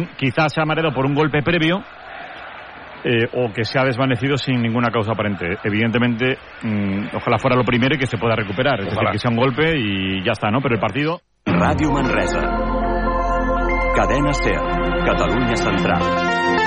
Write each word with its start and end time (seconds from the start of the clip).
un, 0.00 0.08
quizás 0.16 0.52
se 0.52 0.60
ha 0.60 0.64
mareado 0.64 0.92
por 0.92 1.06
un 1.06 1.14
golpe 1.14 1.42
previo 1.42 1.82
eh, 3.04 3.28
o 3.32 3.52
que 3.52 3.64
se 3.64 3.78
ha 3.78 3.84
desvanecido 3.84 4.36
sin 4.36 4.60
ninguna 4.60 4.90
causa 4.90 5.12
aparente. 5.12 5.46
Evidentemente, 5.64 6.36
mmm, 6.62 7.06
ojalá 7.14 7.38
fuera 7.38 7.56
lo 7.56 7.64
primero 7.64 7.94
y 7.94 7.98
que 7.98 8.06
se 8.06 8.18
pueda 8.18 8.36
recuperar. 8.36 8.80
Es 8.80 8.86
decir, 8.86 9.08
que 9.10 9.18
sea 9.18 9.30
un 9.30 9.38
golpe 9.38 9.78
y 9.78 10.24
ya 10.24 10.32
está, 10.32 10.50
¿no? 10.50 10.60
Pero 10.60 10.74
el 10.74 10.80
partido... 10.80 11.20
Radio 11.46 11.90
Manresa. 11.92 12.40
Cadena 13.96 14.32
Ser. 14.32 14.60
Catalunya 15.04 15.56
Central. 15.56 16.59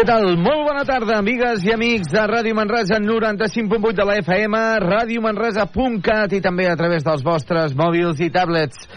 Què 0.00 0.06
tal? 0.08 0.30
Molt 0.40 0.62
bona 0.64 0.80
tarda, 0.88 1.18
amigues 1.20 1.60
i 1.68 1.74
amics 1.74 2.08
de 2.08 2.22
Ràdio 2.24 2.56
Manresa 2.56 2.96
95.8 3.04 3.90
de 3.98 4.06
la 4.08 4.14
FM, 4.22 4.60
radiomanresa.cat 4.80 6.32
i 6.38 6.40
també 6.40 6.70
a 6.70 6.76
través 6.80 7.04
dels 7.04 7.20
vostres 7.20 7.74
mòbils 7.76 8.22
i 8.24 8.30
tablets. 8.32 8.88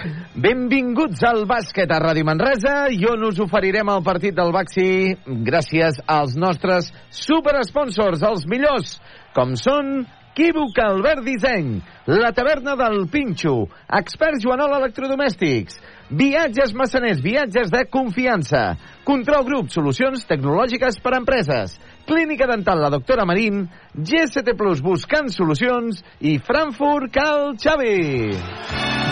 Benvinguts 0.48 1.26
al 1.28 1.44
bàsquet 1.50 1.92
a 1.92 2.00
Ràdio 2.06 2.24
Manresa 2.32 2.88
i 2.88 3.04
on 3.12 3.28
us 3.28 3.44
oferirem 3.44 3.92
el 3.92 4.00
partit 4.08 4.40
del 4.40 4.56
Baxi 4.56 4.88
gràcies 5.52 6.00
als 6.08 6.40
nostres 6.40 6.88
superesponsors, 7.12 8.24
els 8.24 8.48
millors, 8.48 8.96
com 9.36 9.58
són 9.60 10.06
Equívoc 10.34 10.80
Albert 10.82 11.28
Disseny, 11.28 11.76
la 12.10 12.32
taverna 12.34 12.74
del 12.80 13.04
Pinxo, 13.12 13.68
Experts 14.00 14.42
Joanol 14.42 14.80
Electrodomèstics, 14.80 15.76
Viatges 16.10 16.74
Massaners, 16.76 17.22
viatges 17.24 17.72
de 17.72 17.86
confiança, 17.90 18.78
Control 19.08 19.46
Grup, 19.48 19.72
solucions 19.72 20.26
tecnològiques 20.28 21.00
per 21.04 21.16
a 21.16 21.22
empreses, 21.22 21.78
Clínica 22.08 22.48
Dental 22.50 22.82
La 22.84 22.92
Doctora 22.92 23.26
Marín, 23.26 23.70
GST 23.96 24.58
Plus 24.60 24.84
buscant 24.84 25.32
solucions. 25.32 26.04
I 26.20 26.38
Frankfurt 26.44 27.14
Cal 27.16 27.54
Xavi. 27.56 29.04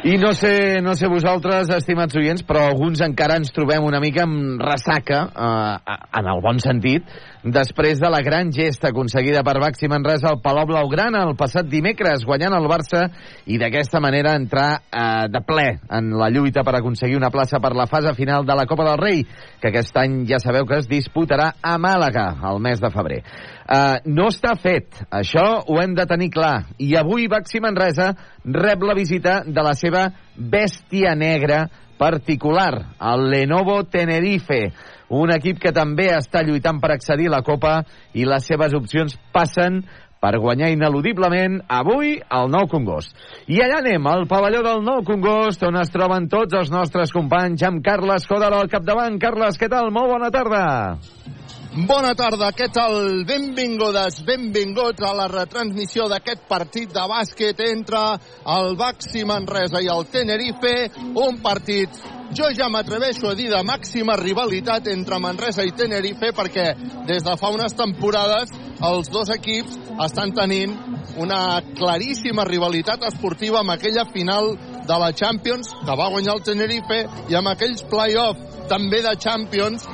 I 0.00 0.16
no 0.16 0.32
sé, 0.32 0.80
no 0.80 0.94
sé 0.96 1.10
vosaltres, 1.12 1.68
estimats 1.76 2.16
oients, 2.16 2.40
però 2.48 2.62
alguns 2.70 3.02
encara 3.04 3.36
ens 3.36 3.52
trobem 3.52 3.84
una 3.84 4.00
mica 4.00 4.24
amb 4.24 4.62
ressaca, 4.64 5.18
eh, 5.28 5.96
en 6.16 6.30
el 6.32 6.40
bon 6.40 6.56
sentit, 6.58 7.04
després 7.42 8.00
de 8.00 8.08
la 8.12 8.20
gran 8.20 8.50
gesta 8.52 8.90
aconseguida 8.90 9.42
per 9.42 9.56
Baxi 9.60 9.88
Manresa 9.88 10.28
al 10.28 10.40
Palau 10.44 10.66
Blaugrana 10.68 11.22
el 11.24 11.36
passat 11.40 11.68
dimecres, 11.72 12.26
guanyant 12.28 12.52
el 12.52 12.68
Barça 12.68 13.06
i 13.48 13.56
d'aquesta 13.60 14.00
manera 14.00 14.34
entrar 14.36 14.82
eh, 14.82 15.28
de 15.32 15.40
ple 15.46 15.66
en 15.88 16.12
la 16.20 16.28
lluita 16.28 16.64
per 16.66 16.76
aconseguir 16.76 17.16
una 17.16 17.32
plaça 17.32 17.60
per 17.60 17.72
la 17.76 17.88
fase 17.88 18.12
final 18.18 18.44
de 18.44 18.56
la 18.56 18.66
Copa 18.68 18.84
del 18.90 19.00
Rei, 19.00 19.24
que 19.60 19.72
aquest 19.72 19.96
any 19.96 20.24
ja 20.28 20.40
sabeu 20.42 20.68
que 20.68 20.82
es 20.82 20.88
disputarà 20.90 21.54
a 21.62 21.78
Màlaga 21.80 22.28
el 22.50 22.60
mes 22.60 22.80
de 22.80 22.92
febrer. 22.92 23.22
Uh, 23.70 24.02
no 24.10 24.28
està 24.28 24.56
fet. 24.58 24.98
Això 25.14 25.62
ho 25.62 25.76
hem 25.80 25.94
de 25.94 26.04
tenir 26.10 26.32
clar. 26.34 26.72
I 26.82 26.96
avui 26.98 27.28
Baxi 27.30 27.60
Manresa 27.62 28.10
rep 28.44 28.82
la 28.82 28.96
visita 28.98 29.40
de 29.46 29.62
la 29.62 29.76
seva 29.78 30.08
bèstia 30.36 31.14
negra 31.14 31.68
particular, 32.00 32.96
el 32.98 33.28
Lenovo 33.30 33.84
Tenerife, 33.84 34.72
un 35.10 35.32
equip 35.34 35.58
que 35.62 35.74
també 35.74 36.08
està 36.14 36.44
lluitant 36.46 36.78
per 36.80 36.92
accedir 36.94 37.28
a 37.30 37.36
la 37.38 37.42
Copa 37.46 37.80
i 38.14 38.26
les 38.28 38.46
seves 38.46 38.74
opcions 38.78 39.18
passen 39.34 39.82
per 40.20 40.36
guanyar 40.38 40.68
ineludiblement 40.70 41.62
avui 41.72 42.18
al 42.28 42.50
Nou 42.52 42.68
Congost. 42.70 43.16
I 43.48 43.62
allà 43.64 43.80
anem, 43.80 44.06
al 44.06 44.26
pavelló 44.28 44.60
del 44.66 44.84
Nou 44.84 45.04
Congost, 45.06 45.64
on 45.66 45.80
es 45.80 45.92
troben 45.94 46.28
tots 46.28 46.58
els 46.60 46.70
nostres 46.72 47.14
companys, 47.16 47.64
amb 47.64 47.82
Carles 47.84 48.28
Codal 48.28 48.58
al 48.58 48.68
capdavant. 48.72 49.16
Carles, 49.22 49.58
què 49.58 49.72
tal? 49.72 49.90
Molt 49.94 50.12
bona 50.12 50.30
tarda. 50.34 50.66
Bona 51.86 52.16
tarda, 52.18 52.48
què 52.50 52.66
tal? 52.74 53.22
Benvingudes, 53.28 54.24
benvinguts 54.26 55.04
a 55.06 55.12
la 55.14 55.28
retransmissió 55.30 56.08
d'aquest 56.10 56.48
partit 56.50 56.90
de 56.90 57.04
bàsquet 57.12 57.62
entre 57.68 58.00
el 58.56 58.74
Baxi 58.80 59.22
Manresa 59.22 59.78
i 59.78 59.90
el 59.92 60.08
Tenerife, 60.10 60.74
un 61.14 61.38
partit 61.44 62.00
jo 62.34 62.46
ja 62.54 62.68
m'atreveixo 62.70 63.30
a 63.30 63.34
dir 63.34 63.48
de 63.50 63.60
màxima 63.66 64.14
rivalitat 64.18 64.86
entre 64.92 65.18
Manresa 65.18 65.64
i 65.66 65.72
Tenerife 65.74 66.30
perquè 66.36 66.66
des 67.08 67.24
de 67.26 67.36
fa 67.38 67.50
unes 67.50 67.74
temporades 67.74 68.52
els 68.86 69.10
dos 69.10 69.32
equips 69.34 69.78
estan 70.06 70.30
tenint 70.36 70.76
una 71.18 71.60
claríssima 71.74 72.44
rivalitat 72.46 73.02
esportiva 73.08 73.60
amb 73.60 73.74
aquella 73.74 74.06
final 74.14 74.54
de 74.86 75.00
la 75.02 75.10
Champions 75.12 75.74
que 75.82 75.96
va 75.98 76.10
guanyar 76.10 76.38
el 76.38 76.44
Tenerife 76.46 77.00
i 77.30 77.38
amb 77.38 77.50
aquells 77.50 77.82
play-off 77.90 78.38
també 78.70 79.02
de 79.02 79.16
Champions 79.18 79.86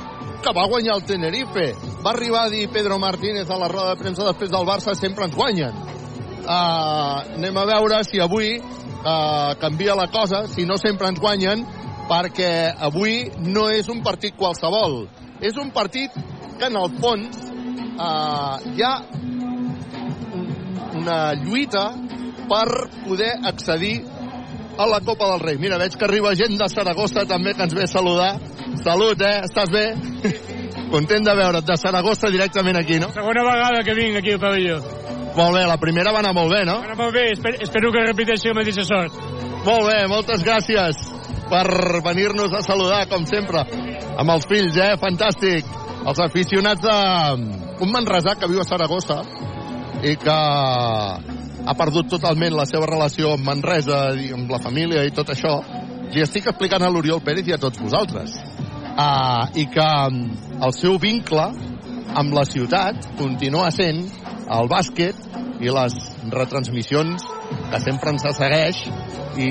que 0.43 0.53
va 0.55 0.67
guanyar 0.69 0.95
el 0.97 1.05
Tenerife. 1.07 1.67
Va 2.03 2.11
arribar 2.11 2.45
a 2.45 2.49
dir 2.53 2.69
Pedro 2.73 2.99
Martínez 2.99 3.49
a 3.49 3.57
la 3.59 3.69
roda 3.71 3.93
de 3.93 4.01
premsa 4.01 4.25
després 4.27 4.51
del 4.53 4.67
Barça 4.67 4.95
sempre 4.95 5.27
ens 5.27 5.35
guanyen. 5.35 5.75
Uh, 6.47 7.35
anem 7.35 7.57
a 7.59 7.65
veure 7.67 8.03
si 8.07 8.21
avui 8.23 8.55
uh, 8.59 9.53
canvia 9.59 9.97
la 9.99 10.07
cosa, 10.13 10.45
si 10.47 10.65
no 10.65 10.77
sempre 10.79 11.09
ens 11.11 11.19
guanyen, 11.19 11.65
perquè 12.07 12.73
avui 12.87 13.27
no 13.43 13.67
és 13.73 13.89
un 13.91 14.01
partit 14.03 14.37
qualsevol. 14.39 15.05
És 15.43 15.57
un 15.59 15.71
partit 15.75 16.13
que 16.57 16.69
en 16.69 16.77
el 16.79 16.93
fons 17.01 17.41
uh, 17.99 18.57
hi 18.73 18.85
ha 18.85 18.95
una 20.97 21.19
lluita 21.37 21.89
per 22.47 22.67
poder 23.03 23.33
accedir 23.45 23.99
a 24.77 24.85
la 24.87 24.99
Copa 25.01 25.31
del 25.31 25.39
Rei. 25.39 25.57
Mira, 25.57 25.77
veig 25.81 25.97
que 25.97 26.05
arriba 26.05 26.35
gent 26.37 26.57
de 26.59 26.69
Saragossa 26.69 27.25
també 27.25 27.53
que 27.53 27.65
ens 27.65 27.73
ve 27.73 27.83
a 27.83 27.91
saludar. 27.91 28.31
Salut, 28.83 29.21
eh? 29.21 29.41
Estàs 29.47 29.71
bé? 29.73 29.85
Content 30.93 31.25
de 31.25 31.35
veure't, 31.35 31.65
de 31.65 31.77
Saragossa 31.77 32.31
directament 32.31 32.77
aquí, 32.79 32.99
no? 33.01 33.09
Segona 33.15 33.43
vegada 33.43 33.83
que 33.83 33.95
vinc 33.97 34.21
aquí 34.21 34.35
al 34.37 34.41
pavelló. 34.43 34.79
Molt 35.37 35.57
bé, 35.57 35.65
la 35.69 35.77
primera 35.81 36.13
va 36.13 36.21
anar 36.23 36.33
molt 36.33 36.53
bé, 36.53 36.63
no? 36.65 36.79
Va 36.81 36.91
anar 36.91 36.97
molt 36.97 37.13
bé, 37.13 37.31
espero, 37.33 37.59
espero 37.61 37.91
que 37.93 38.05
repeteixi 38.07 38.53
la 38.53 38.59
mateixa 38.61 38.85
sort. 38.87 39.17
Molt 39.65 39.89
bé, 39.89 39.97
moltes 40.09 40.45
gràcies 40.45 41.01
per 41.51 41.65
venir-nos 42.05 42.53
a 42.53 42.63
saludar, 42.65 43.03
com 43.11 43.25
sempre, 43.29 43.65
amb 44.17 44.33
els 44.33 44.47
fills, 44.49 44.77
eh? 44.77 44.93
Fantàstic. 45.01 45.75
Els 46.07 46.19
aficionats 46.23 46.81
de 46.85 46.97
un 47.83 47.91
manresà 47.91 48.37
que 48.39 48.47
viu 48.47 48.61
a 48.61 48.67
Saragossa 48.67 49.19
i 50.07 50.13
que 50.21 50.37
ha 51.67 51.75
perdut 51.75 52.07
totalment 52.15 52.55
la 52.55 52.65
seva 52.69 52.87
relació 52.87 53.33
amb 53.35 53.47
Manresa 53.47 53.99
i 54.15 54.31
amb 54.35 54.51
la 54.51 54.61
família 54.63 55.03
i 55.03 55.13
tot 55.15 55.33
això, 55.33 55.57
i 56.15 56.23
estic 56.23 56.47
explicant 56.47 56.85
a 56.85 56.91
l'Oriol 56.91 57.19
Pérez 57.25 57.49
i 57.49 57.55
a 57.55 57.59
tots 57.61 57.81
vosaltres. 57.83 58.37
Uh, 58.97 59.43
I 59.59 59.67
que 59.69 59.87
el 60.65 60.73
seu 60.73 60.95
vincle 61.01 61.49
amb 62.17 62.33
la 62.33 62.45
ciutat 62.47 63.11
continua 63.19 63.67
sent 63.75 63.99
el 64.47 64.69
bàsquet 64.71 65.27
i 65.61 65.73
les 65.73 65.95
retransmissions 66.31 67.25
que 67.71 67.79
sempre 67.83 68.13
ens 68.13 68.25
segueix 68.37 68.81
i, 69.37 69.49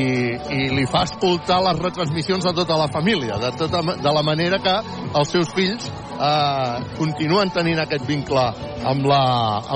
i 0.56 0.60
li 0.74 0.86
fa 0.90 1.04
escoltar 1.06 1.60
les 1.66 1.80
retransmissions 1.82 2.46
a 2.48 2.54
tota 2.56 2.78
la 2.80 2.88
família, 2.92 3.38
de, 3.42 3.52
tota, 3.60 3.82
de 4.02 4.12
la 4.18 4.24
manera 4.26 4.58
que 4.62 4.74
els 5.20 5.32
seus 5.34 5.52
fills 5.54 5.86
eh, 5.88 6.76
continuen 6.98 7.52
tenint 7.54 7.82
aquest 7.82 8.06
vincle 8.08 8.46
amb 8.86 9.06
la, 9.10 9.22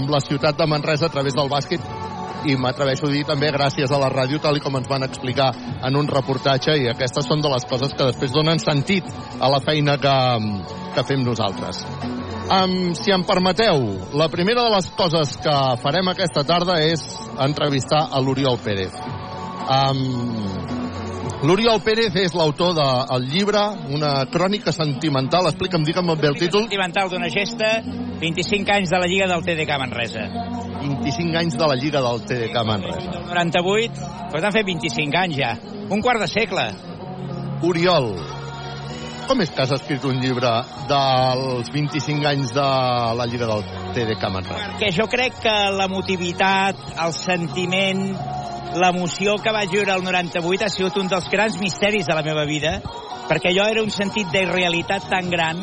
amb 0.01 0.11
la 0.11 0.23
ciutat 0.25 0.59
de 0.59 0.67
Manresa 0.71 1.11
a 1.11 1.15
través 1.15 1.37
del 1.37 1.51
bàsquet 1.53 1.85
i 2.49 2.57
m'atreveixo 2.57 3.09
a 3.09 3.13
dir 3.13 3.25
també 3.29 3.51
gràcies 3.53 3.91
a 3.91 3.99
la 4.01 4.11
ràdio 4.13 4.41
tal 4.41 4.59
com 4.63 4.79
ens 4.79 4.89
van 4.89 5.05
explicar 5.07 5.51
en 5.87 5.97
un 5.97 6.09
reportatge 6.09 6.77
i 6.81 6.89
aquestes 6.91 7.29
són 7.29 7.43
de 7.45 7.53
les 7.53 7.67
coses 7.69 7.93
que 7.97 8.09
després 8.09 8.33
donen 8.33 8.63
sentit 8.63 9.05
a 9.41 9.51
la 9.53 9.61
feina 9.65 9.99
que, 10.01 10.17
que 10.95 11.07
fem 11.09 11.25
nosaltres. 11.27 11.85
Um, 12.51 12.95
si 12.99 13.13
em 13.15 13.23
permeteu, 13.23 13.85
la 14.19 14.27
primera 14.29 14.65
de 14.67 14.75
les 14.75 14.89
coses 14.99 15.37
que 15.39 15.57
farem 15.85 16.09
aquesta 16.11 16.43
tarda 16.43 16.81
és 16.83 17.05
entrevistar 17.39 18.09
a 18.11 18.23
l'Oriol 18.25 18.59
Pérez. 18.65 18.97
Um, 19.71 20.70
L'Oriol 21.41 21.79
Pérez 21.81 22.13
és 22.21 22.35
l'autor 22.37 22.75
del 22.77 23.23
llibre, 23.33 23.63
una 23.97 24.27
crònica 24.29 24.75
sentimental. 24.77 25.47
Explica'm, 25.49 25.87
digue'm 25.89 26.13
bé 26.21 26.29
el 26.29 26.37
títol. 26.37 26.67
Sentimental 26.67 27.09
d'una 27.09 27.31
gesta, 27.33 27.71
25 28.21 28.75
anys 28.75 28.93
de 28.93 29.01
la 29.01 29.09
Lliga 29.09 29.29
del 29.31 29.47
TDK 29.47 29.79
Manresa. 29.81 30.27
25 30.83 31.41
anys 31.41 31.57
de 31.57 31.71
la 31.71 31.79
Lliga 31.81 32.03
del 32.05 32.21
TDK 32.29 32.67
Manresa. 32.69 33.15
98, 33.31 34.11
però 34.29 34.43
t'han 34.45 34.57
fet 34.59 34.69
25 34.69 35.21
anys 35.23 35.41
ja. 35.41 35.55
Un 35.89 36.05
quart 36.05 36.21
de 36.21 36.29
segle. 36.29 36.67
Oriol, 37.65 38.13
com 39.31 39.39
és 39.45 39.51
que 39.55 39.63
has 39.63 39.71
escrit 39.77 40.03
un 40.09 40.17
llibre 40.19 40.51
dels 40.91 41.69
25 41.71 42.27
anys 42.27 42.51
de 42.51 42.67
la 43.15 43.27
Lliga 43.31 43.47
del 43.47 43.61
TDK 43.95 44.31
Manresa? 44.35 44.71
Perquè 44.73 44.89
jo 44.97 45.05
crec 45.13 45.37
que 45.45 45.53
l'emotivitat, 45.77 46.81
el 47.05 47.13
sentiment, 47.15 48.01
l'emoció 48.83 49.37
que 49.39 49.53
vaig 49.55 49.71
viure 49.71 49.95
el 49.95 50.03
98 50.03 50.67
ha 50.67 50.71
sigut 50.75 50.99
un 50.99 51.11
dels 51.13 51.29
grans 51.31 51.61
misteris 51.63 52.11
de 52.11 52.17
la 52.19 52.25
meva 52.27 52.43
vida, 52.49 52.81
perquè 53.29 53.53
allò 53.53 53.69
era 53.71 53.85
un 53.87 53.95
sentit 53.95 54.33
d'irrealitat 54.35 55.07
tan 55.13 55.31
gran 55.31 55.63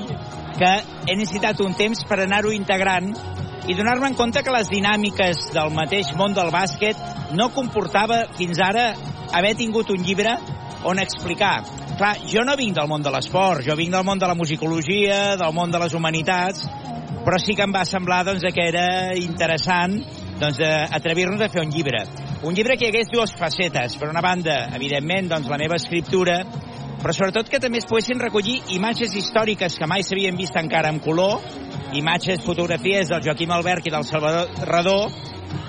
que 0.56 0.72
he 1.04 1.18
necessitat 1.20 1.60
un 1.66 1.76
temps 1.76 2.06
per 2.08 2.22
anar-ho 2.24 2.54
integrant 2.56 3.12
i 3.68 3.76
donar-me 3.76 4.14
en 4.14 4.16
compte 4.16 4.46
que 4.48 4.54
les 4.56 4.72
dinàmiques 4.72 5.50
del 5.58 5.76
mateix 5.76 6.14
món 6.16 6.32
del 6.38 6.54
bàsquet 6.56 7.36
no 7.36 7.52
comportava 7.52 8.24
fins 8.40 8.64
ara 8.64 8.94
haver 9.36 9.58
tingut 9.60 9.92
un 9.92 10.08
llibre 10.08 10.38
on 10.88 11.04
explicar. 11.04 11.66
Clar, 11.98 12.14
jo 12.30 12.44
no 12.46 12.54
vinc 12.54 12.76
del 12.78 12.86
món 12.86 13.02
de 13.02 13.10
l'esport, 13.10 13.64
jo 13.66 13.74
vinc 13.74 13.90
del 13.96 14.04
món 14.06 14.20
de 14.22 14.28
la 14.30 14.36
musicologia, 14.38 15.34
del 15.40 15.54
món 15.54 15.72
de 15.74 15.80
les 15.82 15.96
humanitats, 15.98 16.68
però 17.26 17.40
sí 17.42 17.56
que 17.58 17.66
em 17.66 17.74
va 17.74 17.82
semblar 17.90 18.20
doncs, 18.28 18.46
que 18.54 18.68
era 18.70 19.16
interessant 19.18 19.96
doncs, 20.38 20.62
atrevir-nos 20.94 21.42
a 21.42 21.50
fer 21.50 21.64
un 21.66 21.74
llibre. 21.74 22.04
Un 22.46 22.54
llibre 22.54 22.78
que 22.78 22.86
hi 22.86 22.92
hagués 22.92 23.10
dues 23.10 23.34
facetes. 23.40 23.98
Per 23.98 24.12
una 24.12 24.22
banda, 24.22 24.60
evidentment, 24.78 25.32
doncs, 25.34 25.50
la 25.50 25.58
meva 25.58 25.82
escriptura, 25.82 26.38
però 27.02 27.18
sobretot 27.18 27.50
que 27.50 27.62
també 27.64 27.82
es 27.82 27.90
poguessin 27.90 28.22
recollir 28.22 28.60
imatges 28.78 29.18
històriques 29.18 29.82
que 29.82 29.90
mai 29.90 30.06
s'havien 30.06 30.38
vist 30.38 30.56
encara 30.62 30.94
en 30.94 31.02
color, 31.02 31.42
imatges, 31.98 32.46
fotografies 32.46 33.10
del 33.10 33.26
Joaquim 33.26 33.58
Albert 33.58 33.90
i 33.90 33.98
del 33.98 34.06
Salvador 34.06 34.54
Redó, 34.70 35.00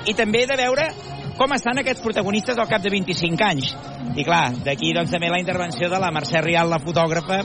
i 0.04 0.12
també 0.12 0.44
de 0.44 0.60
veure 0.60 0.90
com 1.38 1.55
estan 1.55 1.79
aquests 1.79 2.02
protagonistes 2.02 2.58
al 2.58 2.69
cap 2.70 2.82
de 2.82 2.90
25 2.90 3.46
anys. 3.46 3.70
I 4.19 4.25
clar, 4.26 4.50
d'aquí 4.67 4.90
doncs 4.96 5.12
també 5.14 5.31
la 5.31 5.38
intervenció 5.40 5.88
de 5.90 6.00
la 6.02 6.11
Mercè 6.14 6.43
Rial, 6.43 6.70
la 6.70 6.81
fotògrafa, 6.82 7.38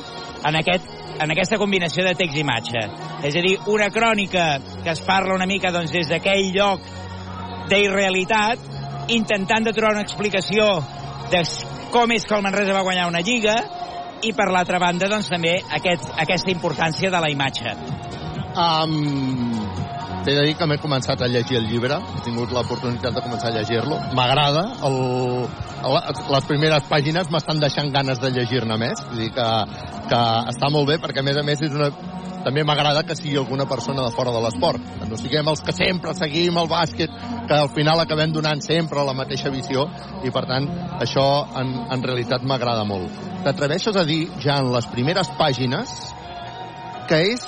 en, 0.49 0.57
aquest, 0.59 0.89
en 1.21 1.33
aquesta 1.35 1.59
combinació 1.61 2.05
de 2.07 2.15
text 2.17 2.39
i 2.39 2.41
imatge. 2.41 2.83
És 3.29 3.37
a 3.37 3.43
dir, 3.45 3.55
una 3.69 3.91
crònica 3.93 4.47
que 4.81 4.91
es 4.95 5.03
parla 5.05 5.37
una 5.37 5.47
mica 5.49 5.71
doncs, 5.71 5.93
des 5.93 6.09
d'aquell 6.09 6.49
lloc 6.55 6.89
d'irrealitat, 7.69 8.71
intentant 9.13 9.69
de 9.69 9.75
trobar 9.75 9.97
una 9.99 10.05
explicació 10.07 10.67
de 11.31 11.43
com 11.93 12.11
és 12.15 12.25
que 12.25 12.35
el 12.35 12.43
Manresa 12.43 12.73
va 12.73 12.85
guanyar 12.85 13.07
una 13.11 13.21
lliga 13.21 13.55
i 14.25 14.31
per 14.33 14.49
l'altra 14.49 14.79
banda 14.81 15.09
doncs 15.11 15.29
també 15.29 15.53
aquest, 15.77 16.09
aquesta 16.17 16.51
importància 16.51 17.11
de 17.13 17.21
la 17.21 17.29
imatge. 17.29 17.75
Um, 18.53 19.62
T'he 20.23 20.31
de 20.37 20.43
dir 20.47 20.53
que 20.55 20.65
m'he 20.69 20.77
començat 20.79 21.19
a 21.19 21.27
llegir 21.27 21.57
el 21.59 21.65
llibre, 21.67 21.97
he 21.99 22.21
tingut 22.23 22.51
l'oportunitat 22.55 23.11
de 23.17 23.23
començar 23.25 23.49
a 23.49 23.57
llegir-lo. 23.57 23.97
M'agrada, 24.15 24.61
el, 24.87 24.95
les 26.31 26.47
primeres 26.47 26.85
pàgines 26.87 27.27
m'estan 27.33 27.59
deixant 27.59 27.91
ganes 27.91 28.21
de 28.23 28.31
llegir-ne 28.31 28.77
més, 28.79 29.01
vull 29.09 29.19
dir 29.25 29.31
que, 29.35 29.47
que 30.07 30.21
està 30.53 30.69
molt 30.71 30.87
bé 30.93 30.95
perquè 31.03 31.19
a 31.19 31.27
més 31.27 31.39
a 31.41 31.43
més 31.43 31.65
és 31.67 31.75
una, 31.75 31.89
també 32.45 32.63
m'agrada 32.63 33.03
que 33.07 33.17
sigui 33.19 33.35
alguna 33.39 33.65
persona 33.67 34.05
de 34.05 34.13
fora 34.15 34.31
de 34.31 34.43
l'esport, 34.45 34.87
que 35.01 35.09
no 35.09 35.19
siguem 35.19 35.51
els 35.51 35.63
que 35.63 35.75
sempre 35.75 36.15
seguim 36.15 36.59
el 36.61 36.71
bàsquet, 36.71 37.19
que 37.49 37.57
al 37.57 37.71
final 37.75 37.99
acabem 38.03 38.31
donant 38.35 38.63
sempre 38.63 39.03
la 39.03 39.15
mateixa 39.17 39.51
visió 39.51 39.89
i 40.23 40.31
per 40.31 40.45
tant 40.47 40.69
això 41.03 41.27
en, 41.59 41.75
en 41.91 42.07
realitat 42.07 42.47
m'agrada 42.47 42.87
molt. 42.87 43.11
T'atreveixes 43.43 43.99
a 43.99 44.05
dir 44.07 44.21
ja 44.43 44.61
en 44.63 44.71
les 44.71 44.87
primeres 44.91 45.31
pàgines 45.39 45.91
que 47.09 47.19
és 47.33 47.43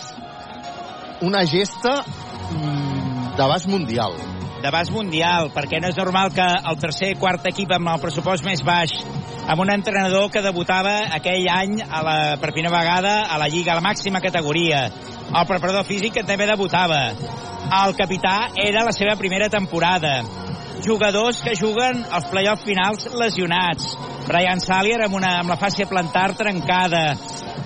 una 1.22 1.46
gesta 1.46 2.02
mm, 2.04 3.36
d'abast 3.38 3.68
mundial. 3.72 4.16
D'abast 4.64 4.92
mundial, 4.92 5.52
perquè 5.54 5.80
no 5.80 5.92
és 5.92 6.00
normal 6.00 6.34
que 6.34 6.46
el 6.46 6.80
tercer 6.82 7.14
i 7.14 7.20
quart 7.20 7.46
equip 7.52 7.72
amb 7.76 7.94
el 7.94 8.02
pressupost 8.02 8.46
més 8.48 8.64
baix 8.66 8.96
amb 9.48 9.62
un 9.62 9.70
entrenador 9.70 10.32
que 10.34 10.42
debutava 10.42 10.96
aquell 11.14 11.46
any 11.54 11.78
a 11.86 12.02
la, 12.02 12.16
per 12.42 12.50
primera 12.54 12.74
vegada 12.74 13.14
a 13.30 13.38
la 13.38 13.48
Lliga, 13.48 13.74
a 13.74 13.78
la 13.78 13.86
màxima 13.86 14.22
categoria. 14.22 14.88
El 15.30 15.46
preparador 15.46 15.86
físic 15.86 16.16
que 16.18 16.24
també 16.26 16.48
debutava. 16.50 17.02
El 17.84 17.94
capità 17.98 18.50
era 18.62 18.86
la 18.86 18.94
seva 18.96 19.16
primera 19.20 19.50
temporada. 19.50 20.24
Jugadors 20.86 21.44
que 21.46 21.56
juguen 21.58 22.02
als 22.12 22.26
play-off 22.32 22.66
finals 22.66 23.06
lesionats. 23.14 23.94
Brian 24.26 24.62
Salier 24.62 25.04
amb, 25.06 25.18
una, 25.18 25.40
amb 25.44 25.54
la 25.54 25.60
fàcia 25.62 25.90
plantar 25.90 26.32
trencada. 26.38 27.06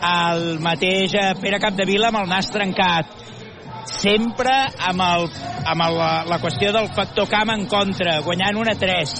El 0.09 0.59
mateix 0.63 1.15
eh, 1.15 1.31
Pere 1.39 1.59
Capdevila 1.63 2.11
amb 2.11 2.23
el 2.23 2.29
nas 2.31 2.51
trencat 2.51 3.18
sempre 3.89 4.53
amb, 4.89 5.01
el, 5.03 5.27
amb 5.65 5.85
el, 5.85 5.97
la, 5.99 6.11
la 6.29 6.39
qüestió 6.41 6.73
del 6.75 6.91
factor 6.95 7.29
camp 7.31 7.53
en 7.55 7.65
contra, 7.71 8.19
guanyant 8.25 8.59
una 8.61 8.75
3 8.79 9.15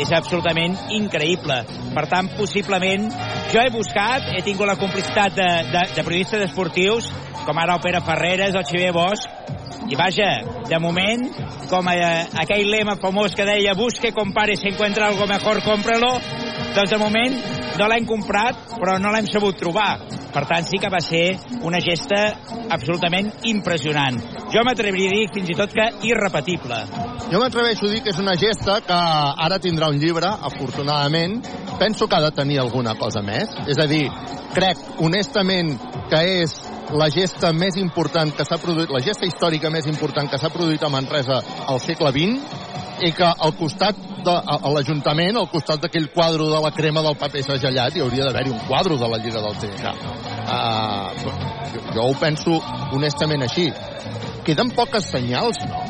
és 0.00 0.12
absolutament 0.16 0.76
increïble. 0.96 1.58
Per 1.92 2.04
tant, 2.08 2.30
possiblement, 2.38 3.08
jo 3.52 3.60
he 3.60 3.72
buscat, 3.74 4.30
he 4.32 4.40
tingut 4.44 4.68
la 4.68 4.78
complicitat 4.80 5.36
de, 5.36 5.48
de, 5.72 5.82
de 5.96 6.04
periodistes 6.06 6.46
esportius, 6.48 7.10
com 7.42 7.58
ara 7.58 7.76
el 7.76 7.84
Pere 7.84 8.00
Ferreres, 8.06 8.56
el 8.56 8.66
Xavier 8.68 8.92
Bosch, 8.96 9.26
i 9.90 9.98
vaja, 9.98 10.30
de 10.68 10.78
moment, 10.78 11.26
com 11.70 11.88
eh, 11.92 12.26
aquell 12.44 12.70
lema 12.70 12.98
famós 13.02 13.34
que 13.34 13.46
deia 13.48 13.74
busque, 13.78 14.12
compare, 14.12 14.56
si 14.56 14.70
encuentra 14.70 15.08
algo 15.08 15.26
mejor, 15.26 15.62
cómpralo, 15.64 16.14
doncs 16.76 16.90
de 16.90 17.00
moment 17.00 17.36
no 17.78 17.88
l'hem 17.88 18.04
comprat, 18.08 18.76
però 18.76 18.98
no 19.00 19.12
l'hem 19.12 19.28
sabut 19.30 19.56
trobar. 19.58 19.96
Per 20.32 20.44
tant, 20.48 20.64
sí 20.64 20.78
que 20.80 20.88
va 20.92 21.00
ser 21.04 21.34
una 21.68 21.80
gesta 21.84 22.20
absolutament 22.72 23.28
impressionant. 23.50 24.16
Jo 24.52 24.64
m'atreviria 24.64 25.12
a 25.12 25.16
dir 25.18 25.28
fins 25.34 25.52
i 25.52 25.56
tot 25.56 25.72
que 25.76 25.88
irrepetible. 26.08 26.78
Jo 27.32 27.40
m'atreveixo 27.40 27.88
a 27.88 27.92
dir 27.92 28.02
que 28.04 28.12
és 28.12 28.20
una 28.20 28.36
gesta 28.40 28.78
que 28.86 28.98
ara 29.46 29.60
tindrà 29.60 29.90
un 29.92 30.00
llibre, 30.00 30.28
afortunadament. 30.48 31.40
Penso 31.80 32.08
que 32.08 32.16
ha 32.16 32.24
de 32.24 32.32
tenir 32.36 32.60
alguna 32.60 32.94
cosa 33.00 33.22
més. 33.24 33.52
És 33.68 33.80
a 33.80 33.88
dir, 33.88 34.06
crec 34.56 34.80
honestament 35.04 35.76
que 36.12 36.22
és 36.42 36.56
la 36.98 37.08
gesta 37.12 37.52
més 37.56 37.76
important 37.80 38.32
que 38.36 38.44
s'ha 38.44 38.58
produït, 38.60 38.90
la 38.92 39.00
gesta 39.04 39.26
històrica 39.26 39.70
més 39.72 39.86
important 39.88 40.28
que 40.30 40.38
s'ha 40.38 40.50
produït 40.52 40.82
a 40.82 40.90
Manresa 40.92 41.40
al 41.68 41.80
segle 41.80 42.12
XX 42.12 43.06
i 43.06 43.12
que 43.16 43.26
al 43.26 43.54
costat 43.58 43.98
de, 44.22 44.34
l'Ajuntament, 44.74 45.38
al 45.38 45.48
costat 45.50 45.82
d'aquell 45.82 46.10
quadre 46.14 46.46
de 46.50 46.60
la 46.62 46.70
crema 46.76 47.02
del 47.02 47.16
paper 47.18 47.42
segellat, 47.48 47.96
hi 47.96 48.04
hauria 48.04 48.28
d'haver-hi 48.28 48.52
un 48.54 48.60
quadre 48.68 48.98
de 49.00 49.08
la 49.08 49.18
Lliga 49.24 49.42
del 49.42 49.56
CSK. 49.58 49.94
Uh, 50.42 51.32
jo, 51.72 51.82
jo 51.96 52.06
ho 52.06 52.14
penso 52.20 52.60
honestament 52.92 53.48
així. 53.48 53.66
Queden 54.42 54.72
poques 54.74 55.06
senyals, 55.12 55.60
no? 55.68 55.82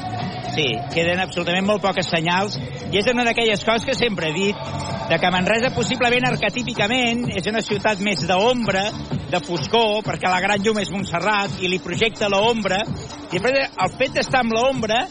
Sí, 0.52 0.66
queden 0.93 1.22
absolutament 1.22 1.64
molt 1.64 1.81
poques 1.81 2.10
senyals 2.12 2.58
i 2.93 2.99
és 3.00 3.06
una 3.08 3.25
d'aquelles 3.25 3.62
coses 3.64 3.87
que 3.88 3.96
sempre 3.96 4.28
he 4.28 4.34
dit 4.37 4.72
de 5.08 5.16
que 5.19 5.31
Manresa 5.32 5.70
possiblement 5.72 6.28
arquetípicament 6.28 7.25
és 7.32 7.49
una 7.49 7.62
ciutat 7.64 8.02
més 8.04 8.26
d'ombra, 8.28 8.84
de 9.32 9.40
foscor, 9.40 10.02
perquè 10.04 10.28
la 10.28 10.43
gran 10.44 10.60
llum 10.60 10.82
és 10.82 10.93
Montserrat 10.93 11.56
i 11.64 11.72
li 11.72 11.81
projecta 11.81 12.28
l'ombra 12.28 12.82
i 12.84 13.38
després 13.38 13.72
el 13.72 13.96
fet 13.96 14.19
d'estar 14.19 14.44
amb 14.44 14.52
l'ombra 14.58 15.06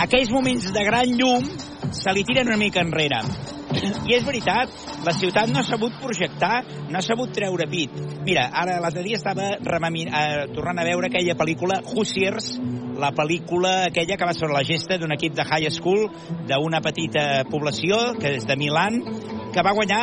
aquells 0.00 0.32
moments 0.32 0.70
de 0.72 0.84
gran 0.88 1.12
llum 1.12 1.44
se 1.92 2.16
li 2.16 2.24
tiren 2.24 2.48
una 2.48 2.60
mica 2.60 2.80
enrere. 2.80 3.20
I 4.08 4.16
és 4.16 4.24
veritat, 4.26 4.72
la 5.06 5.14
ciutat 5.14 5.50
no 5.50 5.60
ha 5.60 5.66
sabut 5.66 5.94
projectar, 6.02 6.64
no 6.90 6.98
ha 6.98 7.04
sabut 7.04 7.32
treure 7.34 7.66
pit. 7.70 7.94
Mira, 8.26 8.48
ara 8.62 8.80
l'altre 8.82 9.04
dia 9.06 9.18
estava 9.20 9.52
eh, 9.54 10.46
tornant 10.54 10.80
a 10.82 10.86
veure 10.86 11.10
aquella 11.10 11.36
pel·lícula 11.38 11.80
Hoosiers, 11.92 12.52
la 13.00 13.12
pel·lícula 13.16 13.86
aquella 13.88 14.16
que 14.18 14.28
va 14.28 14.34
sobre 14.36 14.56
la 14.56 14.64
gesta 14.66 14.98
d'un 15.00 15.14
equip 15.14 15.36
de 15.38 15.46
high 15.46 15.70
school 15.72 16.08
d'una 16.48 16.82
petita 16.84 17.44
població, 17.50 18.00
que 18.20 18.36
és 18.40 18.46
de 18.48 18.58
Milan, 18.60 19.00
que 19.54 19.64
va 19.64 19.76
guanyar 19.76 20.02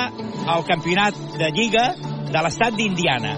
el 0.56 0.66
campionat 0.68 1.20
de 1.38 1.52
Lliga 1.54 1.92
de 2.32 2.44
l'estat 2.44 2.76
d'Indiana. 2.76 3.38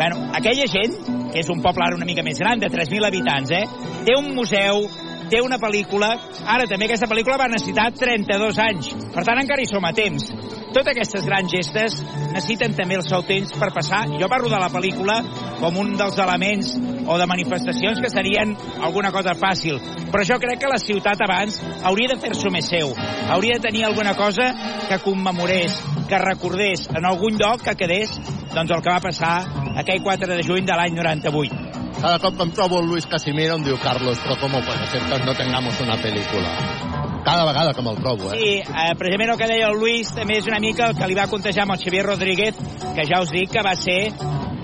Bueno, 0.00 0.30
aquella 0.36 0.66
gent, 0.70 0.94
que 1.30 1.42
és 1.42 1.48
un 1.52 1.62
poble 1.62 1.84
ara 1.84 1.96
una 1.98 2.08
mica 2.08 2.24
més 2.26 2.38
gran, 2.40 2.60
de 2.60 2.70
3.000 2.72 3.06
habitants, 3.06 3.54
eh, 3.54 3.64
té 4.06 4.16
un 4.18 4.32
museu, 4.34 4.82
té 5.30 5.40
una 5.44 5.58
pel·lícula. 5.62 6.10
Ara 6.44 6.66
també 6.70 6.88
aquesta 6.88 7.08
pel·lícula 7.10 7.38
va 7.40 7.48
necessitar 7.52 7.90
32 7.96 8.58
anys. 8.66 8.90
Per 9.14 9.24
tant, 9.24 9.40
encara 9.40 9.62
hi 9.62 9.68
som 9.70 9.86
a 9.86 9.92
temps. 9.96 10.26
Totes 10.70 10.92
aquestes 10.92 11.24
grans 11.26 11.50
gestes 11.50 11.96
necessiten 12.30 12.74
també 12.78 12.98
el 12.98 13.06
seu 13.06 13.24
temps 13.26 13.54
per 13.58 13.70
passar. 13.74 14.04
Jo 14.20 14.28
parlo 14.30 14.50
de 14.52 14.60
la 14.60 14.70
pel·lícula 14.70 15.20
com 15.60 15.78
un 15.82 15.96
dels 15.98 16.18
elements 16.22 16.74
o 17.06 17.16
de 17.18 17.26
manifestacions 17.30 18.02
que 18.02 18.10
serien 18.12 18.54
alguna 18.82 19.10
cosa 19.14 19.34
fàcil. 19.38 19.80
Però 20.10 20.26
jo 20.26 20.38
crec 20.42 20.62
que 20.62 20.70
la 20.70 20.78
ciutat 20.82 21.22
abans 21.26 21.58
hauria 21.82 22.12
de 22.12 22.20
fer-s'ho 22.22 22.52
més 22.54 22.70
seu. 22.70 22.94
Hauria 23.30 23.58
de 23.58 23.66
tenir 23.68 23.86
alguna 23.88 24.14
cosa 24.18 24.52
que 24.88 25.00
commemorés, 25.02 25.80
que 26.08 26.22
recordés 26.22 26.86
en 26.94 27.06
algun 27.06 27.38
lloc 27.38 27.66
que 27.66 27.78
quedés 27.78 28.14
doncs, 28.54 28.70
el 28.70 28.82
que 28.82 28.90
va 28.90 29.02
passar 29.02 29.34
aquell 29.78 30.02
4 30.02 30.34
de 30.34 30.42
juny 30.46 30.66
de 30.66 30.78
l'any 30.78 30.96
98. 30.98 31.89
Cada 32.00 32.18
cop 32.18 32.36
que 32.36 32.44
em 32.46 32.50
trobo 32.56 32.78
el 32.80 32.86
Luis 32.88 33.04
Casimiro 33.04 33.58
em 33.58 33.64
diu 33.66 33.76
Carlos, 33.78 34.16
però 34.24 34.38
com 34.40 34.54
puede 34.64 34.86
ser 34.88 35.02
que 35.04 35.18
no 35.26 35.34
tengamos 35.36 35.80
una 35.84 35.98
pel·lícula? 36.00 36.54
Cada 37.26 37.44
vegada 37.44 37.74
que 37.76 37.82
me'l 37.84 37.98
trobo, 38.00 38.32
eh? 38.32 38.38
Sí, 38.38 38.52
eh, 38.64 38.94
precisament 38.96 39.34
el 39.34 39.38
que 39.38 39.48
deia 39.50 39.68
el 39.68 39.76
Luis 39.76 40.08
també 40.16 40.38
és 40.40 40.48
una 40.48 40.62
mica 40.64 40.88
el 40.88 40.96
que 40.96 41.08
li 41.10 41.18
va 41.18 41.28
contejar 41.28 41.66
amb 41.66 41.76
el 41.76 41.82
Xavier 41.82 42.06
Rodríguez, 42.06 42.56
que 42.96 43.04
ja 43.04 43.20
us 43.20 43.34
dic 43.34 43.52
que 43.52 43.64
va 43.66 43.76
ser 43.76 44.00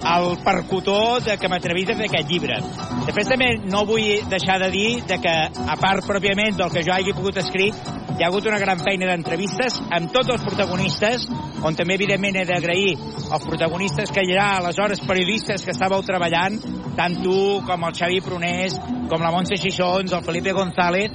el 0.05 0.39
percutor 0.45 1.23
de 1.25 1.37
que 1.41 1.49
m'atrevís 1.49 1.91
a 1.91 1.97
fer 1.99 2.09
aquest 2.11 2.31
llibre. 2.31 2.59
Després 3.07 3.31
també 3.31 3.49
no 3.65 3.85
vull 3.89 4.29
deixar 4.31 4.59
de 4.63 4.71
dir 4.75 5.03
de 5.09 5.19
que, 5.23 5.35
a 5.47 5.77
part 5.81 6.07
pròpiament 6.07 6.59
del 6.59 6.73
que 6.75 6.85
jo 6.87 6.95
hagi 6.95 7.15
pogut 7.17 7.41
escrit, 7.43 7.75
hi 8.17 8.25
ha 8.25 8.31
hagut 8.31 8.47
una 8.49 8.61
gran 8.61 8.81
feina 8.81 9.09
d'entrevistes 9.11 9.81
amb 9.93 10.13
tots 10.13 10.33
els 10.33 10.45
protagonistes, 10.47 11.27
on 11.67 11.77
també 11.77 11.99
evidentment 11.99 12.39
he 12.41 12.47
d'agrair 12.49 12.95
els 12.97 13.45
protagonistes 13.45 14.13
que 14.13 14.25
hi 14.25 14.37
ha, 14.37 14.57
aleshores 14.61 15.03
periodistes 15.05 15.65
que 15.65 15.75
estàveu 15.75 16.05
treballant, 16.07 16.57
tant 16.97 17.19
tu 17.23 17.37
com 17.67 17.85
el 17.85 17.97
Xavi 17.99 18.23
Prunés, 18.25 18.79
com 19.11 19.21
la 19.21 19.33
Montse 19.35 19.59
Xixons, 19.61 20.15
el 20.17 20.25
Felipe 20.25 20.57
González, 20.57 21.13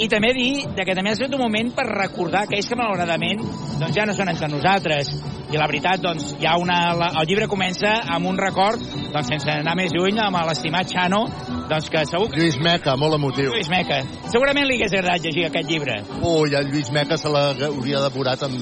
i 0.00 0.08
també 0.08 0.30
dir 0.32 0.52
de 0.76 0.84
que 0.86 0.94
també 0.96 1.12
ha 1.12 1.16
estat 1.18 1.34
un 1.36 1.42
moment 1.42 1.72
per 1.76 1.84
recordar 1.90 2.46
aquells 2.46 2.68
que 2.70 2.78
malauradament 2.78 3.42
doncs 3.80 3.96
ja 3.96 4.06
no 4.08 4.14
són 4.16 4.30
entre 4.32 4.48
nosaltres 4.48 5.10
i 5.50 5.58
la 5.58 5.66
veritat 5.66 6.00
doncs 6.00 6.30
hi 6.38 6.46
ha 6.48 6.56
una, 6.62 6.78
la, 6.96 7.10
el 7.20 7.28
llibre 7.28 7.48
comença 7.50 7.98
amb 8.16 8.30
un 8.30 8.38
record 8.40 8.80
doncs 9.12 9.28
sense 9.34 9.50
anar 9.52 9.76
més 9.76 9.92
lluny 9.92 10.20
amb 10.24 10.40
l'estimat 10.48 10.88
Xano 10.88 11.24
doncs 11.70 11.90
que 11.92 12.06
segur 12.08 12.30
que 12.30 12.40
Lluís 12.40 12.56
Meca, 12.64 12.96
molt 12.96 13.18
emotiu. 13.18 13.52
Lluís 13.52 13.68
Meca 13.72 14.00
segurament 14.30 14.68
li 14.70 14.78
hagués 14.78 14.96
agradat 14.96 15.26
llegir 15.26 15.46
aquest 15.50 15.68
llibre 15.68 16.00
Ui, 16.22 16.54
el 16.56 16.72
Lluís 16.72 16.92
Meca 16.96 17.20
se 17.20 17.32
l'hauria 17.32 18.00
depurat 18.06 18.46
en, 18.48 18.56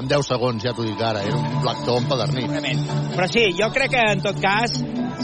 en 0.00 0.08
10 0.08 0.32
segons, 0.32 0.64
ja 0.64 0.72
t'ho 0.72 0.86
dic 0.86 1.00
ara. 1.04 1.20
Era 1.26 1.36
un 1.36 1.64
lector 1.66 2.00
empedernit. 2.00 2.46
Segurament. 2.46 2.84
Però 3.12 3.28
sí, 3.28 3.44
jo 3.58 3.68
crec 3.74 3.92
que 3.92 4.04
en 4.14 4.22
tot 4.24 4.40
cas 4.40 4.78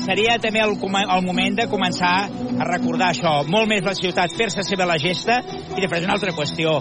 seria 0.04 0.36
també 0.42 0.60
el, 0.62 0.74
el 0.76 1.24
moment 1.24 1.56
de 1.56 1.66
començar 1.70 2.14
a 2.26 2.68
recordar 2.68 3.12
això, 3.12 3.38
molt 3.48 3.70
més 3.70 3.84
la 3.86 3.94
ciutat, 3.96 4.34
fer-se 4.36 4.64
seva 4.66 4.88
la 4.88 4.98
gesta, 5.00 5.40
i 5.76 5.80
després 5.80 6.04
una 6.06 6.16
altra 6.16 6.34
qüestió, 6.36 6.78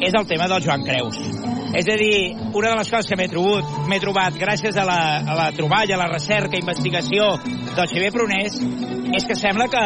és 0.00 0.14
el 0.14 0.26
tema 0.30 0.48
del 0.50 0.64
Joan 0.64 0.84
Creus. 0.86 1.18
És 1.76 1.88
a 1.92 1.96
dir, 2.00 2.34
una 2.56 2.70
de 2.70 2.76
les 2.78 2.90
coses 2.90 3.10
que 3.10 3.16
m'he 3.20 3.28
trobat, 3.28 3.72
m'he 3.90 4.00
trobat 4.00 4.36
gràcies 4.40 4.76
a 4.80 4.86
la, 4.88 5.00
a 5.20 5.34
la 5.36 5.48
troballa, 5.56 5.96
a 5.96 6.00
la 6.00 6.08
recerca, 6.08 6.56
investigació 6.56 7.34
del 7.44 7.90
Xavier 7.90 8.12
Prunés, 8.14 8.56
és 9.14 9.26
que 9.28 9.36
sembla 9.36 9.68
que, 9.72 9.82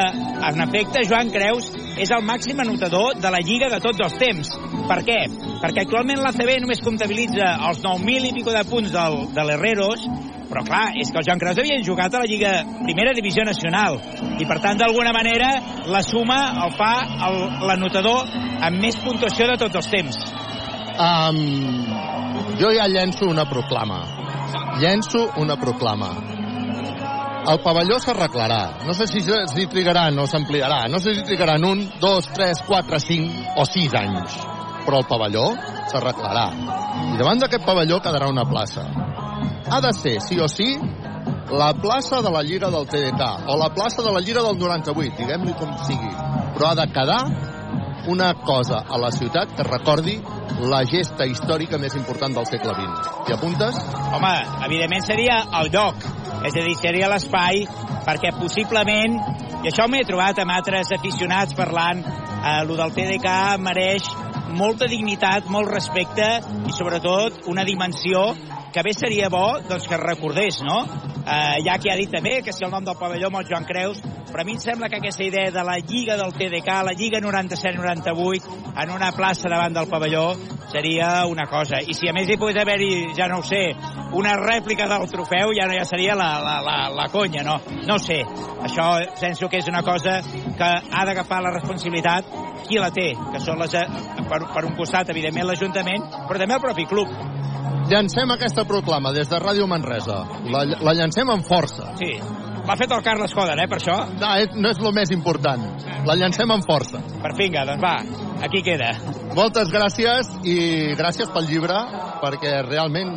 en 0.48 0.62
efecte, 0.66 1.02
Joan 1.08 1.30
Creus 1.34 1.70
és 2.00 2.10
el 2.14 2.22
màxim 2.26 2.60
anotador 2.62 3.18
de 3.20 3.30
la 3.30 3.42
Lliga 3.42 3.68
de 3.72 3.80
tots 3.82 4.02
els 4.06 4.14
temps. 4.18 4.52
Per 4.88 4.98
què? 5.06 5.18
Perquè 5.62 5.84
actualment 5.84 6.22
l'ACB 6.22 6.56
només 6.62 6.82
comptabilitza 6.82 7.52
els 7.68 7.82
9.000 7.84 8.30
i 8.30 8.32
pico 8.38 8.54
de 8.54 8.64
punts 8.68 8.94
del, 8.94 9.18
de 9.34 9.46
l'Herreros, 9.46 10.06
però 10.52 10.62
clar, 10.68 10.92
és 11.00 11.08
que 11.08 11.16
el 11.16 11.24
Joan 11.24 11.40
Creus 11.40 11.58
havia 11.62 11.80
jugat 11.80 12.12
a 12.12 12.20
la 12.20 12.28
Lliga 12.28 12.52
Primera 12.84 13.14
Divisió 13.16 13.44
Nacional 13.48 13.96
i 14.36 14.44
per 14.44 14.58
tant 14.60 14.76
d'alguna 14.76 15.14
manera 15.16 15.48
la 15.88 16.02
suma 16.04 16.38
el 16.66 16.74
fa 16.76 16.92
l'anotador 17.64 18.28
amb 18.68 18.76
més 18.82 18.98
puntuació 19.00 19.48
de 19.48 19.56
tots 19.64 19.80
els 19.80 19.88
temps. 19.94 20.18
Um, 20.92 21.38
jo 22.60 22.68
ja 22.76 22.84
llenço 22.90 23.30
una 23.32 23.46
proclama. 23.48 24.02
Llenço 24.82 25.24
una 25.40 25.56
proclama. 25.56 26.12
El 27.48 27.58
pavelló 27.64 27.96
s'arreglarà. 27.98 28.84
No 28.86 28.92
sé 28.94 29.08
si, 29.10 29.24
si 29.24 29.66
trigaran 29.72 30.20
o 30.20 30.28
s'ampliarà. 30.30 30.84
No 30.92 31.00
sé 31.02 31.16
si 31.16 31.24
trigaran 31.26 31.64
un, 31.66 31.82
dos, 32.00 32.28
tres, 32.36 32.60
quatre, 32.68 33.00
cinc 33.02 33.56
o 33.58 33.64
sis 33.66 33.96
anys. 33.98 34.36
Però 34.84 35.00
el 35.00 35.08
pavelló 35.08 35.48
s'arreglarà. 35.90 36.46
I 37.14 37.18
davant 37.18 37.42
d'aquest 37.42 37.66
pavelló 37.66 37.98
quedarà 38.04 38.30
una 38.30 38.46
plaça. 38.46 38.86
Ha 39.72 39.80
de 39.80 39.92
ser, 39.96 40.18
sí 40.20 40.38
o 40.40 40.48
sí, 40.48 40.76
la 41.52 41.72
plaça 41.74 42.22
de 42.22 42.30
la 42.32 42.42
Lliga 42.42 42.70
del 42.70 42.86
TDK 42.88 43.48
o 43.48 43.56
la 43.60 43.70
plaça 43.74 44.02
de 44.02 44.12
la 44.12 44.20
Lliga 44.20 44.42
del 44.42 44.58
98, 44.58 45.16
diguem-li 45.18 45.56
com 45.58 45.72
sigui. 45.86 46.12
Però 46.56 46.70
ha 46.70 46.76
de 46.78 46.86
quedar 46.92 47.22
una 48.08 48.32
cosa 48.34 48.82
a 48.88 48.98
la 48.98 49.10
ciutat 49.14 49.54
que 49.56 49.66
recordi 49.66 50.16
la 50.62 50.82
gesta 50.86 51.26
històrica 51.26 51.78
més 51.78 51.94
important 51.98 52.34
del 52.34 52.46
segle 52.46 52.74
XX. 52.74 53.12
T'hi 53.26 53.36
apuntes? 53.36 53.78
Home, 54.12 54.34
evidentment 54.66 55.06
seria 55.06 55.38
el 55.60 55.70
lloc, 55.74 56.04
és 56.42 56.56
a 56.56 56.64
dir, 56.66 56.74
seria 56.78 57.10
l'espai, 57.10 57.64
perquè 58.06 58.32
possiblement, 58.38 59.18
i 59.62 59.70
això 59.70 59.86
m'he 59.90 60.02
trobat 60.06 60.42
amb 60.42 60.54
altres 60.54 60.90
aficionats 60.98 61.54
parlant, 61.58 62.02
eh, 62.02 62.58
el 62.60 62.74
del 62.74 62.94
TDK 62.96 63.36
mereix 63.62 64.08
molta 64.52 64.88
dignitat, 64.90 65.46
molt 65.48 65.70
respecte 65.72 66.26
i 66.68 66.74
sobretot 66.76 67.46
una 67.48 67.64
dimensió 67.64 68.32
que 68.72 68.82
bé 68.82 68.94
seria 68.96 69.28
bo 69.28 69.60
doncs, 69.68 69.86
que 69.86 69.94
es 69.94 70.00
recordés, 70.00 70.62
no? 70.64 70.82
Eh, 71.22 71.62
ja 71.62 71.76
que 71.78 71.92
ha 71.92 71.96
dit 71.96 72.10
també 72.10 72.40
que 72.42 72.52
si 72.52 72.64
el 72.64 72.72
nom 72.72 72.82
del 72.84 72.98
pavelló 72.98 73.28
amb 73.28 73.38
el 73.42 73.46
Joan 73.46 73.66
Creus, 73.68 74.00
però 74.32 74.42
a 74.42 74.46
mi 74.48 74.56
em 74.56 74.62
sembla 74.62 74.88
que 74.88 74.98
aquesta 74.98 75.22
idea 75.22 75.52
de 75.52 75.62
la 75.62 75.76
Lliga 75.78 76.16
del 76.16 76.32
TDK, 76.32 76.78
la 76.88 76.96
Lliga 76.96 77.20
97-98, 77.20 78.72
en 78.82 78.90
una 78.90 79.12
plaça 79.12 79.50
davant 79.52 79.76
del 79.76 79.86
pavelló, 79.92 80.32
seria 80.72 81.26
una 81.26 81.46
cosa. 81.46 81.82
I 81.84 81.94
si 81.94 82.08
a 82.08 82.14
més 82.16 82.30
hi 82.32 82.38
pogués 82.40 82.58
haver-hi, 82.62 83.12
ja 83.14 83.28
no 83.28 83.42
ho 83.42 83.44
sé, 83.46 83.60
una 84.18 84.32
rèplica 84.40 84.88
del 84.88 85.04
trofeu, 85.12 85.52
ja 85.54 85.68
no 85.68 85.76
ja 85.76 85.84
seria 85.84 86.16
la, 86.16 86.30
la, 86.42 86.56
la, 86.64 86.76
la 86.96 87.08
conya, 87.12 87.44
no? 87.44 87.58
No 87.86 87.98
sé. 88.00 88.22
Això 88.64 88.88
penso 89.20 89.50
que 89.52 89.60
és 89.60 89.68
una 89.68 89.84
cosa 89.84 90.20
que 90.24 90.70
ha 90.72 91.04
d'agafar 91.06 91.42
la 91.44 91.52
responsabilitat 91.58 92.32
qui 92.66 92.80
la 92.80 92.90
té, 92.94 93.12
que 93.12 93.44
són 93.44 93.60
les, 93.60 93.76
eh, 93.76 93.86
per, 94.30 94.42
per 94.48 94.64
un 94.64 94.74
costat, 94.78 95.12
evidentment, 95.12 95.50
l'Ajuntament, 95.50 96.08
però 96.26 96.40
també 96.40 96.56
el 96.56 96.64
propi 96.64 96.88
club. 96.88 97.12
Llancem 97.90 98.30
aquesta 98.30 98.61
proclama 98.68 99.12
des 99.14 99.28
de 99.30 99.40
Ràdio 99.40 99.66
Manresa. 99.70 100.22
La, 100.52 100.64
la 100.80 100.94
llancem 100.98 101.30
amb 101.30 101.46
força. 101.46 101.92
Sí. 102.00 102.14
L'ha 102.62 102.76
fet 102.78 102.92
el 102.94 103.02
Carles 103.02 103.32
Coder, 103.34 103.56
eh, 103.58 103.66
per 103.66 103.80
això. 103.80 103.96
No, 104.20 104.34
és, 104.38 104.52
no 104.54 104.70
és 104.70 104.78
el 104.78 104.92
més 104.94 105.10
important. 105.10 105.64
La 106.06 106.14
llancem 106.18 106.50
amb 106.54 106.66
força. 106.66 107.00
Per 107.22 107.32
finga, 107.38 107.64
doncs 107.66 107.82
va, 107.82 107.96
aquí 108.46 108.62
queda. 108.62 108.92
Moltes 109.34 109.72
gràcies 109.74 110.30
i 110.46 110.58
gràcies 110.98 111.30
pel 111.34 111.48
llibre, 111.50 111.78
perquè 112.22 112.60
realment 112.68 113.16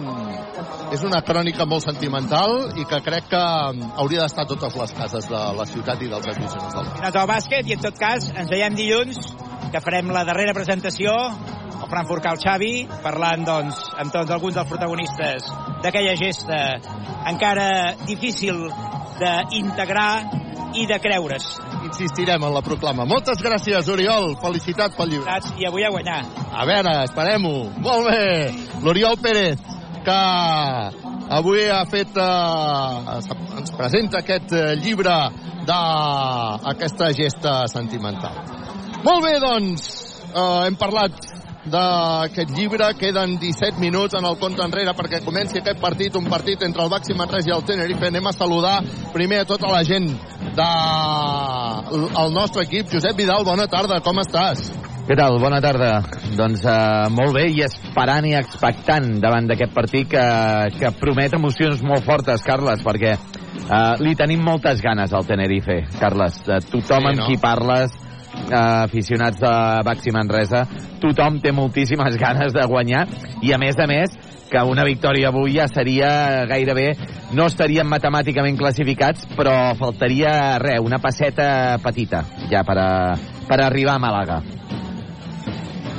és 0.96 1.04
una 1.06 1.22
crònica 1.26 1.66
molt 1.70 1.86
sentimental 1.86 2.72
i 2.80 2.86
que 2.90 3.02
crec 3.06 3.30
que 3.32 3.42
hauria 3.42 4.24
d'estar 4.24 4.46
a 4.46 4.50
totes 4.50 4.78
les 4.80 4.94
cases 4.98 5.28
de 5.30 5.42
la 5.58 5.66
ciutat 5.70 6.02
i 6.02 6.10
dels 6.12 6.30
aficionats 6.32 6.78
del 6.78 7.12
del 7.18 7.28
bàsquet 7.30 7.68
i 7.68 7.76
en 7.76 7.84
tot 7.84 7.98
cas 8.00 8.30
ens 8.32 8.52
veiem 8.52 8.78
dilluns 8.78 9.20
que 9.74 9.82
farem 9.82 10.14
la 10.14 10.24
darrera 10.28 10.54
presentació 10.56 11.12
al 11.82 11.90
Frankfurt 11.92 12.24
Cal 12.24 12.40
Xavi 12.42 12.74
parlant 13.04 13.46
doncs 13.48 13.82
amb 14.02 14.14
tots 14.14 14.32
alguns 14.32 14.56
dels 14.58 14.70
protagonistes 14.70 15.50
d'aquella 15.84 16.16
gesta 16.20 16.60
encara 17.30 17.96
difícil 18.06 18.68
d'integrar 19.20 20.12
i 20.76 20.86
de 20.90 20.98
creure's. 21.00 21.46
Insistirem 21.86 22.44
en 22.44 22.54
la 22.54 22.62
proclama. 22.66 23.06
Moltes 23.08 23.40
gràcies, 23.44 23.88
Oriol. 23.92 24.34
Felicitats 24.42 24.98
pel 24.98 25.14
llibre. 25.14 25.38
I 25.56 25.68
avui 25.70 25.86
a 25.88 25.92
guanyar. 25.94 26.20
A 26.52 26.66
veure, 26.68 26.96
esperem-ho. 27.06 27.54
Molt 27.86 28.10
bé. 28.10 28.26
L'Oriol 28.84 29.16
Pérez, 29.24 29.62
que 30.04 30.20
avui 31.38 31.70
ha 31.72 31.84
fet... 31.90 32.18
Eh, 32.18 33.46
ens 33.56 33.72
presenta 33.78 34.20
aquest 34.20 34.52
eh, 34.54 34.74
llibre 34.82 35.14
d'aquesta 35.66 37.12
gesta 37.16 37.56
sentimental. 37.72 38.36
Molt 39.06 39.24
bé, 39.24 39.38
doncs, 39.42 39.88
eh, 40.28 40.66
hem 40.68 40.76
parlat 40.82 41.16
d'aquest 41.72 42.54
llibre. 42.56 42.92
Queden 43.00 43.38
17 43.42 43.82
minuts 43.82 44.16
en 44.18 44.26
el 44.26 44.38
compte 44.42 44.64
enrere 44.66 44.94
perquè 44.98 45.22
comenci 45.26 45.60
aquest 45.60 45.82
partit, 45.82 46.16
un 46.16 46.30
partit 46.32 46.64
entre 46.68 46.86
el 46.86 46.92
Baxi 46.94 47.18
Manresa 47.18 47.52
i 47.52 47.56
el 47.58 47.66
Tenerife. 47.68 48.10
Anem 48.10 48.28
a 48.28 48.36
saludar 48.36 48.80
primer 49.14 49.44
a 49.44 49.50
tota 49.50 49.72
la 49.74 49.84
gent 49.88 50.10
del 50.56 52.10
el 52.26 52.34
nostre 52.34 52.66
equip. 52.66 52.92
Josep 52.92 53.18
Vidal, 53.18 53.46
bona 53.46 53.68
tarda, 53.72 54.02
com 54.06 54.20
estàs? 54.24 54.70
Què 55.06 55.14
tal? 55.14 55.38
Bona 55.38 55.60
tarda. 55.62 56.00
Doncs 56.34 56.64
uh, 56.66 57.06
molt 57.14 57.36
bé 57.38 57.46
i 57.54 57.62
esperant 57.62 58.26
i 58.26 58.34
expectant 58.40 59.20
davant 59.22 59.46
d'aquest 59.46 59.74
partit 59.76 60.10
que, 60.16 60.24
que 60.80 60.90
promet 60.98 61.36
emocions 61.38 61.84
molt 61.86 62.02
fortes, 62.08 62.42
Carles, 62.46 62.82
perquè 62.82 63.14
uh, 63.14 63.94
li 64.02 64.16
tenim 64.18 64.42
moltes 64.42 64.82
ganes 64.82 65.14
al 65.14 65.28
Tenerife, 65.30 65.84
Carles. 66.00 66.42
De 66.48 66.58
tothom 66.72 67.06
Sí, 67.06 67.12
amb 67.12 67.22
no? 67.22 67.28
qui 67.30 67.38
parles, 67.38 67.94
uh, 68.46 68.86
aficionats 68.86 69.40
de 69.42 69.54
Baxi 69.88 70.14
Manresa, 70.16 70.66
tothom 71.02 71.42
té 71.44 71.54
moltíssimes 71.56 72.18
ganes 72.24 72.56
de 72.56 72.66
guanyar 72.70 73.06
i 73.44 73.54
a 73.54 73.62
més 73.62 73.80
a 73.80 73.88
més 73.90 74.16
que 74.50 74.62
una 74.62 74.86
victòria 74.86 75.32
avui 75.32 75.56
ja 75.58 75.66
seria 75.68 76.46
gairebé 76.50 76.92
no 77.34 77.48
estaríem 77.50 77.90
matemàticament 77.90 78.60
classificats 78.60 79.26
però 79.34 79.74
faltaria 79.80 80.60
res, 80.62 80.84
una 80.86 81.02
passeta 81.02 81.80
petita 81.84 82.22
ja 82.52 82.62
per, 82.68 82.78
a, 82.78 82.92
per 83.50 83.64
arribar 83.66 83.98
a 83.98 84.04
Màlaga 84.06 84.44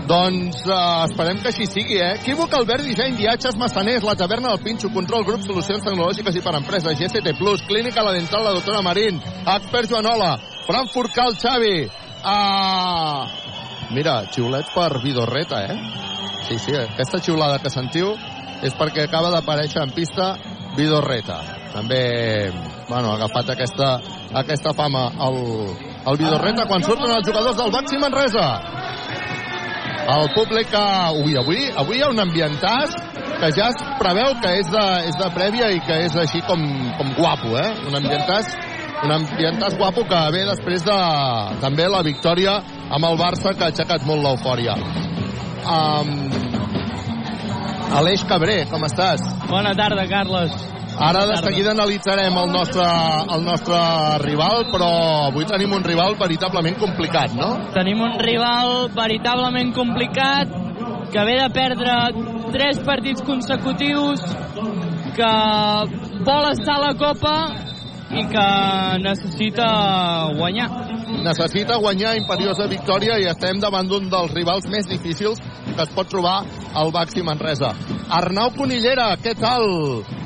Doncs 0.06 0.60
uh, 0.70 1.02
esperem 1.02 1.40
que 1.42 1.50
així 1.50 1.66
sigui, 1.66 1.96
eh? 1.98 2.12
Equívoc 2.20 2.52
Albert, 2.54 2.84
disseny, 2.86 3.16
viatges, 3.18 3.56
massaners, 3.58 4.04
la 4.06 4.14
taverna 4.14 4.52
del 4.52 4.60
Pinxo, 4.62 4.92
control, 4.94 5.24
grup, 5.26 5.42
solucions 5.42 5.82
tecnològiques 5.82 6.38
i 6.38 6.42
per 6.44 6.52
empreses, 6.60 6.94
GCT+, 7.00 7.34
Clínica 7.66 8.04
La 8.06 8.12
Dental, 8.14 8.44
la 8.46 8.54
doctora 8.54 8.84
Marín, 8.86 9.18
Expert 9.42 9.90
Joanola, 9.90 10.36
Frankfurt 10.68 11.10
Cal 11.10 11.34
Xavi, 11.34 11.88
uh... 12.26 13.26
Mira, 13.94 14.24
xiulet 14.34 14.72
per 14.74 14.98
Vidorreta, 15.02 15.62
eh? 15.62 15.76
Sí, 16.48 16.58
sí, 16.58 16.74
aquesta 16.74 17.20
xiulada 17.22 17.60
que 17.62 17.70
sentiu 17.70 18.12
és 18.66 18.74
perquè 18.74 19.06
acaba 19.06 19.30
d'aparèixer 19.34 19.82
en 19.84 19.92
pista 19.94 20.34
Vidorreta. 20.76 21.38
També, 21.72 22.00
bueno, 22.88 23.12
ha 23.12 23.16
agafat 23.16 23.52
aquesta, 23.54 23.96
aquesta 24.42 24.72
fama 24.76 25.08
el, 25.26 25.38
el 26.06 26.18
Vidorreta 26.20 26.66
quan 26.68 26.84
surten 26.84 27.12
els 27.14 27.26
jugadors 27.28 27.58
del 27.58 27.72
Baxi 27.74 28.00
Manresa. 28.00 28.46
El 30.06 30.28
públic 30.36 30.70
que... 30.70 30.84
Ui, 31.24 31.34
avui, 31.38 31.66
avui 31.82 31.98
hi 31.98 32.04
ha 32.06 32.12
un 32.12 32.22
ambientàs 32.22 32.94
que 33.40 33.50
ja 33.56 33.70
es 33.72 33.80
preveu 34.00 34.36
que 34.42 34.52
és 34.60 34.68
de, 34.70 34.84
és 35.10 35.18
de 35.18 35.30
prèvia 35.34 35.70
i 35.74 35.80
que 35.84 35.98
és 36.06 36.14
així 36.22 36.42
com, 36.46 36.62
com 36.98 37.10
guapo, 37.18 37.56
eh? 37.58 37.72
Un 37.90 37.98
ambientàs, 37.98 38.52
un 39.04 39.12
ambientàs 39.12 39.76
guapo 39.76 40.04
que 40.08 40.20
ve 40.32 40.44
després 40.48 40.84
de 40.84 40.96
també 41.62 41.88
la 41.90 42.02
victòria 42.06 42.56
amb 42.88 43.08
el 43.08 43.18
Barça 43.20 43.52
que 43.52 43.66
ha 43.66 43.72
aixecat 43.72 44.06
molt 44.08 44.24
l'eufòria. 44.24 44.76
Um, 45.66 46.14
Aleix 47.96 48.24
Cabré, 48.28 48.64
com 48.70 48.82
estàs? 48.86 49.22
Bona 49.50 49.74
tarda, 49.78 50.06
Carles. 50.10 50.54
Ara 50.96 51.26
de 51.28 51.36
seguida 51.44 51.74
analitzarem 51.74 52.38
el 52.40 52.52
nostre, 52.54 52.84
el 53.36 53.42
nostre 53.44 53.78
rival, 54.22 54.64
però 54.72 54.88
avui 55.26 55.44
tenim 55.44 55.74
un 55.76 55.84
rival 55.84 56.16
veritablement 56.16 56.78
complicat, 56.80 57.34
no? 57.36 57.50
Tenim 57.74 58.00
un 58.00 58.16
rival 58.22 58.88
veritablement 58.96 59.74
complicat 59.76 60.54
que 61.12 61.26
ve 61.28 61.36
de 61.42 61.50
perdre 61.52 61.98
tres 62.54 62.80
partits 62.86 63.22
consecutius, 63.28 64.24
que 65.16 65.32
vol 66.24 66.50
estar 66.54 66.78
a 66.78 66.84
la 66.86 66.94
Copa 66.96 67.36
i 68.10 68.22
que 68.30 68.46
necessita 69.02 69.66
guanyar. 70.38 70.68
Necessita 71.26 71.78
guanyar 71.82 72.14
imperiosa 72.18 72.68
victòria 72.70 73.18
i 73.18 73.26
estem 73.30 73.58
davant 73.62 73.88
d'un 73.90 74.06
dels 74.10 74.34
rivals 74.34 74.68
més 74.70 74.86
difícils 74.86 75.40
que 75.40 75.82
es 75.82 75.90
pot 75.94 76.08
trobar 76.08 76.38
al 76.74 76.92
Baxi 76.94 77.24
Manresa. 77.26 77.72
Arnau 78.16 78.52
Conillera, 78.54 79.10
què 79.22 79.34
tal? 79.38 79.66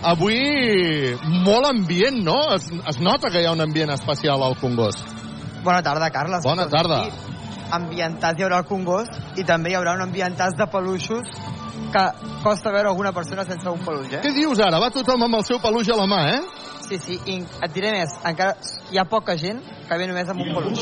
Avui 0.04 1.14
molt 1.46 1.70
ambient, 1.70 2.20
no? 2.24 2.38
Es, 2.54 2.68
es 2.92 3.00
nota 3.00 3.32
que 3.32 3.40
hi 3.40 3.48
ha 3.48 3.56
un 3.56 3.64
ambient 3.64 3.92
especial 3.96 4.44
al 4.44 4.58
Congost. 4.60 5.00
Bona 5.64 5.82
tarda, 5.82 6.10
Carles. 6.12 6.44
Bona 6.44 6.68
tarda. 6.68 7.06
Ambientats 7.72 8.38
hi 8.38 8.44
haurà 8.44 8.60
al 8.60 8.68
Congost 8.68 9.40
i 9.40 9.46
també 9.46 9.72
hi 9.72 9.78
haurà 9.78 9.96
un 9.96 10.04
ambientats 10.04 10.56
de 10.58 10.66
peluixos 10.70 11.32
que 11.90 12.04
costa 12.44 12.72
veure 12.72 12.90
alguna 12.90 13.12
persona 13.12 13.44
sense 13.48 13.68
un 13.68 13.80
peluix, 13.84 14.12
eh? 14.12 14.22
Què 14.24 14.32
dius 14.36 14.60
ara? 14.62 14.78
Va 14.82 14.90
tothom 14.94 15.24
amb 15.26 15.40
el 15.40 15.46
seu 15.48 15.60
peluix 15.62 15.88
a 15.90 15.98
la 15.98 16.06
mà, 16.10 16.20
eh? 16.36 16.40
Sí, 16.90 16.98
sí, 16.98 17.16
i 17.30 17.36
et 17.62 17.70
diré 17.70 17.92
més, 17.94 18.10
encara 18.26 18.56
hi 18.90 18.98
ha 18.98 19.04
poca 19.06 19.36
gent 19.38 19.60
que 19.86 19.98
ve 20.00 20.08
només 20.10 20.30
amb 20.32 20.42
un 20.42 20.48
peluix. 20.56 20.80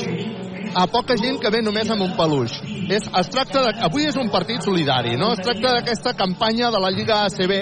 a 0.75 0.87
poca 0.89 1.17
gent 1.21 1.37
que 1.41 1.51
ve 1.53 1.61
només 1.65 1.91
amb 1.93 2.05
un 2.07 2.15
peluix. 2.17 2.55
És, 2.89 3.05
es 3.21 3.29
tracta 3.33 3.65
de, 3.67 3.73
avui 3.85 4.07
és 4.09 4.17
un 4.21 4.31
partit 4.33 4.65
solidari, 4.65 5.17
no? 5.21 5.35
Es 5.37 5.43
tracta 5.45 5.75
d'aquesta 5.77 6.15
campanya 6.17 6.71
de 6.73 6.81
la 6.81 6.91
Lliga 6.95 7.19
ACB 7.27 7.53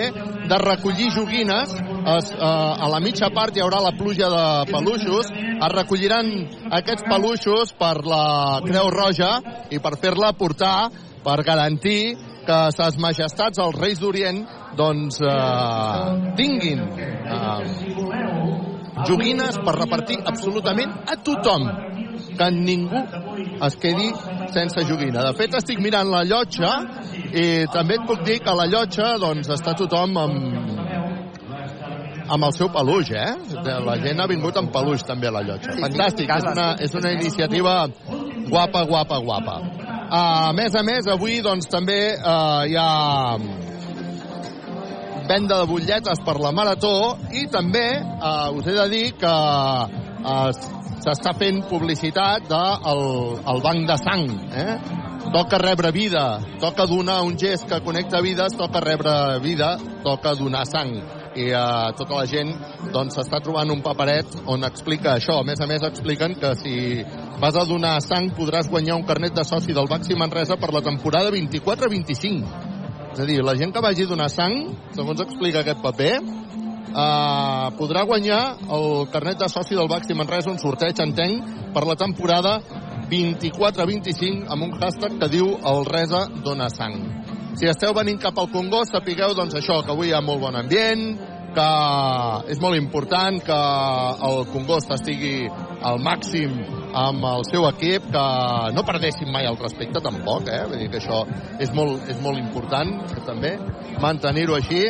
de 0.46 0.58
recollir 0.62 1.10
joguines. 1.14 1.74
Es, 2.16 2.30
eh, 2.30 2.38
a 2.86 2.90
la 2.92 3.00
mitja 3.02 3.32
part 3.34 3.56
hi 3.56 3.64
haurà 3.64 3.80
la 3.82 3.94
pluja 3.98 4.30
de 4.30 4.44
peluixos. 4.70 5.32
Es 5.34 5.74
recolliran 5.74 6.30
aquests 6.78 7.06
peluixos 7.10 7.74
per 7.78 7.96
la 8.06 8.60
Creu 8.66 8.92
Roja 8.94 9.32
i 9.74 9.82
per 9.82 9.96
fer-la 9.98 10.36
portar 10.38 10.76
per 11.26 11.40
garantir 11.42 12.14
que 12.46 12.60
ses 12.76 12.98
majestats, 13.02 13.58
els 13.58 13.74
reis 13.74 13.98
d'Orient, 13.98 14.44
doncs 14.76 15.20
eh, 15.24 16.32
tinguin 16.38 16.82
eh, 16.86 17.60
joguines 19.08 19.58
per 19.64 19.76
repartir 19.76 20.20
absolutament 20.24 20.92
a 21.06 21.16
tothom 21.20 21.68
que 22.36 22.50
ningú 22.52 23.00
es 23.66 23.76
quedi 23.80 24.10
sense 24.52 24.84
joguina. 24.88 25.24
De 25.28 25.34
fet, 25.36 25.54
estic 25.58 25.80
mirant 25.84 26.08
la 26.12 26.22
llotja 26.24 26.72
i 27.32 27.66
també 27.72 27.98
et 28.00 28.06
puc 28.08 28.24
dir 28.26 28.38
que 28.44 28.52
a 28.52 28.56
la 28.56 28.68
llotja 28.70 29.16
doncs, 29.20 29.50
està 29.52 29.74
tothom 29.78 30.16
amb, 30.20 30.72
amb 32.26 32.48
el 32.48 32.54
seu 32.56 32.70
peluix, 32.72 33.12
eh? 33.12 33.32
La 33.86 33.98
gent 34.02 34.20
ha 34.20 34.28
vingut 34.30 34.56
amb 34.60 34.72
peluix 34.72 35.04
també 35.06 35.30
a 35.30 35.34
la 35.38 35.44
llotja. 35.46 35.76
Fantàstic, 35.80 36.32
és 36.32 36.48
una, 36.52 36.68
és 36.80 36.96
una 37.00 37.12
iniciativa 37.16 37.76
guapa, 38.48 38.84
guapa, 38.88 39.20
guapa. 39.24 39.60
A 40.06 40.52
més 40.54 40.74
a 40.78 40.84
més, 40.86 41.08
avui 41.10 41.40
doncs, 41.42 41.68
també 41.70 42.00
eh, 42.14 42.60
hi 42.70 42.76
ha 42.78 42.90
venda 45.28 45.60
de 45.60 45.68
butlletes 45.70 46.22
per 46.26 46.38
la 46.40 46.52
Marató 46.54 47.16
i 47.34 47.46
també 47.52 47.86
eh, 47.98 48.56
us 48.56 48.66
he 48.66 48.76
de 48.76 48.86
dir 48.92 49.06
que 49.20 49.32
eh, 49.32 50.50
s'està 51.04 51.34
fent 51.38 51.62
publicitat 51.70 52.48
del 52.50 53.04
el 53.52 53.60
banc 53.64 53.86
de 53.90 53.98
sang. 54.02 54.26
Eh? 54.62 54.78
Toca 55.26 55.58
rebre 55.58 55.90
vida, 55.90 56.38
toca 56.62 56.86
donar 56.86 57.20
un 57.26 57.34
gest 57.38 57.66
que 57.68 57.82
connecta 57.82 58.22
vides, 58.22 58.54
toca 58.56 58.80
rebre 58.80 59.40
vida, 59.42 59.74
toca 60.04 60.34
donar 60.38 60.64
sang 60.70 60.94
i 61.36 61.50
eh, 61.52 61.88
tota 61.98 62.16
la 62.16 62.26
gent 62.30 62.52
doncs 62.94 63.18
trobant 63.44 63.70
un 63.70 63.82
paperet 63.84 64.38
on 64.46 64.64
explica 64.64 65.16
això. 65.16 65.40
A 65.40 65.46
més 65.46 65.60
a 65.60 65.68
més 65.68 65.84
expliquen 65.84 66.36
que 66.40 66.54
si 66.62 66.76
vas 67.42 67.56
a 67.56 67.66
donar 67.68 67.98
sang 68.04 68.30
podràs 68.36 68.70
guanyar 68.72 68.96
un 68.96 69.06
carnet 69.08 69.36
de 69.36 69.44
soci 69.44 69.76
del 69.76 69.90
Baxi 69.90 70.16
Manresa 70.16 70.56
per 70.56 70.72
la 70.72 70.82
temporada 70.82 71.30
24-25. 71.34 72.65
És 73.16 73.22
a 73.22 73.24
dir, 73.24 73.38
la 73.40 73.54
gent 73.56 73.70
que 73.72 73.80
vagi 73.80 74.04
donar 74.04 74.26
sang, 74.28 74.74
segons 74.92 75.22
explica 75.24 75.62
aquest 75.62 75.78
paper, 75.80 76.18
eh, 76.20 77.68
podrà 77.78 78.02
guanyar 78.04 78.40
el 78.76 79.06
carnet 79.08 79.38
de 79.40 79.48
soci 79.48 79.72
del 79.74 79.88
Baxi 79.88 80.12
Manresa, 80.12 80.50
un 80.52 80.58
sorteig, 80.60 81.00
entenc, 81.00 81.54
per 81.72 81.86
la 81.88 81.96
temporada 81.96 82.58
24-25 83.08 84.50
amb 84.52 84.66
un 84.66 84.76
hashtag 84.76 85.16
que 85.22 85.30
diu 85.32 85.48
el 85.48 85.88
Resa 85.88 86.26
dona 86.44 86.68
sang. 86.68 86.98
Si 87.56 87.64
esteu 87.64 87.94
venint 87.96 88.20
cap 88.20 88.36
al 88.36 88.50
Congost, 88.52 88.92
sapigueu 88.92 89.32
doncs 89.32 89.56
això, 89.56 89.80
que 89.80 89.96
avui 89.96 90.10
hi 90.10 90.12
ha 90.12 90.20
molt 90.20 90.44
bon 90.44 90.60
ambient, 90.60 91.06
que 91.56 91.68
és 92.52 92.60
molt 92.62 92.78
important 92.78 93.38
que 93.44 93.60
el 94.28 94.42
Congost 94.52 94.92
estigui 94.96 95.48
al 95.86 96.00
màxim 96.04 96.56
amb 96.96 97.24
el 97.28 97.44
seu 97.48 97.66
equip, 97.68 98.08
que 98.12 98.24
no 98.76 98.84
perdessin 98.88 99.32
mai 99.32 99.48
el 99.48 99.58
respecte 99.60 100.02
tampoc, 100.04 100.48
eh? 100.52 100.64
Vull 100.68 100.82
dir 100.84 100.90
que 100.92 101.00
això 101.00 101.22
és 101.62 101.72
molt, 101.76 102.08
és 102.12 102.20
molt 102.24 102.40
important 102.40 102.96
també 103.26 103.56
mantenir-ho 104.02 104.56
així 104.56 104.84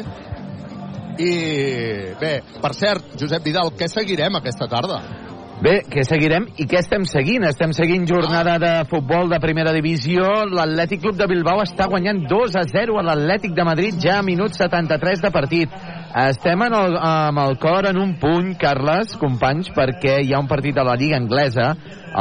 i 1.16 1.32
bé, 2.20 2.32
per 2.60 2.74
cert, 2.76 3.14
Josep 3.16 3.46
Vidal, 3.46 3.72
què 3.78 3.88
seguirem 3.88 4.36
aquesta 4.36 4.68
tarda? 4.68 5.00
Bé, 5.56 5.78
què 5.88 6.02
seguirem 6.04 6.44
i 6.60 6.66
què 6.68 6.82
estem 6.82 7.06
seguint? 7.08 7.46
Estem 7.48 7.70
seguint 7.72 8.04
jornada 8.04 8.58
de 8.60 8.72
futbol 8.90 9.30
de 9.32 9.38
primera 9.40 9.72
divisió. 9.72 10.26
L'Atlètic 10.52 11.00
Club 11.00 11.16
de 11.16 11.28
Bilbao 11.30 11.62
està 11.64 11.86
guanyant 11.88 12.26
2 12.28 12.58
a 12.60 12.64
0 12.68 12.98
a 13.00 13.04
l'Atlètic 13.06 13.54
de 13.56 13.64
Madrid 13.64 13.96
ja 14.02 14.18
a 14.20 14.26
minut 14.26 14.52
73 14.52 15.24
de 15.24 15.30
partit. 15.32 15.78
Estem 16.16 16.62
en 16.64 16.72
el, 16.72 16.94
amb 16.96 17.40
el 17.42 17.58
cor 17.60 17.84
en 17.90 17.98
un 18.00 18.14
punt, 18.16 18.54
Carles, 18.56 19.18
companys, 19.20 19.68
perquè 19.76 20.14
hi 20.24 20.30
ha 20.32 20.38
un 20.40 20.48
partit 20.48 20.78
a 20.80 20.84
la 20.88 20.94
Lliga 20.96 21.18
Anglesa, 21.20 21.66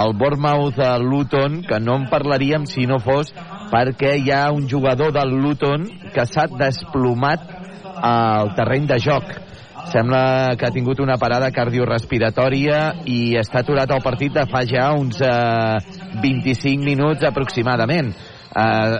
el 0.01 0.11
Bournemouth 0.19 0.81
a 0.83 0.97
Luton, 0.99 1.61
que 1.63 1.79
no 1.79 1.95
en 2.01 2.09
parlaríem 2.11 2.65
si 2.67 2.83
no 2.91 2.99
fos 2.99 3.31
perquè 3.71 4.17
hi 4.19 4.33
ha 4.35 4.49
un 4.51 4.67
jugador 4.67 5.13
del 5.15 5.31
Luton 5.39 5.87
que 6.11 6.25
s'ha 6.27 6.43
desplomat 6.51 7.47
al 8.03 8.51
terreny 8.59 8.91
de 8.91 8.99
joc 8.99 9.31
sembla 9.91 10.55
que 10.59 10.67
ha 10.67 10.73
tingut 10.73 10.99
una 10.99 11.15
parada 11.21 11.51
cardiorrespiratòria 11.55 13.05
i 13.07 13.37
està 13.39 13.61
aturat 13.61 13.91
al 13.95 14.03
partit 14.03 14.33
de 14.35 14.43
fa 14.51 14.65
ja 14.67 14.89
uns 14.97 15.21
eh, 15.23 15.79
25 16.23 16.83
minuts 16.83 17.23
aproximadament. 17.23 18.11
Eh, 18.11 18.95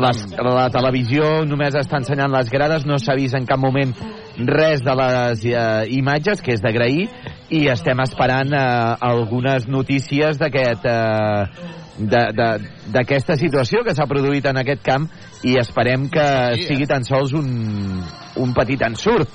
les, 0.00 0.22
la 0.34 0.68
televisió 0.74 1.44
només 1.46 1.76
està 1.78 2.00
ensenyant 2.00 2.32
les 2.32 2.50
grades, 2.50 2.86
no 2.88 2.98
s'ha 2.98 3.14
vist 3.18 3.36
en 3.36 3.46
cap 3.46 3.60
moment 3.60 3.92
res 4.38 4.82
de 4.84 4.94
les 4.98 5.44
eh, 5.46 5.86
imatges, 5.98 6.42
que 6.42 6.54
és 6.54 6.62
d'agrair, 6.62 7.08
i 7.54 7.66
estem 7.72 8.00
esperant 8.04 8.52
eh, 8.52 8.66
algunes 9.12 9.68
notícies 9.70 10.40
d'aquest... 10.42 10.90
Eh, 10.90 11.80
d'aquesta 11.94 13.36
situació 13.38 13.84
que 13.86 13.92
s'ha 13.94 14.08
produït 14.10 14.48
en 14.50 14.56
aquest 14.58 14.80
camp 14.82 15.04
i 15.46 15.52
esperem 15.60 16.08
que 16.10 16.24
sigui 16.64 16.88
tan 16.90 17.06
sols 17.06 17.30
un, 17.38 18.02
un 18.42 18.54
petit 18.56 18.82
ensurt 18.82 19.30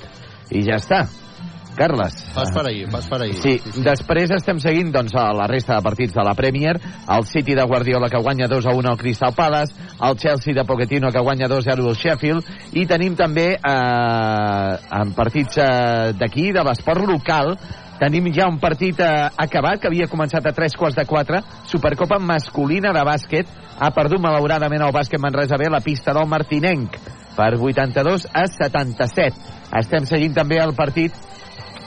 i 0.52 0.60
ja 0.66 0.76
està. 0.76 1.06
Carles. 1.76 2.16
Vas 2.34 2.50
per 2.52 2.66
ahir, 2.68 2.86
vas 2.90 3.06
per 3.08 3.22
ahir. 3.22 3.36
Sí, 3.40 3.54
després 3.84 4.32
estem 4.34 4.60
seguint 4.62 4.90
doncs, 4.92 5.14
a 5.16 5.30
la 5.36 5.46
resta 5.50 5.76
de 5.76 5.84
partits 5.86 6.14
de 6.16 6.24
la 6.26 6.34
Premier, 6.36 6.76
el 7.16 7.26
City 7.28 7.54
de 7.56 7.66
Guardiola 7.66 8.10
que 8.12 8.20
guanya 8.22 8.48
2 8.50 8.66
a 8.66 8.74
1 8.76 8.90
al 8.90 8.98
Crystal 8.98 9.34
Palace, 9.36 9.74
el 10.02 10.16
Chelsea 10.16 10.54
de 10.54 10.64
Pochettino 10.64 11.10
que 11.10 11.20
guanya 11.20 11.48
2 11.48 11.66
a 11.66 11.76
0 11.76 11.88
al 11.88 11.96
Sheffield, 11.96 12.50
i 12.72 12.86
tenim 12.90 13.16
també 13.16 13.54
eh, 13.54 14.72
en 15.00 15.14
partits 15.16 15.60
eh, 15.62 16.12
d'aquí, 16.18 16.50
de 16.52 16.64
l'esport 16.66 17.06
local, 17.08 17.54
tenim 18.00 18.30
ja 18.32 18.48
un 18.48 18.58
partit 18.60 19.00
eh, 19.00 19.28
acabat 19.36 19.80
que 19.80 19.88
havia 19.88 20.08
començat 20.10 20.46
a 20.46 20.54
3 20.56 20.76
quarts 20.76 20.98
de 20.98 21.06
4, 21.08 21.42
Supercopa 21.70 22.18
masculina 22.18 22.92
de 22.96 23.06
bàsquet, 23.06 23.48
ha 23.80 23.90
perdut 23.96 24.20
malauradament 24.20 24.84
el 24.84 24.92
bàsquet 24.92 25.20
Manresa 25.22 25.56
B 25.56 25.70
la 25.72 25.80
pista 25.80 26.12
del 26.16 26.28
Martinenc 26.28 26.96
per 27.36 27.54
82 27.56 28.26
a 28.34 28.44
77. 28.50 29.56
Estem 29.80 30.06
seguint 30.08 30.34
també 30.36 30.58
el 30.60 30.74
partit 30.76 31.14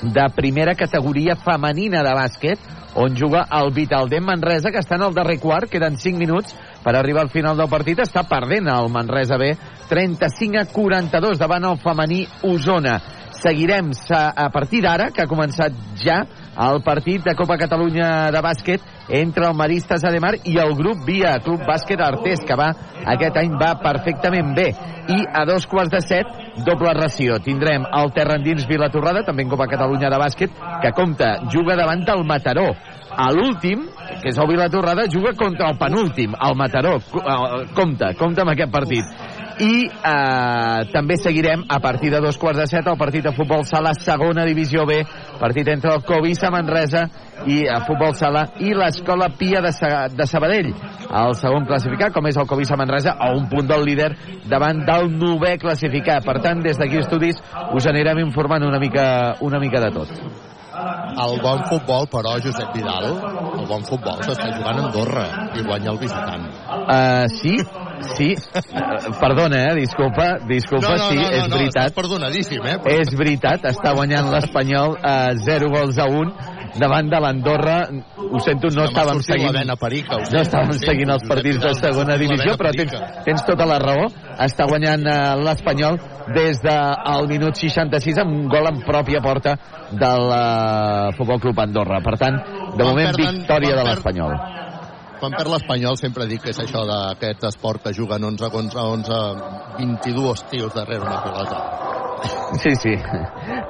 de 0.04 0.26
primera 0.36 0.76
categoria 0.76 1.36
femenina 1.40 2.04
de 2.04 2.14
bàsquet, 2.18 2.60
on 3.00 3.16
juga 3.18 3.46
el 3.58 3.72
Vitaldem 3.74 4.26
Manresa, 4.26 4.72
que 4.72 4.82
està 4.84 5.00
en 5.00 5.08
el 5.08 5.16
darrer 5.16 5.40
quart, 5.42 5.70
queden 5.72 5.98
5 5.98 6.20
minuts 6.20 6.54
per 6.84 6.96
arribar 6.96 7.24
al 7.24 7.32
final 7.34 7.58
del 7.58 7.72
partit, 7.72 8.04
està 8.04 8.26
perdent 8.28 8.68
el 8.70 8.90
Manresa 8.94 9.40
B, 9.40 9.54
35 9.90 10.62
a 10.62 10.66
42 10.70 11.40
davant 11.42 11.70
el 11.72 11.80
femení 11.82 12.26
Osona. 12.44 13.00
Seguirem 13.44 13.92
a 14.14 14.50
partir 14.54 14.84
d'ara, 14.84 15.10
que 15.12 15.24
ha 15.24 15.30
començat 15.30 15.74
ja 16.00 16.22
el 16.70 16.84
partit 16.86 17.24
de 17.26 17.36
Copa 17.36 17.58
Catalunya 17.58 18.30
de 18.32 18.44
bàsquet 18.44 18.93
entre 19.10 19.48
el 19.48 19.56
Maristes 19.58 20.04
Ademar 20.04 20.36
i 20.46 20.58
el 20.62 20.74
grup 20.78 21.04
Via, 21.06 21.38
Club 21.44 21.66
Bàsquet 21.68 22.02
Artés, 22.02 22.44
que 22.48 22.58
va, 22.60 22.72
aquest 23.16 23.38
any 23.40 23.54
va 23.60 23.76
perfectament 23.84 24.54
bé. 24.56 24.70
I 25.12 25.20
a 25.36 25.44
dos 25.46 25.68
quarts 25.68 25.92
de 25.92 26.00
set, 26.06 26.30
doble 26.64 26.94
ració. 26.96 27.40
Tindrem 27.44 27.84
el 27.84 28.14
Terra 28.16 28.38
Endins 28.40 28.68
Vilatorrada, 28.70 29.26
també 29.28 29.44
en 29.44 29.52
Copa 29.52 29.68
Catalunya 29.68 30.12
de 30.14 30.20
bàsquet, 30.22 30.60
que 30.82 30.94
compta, 30.96 31.36
juga 31.52 31.76
davant 31.80 32.06
del 32.08 32.24
Mataró. 32.28 32.70
A 33.14 33.28
l'últim, 33.30 33.84
que 34.24 34.32
és 34.32 34.40
el 34.40 34.48
Vilatorrada, 34.50 35.06
juga 35.12 35.36
contra 35.38 35.70
el 35.70 35.78
penúltim, 35.78 36.34
el 36.34 36.56
Mataró. 36.58 36.96
Compte, 37.76 38.14
compte 38.18 38.42
amb 38.42 38.56
aquest 38.56 38.72
partit. 38.74 39.33
I 39.62 39.86
eh, 39.86 40.80
també 40.94 41.18
seguirem 41.22 41.66
a 41.70 41.80
partir 41.84 42.12
de 42.14 42.22
dos 42.24 42.38
quarts 42.42 42.64
de 42.64 42.68
set 42.72 42.88
el 42.88 42.98
partit 42.98 43.26
de 43.28 43.34
futbol 43.36 43.66
sala 43.70 43.94
segona 43.94 44.46
divisió 44.46 44.86
B 44.90 45.02
partit 45.40 45.68
entre 45.74 45.94
el 45.94 46.04
Covisa 46.08 46.52
Manresa 46.54 47.06
i 47.50 47.64
a 47.68 47.82
futbol 47.88 48.16
sala 48.16 48.46
i 48.64 48.72
l'escola 48.78 49.30
Pia 49.38 49.62
de, 49.64 49.74
Sa 49.76 50.08
de 50.08 50.28
Sabadell. 50.30 50.72
El 51.10 51.36
segon 51.36 51.68
classificat 51.68 52.14
com 52.16 52.30
és 52.30 52.40
el 52.40 52.48
Covisa 52.48 52.78
Manresa 52.80 53.18
a 53.20 53.34
un 53.36 53.50
punt 53.52 53.68
del 53.68 53.84
líder 53.84 54.14
davant 54.50 54.86
del 54.88 55.12
novè 55.18 55.58
classificat. 55.62 56.24
Per 56.24 56.40
tant 56.46 56.64
des 56.64 56.80
d'aquí 56.80 57.02
estudis 57.04 57.42
us 57.74 57.92
anirem 57.92 58.24
informant 58.24 58.64
una 58.64 58.80
mica, 58.80 59.36
una 59.42 59.60
mica 59.60 59.84
de 59.84 59.94
tot 59.98 60.53
el 60.74 61.42
bon 61.42 61.62
futbol, 61.70 62.08
però, 62.12 62.36
Josep 62.44 62.74
Vidal, 62.76 63.10
el 63.54 63.66
bon 63.70 63.86
futbol 63.88 64.22
s'està 64.26 64.50
jugant 64.56 64.80
a 64.80 64.86
Andorra 64.88 65.26
i 65.54 65.66
guanya 65.66 65.92
el 65.94 66.00
visitant. 66.02 66.48
Uh, 66.84 67.28
sí, 67.34 67.56
sí. 68.16 68.30
Uh, 68.34 69.14
perdona, 69.22 69.62
eh? 69.70 69.76
Disculpa, 69.84 70.30
disculpa, 70.50 70.96
no, 70.96 71.04
no, 71.04 71.12
sí, 71.12 71.20
no, 71.20 71.28
no, 71.28 71.38
és 71.38 71.46
no, 71.48 71.58
veritat. 71.58 71.78
estàs 71.84 71.98
perdonadíssim, 72.00 72.66
eh? 72.66 72.80
Però... 72.84 72.98
És 73.04 73.14
veritat, 73.20 73.70
està 73.70 73.94
guanyant 73.98 74.32
l'Espanyol 74.34 74.98
uh, 74.98 75.32
0 75.46 75.72
gols 75.76 76.02
a 76.02 76.10
1 76.10 76.53
davant 76.80 77.10
de 77.10 77.20
l'Andorra. 77.20 77.78
Ho 78.18 78.42
sento, 78.44 78.72
no 78.74 78.88
estàvem 78.90 79.22
seguint... 79.26 79.60
Perica, 79.84 80.20
no 80.32 80.42
estàvem 80.42 80.80
seguint 80.80 81.12
els 81.14 81.26
partits 81.28 81.62
de 81.64 81.74
segona 81.80 82.18
divisió, 82.20 82.56
però 82.60 82.72
tens, 82.76 82.96
tens 83.28 83.46
tota 83.48 83.68
la 83.70 83.80
raó. 83.84 84.10
Està 84.44 84.68
guanyant 84.70 85.06
uh, 85.06 85.20
l'Espanyol 85.44 86.00
des 86.34 86.62
del 86.64 87.30
minut 87.30 87.60
66 87.60 88.24
amb 88.24 88.38
un 88.38 88.50
gol 88.52 88.70
en 88.72 88.82
pròpia 88.88 89.22
porta 89.24 89.58
del 89.92 90.30
uh, 90.32 91.14
Futbol 91.18 91.42
Club 91.44 91.64
Andorra. 91.66 92.02
Per 92.06 92.18
tant, 92.22 92.42
de 92.78 92.84
moment, 92.84 93.16
victòria 93.20 93.80
de 93.80 93.88
l'Espanyol. 93.90 94.63
Quan 95.24 95.38
perd 95.40 95.54
l'Espanyol 95.54 95.96
sempre 95.96 96.26
dic 96.28 96.42
que 96.44 96.52
és 96.52 96.58
això 96.60 96.82
d'aquest 96.84 97.46
esport 97.48 97.80
que 97.86 97.94
juguen 97.96 98.26
11 98.28 98.50
contra 98.52 98.82
11, 98.92 99.20
22 99.78 100.42
tios 100.52 100.74
darrere 100.76 101.06
una 101.06 101.22
pilota. 101.24 101.62
Sí, 102.60 102.74
sí. 102.82 102.92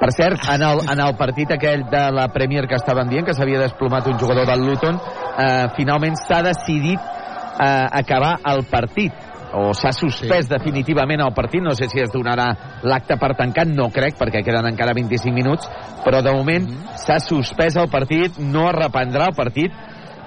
Per 0.00 0.08
cert, 0.16 0.42
en 0.50 0.64
el, 0.66 0.82
en 0.90 1.02
el 1.04 1.14
partit 1.14 1.54
aquell 1.54 1.84
de 1.92 2.00
la 2.16 2.26
Premier 2.34 2.66
que 2.66 2.74
estaven 2.74 3.06
dient, 3.06 3.22
que 3.28 3.36
s'havia 3.38 3.62
desplomat 3.62 4.10
un 4.10 4.18
jugador 4.18 4.50
del 4.50 4.66
Luton, 4.66 4.98
eh, 4.98 5.70
finalment 5.78 6.18
s'ha 6.24 6.42
decidit 6.48 6.98
eh, 6.98 7.86
acabar 8.02 8.34
el 8.50 8.66
partit 8.66 9.30
o 9.54 9.70
s'ha 9.78 9.94
suspès 9.94 10.48
sí. 10.48 10.50
definitivament 10.50 11.22
el 11.22 11.34
partit, 11.38 11.62
no 11.62 11.78
sé 11.78 11.86
si 11.86 12.02
es 12.02 12.10
donarà 12.10 12.50
l'acte 12.82 13.14
per 13.14 13.36
tancat, 13.38 13.70
no 13.70 13.92
crec, 13.94 14.18
perquè 14.18 14.42
queden 14.42 14.72
encara 14.74 14.98
25 14.98 15.30
minuts, 15.30 15.70
però 16.02 16.18
de 16.18 16.34
moment 16.34 16.66
mm 16.66 16.74
-hmm. 16.74 17.02
s'ha 17.06 17.22
suspès 17.22 17.76
el 17.76 17.88
partit, 17.88 18.38
no 18.38 18.70
es 18.70 18.74
reprendrà 18.74 19.30
el 19.30 19.36
partit, 19.38 19.70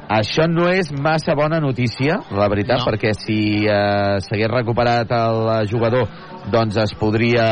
això 0.08 0.48
no 0.48 0.70
és 0.72 0.91
massa 0.91 1.36
bona 1.36 1.60
notícia, 1.60 2.22
la 2.32 2.48
veritat, 2.52 2.80
no. 2.80 2.88
perquè 2.88 3.12
si 3.17 3.39
eh, 3.67 4.17
s'hagués 4.24 4.52
recuperat 4.54 5.12
el 5.12 5.67
jugador, 5.67 6.08
doncs 6.52 6.80
es 6.80 6.96
podria, 6.96 7.48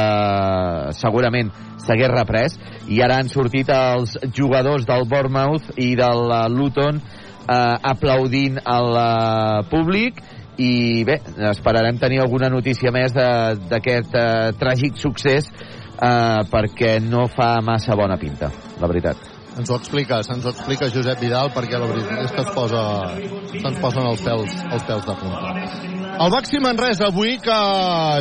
segurament, 0.96 1.52
s'hagués 1.84 2.14
reprès, 2.14 2.56
i 2.88 3.02
ara 3.04 3.20
han 3.20 3.32
sortit 3.32 3.70
els 3.76 4.16
jugadors 4.36 4.88
del 4.88 5.04
Bournemouth 5.12 5.76
i 5.76 5.92
del 6.00 6.32
Luton 6.56 7.02
eh, 7.04 7.92
aplaudint 7.92 8.64
al 8.64 8.92
eh, 9.04 9.68
públic, 9.72 10.24
i 10.58 11.04
bé, 11.04 11.20
esperarem 11.52 12.00
tenir 12.00 12.22
alguna 12.24 12.50
notícia 12.50 12.92
més 12.96 13.12
d'aquest 13.12 14.16
uh, 14.16 14.52
tràgic 14.60 14.96
succés 15.00 15.52
uh, 15.52 16.46
perquè 16.52 16.98
no 17.04 17.28
fa 17.28 17.58
massa 17.66 18.00
bona 18.00 18.16
pinta, 18.22 18.52
la 18.80 18.88
veritat. 18.88 19.35
Ens 19.56 19.70
ho 19.72 19.78
expliques, 19.80 20.30
ens 20.34 20.46
ho 20.46 20.52
explica 20.52 20.90
Josep 20.92 21.22
Vidal 21.24 21.52
perquè 21.56 21.80
la 21.80 21.88
veritat 21.88 22.26
és 22.26 22.34
que 22.36 22.44
es 22.44 22.50
posa, 22.56 22.82
se'ns 23.54 23.78
posen 23.80 24.10
els 24.10 24.24
pèls, 24.26 24.56
els 24.68 24.88
pèls 24.90 25.06
de 25.08 25.16
punta. 25.22 25.54
El 26.16 26.32
Baxi 26.32 26.60
Manresa 26.64 27.08
avui 27.08 27.38
que 27.44 27.56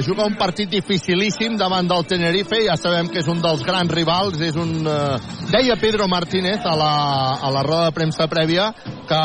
juga 0.07 0.27
un 0.27 0.35
partit 0.39 0.71
dificilíssim 0.71 1.59
davant 1.59 1.91
del 1.91 2.07
Tenerife, 2.11 2.63
ja 2.67 2.79
sabem 2.79 3.11
que 3.11 3.21
és 3.23 3.31
un 3.31 3.43
dels 3.43 3.63
grans 3.67 3.91
rivals, 3.95 4.41
és 4.43 4.59
un... 4.59 4.73
Eh, 4.87 5.19
deia 5.51 5.79
Pedro 5.79 6.09
Martínez 6.11 6.67
a 6.67 6.75
la, 6.79 6.95
a 7.39 7.53
la 7.55 7.63
roda 7.67 7.91
de 7.91 7.97
premsa 7.99 8.27
prèvia 8.31 8.71
que 9.07 9.23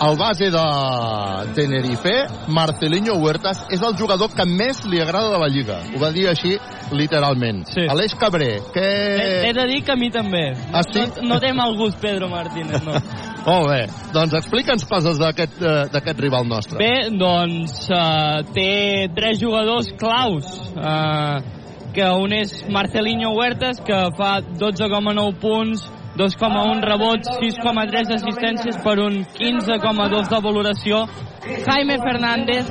el 0.00 0.16
base 0.18 0.50
de 0.50 1.54
Tenerife, 1.54 2.26
Marcelinho 2.48 3.14
Huertas, 3.14 3.64
és 3.70 3.82
el 3.82 3.94
jugador 3.98 4.32
que 4.34 4.46
més 4.48 4.82
li 4.90 5.00
agrada 5.00 5.30
de 5.34 5.40
la 5.42 5.48
Lliga. 5.48 5.78
Ho 5.94 6.00
va 6.02 6.10
dir 6.14 6.26
així, 6.30 6.56
literalment. 6.92 7.64
Sí. 7.70 7.86
Aleix 7.90 8.16
Cabré, 8.18 8.58
que... 8.74 8.84
He, 8.84 9.48
he 9.48 9.52
de 9.54 9.66
dir 9.70 9.82
que 9.86 9.94
a 9.94 9.98
mi 9.98 10.10
també. 10.14 10.44
Ah, 10.72 10.82
sí? 10.86 11.04
No, 11.20 11.34
no 11.34 11.40
té 11.42 11.52
mal 11.56 11.76
gust 11.78 12.00
Pedro 12.02 12.28
Martínez, 12.32 12.82
no. 12.84 12.98
Molt 13.48 13.68
bé. 13.68 13.82
Doncs 14.14 14.38
explica'ns 14.40 14.86
coses 14.88 15.20
d'aquest 15.20 16.22
rival 16.22 16.48
nostre. 16.48 16.80
Bé, 16.80 17.10
doncs 17.12 17.84
uh, 17.92 18.40
té 18.56 19.10
tres 19.14 19.38
jugadors 19.42 19.92
claus. 20.00 20.48
Uh, 20.74 21.62
que 21.94 22.06
un 22.10 22.32
és 22.34 22.50
Marcelinho 22.74 23.30
Huertas, 23.36 23.78
que 23.84 23.98
fa 24.18 24.40
12,9 24.42 25.36
punts, 25.38 25.84
2,1 26.16 26.82
rebots, 26.86 27.28
6,3 27.42 28.14
assistències 28.14 28.76
per 28.84 29.00
un 29.02 29.24
15,2 29.34 30.28
de 30.30 30.40
valoració. 30.46 31.00
Jaime 31.44 31.98
Fernández, 31.98 32.68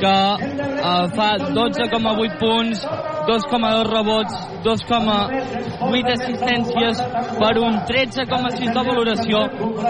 que 0.00 0.14
eh, 0.40 1.06
fa 1.14 1.28
12,8 1.38 2.38
punts, 2.40 2.86
2,2 3.28 3.84
rebots, 3.92 4.34
2,8 4.64 6.10
assistències 6.16 7.04
per 7.38 7.54
un 7.60 7.78
13,6 7.84 8.72
de 8.72 8.84
valoració. 8.88 9.44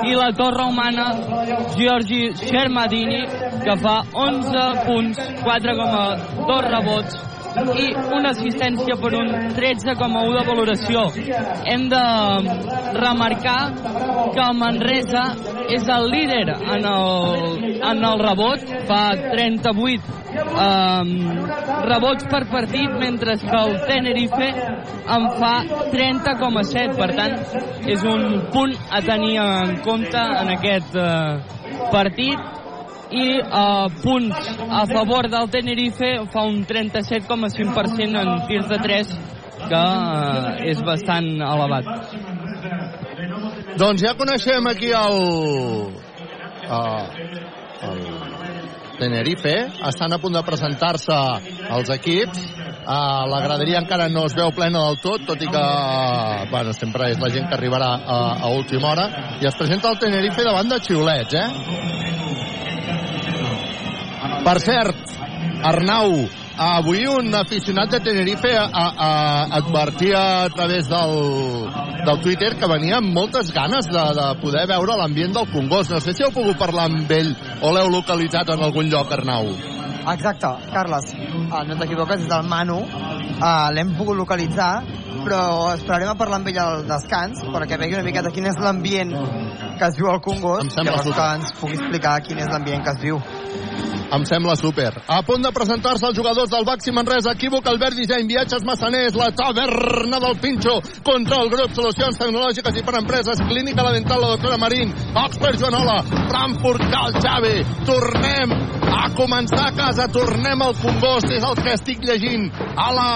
I 0.04 0.18
la 0.18 0.32
torre 0.36 0.66
humana, 0.66 1.08
Giorgi 1.78 2.34
Shermadini, 2.42 3.22
que 3.64 3.78
fa 3.80 4.00
11 4.12 4.66
punts, 4.84 5.18
4,2 5.46 6.62
rebots, 6.74 7.39
i 7.56 7.86
una 8.14 8.30
assistència 8.30 8.96
per 9.00 9.10
un 9.18 9.30
13,1 9.56 10.36
de 10.36 10.44
valoració. 10.46 11.02
Hem 11.66 11.88
de 11.90 12.04
remarcar 12.96 13.60
que 14.34 14.44
el 14.44 14.56
Manresa 14.60 15.24
és 15.70 15.88
el 15.88 16.08
líder 16.12 16.46
en 16.54 16.86
el, 16.92 17.80
en 17.90 18.04
el 18.10 18.22
rebot, 18.22 18.64
fa 18.88 19.02
38 19.32 20.20
um, 20.30 21.12
rebots 21.90 22.28
per 22.30 22.44
partit, 22.52 22.94
mentre 23.00 23.36
que 23.42 23.58
el 23.64 23.76
Tenerife 23.88 24.50
en 25.16 25.28
fa 25.40 25.54
30,7. 25.94 26.96
Per 27.00 27.10
tant, 27.18 27.36
és 27.90 28.06
un 28.06 28.46
punt 28.54 28.74
a 28.90 29.02
tenir 29.06 29.36
en 29.42 29.76
compte 29.86 30.24
en 30.44 30.54
aquest 30.56 30.96
uh, 30.98 31.90
partit 31.90 32.59
i 33.10 33.40
uh, 33.42 33.90
punts 34.02 34.50
a 34.70 34.84
favor 34.86 35.28
del 35.30 35.50
Tenerife 35.50 36.10
fa 36.32 36.44
un 36.46 36.64
37,5% 36.66 38.22
en 38.22 38.46
tirs 38.46 38.68
de 38.70 38.78
3 38.78 39.14
que 39.70 39.80
uh, 39.80 40.54
és 40.70 40.82
bastant 40.86 41.28
elevat 41.42 41.84
doncs 43.80 44.04
ja 44.04 44.14
coneixem 44.18 44.70
aquí 44.70 44.92
el 44.94 45.18
uh, 46.70 47.04
el 47.90 48.00
Tenerife 49.00 49.54
estan 49.88 50.12
a 50.12 50.20
punt 50.22 50.36
de 50.36 50.44
presentar-se 50.46 51.20
els 51.70 51.94
equips 51.98 52.48
Uh, 52.80 53.28
la 53.28 53.38
graderia 53.44 53.78
encara 53.78 54.08
no 54.08 54.24
es 54.26 54.32
veu 54.34 54.50
plena 54.56 54.80
del 54.86 54.96
tot, 54.98 55.22
tot 55.28 55.42
i 55.44 55.46
que 55.46 55.64
bueno, 56.50 56.72
sempre 56.72 57.10
és 57.12 57.20
la 57.20 57.28
gent 57.30 57.46
que 57.46 57.54
arribarà 57.54 57.90
a, 58.00 58.16
a 58.40 58.48
última 58.56 58.88
hora. 58.90 59.04
I 59.38 59.46
es 59.46 59.54
presenta 59.54 59.92
el 59.92 59.98
Tenerife 60.00 60.42
davant 60.42 60.72
de 60.72 60.80
xiulets, 60.88 61.36
eh? 61.38 62.69
Per 64.50 64.58
cert, 64.58 65.10
Arnau, 65.62 66.24
avui 66.58 67.04
un 67.06 67.28
aficionat 67.38 67.92
de 67.94 68.00
Tenerife 68.02 68.50
a, 68.58 68.64
a, 68.66 68.88
a 69.06 69.58
advertia 69.60 70.22
a 70.42 70.48
través 70.50 70.88
del, 70.90 71.12
del 72.08 72.18
Twitter 72.24 72.48
que 72.58 72.70
venia 72.72 72.96
amb 72.98 73.14
moltes 73.14 73.52
ganes 73.54 73.86
de, 73.86 74.02
de 74.18 74.26
poder 74.42 74.64
veure 74.66 74.96
l'ambient 74.98 75.38
del 75.38 75.46
Congost. 75.52 75.94
No 75.94 76.00
sé 76.02 76.16
si 76.18 76.26
heu 76.26 76.34
pogut 76.34 76.58
parlar 76.58 76.88
amb 76.90 77.14
ell 77.14 77.30
o 77.62 77.70
l'heu 77.76 77.92
localitzat 77.94 78.50
en 78.50 78.66
algun 78.66 78.90
lloc, 78.90 79.14
Arnau. 79.14 79.52
Exacte, 80.16 80.50
Carles, 80.74 81.14
uh, 81.14 81.62
no 81.68 81.78
t'equivoques, 81.78 82.24
és 82.24 82.34
del 82.34 82.50
Manu, 82.50 82.80
uh, 82.82 83.68
l'hem 83.70 83.94
pogut 84.00 84.18
localitzar, 84.18 84.72
però 85.22 85.44
esperarem 85.76 86.10
a 86.10 86.18
parlar 86.18 86.40
amb 86.42 86.50
ell 86.50 86.58
al 86.64 86.88
descans 86.90 87.46
perquè 87.54 87.78
vegi 87.78 88.00
una 88.00 88.08
miqueta 88.08 88.34
quin 88.34 88.50
és 88.50 88.58
l'ambient 88.58 89.14
que 89.78 89.86
es 89.86 90.00
viu 90.00 90.10
al 90.10 90.18
Congost, 90.24 90.74
llavors 90.82 91.06
que 91.06 91.34
ens 91.36 91.54
pugui 91.60 91.78
explicar 91.78 92.18
quin 92.26 92.42
és 92.42 92.50
l'ambient 92.50 92.82
que 92.82 92.96
es 92.96 93.04
viu. 93.04 93.22
Em 94.10 94.24
sembla 94.26 94.56
súper. 94.58 94.90
A 95.06 95.20
punt 95.22 95.44
de 95.44 95.52
presentar-se 95.54 96.08
els 96.08 96.16
jugadors 96.18 96.50
del 96.50 96.66
Baxi 96.66 96.90
Manresa. 96.90 97.34
Equívoc, 97.36 97.66
Albert 97.70 97.94
Disseny, 97.94 98.26
Viatges 98.26 98.64
Massaners, 98.66 99.14
la 99.14 99.30
taverna 99.30 100.18
del 100.18 100.38
Pinxo, 100.42 100.80
contra 101.06 101.38
el 101.44 101.50
grup 101.52 101.76
Solucions 101.76 102.18
Tecnològiques 102.18 102.80
i 102.80 102.82
per 102.86 102.96
Empreses, 102.98 103.42
Clínica 103.46 103.86
La 103.86 103.94
Dental, 103.94 104.20
la 104.20 104.32
doctora 104.34 104.58
Marín, 104.58 104.90
Expert 105.14 105.62
Joanola, 105.62 106.00
Frankfurt, 106.26 106.90
Cal 106.90 107.14
Xavi. 107.22 107.54
Tornem 107.86 108.56
a 108.90 109.06
començar 109.14 109.68
a 109.68 109.74
casa, 109.78 110.08
tornem 110.10 110.62
al 110.66 110.74
Congost, 110.80 111.30
és 111.30 111.46
el 111.46 111.54
que 111.62 111.74
estic 111.76 112.02
llegint 112.04 112.48
a 112.74 112.88
la, 112.96 113.10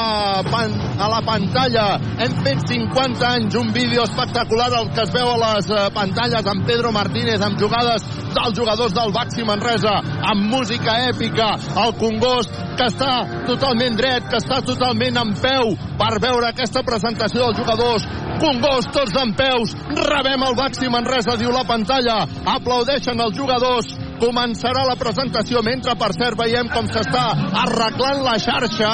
pan, 0.47 0.79
a 0.99 1.11
la 1.11 1.21
pantalla. 1.27 1.89
Hem 2.23 2.39
fet 2.47 2.63
50 2.71 3.33
anys 3.33 3.59
un 3.59 3.73
vídeo 3.75 4.07
espectacular 4.07 4.71
el 4.79 4.93
que 4.95 5.03
es 5.05 5.13
veu 5.15 5.35
a 5.35 5.41
les 5.43 5.71
eh, 5.75 5.89
pantalles 5.95 6.47
amb 6.55 6.65
Pedro 6.69 6.95
Martínez, 6.95 7.43
amb 7.43 7.59
jugades 7.61 8.07
dels 8.37 8.59
jugadors 8.59 8.95
del 8.97 9.13
Baxi 9.15 9.47
Manresa, 9.47 9.95
amb 10.31 10.51
música 10.51 10.97
èpica, 11.11 11.55
el 11.85 11.95
Congost 12.01 12.53
que 12.75 12.89
està 12.91 13.13
totalment 13.47 13.97
dret, 13.99 14.29
que 14.31 14.41
està 14.43 14.61
totalment 14.67 15.21
en 15.23 15.35
peu 15.41 15.75
per 15.99 16.13
veure 16.23 16.51
aquesta 16.51 16.83
presentació 16.87 17.47
dels 17.47 17.61
jugadors. 17.63 18.07
Congost, 18.43 18.91
tots 18.95 19.15
en 19.21 19.35
peus, 19.39 19.75
rebem 19.95 20.43
el 20.49 20.57
Baxi 20.59 20.91
Manresa, 20.91 21.37
diu 21.39 21.53
la 21.55 21.65
pantalla, 21.69 22.25
aplaudeixen 22.57 23.21
els 23.23 23.39
jugadors, 23.39 23.93
començarà 24.21 24.85
la 24.89 24.99
presentació, 24.99 25.63
mentre 25.67 25.95
per 26.01 26.11
cert 26.17 26.39
veiem 26.39 26.71
com 26.75 26.89
s'està 26.91 27.25
arreglant 27.65 28.23
la 28.27 28.37
xarxa 28.43 28.93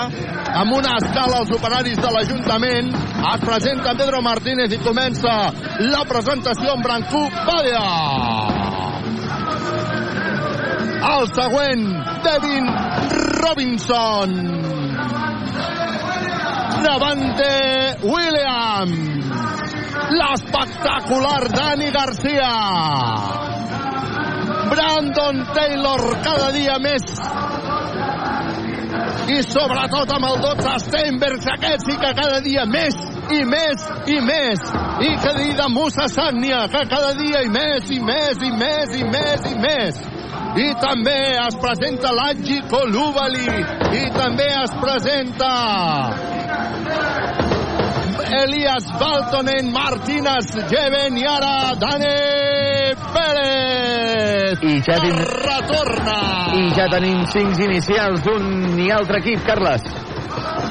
amb 0.61 0.77
una 0.77 0.97
escala 1.01 1.43
als 1.43 1.53
operaris 1.57 2.01
de 2.01 2.15
l'Ajuntament. 2.15 2.95
Es 3.35 3.45
presenta 3.45 3.95
Pedro 3.99 4.23
Martínez 4.25 4.73
i 4.75 4.83
comença 4.85 5.37
la 5.93 6.03
presentació 6.09 6.75
amb 6.75 6.89
Brancú 6.89 7.29
Badia. 7.47 8.60
El 11.01 11.27
següent, 11.33 11.85
Devin 12.25 12.67
Robinson. 13.41 14.35
Davante 16.85 17.97
Williams. 18.03 18.99
L'espectacular 20.21 21.49
Dani 21.55 21.91
Garcia. 21.91 22.53
Brandon 24.71 25.47
Taylor 25.55 26.05
cada 26.23 26.53
dia 26.53 26.77
més 26.79 27.03
i 29.31 29.43
sobretot 29.47 30.13
amb 30.17 30.27
el 30.31 30.39
12 30.43 30.77
Steinbergs 30.87 31.49
aquest 31.55 31.87
sí 31.87 31.97
que 32.01 32.13
cada 32.19 32.41
dia 32.45 32.65
més 32.67 32.97
i 33.31 33.43
més 33.47 33.85
i 34.11 34.19
més. 34.27 34.65
I 35.07 35.11
que 35.23 35.35
dir 35.39 35.53
de 35.59 35.69
Musa 35.75 36.09
Sagnia 36.11 36.65
que 36.73 36.83
cada 36.91 37.13
dia 37.19 37.45
i 37.47 37.53
més 37.53 37.91
i 37.91 38.01
més 38.01 38.43
i 38.43 38.51
més 38.63 38.97
i 38.99 39.05
més 39.05 39.47
i 39.51 39.55
més. 39.67 40.01
I 40.61 40.67
també 40.83 41.19
es 41.45 41.57
presenta 41.63 42.11
l'Aggi 42.17 42.59
Colubali 42.71 43.47
i 44.01 44.03
també 44.17 44.49
es 44.65 44.75
presenta 44.83 45.53
Elias 48.41 48.91
Baltonen, 48.99 49.71
Martínez, 49.75 50.51
Jeven 50.71 51.19
i 51.19 51.27
ara 51.27 51.55
Dani 51.79 52.70
Pérez. 53.15 54.63
I 54.63 54.77
ja, 54.85 55.01
ten... 55.01 55.19
retorna. 55.47 56.21
I 56.61 56.69
ja 56.77 56.87
tenim 56.93 57.25
cinc 57.33 57.59
inicials 57.67 58.25
d'un 58.27 58.79
i 58.81 58.91
altre 58.95 59.23
equip, 59.25 59.45
Carles. 59.47 59.85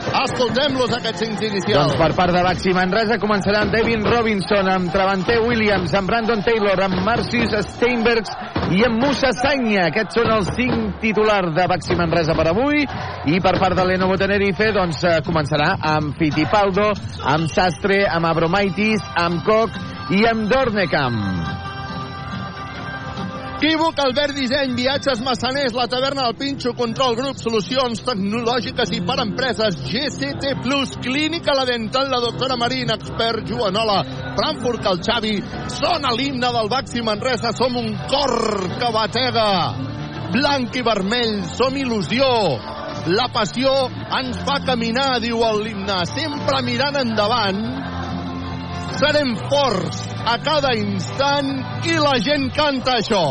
Escoltem-los, 0.10 0.92
aquests 0.98 1.22
cinc 1.24 1.42
inicials. 1.44 1.92
Doncs 1.92 2.00
per 2.00 2.10
part 2.18 2.34
de 2.34 2.42
Baxi 2.44 2.74
Manresa 2.76 3.20
començarà 3.22 3.64
amb 3.64 3.76
Devin 3.76 4.04
Robinson, 4.06 4.68
amb 4.72 4.92
Travante 4.94 5.38
Williams, 5.44 5.94
amb 5.96 6.10
Brandon 6.10 6.42
Taylor, 6.46 6.82
amb 6.86 7.00
Marcius 7.06 7.54
Steinbergs 7.76 8.34
i 8.76 8.84
amb 8.88 9.00
Musa 9.04 9.32
Sagna. 9.38 9.88
Aquests 9.90 10.20
són 10.20 10.34
els 10.34 10.52
cinc 10.58 11.00
titulars 11.04 11.54
de 11.56 11.68
Baxi 11.70 11.98
Manresa 12.00 12.36
per 12.38 12.50
avui. 12.52 12.86
I 13.30 13.40
per 13.44 13.56
part 13.62 13.78
de 13.78 13.86
Lenovo 13.86 14.18
Tenerife, 14.20 14.72
doncs 14.76 15.04
eh, 15.06 15.18
començarà 15.26 15.76
amb 15.96 16.18
Fittipaldo, 16.20 16.92
amb 17.36 17.50
Sastre, 17.54 18.04
amb 18.10 18.32
Abromaitis, 18.32 19.04
amb 19.16 19.44
Koch 19.48 19.76
i 20.16 20.26
amb 20.30 20.50
Dornecamp. 20.50 21.69
Equívoc, 23.60 24.00
Albert 24.00 24.36
Disseny, 24.40 24.72
Viatges 24.72 25.20
Massaners, 25.20 25.74
la 25.76 25.86
taverna 25.92 26.24
del 26.24 26.36
Pinxo, 26.40 26.72
Control 26.80 27.18
Grup, 27.18 27.36
Solucions 27.44 28.00
Tecnològiques 28.08 28.94
i 28.96 29.02
per 29.04 29.18
Empreses, 29.20 29.76
GCT 29.84 30.54
Plus, 30.64 30.94
Clínica 31.04 31.52
La 31.58 31.66
Dental, 31.68 32.08
la 32.08 32.22
doctora 32.24 32.56
Marina, 32.56 32.96
expert 32.96 33.44
Joanola, 33.44 33.98
Frankfurt, 34.40 34.88
el 34.88 35.04
Xavi, 35.04 35.34
sona 35.76 36.16
l'himne 36.16 36.54
del 36.56 36.72
Baxi 36.72 37.04
Manresa, 37.04 37.52
som 37.52 37.76
un 37.76 37.92
cor 38.08 38.64
que 38.80 38.94
batega, 38.96 39.52
blanc 40.32 40.80
i 40.80 40.86
vermell, 40.88 41.42
som 41.52 41.76
il·lusió, 41.76 42.32
la 43.12 43.28
passió 43.36 43.76
ens 44.22 44.40
fa 44.48 44.62
caminar, 44.64 45.18
diu 45.20 45.44
el 45.52 45.66
himne, 45.68 46.06
sempre 46.16 46.64
mirant 46.64 47.04
endavant, 47.04 47.60
serem 48.98 49.36
forts 49.52 50.02
a 50.26 50.38
cada 50.44 50.74
instant 50.78 51.52
i 51.88 51.96
la 52.02 52.16
gent 52.24 52.50
canta 52.56 52.98
això. 53.00 53.24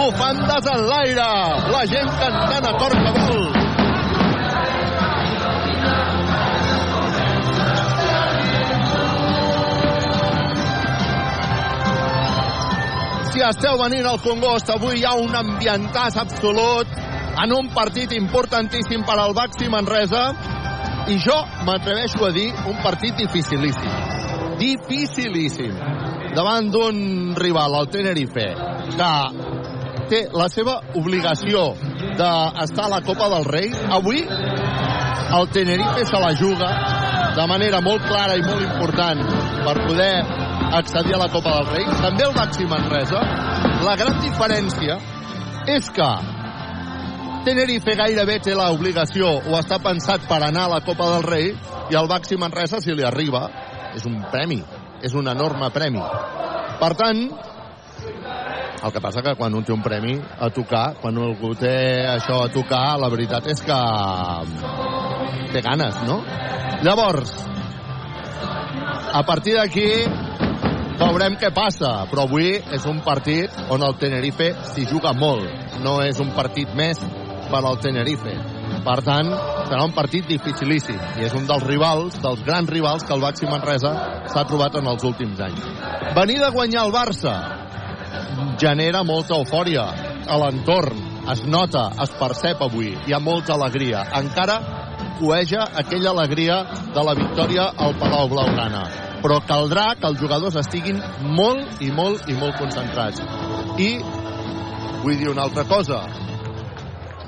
Bufandes 0.00 0.70
en 0.74 0.86
l'aire, 0.90 1.30
la 1.74 1.86
gent 1.94 2.12
cantant 2.22 2.70
a 2.70 2.76
cor 2.78 2.98
que 2.98 3.16
vol. 3.20 3.49
si 13.40 13.46
esteu 13.46 13.78
venint 13.80 14.04
al 14.04 14.18
Congost, 14.20 14.68
avui 14.68 14.98
hi 15.00 15.04
ha 15.08 15.14
un 15.16 15.32
ambientàs 15.32 16.18
absolut 16.20 16.90
en 17.40 17.52
un 17.56 17.70
partit 17.72 18.12
importantíssim 18.12 19.00
per 19.08 19.14
al 19.16 19.32
Baxi 19.32 19.70
Manresa 19.72 20.26
i 21.08 21.16
jo 21.24 21.38
m'atreveixo 21.64 22.26
a 22.26 22.30
dir 22.36 22.50
un 22.68 22.76
partit 22.84 23.16
dificilíssim. 23.16 23.94
Dificilíssim. 24.60 25.72
Davant 26.36 26.68
d'un 26.74 27.32
rival, 27.38 27.78
el 27.80 27.88
Tenerife, 27.94 28.44
que 28.98 29.10
té 30.12 30.20
la 30.36 30.50
seva 30.52 30.76
obligació 31.00 31.70
d'estar 32.20 32.90
a 32.90 32.92
la 32.98 33.00
Copa 33.08 33.30
del 33.32 33.48
Rei. 33.48 33.72
Avui 33.88 34.20
el 34.20 35.50
Tenerife 35.56 36.04
se 36.12 36.20
la 36.20 36.34
juga 36.36 36.70
de 37.40 37.48
manera 37.48 37.80
molt 37.80 38.04
clara 38.04 38.36
i 38.36 38.44
molt 38.44 38.68
important 38.68 39.24
per 39.64 39.78
poder 39.86 40.14
accedir 40.72 41.14
a 41.14 41.18
la 41.18 41.28
Copa 41.28 41.54
del 41.58 41.66
Rei. 41.74 41.86
També 42.00 42.26
el 42.26 42.34
Baxi 42.36 42.66
Manresa. 42.70 43.22
La 43.84 43.96
gran 43.98 44.20
diferència 44.22 44.98
és 45.70 45.90
que 45.94 46.10
Tenerife 47.44 47.94
gairebé 47.96 48.38
té 48.44 48.54
l'obligació 48.56 49.30
o 49.40 49.56
està 49.58 49.80
pensat 49.82 50.26
per 50.28 50.42
anar 50.44 50.66
a 50.66 50.74
la 50.76 50.80
Copa 50.84 51.08
del 51.14 51.24
Rei 51.24 51.52
i 51.90 51.96
el 51.96 52.08
Baxi 52.10 52.36
Manresa, 52.36 52.82
si 52.84 52.94
li 52.94 53.06
arriba, 53.06 53.46
és 53.96 54.04
un 54.06 54.20
premi, 54.30 54.60
és 55.02 55.14
un 55.16 55.28
enorme 55.32 55.70
premi. 55.74 56.02
Per 56.80 56.92
tant, 57.00 57.22
el 58.80 58.92
que 58.92 59.00
passa 59.00 59.22
que 59.24 59.34
quan 59.36 59.54
un 59.56 59.64
té 59.64 59.72
un 59.72 59.82
premi 59.84 60.14
a 60.16 60.50
tocar, 60.54 60.94
quan 61.00 61.18
algú 61.18 61.54
té 61.58 61.74
això 62.08 62.42
a 62.44 62.50
tocar, 62.52 62.98
la 63.00 63.10
veritat 63.12 63.48
és 63.52 63.60
que 63.64 63.80
té 65.52 65.64
ganes, 65.64 65.96
no? 66.08 66.20
Llavors, 66.84 67.34
a 69.12 69.22
partir 69.26 69.56
d'aquí 69.58 69.88
veurem 71.08 71.36
què 71.40 71.48
passa, 71.56 71.90
però 72.10 72.26
avui 72.26 72.52
és 72.60 72.84
un 72.88 73.00
partit 73.04 73.54
on 73.72 73.82
el 73.86 73.96
Tenerife 74.00 74.50
s'hi 74.72 74.84
juga 74.90 75.14
molt. 75.16 75.48
No 75.84 76.00
és 76.04 76.20
un 76.20 76.32
partit 76.36 76.72
més 76.76 77.00
per 77.50 77.62
al 77.64 77.78
Tenerife. 77.82 78.34
Per 78.84 78.98
tant, 79.04 79.30
serà 79.68 79.82
un 79.84 79.94
partit 79.96 80.28
dificilíssim 80.28 80.98
i 81.20 81.26
és 81.26 81.34
un 81.36 81.46
dels 81.48 81.64
rivals, 81.66 82.16
dels 82.22 82.44
grans 82.46 82.70
rivals 82.70 83.04
que 83.04 83.14
el 83.16 83.24
Baxi 83.24 83.48
Manresa 83.50 83.94
s'ha 84.30 84.44
trobat 84.48 84.78
en 84.80 84.88
els 84.92 85.04
últims 85.04 85.40
anys. 85.44 85.66
Venir 86.16 86.38
de 86.42 86.52
guanyar 86.54 86.86
el 86.86 86.94
Barça 86.94 87.34
genera 88.60 89.02
molta 89.06 89.36
eufòria 89.36 89.86
a 90.30 90.38
l'entorn, 90.40 91.00
es 91.32 91.42
nota, 91.46 91.90
es 92.02 92.12
percep 92.18 92.62
avui, 92.64 92.94
hi 93.06 93.14
ha 93.14 93.20
molta 93.22 93.56
alegria. 93.56 94.04
Encara 94.20 94.60
coeja 95.18 95.66
aquella 95.82 96.10
alegria 96.14 96.62
de 96.94 97.04
la 97.04 97.14
victòria 97.18 97.70
al 97.76 97.96
Palau 98.00 98.28
Blaugrana. 98.32 98.84
Però 99.20 99.40
caldrà 99.44 99.90
que 100.00 100.08
els 100.08 100.20
jugadors 100.20 100.56
estiguin 100.56 101.00
molt 101.36 101.82
i 101.84 101.90
molt 101.92 102.28
i 102.28 102.36
molt 102.38 102.56
concentrats. 102.60 103.20
I 103.80 103.90
vull 105.02 105.16
dir 105.16 105.30
una 105.32 105.44
altra 105.48 105.64
cosa, 105.68 106.00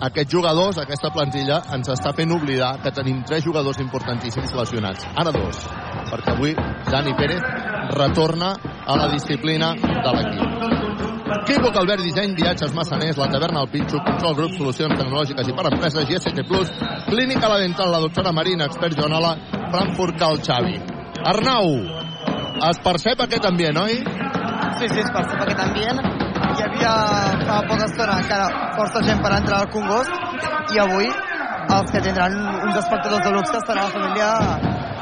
aquests 0.03 0.33
jugadors, 0.35 0.81
aquesta 0.83 1.13
plantilla, 1.15 1.61
ens 1.77 1.93
està 1.93 2.11
fent 2.17 2.33
oblidar 2.35 2.73
que 2.83 2.91
tenim 2.95 3.23
tres 3.29 3.45
jugadors 3.47 3.79
importantíssims 3.85 4.55
lesionats. 4.59 5.07
Ara 5.15 5.35
dos, 5.37 5.63
perquè 6.11 6.35
avui 6.35 6.57
Dani 6.91 7.15
Pérez 7.19 7.45
retorna 7.95 8.55
a 8.83 8.99
la 8.99 9.13
disciplina 9.15 9.75
de 9.79 10.17
l'equip. 10.17 10.82
Equívoc, 11.33 11.77
Albert 11.77 12.03
Disseny, 12.05 12.35
Viatges 12.37 12.75
Massaners, 12.75 13.17
La 13.17 13.29
Taverna, 13.29 13.63
El 13.63 13.69
Pinxo, 13.69 13.99
Control 14.05 14.35
Grup, 14.37 14.53
Solucions 14.59 14.99
Tecnològiques 14.99 15.49
i 15.49 15.55
per 15.57 15.67
Empreses, 15.71 16.09
GST 16.09 16.45
Plus, 16.49 16.73
Clínica 17.09 17.49
La 17.49 17.59
Dental, 17.63 17.91
la 17.91 18.01
doctora 18.05 18.33
Marina, 18.33 18.69
expert 18.69 18.99
Joanola, 18.99 19.35
Frankfurt 19.73 20.19
Cal 20.21 20.41
Xavi. 20.45 20.77
Arnau, 21.33 21.71
es 22.69 22.83
percep 22.85 23.23
aquest 23.25 23.47
ambient, 23.49 23.79
oi? 23.81 23.97
Sí, 24.79 24.89
sí, 24.89 25.01
es 25.01 25.11
percep 25.15 25.41
aquest 25.47 25.63
ambient. 25.65 26.03
Hi 26.53 26.65
havia 26.67 26.93
fa 27.47 27.61
poca 27.69 27.87
estona 27.89 28.19
encara 28.21 28.49
força 28.77 29.01
gent 29.07 29.23
per 29.25 29.33
entrar 29.39 29.63
al 29.63 29.71
Congost 29.73 30.75
i 30.75 30.83
avui 30.83 31.09
els 31.09 31.93
que 31.95 32.03
tindran 32.05 32.37
uns 32.37 32.77
espectadors 32.77 33.25
de 33.25 33.33
luxe 33.33 33.63
serà 33.65 33.87
la 33.87 33.93
família 33.95 34.31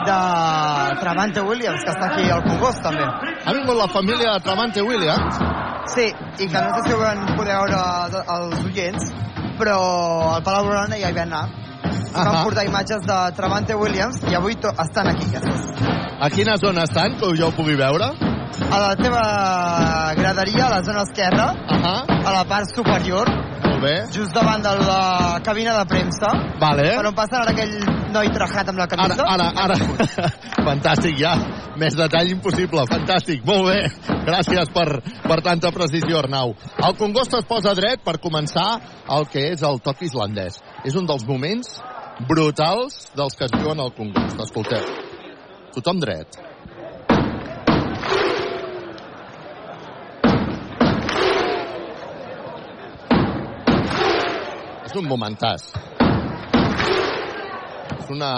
de 0.01 1.01
Travante 1.01 1.43
Williams, 1.45 1.83
que 1.85 1.93
està 1.93 2.13
aquí 2.13 2.31
al 2.31 2.45
Congost, 2.47 2.83
també. 2.85 3.05
Ha 3.05 3.57
vingut 3.57 3.77
la 3.77 3.89
família 3.93 4.37
de 4.37 4.45
Travante 4.47 4.85
Williams. 4.87 5.43
Sí, 5.95 6.07
i 6.07 6.47
que 6.47 6.61
no 6.61 6.77
sé 6.77 6.83
si 6.87 6.95
ho 6.95 7.01
van 7.01 7.25
poder 7.37 7.57
veure 7.57 7.79
els 8.37 8.61
oients, 8.69 9.09
però 9.59 9.79
al 10.37 10.45
Palau 10.47 10.69
Blaugrana 10.69 10.99
ja 11.01 11.11
hi 11.11 11.17
vam 11.17 11.33
anar. 11.33 11.49
Van 12.11 12.27
Ahà. 12.27 12.43
portar 12.45 12.65
imatges 12.67 13.05
de 13.07 13.19
Travante 13.37 13.75
Williams 13.75 14.19
i 14.31 14.35
avui 14.35 14.55
estan 14.55 15.09
aquí, 15.11 15.27
aquestes. 15.31 15.87
A 16.21 16.29
quina 16.31 16.57
zona 16.63 16.85
estan, 16.89 17.17
que 17.19 17.33
jo 17.39 17.49
ho 17.49 17.55
pugui 17.57 17.77
veure? 17.79 18.11
A 18.71 18.79
la 18.83 18.95
teva 18.99 19.23
graderia, 20.19 20.67
a 20.67 20.71
la 20.77 20.83
zona 20.85 21.03
esquerra, 21.07 21.53
Ahà, 21.77 21.95
a 22.27 22.33
la 22.35 22.45
part 22.45 22.75
superior, 22.75 23.31
molt 23.81 23.83
bé. 23.83 24.13
just 24.13 24.35
davant 24.35 24.63
de 24.63 24.73
la 24.87 25.41
cabina 25.43 25.79
de 25.79 25.85
premsa, 25.87 26.31
Vale. 26.61 26.97
per 26.97 27.07
on 27.07 27.15
passa 27.15 27.41
ara 27.41 27.51
aquell 27.51 27.75
noi 28.13 28.29
trajat 28.29 28.69
amb 28.69 28.79
la 28.79 28.85
Ara, 28.85 28.97
camisa. 28.97 29.25
ara, 29.27 29.53
ara. 29.57 29.75
Fantàstic, 30.69 31.17
ja. 31.19 31.35
Més 31.81 31.95
detall 31.97 32.29
impossible. 32.29 32.85
Fantàstic. 32.91 33.45
Molt 33.47 33.71
bé. 33.71 33.79
Gràcies 34.27 34.69
per, 34.75 35.01
per 35.23 35.41
tanta 35.43 35.71
precisió, 35.73 36.19
Arnau. 36.19 36.55
El 36.85 36.97
Congost 36.99 37.35
es 37.39 37.47
posa 37.49 37.73
dret 37.75 38.03
per 38.05 38.19
començar 38.21 38.81
el 39.09 39.27
que 39.31 39.53
és 39.55 39.63
el 39.63 39.81
toc 39.81 40.03
islandès. 40.03 40.61
És 40.85 40.95
un 40.99 41.07
dels 41.07 41.25
moments 41.27 41.81
brutals 42.29 43.07
dels 43.17 43.37
que 43.39 43.47
es 43.49 43.55
viuen 43.57 43.81
al 43.81 43.95
Congost. 43.97 44.41
Escolteu. 44.41 44.85
Tothom 45.73 46.01
dret. 46.03 46.50
És 54.91 54.97
un 54.99 55.07
momentàs. 55.07 55.63
És 58.01 58.09
una, 58.11 58.31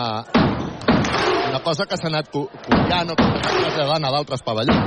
una 1.49 1.61
cosa 1.65 1.87
que 1.88 1.97
s'ha 1.97 2.11
anat 2.11 2.29
co- 2.35 2.49
copiant 2.67 3.12
o 3.12 3.17
que 3.17 3.25
s'ha 3.25 3.38
anat 3.38 3.57
traslladant 3.62 4.05
a 4.05 4.11
d'altres 4.12 4.43
pavellons. 4.45 4.85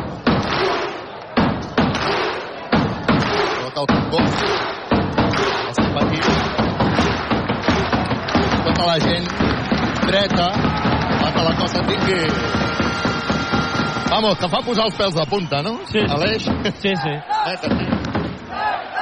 Però 3.56 3.70
que 3.74 3.82
el 3.82 3.88
Congost, 3.96 4.38
els 5.72 5.80
petits, 5.98 6.38
tota 8.70 8.86
la 8.92 8.98
gent 9.08 9.28
dreta, 10.06 10.48
que 11.34 11.48
la 11.50 11.56
cosa 11.64 11.80
tingui... 11.90 12.22
Vamos, 14.14 14.38
que 14.40 14.48
fa 14.54 14.62
posar 14.64 14.86
els 14.86 14.96
pèls 15.02 15.18
de 15.18 15.26
punta, 15.34 15.66
no? 15.66 15.80
Sí. 15.90 16.06
Aleix? 16.14 16.46
Sí, 16.78 16.94
sí. 16.94 17.16
Eh, 17.18 17.58
que. 17.66 17.95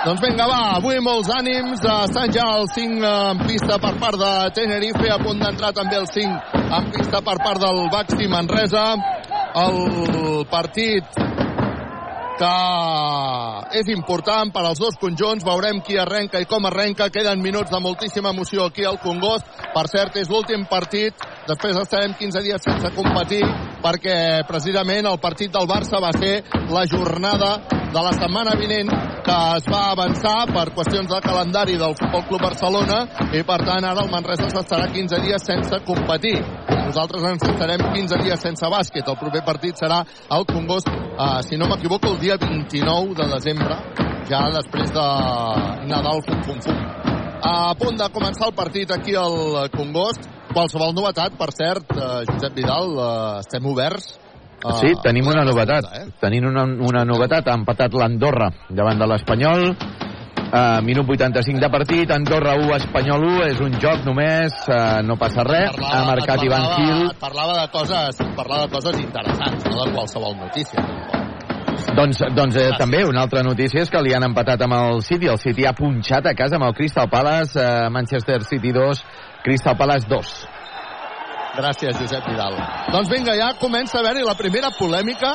Doncs 0.03 0.19
vinga, 0.19 0.43
va, 0.51 0.73
avui 0.75 0.97
molts 0.99 1.29
ànims. 1.31 1.79
Estan 1.79 2.31
ja 2.35 2.43
el 2.57 2.65
5 2.75 3.07
en 3.07 3.43
pista 3.47 3.77
per 3.79 3.93
part 4.01 4.19
de 4.19 4.31
Tenerife, 4.57 5.07
a 5.07 5.15
punt 5.21 5.37
d'entrar 5.39 5.69
també 5.77 5.95
el 5.95 6.09
5 6.11 6.57
en 6.75 6.89
pista 6.91 7.21
per 7.23 7.37
part 7.39 7.61
del 7.63 7.85
Baxi 7.93 8.27
Manresa. 8.27 8.83
El 9.63 10.43
partit 10.51 11.07
que 12.35 12.51
és 13.79 13.91
important 13.93 14.51
per 14.51 14.65
als 14.65 14.81
dos 14.83 14.97
conjunts. 14.99 15.45
Veurem 15.47 15.79
qui 15.87 15.95
arrenca 15.95 16.41
i 16.43 16.49
com 16.51 16.67
arrenca. 16.67 17.07
Queden 17.07 17.39
minuts 17.39 17.71
de 17.71 17.79
moltíssima 17.79 18.33
emoció 18.35 18.65
aquí 18.67 18.83
al 18.83 18.99
Congost. 18.99 19.47
Per 19.71 19.85
cert, 19.87 20.19
és 20.19 20.27
l'últim 20.27 20.65
partit. 20.67 21.15
Després 21.47 21.79
estarem 21.79 22.17
15 22.19 22.43
dies 22.43 22.67
sense 22.67 22.91
competir 22.97 23.45
perquè 23.79 24.43
precisament 24.51 25.07
el 25.07 25.23
partit 25.23 25.55
del 25.55 25.69
Barça 25.71 26.03
va 26.03 26.11
ser 26.19 26.41
la 26.75 26.83
jornada 26.91 27.53
de 27.93 28.01
la 28.01 28.11
setmana 28.15 28.55
vinent 28.57 28.89
que 29.23 29.35
es 29.57 29.65
va 29.69 29.81
avançar 29.91 30.47
per 30.49 30.65
qüestions 30.73 31.09
de 31.11 31.19
calendari 31.21 31.75
del 31.77 31.93
Futbol 31.99 32.23
Club 32.29 32.41
Barcelona 32.41 33.03
i 33.37 33.43
per 33.45 33.59
tant 33.67 33.85
ara 33.85 34.01
el 34.01 34.09
Manresa 34.11 34.49
s'estarà 34.49 34.87
15 34.91 35.19
dies 35.21 35.45
sense 35.45 35.79
competir. 35.85 36.39
Nosaltres 36.87 37.27
ens 37.29 37.45
estarem 37.51 37.83
15 37.93 38.19
dies 38.23 38.41
sense 38.41 38.71
bàsquet. 38.73 39.05
El 39.07 39.19
proper 39.21 39.43
partit 39.45 39.77
serà 39.77 40.01
al 40.29 40.47
Congost, 40.49 40.89
eh, 40.89 41.41
si 41.45 41.57
no 41.57 41.69
m'equivoco, 41.69 42.15
el 42.15 42.19
dia 42.19 42.37
29 42.41 43.13
de 43.21 43.29
desembre, 43.35 43.77
ja 44.29 44.41
després 44.57 44.91
de 44.93 45.07
Nadal 45.93 46.25
Fum 46.25 46.41
Fum 46.49 46.59
Fum. 46.65 46.81
A 47.43 47.75
punt 47.77 47.97
de 47.99 48.09
començar 48.09 48.49
el 48.49 48.57
partit 48.57 48.91
aquí 48.91 49.15
al 49.19 49.69
Congost. 49.75 50.29
Qualsevol 50.53 50.93
novetat, 50.93 51.37
per 51.37 51.51
cert, 51.53 51.93
eh, 51.93 52.25
Josep 52.29 52.53
Vidal, 52.55 52.93
eh, 52.97 53.39
estem 53.45 53.65
oberts. 53.65 54.22
Eh, 54.63 54.79
Sí, 54.79 54.93
tenim 55.03 55.27
una 55.27 55.43
novetat. 55.47 55.89
Eh? 55.93 56.05
Tenim 56.21 56.47
una, 56.49 56.63
una 56.63 57.03
novetat. 57.07 57.47
Ha 57.47 57.59
empatat 57.59 57.93
l'Andorra 57.93 58.49
davant 58.69 58.99
de 58.99 59.09
l'Espanyol. 59.11 59.69
Uh, 60.53 60.83
minut 60.85 61.07
85 61.09 61.57
de 61.57 61.67
partit, 61.73 62.11
Andorra 62.13 62.53
1, 62.61 62.75
Espanyol 62.75 63.23
1, 63.25 63.45
és 63.47 63.61
un 63.65 63.73
joc 63.81 64.03
només, 64.05 64.53
uh, 64.69 64.99
no 65.01 65.15
passa 65.17 65.41
res, 65.47 65.79
ha 65.81 66.03
marcat 66.05 66.43
et 66.43 66.45
Ivan 66.45 66.67
parlava, 66.67 66.77
Gil. 66.77 67.07
et 67.09 67.17
parlava 67.23 67.55
de 67.57 67.65
coses, 67.73 68.21
parlava 68.37 68.67
de 68.67 68.75
coses 68.75 68.99
interessants, 69.01 69.65
no 69.65 69.81
de 69.81 69.95
qualsevol 69.97 70.37
notícia. 70.37 70.85
Doncs, 71.97 72.21
doncs 72.37 72.55
eh, 72.61 72.69
també 72.77 73.01
una 73.05 73.25
altra 73.25 73.41
notícia 73.41 73.81
és 73.81 73.89
que 73.89 74.01
li 74.05 74.13
han 74.13 74.27
empatat 74.29 74.61
amb 74.65 74.77
el 74.77 75.01
City, 75.01 75.25
el 75.33 75.41
City 75.41 75.65
ha 75.65 75.73
punxat 75.73 76.29
a 76.29 76.37
casa 76.37 76.61
amb 76.61 76.69
el 76.69 76.77
Crystal 76.77 77.09
Palace, 77.09 77.57
uh, 77.57 77.89
Manchester 77.89 78.43
City 78.45 78.71
2, 78.77 79.01
Crystal 79.41 79.77
Palace 79.77 80.05
2. 80.05 80.35
Gràcies, 81.53 81.97
Josep 81.99 82.25
Vidal. 82.27 82.55
Doncs 82.93 83.09
vinga, 83.13 83.35
ja 83.37 83.51
comença 83.61 83.99
a 83.99 84.01
haver-hi 84.01 84.23
la 84.25 84.33
primera 84.39 84.71
polèmica, 84.73 85.33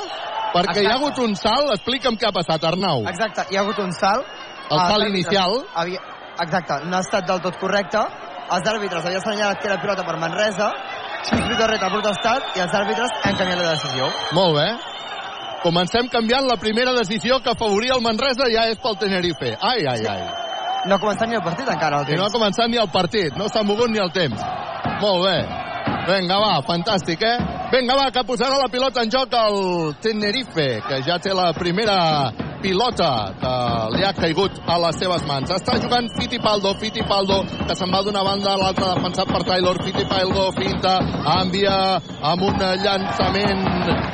perquè 0.54 0.82
hi 0.82 0.88
ha 0.90 0.96
hagut 0.98 1.18
un 1.22 1.36
salt. 1.38 1.70
Explica'm 1.76 2.18
què 2.18 2.26
ha 2.28 2.34
passat, 2.34 2.64
Arnau. 2.64 3.04
Exacte, 3.10 3.46
hi 3.50 3.58
ha 3.58 3.62
hagut 3.66 3.78
un 3.84 3.92
salt. 3.94 4.26
El 4.68 4.78
salt 4.78 4.96
àrbitres 4.96 5.14
inicial. 5.14 5.60
Havia... 5.74 6.00
Exacte, 6.42 6.82
no 6.86 6.96
ha 6.98 7.02
estat 7.06 7.26
del 7.26 7.40
tot 7.42 7.56
correcte. 7.58 8.02
Els 8.48 8.68
àrbitres 8.72 9.04
havien 9.04 9.20
assenyalat 9.20 9.60
que 9.60 9.68
era 9.68 9.78
pilota 9.82 10.04
per 10.06 10.16
Manresa, 10.20 10.68
Xisbrit 11.28 11.60
Arret 11.60 11.82
ha 11.82 11.90
protestat 11.92 12.54
i 12.56 12.62
els 12.64 12.74
àrbitres 12.78 13.10
han 13.26 13.36
canviat 13.36 13.58
la 13.60 13.72
decisió. 13.74 14.10
Molt 14.36 14.54
bé. 14.56 14.68
Comencem 15.64 16.06
canviant 16.12 16.46
la 16.46 16.56
primera 16.62 16.92
decisió 16.94 17.40
que 17.42 17.50
afavoria 17.52 17.96
el 17.96 18.04
Manresa 18.04 18.46
ja 18.52 18.68
és 18.70 18.78
pel 18.82 18.96
Tenerife. 19.00 19.56
Ai, 19.60 19.82
ai, 19.90 20.04
ai. 20.06 20.22
No 20.86 20.94
ha 20.94 21.02
començat 21.02 21.28
ni 21.28 21.34
el 21.34 21.42
partit 21.42 21.68
encara, 21.68 21.98
el 22.00 22.12
I 22.14 22.16
no 22.16 22.22
ha 22.24 22.30
temps. 22.30 22.38
començat 22.38 22.70
ni 22.70 22.78
el 22.78 22.90
partit, 22.94 23.34
no 23.36 23.48
s'ha 23.50 23.64
mogut 23.66 23.90
ni 23.90 23.98
el 23.98 24.12
temps. 24.14 24.40
Molt 25.02 25.26
bé. 25.26 25.38
Vinga, 26.08 26.38
va, 26.40 26.52
fantàstic, 26.64 27.20
eh? 27.20 27.36
Vinga, 27.68 27.92
va, 27.98 28.06
que 28.08 28.22
posarà 28.24 28.56
la 28.56 28.70
pilota 28.72 29.02
en 29.04 29.10
joc 29.12 29.34
el 29.36 29.58
Tenerife, 30.00 30.68
que 30.86 31.02
ja 31.04 31.18
té 31.20 31.34
la 31.36 31.50
primera 31.52 31.98
pilota 32.62 33.10
que 33.40 33.54
li 33.96 34.04
ha 34.06 34.12
caigut 34.16 34.60
a 34.66 34.78
les 34.86 34.98
seves 35.00 35.24
mans. 35.28 35.50
Està 35.54 35.78
jugant 35.82 36.08
Fittipaldo, 36.18 36.74
Fittipaldo, 36.80 37.40
que 37.66 37.76
se'n 37.78 37.92
va 37.94 38.02
d'una 38.06 38.24
banda 38.26 38.52
a 38.54 38.60
l'altra, 38.60 38.94
defensat 38.96 39.32
per 39.32 39.42
Taylor, 39.48 39.82
Fittipaldo, 39.84 40.48
finta, 40.58 40.98
envia 41.38 41.76
amb 42.32 42.46
un 42.48 42.58
llançament 42.84 43.64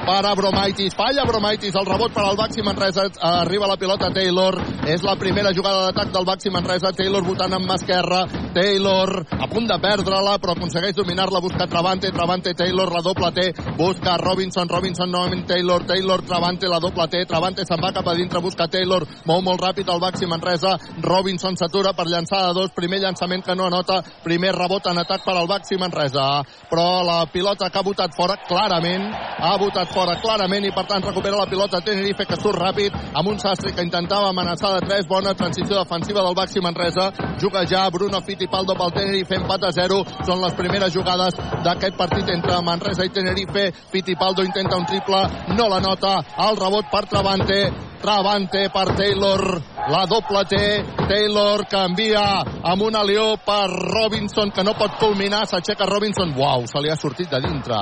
per 0.04 0.20
Abromaitis, 0.28 0.94
falla 0.96 1.24
Abromaitis, 1.24 1.74
el 1.74 1.86
rebot 1.88 2.12
per 2.14 2.24
al 2.24 2.36
Baxi 2.36 2.62
Manresa, 2.62 3.06
arriba 3.30 3.68
la 3.70 3.78
pilota 3.80 4.10
Taylor, 4.14 4.58
és 4.90 5.02
la 5.02 5.16
primera 5.20 5.52
jugada 5.56 5.86
d'atac 5.88 6.12
del 6.14 6.26
Baxi 6.28 6.52
Manresa, 6.52 6.92
Taylor 6.96 7.24
votant 7.24 7.56
amb 7.56 7.72
esquerra, 7.74 8.24
Taylor 8.54 9.24
a 9.32 9.48
punt 9.50 9.66
de 9.68 9.78
perdre-la, 9.80 10.36
però 10.42 10.54
aconsegueix 10.54 10.94
dominar-la, 10.96 11.40
busca 11.40 11.66
Travante, 11.70 12.12
Travante, 12.12 12.54
Taylor, 12.54 12.92
la 12.92 13.02
doble 13.02 13.32
T, 13.34 13.48
busca 13.78 14.16
Robinson, 14.20 14.68
Robinson 14.68 15.10
novament 15.10 15.46
Taylor, 15.48 15.84
Taylor, 15.88 16.22
Travante, 16.22 16.68
la 16.68 16.80
doble 16.80 17.08
T, 17.08 17.24
Travante 17.26 17.64
se'n 17.66 17.82
va 17.82 17.92
cap 17.94 18.08
a 18.08 18.14
dintre, 18.14 18.33
busca 18.40 18.66
Taylor, 18.68 19.04
mou 19.28 19.42
molt 19.44 19.60
ràpid 19.60 19.88
el 19.92 20.00
Baxi 20.02 20.26
Manresa, 20.26 20.74
Robinson 21.02 21.56
s'atura 21.58 21.92
per 21.94 22.06
llançar 22.08 22.40
de 22.46 22.54
dos, 22.56 22.72
primer 22.74 23.00
llançament 23.02 23.44
que 23.44 23.54
no 23.54 23.66
anota, 23.66 24.00
primer 24.24 24.54
rebot 24.56 24.86
en 24.90 24.98
atac 25.02 25.24
per 25.24 25.36
al 25.36 25.48
Baxi 25.50 25.78
Manresa, 25.80 26.42
però 26.70 27.02
la 27.06 27.18
pilota 27.32 27.70
que 27.70 27.78
ha 27.78 27.86
votat 27.86 28.16
fora 28.16 28.36
clarament, 28.48 29.06
ha 29.38 29.54
votat 29.60 29.92
fora 29.94 30.16
clarament 30.22 30.64
i 30.64 30.72
per 30.74 30.86
tant 30.90 31.04
recupera 31.04 31.40
la 31.40 31.48
pilota 31.50 31.82
Tenerife 31.84 32.26
que 32.26 32.40
surt 32.40 32.58
ràpid 32.60 32.94
amb 33.14 33.30
un 33.30 33.38
sastre 33.38 33.74
que 33.74 33.84
intentava 33.84 34.30
amenaçar 34.30 34.74
de 34.76 34.84
3, 34.86 35.08
bona 35.08 35.34
transició 35.34 35.78
defensiva 35.82 36.22
del 36.24 36.38
Baxi 36.38 36.62
Manresa, 36.64 37.10
juga 37.40 37.64
ja 37.66 37.88
Bruno 37.90 38.20
Fittipaldo 38.24 38.76
pel 38.78 38.94
Tenerife, 38.98 39.38
empat 39.40 39.68
a 39.68 39.72
0, 39.76 40.02
són 40.26 40.42
les 40.42 40.58
primeres 40.58 40.92
jugades 40.94 41.38
d'aquest 41.64 41.98
partit 41.98 42.30
entre 42.34 42.60
Manresa 42.64 43.06
i 43.06 43.12
Tenerife, 43.14 43.70
Fittipaldo 43.92 44.44
intenta 44.44 44.76
un 44.76 44.86
triple, 44.86 45.24
no 45.56 45.68
la 45.68 45.80
nota, 45.80 46.18
el 46.48 46.56
rebot 46.56 46.90
per 46.90 47.04
Travante, 47.06 47.60
Travante 47.64 47.94
per 48.24 48.86
Taylor, 48.96 49.42
la 49.92 50.06
doble 50.08 50.44
T, 50.48 50.56
Taylor 51.08 51.66
que 51.68 51.76
envia 51.76 52.22
amb 52.64 52.82
un 52.86 52.96
alió 52.96 53.34
per 53.44 53.68
Robinson 53.68 54.50
que 54.50 54.64
no 54.64 54.72
pot 54.78 54.96
culminar, 54.96 55.44
s'aixeca 55.46 55.84
Robinson, 55.84 56.32
uau, 56.32 56.64
se 56.64 56.80
li 56.80 56.88
ha 56.88 56.96
sortit 56.96 57.28
de 57.28 57.42
dintre 57.44 57.76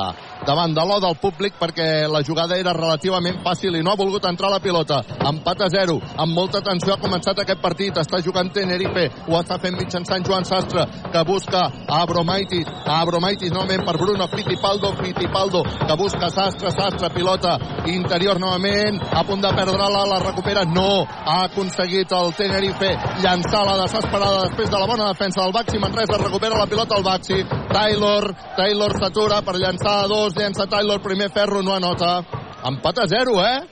davant 0.47 0.75
de 0.75 0.85
l'o 0.87 0.99
del 1.03 1.17
públic 1.21 1.59
perquè 1.61 2.07
la 2.11 2.23
jugada 2.27 2.59
era 2.59 2.75
relativament 2.77 3.41
fàcil 3.45 3.77
i 3.79 3.83
no 3.83 3.93
ha 3.93 4.01
volgut 4.01 4.27
entrar 4.29 4.51
la 4.53 4.61
pilota. 4.63 5.03
Empat 5.29 5.67
a 5.67 5.69
0, 5.73 5.99
amb 6.25 6.35
molta 6.37 6.63
tensió 6.65 6.95
ha 6.95 7.01
començat 7.03 7.39
aquest 7.43 7.63
partit, 7.63 7.97
està 7.99 8.23
jugant 8.25 8.51
Tenerife, 8.53 9.09
ho 9.29 9.39
està 9.41 9.59
fent 9.63 9.79
mitjançant 9.79 10.27
Joan 10.27 10.45
Sastre, 10.49 10.87
que 11.13 11.25
busca 11.29 11.65
a 11.87 12.03
Abromaitis, 12.03 12.69
a 12.87 13.01
Abromaitis 13.01 13.53
novament 13.53 13.85
per 13.87 13.97
Bruno 14.01 14.29
Fittipaldo, 14.33 14.93
Fittipaldo, 15.03 15.63
que 15.63 15.99
busca 15.99 16.31
Sastre, 16.31 16.73
Sastre, 16.75 17.11
pilota 17.15 17.57
interior 17.87 18.41
novament, 18.41 19.01
a 19.13 19.25
punt 19.27 19.43
de 19.43 19.51
perdre-la, 19.57 20.05
la 20.09 20.21
recupera, 20.23 20.65
no, 20.65 21.05
ha 21.07 21.43
aconseguit 21.47 22.13
el 22.13 22.33
Tenerife. 22.39 22.91
Llançar 23.23 23.63
la 23.67 23.77
desesperada 23.83 24.45
després 24.47 24.71
de 24.71 24.79
la 24.79 24.89
bona 24.89 25.09
defensa 25.11 25.43
del 25.43 25.55
Baxi. 25.55 25.79
Manresa. 25.83 26.19
Recupera 26.23 26.59
la 26.59 26.67
pilota 26.67 26.97
al 26.97 27.05
Baxi. 27.07 27.43
Taylor, 27.73 28.29
Taylor 28.57 28.97
s'atura 29.01 29.41
per 29.43 29.57
llançar 29.57 30.03
a 30.03 30.09
dos, 30.11 30.32
llença 30.35 30.67
Taylor, 30.67 31.01
primer 31.03 31.31
ferro, 31.31 31.63
no 31.63 31.75
anota. 31.75 32.25
Empat 32.65 33.05
a 33.05 33.07
zero, 33.07 33.41
eh? 33.43 33.63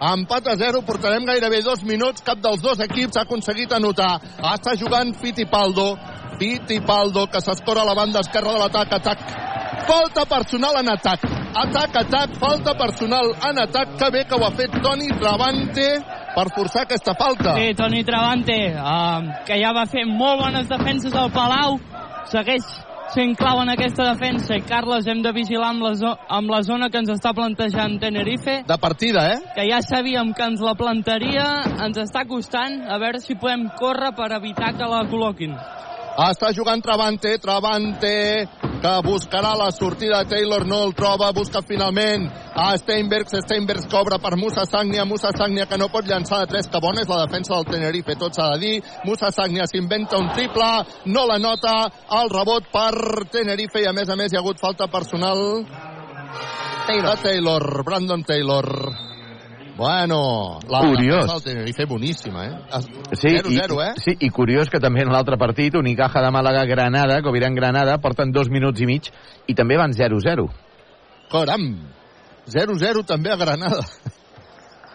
Empat 0.00 0.46
a 0.48 0.54
0, 0.56 0.80
portarem 0.82 1.26
gairebé 1.28 1.60
dos 1.60 1.82
minuts. 1.84 2.22
Cap 2.24 2.40
dels 2.40 2.62
dos 2.64 2.80
equips 2.80 3.18
ha 3.18 3.26
aconseguit 3.26 3.72
anotar. 3.76 4.14
Està 4.54 4.72
jugant 4.80 5.12
Fittipaldo. 5.20 5.92
Fittipaldo, 6.40 7.26
que 7.28 7.42
s'escora 7.44 7.82
a 7.82 7.88
la 7.90 7.94
banda 7.94 8.22
esquerra 8.24 8.54
de 8.54 8.62
l'atac. 8.62 8.94
Atac. 8.96 9.26
Falta 9.84 10.24
personal 10.24 10.80
en 10.80 10.88
atac. 10.88 11.26
Atac, 11.52 11.96
atac, 12.00 12.34
falta 12.40 12.74
personal 12.78 13.28
en 13.50 13.60
atac. 13.60 13.96
Que 14.00 14.10
bé 14.10 14.24
que 14.24 14.40
ho 14.40 14.46
ha 14.46 14.50
fet 14.56 14.80
Toni 14.80 15.12
Travante 15.20 15.88
per 16.34 16.48
forçar 16.56 16.86
aquesta 16.86 17.12
falta. 17.18 17.58
Sí, 17.58 17.74
Toni 17.76 18.04
Travante, 18.04 18.58
uh, 18.80 19.44
que 19.44 19.60
ja 19.60 19.74
va 19.76 19.84
fer 19.84 20.06
molt 20.08 20.40
bones 20.46 20.70
defenses 20.70 21.12
al 21.12 21.28
Palau, 21.34 21.76
segueix 22.32 22.64
sent 23.14 23.36
clau 23.38 23.60
en 23.62 23.72
aquesta 23.72 24.06
defensa. 24.12 24.56
I 24.56 24.64
Carles 24.66 25.08
hem 25.10 25.22
de 25.24 25.32
vigilar 25.34 25.72
amb 25.74 25.84
la, 25.84 26.14
amb 26.38 26.52
la 26.52 26.62
zona 26.66 26.90
que 26.90 27.02
ens 27.02 27.10
està 27.12 27.34
plantejant 27.36 27.98
Tenerife. 28.02 28.60
De 28.68 28.78
partida, 28.78 29.26
eh? 29.34 29.38
que 29.56 29.66
ja 29.70 29.82
sabíem 29.82 30.32
que 30.36 30.46
ens 30.46 30.62
la 30.64 30.76
plantaria. 30.78 31.46
Ens 31.82 31.98
està 31.98 32.26
costant 32.28 32.82
a 32.88 32.98
veure 33.02 33.22
si 33.22 33.38
podem 33.38 33.68
córrer 33.80 34.14
per 34.16 34.32
evitar 34.38 34.74
que 34.78 34.88
la 34.88 35.04
col·loquin 35.10 35.58
Està 36.18 36.50
jugant 36.52 36.82
Travante, 36.82 37.36
Travante, 37.38 38.48
que 38.82 38.94
buscarà 39.06 39.52
la 39.56 39.70
sortida. 39.70 40.24
Taylor 40.28 40.66
no 40.66 40.82
el 40.86 40.94
troba, 40.98 41.30
busca 41.32 41.62
finalment 41.62 42.26
a 42.54 42.72
Steinbergs. 42.76 43.36
Steinbergs 43.44 43.86
cobra 43.90 44.18
per 44.18 44.36
Musa 44.36 44.66
Sagnia. 44.66 45.04
Musa 45.04 45.30
Sagnia 45.36 45.66
que 45.70 45.78
no 45.78 45.88
pot 45.88 46.08
llançar 46.08 46.42
de 46.42 46.50
tres, 46.50 46.68
que 46.68 46.80
bona 46.82 47.04
és 47.04 47.08
la 47.08 47.22
defensa 47.24 47.54
del 47.54 47.68
Tenerife, 47.70 48.18
tot 48.18 48.34
s'ha 48.34 48.50
de 48.54 48.58
dir. 48.64 48.82
Musa 49.04 49.30
Sagnia 49.30 49.68
s'inventa 49.70 50.18
un 50.18 50.32
triple, 50.34 50.70
no 51.06 51.26
la 51.26 51.38
nota, 51.38 51.76
el 52.20 52.32
rebot 52.32 52.72
per 52.72 53.28
Tenerife 53.30 53.84
i 53.84 53.86
a 53.86 53.94
més 53.96 54.10
a 54.10 54.16
més 54.18 54.32
hi 54.32 54.40
ha 54.40 54.42
hagut 54.42 54.60
falta 54.60 54.90
personal 54.90 55.38
Taylor. 56.86 57.14
de 57.14 57.22
Taylor, 57.22 57.84
Brandon 57.84 58.24
Taylor. 58.24 59.09
Bueno, 59.80 60.58
la 60.68 60.80
Curiós. 60.80 61.24
defensa 61.24 61.32
del 61.32 61.42
Tenerife 61.42 61.86
boníssima, 61.86 62.46
eh? 62.46 62.58
Sí, 63.12 63.28
0-0, 63.28 63.48
i, 63.48 63.56
eh? 63.56 63.94
sí, 63.96 64.12
i 64.20 64.28
curiós 64.28 64.68
que 64.68 64.76
també 64.78 65.06
en 65.06 65.08
l'altre 65.08 65.38
partit, 65.40 65.72
Unicaja 65.74 66.20
de 66.20 66.28
Màlaga-Granada, 66.28 67.22
Coviran 67.24 67.54
Granada, 67.56 67.96
porten 67.96 68.28
dos 68.30 68.50
minuts 68.52 68.82
i 68.84 68.84
mig 68.84 69.08
i 69.48 69.54
també 69.56 69.78
van 69.80 69.96
0-0. 69.96 70.44
Caram! 71.32 71.64
0-0 72.44 73.06
també 73.08 73.32
a 73.32 73.38
Granada. 73.40 73.80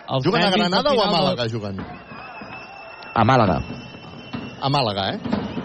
Els 0.06 0.24
Juguen 0.24 0.46
a 0.46 0.54
Granada 0.54 0.94
o 0.94 1.02
a 1.02 1.10
Màlaga, 1.10 1.50
juguen? 1.50 1.82
A 1.82 3.26
Màlaga. 3.26 3.58
A 4.62 4.70
Màlaga, 4.70 5.10
eh? 5.16 5.20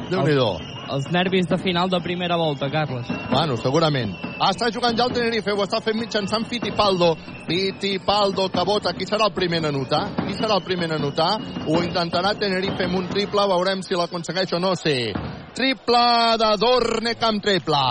Déu-n'hi-do. 0.09 0.80
Els 0.91 1.07
nervis 1.14 1.49
de 1.49 1.59
final 1.59 1.91
de 1.91 2.01
primera 2.03 2.36
volta, 2.36 2.68
Carles 2.70 3.09
Bueno, 3.30 3.57
segurament. 3.57 4.14
Ah, 4.41 4.51
està 4.51 4.70
jugant 4.74 4.97
ja 4.97 5.07
el 5.07 5.14
Tenerife, 5.14 5.53
ho 5.55 5.64
està 5.64 5.80
fent 5.84 5.99
mitjançant 6.01 6.47
Fittipaldo. 6.51 7.12
Fittipaldo 7.47 8.49
que 8.51 8.64
vota. 8.66 8.95
Qui 8.97 9.07
serà 9.07 9.28
el 9.28 9.34
primer 9.36 9.61
en 9.62 9.70
anotar? 9.70 10.03
Qui 10.22 10.34
serà 10.38 10.57
el 10.59 10.64
primer 10.66 10.88
en 10.91 10.97
anotar? 10.99 11.30
Ho 11.66 11.82
intentarà 11.84 12.34
Tenerife 12.38 12.88
amb 12.88 12.99
un 13.03 13.11
triple, 13.12 13.47
veurem 13.55 13.84
si 13.86 13.99
l'aconsegueix 13.99 14.57
o 14.57 14.62
no, 14.62 14.74
sí. 14.78 15.12
Triple 15.55 16.03
de 16.41 16.51
Dornec 16.62 17.22
amb 17.26 17.43
triple. 17.45 17.84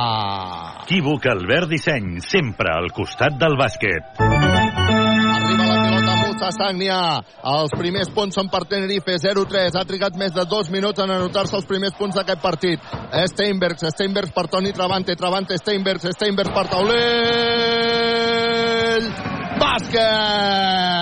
Equívoc 0.85 1.27
Albert 1.29 1.69
Disseny, 1.69 2.17
sempre 2.25 2.73
al 2.73 2.91
costat 2.95 3.37
del 3.39 3.59
bàsquet. 3.59 4.38
Sagnia. 6.55 7.23
Els 7.53 7.71
primers 7.77 8.09
punts 8.15 8.35
són 8.39 8.47
per 8.51 8.63
Tenerife, 8.69 9.15
0-3. 9.21 9.75
Ha 9.75 9.85
trigat 9.87 10.15
més 10.19 10.31
de 10.35 10.43
dos 10.49 10.69
minuts 10.73 10.99
en 11.03 11.11
anotar-se 11.15 11.55
els 11.59 11.67
primers 11.69 11.95
punts 11.99 12.15
d'aquest 12.15 12.41
partit. 12.43 12.79
Steinbergs, 13.33 13.83
Steinbergs 13.95 14.31
per 14.35 14.47
Toni 14.51 14.71
Travante, 14.75 15.15
Travante, 15.19 15.57
Steinbergs, 15.59 16.05
Steinbergs 16.15 16.53
per 16.55 16.65
Taulell. 16.71 16.99
Bàsquet! 19.59 20.99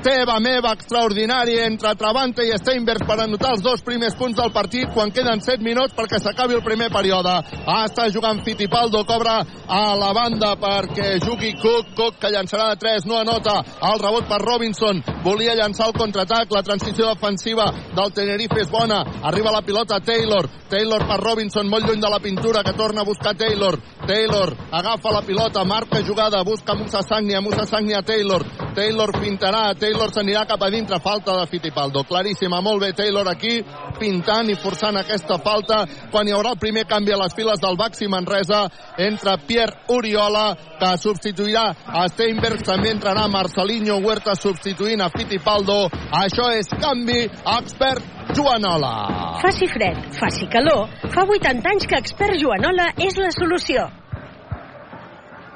Teva 0.00 0.38
meva 0.40 0.70
extraordinari 0.72 1.58
entre 1.60 1.90
Travante 1.94 2.40
i 2.48 2.54
Steinbergs 2.56 3.04
per 3.04 3.18
anotar 3.20 3.50
els 3.52 3.60
dos 3.60 3.82
primers 3.84 4.14
punts 4.16 4.38
del 4.38 4.48
partit 4.54 4.88
quan 4.94 5.10
queden 5.12 5.42
7 5.44 5.60
minuts 5.60 5.92
perquè 5.92 6.16
s'acabi 6.16 6.56
el 6.56 6.62
primer 6.64 6.88
període. 6.88 7.34
Ah, 7.68 7.82
està 7.84 8.06
jugant 8.08 8.40
Fittipaldo, 8.46 9.02
cobra 9.04 9.42
a 9.68 9.80
la 10.00 10.08
banda 10.16 10.54
perquè 10.56 11.18
jugui 11.20 11.52
Cook, 11.60 11.92
Cook 11.98 12.16
que 12.22 12.30
llançarà 12.32 12.70
de 12.70 12.78
3, 12.80 13.04
no 13.10 13.18
anota. 13.20 13.58
El 13.90 14.00
rebot 14.00 14.24
per 14.30 14.40
Robinson, 14.40 15.02
volia 15.22 15.58
llançar 15.58 15.90
el 15.90 15.98
contraatac, 15.98 16.48
la 16.48 16.64
transició 16.64 17.12
defensiva 17.12 17.68
del 17.92 18.16
Tenerife 18.16 18.64
és 18.64 18.72
bona. 18.72 19.02
Arriba 19.28 19.52
la 19.52 19.60
pilota 19.60 20.00
Taylor, 20.00 20.48
Taylor 20.72 21.04
per 21.04 21.20
Robinson, 21.20 21.68
molt 21.68 21.84
lluny 21.84 22.00
de 22.00 22.08
la 22.08 22.22
pintura, 22.24 22.64
que 22.64 22.72
torna 22.72 23.04
a 23.04 23.08
buscar 23.10 23.36
Taylor. 23.36 23.76
Taylor 24.06 24.56
agafa 24.72 25.12
la 25.12 25.22
pilota, 25.28 25.64
marca 25.64 26.00
jugada, 26.00 26.42
busca 26.42 26.74
Musa 26.74 27.02
Sagnia, 27.02 27.44
Musa 27.44 27.66
Sagnia 27.66 28.00
Taylor. 28.00 28.46
Taylor 28.74 29.12
pintarà, 29.18 29.74
Taylor 29.78 30.12
s'anirà 30.14 30.44
cap 30.48 30.62
a 30.62 30.70
dintre, 30.70 31.00
falta 31.02 31.34
de 31.38 31.46
Fittipaldo. 31.50 32.04
Claríssima, 32.08 32.60
molt 32.62 32.84
bé 32.84 32.92
Taylor 32.96 33.28
aquí, 33.28 33.58
pintant 33.98 34.50
i 34.50 34.56
forçant 34.60 34.96
aquesta 35.00 35.38
falta 35.42 35.82
quan 36.10 36.28
hi 36.28 36.34
haurà 36.36 36.54
el 36.54 36.60
primer 36.62 36.86
canvi 36.90 37.14
a 37.14 37.20
les 37.22 37.34
files 37.36 37.60
del 37.62 37.78
Baxi 37.80 38.08
Manresa 38.08 38.62
entre 38.98 39.36
Pierre 39.46 39.84
Oriola, 39.88 40.54
que 40.80 40.94
substituirà 41.02 41.66
a 41.86 42.06
Steinberg, 42.12 42.64
també 42.66 42.94
entrarà 42.94 43.26
Marcelinho 43.28 44.00
Huerta 44.04 44.34
substituint 44.38 45.02
a 45.02 45.10
Fittipaldo. 45.14 45.82
Això 46.22 46.50
és 46.56 46.70
canvi 46.80 47.22
expert 47.58 48.34
Joanola. 48.34 48.94
Faci 49.42 49.66
fred, 49.66 50.04
faci 50.14 50.46
calor, 50.52 50.86
fa 51.10 51.26
80 51.26 51.74
anys 51.74 51.88
que 51.90 51.98
Expert 51.98 52.38
Joanola 52.38 52.92
és 52.98 53.18
la 53.18 53.32
solució. 53.34 53.88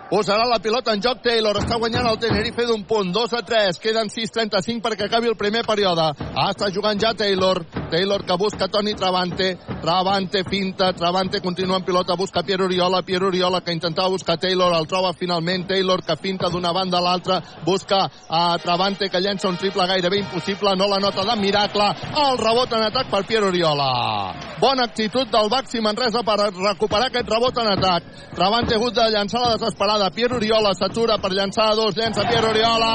Posarà 0.05 0.45
la 0.45 0.59
pilota 0.61 0.93
en 0.93 1.01
joc 1.01 1.23
Taylor. 1.25 1.57
Està 1.57 1.79
guanyant 1.81 2.05
el 2.11 2.19
Tenerife 2.21 2.67
d'un 2.69 2.83
punt. 2.85 3.09
2 3.13 3.33
a 3.39 3.41
3. 3.41 3.79
Queden 3.81 4.11
6.35 4.13 4.83
perquè 4.85 5.07
acabi 5.07 5.31
el 5.31 5.37
primer 5.41 5.63
període. 5.65 6.05
Ah, 6.37 6.51
està 6.53 6.69
jugant 6.75 7.01
ja 7.01 7.15
Taylor. 7.17 7.63
Taylor 7.91 8.25
que 8.29 8.37
busca 8.37 8.69
Toni 8.69 8.93
Travante. 8.95 9.55
Travante 9.81 10.43
finta. 10.45 10.93
Travante 10.93 11.41
continua 11.41 11.79
en 11.79 11.87
pilota. 11.89 12.19
Busca 12.21 12.43
Pierre 12.43 12.67
Oriola. 12.67 13.01
Pierre 13.03 13.31
Oriola 13.31 13.63
que 13.63 13.73
intentava 13.73 14.13
buscar 14.13 14.37
Taylor. 14.37 14.75
El 14.77 14.87
troba 14.87 15.15
finalment. 15.15 15.67
Taylor 15.69 16.05
que 16.05 16.19
finta 16.21 16.51
d'una 16.53 16.73
banda 16.73 16.99
a 16.99 17.01
l'altra. 17.01 17.41
Busca 17.65 18.05
a 18.29 18.59
Travante 18.59 19.09
que 19.09 19.25
llença 19.25 19.49
un 19.49 19.57
triple 19.57 19.89
gairebé 19.89 20.21
impossible. 20.21 20.77
No 20.77 20.87
la 20.87 21.01
nota 21.01 21.25
de 21.25 21.41
miracle. 21.41 21.89
El 22.27 22.39
rebot 22.45 22.77
en 22.77 22.85
atac 22.91 23.09
per 23.09 23.25
Pierre 23.25 23.49
Oriola. 23.49 24.35
Bona 24.61 24.85
actitud 24.85 25.27
del 25.33 25.49
Baxi 25.49 25.81
Manresa 25.81 26.23
per 26.23 26.37
recuperar 26.53 27.09
aquest 27.09 27.29
rebot 27.29 27.57
en 27.59 27.73
atac. 27.73 28.13
Travante 28.35 28.75
ha 28.75 28.79
hagut 28.79 28.95
de 28.95 29.09
llançar 29.11 29.41
la 29.41 29.57
desesperada. 29.57 29.93
Pierre 30.14 30.36
Oriola 30.36 30.72
s'atura 30.74 31.18
per 31.18 31.30
llançar 31.32 31.74
dos. 31.76 31.95
Llença 31.95 32.24
Pierre 32.26 32.49
Oriola. 32.49 32.92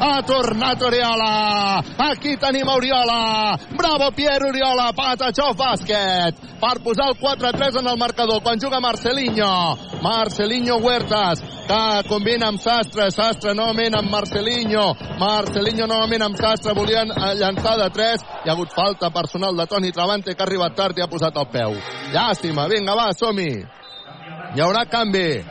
Ha 0.00 0.22
tornat 0.22 0.82
Oriola. 0.82 1.82
Aquí 2.10 2.36
tenim 2.36 2.68
Oriola. 2.68 3.58
Bravo 3.76 4.10
Pierre 4.14 4.48
Oriola. 4.48 4.92
Patachó 4.94 5.52
bàsquet. 5.58 6.34
Per 6.60 6.76
posar 6.82 7.08
el 7.10 7.18
4-3 7.18 7.80
en 7.80 7.86
el 7.86 7.98
marcador. 7.98 8.42
Quan 8.42 8.60
juga 8.60 8.80
Marcelinho. 8.80 9.76
Marcelinho 10.02 10.76
Huertas 10.78 11.42
que 11.68 12.08
combina 12.08 12.48
amb 12.48 12.60
Sastre. 12.60 13.10
Sastre 13.10 13.54
novament 13.54 13.94
amb 13.98 14.10
Marcelinho. 14.10 14.94
Marcelinho 15.18 15.86
novament 15.86 16.22
amb 16.22 16.36
Sastre. 16.36 16.74
Volien 16.74 17.10
eh, 17.10 17.34
llançar 17.40 17.76
de 17.82 17.90
3. 17.90 18.28
Hi 18.44 18.48
ha 18.48 18.54
hagut 18.54 18.72
falta 18.74 19.10
personal 19.10 19.56
de 19.56 19.66
Toni 19.66 19.92
Travante 19.92 20.34
que 20.34 20.42
ha 20.42 20.46
arribat 20.46 20.78
tard 20.78 20.98
i 20.98 21.02
ha 21.02 21.10
posat 21.10 21.36
el 21.36 21.50
peu. 21.52 21.74
Llàstima. 22.14 22.68
Vinga, 22.70 22.94
va, 22.94 23.10
som-hi. 23.18 23.50
Hi 23.58 23.77
haurà 24.56 24.84
canvi. 24.88 25.44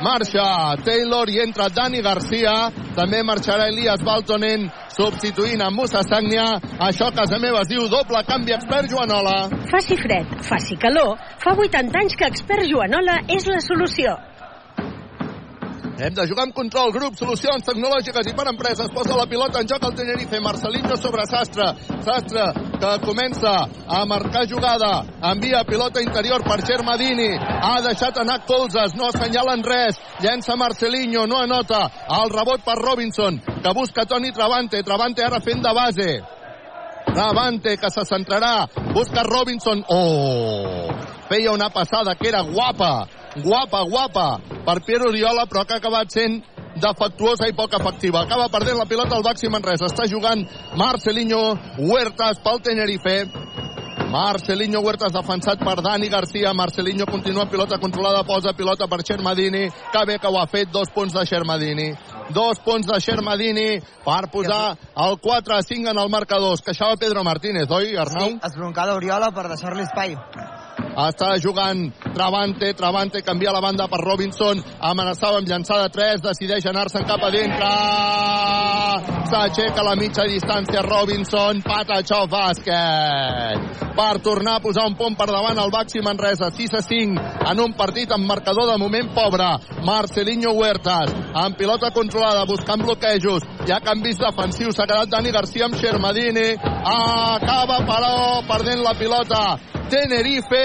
Marxa 0.00 0.76
Taylor 0.82 1.28
i 1.28 1.40
entra 1.44 1.68
Dani 1.68 2.00
Garcia. 2.02 2.70
També 2.96 3.20
marxarà 3.22 3.68
Elias 3.68 4.00
Baltonen 4.02 4.66
substituint 4.96 5.60
a 5.60 5.70
Musa 5.70 6.02
Sagnia. 6.06 6.46
Això 6.88 7.10
a 7.10 7.16
casa 7.16 7.38
meva 7.42 7.60
es 7.62 7.70
diu 7.70 7.86
doble 7.92 8.24
canvi 8.28 8.56
expert 8.56 8.88
Joanola. 8.90 9.36
Faci 9.70 10.00
fred, 10.00 10.34
faci 10.48 10.80
calor, 10.80 11.18
fa 11.44 11.54
80 11.54 12.02
anys 12.02 12.16
que 12.16 12.32
Expert 12.32 12.66
Joanola 12.72 13.20
és 13.28 13.46
la 13.50 13.60
solució. 13.64 14.16
Hem 16.00 16.14
de 16.16 16.24
jugar 16.24 16.46
amb 16.46 16.54
control, 16.56 16.94
grup, 16.94 17.16
solucions 17.18 17.66
tecnològiques 17.66 18.28
i 18.30 18.32
per 18.32 18.46
empreses. 18.48 18.88
Posa 18.94 19.18
la 19.18 19.26
pilota 19.28 19.60
en 19.60 19.68
joc 19.68 19.82
al 19.84 19.92
Tenerife. 19.98 20.38
Marcelinho 20.40 20.96
sobre 20.96 21.26
Sastre. 21.28 21.66
Sastre 22.06 22.46
que 22.80 22.92
comença 23.04 23.52
a 23.84 23.98
marcar 24.08 24.46
jugada. 24.48 25.04
Envia 25.32 25.60
pilota 25.68 26.00
interior 26.00 26.40
per 26.46 26.62
Germadini. 26.64 27.28
Ha 27.36 27.74
deixat 27.84 28.16
anar 28.24 28.38
colzes, 28.48 28.96
no 28.96 29.10
assenyalen 29.10 29.60
res. 29.66 30.00
Llença 30.24 30.56
Marcelinho, 30.56 31.26
no 31.28 31.36
anota. 31.36 31.84
El 32.16 32.32
rebot 32.32 32.64
per 32.64 32.80
Robinson, 32.80 33.36
que 33.60 33.76
busca 33.76 34.08
Toni 34.08 34.32
Travante. 34.32 34.80
Travante 34.82 35.28
ara 35.28 35.44
fent 35.44 35.60
de 35.60 35.76
base. 35.76 36.10
Travante, 37.12 37.76
que 37.76 37.92
se 37.92 38.08
centrarà. 38.08 38.64
Busca 38.94 39.22
Robinson. 39.28 39.84
Oh! 39.88 40.88
Feia 41.28 41.52
una 41.52 41.68
passada 41.68 42.16
que 42.16 42.28
era 42.28 42.40
guapa 42.40 43.19
guapa, 43.36 43.82
guapa 43.84 44.40
per 44.64 44.80
Pierre 44.84 45.08
Oriola, 45.08 45.46
però 45.46 45.64
que 45.64 45.74
ha 45.74 45.82
acabat 45.82 46.10
sent 46.10 46.40
defectuosa 46.80 47.48
i 47.48 47.54
poc 47.56 47.74
efectiva. 47.78 48.24
Acaba 48.24 48.48
perdent 48.48 48.78
la 48.78 48.88
pilota 48.88 49.16
el 49.16 49.26
Baxi 49.26 49.50
Manresa. 49.50 49.88
Està 49.90 50.06
jugant 50.10 50.44
Marcelinho 50.78 51.42
Huertas 51.78 52.40
pel 52.44 52.60
Tenerife. 52.62 53.24
Marcelinho 54.10 54.80
Huertas 54.82 55.12
defensat 55.14 55.60
per 55.62 55.76
Dani 55.82 56.08
Garcia. 56.10 56.54
Marcelinho 56.54 57.06
continua 57.06 57.46
pilota 57.46 57.78
controlada, 57.78 58.24
posa 58.24 58.54
pilota 58.54 58.88
per 58.88 59.02
Xermadini. 59.06 59.68
Que 59.92 60.04
bé 60.06 60.18
que 60.18 60.26
ho 60.26 60.38
ha 60.40 60.46
fet, 60.46 60.70
dos 60.70 60.90
punts 60.94 61.14
de 61.14 61.26
Xermadini. 61.26 61.92
Dos 62.30 62.58
punts 62.64 62.86
de 62.86 63.00
Xermadini 63.00 63.80
per 64.04 64.30
posar 64.30 64.76
el 64.96 65.18
4 65.20 65.54
a 65.54 65.62
5 65.62 65.90
en 65.90 65.98
el 65.98 66.10
marcador. 66.10 66.54
Es 66.54 66.62
queixava 66.62 66.96
Pedro 66.96 67.24
Martínez, 67.24 67.70
oi, 67.70 67.96
Arnau? 67.96 68.30
Sí, 68.30 68.40
esbroncada 68.50 68.94
Oriola 68.94 69.30
per 69.30 69.48
deixar-li 69.50 69.86
espai. 69.86 70.16
Està 70.98 71.36
jugant 71.38 71.86
Travante, 72.14 72.72
Travante 72.74 73.22
canvia 73.22 73.52
la 73.54 73.62
banda 73.62 73.86
per 73.88 74.00
Robinson, 74.02 74.58
amenaçava 74.80 75.38
amb 75.38 75.48
llançada 75.48 75.88
3, 75.88 76.22
decideix 76.24 76.66
anar-se'n 76.66 77.06
cap 77.06 77.22
a 77.22 77.30
dintre. 77.30 77.70
S'aixeca 79.30 79.84
la 79.86 79.94
mitja 79.94 80.24
distància 80.26 80.82
Robinson, 80.82 81.62
Patachó 81.62 82.24
bàsquet. 82.26 83.78
Per 83.94 84.18
tornar 84.24 84.56
a 84.58 84.62
posar 84.64 84.88
un 84.88 84.96
punt 84.98 85.14
per 85.14 85.28
davant 85.30 85.58
el 85.62 85.70
Baxi 85.70 86.02
Manresa, 86.02 86.50
6 86.50 86.74
a 86.74 86.82
5, 86.82 87.22
en 87.52 87.62
un 87.62 87.74
partit 87.78 88.10
amb 88.10 88.26
marcador 88.26 88.66
de 88.72 88.78
moment 88.82 89.14
pobre. 89.14 89.46
Marcelinho 89.86 90.56
Huertas, 90.58 91.14
amb 91.34 91.56
pilota 91.56 91.92
controlada, 91.94 92.46
buscant 92.50 92.82
bloquejos. 92.82 93.46
Hi 93.66 93.76
ha 93.76 93.82
canvis 93.84 94.18
defensius, 94.18 94.74
s'ha 94.74 94.88
quedat 94.90 95.12
Dani 95.12 95.30
Garcia 95.30 95.68
amb 95.68 95.78
Xermadini. 95.78 96.56
Acaba, 96.58 97.84
però, 97.86 98.14
perdent 98.50 98.82
la 98.82 98.96
pilota. 98.98 99.44
Tenerife, 99.90 100.64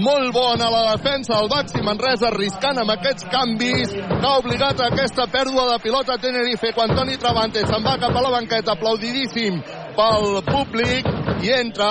molt 0.00 0.32
bona 0.32 0.70
la 0.72 0.82
defensa 0.94 1.36
del 1.36 1.50
Baxi 1.52 1.82
Manresa, 1.84 2.30
arriscant 2.30 2.80
amb 2.80 2.94
aquests 2.94 3.26
canvis, 3.32 3.92
que 3.92 4.22
ha 4.24 4.38
obligat 4.40 4.80
a 4.80 4.88
aquesta 4.92 5.26
pèrdua 5.32 5.66
de 5.72 5.82
pilota 5.84 6.16
Tenerife, 6.22 6.72
quan 6.76 6.94
Toni 6.96 7.18
Travante 7.20 7.66
se'n 7.66 7.84
va 7.84 7.98
cap 8.00 8.16
a 8.16 8.24
la 8.24 8.32
banqueta, 8.38 8.72
aplaudidíssim 8.72 9.60
pel 9.98 10.40
públic, 10.48 11.12
i 11.44 11.52
entra 11.52 11.90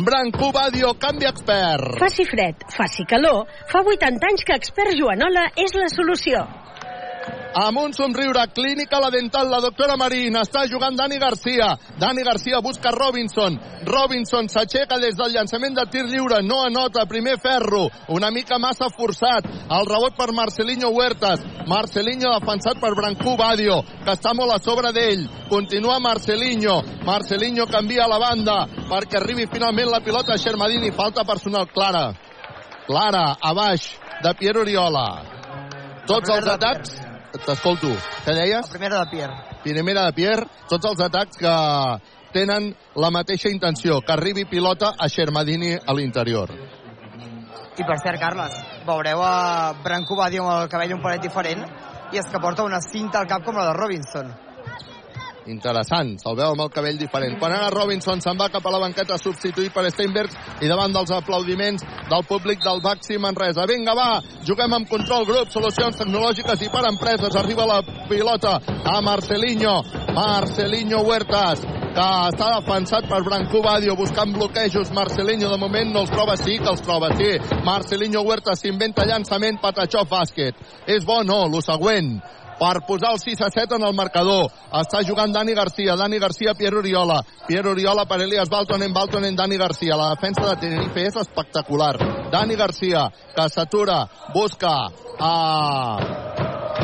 Branco 0.00 0.48
Badio, 0.52 0.94
canvi 0.96 1.28
expert. 1.28 1.98
Faci 2.00 2.24
fred, 2.24 2.64
faci 2.72 3.04
calor, 3.04 3.44
fa 3.68 3.84
80 3.84 4.32
anys 4.32 4.46
que 4.48 4.56
expert 4.56 4.96
Joanola 4.96 5.50
és 5.60 5.76
la 5.76 5.90
solució. 5.92 6.46
Amb 7.54 7.78
un 7.78 7.92
somriure 7.92 8.46
clínica 8.54 9.00
la 9.00 9.10
dental, 9.10 9.50
la 9.50 9.60
doctora 9.60 9.96
Marín 9.98 10.36
està 10.38 10.62
jugant 10.70 10.96
Dani 10.96 11.18
Garcia, 11.18 11.72
Dani 11.98 12.22
Garcia 12.22 12.60
busca 12.62 12.92
Robinson, 12.94 13.58
Robinson 13.86 14.48
s'aixeca 14.48 15.00
des 15.02 15.16
del 15.18 15.34
llançament 15.34 15.74
de 15.74 15.86
tir 15.90 16.04
lliure. 16.06 16.40
No 16.46 16.62
anota, 16.64 17.06
primer 17.10 17.38
ferro, 17.42 17.88
una 18.08 18.30
mica 18.30 18.58
massa 18.58 18.88
forçat, 18.94 19.46
el 19.46 19.88
rebot 19.88 20.16
per 20.16 20.30
Marcelinho 20.32 20.92
Huertas, 20.94 21.42
Marcelinho 21.66 22.32
defensat 22.38 22.80
per 22.80 22.94
Brancú 22.94 23.36
Badio, 23.36 23.80
que 24.04 24.14
està 24.14 24.34
molt 24.36 24.54
a 24.54 24.60
sobre 24.62 24.94
d'ell, 24.94 25.26
continua 25.50 25.98
Marcelinho, 25.98 26.80
Marcelinho 27.06 27.66
canvia 27.66 28.08
la 28.08 28.20
banda 28.22 28.64
perquè 28.90 29.20
arribi 29.20 29.50
finalment 29.50 29.90
la 29.90 30.02
pilota 30.04 30.34
a 30.34 30.40
Xermadini, 30.40 30.94
falta 30.94 31.26
personal 31.26 31.68
clara, 31.74 32.10
clara, 32.86 33.26
a 33.40 33.54
baix 33.54 33.92
de 34.22 34.34
Pierre 34.38 34.64
Oriola, 34.64 35.06
tots 36.06 36.30
els 36.30 36.48
atacs 36.50 37.09
T'escolto. 37.46 37.90
Què 38.24 38.34
deies? 38.36 38.66
La 38.66 38.72
primera 38.72 38.98
de 39.04 39.10
Pierre. 39.10 39.36
Primera 39.64 40.06
de 40.08 40.16
Pierre. 40.16 40.48
Tots 40.68 40.90
els 40.92 41.00
atacs 41.06 41.40
que 41.40 41.54
tenen 42.32 42.70
la 42.94 43.10
mateixa 43.10 43.50
intenció, 43.50 44.00
que 44.00 44.12
arribi 44.14 44.44
pilota 44.46 44.94
a 44.98 45.08
Xermadini 45.08 45.74
a 45.74 45.94
l'interior. 45.96 46.52
I 47.80 47.86
per 47.86 47.96
cert, 48.02 48.20
Carles, 48.20 48.56
veureu 48.86 49.22
a 49.24 49.72
Branco 49.82 50.16
Badio 50.18 50.44
amb 50.44 50.64
el 50.64 50.70
cabell 50.72 50.94
un 50.98 51.02
palet 51.02 51.22
diferent 51.24 51.64
i 52.12 52.18
és 52.20 52.28
que 52.28 52.40
porta 52.42 52.66
una 52.66 52.80
cinta 52.84 53.20
al 53.20 53.28
cap 53.30 53.44
com 53.46 53.56
la 53.56 53.70
de 53.70 53.74
Robinson. 53.78 54.32
Interessant, 55.50 56.12
se'l 56.22 56.36
veu 56.38 56.52
amb 56.52 56.62
el 56.62 56.70
cabell 56.70 56.98
diferent. 57.00 57.34
Quan 57.40 57.54
ara 57.56 57.70
Robinson 57.74 58.20
se'n 58.22 58.38
va 58.38 58.48
cap 58.54 58.66
a 58.66 58.72
la 58.74 58.80
banqueta 58.84 59.18
substituït 59.18 59.74
per 59.74 59.88
Steinberg 59.90 60.62
i 60.62 60.70
davant 60.70 60.94
dels 60.94 61.10
aplaudiments 61.16 61.82
del 62.10 62.24
públic 62.28 62.62
del 62.62 62.82
Baxi 62.84 63.18
Manresa. 63.18 63.66
Vinga, 63.66 63.96
va, 63.98 64.20
juguem 64.46 64.78
amb 64.78 64.88
control 64.90 65.26
grup, 65.26 65.50
solucions 65.50 65.98
tecnològiques 65.98 66.62
i 66.62 66.70
per 66.70 66.86
empreses. 66.92 67.36
Arriba 67.36 67.66
la 67.66 67.80
pilota 68.08 68.56
a 68.60 69.00
Marcelinho. 69.02 69.76
Marcelinho 70.14 71.02
Huertas, 71.06 71.62
que 71.90 72.08
està 72.30 72.50
defensat 72.56 73.08
per 73.10 73.22
Branco 73.26 73.62
Badio 73.66 73.96
buscant 73.98 74.34
bloquejos. 74.36 74.94
Marcelinho 74.94 75.50
de 75.50 75.58
moment 75.58 75.90
no 75.94 76.04
els 76.04 76.14
troba, 76.14 76.38
sí 76.38 76.58
que 76.62 76.70
els 76.70 76.84
troba, 76.86 77.10
sí. 77.18 77.32
Marcelinho 77.66 78.22
Huertas 78.26 78.62
s'inventa 78.62 79.06
llançament, 79.08 79.58
Patachó 79.62 80.06
bàsquet. 80.10 80.54
És 80.86 81.06
bo, 81.06 81.24
no, 81.26 81.46
lo 81.50 81.62
següent 81.64 82.20
per 82.60 82.84
posar 82.86 83.14
el 83.14 83.20
6 83.22 83.40
a 83.40 83.48
7 83.48 83.78
en 83.80 83.86
el 83.88 83.96
marcador. 83.96 84.50
Està 84.82 85.00
jugant 85.06 85.32
Dani 85.32 85.54
Garcia, 85.56 85.96
Dani 85.96 86.20
Garcia, 86.20 86.54
Pierre 86.54 86.82
Oriola. 86.82 87.22
Pierre 87.48 87.72
Oriola 87.72 88.04
per 88.04 88.20
Elias 88.20 88.50
Baltonen, 88.52 88.92
Baltonen, 88.92 89.36
Dani 89.36 89.56
Garcia. 89.56 89.96
La 89.96 90.10
defensa 90.14 90.44
de 90.50 90.56
Tenerife 90.60 91.06
és 91.08 91.16
espectacular. 91.24 91.94
Dani 92.30 92.56
Garcia, 92.60 93.08
que 93.34 93.48
s'atura, 93.48 94.04
busca 94.34 94.74
a 95.18 95.34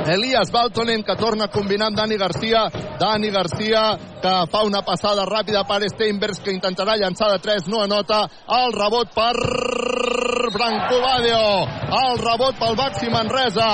Elias 0.06 0.50
Baltonen, 0.52 1.02
que 1.02 1.16
torna 1.16 1.44
a 1.44 1.52
combinar 1.52 1.88
amb 1.90 2.00
Dani 2.00 2.16
Garcia. 2.16 2.66
Dani 2.98 3.30
Garcia, 3.30 3.82
que 4.22 4.34
fa 4.50 4.64
una 4.64 4.82
passada 4.82 5.26
ràpida 5.28 5.66
per 5.68 5.82
Steinbergs, 5.92 6.40
que 6.40 6.54
intentarà 6.54 6.96
llançar 6.96 7.30
de 7.34 7.38
3, 7.42 7.68
no 7.68 7.82
anota. 7.84 8.24
El 8.48 8.72
rebot 8.72 9.12
per 9.14 9.34
Branco 10.56 11.00
Badio. 11.02 11.68
El 12.00 12.18
rebot 12.18 12.56
pel 12.56 12.76
Baxi 12.78 13.10
Manresa. 13.12 13.68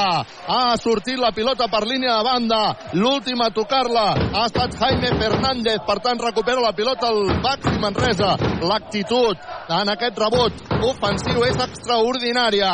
Ha 0.50 0.76
sortit 0.82 1.20
la 1.20 1.30
pilota 1.30 1.68
per 1.70 1.84
línia 1.86 2.16
de 2.18 2.24
banda. 2.26 2.60
L'últim 2.98 3.38
a 3.44 3.50
tocar-la 3.54 4.06
ha 4.34 4.46
estat 4.48 4.74
Jaime 4.80 5.12
Fernández. 5.20 5.78
Per 5.86 5.98
tant, 6.02 6.18
recupera 6.18 6.64
la 6.64 6.72
pilota 6.74 7.12
el 7.14 7.38
Baxi 7.44 7.76
Manresa. 7.78 8.34
L'actitud 8.66 9.38
en 9.78 9.92
aquest 9.94 10.18
rebot 10.18 10.58
ofensiu 10.90 11.46
és 11.46 11.62
extraordinària. 11.68 12.72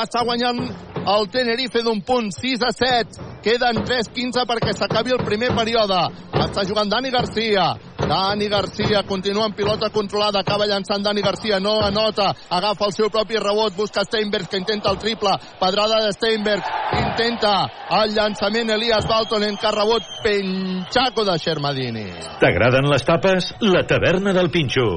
Està 0.00 0.24
guanyant 0.24 0.64
el 1.00 1.28
Tenerife 1.32 1.84
d'un 1.84 2.00
punt 2.00 2.32
6 2.32 2.64
a 2.64 2.72
7. 2.72 3.28
Queden 3.44 3.84
3-15 3.84 4.48
perquè 4.48 4.72
s'acabi 4.76 5.12
el 5.16 5.24
primer 5.24 5.52
període. 5.56 6.00
Està 6.48 6.64
jugant 6.64 6.88
Dani 6.88 7.12
Garcia. 7.12 7.74
Dani 8.10 8.48
Garcia 8.48 9.04
continua 9.06 9.44
amb 9.46 9.54
pilota 9.54 9.88
controlada. 9.94 10.40
Acaba 10.40 10.66
llançant 10.66 11.04
Dani 11.04 11.22
Garcia. 11.22 11.60
No 11.60 11.76
anota. 11.78 12.32
Agafa 12.50 12.88
el 12.88 12.94
seu 12.96 13.10
propi 13.10 13.38
rebot. 13.38 13.76
Busca 13.76 14.02
Steinberg 14.02 14.48
que 14.50 14.58
intenta 14.58 14.90
el 14.90 14.98
triple. 14.98 15.36
Pedrada 15.60 16.00
de 16.04 16.10
Steinberg. 16.16 16.72
Intenta 16.98 17.52
el 18.00 18.16
llançament 18.16 18.74
Elias 18.74 19.06
Baltonen 19.06 19.54
que 19.56 19.68
ha 19.68 19.70
rebot 19.76 20.02
Penchaco 20.24 21.24
de 21.24 21.38
Xermadini. 21.38 22.08
T'agraden 22.42 22.90
les 22.90 23.06
tapes? 23.06 23.54
La 23.60 23.86
taverna 23.86 24.34
del 24.34 24.50
Pinxo. 24.50 24.88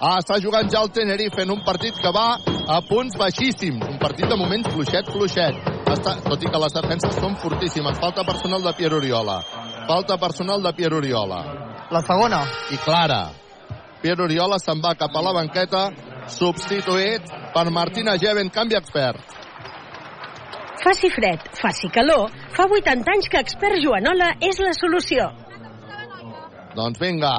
Ah, 0.00 0.18
està 0.18 0.40
jugant 0.42 0.66
ja 0.70 0.82
el 0.82 0.90
Tenerife 0.94 1.42
en 1.42 1.54
un 1.54 1.62
partit 1.66 1.94
que 2.02 2.10
va 2.14 2.34
a 2.34 2.80
punts 2.86 3.14
baixíssims. 3.18 3.86
Un 3.86 3.98
partit 4.02 4.26
de 4.26 4.38
moments 4.38 4.70
fluixet, 4.74 5.10
fluixet. 5.14 5.58
Està, 5.86 6.18
tot 6.26 6.42
i 6.42 6.50
que 6.50 6.66
les 6.66 6.74
defenses 6.82 7.18
són 7.18 7.38
fortíssimes. 7.38 7.98
Falta 8.02 8.26
personal 8.26 8.62
de 8.62 8.74
Pierre 8.78 8.98
Oriola. 8.98 9.38
Falta 9.88 10.18
personal 10.18 10.62
de 10.62 10.72
Pierre 10.74 10.96
Oriola. 10.96 11.40
La 11.90 12.02
segona. 12.02 12.42
I 12.70 12.76
clara. 12.76 13.30
Pierre 14.02 14.22
Oriola 14.22 14.58
se'n 14.60 14.82
va 14.84 14.92
cap 15.00 15.14
a 15.16 15.22
la 15.24 15.32
banqueta, 15.32 15.86
substituït 16.28 17.30
per 17.54 17.64
Martina 17.72 18.18
Geven, 18.20 18.50
canvi 18.52 18.76
expert. 18.76 19.22
Faci 20.82 21.08
fred, 21.10 21.48
faci 21.56 21.88
calor, 21.88 22.28
fa 22.52 22.68
80 22.68 23.14
anys 23.14 23.30
que 23.32 23.40
expert 23.40 23.80
Joanola 23.80 24.34
és 24.44 24.60
la 24.60 24.74
solució. 24.76 25.30
Doncs 26.76 27.00
vinga, 27.00 27.32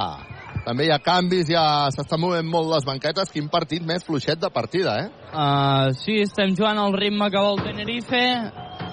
també 0.66 0.88
hi 0.88 0.92
ha 0.92 0.98
canvis, 1.06 1.52
ja 1.54 1.64
s'estan 1.94 2.20
movent 2.20 2.50
molt 2.50 2.74
les 2.74 2.90
banquetes. 2.90 3.30
Quin 3.30 3.48
partit 3.54 3.86
més 3.86 4.04
fluixet 4.10 4.42
de 4.42 4.50
partida, 4.50 4.98
eh? 5.06 5.08
Uh, 5.30 5.94
sí, 6.02 6.18
estem 6.26 6.58
jugant 6.58 6.82
al 6.82 6.98
ritme 6.98 7.30
que 7.30 7.46
vol 7.46 7.62
Tenerife 7.62 8.26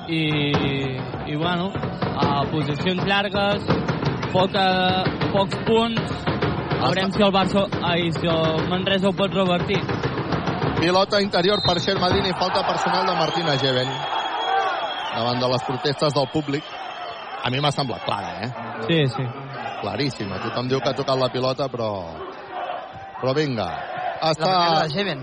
i, 0.08 0.98
i 1.26 1.36
bueno, 1.36 1.70
a 2.16 2.44
posicions 2.50 3.04
llargues, 3.06 3.62
poca, 4.32 4.66
pocs 5.32 5.62
punts, 5.66 6.16
veurem 6.82 7.12
si 7.14 7.22
el 7.22 7.32
Barça, 7.34 7.66
ai, 7.82 8.10
si 8.14 8.28
el 8.30 8.66
Manresa 8.70 9.10
ho 9.10 9.16
pot 9.16 9.34
revertir. 9.34 9.80
Pilota 10.76 11.20
interior 11.24 11.62
per 11.64 11.78
Xermadini, 11.80 12.34
falta 12.38 12.62
personal 12.66 13.06
de 13.06 13.14
Martina 13.16 13.56
Geven. 13.58 13.88
Davant 15.16 15.40
de 15.40 15.48
les 15.48 15.64
protestes 15.64 16.12
del 16.14 16.28
públic. 16.32 16.64
A 17.46 17.50
mi 17.50 17.60
m'ha 17.62 17.70
semblat 17.72 18.04
clara, 18.04 18.32
eh? 18.42 18.50
Sí, 18.88 19.00
sí. 19.14 19.24
Claríssima. 19.80 20.40
Tothom 20.42 20.68
diu 20.68 20.80
que 20.82 20.90
ha 20.90 20.98
tocat 20.98 21.16
la 21.18 21.30
pilota, 21.32 21.70
però... 21.72 21.90
Però 23.22 23.32
vinga. 23.32 23.70
Està... 24.20 24.50
La 24.50 24.82
de 24.82 24.92
Geven. 24.92 25.22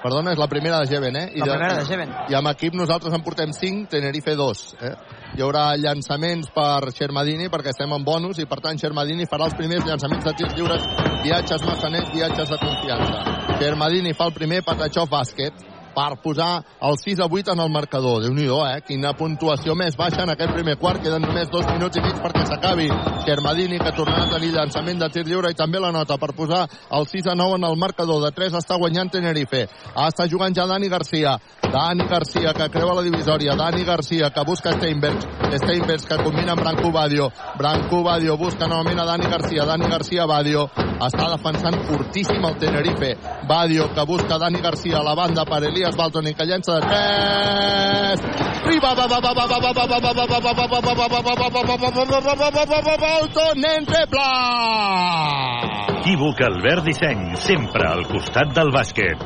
Perdona, 0.00 0.32
és 0.32 0.40
la 0.40 0.48
primera 0.48 0.78
de 0.80 0.88
Geven, 0.88 1.16
eh? 1.16 1.26
La 1.36 1.44
primera 1.44 1.74
de 1.76 1.84
Geven. 1.84 2.12
I 2.32 2.36
amb 2.38 2.48
equip 2.54 2.76
nosaltres 2.78 3.12
en 3.12 3.24
portem 3.24 3.52
5, 3.52 3.88
Tenerife 3.92 4.32
2. 4.36 4.62
Eh? 4.88 4.92
Hi 5.36 5.44
haurà 5.44 5.64
llançaments 5.76 6.48
per 6.54 6.88
Xermadini 6.96 7.50
perquè 7.52 7.74
estem 7.74 7.92
en 7.92 8.06
bonus 8.06 8.40
i 8.40 8.48
per 8.48 8.62
tant 8.64 8.80
Xermadini 8.80 9.28
farà 9.28 9.50
els 9.50 9.58
primers 9.58 9.84
llançaments 9.84 10.24
de 10.24 10.32
tirs 10.40 10.56
lliures, 10.56 10.86
viatges 11.26 11.66
massanets, 11.68 12.14
viatges 12.16 12.48
de 12.48 12.60
confiança. 12.62 13.58
Xermadini 13.60 14.16
fa 14.16 14.30
el 14.30 14.34
primer, 14.40 14.62
Patachó 14.64 15.04
bàsquet. 15.10 15.69
Per 15.94 16.20
posar 16.22 16.62
el 16.80 16.98
6 16.98 17.20
a 17.20 17.26
8 17.26 17.52
en 17.52 17.60
el 17.60 17.70
marcador. 17.70 18.22
déu 18.22 18.34
nhi 18.34 18.46
eh? 18.46 18.80
Quina 18.86 19.12
puntuació 19.16 19.74
més 19.74 19.96
baixa 19.96 20.22
en 20.22 20.30
aquest 20.30 20.52
primer 20.52 20.76
quart. 20.78 21.02
Queden 21.02 21.22
només 21.22 21.50
dos 21.50 21.66
minuts 21.66 21.96
i 21.96 22.00
mig 22.00 22.16
perquè 22.22 22.46
s'acabi. 22.46 22.88
Xermadini, 23.24 23.78
que 23.78 23.92
tornarà 23.92 24.26
a 24.26 24.30
tenir 24.34 24.52
llançament 24.54 24.98
de 24.98 25.08
tir 25.08 25.24
lliure 25.26 25.50
i 25.50 25.54
també 25.54 25.80
la 25.80 25.92
nota 25.92 26.16
per 26.18 26.32
posar 26.34 26.66
el 26.90 27.06
6 27.06 27.26
a 27.26 27.34
9 27.34 27.56
en 27.58 27.64
el 27.64 27.76
marcador. 27.76 28.22
De 28.24 28.32
3 28.32 28.58
està 28.60 28.78
guanyant 28.78 29.10
Tenerife. 29.10 29.66
Està 29.94 30.28
jugant 30.30 30.54
ja 30.54 30.66
Dani 30.66 30.88
Garcia. 30.88 31.38
Dani 31.70 32.06
Garcia, 32.08 32.52
que 32.52 32.70
creua 32.70 32.94
la 32.94 33.02
divisòria. 33.02 33.54
Dani 33.54 33.84
Garcia, 33.84 34.30
que 34.30 34.44
busca 34.44 34.72
Steinbergs. 34.72 35.26
Steinbergs, 35.62 36.06
que 36.06 36.16
combina 36.22 36.52
amb 36.52 36.62
Branco 36.62 36.90
Badio. 36.90 37.30
Branco 37.58 38.02
Badio 38.02 38.36
busca 38.36 38.66
novament 38.66 39.00
a 39.00 39.06
Dani 39.06 39.30
Garcia. 39.30 39.64
Dani 39.64 39.88
Garcia, 39.90 40.26
Badio. 40.26 40.68
Està 41.00 41.30
defensant 41.32 41.78
fortíssim 41.88 42.44
el 42.44 42.58
Tenerife. 42.58 43.14
Badio, 43.48 43.88
que 43.94 44.04
busca 44.06 44.38
Dani 44.38 44.60
Garcia 44.60 44.98
a 44.98 45.04
la 45.04 45.14
banda 45.14 45.44
per 45.44 45.62
Elias 45.80 45.96
Baltoni 45.96 46.34
que 46.34 46.44
llença 46.44 46.74
de 46.74 46.80
3 46.80 48.20
arriba 48.64 48.90
Balton 53.00 53.64
entre 53.78 54.06
pla 54.12 54.28
equívoc 56.00 56.42
Albert 56.50 56.84
Disseny 56.84 57.24
sempre 57.48 57.88
al 57.88 58.04
costat 58.12 58.52
del 58.52 58.68
bàsquet 58.76 59.24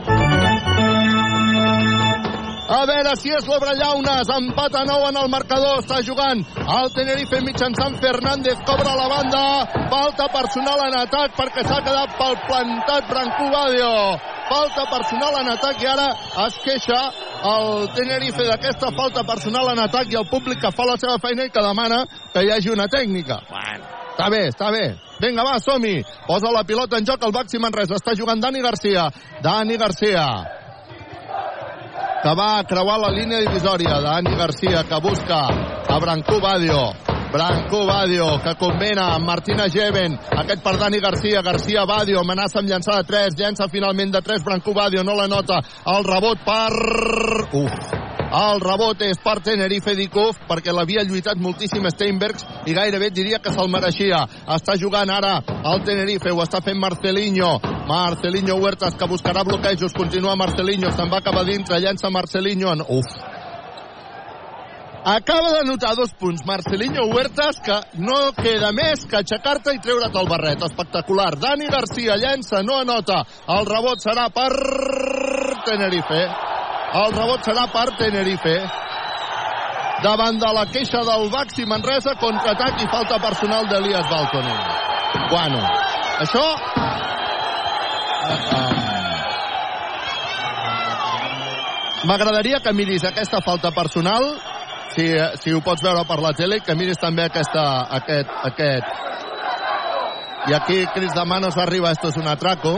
a 2.64 2.84
veure 2.88 3.12
si 3.20 3.28
és 3.28 3.44
l'Obrellaunes. 3.44 4.30
Empat 4.32 4.76
a 4.80 4.84
9 4.88 5.08
en 5.10 5.18
el 5.20 5.28
marcador. 5.28 5.82
Està 5.82 5.98
jugant 6.06 6.40
el 6.40 6.86
Tenerife 6.96 7.42
mitjançant 7.44 7.98
Fernández. 8.00 8.62
Cobra 8.64 8.94
la 8.96 9.08
banda. 9.10 9.42
Falta 9.92 10.30
personal 10.32 10.86
en 10.86 10.96
atac 11.02 11.36
perquè 11.36 11.64
s'ha 11.66 11.82
quedat 11.84 12.16
pel 12.16 12.38
plantat 12.46 13.10
Brancú 13.10 13.50
Badio. 13.52 13.92
Falta 14.48 14.86
personal 14.88 15.36
en 15.42 15.52
atac 15.52 15.84
i 15.84 15.90
ara 15.92 16.08
es 16.46 16.58
queixa 16.64 17.02
el 17.52 17.86
Tenerife 18.00 18.48
d'aquesta 18.48 18.92
falta 18.96 19.26
personal 19.28 19.74
en 19.74 19.84
atac 19.84 20.08
i 20.12 20.20
el 20.20 20.28
públic 20.32 20.64
que 20.64 20.72
fa 20.72 20.88
la 20.88 20.96
seva 20.96 21.20
feina 21.20 21.44
i 21.44 21.52
que 21.52 21.68
demana 21.68 22.04
que 22.32 22.44
hi 22.44 22.52
hagi 22.52 22.72
una 22.72 22.88
tècnica. 22.88 23.42
Bueno, 23.52 23.92
està 24.08 24.32
bé, 24.32 24.44
està 24.48 24.72
bé. 24.72 24.84
Vinga, 25.20 25.44
va, 25.44 25.60
som-hi. 25.60 25.98
Posa 26.26 26.52
la 26.52 26.64
pilota 26.64 26.96
en 26.96 27.04
joc 27.04 27.28
el 27.28 27.32
Baxi 27.32 27.60
Manresa. 27.60 28.00
Està 28.00 28.16
jugant 28.16 28.40
Dani 28.40 28.64
Garcia. 28.64 29.10
Dani 29.44 29.76
Garcia 29.76 30.28
que 32.24 32.32
va 32.32 32.64
creuar 32.64 32.96
la 33.02 33.10
línia 33.12 33.42
divisòria. 33.44 33.98
Dani 34.00 34.32
Garcia, 34.38 34.86
que 34.88 35.00
busca 35.04 35.42
a 35.92 35.98
Brancú 36.00 36.40
Badio. 36.40 37.13
Branco 37.34 37.84
Badio, 37.84 38.40
que 38.44 38.54
combina 38.54 39.08
amb 39.16 39.26
Martina 39.26 39.64
Geven. 39.66 40.12
Aquest 40.38 40.62
per 40.62 40.76
Dani 40.78 41.00
Garcia. 41.02 41.42
Garcia 41.42 41.82
Badio, 41.84 42.20
amenaça 42.20 42.60
amb 42.60 42.70
llançar 42.70 43.00
de 43.00 43.08
3. 43.08 43.34
Llença 43.40 43.66
finalment 43.72 44.12
de 44.14 44.20
3. 44.22 44.44
Branco 44.46 44.70
Badio 44.72 45.02
no 45.02 45.16
la 45.18 45.26
nota. 45.26 45.58
El 45.96 46.06
rebot 46.06 46.44
per... 46.46 46.70
Uf, 47.58 47.90
el 48.34 48.62
rebot 48.62 49.02
és 49.02 49.18
per 49.18 49.40
Tenerife 49.42 49.96
Dikov 49.98 50.38
perquè 50.46 50.70
l'havia 50.70 51.02
lluitat 51.02 51.42
moltíssim 51.42 51.90
Steinbergs 51.90 52.46
i 52.70 52.78
gairebé 52.78 53.10
diria 53.10 53.42
que 53.42 53.50
se'l 53.50 53.70
mereixia. 53.70 54.22
Està 54.54 54.78
jugant 54.78 55.10
ara 55.10 55.40
el 55.74 55.82
Tenerife, 55.82 56.30
ho 56.30 56.42
està 56.46 56.62
fent 56.62 56.78
Marcelinho. 56.78 57.56
Marcelinho 57.90 58.62
Huertas 58.62 58.94
que 58.94 59.10
buscarà 59.10 59.42
bloquejos, 59.42 59.94
continua 59.94 60.38
Marcelinho, 60.38 60.94
se'n 60.94 61.10
va 61.10 61.22
cap 61.22 61.42
a 61.42 61.44
dintre, 61.46 61.82
llença 61.82 62.14
Marcelinho. 62.14 62.78
Uf, 62.94 63.18
acaba 65.04 65.52
de 65.52 65.64
notar 65.64 65.94
dos 65.96 66.12
punts 66.18 66.44
Marcelinho 66.46 67.06
Huertas 67.12 67.60
que 67.64 67.76
no 68.00 68.32
queda 68.36 68.72
més 68.72 69.04
que 69.06 69.20
aixecar-te 69.20 69.74
i 69.76 69.82
treure't 69.84 70.16
el 70.16 70.28
barret. 70.28 70.64
Espectacular, 70.64 71.34
Dani 71.38 71.68
Garcia 71.68 72.16
llença 72.16 72.62
no 72.62 72.78
anota, 72.80 73.22
el 73.56 73.68
rebot 73.68 74.00
serà 74.04 74.30
per 74.32 74.50
Tenerife. 75.68 76.24
El 77.04 77.12
rebot 77.12 77.44
serà 77.44 77.68
per 77.72 77.90
Tenerife. 77.98 78.56
Davant 80.04 80.40
de 80.40 80.50
la 80.52 80.66
queixa 80.68 81.04
del 81.06 81.30
Baxi 81.32 81.64
Manresa 81.64 82.16
contraatac 82.20 82.82
i 82.82 82.90
falta 82.92 83.20
personal 83.22 83.70
d'Elias 83.70 84.10
Baltoni 84.10 84.92
bueno, 85.30 85.60
això 86.20 86.42
m'agradaria 92.04 92.60
que 92.60 92.74
miris 92.74 93.06
aquesta 93.08 93.40
falta 93.44 93.70
personal 93.72 94.26
si, 94.94 95.06
si 95.42 95.52
ho 95.54 95.60
pots 95.64 95.82
veure 95.82 96.04
per 96.08 96.20
la 96.22 96.32
tele, 96.36 96.60
que 96.64 96.74
miris 96.78 97.00
també 97.02 97.26
aquesta, 97.26 97.64
aquest, 97.98 98.30
aquest. 98.50 98.86
I 100.48 100.54
aquí 100.54 100.82
crits 100.92 101.14
de 101.16 101.24
manos 101.24 101.56
arriba, 101.56 101.90
esto 101.90 102.08
es 102.08 102.16
un 102.16 102.28
atraco. 102.28 102.76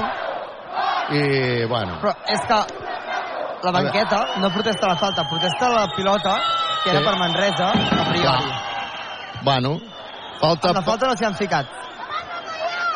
I, 1.11 1.65
bueno... 1.71 1.99
Però 2.03 2.13
és 2.27 2.43
que 2.47 2.61
la 3.67 3.73
banqueta 3.73 4.21
no 4.43 4.51
protesta 4.55 4.89
la 4.91 4.97
falta, 4.97 5.25
protesta 5.31 5.69
la 5.71 5.87
pilota, 5.95 6.37
que 6.85 6.91
era 6.91 7.01
Sí. 7.01 7.05
per 7.07 7.17
Manresa, 7.19 7.71
a 7.71 8.05
priori. 8.11 8.53
Bueno, 9.43 9.81
falta... 10.41 10.69
Amb 10.69 10.79
la 10.81 10.83
falta 10.83 11.07
no 11.11 11.17
s'hi 11.17 11.27
han 11.27 11.35
ficat. 11.39 11.67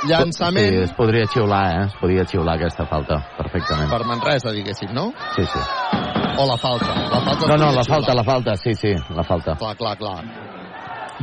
Llançament... 0.08 0.70
Sí, 0.70 0.82
es 0.88 0.92
podria 0.96 1.26
xiular, 1.28 1.64
eh? 1.76 1.86
Es 1.86 1.96
podria 2.00 2.24
xiular 2.24 2.54
aquesta 2.56 2.86
falta, 2.88 3.20
perfectament. 3.36 3.90
Per 3.90 4.04
Manresa, 4.08 4.54
diguéssim, 4.56 4.94
no? 4.96 5.10
Sí, 5.36 5.44
sí. 5.44 5.99
O 6.38 6.46
la 6.46 6.56
falta. 6.56 6.94
La 6.94 7.20
falta 7.20 7.46
No, 7.46 7.56
no, 7.56 7.72
la 7.72 7.84
falta, 7.84 8.14
la 8.14 8.24
falta, 8.24 8.56
sí, 8.56 8.74
sí, 8.74 8.94
la 9.14 9.22
falta. 9.22 9.56
Clar, 9.56 9.76
clar, 9.76 9.96
clar. 9.96 10.59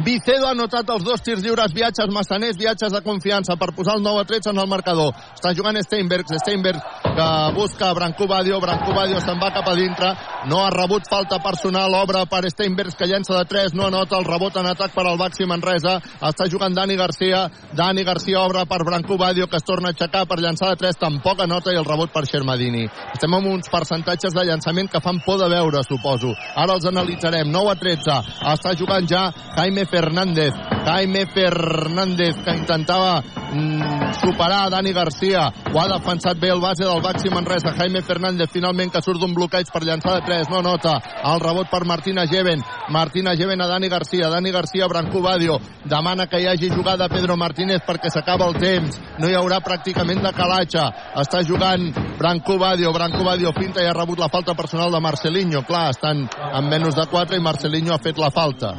Vicedo 0.06 0.46
ha 0.46 0.52
anotat 0.54 0.92
els 0.94 1.02
dos 1.02 1.24
tirs 1.26 1.42
lliures, 1.42 1.72
viatges 1.74 2.12
massaners, 2.14 2.58
viatges 2.60 2.94
de 2.94 3.02
confiança 3.02 3.56
per 3.58 3.72
posar 3.74 3.96
el 3.98 4.04
9 4.06 4.22
a 4.22 4.26
13 4.30 4.52
en 4.52 4.60
el 4.62 4.68
marcador. 4.70 5.16
Està 5.34 5.56
jugant 5.58 5.80
Steinbergs, 5.82 6.36
Steinbergs 6.44 6.84
que 7.18 7.30
busca 7.56 7.90
Branco 7.98 8.28
Badio, 8.30 8.60
Branco 8.62 8.94
Badio 8.94 9.18
se'n 9.26 9.42
va 9.42 9.50
cap 9.56 9.66
a 9.66 9.74
dintre, 9.74 10.12
no 10.52 10.60
ha 10.62 10.70
rebut 10.70 11.10
falta 11.10 11.40
personal, 11.42 11.96
obre 11.98 12.22
per 12.30 12.44
Steinbergs 12.54 12.94
que 12.94 13.08
llença 13.10 13.34
de 13.40 13.46
3, 13.50 13.74
no 13.74 13.88
anota 13.88 14.20
el 14.20 14.28
rebot 14.30 14.60
en 14.62 14.70
atac 14.70 14.94
per 14.94 15.08
al 15.08 15.18
Baxi 15.18 15.50
Manresa, 15.50 15.96
està 16.30 16.46
jugant 16.46 16.78
Dani 16.78 16.96
Garcia, 17.00 17.48
Dani 17.74 18.06
Garcia 18.06 18.44
obre 18.44 18.68
per 18.70 18.84
Branco 18.86 19.18
Badio 19.18 19.50
que 19.50 19.58
es 19.58 19.66
torna 19.66 19.90
a 19.90 19.98
aixecar 19.98 20.28
per 20.30 20.38
llançar 20.38 20.70
de 20.76 20.82
3, 20.84 21.02
tampoc 21.02 21.42
anota 21.42 21.74
i 21.74 21.82
el 21.82 21.90
rebot 21.90 22.14
per 22.14 22.28
Xermadini. 22.30 22.86
Estem 23.16 23.34
amb 23.34 23.50
uns 23.50 23.74
percentatges 23.74 24.38
de 24.38 24.46
llançament 24.46 24.94
que 24.94 25.02
fan 25.02 25.24
por 25.26 25.42
de 25.42 25.50
veure, 25.50 25.82
suposo. 25.90 26.36
Ara 26.54 26.78
els 26.78 26.86
analitzarem. 26.86 27.50
9 27.50 27.74
a 27.74 27.78
13. 27.82 28.22
Està 28.54 28.78
jugant 28.78 29.10
ja 29.10 29.26
Jaime 29.58 29.87
Fernández. 29.88 30.54
Jaime 30.86 31.26
Fernández 31.26 32.36
que 32.46 32.52
intentava 32.56 33.22
mm, 33.22 34.14
superar 34.22 34.70
Dani 34.70 34.94
Garcia. 34.94 35.52
Ho 35.74 35.82
ha 35.82 35.88
defensat 35.88 36.40
bé 36.40 36.50
el 36.54 36.62
base 36.62 36.86
del 36.86 37.02
Baxi 37.02 37.30
Manresa. 37.30 37.74
Jaime 37.76 38.02
Fernández 38.02 38.50
finalment 38.52 38.92
que 38.92 39.02
surt 39.02 39.20
d'un 39.20 39.34
bloqueig 39.36 39.72
per 39.74 39.84
llançar 39.84 40.16
de 40.16 40.26
3. 40.26 40.50
No 40.52 40.62
nota. 40.62 40.98
El 41.24 41.42
rebot 41.44 41.70
per 41.70 41.84
Martina 41.86 42.28
Geven. 42.28 42.64
Martina 42.90 43.36
Geven 43.36 43.62
a 43.62 43.68
Dani 43.68 43.90
Garcia. 43.90 44.30
Dani 44.30 44.52
Garcia, 44.52 44.88
Branco 44.88 45.22
Badio. 45.22 45.60
Demana 45.84 46.28
que 46.28 46.42
hi 46.42 46.48
hagi 46.48 46.70
jugada 46.70 47.10
Pedro 47.10 47.38
Martínez 47.38 47.82
perquè 47.88 48.12
s'acaba 48.12 48.48
el 48.48 48.58
temps. 48.62 49.00
No 49.20 49.30
hi 49.30 49.36
haurà 49.36 49.60
pràcticament 49.64 50.24
de 50.24 50.34
calatge. 50.38 50.84
Està 51.20 51.44
jugant 51.44 51.90
Branco 52.18 52.58
Badio. 52.58 52.94
Branco 52.94 53.24
Badio 53.28 53.52
finta 53.58 53.84
i 53.84 53.90
ha 53.90 53.96
rebut 53.98 54.20
la 54.20 54.32
falta 54.32 54.56
personal 54.56 54.92
de 54.92 55.02
Marcelinho. 55.04 55.64
Clar, 55.68 55.90
estan 55.96 56.28
en 56.28 56.70
menys 56.70 56.96
de 56.96 57.08
4 57.12 57.38
i 57.38 57.44
Marcelinho 57.44 57.96
ha 57.96 58.02
fet 58.04 58.18
la 58.22 58.32
falta. 58.32 58.76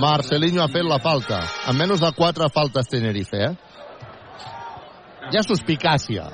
Marcelinho 0.00 0.62
ha 0.62 0.70
fet 0.72 0.86
la 0.86 0.98
falta. 1.02 1.42
En 1.68 1.76
menys 1.76 2.00
de 2.00 2.10
4 2.16 2.48
faltes 2.54 2.88
Tenerife, 2.88 3.42
eh? 3.48 3.52
Hi 5.32 5.38
ha 5.38 5.42
suspicàcia. 5.46 6.28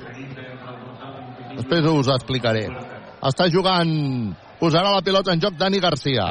Després 1.55 1.89
us 1.91 2.13
explicaré. 2.15 2.67
Està 3.25 3.49
jugant... 3.51 3.91
Posarà 4.59 4.89
la 4.91 4.99
pilota 4.99 5.31
en 5.31 5.39
joc 5.39 5.53
Dani 5.55 5.79
Garcia. 5.79 6.25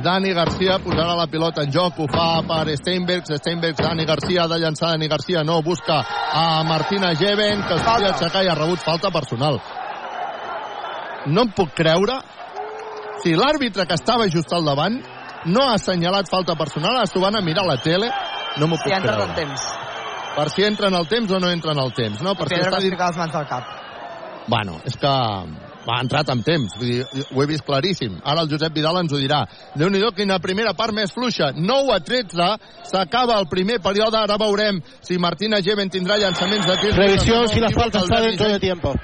Dani 0.00 0.30
Garcia 0.32 0.78
posarà 0.80 1.16
la 1.18 1.26
pilota 1.28 1.64
en 1.66 1.72
joc, 1.72 1.98
ho 2.00 2.06
fa 2.08 2.40
per 2.46 2.76
Steinbergs, 2.78 3.34
Steinbergs, 3.40 3.82
Dani 3.82 4.06
Garcia, 4.08 4.44
ha 4.44 4.48
de 4.48 4.58
llançar 4.62 4.94
Dani 4.94 5.08
Garcia, 5.12 5.42
no, 5.44 5.58
busca 5.66 5.98
a 6.32 6.62
Martina 6.64 7.14
Geven, 7.16 7.64
que 7.66 7.76
es 7.76 7.84
podria 7.84 8.14
aixecar 8.14 8.44
i 8.44 8.48
ha 8.48 8.56
rebut 8.56 8.84
falta 8.84 9.10
personal. 9.12 9.60
No 11.26 11.44
em 11.44 11.52
puc 11.56 11.72
creure 11.76 12.20
si 13.26 13.34
l'àrbitre 13.34 13.88
que 13.90 13.98
estava 13.98 14.28
just 14.30 14.52
al 14.54 14.64
davant 14.64 15.00
no 15.50 15.66
ha 15.66 15.74
assenyalat 15.74 16.30
falta 16.30 16.54
personal, 16.58 17.00
s'ho 17.10 17.22
van 17.22 17.34
a 17.38 17.42
mirar 17.42 17.64
a 17.64 17.72
la 17.74 17.80
tele, 17.82 18.10
no 18.60 18.68
m'ho 18.70 18.78
Si 18.78 18.86
puc 18.86 18.94
ha 18.94 19.00
entrat 19.02 19.18
creure. 19.18 19.32
el 19.32 19.36
temps. 19.40 19.66
Per 20.36 20.50
si 20.52 20.62
entra 20.62 20.90
en 20.92 20.94
el 20.94 21.08
temps 21.08 21.32
o 21.32 21.40
no 21.40 21.50
entra 21.50 21.72
en 21.72 21.80
el 21.82 21.92
temps, 21.96 22.22
no? 22.22 22.36
Per 22.38 22.46
si 22.48 22.60
està 22.60 22.78
dit... 22.78 22.92
ficar 22.94 23.10
les 23.10 23.18
mans 23.18 23.34
al 23.34 23.48
cap. 23.48 23.72
Bueno, 24.46 24.76
és 24.86 24.94
que 25.00 25.10
ha 25.10 25.98
entrat 26.02 26.30
amb 26.30 26.44
temps, 26.46 26.76
vull 26.78 26.92
dir, 26.92 27.24
ho 27.32 27.42
he 27.42 27.46
vist 27.50 27.66
claríssim. 27.66 28.20
Ara 28.22 28.44
el 28.44 28.50
Josep 28.52 28.74
Vidal 28.74 29.00
ens 29.00 29.14
ho 29.14 29.18
dirà. 29.18 29.42
déu 29.74 29.90
nhi 29.90 30.02
quina 30.14 30.38
primera 30.38 30.74
part 30.74 30.94
més 30.94 31.10
fluixa. 31.10 31.50
9 31.56 31.94
a 31.94 32.00
13, 32.00 32.50
s'acaba 32.92 33.40
el 33.40 33.48
primer 33.48 33.80
període, 33.80 34.18
ara 34.18 34.38
veurem 34.38 34.82
si 35.00 35.18
Martina 35.18 35.62
Geven 35.62 35.90
tindrà 35.90 36.18
llançaments 36.18 36.66
de 36.66 36.76
tir. 36.78 36.94
Revisión 36.94 37.48
si 37.48 37.60
la 37.60 37.70
falta 37.70 37.98
está 37.98 38.20
dentro 38.20 38.48
de 38.48 38.60
tiempo. 38.60 38.94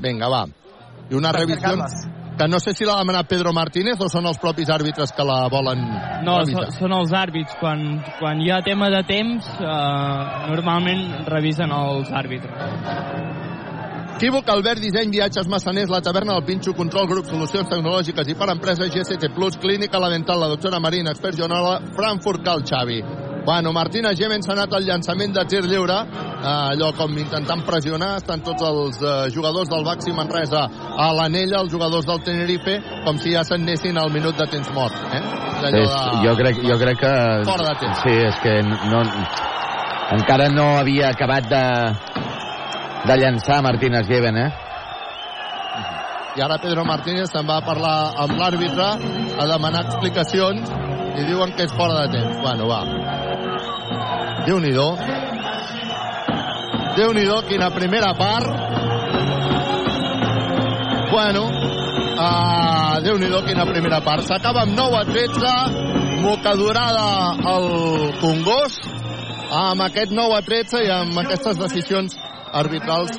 Vinga, 0.00 0.28
va. 0.28 0.46
I 1.10 1.14
una 1.14 1.32
revisió 1.32 1.74
que 2.36 2.48
no 2.48 2.58
sé 2.58 2.72
si 2.74 2.84
l'ha 2.84 2.96
demanat 2.98 3.28
Pedro 3.30 3.52
Martínez 3.52 4.00
o 4.02 4.08
són 4.10 4.26
els 4.26 4.38
propis 4.42 4.68
àrbitres 4.68 5.12
que 5.14 5.24
la 5.24 5.46
volen 5.48 5.84
No, 6.24 6.40
revisar. 6.40 6.72
són, 6.72 6.92
els 6.92 7.12
àrbits. 7.12 7.54
Quan, 7.60 8.02
quan 8.18 8.40
hi 8.42 8.50
ha 8.50 8.60
tema 8.62 8.90
de 8.90 9.02
temps, 9.06 9.46
eh, 9.60 10.48
normalment 10.50 11.26
revisen 11.28 11.70
els 11.70 12.10
àrbitres. 12.10 12.52
Equívoc, 14.14 14.48
Albert, 14.48 14.78
disseny, 14.80 15.10
viatges, 15.10 15.48
massaners, 15.50 15.90
la 15.90 16.00
taverna 16.00 16.34
del 16.34 16.44
Pinxo, 16.44 16.72
control, 16.72 17.08
grup, 17.10 17.26
solucions 17.26 17.68
tecnològiques 17.68 18.28
i 18.30 18.36
per 18.38 18.48
empreses, 18.52 18.92
GCT 18.94 19.32
Plus, 19.34 19.56
clínica, 19.58 19.98
la 19.98 20.08
dental, 20.08 20.38
la 20.40 20.48
doctora 20.48 20.78
Marina, 20.80 21.10
expert 21.10 21.36
Joanola, 21.36 21.80
Frankfurt 21.96 22.44
Cal 22.44 22.62
Xavi. 22.62 23.02
Bueno, 23.44 23.72
Martina 23.72 24.14
Gemen 24.16 24.40
s'ha 24.42 24.54
anat 24.54 24.72
al 24.72 24.86
llançament 24.86 25.34
de 25.34 25.44
tir 25.50 25.64
lliure, 25.66 25.98
allò 26.44 26.90
com 26.96 27.14
intentant 27.18 27.62
pressionar, 27.64 28.16
estan 28.20 28.42
tots 28.44 28.64
els 28.68 29.00
eh, 29.00 29.14
jugadors 29.34 29.70
del 29.70 29.84
Baxi 29.86 30.12
Manresa 30.16 30.66
a 30.68 31.08
l'anella, 31.16 31.62
els 31.62 31.72
jugadors 31.72 32.06
del 32.08 32.20
Tenerife, 32.26 32.76
com 33.06 33.18
si 33.22 33.32
ja 33.34 33.44
s'anessin 33.46 33.98
al 33.98 34.12
minut 34.12 34.36
de 34.38 34.46
temps 34.52 34.70
mort. 34.76 34.96
Eh? 35.14 35.22
És, 35.64 35.94
jo, 36.24 36.34
crec, 36.36 36.60
jo 36.66 36.76
crec 36.80 37.00
que... 37.00 37.14
Fora 37.48 37.70
de 37.70 37.78
temps. 37.80 38.02
Sí, 38.04 38.14
és 38.28 38.42
que 38.44 38.58
no, 38.90 39.00
encara 40.18 40.50
no 40.52 40.68
havia 40.82 41.14
acabat 41.14 41.48
de, 41.48 41.64
de 43.08 43.18
llançar 43.22 43.62
Martínez 43.64 44.08
Lleven, 44.10 44.36
eh? 44.44 44.50
I 46.34 46.42
ara 46.42 46.58
Pedro 46.58 46.82
Martínez 46.84 47.30
se'n 47.30 47.46
va 47.46 47.60
a 47.60 47.64
parlar 47.64 47.96
amb 48.24 48.34
l'àrbitre 48.40 48.88
a 49.38 49.44
demanar 49.46 49.84
explicacions 49.86 50.72
i 51.14 51.28
diuen 51.28 51.54
que 51.54 51.68
és 51.68 51.76
fora 51.78 52.02
de 52.02 52.18
temps. 52.18 52.40
Bueno, 52.42 52.66
va. 52.66 52.82
Déu-n'hi-do. 56.96 57.34
Déu-n'hi-do, 57.34 57.42
quina 57.48 57.70
primera 57.70 58.14
part. 58.14 58.46
Bueno, 61.10 61.44
uh, 61.50 63.02
Déu-n'hi-do, 63.02 63.42
quina 63.46 63.66
primera 63.66 64.00
part. 64.00 64.22
S'acaba 64.26 64.62
amb 64.62 64.76
9 64.76 64.96
a 64.96 65.04
13, 65.04 66.20
mocadurada 66.22 67.06
al 67.54 67.68
Congost, 68.20 68.86
amb 69.50 69.82
aquest 69.82 70.12
9 70.12 70.38
a 70.38 70.42
13 70.42 70.84
i 70.86 70.90
amb 70.90 71.18
aquestes 71.18 71.58
decisions 71.58 72.16
arbitrals 72.52 73.10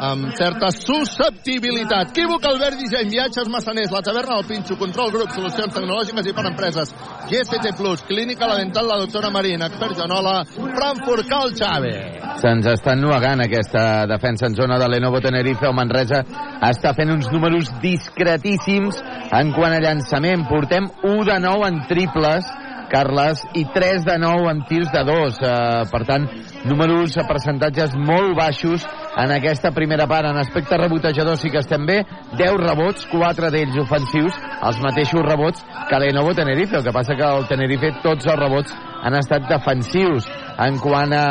amb 0.00 0.32
certa 0.32 0.70
susceptibilitat. 0.72 2.14
Equívoc, 2.14 2.44
Albert, 2.48 2.78
disseny, 2.80 3.10
viatges, 3.12 3.48
massaners, 3.52 3.92
la 3.92 4.00
taverna 4.00 4.38
del 4.38 4.48
Pinxo, 4.48 4.78
control, 4.80 5.12
grup, 5.12 5.34
solucions 5.36 5.74
tecnològiques 5.76 6.30
i 6.30 6.34
per 6.36 6.46
empreses, 6.48 6.94
GST 7.28 7.74
Plus, 7.76 8.04
clínica, 8.08 8.48
la 8.48 8.56
dental, 8.62 8.88
la 8.88 8.98
doctora 9.02 9.30
Marina, 9.30 9.68
expert 9.68 9.98
Joanola, 9.98 10.38
Frankfurt, 10.56 11.28
Cal 11.28 11.52
Xave. 11.52 11.92
Se'ns 12.40 12.70
està 12.72 12.94
ennuegant 12.96 13.44
aquesta 13.44 14.06
defensa 14.08 14.48
en 14.48 14.56
zona 14.56 14.78
de 14.80 14.88
Lenovo 14.88 15.20
Tenerife. 15.20 15.68
El 15.68 15.76
Manresa 15.76 16.22
està 16.64 16.94
fent 16.96 17.12
uns 17.12 17.28
números 17.34 17.68
discretíssims 17.82 19.02
en 19.36 19.52
quant 19.52 19.76
a 19.76 19.82
llançament. 19.84 20.46
Portem 20.48 20.88
1 21.04 21.28
de 21.28 21.38
9 21.44 21.68
en 21.68 21.80
triples, 21.90 22.48
Carles, 22.90 23.44
i 23.54 23.66
3 23.74 24.06
de 24.08 24.16
9 24.18 24.48
en 24.50 24.64
tirs 24.66 24.90
de 24.90 25.04
2. 25.06 25.36
Uh, 25.38 25.84
per 25.92 26.02
tant, 26.08 26.26
números 26.66 27.14
percentatges 27.28 27.94
molt 27.94 28.34
baixos 28.38 28.86
en 29.20 29.32
aquesta 29.32 29.70
primera 29.70 30.06
part. 30.06 30.28
En 30.28 30.38
aspecte 30.38 30.76
rebotejador 30.76 31.36
sí 31.36 31.50
que 31.50 31.60
estem 31.60 31.84
bé. 31.86 32.04
10 32.38 32.56
rebots, 32.60 33.06
4 33.10 33.50
d'ells 33.52 33.76
ofensius, 33.82 34.36
els 34.62 34.80
mateixos 34.80 35.24
rebots 35.26 35.64
que 35.88 36.00
Lenovo 36.00 36.34
Tenerife. 36.34 36.78
El 36.78 36.84
que 36.84 36.94
passa 36.94 37.16
que 37.18 37.26
el 37.26 37.46
Tenerife 37.48 37.92
tots 38.02 38.26
els 38.26 38.40
rebots 38.40 38.74
han 39.02 39.16
estat 39.18 39.48
defensius. 39.50 40.28
En 40.60 40.78
quant 40.80 41.12
a 41.16 41.26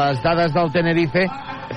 les 0.00 0.22
dades 0.24 0.54
del 0.54 0.72
Tenerife, 0.74 1.26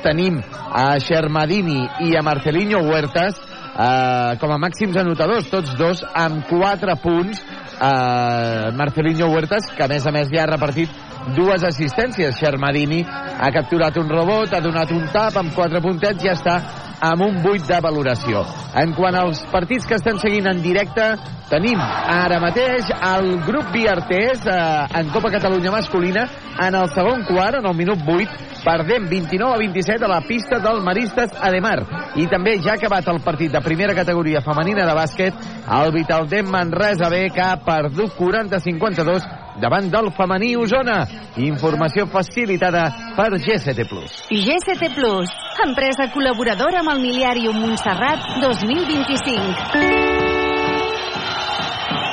tenim 0.02 0.42
a 0.72 0.96
Xermadini 1.04 1.82
i 2.08 2.16
a 2.16 2.24
Marcelinho 2.26 2.82
Huertas 2.88 3.38
eh, 3.76 4.38
com 4.42 4.54
a 4.54 4.60
màxims 4.62 4.98
anotadors, 5.00 5.50
tots 5.52 5.76
dos 5.80 6.04
amb 6.14 6.46
4 6.50 6.98
punts. 7.04 7.42
Eh, 7.82 8.72
Marcelinho 8.78 9.32
Huertas, 9.34 9.72
que 9.76 9.84
a 9.84 9.90
més 9.90 10.06
a 10.06 10.14
més 10.14 10.30
ja 10.34 10.44
ha 10.46 10.52
repartit 10.52 11.11
dues 11.36 11.64
assistències. 11.64 12.38
Xermadini 12.38 13.02
ha 13.06 13.52
capturat 13.54 13.98
un 13.98 14.10
rebot, 14.10 14.54
ha 14.54 14.62
donat 14.62 14.92
un 14.92 15.08
tap 15.14 15.38
amb 15.42 15.54
4 15.56 15.82
puntets 15.84 16.24
i 16.24 16.30
ja 16.30 16.38
està 16.38 16.58
amb 17.02 17.26
un 17.26 17.42
8 17.42 17.66
de 17.66 17.80
valoració. 17.82 18.44
En 18.78 18.94
quant 18.94 19.16
als 19.18 19.42
partits 19.52 19.88
que 19.90 19.98
estem 19.98 20.20
seguint 20.22 20.48
en 20.52 20.62
directe, 20.62 21.08
tenim 21.50 21.82
ara 21.82 22.38
mateix 22.40 22.92
el 22.94 23.34
grup 23.48 23.72
Biartés 23.74 24.46
eh, 24.46 25.00
en 25.00 25.10
Copa 25.12 25.34
Catalunya 25.34 25.74
masculina 25.74 26.28
en 26.62 26.78
el 26.78 26.88
segon 26.94 27.26
quart, 27.26 27.58
en 27.60 27.68
el 27.68 27.76
minut 27.76 28.06
8, 28.06 28.62
perdem 28.62 29.10
29 29.10 29.56
a 29.56 29.58
27 29.58 30.06
a 30.06 30.12
la 30.14 30.22
pista 30.22 30.62
del 30.62 30.82
Maristes 30.86 31.34
Ademar. 31.42 31.80
I 32.22 32.28
també 32.30 32.60
ja 32.62 32.76
ha 32.76 32.80
acabat 32.80 33.10
el 33.10 33.22
partit 33.26 33.52
de 33.52 33.66
primera 33.66 33.98
categoria 33.98 34.46
femenina 34.46 34.86
de 34.86 34.96
bàsquet, 34.96 35.46
el 35.82 35.94
Vitaldem 35.96 36.54
Manresa 36.54 37.10
B, 37.10 37.30
que 37.34 37.42
ha 37.42 37.58
perdut 37.66 38.14
40-52 38.20 39.41
davant 39.60 39.90
del 39.92 40.12
femení 40.16 40.56
Osona. 40.56 41.02
Informació 41.42 42.06
facilitada 42.12 42.86
per 43.18 43.30
GST+. 43.36 43.88
GST 44.30 44.92
Plus, 44.96 45.30
empresa 45.66 46.08
col·laboradora 46.14 46.80
amb 46.84 46.94
el 46.96 47.02
Miliàrium 47.04 47.60
Montserrat 47.60 48.20
2025. 48.44 50.22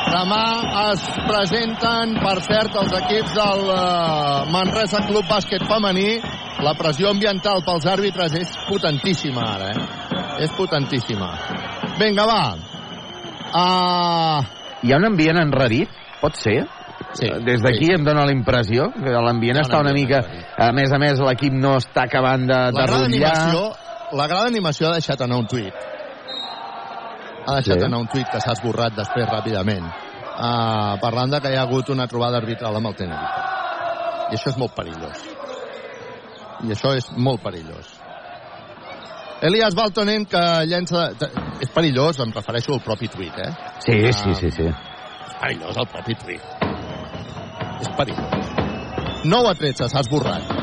Demà 0.08 0.44
es 0.88 1.02
presenten, 1.28 2.16
per 2.24 2.38
cert, 2.46 2.74
els 2.80 2.94
equips 3.02 3.34
del 3.36 3.60
uh, 3.70 4.48
Manresa 4.50 5.02
Club 5.06 5.28
Bàsquet 5.28 5.62
Femení. 5.68 6.08
La 6.64 6.72
pressió 6.74 7.12
ambiental 7.12 7.62
pels 7.66 7.86
àrbitres 7.86 8.34
és 8.40 8.56
potentíssima 8.66 9.44
ara, 9.52 9.68
eh? 9.70 9.78
És 10.46 10.54
potentíssima. 10.56 11.28
Vinga, 12.00 12.24
va. 12.26 12.42
Uh... 13.52 14.56
Hi 14.82 14.92
ha 14.94 14.98
un 14.98 15.08
ambient 15.08 15.38
enrarit? 15.42 15.90
Pot 16.20 16.36
ser? 16.38 16.60
Sí, 17.16 17.28
Des 17.46 17.62
d'aquí 17.64 17.88
em 17.94 18.02
dona 18.04 18.26
la 18.28 18.32
impressió 18.32 18.90
que 18.92 19.10
l'ambient 19.10 19.56
està 19.62 19.80
una 19.80 19.94
mica... 19.96 20.18
A 20.58 20.72
més 20.76 20.92
a 20.92 20.98
més, 21.00 21.18
l'equip 21.24 21.52
no 21.56 21.76
està 21.78 22.04
acabant 22.04 22.44
de, 22.46 22.58
de 22.72 22.78
La 22.78 22.86
gran 22.86 23.06
rotllar. 23.06 23.30
animació, 23.32 23.62
la 24.18 24.26
gran 24.28 24.46
animació 24.50 24.88
ha 24.90 24.98
deixat 24.98 25.20
anar 25.24 25.38
un 25.40 25.46
tuit. 25.48 25.72
Ha 27.48 27.54
deixat 27.56 27.78
Sí. 27.80 27.84
anar 27.86 27.98
un 28.02 28.08
tuit 28.12 28.28
que 28.28 28.40
s'ha 28.44 28.52
esborrat 28.52 28.92
després 28.96 29.26
ràpidament. 29.30 29.86
Uh, 30.38 30.98
parlant 31.00 31.32
de 31.32 31.40
que 31.40 31.50
hi 31.50 31.56
ha 31.56 31.62
hagut 31.64 31.88
una 31.90 32.06
trobada 32.06 32.36
arbitral 32.38 32.76
amb 32.76 32.86
el 32.92 32.94
Tenerife. 32.94 33.40
I 34.30 34.36
això 34.36 34.50
és 34.52 34.58
molt 34.60 34.74
perillós. 34.76 35.24
I 36.68 36.74
això 36.74 36.92
és 36.94 37.08
molt 37.16 37.40
perillós. 37.42 37.94
Elias 39.48 39.74
Baltonen 39.74 40.26
que 40.26 40.44
llença... 40.66 41.08
És 41.62 41.70
perillós, 41.74 42.20
em 42.20 42.30
refereixo 42.34 42.74
al 42.74 42.80
propi 42.84 43.08
tuit, 43.08 43.34
eh? 43.38 43.50
Sí, 43.80 43.98
sí, 44.12 44.34
sí, 44.34 44.50
sí. 44.50 44.66
És 44.68 45.34
perillós 45.40 45.76
el 45.78 45.86
propi 45.90 46.14
tuit. 46.14 46.42
És 47.80 47.90
perillós. 47.96 48.54
9 49.24 49.50
a 49.50 49.54
13, 49.54 49.88
s'ha 49.88 50.00
esborrat. 50.00 50.58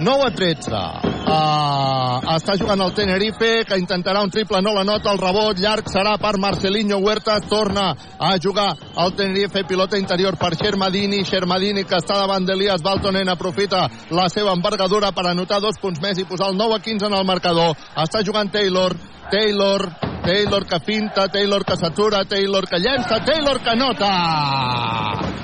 9 0.00 0.26
a 0.26 0.30
13. 0.30 1.16
Uh, 1.26 2.20
està 2.36 2.54
jugant 2.54 2.80
el 2.84 2.92
Tenerife, 2.94 3.64
que 3.66 3.78
intentarà 3.80 4.20
un 4.22 4.30
triple, 4.30 4.60
no 4.62 4.74
la 4.76 4.84
nota, 4.86 5.10
el 5.10 5.18
rebot 5.18 5.58
llarg 5.58 5.88
serà 5.90 6.12
per 6.22 6.36
Marcelinho 6.38 7.00
Huertas, 7.02 7.48
torna 7.50 7.88
a 8.18 8.36
jugar 8.38 8.68
el 9.02 9.14
Tenerife, 9.18 9.64
pilota 9.66 9.98
interior 9.98 10.36
per 10.38 10.52
Xermadini, 10.54 11.24
Xermadini 11.26 11.82
que 11.84 11.98
està 11.98 12.20
davant 12.20 12.46
d'Elias 12.46 12.84
Baltonen, 12.84 13.28
aprofita 13.32 13.88
la 14.14 14.28
seva 14.30 14.54
envergadura 14.54 15.10
per 15.16 15.26
anotar 15.32 15.58
dos 15.64 15.80
punts 15.82 16.00
més 16.04 16.20
i 16.22 16.28
posar 16.28 16.52
el 16.52 16.60
9 16.60 16.78
a 16.78 16.84
15 16.84 17.10
en 17.10 17.18
el 17.18 17.26
marcador. 17.26 17.74
Està 17.96 18.22
jugant 18.22 18.52
Taylor, 18.52 18.94
Taylor, 19.32 19.88
Taylor 20.26 20.66
que 20.66 20.80
finta, 20.80 21.28
Taylor 21.28 21.64
que 21.64 21.76
s'atura, 21.78 22.24
Taylor 22.26 22.66
que 22.66 22.80
llença, 22.82 23.20
Taylor 23.24 23.60
que 23.62 23.76
nota! 23.78 24.10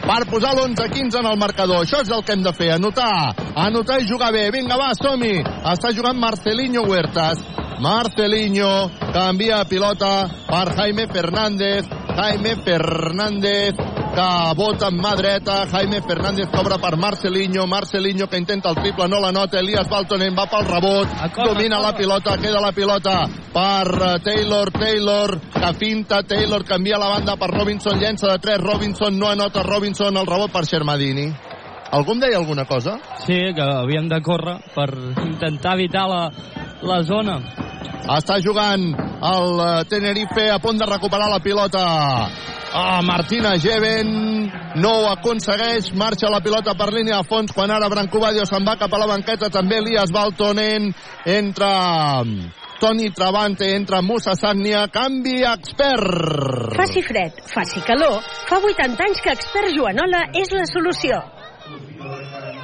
Per 0.03 0.25
posar 0.27 0.51
l'11-15 0.57 1.21
en 1.21 1.29
el 1.31 1.39
marcador. 1.39 1.85
Això 1.85 2.01
és 2.03 2.11
el 2.11 2.25
que 2.27 2.35
hem 2.35 2.43
de 2.43 2.51
fer, 2.57 2.73
anotar, 2.75 3.31
anotar 3.63 4.01
i 4.03 4.09
jugar 4.11 4.33
bé. 4.35 4.49
Vinga, 4.51 4.75
va, 4.75 4.91
som-hi! 4.99 5.39
Està 5.71 5.95
jugant 5.95 6.19
Marcelinho 6.19 6.83
Huertas. 6.91 7.39
Marcelinho 7.79 8.91
canvia 9.15 9.63
pilota 9.71 10.27
per 10.51 10.67
Jaime 10.75 11.07
Fernández. 11.15 11.87
Jaime 12.19 12.59
Fernández 12.67 14.02
que 14.13 14.55
vota 14.57 14.89
amb 14.91 15.01
mà 15.01 15.15
dreta. 15.17 15.63
Jaime 15.73 16.03
Fernández 16.05 16.51
cobra 16.53 16.79
per 16.79 16.97
Marcelinho. 16.97 17.67
Marcelinho 17.67 18.29
que 18.29 18.39
intenta 18.39 18.71
el 18.71 18.77
triple, 18.77 19.09
no 19.09 19.21
la 19.21 19.33
nota. 19.33 19.61
Elias 19.61 19.89
Baltonen 19.89 20.37
va 20.37 20.47
pel 20.51 20.67
rebot. 20.69 21.09
Domina 21.37 21.81
la 21.81 21.95
pilota, 21.97 22.37
queda 22.39 22.61
la 22.61 22.73
pilota 22.73 23.23
per 23.53 23.89
eh, 23.89 24.19
Taylor. 24.25 24.71
Taylor 24.73 25.39
que 25.53 25.73
finta. 25.75 26.23
Taylor 26.23 26.65
canvia 26.65 26.99
la 26.99 27.09
banda 27.09 27.37
per 27.37 27.51
Robinson. 27.51 27.99
Llença 27.99 28.29
de 28.33 28.39
3. 28.39 28.61
Robinson 28.61 29.19
no 29.19 29.31
anota. 29.31 29.63
Robinson 29.63 30.17
el 30.17 30.27
rebot 30.27 30.53
per 30.53 30.67
Xermadini. 30.67 31.33
Algú 31.93 32.15
em 32.15 32.21
deia 32.23 32.39
alguna 32.41 32.65
cosa? 32.65 32.97
Sí, 33.27 33.37
que 33.53 33.61
havíem 33.61 34.07
de 34.09 34.23
córrer 34.25 34.57
per 34.73 34.89
intentar 35.27 35.75
evitar 35.77 36.07
la, 36.09 36.23
la 36.83 37.03
zona. 37.07 37.39
Està 38.03 38.39
jugant 38.43 38.83
el 39.23 39.61
eh, 39.63 39.85
Tenerife 39.91 40.49
a 40.51 40.59
punt 40.63 40.81
de 40.81 40.89
recuperar 40.89 41.31
la 41.31 41.39
pilota. 41.43 41.85
Ah, 42.75 43.03
Martina 43.05 43.53
Geven 43.61 44.49
no 44.81 44.91
ho 44.91 45.09
aconsegueix, 45.11 45.91
marxa 45.93 46.31
la 46.33 46.41
pilota 46.41 46.73
per 46.75 46.89
línia 46.95 47.19
de 47.21 47.29
fons 47.29 47.53
quan 47.53 47.71
ara 47.71 47.91
Brancobadio 47.93 48.47
se'n 48.49 48.65
va 48.65 48.79
cap 48.81 48.95
a 48.97 49.01
la 49.03 49.11
banqueta, 49.11 49.51
també 49.53 49.83
Elias 49.83 50.11
Baltonen 50.15 50.89
entra 51.29 52.25
Toni 52.81 53.11
Travante, 53.13 53.69
entra 53.77 54.01
Musa 54.01 54.33
Sagnia, 54.35 54.87
canvi 54.89 55.43
expert. 55.53 56.73
Faci 56.81 57.05
fred, 57.05 57.45
faci 57.53 57.85
calor, 57.87 58.19
fa 58.49 58.59
80 58.59 59.05
anys 59.05 59.21
que 59.23 59.37
expert 59.37 59.77
Joanola 59.77 60.25
és 60.41 60.57
la 60.57 60.65
solució. 60.73 61.21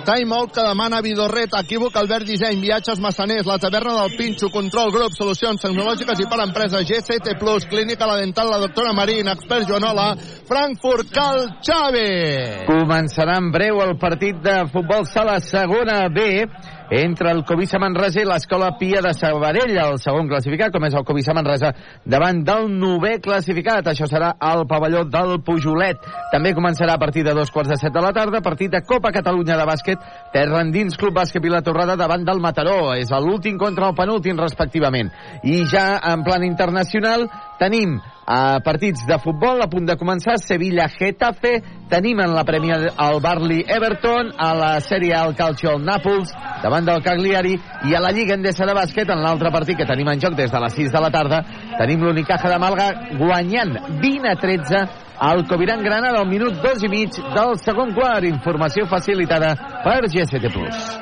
Time 0.04 0.34
out 0.34 0.52
que 0.54 0.62
demana 0.62 1.00
Vidorret, 1.00 1.52
equívoc 1.58 1.96
Albert 1.96 2.26
Disseny, 2.26 2.60
viatges 2.60 3.00
massaners, 3.00 3.46
la 3.46 3.58
taverna 3.58 3.94
del 4.02 4.16
Pinxo, 4.16 4.50
control 4.50 4.92
grup, 4.94 5.12
solucions 5.16 5.60
tecnològiques 5.62 6.22
i 6.22 6.28
per 6.30 6.40
empreses, 6.44 6.86
GCT+, 6.88 7.34
clínica 7.68 8.06
la 8.06 8.16
dental, 8.20 8.50
la 8.50 8.62
doctora 8.62 8.94
Marín, 8.96 9.28
expert 9.28 9.68
Joanola, 9.68 10.14
Frankfurt, 10.48 11.12
Cal 11.12 11.44
Xavi. 11.60 12.66
Començarà 12.68 13.38
en 13.42 13.52
breu 13.54 13.82
el 13.84 13.96
partit 14.00 14.40
de 14.44 14.62
futbol 14.72 15.06
sala 15.08 15.38
segona 15.44 16.06
B 16.08 16.46
entre 16.90 17.30
el 17.30 17.44
Covisa 17.44 17.78
Manresa 17.78 18.22
i 18.22 18.26
l'Escola 18.28 18.70
Pia 18.78 19.02
de 19.04 19.12
Sabadell, 19.14 19.74
el 19.76 19.98
segon 20.00 20.28
classificat, 20.30 20.72
com 20.72 20.86
és 20.88 20.96
el 20.96 21.04
Covisa 21.08 21.34
Manresa, 21.36 21.72
davant 22.04 22.42
del 22.46 22.68
novè 22.72 23.18
classificat. 23.24 23.86
Això 23.92 24.08
serà 24.08 24.34
al 24.40 24.64
pavelló 24.70 25.04
del 25.08 25.38
Pujolet. 25.44 26.02
També 26.32 26.54
començarà 26.56 26.96
a 26.96 27.02
partir 27.02 27.24
de 27.26 27.34
dos 27.36 27.52
quarts 27.54 27.74
de 27.74 27.80
set 27.80 27.94
de 27.94 28.04
la 28.04 28.12
tarda, 28.16 28.42
partit 28.44 28.72
de 28.72 28.82
Copa 28.86 29.12
Catalunya 29.12 29.58
de 29.58 29.68
bàsquet, 29.68 30.04
terra 30.32 30.62
endins 30.64 30.96
Club 30.96 31.16
Bàsquet 31.20 31.42
Vila 31.44 31.62
Torrada 31.62 31.96
davant 31.96 32.24
del 32.24 32.40
Mataró. 32.40 32.94
És 32.96 33.12
l'últim 33.12 33.58
contra 33.58 33.90
el 33.90 33.96
penúltim, 33.98 34.38
respectivament. 34.38 35.12
I 35.44 35.64
ja 35.68 35.98
en 36.12 36.24
plan 36.24 36.44
internacional 36.46 37.28
tenim 37.60 37.98
a 38.28 38.60
partits 38.60 39.06
de 39.08 39.16
futbol 39.18 39.62
a 39.64 39.70
punt 39.72 39.86
de 39.88 39.96
començar 39.96 40.36
Sevilla-Getafe 40.42 41.54
tenim 41.88 42.20
en 42.20 42.34
la 42.36 42.44
prèmia 42.44 42.76
el 42.92 43.20
Barley 43.24 43.62
Everton 43.64 44.34
a 44.36 44.50
la 44.52 44.72
sèrie 44.84 45.14
al 45.16 45.32
Calcio 45.38 45.72
el 45.72 45.86
Nàpols 45.86 46.34
davant 46.62 46.84
del 46.84 47.00
Cagliari 47.02 47.54
i 47.88 47.96
a 47.96 48.02
la 48.04 48.12
Lliga 48.12 48.36
Endesa 48.36 48.68
de 48.68 48.76
bàsquet 48.76 49.08
en 49.08 49.24
l'altre 49.24 49.48
partit 49.54 49.80
que 49.80 49.88
tenim 49.88 50.12
en 50.12 50.20
joc 50.20 50.36
des 50.36 50.52
de 50.52 50.60
les 50.60 50.76
6 50.76 50.92
de 50.92 51.00
la 51.00 51.10
tarda 51.14 51.40
tenim 51.78 52.04
l'Unicaja 52.04 52.52
de 52.52 52.58
Malga 52.60 52.88
guanyant 53.16 53.78
20 53.96 54.28
a 54.28 54.36
13 54.36 54.86
al 55.18 55.46
Coviran 55.48 55.82
Granada 55.82 56.20
al 56.20 56.28
minut 56.28 56.60
2 56.62 56.84
i 56.84 56.88
mig 56.92 57.16
del 57.34 57.56
segon 57.58 57.90
quart. 57.96 58.22
Informació 58.28 58.86
facilitada 58.86 59.54
per 59.82 60.06
GST+. 60.06 60.52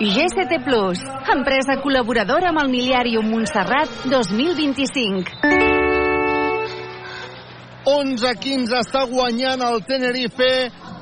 GST 0.01 0.57
empresa 1.37 1.77
col·laboradora 1.83 2.49
amb 2.55 2.65
el 2.65 2.73
Miliàrium 2.73 3.29
Montserrat 3.29 4.07
2025. 4.09 5.76
11-15 7.87 8.75
està 8.83 9.05
guanyant 9.07 9.63
el 9.63 9.83
Tenerife. 9.87 10.51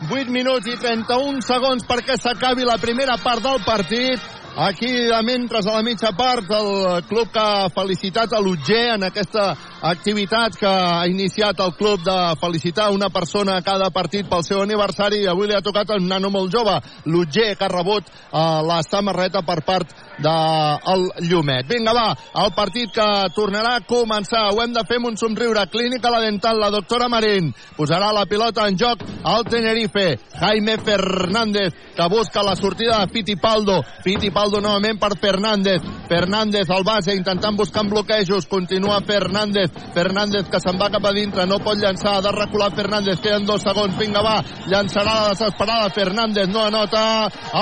8 0.05 0.28
minuts 0.28 0.68
i 0.68 0.76
31 0.76 1.41
segons 1.47 1.87
perquè 1.89 2.18
s'acabi 2.20 2.66
la 2.68 2.76
primera 2.76 3.16
part 3.22 3.41
del 3.43 3.62
partit. 3.64 4.20
Aquí 4.55 4.91
mentre 5.24 5.59
a 5.59 5.72
la 5.78 5.82
mitja 5.82 6.12
part 6.14 6.51
el 6.53 7.03
club 7.09 7.32
que 7.32 7.41
ha 7.41 7.70
felicitat 7.74 8.32
a 8.32 8.41
l'Utger 8.41 8.95
en 8.95 9.09
aquesta 9.09 9.55
activitat 9.85 10.57
que 10.57 10.68
ha 10.68 11.05
iniciat 11.07 11.61
el 11.61 11.74
club 11.76 12.01
de 12.05 12.16
felicitar 12.41 12.91
una 12.93 13.11
persona 13.11 13.59
a 13.59 13.62
cada 13.62 13.91
partit 13.93 14.28
pel 14.30 14.45
seu 14.47 14.62
aniversari 14.62 15.22
i 15.22 15.28
avui 15.28 15.49
li 15.51 15.57
ha 15.57 15.64
tocat 15.64 15.93
un 15.99 16.09
nano 16.09 16.30
molt 16.32 16.53
jove 16.53 16.78
l'Utger 17.05 17.53
que 17.59 17.66
ha 17.66 17.72
rebut 17.72 18.09
uh, 18.09 18.64
la 18.64 18.80
samarreta 18.82 19.43
per 19.45 19.61
part 19.64 19.93
del 20.18 21.09
Llumet. 21.28 21.66
Vinga, 21.68 21.93
va, 21.95 22.14
el 22.45 22.53
partit 22.55 22.93
que 22.95 23.07
tornarà 23.35 23.76
a 23.78 23.85
començar. 23.87 24.47
Ho 24.53 24.61
hem 24.62 24.74
de 24.74 24.85
fer 24.87 24.99
amb 25.01 25.11
un 25.11 25.18
somriure. 25.18 25.66
Clínica 25.72 26.12
la 26.12 26.22
dental, 26.22 26.61
la 26.61 26.70
doctora 26.70 27.09
Marín. 27.11 27.53
Posarà 27.76 28.12
la 28.14 28.26
pilota 28.30 28.68
en 28.68 28.78
joc 28.78 29.03
al 29.24 29.45
Tenerife. 29.51 30.18
Jaime 30.39 30.78
Fernández, 30.78 31.74
que 31.97 32.09
busca 32.11 32.43
la 32.43 32.57
sortida 32.57 33.01
de 33.01 33.12
Fittipaldo. 33.12 33.80
Fittipaldo 34.05 34.61
novament 34.61 35.01
per 35.01 35.16
Fernández. 35.18 35.82
Fernández 36.09 36.70
al 36.70 36.85
base, 36.85 37.14
intentant 37.14 37.57
buscar 37.57 37.87
bloquejos. 37.89 38.47
Continua 38.47 39.01
Fernández. 39.03 39.73
Fernández 39.94 40.48
que 40.50 40.60
se'n 40.62 40.78
va 40.80 40.90
cap 40.92 41.04
a 41.06 41.12
dintre, 41.16 41.46
no 41.46 41.60
pot 41.62 41.78
llançar, 41.78 42.16
ha 42.18 42.24
de 42.24 42.32
recular 42.34 42.70
Fernández. 42.74 43.20
Queden 43.20 43.46
dos 43.46 43.62
segons. 43.62 43.96
Vinga, 43.98 44.22
va, 44.24 44.38
llançarà 44.70 45.14
la 45.20 45.28
desesperada 45.34 45.92
Fernández. 45.94 46.48
No 46.48 46.66
anota 46.66 47.04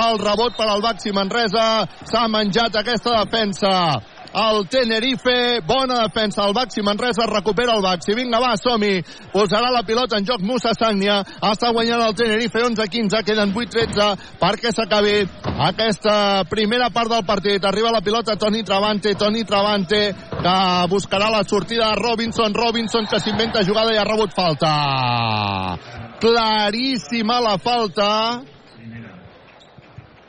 el 0.03 0.19
rebot 0.21 0.57
per 0.57 0.69
al 0.69 0.81
Baxi 0.81 1.13
Manresa. 1.15 1.85
S'ha 2.09 2.27
menjat 2.31 2.81
aquesta 2.81 3.19
defensa 3.23 3.73
el 4.33 4.67
Tenerife, 4.67 5.61
bona 5.65 6.01
defensa 6.07 6.45
el 6.47 6.53
Baxi 6.53 6.81
Manresa, 6.81 7.27
recupera 7.29 7.75
el 7.75 7.83
Baxi. 7.85 8.15
Vinga 8.17 8.39
va, 8.41 8.55
som-hi, 8.57 9.03
posarà 9.33 9.69
la 9.71 9.83
pilota 9.85 10.17
en 10.17 10.25
joc 10.25 10.41
Musa 10.41 10.73
Sagnia, 10.73 11.21
està 11.51 11.69
guanyant 11.73 12.01
el 12.07 12.15
Tenerife 12.17 12.63
11-15, 12.65 13.23
queden 13.27 13.53
8-13 13.53 14.09
perquè 14.41 14.73
s'acabi 14.73 15.15
aquesta 15.69 16.15
primera 16.49 16.89
part 16.89 17.11
del 17.13 17.25
partit, 17.25 17.65
arriba 17.65 17.93
la 17.93 18.01
pilota 18.01 18.35
Toni 18.35 18.63
Travante, 18.63 19.13
Toni 19.15 19.43
Travante 19.45 20.01
que 20.43 20.87
buscarà 20.89 21.29
la 21.29 21.43
sortida 21.43 21.89
de 21.89 22.01
Robinson. 22.01 22.53
Robinson 22.53 23.05
que 23.05 23.19
s'inventa 23.19 23.63
jugada 23.63 23.93
i 23.93 23.97
ha 23.97 24.03
rebut 24.07 24.33
falta. 24.35 25.77
Claríssima 26.19 27.39
la 27.43 27.57
falta. 27.57 28.41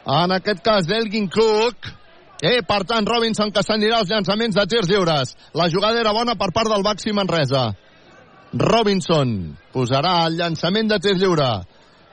En 0.04 0.32
aquest 0.36 0.60
cas 0.60 0.86
d'Elgin 0.86 1.30
Cook 1.32 2.03
Eh, 2.44 2.60
per 2.68 2.82
tant, 2.84 3.06
Robinson 3.08 3.48
que 3.54 3.62
s'anirà 3.64 4.02
als 4.02 4.10
llançaments 4.12 4.56
de 4.58 4.66
tirs 4.68 4.90
lliures. 4.90 5.30
La 5.56 5.70
jugada 5.72 6.02
era 6.02 6.12
bona 6.12 6.34
per 6.36 6.50
part 6.52 6.68
del 6.68 6.84
Baxi 6.84 7.14
Manresa. 7.16 7.70
Robinson 8.52 9.56
posarà 9.72 10.26
el 10.26 10.36
llançament 10.36 10.92
de 10.92 10.98
tir 11.00 11.14
lliure. 11.16 11.48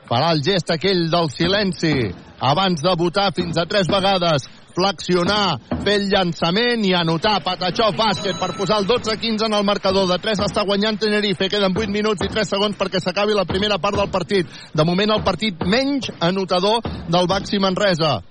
Farà 0.07 0.31
el 0.31 0.39
gest 0.43 0.71
aquell 0.71 1.09
del 1.11 1.27
silenci 1.35 1.93
abans 2.39 2.79
de 2.81 2.95
votar 2.97 3.27
fins 3.35 3.59
a 3.59 3.67
tres 3.67 3.91
vegades 3.91 4.47
flexionar, 4.71 5.59
fer 5.83 5.97
el 5.99 6.07
llançament 6.09 6.87
i 6.87 6.93
anotar 6.95 7.41
Patachó 7.43 7.91
bàsquet 7.91 8.39
per 8.39 8.53
posar 8.55 8.79
el 8.79 8.87
12-15 8.87 9.49
en 9.49 9.59
el 9.59 9.67
marcador. 9.67 10.07
De 10.07 10.17
3 10.23 10.45
està 10.47 10.63
guanyant 10.63 10.99
Tenerife. 10.99 11.51
Queden 11.51 11.75
8 11.75 11.91
minuts 11.91 12.23
i 12.23 12.31
3 12.31 12.55
segons 12.55 12.79
perquè 12.79 13.03
s'acabi 13.03 13.35
la 13.35 13.45
primera 13.45 13.83
part 13.83 13.99
del 13.99 14.11
partit. 14.15 14.47
De 14.73 14.87
moment 14.87 15.11
el 15.11 15.25
partit 15.27 15.59
menys 15.67 16.13
anotador 16.23 16.79
del 17.11 17.27
Baxi 17.27 17.59
Manresa. 17.59 18.21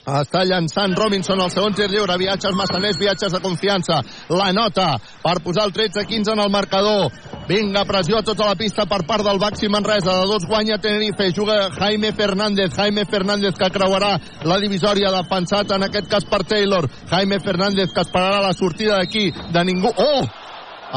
Està 0.00 0.44
llançant 0.48 0.94
Robinson 0.96 1.40
al 1.42 1.50
segon 1.52 1.74
tir 1.76 1.88
lliure. 1.90 2.16
Viatges 2.18 2.54
massaners, 2.56 2.98
viatges 2.98 3.32
de 3.34 3.40
confiança. 3.42 3.98
La 4.32 4.48
nota 4.56 4.94
per 5.22 5.40
posar 5.44 5.66
el 5.68 5.74
13-15 5.76 6.32
en 6.32 6.40
el 6.40 6.50
marcador. 6.50 7.10
Vinga, 7.50 7.84
pressió 7.84 8.18
a 8.18 8.24
tota 8.24 8.46
la 8.46 8.56
pista 8.56 8.86
per 8.86 9.02
part 9.06 9.26
del 9.26 9.40
Baxi 9.42 9.68
Manresa. 9.68 10.14
De 10.22 10.30
dos 10.30 10.46
guanya 10.46 10.78
Tenerife. 10.78 11.32
Juga 11.36 11.68
Jaime 11.76 12.12
Fernández. 12.12 12.72
Jaime 12.74 13.04
Fernández 13.04 13.58
que 13.58 13.70
creuarà 13.70 14.14
la 14.44 14.58
divisòria 14.62 15.12
defensat 15.12 15.76
en 15.76 15.84
aquest 15.84 16.08
cas 16.08 16.24
per 16.24 16.44
Taylor. 16.44 16.88
Jaime 17.10 17.40
Fernández 17.40 17.92
que 17.92 18.06
esperarà 18.06 18.40
la 18.40 18.54
sortida 18.54 18.96
d'aquí 18.96 19.30
de 19.30 19.64
ningú. 19.64 19.92
Oh! 19.96 20.24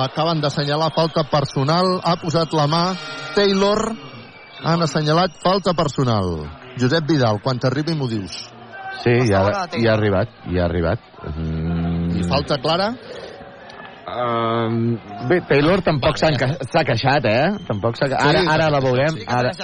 Acaben 0.05 0.41
d'assenyalar 0.41 0.93
falta 0.95 1.25
personal. 1.29 1.99
Ha 2.03 2.15
posat 2.21 2.53
la 2.53 2.69
mà 2.69 2.85
Taylor. 3.35 3.91
Han 4.63 4.81
assenyalat 4.81 5.41
falta 5.43 5.73
personal. 5.73 6.37
Josep 6.79 7.05
Vidal, 7.09 7.41
quan 7.43 7.59
t'arribi 7.59 7.93
m'ho 7.93 8.07
dius. 8.09 8.52
Sí, 9.03 9.13
ja, 9.27 9.43
ja 9.75 9.91
ha 9.91 9.97
arribat, 9.97 10.29
ja 10.47 10.63
ha 10.63 10.69
arribat. 10.69 10.99
Mm. 11.35 12.17
I 12.19 12.23
falta 12.29 12.57
clara? 12.63 12.93
Um, 14.13 14.97
bé, 15.29 15.39
Taylor 15.47 15.81
tampoc 15.81 16.17
s'ha 16.19 16.29
enca- 16.33 16.57
queixat, 16.87 17.25
eh? 17.25 17.53
Tampoc 17.67 17.95
s'ha... 17.99 18.09
Ara, 18.19 18.43
Sí, 18.43 18.51
ara 18.55 18.69
la 18.71 18.81
veurem. 18.83 19.15
Sí 19.17 19.25
que 19.25 19.33
Ara, 19.33 19.53
sí. 19.55 19.63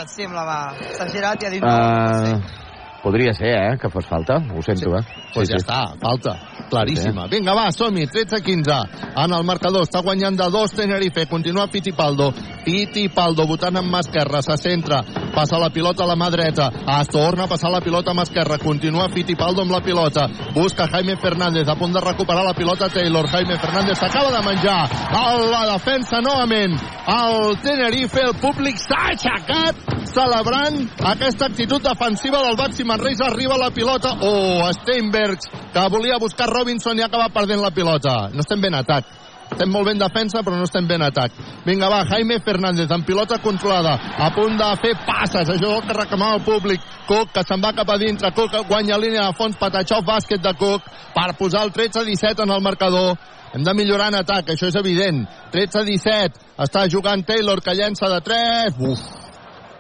S'ha 0.98 1.08
girat 1.12 1.44
i 1.44 1.48
ha 1.48 1.52
dit... 1.54 1.64
uh, 1.64 2.69
podria 3.04 3.34
ser, 3.34 3.54
eh? 3.56 3.78
Que 3.82 3.90
fos 3.90 4.06
falta. 4.06 4.38
Ho 4.38 4.62
sento, 4.62 4.96
eh? 4.98 5.04
Pues 5.34 5.50
ja 5.50 5.58
està, 5.60 5.82
falta. 6.02 6.36
Claríssima. 6.70 7.28
Vinga, 7.32 7.54
va, 7.58 7.70
som-hi. 7.72 8.06
13-15. 8.08 8.78
En 9.18 9.34
el 9.34 9.46
marcador 9.46 9.86
està 9.86 10.02
guanyant 10.06 10.38
de 10.38 10.50
dos 10.54 10.74
Tenerife. 10.78 11.26
Continua 11.30 11.68
Fittipaldo. 11.68 12.32
Fittipaldo 12.66 13.46
votant 13.50 13.80
amb 13.82 13.90
mà 13.94 14.04
esquerra. 14.06 14.42
Se 14.46 14.58
centra. 14.62 15.02
Passa 15.34 15.60
la 15.62 15.70
pilota 15.74 16.04
a 16.04 16.10
la 16.10 16.18
mà 16.20 16.30
dreta. 16.34 16.70
Es 17.00 17.12
torna 17.14 17.46
a 17.46 17.52
passar 17.52 17.72
la 17.74 17.82
pilota 17.82 18.12
amb 18.12 18.24
esquerra. 18.26 18.60
Continua 18.62 19.10
Fittipaldo 19.14 19.64
amb 19.66 19.74
la 19.74 19.82
pilota. 19.86 20.28
Busca 20.54 20.88
Jaime 20.92 21.18
Fernández. 21.18 21.68
A 21.70 21.78
punt 21.80 21.94
de 21.96 22.04
recuperar 22.04 22.46
la 22.46 22.54
pilota 22.58 22.90
Taylor. 22.90 23.28
Jaime 23.30 23.58
Fernández 23.58 23.98
s'acaba 24.00 24.34
de 24.36 24.44
menjar. 24.46 24.82
A 25.10 25.24
la 25.38 25.64
defensa 25.74 26.22
novament. 26.22 26.78
El 27.10 27.58
Tenerife, 27.64 28.22
el 28.28 28.36
públic 28.42 28.78
s'ha 28.78 29.10
aixecat 29.14 29.88
celebrant 30.10 30.84
aquesta 31.12 31.48
actitud 31.50 31.82
defensiva 31.84 32.42
del 32.44 32.58
Baxi 32.58 32.86
Manresa. 32.90 33.30
Arriba 33.30 33.58
la 33.62 33.70
pilota. 33.72 34.16
Oh, 34.26 34.68
Steinbergs, 34.82 35.50
que 35.74 35.88
volia 35.94 36.18
buscar 36.20 36.50
Robinson 36.50 36.98
i 36.98 37.06
acaba 37.06 37.30
perdent 37.30 37.62
la 37.62 37.72
pilota. 37.72 38.28
No 38.34 38.46
estem 38.46 38.62
ben 38.62 38.78
atac. 38.82 39.18
Estem 39.50 39.72
molt 39.74 39.90
ben 39.90 39.98
defensa, 39.98 40.44
però 40.46 40.58
no 40.58 40.68
estem 40.68 40.86
ben 40.88 41.02
atac. 41.02 41.34
Vinga, 41.66 41.90
va, 41.90 42.04
Jaime 42.10 42.38
Fernández, 42.46 42.92
amb 42.94 43.06
pilota 43.06 43.40
controlada, 43.42 43.96
a 44.22 44.30
punt 44.36 44.60
de 44.60 44.68
fer 44.82 44.94
passes, 45.08 45.50
això 45.50 45.56
és 45.58 45.64
el 45.80 45.88
que 45.88 45.98
reclamava 45.98 46.38
el 46.38 46.46
públic. 46.46 46.84
Cook, 47.08 47.32
que 47.34 47.44
se'n 47.48 47.64
va 47.64 47.74
cap 47.74 47.90
a 47.90 47.98
dintre, 47.98 48.30
Cook 48.38 48.60
guanya 48.70 49.00
línia 49.02 49.26
de 49.26 49.38
fons, 49.38 49.58
Patachov, 49.58 50.06
bàsquet 50.06 50.44
de 50.46 50.54
Cook, 50.60 50.86
per 51.16 51.34
posar 51.40 51.66
el 51.66 51.74
13-17 51.74 52.46
en 52.46 52.54
el 52.54 52.62
marcador. 52.62 53.18
Hem 53.54 53.66
de 53.66 53.74
millorar 53.74 54.12
en 54.14 54.20
atac, 54.20 54.54
això 54.54 54.70
és 54.70 54.78
evident. 54.78 55.24
13-17, 55.52 56.38
està 56.62 56.86
jugant 56.88 57.26
Taylor, 57.26 57.64
que 57.66 57.74
llença 57.74 58.12
de 58.14 58.22
3. 58.22 58.78
Uf, 58.86 59.02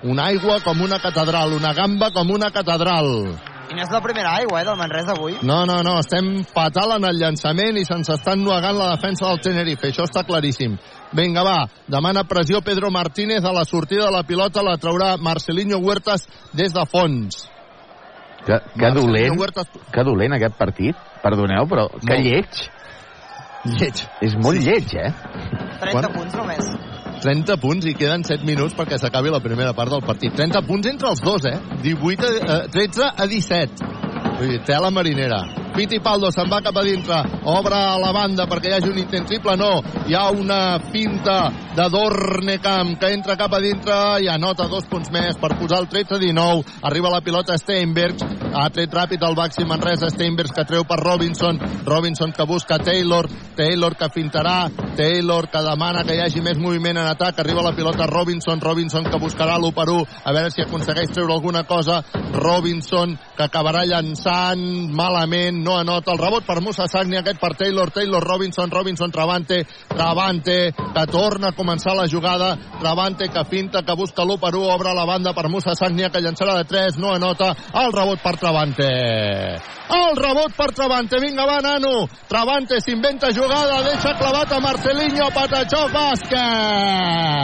una 0.03 0.29
aigua 0.31 0.59
com 0.63 0.81
una 0.81 0.99
catedral, 0.99 1.53
una 1.53 1.73
gamba 1.73 2.11
com 2.11 2.29
una 2.31 2.51
catedral. 2.51 3.09
I 3.69 3.75
no 3.77 3.83
és 3.83 3.91
la 3.93 3.99
primera 4.01 4.31
aigua, 4.39 4.61
eh, 4.61 4.65
del 4.65 4.77
Manresa 4.79 5.13
avui. 5.13 5.35
No, 5.45 5.59
no, 5.69 5.83
no, 5.85 5.99
estem 6.01 6.43
fatal 6.49 6.95
en 6.95 7.05
el 7.05 7.19
llançament 7.21 7.77
i 7.77 7.83
se'ns 7.85 8.09
està 8.15 8.33
ennuegant 8.33 8.79
la 8.79 8.87
defensa 8.95 9.27
del 9.27 9.43
Tenerife, 9.45 9.91
això 9.91 10.07
està 10.07 10.23
claríssim. 10.25 10.79
Vinga, 11.13 11.43
va, 11.45 11.67
demana 11.87 12.23
pressió 12.25 12.63
Pedro 12.65 12.89
Martínez 12.89 13.45
a 13.45 13.53
la 13.53 13.65
sortida 13.65 14.07
de 14.07 14.15
la 14.15 14.23
pilota, 14.23 14.65
la 14.65 14.77
traurà 14.81 15.15
Marcelinho 15.17 15.77
Huertas 15.85 16.25
des 16.53 16.73
de 16.73 16.85
fons. 16.89 17.45
Que, 18.45 18.57
que 18.57 18.81
Marcelinho 18.81 19.05
dolent, 19.05 19.39
Huertas... 19.39 19.69
que 19.93 20.03
dolent 20.07 20.37
aquest 20.39 20.57
partit, 20.57 21.07
perdoneu, 21.21 21.69
però 21.69 21.89
que 21.93 22.15
Molt. 22.15 22.25
lleig. 22.25 22.67
Lleig. 23.69 24.05
És 24.23 24.37
molt 24.39 24.63
lleig, 24.63 24.93
eh? 24.95 25.11
30 25.77 25.91
Quan? 25.91 26.13
punts 26.15 26.37
només. 26.39 26.73
30 27.21 27.57
punts 27.59 27.85
i 27.85 27.95
queden 27.99 28.23
7 28.23 28.47
minuts 28.47 28.75
perquè 28.77 28.99
s'acabi 28.99 29.31
la 29.33 29.41
primera 29.43 29.73
part 29.77 29.91
del 29.91 30.03
partit. 30.05 30.35
30 30.35 30.63
punts 30.67 30.87
entre 30.87 31.11
els 31.11 31.23
dos, 31.23 31.45
eh? 31.45 31.57
18 31.83 32.25
a, 32.25 32.59
eh, 32.63 32.67
13 32.71 33.11
a 33.15 33.27
17. 33.27 33.89
Vull 34.39 34.53
dir, 34.55 34.61
tela 34.63 34.89
marinera. 34.89 35.68
Fittipaldo 35.79 36.27
se'n 36.35 36.49
va 36.51 36.57
cap 36.59 36.75
a 36.75 36.81
dintre, 36.83 37.17
obre 37.47 37.77
a 37.79 37.95
la 38.01 38.09
banda 38.11 38.43
perquè 38.51 38.67
hi 38.67 38.73
hagi 38.75 38.89
un 38.91 38.97
intent 38.99 39.29
triple, 39.29 39.53
no. 39.55 39.77
Hi 40.09 40.15
ha 40.17 40.25
una 40.35 40.75
finta 40.91 41.37
de 41.77 41.85
Dornecamp 41.93 42.97
que 42.99 43.13
entra 43.15 43.37
cap 43.39 43.53
a 43.55 43.61
dintre 43.63 43.95
i 44.19 44.27
anota 44.27 44.67
dos 44.67 44.89
punts 44.91 45.07
més 45.15 45.39
per 45.39 45.53
posar 45.55 45.79
el 45.79 45.87
13-19. 45.87 46.81
Arriba 46.89 47.13
la 47.13 47.21
pilota 47.23 47.55
Steinbergs, 47.55 48.25
ha 48.51 48.65
tret 48.75 48.91
ràpid 48.91 49.23
el 49.23 49.37
Baxi 49.39 49.63
Manresa, 49.69 50.09
Steinbergs 50.11 50.51
que 50.57 50.67
treu 50.67 50.83
per 50.89 50.99
Robinson, 50.99 51.61
Robinson 51.87 52.35
que 52.35 52.49
busca 52.49 52.81
Taylor, 52.83 53.29
Taylor 53.55 53.95
que 53.95 54.11
fintarà, 54.11 54.57
Taylor 54.99 55.47
que 55.47 55.63
demana 55.63 56.03
que 56.03 56.19
hi 56.19 56.25
hagi 56.25 56.43
més 56.43 56.59
moviment 56.59 56.99
en 56.99 57.07
atac, 57.07 57.39
arriba 57.39 57.63
la 57.63 57.75
pilota 57.77 58.09
Robinson, 58.11 58.59
Robinson 58.59 59.07
que 59.07 59.23
buscarà 59.23 59.55
l'1 59.55 59.71
per 59.79 59.87
1, 59.95 60.05
a 60.25 60.35
veure 60.35 60.51
si 60.51 60.67
aconsegueix 60.67 61.15
treure 61.15 61.39
alguna 61.39 61.63
cosa, 61.63 62.03
Robinson 62.35 63.15
que 63.39 63.45
acabarà 63.47 63.85
llançant 63.87 64.59
malament, 64.91 65.61
no 65.63 65.77
anota 65.79 66.11
el 66.11 66.19
rebot 66.19 66.43
per 66.43 66.59
Musa 66.59 66.89
Sagni, 66.91 67.15
aquest 67.15 67.39
per 67.39 67.53
Taylor, 67.55 67.87
Taylor, 67.95 68.19
Robinson, 68.19 68.67
Robinson, 68.67 69.13
Travante, 69.15 69.63
Travante, 69.87 70.73
que 70.75 71.05
torna 71.07 71.53
a 71.53 71.55
començar 71.55 71.95
la 71.95 72.09
jugada, 72.11 72.57
Travante 72.81 73.29
que 73.31 73.45
finta, 73.47 73.83
que 73.87 73.95
busca 73.95 74.25
l'1 74.27 74.35
per 74.43 74.51
1, 74.59 74.67
obre 74.75 74.91
la 74.91 75.07
banda 75.07 75.31
per 75.31 75.47
Musa 75.47 75.71
Sagnia, 75.71 76.11
que 76.11 76.19
llançarà 76.19 76.57
de 76.59 76.67
3, 76.67 76.99
no 76.99 77.13
anota, 77.15 77.55
el 77.79 77.95
rebot 77.95 78.19
per 78.19 78.35
Travante. 78.43 78.91
El 79.89 80.19
rebot 80.19 80.51
per 80.59 80.75
Travante, 80.75 81.15
vinga 81.23 81.47
va, 81.47 81.63
nano, 81.63 82.11
Travante 82.27 82.83
s'inventa 82.83 83.31
jugada, 83.31 83.79
deixa 83.87 84.19
clavat 84.19 84.51
a 84.51 84.59
Marcelinho, 84.59 85.31
Patachó, 85.31 85.87
bàsquet! 85.95 87.39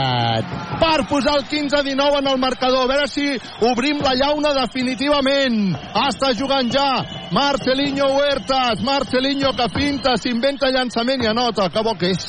Per 0.76 1.08
posar 1.08 1.38
el 1.40 1.48
15-19 1.48 2.20
en 2.20 2.26
el 2.28 2.38
marcador, 2.38 2.84
a 2.84 2.90
veure 2.92 3.08
si 3.08 3.32
obrim 3.64 4.04
la 4.04 4.12
llauna 4.12 4.52
definitivament. 4.60 5.85
Està 6.06 6.32
jugant 6.36 6.70
ja 6.72 6.88
Marcelinho 7.32 8.08
Huertas, 8.16 8.82
Marcelinho 8.84 9.52
que 9.56 9.68
finta, 9.74 10.16
s'inventa 10.20 10.72
llançament 10.74 11.22
i 11.24 11.30
anota. 11.30 11.70
Que 11.70 11.84
bo 11.84 11.94
que 11.98 12.10
és, 12.14 12.26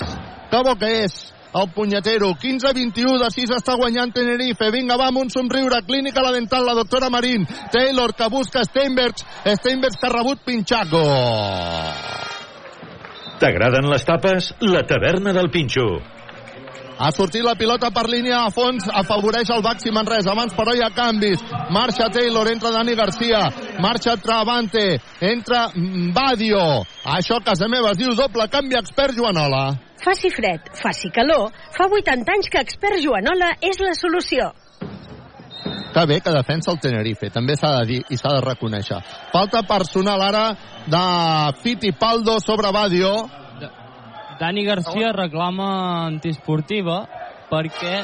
que 0.51 0.61
bo 0.63 0.75
que 0.79 0.91
és 1.03 1.17
el 1.57 1.69
punyetero. 1.73 2.33
15-21 2.35 3.17
de 3.23 3.29
6 3.33 3.55
està 3.57 3.77
guanyant 3.79 4.13
Tenerife. 4.13 4.69
Vinga, 4.73 4.97
va 4.99 5.09
amb 5.11 5.23
un 5.23 5.31
somriure. 5.33 5.81
Clínica 5.87 6.23
la 6.23 6.33
dental, 6.35 6.65
la 6.65 6.75
doctora 6.77 7.09
Marín. 7.09 7.47
Taylor 7.73 8.13
que 8.15 8.29
busca 8.29 8.63
Steinbergs. 8.67 9.25
Steinbergs 9.61 9.97
que 9.97 10.07
ha 10.07 10.13
rebut 10.13 10.43
Pinchaco. 10.45 11.03
T'agraden 13.37 13.89
les 13.91 14.05
tapes? 14.05 14.53
La 14.61 14.85
taverna 14.89 15.33
del 15.33 15.51
Pinxo. 15.53 16.16
Ha 16.97 17.11
sortit 17.13 17.43
la 17.45 17.53
pilota 17.53 17.91
per 17.93 18.07
línia 18.09 18.39
a 18.41 18.51
fons, 18.53 18.87
afavoreix 18.89 19.51
el 19.53 19.61
Baxi 19.61 19.91
Manresa. 19.93 20.31
Abans, 20.33 20.55
però, 20.57 20.73
hi 20.73 20.81
ha 20.81 20.89
canvis. 20.95 21.43
Marxa 21.69 22.09
Taylor, 22.13 22.49
entra 22.49 22.71
Dani 22.73 22.95
Garcia, 22.97 23.43
marxa 23.83 24.15
Travante, 24.17 24.85
entra 25.21 25.67
Badio. 26.15 26.63
Això, 27.17 27.37
a 27.37 27.45
casa 27.45 27.69
meva, 27.69 27.93
es 27.93 28.01
diu 28.01 28.15
doble 28.17 28.49
canvi 28.49 28.79
expert 28.79 29.13
Joanola. 29.17 29.67
Faci 30.01 30.31
fred, 30.33 30.71
faci 30.77 31.09
calor, 31.13 31.51
fa 31.75 31.85
80 31.85 32.33
anys 32.33 32.49
que 32.49 32.61
expert 32.65 33.01
Joanola 33.03 33.53
és 33.61 33.77
la 33.81 33.93
solució. 33.97 34.51
Que 35.93 36.05
bé 36.05 36.19
que 36.21 36.33
defensa 36.33 36.71
el 36.73 36.79
Tenerife, 36.81 37.29
també 37.33 37.55
s'ha 37.57 37.71
de 37.79 37.85
dir 37.89 38.01
i 38.13 38.17
s'ha 38.17 38.35
de 38.35 38.43
reconèixer. 38.45 38.99
Falta 39.33 39.63
personal 39.69 40.21
ara 40.21 40.45
de 40.85 41.03
Fittipaldo 41.63 42.39
sobre 42.43 42.71
Badio. 42.73 43.13
Dani 44.39 44.63
Garcia 44.65 45.11
reclama 45.15 45.67
antiesportiva 46.07 47.07
perquè 47.49 48.03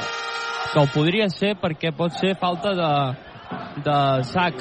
que 0.73 0.79
ho 0.79 0.87
podria 0.93 1.27
ser 1.29 1.53
perquè 1.61 1.91
pot 1.95 2.15
ser 2.17 2.33
falta 2.41 2.73
de, 2.79 2.93
de 3.85 3.97
sac 4.31 4.57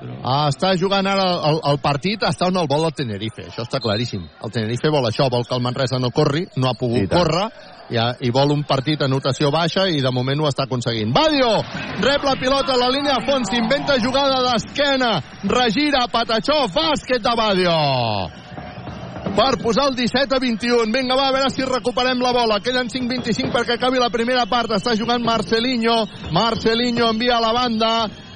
15-21 0.00 0.20
Ah, 0.24 0.48
està 0.48 0.72
jugant 0.80 1.06
ara 1.06 1.24
el, 1.50 1.60
el 1.72 1.78
partit 1.82 2.22
està 2.28 2.46
on 2.48 2.56
el 2.56 2.68
vol 2.68 2.84
el 2.88 2.92
Tenerife, 2.96 3.46
això 3.48 3.62
està 3.66 3.80
claríssim 3.80 4.22
el 4.44 4.50
Tenerife 4.54 4.88
vol 4.90 5.06
això, 5.08 5.28
vol 5.30 5.44
que 5.44 5.54
el 5.54 5.62
Manresa 5.62 5.98
no 6.00 6.10
corri 6.10 6.46
no 6.56 6.68
ha 6.70 6.74
pogut 6.74 7.04
I 7.04 7.06
tant. 7.08 7.20
córrer 7.20 7.46
i, 7.90 7.96
ha- 7.98 8.14
i 8.20 8.30
vol 8.30 8.52
un 8.54 8.62
partit 8.64 9.02
a 9.02 9.08
notació 9.08 9.50
baixa 9.50 9.88
i 9.90 10.00
de 10.00 10.10
moment 10.14 10.40
ho 10.40 10.46
està 10.46 10.62
aconseguint. 10.68 11.10
Badio 11.12 11.48
rep 12.04 12.22
la 12.22 12.36
pilota 12.38 12.76
a 12.76 12.78
la 12.78 12.88
línia 12.88 13.16
a 13.18 13.24
fons, 13.26 13.50
inventa 13.52 13.96
jugada 13.98 14.36
d'esquena, 14.46 15.08
regira 15.50 16.04
Patachó, 16.12 16.68
bàsquet 16.70 17.18
de 17.24 17.34
Badio 17.36 17.74
per 19.30 19.58
posar 19.62 19.88
el 19.90 19.94
17 19.96 20.34
a 20.36 20.38
21. 20.42 20.90
Vinga, 20.92 21.14
va, 21.14 21.28
a 21.28 21.32
veure 21.32 21.50
si 21.54 21.62
recuperem 21.62 22.18
la 22.18 22.32
bola. 22.34 22.58
Queden 22.64 22.88
5-25 22.90 23.52
perquè 23.54 23.76
acabi 23.76 24.00
la 24.00 24.08
primera 24.10 24.46
part. 24.50 24.72
Està 24.74 24.96
jugant 24.98 25.22
Marcelinho. 25.22 26.00
Marcelinho 26.34 27.06
envia 27.12 27.36
a 27.36 27.40
la 27.44 27.52
banda 27.54 27.90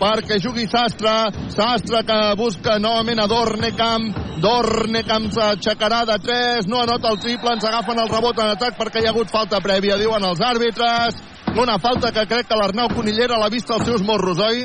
perquè 0.04 0.38
jugui 0.42 0.66
Sastre. 0.68 1.14
Sastre 1.54 2.02
que 2.04 2.18
busca 2.36 2.76
novament 2.78 3.22
a 3.22 3.28
Dornecamp. 3.30 4.10
Dornecamp 4.44 5.30
s'aixecarà 5.32 6.02
de 6.10 6.18
3. 6.20 6.68
No 6.68 6.82
anota 6.82 7.12
el 7.14 7.20
triple. 7.24 7.56
Ens 7.56 7.64
agafen 7.64 8.02
el 8.02 8.10
rebot 8.12 8.42
en 8.42 8.52
atac 8.52 8.76
perquè 8.80 9.00
hi 9.00 9.08
ha 9.08 9.14
hagut 9.14 9.32
falta 9.32 9.62
prèvia, 9.64 9.98
diuen 10.00 10.28
els 10.28 10.44
àrbitres. 10.44 11.22
Una 11.54 11.78
falta 11.78 12.10
que 12.12 12.26
crec 12.28 12.48
que 12.50 12.58
l'Arnau 12.58 12.90
Conillera 12.92 13.38
l'ha 13.38 13.52
vist 13.52 13.70
als 13.70 13.86
seus 13.88 14.02
morros, 14.02 14.40
oi? 14.42 14.64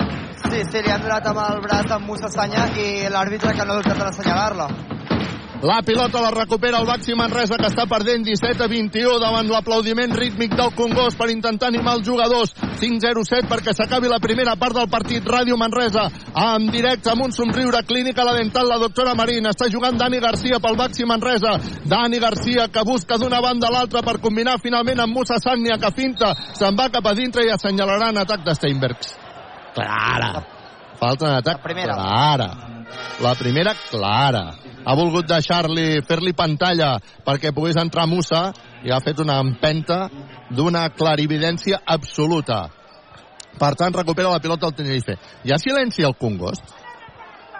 Sí, 0.49 0.63
sí, 0.71 0.81
li 0.81 0.91
han 0.91 1.03
donat 1.05 1.27
amb 1.29 1.43
el 1.45 1.59
braç 1.61 1.91
amb 1.93 2.09
Musa 2.09 2.31
Sanya 2.33 2.71
i 2.73 3.05
l'àrbitre 3.11 3.53
que 3.53 3.67
no 3.67 3.75
ha 3.75 3.83
dubtat 3.83 3.99
en 3.99 4.09
assenyalar-la. 4.09 4.98
La 5.61 5.81
pilota 5.81 6.21
la 6.21 6.31
recupera 6.31 6.77
el 6.79 6.85
Baxi 6.87 7.11
Manresa 7.19 7.57
que 7.59 7.67
està 7.67 7.83
perdent 7.83 8.21
17 8.23 8.63
a 8.63 8.67
21 8.71 9.17
davant 9.19 9.49
l'aplaudiment 9.51 10.13
rítmic 10.15 10.53
del 10.55 10.69
Congost 10.71 11.19
per 11.19 11.27
intentar 11.33 11.67
animar 11.67 11.97
els 11.97 12.05
jugadors. 12.07 12.53
5-0-7 12.79 13.49
perquè 13.51 13.73
s'acabi 13.75 14.07
la 14.07 14.21
primera 14.23 14.53
part 14.55 14.77
del 14.77 14.87
partit. 14.87 15.27
Ràdio 15.27 15.57
Manresa 15.59 16.05
en 16.31 16.69
directe 16.71 17.11
amb 17.11 17.25
un 17.25 17.35
somriure 17.35 17.81
clínica 17.83 18.23
a 18.23 18.29
la 18.29 18.37
dental 18.37 18.71
la 18.71 18.77
doctora 18.79 19.17
Marín. 19.19 19.49
Està 19.51 19.67
jugant 19.67 19.99
Dani 19.99 20.21
Garcia 20.23 20.61
pel 20.63 20.79
Baxi 20.79 21.03
Manresa. 21.03 21.57
Dani 21.83 22.23
Garcia 22.23 22.69
que 22.71 22.85
busca 22.87 23.19
d'una 23.19 23.43
banda 23.43 23.67
a 23.67 23.75
l'altra 23.75 23.99
per 23.99 24.21
combinar 24.23 24.61
finalment 24.63 25.03
amb 25.03 25.19
Musa 25.19 25.41
Sagnia 25.43 25.75
que 25.75 25.91
finta. 25.91 26.31
Se'n 26.55 26.79
va 26.79 26.87
cap 26.87 27.03
a 27.03 27.15
dintre 27.19 27.43
i 27.43 27.51
assenyalaran 27.51 28.23
atac 28.23 28.47
de 28.47 28.55
Steinbergs. 28.55 29.11
Clara. 29.75 30.31
Falta 31.03 31.27
en 31.33 31.37
atac 31.43 31.61
primera. 31.67 31.99
clara. 31.99 32.49
La 33.19 33.35
primera 33.35 33.75
clara 33.91 34.68
ha 34.89 34.95
volgut 34.97 35.27
deixar-li, 35.29 36.01
fer-li 36.01 36.33
pantalla 36.33 36.95
perquè 37.25 37.51
pogués 37.53 37.77
entrar 37.77 38.07
Musa 38.09 38.47
i 38.81 38.89
ha 38.89 38.97
fet 39.05 39.21
una 39.21 39.37
empenta 39.43 40.07
d'una 40.49 40.87
clarividència 40.97 41.83
absoluta. 41.85 42.63
Per 43.59 43.69
tant, 43.77 43.93
recupera 43.93 44.31
la 44.33 44.41
pilota 44.41 44.65
el 44.65 44.73
Tenerife. 44.73 45.17
Hi 45.45 45.53
ha 45.53 45.61
silenci 45.61 46.05
al 46.05 46.17
Congost? 46.17 46.73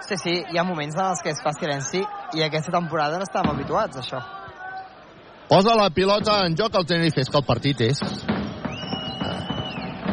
Sí, 0.08 0.16
sí, 0.18 0.36
hi 0.42 0.58
ha 0.58 0.66
moments 0.66 0.96
en 0.96 1.06
els 1.06 1.22
que 1.22 1.30
es 1.30 1.42
fa 1.44 1.52
silenci 1.54 2.02
i 2.34 2.42
aquesta 2.42 2.74
temporada 2.74 3.20
no 3.20 3.28
estàvem 3.28 3.54
habituats 3.54 4.00
a 4.00 4.02
això. 4.02 4.22
Posa 5.50 5.76
la 5.78 5.90
pilota 5.94 6.40
en 6.46 6.56
joc 6.58 6.74
al 6.74 6.86
Tenerife. 6.86 7.22
És 7.22 7.30
que 7.30 7.38
el 7.38 7.46
partit 7.46 7.80
és... 7.86 8.02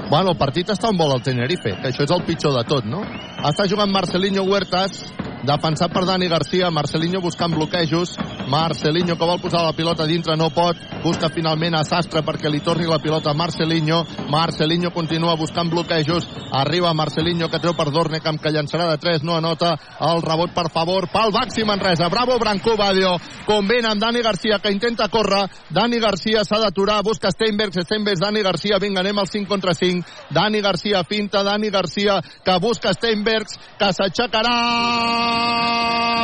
Bueno, 0.08 0.32
el 0.32 0.38
partit 0.40 0.70
està 0.72 0.92
on 0.92 1.00
vol 1.00 1.18
el 1.18 1.24
Tenerife, 1.26 1.74
que 1.82 1.90
això 1.90 2.06
és 2.06 2.14
el 2.14 2.24
pitjor 2.30 2.54
de 2.56 2.64
tot, 2.70 2.86
no? 2.86 3.02
Està 3.48 3.66
jugant 3.68 3.92
Marcelinho 3.92 4.46
Huertas, 4.48 5.02
defensat 5.44 5.92
per 5.94 6.06
Dani 6.06 6.28
Garcia, 6.28 6.72
Marcelinho 6.72 7.22
buscant 7.22 7.54
bloquejos, 7.54 8.16
Marcelinho 8.48 9.18
que 9.18 9.26
vol 9.26 9.40
posar 9.42 9.64
la 9.66 9.74
pilota 9.76 10.08
dintre, 10.08 10.36
no 10.38 10.50
pot, 10.50 10.78
busca 11.04 11.30
finalment 11.30 11.76
a 11.78 11.84
Sastre 11.86 12.24
perquè 12.26 12.50
li 12.50 12.62
torni 12.66 12.88
la 12.88 13.00
pilota 13.04 13.34
Marcelinho, 13.38 14.04
Marcelinho 14.32 14.92
continua 14.96 15.36
buscant 15.38 15.70
bloquejos, 15.70 16.28
arriba 16.52 16.94
Marcelinho 16.94 17.50
que 17.50 17.60
treu 17.60 17.76
per 17.78 17.92
Dornecamp 17.92 18.42
que 18.42 18.54
llançarà 18.54 18.90
de 18.92 18.98
3, 18.98 19.24
no 19.24 19.36
anota. 19.38 19.76
El 20.08 20.22
rebot 20.22 20.54
per 20.56 20.68
favor 20.74 21.08
pel 21.12 21.34
Baxi 21.34 21.66
Manresa, 21.66 22.10
bravo 22.10 22.38
Branco 22.40 22.76
Badio, 22.78 23.16
conven 23.46 23.86
amb 23.86 24.02
Dani 24.02 24.22
Garcia 24.24 24.60
que 24.64 24.72
intenta 24.72 25.10
córrer, 25.10 25.46
Dani 25.70 26.00
Garcia 26.00 26.44
s'ha 26.46 26.60
d'aturar, 26.64 27.02
busca 27.04 27.32
Steinbergs, 27.32 27.84
Steinbergs, 27.86 28.22
Dani 28.24 28.44
Garcia, 28.46 28.80
vinga, 28.82 29.02
anem 29.02 29.20
al 29.20 29.28
5 29.28 29.50
contra 29.50 29.74
5, 29.74 30.32
Dani 30.34 30.62
Garcia 30.62 31.04
finta, 31.04 31.44
Dani 31.44 31.70
Garcia 31.70 32.22
que 32.44 32.60
busca 32.60 32.94
Steinbergs, 32.94 33.58
que 33.78 33.94
s'aixecarà 33.94 35.27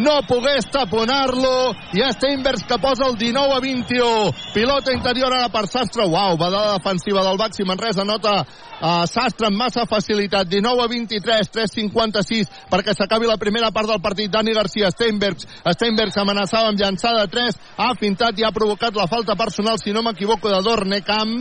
no 0.00 0.14
pogués 0.28 0.68
taponar-lo 0.72 1.74
i 1.96 2.04
Steinbergs 2.14 2.64
que 2.68 2.78
posa 2.80 3.08
el 3.08 3.18
19 3.20 3.56
a 3.56 3.60
21 3.60 4.32
pilota 4.54 4.94
interior 4.94 5.34
ara 5.34 5.50
per 5.52 5.66
Sastre. 5.68 6.06
Uau, 6.06 6.38
badada 6.40 6.78
defensiva 6.78 7.24
del 7.26 7.38
Baxi 7.38 7.66
Manresa. 7.68 8.04
Nota 8.04 8.40
a 8.80 9.06
Sastre 9.06 9.48
amb 9.50 9.58
massa 9.60 9.86
facilitat. 9.90 10.48
19 10.48 10.84
a 10.84 10.88
23, 10.88 11.52
3.56 11.52 12.52
perquè 12.70 12.94
s'acabi 12.94 13.28
la 13.28 13.38
primera 13.40 13.70
part 13.70 13.90
del 13.90 14.00
partit. 14.00 14.30
Dani 14.32 14.54
Garcia, 14.56 14.90
Steinbergs, 14.94 15.46
Steinbergs 15.76 16.16
amenaçava 16.16 16.72
amb 16.72 16.80
llançada 16.80 17.26
3, 17.28 17.60
ha 17.76 17.94
fintat 17.98 18.38
i 18.38 18.44
ha 18.46 18.54
provocat 18.54 18.96
la 18.96 19.08
falta 19.10 19.36
personal, 19.36 19.78
si 19.78 19.92
no 19.92 20.02
m'equivoco 20.02 20.48
de 20.48 20.62
Dornecam 20.64 21.34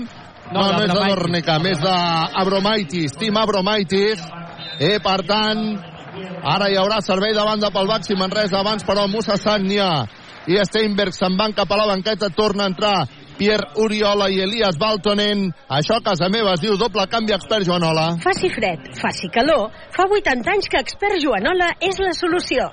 no, 0.51 0.61
no, 0.61 0.71
no 0.71 0.83
és 0.85 0.93
de 0.93 1.07
Dornecam, 1.11 1.67
és 1.71 1.83
d'Abromaitis, 1.83 3.15
Tim 3.19 3.37
Abromaitis 3.41 4.23
i 4.83 4.95
per 5.03 5.19
tant 5.27 5.63
ara 6.47 6.69
hi 6.69 6.77
haurà 6.79 7.01
servei 7.03 7.35
de 7.35 7.43
banda 7.43 7.71
pel 7.73 7.89
Baxi 7.89 8.17
Manresa 8.17 8.61
abans 8.61 8.85
però 8.87 9.07
Musa 9.11 9.37
Sagnia 9.37 9.91
i 10.47 10.59
Steinberg 10.63 11.15
se'n 11.15 11.35
van 11.39 11.53
cap 11.55 11.71
a 11.71 11.79
la 11.79 11.87
banqueta 11.89 12.29
torna 12.33 12.65
a 12.65 12.71
entrar 12.71 12.97
Pierre 13.37 13.69
Uriola 13.77 14.29
i 14.33 14.39
Elias 14.41 14.79
Baltonen. 14.81 15.51
Això 15.69 15.99
a 15.99 16.03
casa 16.03 16.29
meva 16.33 16.55
es 16.55 16.63
diu 16.63 16.77
doble 16.79 17.05
canvi 17.11 17.35
expert 17.35 17.67
Joanola. 17.67 18.07
Faci 18.23 18.49
fred, 18.49 18.89
faci 18.97 19.29
calor, 19.33 19.69
fa 19.93 20.07
80 20.09 20.53
anys 20.55 20.69
que 20.71 20.81
expert 20.81 21.21
Joanola 21.21 21.69
és 21.79 22.01
la 22.01 22.15
solució. 22.17 22.71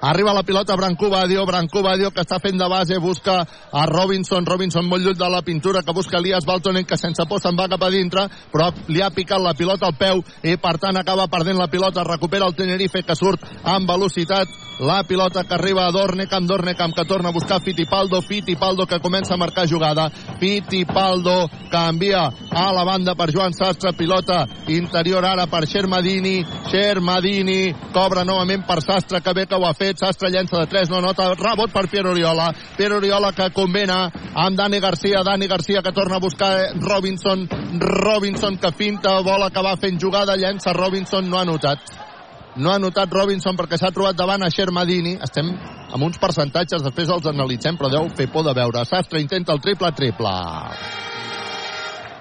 Arriba 0.00 0.32
la 0.32 0.42
pilota 0.42 0.76
Brancú 0.76 1.10
Badio, 1.10 1.44
Brancú 1.44 1.82
Badio 1.84 2.08
que 2.10 2.22
està 2.24 2.38
fent 2.40 2.56
de 2.56 2.68
base, 2.72 2.96
busca 3.04 3.42
a 3.44 3.82
Robinson, 3.84 4.46
Robinson 4.48 4.86
molt 4.88 5.04
lluny 5.04 5.18
de 5.20 5.28
la 5.28 5.42
pintura 5.44 5.82
que 5.84 5.92
busca 5.92 6.16
Elias 6.16 6.46
Baltonen 6.48 6.86
que 6.88 6.96
sense 6.96 7.26
por 7.28 7.42
se'n 7.42 7.58
va 7.58 7.68
cap 7.68 7.84
a 7.84 7.90
dintre, 7.92 8.24
però 8.48 8.70
li 8.88 9.04
ha 9.04 9.10
picat 9.12 9.44
la 9.44 9.52
pilota 9.52 9.90
al 9.90 9.98
peu 10.00 10.22
i 10.40 10.56
per 10.56 10.78
tant 10.80 10.96
acaba 10.96 11.28
perdent 11.28 11.60
la 11.60 11.68
pilota, 11.68 12.06
recupera 12.08 12.48
el 12.48 12.56
Tenerife 12.56 13.04
que 13.04 13.18
surt 13.18 13.44
amb 13.60 13.92
velocitat, 13.92 14.48
la 14.80 15.04
pilota 15.04 15.44
que 15.44 15.54
arriba 15.54 15.86
a 15.86 15.92
Dornecam, 15.92 16.46
Dornecam 16.46 16.92
que 16.92 17.04
torna 17.04 17.28
a 17.28 17.32
buscar 17.32 17.60
Fittipaldo, 17.60 18.22
Fittipaldo 18.22 18.86
que 18.86 18.98
comença 18.98 19.34
a 19.34 19.36
marcar 19.36 19.68
jugada, 19.68 20.10
Fittipaldo 20.40 21.50
canvia 21.70 22.32
a 22.50 22.72
la 22.72 22.84
banda 22.84 23.14
per 23.14 23.30
Joan 23.30 23.52
Sastre, 23.52 23.92
pilota 23.92 24.46
interior 24.68 25.24
ara 25.24 25.46
per 25.46 25.66
Xermadini, 25.68 26.42
Xermadini 26.70 27.74
cobra 27.92 28.24
novament 28.24 28.64
per 28.66 28.80
Sastre 28.80 29.20
que 29.20 29.34
bé 29.34 29.46
que 29.46 29.54
ho 29.54 29.66
ha 29.68 29.74
fet. 29.74 30.00
Sastre 30.00 30.30
llença 30.30 30.56
de 30.56 30.66
3, 30.66 30.88
no 30.88 31.00
nota, 31.04 31.34
rebot 31.36 31.70
per 31.72 31.86
Pierre 31.88 32.10
Oriola, 32.10 32.50
Pierre 32.76 32.96
Oriola 32.96 33.32
que 33.36 33.50
combina 33.52 34.06
amb 34.34 34.56
Dani 34.56 34.80
Garcia, 34.80 35.22
Dani 35.22 35.46
Garcia 35.46 35.82
que 35.82 35.92
torna 35.92 36.16
a 36.16 36.24
buscar 36.24 36.72
Robinson, 36.80 37.48
Robinson 37.78 38.56
que 38.56 38.72
finta, 38.72 39.20
vol 39.20 39.44
acabar 39.44 39.76
fent 39.76 40.00
jugada, 40.00 40.36
llença. 40.36 40.72
Robinson, 40.72 41.28
no 41.28 41.38
ha 41.38 41.44
notat. 41.44 42.09
No 42.56 42.72
ha 42.72 42.80
notat 42.82 43.12
Robinson 43.14 43.54
perquè 43.58 43.78
s'ha 43.78 43.92
trobat 43.94 44.16
davant 44.18 44.42
a 44.42 44.50
Xermadini. 44.50 45.14
Estem 45.22 45.52
amb 45.54 46.02
uns 46.02 46.18
percentatges, 46.18 46.82
després 46.82 47.10
els 47.14 47.28
analitzem, 47.30 47.78
però 47.78 47.90
deu 47.92 48.08
fer 48.16 48.26
por 48.32 48.42
de 48.46 48.54
veure. 48.56 48.82
Sastre 48.88 49.22
intenta 49.22 49.54
el 49.54 49.62
triple-triple. 49.62 50.34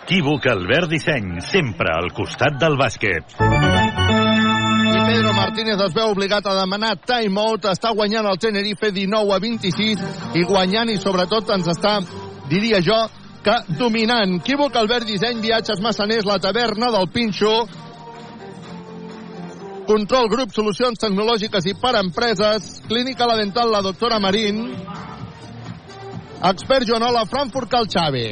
Equívoc 0.09 0.47
Albert 0.49 0.89
Disseny, 0.89 1.35
sempre 1.45 1.91
al 1.93 2.11
costat 2.17 2.55
del 2.61 2.77
bàsquet. 2.77 3.35
I 4.89 5.01
Pedro 5.05 5.33
Martínez 5.37 5.81
es 5.85 5.93
veu 5.93 6.13
obligat 6.13 6.47
a 6.49 6.55
demanar 6.57 6.95
timeout. 7.05 7.67
Està 7.69 7.91
guanyant 7.93 8.25
el 8.29 8.39
Tenerife 8.41 8.89
19 8.93 9.35
a 9.35 9.39
26 9.41 10.01
i 10.37 10.45
guanyant 10.49 10.89
i 10.89 10.97
sobretot 11.01 11.53
ens 11.53 11.69
està, 11.73 11.99
diria 12.49 12.81
jo, 12.85 12.97
que 13.45 13.55
dominant. 13.77 14.39
Equívoc 14.41 14.75
Albert 14.81 15.05
Disseny, 15.09 15.41
viatges 15.45 15.81
massaners, 15.81 16.25
la 16.25 16.39
taverna 16.41 16.89
del 16.95 17.09
Pinxo, 17.13 17.53
Control 19.89 20.27
Grup, 20.29 20.51
solucions 20.53 20.99
tecnològiques 21.01 21.65
i 21.65 21.71
per 21.81 21.95
empreses, 21.97 22.75
Clínica 22.85 23.25
La 23.25 23.39
Dental, 23.39 23.71
la 23.73 23.79
doctora 23.81 24.19
Marín, 24.21 24.67
Expert 26.45 26.85
Joanola, 26.85 27.23
Frankfurt 27.25 27.71
Cal 27.71 27.89
Xavi. 27.89 28.27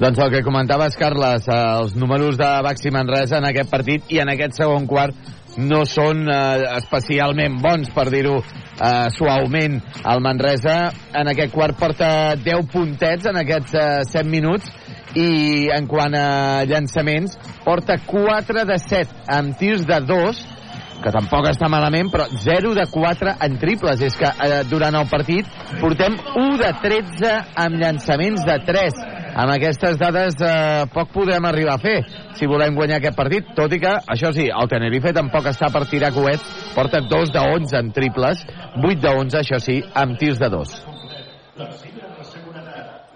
Doncs 0.00 0.18
el 0.18 0.32
que 0.32 0.40
comentaves, 0.42 0.96
Carles, 0.98 1.46
eh, 1.46 1.58
els 1.78 1.94
números 1.94 2.34
de 2.40 2.48
Baxi 2.66 2.90
Manresa 2.90 3.38
en 3.38 3.46
aquest 3.52 3.70
partit 3.70 4.10
i 4.10 4.18
en 4.18 4.32
aquest 4.34 4.58
segon 4.58 4.88
quart 4.90 5.14
no 5.62 5.84
són 5.86 6.26
eh, 6.26 6.66
especialment 6.80 7.60
bons, 7.62 7.94
per 7.94 8.08
dir-ho 8.10 8.40
eh, 8.42 9.06
suaument. 9.14 9.78
El 10.02 10.24
Manresa 10.26 10.90
en 11.14 11.30
aquest 11.30 11.54
quart 11.54 11.78
porta 11.78 12.34
10 12.34 12.66
puntets 12.74 13.30
en 13.30 13.38
aquests 13.44 13.78
eh, 13.78 13.86
7 14.10 14.26
minuts 14.34 14.74
i 15.14 15.70
en 15.70 15.86
quant 15.86 16.18
a 16.18 16.66
llançaments 16.66 17.38
porta 17.62 17.94
4 18.10 18.66
de 18.66 18.82
7 18.82 19.24
amb 19.38 19.54
tirs 19.56 19.86
de 19.86 20.02
2 20.02 20.44
que 21.02 21.12
tampoc 21.14 21.48
està 21.50 21.68
malament, 21.72 22.08
però 22.12 22.26
0 22.30 22.72
de 22.76 22.86
4 22.92 23.36
en 23.46 23.58
triples. 23.62 24.02
És 24.06 24.16
que 24.18 24.28
eh, 24.28 24.62
durant 24.70 24.96
el 24.98 25.08
partit 25.10 25.48
portem 25.80 26.16
1 26.16 26.58
de 26.62 26.72
13 26.82 27.34
amb 27.64 27.80
llançaments 27.82 28.44
de 28.46 28.56
3. 28.66 29.00
Amb 29.36 29.52
aquestes 29.52 29.98
dades 30.00 30.38
eh, 30.40 30.86
poc 30.94 31.12
podrem 31.12 31.44
arribar 31.44 31.76
a 31.76 31.82
fer 31.82 31.98
si 32.36 32.48
volem 32.48 32.76
guanyar 32.76 33.00
aquest 33.00 33.16
partit, 33.16 33.48
tot 33.56 33.72
i 33.72 33.80
que, 33.80 33.92
això 34.12 34.32
sí, 34.36 34.48
el 34.48 34.68
Tenerife 34.68 35.12
tampoc 35.16 35.48
està 35.52 35.70
per 35.72 35.86
tirar 35.90 36.12
coets, 36.16 36.44
porta 36.76 37.00
2 37.04 37.32
de 37.32 37.46
11 37.56 37.80
en 37.80 37.92
triples, 37.96 38.44
8 38.76 39.00
de 39.00 39.14
11, 39.24 39.40
això 39.40 39.60
sí, 39.62 39.80
amb 39.94 40.18
tirs 40.20 40.40
de 40.40 40.50
2. 40.52 40.76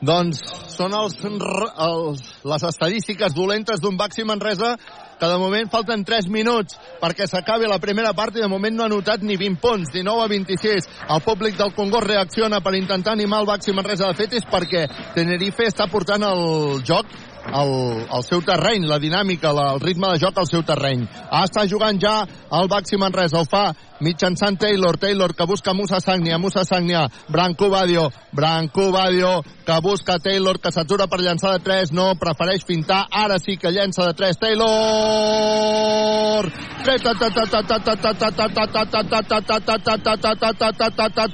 Doncs 0.00 0.40
són 0.72 0.94
els, 0.96 1.18
els, 1.20 2.20
les 2.48 2.62
estadístiques 2.70 3.34
dolentes 3.36 3.82
d'un 3.84 3.98
Baxi 4.00 4.24
Manresa 4.24 4.76
que 5.20 5.28
de 5.28 5.38
moment 5.38 5.70
falten 5.70 6.04
3 6.08 6.30
minuts 6.32 6.78
perquè 7.00 7.28
s'acabi 7.28 7.68
la 7.68 7.78
primera 7.78 8.14
part 8.16 8.36
i 8.36 8.42
de 8.42 8.48
moment 8.48 8.76
no 8.76 8.86
ha 8.86 8.90
notat 8.92 9.22
ni 9.22 9.36
20 9.36 9.60
punts, 9.60 9.92
19 9.92 10.24
a 10.24 10.28
26. 10.32 10.88
El 11.08 11.24
públic 11.26 11.58
del 11.60 11.74
Congost 11.76 12.08
reacciona 12.08 12.62
per 12.64 12.74
intentar 12.78 13.12
animar 13.12 13.42
el 13.44 13.50
Baxi 13.50 13.76
Manresa. 13.76 14.08
De 14.08 14.16
fet, 14.16 14.38
és 14.40 14.48
perquè 14.48 14.86
Tenerife 15.14 15.68
està 15.68 15.86
portant 15.92 16.24
el 16.24 16.80
joc 16.88 17.06
el, 17.54 18.06
el 18.06 18.24
seu 18.26 18.42
terreny, 18.46 18.86
la 18.88 18.98
dinàmica, 19.02 19.52
la, 19.56 19.72
el 19.74 19.80
ritme 19.82 20.12
de 20.12 20.18
joc 20.22 20.38
al 20.38 20.48
seu 20.50 20.62
terreny. 20.66 21.06
Ah, 21.28 21.44
està 21.48 21.66
jugant 21.70 21.98
ja 22.00 22.24
el 22.26 22.68
Baxi 22.70 22.96
Manresa, 23.00 23.40
el 23.40 23.48
fa 23.50 23.72
mitjançant 24.00 24.56
Taylor, 24.58 24.96
Taylor 24.96 25.34
que 25.36 25.46
busca 25.46 25.74
Musa 25.74 26.00
Sagnia, 26.00 26.38
Musa 26.38 26.64
Sagnia, 26.64 27.08
Branco 27.28 27.68
Badio, 27.70 28.10
Branco 28.32 28.90
Badio 28.92 29.42
que 29.66 29.80
busca 29.82 30.18
Taylor, 30.18 30.58
que 30.58 30.72
s'atura 30.72 31.06
per 31.06 31.20
llançar 31.20 31.52
de 31.58 31.64
3, 31.64 31.92
no, 31.92 32.14
prefereix 32.18 32.64
fintar, 32.66 33.06
ara 33.10 33.38
sí 33.38 33.56
que 33.56 33.70
llença 33.70 34.06
de 34.08 34.14
3, 34.14 34.38
Taylor! 34.40 34.70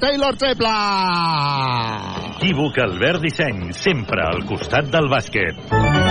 Taylor 0.03 0.37
triple! 0.37 0.75
Equívoc 2.37 2.79
Albert 2.79 3.23
Disseny, 3.25 3.73
sempre 3.73 4.21
al 4.27 4.45
costat 4.47 4.91
del 4.93 5.09
bàsquet. 5.09 6.06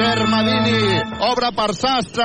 Germadini, 0.00 1.02
obre 1.28 1.50
per 1.52 1.74
Sastre. 1.76 2.24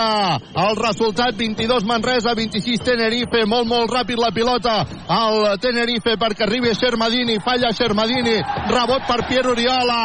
El 0.55 0.77
resultat 0.79 1.35
22 1.35 1.83
Manresa, 1.83 2.31
26 2.33 2.83
Tenerife. 2.87 3.43
Molt, 3.51 3.67
molt 3.67 3.91
ràpid 3.91 4.19
la 4.21 4.31
pilota 4.31 4.77
al 5.11 5.59
Tenerife 5.59 6.15
perquè 6.15 6.47
arribi 6.47 6.71
Germadini. 6.71 7.35
Falla 7.43 7.73
Germadini. 7.75 8.37
Rebot 8.71 9.03
per 9.09 9.25
Pierre 9.27 9.51
Oriola. 9.51 10.03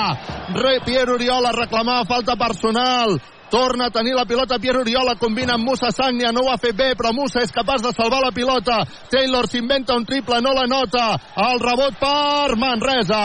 Re, 0.56 0.80
Pierre 0.84 1.14
Oriola 1.14 1.52
reclamava 1.54 2.08
falta 2.10 2.34
personal. 2.34 3.20
Torna 3.50 3.86
a 3.86 3.90
tenir 3.90 4.14
la 4.14 4.24
pilota 4.24 4.58
Pierre 4.62 4.78
Oriola, 4.78 5.16
combina 5.18 5.54
amb 5.54 5.66
Musa 5.66 5.90
Sagnia, 5.90 6.30
no 6.30 6.44
ho 6.46 6.52
ha 6.52 6.58
fet 6.58 6.76
bé, 6.78 6.92
però 6.94 7.10
Musa 7.12 7.42
és 7.42 7.50
capaç 7.50 7.82
de 7.82 7.90
salvar 7.94 8.20
la 8.22 8.30
pilota. 8.30 8.84
Taylor 9.10 9.48
s'inventa 9.50 9.96
un 9.98 10.06
triple, 10.06 10.38
no 10.40 10.54
la 10.54 10.66
nota. 10.70 11.18
El 11.34 11.58
rebot 11.58 11.98
per 11.98 12.54
Manresa. 12.58 13.24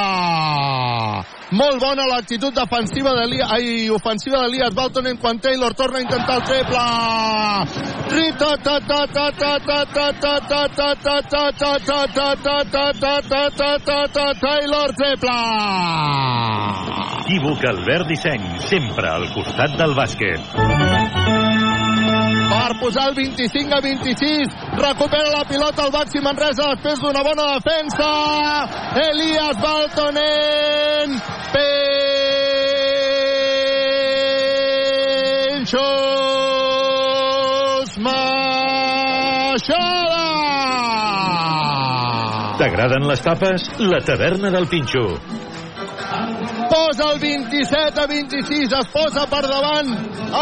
Molt 1.53 1.77
bona 1.77 2.07
l'actitud 2.09 2.55
defensiva 2.57 3.11
de 3.13 3.25
ai, 3.45 3.89
ofensiva 3.93 4.41
d'Elias 4.41 4.73
Baltonen 4.73 5.17
quan 5.21 5.37
Taylor 5.39 5.73
torna 5.77 5.99
a 5.99 6.01
intentar 6.01 6.35
el 6.39 6.43
triple. 6.49 6.85
Taylor 14.41 14.95
triple. 14.97 15.37
Equívoc 17.25 17.65
Albert 17.69 18.07
Disseny, 18.09 18.45
sempre 18.69 19.09
al 19.09 19.29
costat 19.37 19.77
del 19.77 19.93
bàsquet 19.97 21.44
per 22.49 22.77
posar 22.79 23.07
el 23.09 23.15
25 23.15 23.77
a 23.77 23.81
26 23.81 24.55
recupera 24.79 25.29
la 25.31 25.43
pilota 25.49 25.85
el 25.85 25.91
Baxi 25.93 26.21
Manresa 26.23 26.69
després 26.73 27.01
d'una 27.01 27.23
bona 27.25 27.47
defensa. 27.55 28.09
Elias 29.05 29.57
Baltonen 29.61 31.19
Penxos 36.65 37.97
Maixada 38.07 40.23
T'agraden 42.59 43.07
les 43.09 43.21
tapes? 43.21 43.65
La 43.79 43.99
taverna 44.05 44.51
del 44.53 44.67
Pinxo 44.71 45.03
posa 46.75 47.11
el 47.13 47.19
27 47.19 48.01
a 48.01 48.05
26 48.07 48.73
es 48.79 48.87
posa 48.91 49.23
per 49.31 49.43
davant 49.47 49.91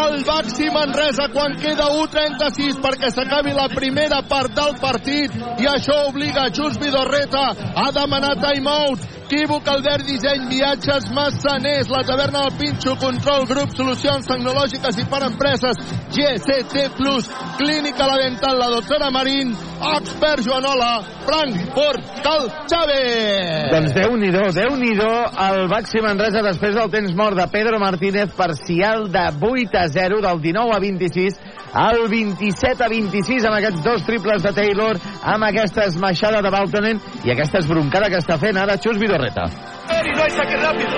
el 0.02 0.24
Baxi 0.26 0.66
Manresa 0.74 1.28
quan 1.34 1.54
queda 1.62 1.86
1.36 1.94 2.80
perquè 2.82 3.10
s'acabi 3.14 3.54
la 3.54 3.68
primera 3.70 4.20
part 4.26 4.54
del 4.56 4.74
partit 4.82 5.36
i 5.62 5.68
això 5.70 6.00
obliga 6.08 6.48
Jus 6.56 6.78
Vidorreta 6.82 7.44
a 7.84 7.86
demanar 7.94 8.34
timeout 8.42 9.06
Equívoc, 9.34 9.66
Albert 9.66 10.06
Disseny, 10.06 10.46
Viatges, 10.48 11.10
Massaners, 11.10 11.88
la 11.88 12.04
taverna 12.04 12.42
del 12.44 12.56
Pinxo, 12.58 12.94
Control 12.94 13.46
Grup, 13.50 13.72
Solucions 13.74 14.28
Tecnològiques 14.30 15.00
i 15.02 15.06
per 15.10 15.24
Empreses, 15.26 15.80
GCT 16.14 16.84
Plus, 16.94 17.26
Clínica 17.58 18.06
La 18.06 18.20
Dental, 18.22 18.60
la 18.62 18.68
doctora 18.70 19.10
Marín, 19.10 19.50
Expert 19.96 20.44
Joanola, 20.46 21.02
Frankfurt, 21.26 22.06
Cal 22.22 22.46
Chávez. 22.70 23.72
Doncs 23.74 23.96
Déu-n'hi-do, 23.98 24.44
déu 24.54 24.78
nhi 24.78 24.92
déu 25.00 25.16
el 25.48 25.66
Baxi 25.72 26.02
Manresa 26.04 26.44
després 26.46 26.78
del 26.78 26.94
temps 26.94 27.18
mort 27.18 27.34
de 27.34 27.48
Pedro 27.50 27.82
Martínez, 27.82 28.30
parcial 28.38 29.08
de 29.10 29.26
8 29.34 29.82
a 29.82 29.88
0, 29.88 30.22
del 30.22 30.42
19 30.46 30.76
a 30.76 30.78
26, 30.78 31.42
al 31.74 32.08
27 32.08 32.84
a 32.84 32.88
26 32.88 33.44
amb 33.48 33.58
aquests 33.58 33.82
dos 33.82 34.06
triples 34.06 34.42
de 34.46 34.52
Taylor, 34.54 34.98
amb 35.22 35.44
aquesta 35.50 35.88
esmaixada 35.90 36.40
de 36.42 36.50
Baltonen 36.54 37.00
i 37.26 37.34
aquesta 37.34 37.58
esbroncada 37.58 38.08
que 38.12 38.22
està 38.22 38.38
fent 38.38 38.56
ara 38.56 38.78
Xus 38.78 38.98
Vidorreta. 39.02 39.50
Y 39.90 40.16
no 40.16 40.22
hay 40.22 40.30
saque 40.30 40.56
rápido. 40.56 40.96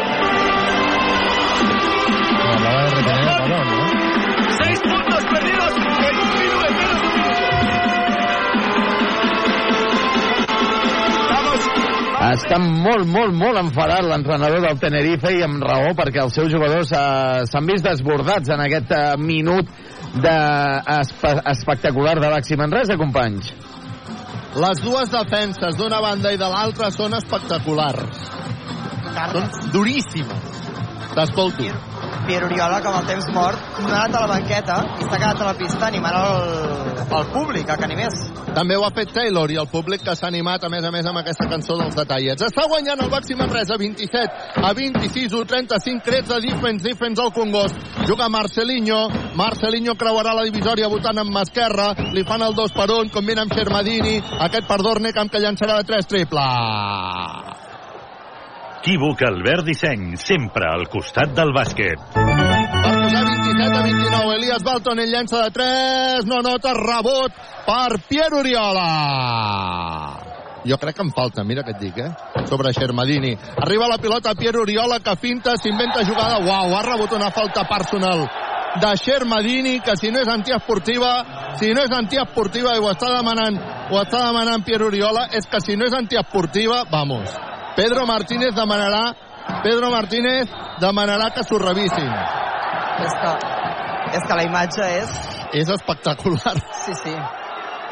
Seis 4.62 4.80
puntos 4.80 5.24
perdidos 5.24 5.72
en 5.76 5.82
un 5.82 5.98
minuto, 6.38 6.66
en 6.68 6.76
menos 6.76 7.00
de 7.00 7.06
un 7.06 7.14
minuto. 7.14 7.46
Està 12.26 12.58
molt, 12.58 13.06
molt, 13.06 13.34
molt 13.36 13.58
enfadat 13.60 14.04
l'entrenador 14.04 14.60
del 14.64 14.78
Tenerife 14.82 15.30
i 15.36 15.42
amb 15.46 15.62
raó 15.62 15.92
perquè 15.96 16.24
els 16.24 16.34
seus 16.34 16.50
jugadors 16.52 16.90
eh, 16.92 17.44
s'han 17.48 17.68
vist 17.68 17.84
desbordats 17.86 18.50
en 18.50 18.60
aquest 18.64 18.92
eh, 18.96 19.14
minut 19.20 19.68
de 20.22 20.36
espe 21.01 21.32
espectacular 21.52 22.18
de 22.20 22.28
Baxi 22.32 22.56
Manresa, 22.56 22.97
companys. 22.97 23.52
Les 24.56 24.80
dues 24.80 25.10
defenses 25.12 25.76
d'una 25.76 26.01
banda 26.01 26.32
i 26.32 26.40
de 26.40 26.48
l'altra 26.48 26.88
són 26.94 27.16
espectaculars. 27.18 28.22
Són 29.16 29.70
duríssimes. 29.74 30.62
T'escolto. 31.16 31.68
Pierre 32.26 32.46
Oriola, 32.50 32.80
que 32.82 32.90
amb 32.90 33.00
el 33.00 33.06
temps 33.06 33.28
mort 33.34 33.78
no 33.80 33.88
ha 33.88 34.02
anat 34.02 34.16
a 34.16 34.22
la 34.24 34.30
banqueta 34.34 34.76
i 34.98 35.06
s'ha 35.06 35.18
quedat 35.20 35.42
a 35.42 35.48
la 35.52 35.54
pista 35.58 35.86
animant 35.86 36.16
el, 36.18 36.96
el 37.06 37.28
públic, 37.32 37.70
a 37.70 37.76
que 37.78 37.86
animés. 37.86 38.16
També 38.56 38.76
ho 38.76 38.84
ha 38.86 38.92
fet 38.96 39.12
Taylor 39.14 39.52
i 39.52 39.58
el 39.60 39.68
públic 39.70 40.02
que 40.04 40.14
s'ha 40.16 40.30
animat, 40.30 40.64
a 40.64 40.70
més 40.72 40.84
a 40.84 40.92
més, 40.94 41.06
amb 41.06 41.20
aquesta 41.20 41.46
cançó 41.50 41.76
dels 41.78 41.94
detallets. 41.98 42.46
Està 42.48 42.66
guanyant 42.70 43.02
el 43.04 43.12
Baxi 43.12 43.36
Manresa 43.38 43.78
27 43.78 44.62
a 44.64 44.72
26, 44.74 45.36
1 45.36 45.50
35, 45.52 46.04
crets 46.06 46.32
de 46.32 46.40
defense, 46.48 46.82
defense 46.86 47.22
al 47.22 47.34
Congost. 47.36 47.78
Juga 48.08 48.28
Marcelinho, 48.32 49.04
Marcelinho 49.38 49.94
creuarà 50.00 50.34
la 50.36 50.46
divisòria 50.48 50.90
votant 50.92 51.22
amb 51.22 51.42
esquerra, 51.44 51.92
li 52.16 52.24
fan 52.26 52.42
el 52.46 52.56
2 52.58 52.74
per 52.76 52.90
1, 53.02 53.12
combina 53.14 53.46
amb 53.46 53.54
Xermadini, 53.54 54.18
aquest 54.48 54.66
per 54.66 54.82
Dornecamp 54.82 55.30
que 55.30 55.42
llançarà 55.42 55.78
de 55.82 55.88
3 55.94 56.12
triple. 56.14 57.65
Equívoc 58.86 59.18
Albert 59.26 59.64
Disseny, 59.66 60.14
sempre 60.14 60.68
al 60.70 60.84
costat 60.86 61.32
del 61.34 61.50
bàsquet. 61.50 61.98
Per 62.14 62.92
posar 62.94 63.22
27 63.26 63.64
a 63.66 63.80
29, 63.82 64.34
Elias 64.36 64.62
Balton 64.62 65.00
en 65.02 65.10
llança 65.10 65.40
de 65.42 65.50
3, 65.56 66.28
no 66.30 66.38
nota 66.46 66.70
rebot 66.76 67.34
per 67.66 67.98
Pierre 68.06 68.38
Oriola. 68.38 68.84
Jo 70.70 70.78
crec 70.78 71.00
que 71.00 71.02
em 71.02 71.10
falta, 71.16 71.42
mira 71.42 71.64
què 71.66 71.74
et 71.74 71.82
dic, 71.82 71.98
eh? 71.98 72.44
Sobre 72.46 72.70
Xermadini. 72.78 73.32
Arriba 73.64 73.90
la 73.90 73.98
pilota 73.98 74.36
Pierre 74.38 74.62
Oriola, 74.62 75.00
que 75.02 75.16
finta, 75.18 75.56
s'inventa 75.58 76.06
jugada. 76.06 76.38
Uau, 76.46 76.78
ha 76.78 76.86
rebut 76.86 77.18
una 77.18 77.32
falta 77.34 77.66
personal 77.66 78.22
de 78.78 78.94
Xermadini, 79.02 79.80
que 79.80 79.98
si 79.98 80.14
no 80.14 80.22
és 80.22 80.30
antiesportiva, 80.30 81.10
si 81.58 81.74
no 81.74 81.82
és 81.82 81.90
antiesportiva 81.90 82.78
i 82.78 82.86
ho 82.86 82.94
està 82.94 83.10
demanant, 83.18 83.58
ho 83.90 83.98
està 83.98 84.22
demanant 84.28 84.62
Pierre 84.62 84.92
Oriola, 84.92 85.26
és 85.34 85.50
que 85.50 85.58
si 85.58 85.74
no 85.74 85.90
és 85.90 86.00
antiesportiva, 86.04 86.84
vamos. 86.94 87.34
Pedro 87.76 88.06
Martínez 88.08 88.54
demanarà 88.56 89.04
Pedro 89.62 89.90
Martínez 89.90 90.48
demanarà 90.80 91.30
que 91.34 91.44
s'ho 91.46 91.58
revisin. 91.58 92.12
És 93.06 93.16
que, 93.22 93.32
és 94.18 94.24
que 94.26 94.38
la 94.38 94.46
imatge 94.46 94.86
és... 95.00 95.18
És 95.56 95.68
espectacular. 95.72 96.54
Sí, 96.84 96.94
sí. 97.02 97.12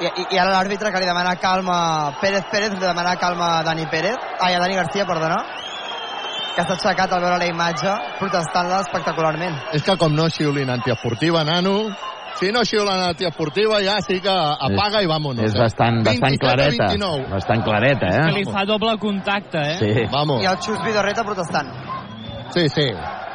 I, 0.03 0.09
i, 0.09 0.25
i 0.35 0.39
ara 0.41 0.51
l'àrbitre 0.57 0.91
que 0.91 1.03
li 1.03 1.07
demana 1.07 1.37
calma 1.39 1.77
Pérez 2.21 2.49
Pérez, 2.51 2.75
li 2.75 2.83
demana 2.83 3.15
calma 3.21 3.51
a 3.61 3.63
Dani 3.67 3.87
Pérez, 3.91 4.19
ai, 4.41 4.57
a 4.57 4.63
Dani 4.63 4.75
Garcia, 4.75 5.07
perdona, 5.07 5.39
que 6.57 6.65
s'ha 6.65 6.75
aixecat 6.75 7.15
al 7.15 7.23
veure 7.23 7.39
la 7.39 7.51
imatge, 7.51 7.95
protestant-la 8.19 8.81
espectacularment. 8.87 9.55
És 9.79 9.87
que 9.87 9.97
com 10.01 10.15
no 10.15 10.27
xiulin 10.31 10.75
antiesportiva, 10.75 11.45
nano, 11.47 11.77
si 12.39 12.51
no 12.53 12.65
xiulen 12.67 13.03
antiesportiva 13.11 13.81
ja 13.85 14.01
sí 14.03 14.21
que 14.21 14.31
apaga 14.31 15.01
és, 15.01 15.07
i 15.07 15.11
vámonos. 15.11 15.45
És 15.45 15.55
bastant, 15.59 16.03
bastant 16.07 16.39
clareta. 16.41 16.89
29. 16.93 17.29
Bastant 17.31 17.63
clareta, 17.67 18.11
eh? 18.11 18.25
Que 18.29 18.39
li 18.41 18.47
fa 18.49 18.65
doble 18.69 18.97
contacte, 19.03 19.59
eh? 19.59 19.77
Sí. 19.79 20.07
Vamos. 20.13 20.43
I 20.43 20.51
el 20.51 20.59
Xus 20.63 20.81
Vidorreta 20.85 21.25
protestant. 21.27 21.71
Sí, 22.55 22.69
sí. 22.69 22.89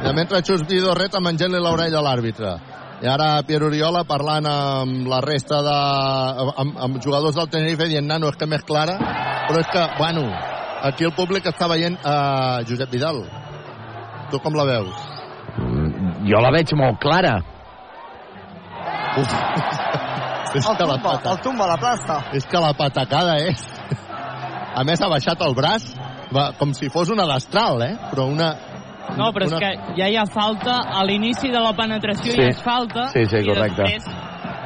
De 0.03 0.13
mentre 0.15 0.43
Xus 0.43 0.65
Vidorreta 0.67 1.21
menjant-li 1.23 1.59
l'orella 1.63 1.99
a 1.99 2.05
l'àrbitre. 2.05 2.53
I 2.99 3.07
ara 3.07 3.29
Pierre 3.47 3.69
Oriola 3.69 4.03
parlant 4.03 4.47
amb 4.51 5.07
la 5.07 5.21
resta 5.23 5.61
de... 5.63 5.75
amb, 6.63 6.79
amb 6.83 6.97
jugadors 7.03 7.37
del 7.37 7.47
Tenerife 7.51 7.87
dient, 7.87 8.07
nano, 8.07 8.27
és 8.27 8.39
que 8.39 8.47
més 8.47 8.65
clara. 8.67 8.97
Però 9.47 9.61
és 9.63 9.69
que, 9.71 9.85
bueno, 9.97 10.25
aquí 10.83 11.07
el 11.07 11.15
públic 11.15 11.47
està 11.47 11.69
veient 11.71 11.95
uh, 12.03 12.59
Josep 12.67 12.91
Vidal. 12.91 13.23
Tu 14.29 14.41
com 14.43 14.59
la 14.59 14.67
veus? 14.67 15.07
Mm, 15.55 16.27
Jo 16.27 16.43
la 16.43 16.51
veig 16.51 16.75
molt 16.75 16.99
clara. 16.99 17.37
Uf. 19.19 19.33
és 20.55 20.65
El 20.65 20.77
que 20.77 20.85
la 20.85 20.95
tumba, 20.97 21.11
pata... 21.11 21.31
el 21.35 21.39
tumba 21.45 21.67
la 21.69 21.77
plasta. 21.77 22.19
És 22.33 22.45
que 22.49 22.59
la 22.63 22.73
patacada 22.73 23.37
és... 23.45 23.61
A 24.79 24.83
més, 24.85 25.01
ha 25.01 25.09
baixat 25.11 25.41
el 25.45 25.53
braç 25.57 25.89
va, 26.33 26.51
com 26.59 26.71
si 26.77 26.89
fos 26.93 27.09
una 27.13 27.25
destral, 27.29 27.81
eh? 27.83 27.93
Però 28.11 28.27
una... 28.31 28.51
No, 29.17 29.31
però 29.33 29.47
una... 29.49 29.57
és 29.57 29.61
que 29.63 29.95
ja 29.97 30.07
hi 30.09 30.17
ha 30.21 30.25
falta 30.29 30.79
a 30.93 31.03
l'inici 31.05 31.49
de 31.49 31.61
la 31.63 31.73
penetració 31.77 32.31
Sí. 32.31 32.37
ja 32.37 32.49
és 32.53 32.59
falta 32.61 33.07
Sí, 33.13 33.25
sí, 33.25 33.41
correcte. 33.47 33.81
i 33.81 33.97
després 33.97 34.05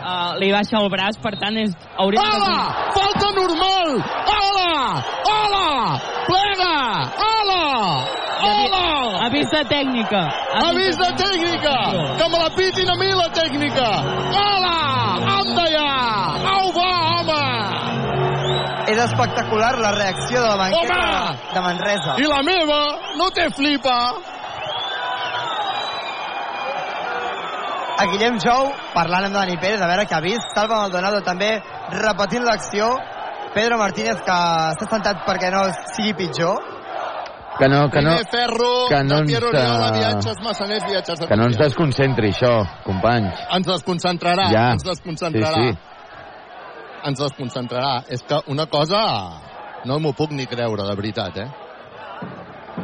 uh, 0.04 0.34
li 0.42 0.52
baixa 0.52 0.82
el 0.82 0.90
braç, 0.92 1.20
per 1.24 1.36
tant 1.40 1.58
és, 1.64 1.72
hauria 1.98 2.20
de... 2.20 2.42
Hola! 2.42 2.92
Falta 2.98 3.32
normal! 3.40 3.96
Hola! 4.34 4.74
Hola! 5.32 5.66
Plega! 6.28 6.76
Hola! 7.24 8.23
Hola! 8.44 9.26
Avís 9.28 9.48
de 9.52 9.62
tècnica. 9.70 10.22
Avís 10.68 10.98
de 11.00 11.10
tècnica! 11.20 11.76
Que 12.20 12.28
me 12.34 12.42
la 12.42 12.50
pitin 12.58 12.90
a 12.92 12.96
mi 13.00 13.08
la 13.16 13.30
tècnica! 13.38 13.88
Hola! 14.42 14.76
Anda 15.38 15.66
ja! 15.72 15.88
Au 16.56 16.72
va, 16.76 16.90
home! 17.14 17.46
És 18.92 19.00
espectacular 19.06 19.72
la 19.80 19.94
reacció 19.96 20.42
de 20.42 20.48
la 20.50 20.58
banqueta 20.60 21.00
Home! 21.00 21.38
de 21.54 21.66
Manresa. 21.70 22.18
I 22.20 22.28
la 22.28 22.42
meva 22.44 22.82
no 23.22 23.30
té 23.32 23.48
flipa! 23.56 23.98
A 27.94 28.06
Guillem 28.12 28.40
Jou, 28.44 28.72
parlant 28.92 29.30
amb 29.30 29.38
Dani 29.38 29.56
Pérez, 29.62 29.80
a 29.80 29.88
veure 29.88 30.04
què 30.10 30.18
ha 30.18 30.24
vist. 30.26 30.52
Salva 30.58 30.82
Maldonado 30.82 31.22
també 31.24 31.54
repetint 31.94 32.44
l'acció. 32.44 32.92
Pedro 33.54 33.78
Martínez, 33.78 34.18
que 34.26 34.38
s'ha 34.80 34.88
sentat 34.90 35.24
perquè 35.28 35.52
no 35.54 35.68
sigui 35.94 36.16
pitjor. 36.18 36.73
Que 37.60 37.68
no, 37.70 37.90
que 37.90 38.02
no, 38.02 38.16
Primer 38.16 38.28
ferro 38.32 38.88
que 38.90 39.04
no 39.04 39.16
de 39.22 39.34
ens, 39.34 39.44
Oriola, 39.44 39.92
viatges 39.94 40.40
massaners, 40.42 40.86
viatges 40.90 41.20
de 41.20 41.28
que 41.28 41.36
no 41.38 41.46
ens 41.46 41.58
desconcentri, 41.58 42.32
això, 42.34 42.54
companys. 42.84 43.44
Ens 43.54 43.68
desconcentrarà, 43.68 44.48
Ja. 44.52 44.72
ens 44.74 44.84
desconcentrarà. 44.84 45.54
Sí, 45.54 45.74
sí. 45.74 45.78
Ens 47.06 47.20
desconcentrarà. 47.20 48.04
És 48.10 48.24
que 48.24 48.40
una 48.48 48.66
cosa 48.66 49.04
no 49.86 50.00
m'ho 50.00 50.14
puc 50.14 50.32
ni 50.32 50.48
creure, 50.48 50.88
de 50.88 50.96
veritat, 50.96 51.38
eh? 51.38 51.50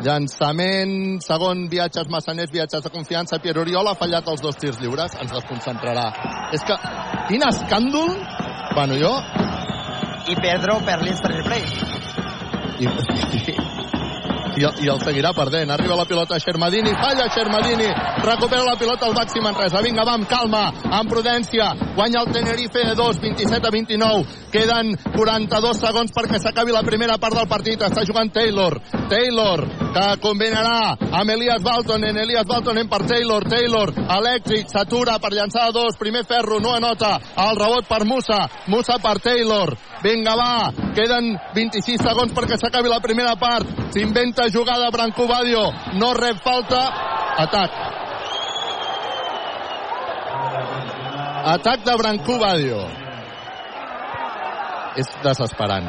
Llançament, 0.03 1.19
segon, 1.25 1.65
viatges 1.71 2.07
massaners, 2.07 2.51
viatges 2.51 2.83
de 2.83 2.91
confiança, 2.93 3.39
Pierre 3.39 3.61
Oriola 3.61 3.91
ha 3.95 3.99
fallat 3.99 4.27
els 4.27 4.41
dos 4.41 4.55
tirs 4.55 4.79
lliures, 4.79 5.17
ens 5.19 5.33
desconcentrarà. 5.33 6.05
És 6.53 6.63
que, 6.63 6.77
quin 7.27 7.41
escàndol! 7.49 8.13
Bueno, 8.75 8.99
jo... 9.01 9.15
I 10.29 10.35
Pedro 10.35 10.77
per 10.85 11.01
l'Insta 11.01 11.31
Replay. 11.33 11.65
I, 12.79 12.87
i, 14.59 14.67
i, 14.83 14.89
el, 14.91 14.99
seguirà 15.03 15.31
perdent. 15.35 15.71
Arriba 15.71 15.95
la 15.95 16.05
pilota 16.09 16.35
a 16.35 16.43
Xermadini, 16.43 16.91
falla 16.99 17.29
Xermadini, 17.31 17.87
recupera 18.25 18.65
la 18.67 18.75
pilota 18.79 19.07
al 19.07 19.15
Baxi 19.15 19.43
Manresa. 19.43 19.83
Vinga, 19.85 20.05
va, 20.07 20.17
amb 20.19 20.27
calma, 20.29 20.65
amb 20.99 21.11
prudència. 21.11 21.71
Guanya 21.95 22.23
el 22.25 22.33
Tenerife 22.35 22.83
de 22.89 22.95
2, 22.99 23.21
27 23.23 23.67
a 23.67 23.73
29. 23.73 24.37
Queden 24.51 24.95
42 25.15 25.79
segons 25.79 26.13
perquè 26.15 26.41
s'acabi 26.41 26.75
la 26.75 26.83
primera 26.83 27.17
part 27.21 27.39
del 27.39 27.47
partit. 27.47 27.87
Està 27.87 28.03
jugant 28.07 28.31
Taylor. 28.35 28.79
Taylor, 29.09 29.65
que 29.93 30.05
combinarà 30.21 30.95
amb 31.19 31.33
Elias 31.33 31.63
Baltonen, 31.63 32.17
Elias 32.17 32.45
Baltonen 32.47 32.89
per 32.89 33.01
Taylor, 33.09 33.45
Taylor, 33.49 33.93
elèctric, 34.17 34.69
s'atura 34.69 35.17
per 35.21 35.31
llançar 35.33 35.67
a 35.67 35.73
dos, 35.75 35.97
primer 35.99 36.25
ferro, 36.29 36.59
no 36.61 36.75
anota, 36.75 37.15
el 37.47 37.57
rebot 37.57 37.87
per 37.89 38.03
Musa, 38.05 38.43
Musa 38.67 38.99
per 39.01 39.17
Taylor, 39.23 39.73
vinga 40.03 40.35
va, 40.37 40.69
queden 40.97 41.33
26 41.55 42.05
segons 42.05 42.35
perquè 42.35 42.59
s'acabi 42.59 42.91
la 42.91 43.01
primera 43.03 43.35
part, 43.39 43.67
s'inventa 43.95 44.48
jugada 44.51 44.89
Branco 44.91 45.27
Badio, 45.27 45.71
no 45.93 46.13
rep 46.13 46.37
falta, 46.43 46.81
atac. 47.37 47.71
Atac 51.45 51.83
de 51.83 51.95
Branco 51.97 52.39
Badio. 52.39 52.83
És 54.97 55.07
desesperant. 55.23 55.87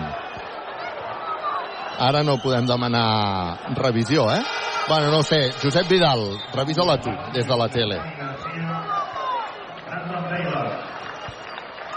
Ara 2.01 2.23
no 2.25 2.39
podem 2.41 2.65
demanar 2.67 3.75
revisió, 3.77 4.31
eh? 4.33 4.41
Bueno, 4.89 5.11
no 5.11 5.23
sé. 5.23 5.53
Josep 5.63 5.89
Vidal, 5.89 6.23
revisa-la 6.55 6.97
tu, 7.01 7.11
des 7.33 7.47
de 7.47 7.57
la 7.57 7.69
tele. 7.69 8.01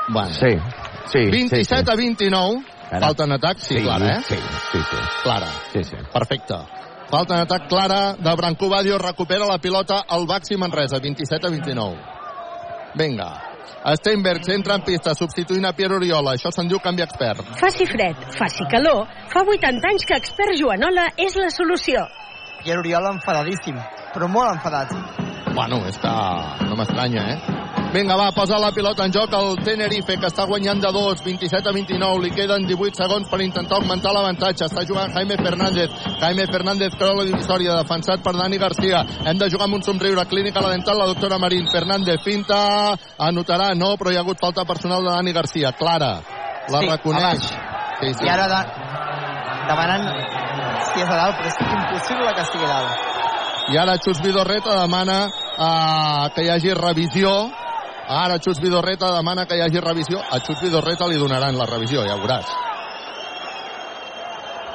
Bueno. 0.10 0.34
Sí, 0.34 0.60
sí. 1.06 1.32
27 1.32 1.64
sí, 1.64 1.86
sí. 1.86 1.92
a 1.92 1.96
29. 1.96 2.66
Ara. 2.94 3.08
Falta 3.08 3.24
en 3.24 3.32
atac, 3.32 3.58
sí, 3.58 3.76
Sí, 3.78 3.82
clara, 3.84 4.18
eh? 4.18 4.22
sí, 4.28 4.36
sí, 4.72 4.80
sí. 4.80 4.98
Clara. 5.24 5.48
Sí, 5.72 5.84
sí. 5.84 5.96
Perfecte. 6.12 6.56
Falta 7.10 7.36
en 7.36 7.42
atac 7.42 7.68
clara 7.68 8.14
de 8.14 8.36
Branco 8.36 8.70
Badio, 8.70 8.98
recupera 8.98 9.46
la 9.46 9.58
pilota 9.58 10.04
el 10.10 10.26
Baxi 10.28 10.58
Manresa, 10.58 11.00
27 11.00 11.48
a 11.48 11.50
29. 11.50 11.98
Vinga. 12.96 13.32
Steinberg 13.96 14.48
entra 14.50 14.76
en 14.76 14.84
pista, 14.84 15.14
substituint 15.14 15.66
a 15.66 15.74
Pierre 15.74 15.96
Oriola. 15.96 16.34
Això 16.38 16.52
se'n 16.56 16.70
diu 16.72 16.80
canvi 16.80 17.04
expert. 17.04 17.44
Faci 17.60 17.86
fred, 17.90 18.16
faci 18.38 18.64
calor, 18.72 19.08
fa 19.34 19.42
80 19.44 19.90
anys 19.90 20.06
que 20.08 20.16
expert 20.16 20.56
Joanola 20.60 21.10
és 21.18 21.36
la 21.36 21.50
solució. 21.52 22.06
Pierre 22.64 22.80
Oriol 22.80 23.10
enfadadíssim, 23.12 23.76
però 24.14 24.30
molt 24.32 24.54
enfadat. 24.56 24.94
Bueno, 25.54 25.82
és 25.90 25.98
que 26.00 26.14
no 26.70 26.78
m'estranya, 26.80 27.26
eh? 27.34 27.73
Vinga, 27.94 28.16
va, 28.18 28.32
posa 28.34 28.58
la 28.58 28.72
pilota 28.74 29.06
en 29.06 29.12
joc 29.14 29.36
el 29.38 29.52
Tenerife, 29.62 30.16
que 30.18 30.26
està 30.26 30.48
guanyant 30.50 30.80
de 30.82 30.90
2, 30.96 31.20
27 31.28 31.70
a 31.70 31.74
29. 31.76 32.24
Li 32.24 32.32
queden 32.34 32.66
18 32.66 32.98
segons 32.98 33.30
per 33.30 33.38
intentar 33.46 33.78
augmentar 33.78 34.10
l'avantatge. 34.16 34.66
Està 34.66 34.82
jugant 34.90 35.14
Jaime 35.14 35.38
Fernández. 35.38 35.94
Jaime 36.24 36.48
Fernández 36.50 36.98
creu 36.98 37.14
la 37.20 37.28
divisòria, 37.28 37.78
defensat 37.78 38.26
per 38.26 38.34
Dani 38.34 38.58
Garcia. 38.58 39.04
Hem 39.30 39.38
de 39.38 39.52
jugar 39.54 39.70
amb 39.70 39.78
un 39.78 39.86
somriure. 39.86 40.26
Clínica 40.26 40.66
la 40.66 40.74
dental, 40.74 40.98
la 40.98 41.12
doctora 41.12 41.38
Marín. 41.38 41.70
Fernández 41.70 42.18
finta, 42.26 42.58
anotarà, 43.30 43.76
no, 43.78 43.94
però 44.02 44.10
hi 44.10 44.18
ha 44.18 44.26
hagut 44.26 44.42
falta 44.42 44.66
personal 44.66 45.06
de 45.06 45.14
Dani 45.14 45.38
Garcia. 45.38 45.76
Clara, 45.78 46.16
la 46.74 46.82
Sí, 46.82 46.90
reconeix. 46.90 47.46
Sí, 48.02 48.10
sí. 48.10 48.26
I 48.26 48.34
ara 48.34 48.50
de, 48.50 48.62
demanant 49.70 50.08
si 50.90 50.98
és 50.98 51.10
a 51.10 51.20
dalt, 51.20 51.38
però 51.38 51.54
és 51.54 51.62
impossible 51.70 52.34
que 52.34 52.48
estigui 52.50 52.66
a 52.66 52.74
dalt. 52.74 53.12
I 53.70 53.78
ara 53.80 54.02
Xus 54.02 54.18
Vidorreta 54.26 54.82
demana 54.82 55.28
uh, 55.30 56.32
que 56.34 56.44
hi 56.44 56.50
hagi 56.58 56.74
revisió. 56.74 57.36
Ara 58.14 58.38
Xus 58.38 58.60
Vidorreta 58.62 59.10
demana 59.16 59.48
que 59.50 59.58
hi 59.58 59.64
hagi 59.66 59.82
revisió. 59.82 60.22
A 60.22 60.38
Xus 60.46 60.62
Vidorreta 60.62 61.08
li 61.10 61.18
donaran 61.18 61.58
la 61.58 61.66
revisió, 61.66 62.04
ja 62.06 62.14
ho 62.14 62.22
veuràs. 62.22 62.54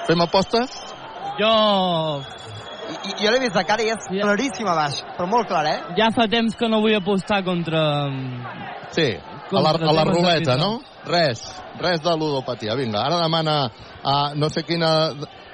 Fem 0.08 0.24
apostes? 0.24 0.74
Jo... 1.38 1.52
I, 2.88 3.10
jo 3.20 3.30
l'he 3.30 3.42
vist 3.42 3.52
de 3.52 3.62
cara 3.68 3.84
i 3.84 3.90
és 3.92 4.06
claríssim 4.08 4.68
a 4.72 4.74
baix, 4.74 5.02
però 5.18 5.26
molt 5.28 5.50
clar, 5.50 5.66
eh? 5.68 5.76
Ja 5.98 6.06
fa 6.16 6.24
temps 6.32 6.56
que 6.56 6.70
no 6.72 6.80
vull 6.80 6.96
apostar 6.96 7.42
contra... 7.44 7.82
Sí, 8.96 9.10
a 9.12 9.60
la, 9.60 9.74
a 9.76 9.92
la 9.92 10.06
ruleta, 10.08 10.56
no? 10.56 10.78
Res, 11.04 11.44
res 11.82 12.00
de 12.00 12.16
ludopatia. 12.16 12.78
Vinga, 12.80 13.04
ara 13.04 13.20
demana 13.20 13.58
a 14.00 14.16
no 14.40 14.48
sé 14.48 14.64
quina 14.64 14.90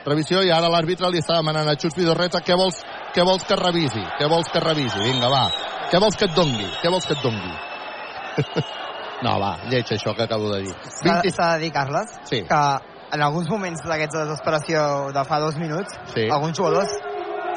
revisió 0.06 0.47
i 0.47 0.55
ara 0.55 0.70
l'àrbitre 0.70 1.11
li 1.11 1.19
està 1.19 1.40
demanant 1.43 1.69
a 1.69 1.74
Xus 1.74 1.98
Vidorreta 1.98 2.44
què 2.47 2.55
vols, 2.55 2.78
què 3.19 3.27
vols 3.27 3.43
que 3.51 3.59
revisi? 3.59 4.06
Què 4.20 4.31
vols 4.31 4.55
que 4.55 4.62
revisi? 4.62 5.02
Vinga, 5.02 5.31
va. 5.32 5.44
Què 5.90 6.01
vols 6.01 6.15
que 6.15 6.31
et 6.31 6.39
dongui? 6.39 6.70
Què 6.82 6.94
vols 6.94 7.11
que 7.11 7.19
et 7.19 7.27
dongui? 7.27 7.55
No, 9.24 9.39
va, 9.40 9.56
lleig 9.70 9.86
això 9.94 10.15
que 10.16 10.23
acabo 10.27 10.51
de 10.55 10.62
dir. 10.66 10.74
S'ha 11.01 11.55
de 11.56 11.59
dir, 11.65 11.73
Carles, 11.73 12.11
Sí. 12.28 12.43
que 12.43 12.62
en 13.15 13.23
alguns 13.23 13.48
moments 13.48 13.82
d'aquests 13.86 14.15
de 14.16 14.24
desesperació 14.27 15.12
de 15.15 15.24
fa 15.24 15.39
dos 15.40 15.56
minuts, 15.56 15.98
Sí. 16.15 16.28
alguns 16.31 16.56
jugadors 16.59 16.90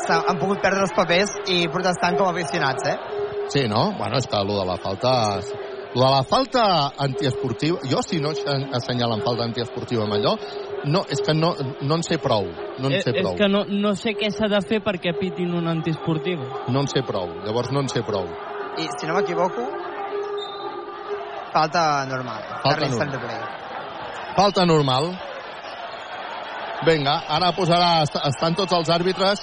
han 0.08 0.38
pogut 0.40 0.62
perdre 0.62 0.82
els 0.86 0.94
papers 0.94 1.32
i 1.48 1.68
protestant 1.68 2.18
com 2.18 2.28
a 2.28 2.32
aficionats, 2.32 2.88
eh? 2.88 2.98
Sí, 3.50 3.68
no? 3.68 3.94
Bueno, 3.98 4.18
és 4.18 4.28
que 4.28 4.36
allò 4.38 4.60
de 4.60 4.66
la 4.66 4.78
falta... 4.78 5.40
Lo 5.96 6.04
de 6.04 6.12
la 6.12 6.24
falta 6.24 6.92
antiesportiva... 7.00 7.80
Jo, 7.90 8.02
si 8.04 8.20
no 8.20 8.30
assen- 8.30 8.68
assenyalen 8.76 9.22
falta 9.24 9.46
antiesportiva 9.46 10.04
amb 10.04 10.14
allò, 10.14 10.34
no, 10.86 11.06
és 11.10 11.22
que 11.26 11.34
no, 11.34 11.56
no 11.82 11.96
en 11.96 12.04
sé 12.04 12.20
prou. 12.20 12.46
No 12.78 12.88
en 12.92 12.98
és, 13.00 13.04
sé 13.08 13.14
prou. 13.16 13.34
és 13.34 13.40
que 13.40 13.48
no, 13.48 13.64
no 13.66 13.96
sé 13.96 14.12
què 14.14 14.30
s'ha 14.30 14.50
de 14.52 14.60
fer 14.68 14.82
perquè 14.84 15.16
pitin 15.18 15.56
un 15.56 15.66
antiesportiu. 15.72 16.44
No 16.68 16.82
en 16.84 16.88
sé 16.92 17.02
prou. 17.08 17.32
Llavors 17.46 17.72
no 17.72 17.80
en 17.80 17.90
sé 17.90 18.04
prou. 18.06 18.28
I, 18.78 18.86
si 19.00 19.08
no 19.08 19.16
m'equivoco, 19.16 19.64
falta 21.54 22.06
normal. 22.06 22.42
Falta 22.64 22.88
normal. 22.90 23.42
Falta 24.36 24.66
normal. 24.66 25.10
Vinga, 26.86 27.16
ara 27.28 27.52
posarà... 27.58 28.04
est- 28.06 28.20
Estan 28.30 28.54
tots 28.56 28.74
els 28.78 28.90
àrbitres, 28.94 29.42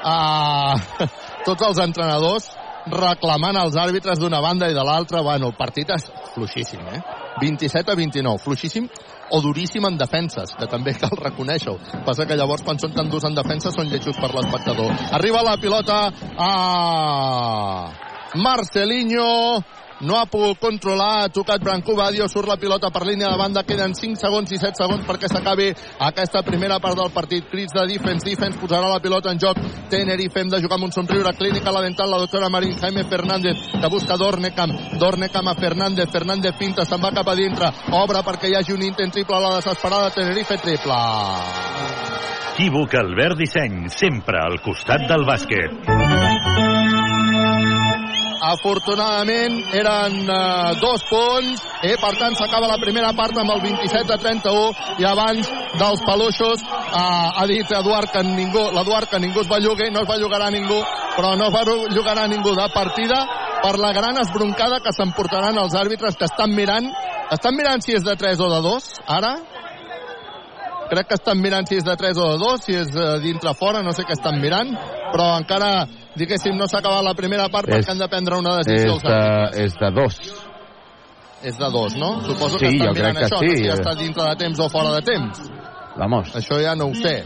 uh, 0.00 1.06
tots 1.48 1.62
els 1.68 1.78
entrenadors 1.84 2.50
reclamant 2.90 3.58
els 3.60 3.76
àrbitres 3.76 4.18
d'una 4.18 4.40
banda 4.40 4.70
i 4.70 4.74
de 4.74 4.82
l'altra. 4.84 5.20
Bueno, 5.22 5.50
el 5.52 5.56
partit 5.58 5.90
és 5.92 6.06
fluixíssim, 6.34 6.80
eh? 6.88 7.02
27 7.40 7.92
a 7.92 7.94
29, 7.96 8.40
fluixíssim 8.42 8.88
o 9.30 9.38
duríssim 9.44 9.84
en 9.86 9.98
defenses, 10.00 10.50
que 10.58 10.66
també 10.66 10.94
cal 10.98 11.12
reconèixer-ho. 11.20 11.76
Passa 12.06 12.24
que 12.26 12.34
llavors 12.36 12.64
quan 12.66 12.80
són 12.80 12.92
tan 12.96 13.08
durs 13.12 13.24
en 13.28 13.36
defensa 13.36 13.70
són 13.70 13.86
lletjos 13.92 14.16
per 14.18 14.32
l'espectador. 14.34 14.90
Arriba 15.14 15.44
la 15.46 15.54
pilota 15.60 16.00
a 16.40 16.50
Marcelinho, 18.34 19.60
no 20.00 20.18
ha 20.18 20.26
pogut 20.26 20.58
controlar, 20.58 21.24
ha 21.24 21.28
tocat 21.28 21.62
Branco 21.62 21.94
Badio, 21.96 22.28
surt 22.28 22.48
la 22.48 22.56
pilota 22.56 22.90
per 22.90 23.04
línia 23.06 23.28
de 23.28 23.38
banda, 23.38 23.64
queden 23.68 23.94
5 23.94 24.16
segons 24.20 24.52
i 24.52 24.58
7 24.60 24.78
segons 24.78 25.06
perquè 25.06 25.28
s'acabi 25.28 25.70
aquesta 26.06 26.42
primera 26.46 26.78
part 26.80 26.96
del 26.96 27.12
partit. 27.12 27.48
Crits 27.50 27.74
de 27.76 27.86
defense, 27.90 28.24
defense, 28.28 28.58
posarà 28.60 28.88
la 28.88 29.00
pilota 29.00 29.32
en 29.32 29.40
joc. 29.42 29.60
Tenerife, 29.90 30.40
hem 30.40 30.50
de 30.52 30.62
jugar 30.62 30.78
amb 30.78 30.88
un 30.88 30.94
somriure. 30.96 31.34
Clínica, 31.36 31.72
la 31.72 31.84
dental, 31.84 32.10
la 32.10 32.22
doctora 32.22 32.48
Marín, 32.48 32.76
Jaime 32.78 33.04
Fernández, 33.04 33.56
que 33.72 33.92
busca 33.92 34.16
Dornecam. 34.16 34.72
Dornecam 34.98 35.48
a 35.48 35.54
Fernández, 35.54 36.10
Fernández 36.10 36.56
finta, 36.58 36.84
se'n 36.84 37.02
va 37.02 37.12
cap 37.12 37.28
a 37.28 37.36
dintre. 37.36 37.72
Obre 37.92 38.24
perquè 38.26 38.50
hi 38.50 38.56
hagi 38.58 38.76
un 38.76 38.86
intent 38.86 39.12
triple 39.12 39.36
a 39.36 39.44
la 39.46 39.54
desesperada. 39.58 40.10
Tenerife 40.16 40.58
triple. 40.58 41.00
Equívoc 42.60 42.94
Albert 42.94 43.38
Disseny, 43.38 43.88
sempre 43.88 44.36
al 44.36 44.60
costat 44.60 45.06
del 45.08 45.24
bàsquet. 45.24 46.69
Afortunadament 48.40 49.58
eren 49.76 50.14
uh, 50.24 50.72
dos 50.80 51.04
punts 51.10 51.64
i 51.84 51.92
per 52.00 52.12
tant 52.16 52.36
s'acaba 52.38 52.70
la 52.70 52.78
primera 52.80 53.12
part 53.16 53.36
amb 53.36 53.52
el 53.52 53.60
27 53.66 54.14
a 54.14 54.18
31 54.22 55.02
i 55.02 55.08
abans 55.08 55.50
dels 55.80 56.04
peluixos 56.06 56.64
uh, 56.64 57.36
ha 57.36 57.44
dit 57.50 57.76
Eduard 57.80 58.10
que 58.14 58.24
ningú, 58.24 58.64
l'Eduard 58.72 59.10
que 59.12 59.20
ningú 59.20 59.44
es 59.44 59.50
bellugui, 59.50 59.90
no 59.92 60.04
es 60.04 60.08
bellugarà 60.08 60.48
ningú 60.54 60.80
però 61.16 61.36
no 61.36 61.50
es 61.50 61.54
bellugarà 61.54 62.26
ningú. 62.32 62.54
De 62.56 62.68
partida 62.74 63.20
per 63.62 63.76
la 63.78 63.92
gran 63.92 64.16
esbroncada 64.18 64.80
que 64.80 64.92
s'emportaran 64.96 65.58
els 65.60 65.76
àrbitres 65.76 66.16
que 66.16 66.26
estan 66.26 66.54
mirant 66.56 66.88
estan 67.30 67.54
mirant 67.54 67.82
si 67.84 67.94
és 67.94 68.02
de 68.02 68.16
3 68.18 68.40
o 68.42 68.48
de 68.50 68.60
2 68.64 68.86
ara? 69.16 69.36
Crec 70.90 71.06
que 71.06 71.18
estan 71.20 71.38
mirant 71.38 71.68
si 71.68 71.76
és 71.78 71.84
de 71.86 71.94
3 71.94 72.18
o 72.18 72.30
de 72.32 72.38
2, 72.42 72.64
si 72.64 72.74
és 72.74 72.88
uh, 72.96 73.20
dintre 73.22 73.52
fora, 73.54 73.84
no 73.86 73.92
sé 73.94 74.02
què 74.02 74.16
estan 74.16 74.40
mirant, 74.42 74.72
però 75.12 75.28
encara, 75.38 75.84
diguéssim, 76.16 76.56
no 76.56 76.66
s'ha 76.66 76.78
acabat 76.78 77.04
la 77.04 77.14
primera 77.14 77.48
part 77.48 77.68
És- 77.68 77.76
perquè 77.76 77.90
han 77.92 77.98
de 77.98 78.08
prendre 78.08 78.38
una 78.38 78.56
decisió 78.58 78.96
És 78.96 79.02
de, 79.02 79.64
és 79.64 79.74
de 79.78 79.90
dos. 79.90 80.20
És 81.42 81.56
de 81.56 81.70
2, 81.72 81.94
no? 81.96 82.20
Suposo 82.20 82.58
Sí, 82.58 82.66
que 82.66 82.76
estan 82.76 82.92
mirant 82.92 83.16
que 83.16 83.24
això, 83.24 83.38
sí. 83.40 83.46
no 83.46 83.52
sé 83.52 83.56
si 83.62 83.68
està 83.70 83.94
dintre 83.96 84.24
de 84.28 84.36
temps 84.36 84.58
o 84.60 84.68
fora 84.68 84.90
de 84.92 85.00
temps. 85.00 85.50
Vamos. 85.96 86.34
Això 86.36 86.60
ja 86.62 86.74
no 86.76 86.84
ho 86.90 86.94
sé. 86.94 87.24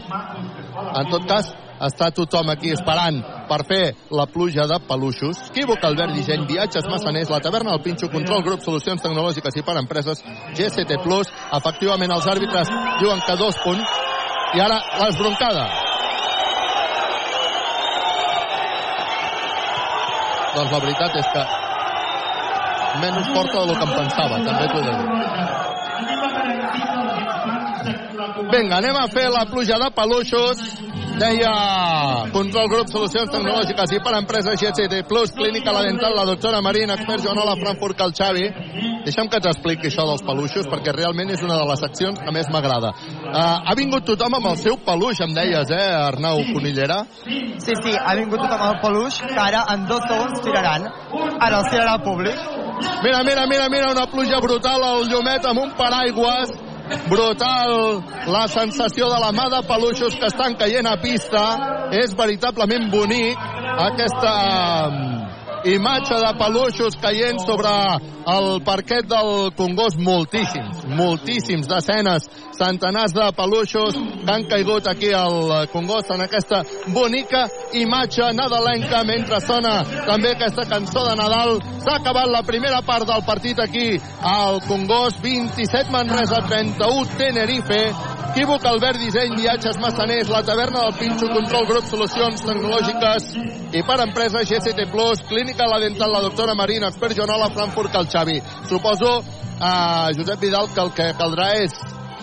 En 0.95 1.09
tot 1.09 1.25
cas, 1.27 1.53
està 1.83 2.07
tothom 2.15 2.49
aquí 2.49 2.71
esperant 2.71 3.19
per 3.49 3.65
fer 3.67 3.93
la 4.11 4.25
pluja 4.25 4.65
de 4.67 4.79
peluixos. 4.87 5.49
Equívoc, 5.51 5.83
Albert 5.83 6.13
Disseny, 6.15 6.45
Viatges 6.47 6.87
Massaners, 6.87 7.29
la 7.29 7.41
taverna 7.41 7.71
del 7.71 7.81
Pinxo, 7.81 8.09
Control 8.09 8.41
Grup, 8.41 8.61
Solucions 8.61 9.01
Tecnològiques 9.03 9.57
i 9.59 9.61
per 9.61 9.75
Empreses, 9.81 10.23
GST 10.55 10.95
Plus. 11.03 11.27
Efectivament, 11.51 12.11
els 12.15 12.25
àrbitres 12.25 12.71
diuen 13.01 13.19
que 13.27 13.35
dos 13.35 13.57
punts. 13.65 13.83
I 14.55 14.61
ara, 14.61 14.79
l'esbroncada. 15.03 15.67
Doncs 20.55 20.71
la 20.71 20.79
veritat 20.85 21.17
és 21.19 21.31
que 21.35 21.43
menys 23.03 23.31
forta 23.35 23.63
del 23.63 23.75
que 23.75 23.87
em 23.89 23.95
pensava, 23.99 24.41
també 24.47 24.71
t'ho 24.71 24.81
he 24.81 24.87
de 24.89 24.97
dir. 25.01 25.54
Vinga, 28.35 28.77
anem 28.81 28.97
a 28.99 29.07
fer 29.07 29.29
la 29.31 29.45
pluja 29.47 29.79
de 29.79 29.89
peluixos 29.95 30.59
deia 31.19 31.51
Control 32.33 32.67
Grup 32.67 32.89
Solucions 32.91 33.31
Tecnològiques 33.31 33.93
i 33.95 33.99
per 34.03 34.15
empreses 34.17 34.59
GCT 34.59 35.05
Plus, 35.07 35.31
Clínica 35.35 35.73
La 35.75 35.85
Dental, 35.85 36.15
la 36.15 36.25
doctora 36.27 36.61
Marina, 36.61 36.97
expert 36.99 37.23
Joanola 37.23 37.55
Frankfurt, 37.61 37.95
que 37.97 38.03
el 38.03 38.13
Xavi. 38.17 38.45
Deixa'm 39.05 39.29
que 39.31 39.39
t'expliqui 39.39 39.87
això 39.91 40.05
dels 40.09 40.23
peluixos, 40.25 40.67
perquè 40.67 40.91
realment 40.95 41.31
és 41.31 41.43
una 41.45 41.59
de 41.61 41.67
les 41.69 41.83
seccions 41.85 42.19
que 42.19 42.33
més 42.35 42.49
m'agrada. 42.51 42.91
Uh, 43.21 43.69
ha 43.69 43.75
vingut 43.77 44.05
tothom 44.07 44.35
amb 44.39 44.51
el 44.51 44.59
seu 44.59 44.79
peluix, 44.83 45.21
em 45.21 45.35
deies, 45.37 45.71
eh, 45.71 45.87
Arnau 46.09 46.41
Conillera? 46.51 47.03
Sí, 47.23 47.77
sí, 47.79 47.95
ha 47.95 48.15
vingut 48.17 48.41
tothom 48.41 48.67
al 48.67 48.79
peluix, 48.83 49.21
que 49.23 49.39
ara 49.39 49.63
en 49.73 49.87
dos 49.87 50.03
segons 50.09 50.43
tiraran. 50.43 50.89
Ara 51.39 51.61
els 51.61 51.71
tirarà 51.71 51.95
al 51.95 52.03
públic. 52.03 52.35
Mira, 53.05 53.23
mira, 53.23 53.45
mira, 53.47 53.69
mira, 53.69 53.91
una 53.93 54.07
pluja 54.11 54.41
brutal 54.43 54.83
al 54.83 55.05
llumet 55.07 55.45
amb 55.47 55.63
un 55.63 55.75
paraigües. 55.79 56.57
Brutal 57.09 58.03
la 58.29 58.45
sensació 58.51 59.09
de 59.09 59.19
la 59.21 59.31
mà 59.33 59.47
de 59.49 59.61
peluixos 59.65 60.17
que 60.19 60.29
estan 60.29 60.57
caient 60.59 60.87
a 60.89 60.97
pista. 61.01 61.43
És 61.95 62.13
veritablement 62.17 62.89
bonic 62.91 63.41
aquesta 63.85 64.33
mm, 64.89 65.15
imatge 65.75 66.19
de 66.21 66.31
peluixos 66.39 66.97
caient 67.01 67.41
sobre 67.41 67.73
el 68.35 68.49
parquet 68.65 69.09
del 69.09 69.51
Congost. 69.57 69.97
Moltíssims, 69.97 70.85
moltíssims, 70.85 71.69
desenes, 71.71 72.29
centenars 72.57 73.13
de 73.13 73.25
peluixos 73.37 73.95
que 73.95 74.31
han 74.31 74.45
caigut 74.49 74.87
aquí 74.87 75.11
al 75.13 75.67
Congost 75.73 76.11
en 76.15 76.21
aquesta 76.25 76.63
bonica 76.95 77.45
imatge 77.73 78.31
nadalenca 78.33 79.03
mentre 79.03 79.39
sona 79.43 79.75
també 80.07 80.33
aquesta 80.33 80.65
cançó 80.69 81.05
de 81.07 81.15
Nadal. 81.19 81.59
S'ha 81.83 81.99
acabat 81.99 82.31
la 82.31 82.43
primera 82.47 82.81
part 82.81 83.07
del 83.07 83.23
partit 83.27 83.59
aquí 83.59 83.87
al 84.21 84.61
Congost. 84.67 85.21
27 85.21 85.91
Manresa, 85.91 86.41
31 86.47 87.17
Tenerife. 87.17 87.81
Equívoc, 88.35 88.65
Albert, 88.67 88.99
Disseny, 88.99 89.31
Viatges, 89.39 89.77
Massaners, 89.79 90.27
la 90.27 90.41
taverna 90.43 90.81
del 90.81 90.97
Pinxo, 90.99 91.29
Control 91.31 91.69
Grup, 91.69 91.85
Solucions 91.87 92.43
Tecnològiques 92.43 93.29
i 93.71 93.83
per 93.87 94.01
empresa 94.03 94.43
GCT 94.43 94.89
Plus, 94.91 95.23
Clínica 95.29 95.69
La 95.71 95.79
Dental, 95.79 96.11
la 96.11 96.25
doctora 96.27 96.53
Marina, 96.53 96.91
expert 96.91 97.15
Joanola, 97.15 97.47
Frankfurt, 97.55 97.95
el 97.95 98.11
Xavi. 98.11 98.41
Suposo, 98.67 99.21
eh, 99.23 100.11
Josep 100.19 100.39
Vidal, 100.41 100.67
que 100.67 100.83
el 100.83 100.91
que 100.91 101.13
caldrà 101.15 101.53
és 101.63 101.79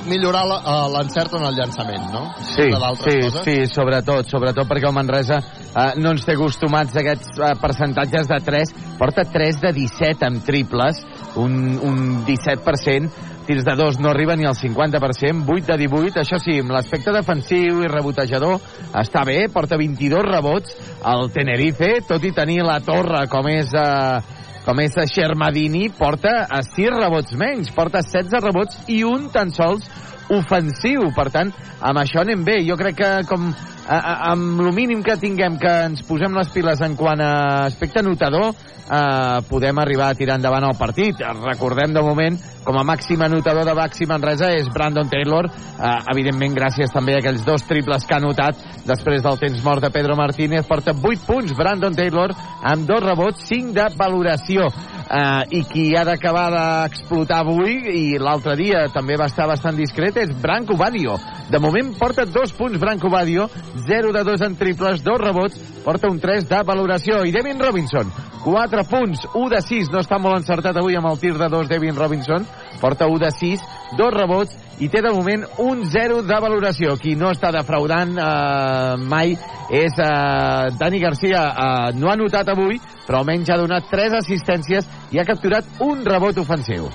millorar 0.08 0.44
eh, 0.48 0.76
l'encert 0.94 1.34
en 1.38 1.46
el 1.48 1.58
llançament, 1.58 2.06
no? 2.12 2.22
Sí, 2.52 2.68
sí, 2.68 2.70
coses. 2.72 3.40
sí, 3.44 3.56
sobretot, 3.72 4.28
sobretot 4.30 4.68
perquè 4.70 4.88
el 4.88 4.96
Manresa 4.96 5.40
eh, 5.40 5.92
no 6.00 6.14
ens 6.14 6.26
té 6.26 6.36
acostumats 6.36 6.96
a 6.96 7.02
aquests 7.02 7.38
eh, 7.38 7.52
percentatges 7.62 8.30
de 8.30 8.40
3, 8.46 8.74
porta 9.00 9.26
3 9.28 9.60
de 9.66 9.74
17 9.80 10.28
amb 10.28 10.42
triples, 10.46 11.02
un, 11.40 11.78
un 11.82 12.02
17%, 12.28 13.30
tirs 13.46 13.64
de 13.66 13.74
2 13.74 13.98
no 13.98 14.12
arriba 14.12 14.36
ni 14.36 14.46
al 14.46 14.54
50%, 14.54 15.42
8 15.48 15.72
de 15.72 15.78
18, 15.84 16.20
això 16.22 16.38
sí, 16.42 16.60
amb 16.62 16.74
l'aspecte 16.74 17.14
defensiu 17.14 17.82
i 17.82 17.90
rebotejador 17.90 18.60
està 19.00 19.24
bé, 19.26 19.40
porta 19.52 19.78
22 19.80 20.28
rebots 20.28 20.76
al 21.02 21.30
Tenerife, 21.34 21.96
tot 22.08 22.22
i 22.24 22.34
tenir 22.36 22.62
la 22.66 22.78
torre 22.84 23.26
com 23.32 23.50
és... 23.50 23.74
Eh, 23.74 24.38
com 24.66 24.78
és 24.82 24.94
Xermadini, 25.10 25.88
porta 25.98 26.46
a 26.46 26.62
6 26.62 26.94
rebots 27.00 27.34
menys, 27.38 27.72
porta 27.74 28.02
16 28.06 28.44
rebots 28.44 28.78
i 28.92 29.02
un 29.06 29.28
tan 29.34 29.50
sols 29.54 29.88
ofensiu. 30.32 31.08
Per 31.16 31.28
tant, 31.34 31.50
amb 31.80 32.02
això 32.02 32.22
anem 32.22 32.44
bé. 32.46 32.60
Jo 32.66 32.78
crec 32.80 33.00
que 33.00 33.10
com 33.28 33.50
a, 33.88 34.30
amb 34.30 34.60
el 34.60 34.72
mínim 34.74 35.02
que 35.02 35.16
tinguem 35.18 35.58
que 35.60 35.72
ens 35.88 36.04
posem 36.06 36.34
les 36.38 36.50
piles 36.54 36.80
en 36.84 36.94
quant 36.96 37.20
a 37.20 37.32
aspecte 37.66 38.02
notador, 38.02 38.52
eh, 38.52 39.42
podem 39.48 39.78
arribar 39.78 40.10
a 40.10 40.14
tirar 40.18 40.36
endavant 40.38 40.66
el 40.68 40.78
partit. 40.78 41.22
Recordem 41.42 41.94
de 41.94 42.02
moment, 42.02 42.38
com 42.64 42.78
a 42.78 42.84
màxim 42.86 43.22
anotador 43.22 43.66
de 43.66 43.74
Baxi 43.74 44.06
Manresa 44.06 44.52
és 44.54 44.68
Brandon 44.72 45.08
Taylor, 45.10 45.48
eh, 45.48 45.96
evidentment 46.12 46.54
gràcies 46.54 46.92
també 46.92 47.16
a 47.16 47.18
aquells 47.18 47.44
dos 47.44 47.66
triples 47.66 48.06
que 48.06 48.14
ha 48.14 48.22
anotat 48.22 48.56
després 48.86 49.22
del 49.22 49.38
temps 49.38 49.64
mort 49.64 49.82
de 49.82 49.90
Pedro 49.90 50.16
Martínez. 50.16 50.66
Porta 50.66 50.92
8 50.92 51.26
punts 51.26 51.56
Brandon 51.56 51.94
Taylor 51.94 52.34
amb 52.62 52.86
dos 52.86 53.02
rebots, 53.02 53.46
5 53.48 53.72
de 53.72 53.88
valoració. 53.96 54.70
Uh, 55.12 55.44
i 55.50 55.60
qui 55.68 55.90
ha 55.92 56.06
d'acabar 56.08 56.46
d'explotar 56.48 57.42
avui 57.42 57.74
i 57.84 58.18
l'altre 58.22 58.54
dia 58.56 58.86
també 58.94 59.18
va 59.20 59.26
estar 59.28 59.44
bastant 59.50 59.76
discret 59.76 60.16
és 60.16 60.30
Branco 60.40 60.72
Badio 60.78 61.18
de 61.52 61.58
moment 61.60 61.90
porta 61.98 62.24
dos 62.24 62.54
punts 62.56 62.80
Branco 62.80 63.10
Badio 63.12 63.44
0 63.86 64.12
de 64.12 64.24
2 64.24 64.46
en 64.48 64.56
triples, 64.56 65.04
dos 65.04 65.20
rebots 65.20 65.58
porta 65.84 66.10
un 66.10 66.20
3 66.20 66.48
de 66.48 66.62
valoració 66.66 67.22
i 67.26 67.32
Devin 67.34 67.60
Robinson 67.60 68.10
4 68.44 68.84
punts, 68.90 69.26
1 69.34 69.48
de 69.54 69.60
6 69.62 69.92
no 69.92 70.02
està 70.02 70.18
molt 70.18 70.40
encertat 70.40 70.76
avui 70.76 70.98
amb 70.98 71.10
el 71.12 71.20
tir 71.22 71.36
de 71.38 71.48
2 71.48 71.70
Devin 71.70 71.96
Robinson 71.96 72.46
porta 72.80 73.06
1 73.06 73.22
de 73.22 73.30
6 73.38 73.70
dos 73.96 74.12
rebots 74.14 74.56
i 74.82 74.88
té 74.90 75.02
de 75.04 75.12
moment 75.12 75.44
un 75.62 75.84
0 75.86 76.22
de 76.26 76.40
valoració. 76.42 76.96
Qui 77.00 77.14
no 77.18 77.30
està 77.32 77.52
defraudant 77.54 78.16
eh, 78.16 78.96
mai 78.98 79.36
és 79.70 80.00
eh, 80.00 80.72
Dani 80.80 81.00
Garcia. 81.02 81.44
Eh, 81.52 81.94
no 82.00 82.10
ha 82.10 82.18
notat 82.18 82.50
avui, 82.54 82.80
però 83.06 83.22
almenys 83.22 83.52
ha 83.52 83.60
donat 83.60 83.90
3 83.92 84.18
assistències 84.22 84.88
i 85.12 85.20
ha 85.20 85.28
capturat 85.28 85.82
un 85.84 86.04
rebot 86.08 86.42
ofensiu. 86.42 86.90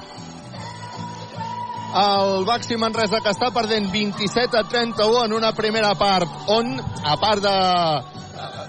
El 1.97 2.45
Baxi 2.45 2.77
Manresa 2.77 3.21
que 3.23 3.31
està 3.33 3.49
perdent 3.55 3.89
27 3.93 4.59
a 4.59 4.65
31 4.69 5.23
en 5.25 5.33
una 5.33 5.53
primera 5.57 5.93
part 5.97 6.49
on, 6.53 6.75
a 6.79 7.15
part 7.21 7.41
de... 7.41 7.55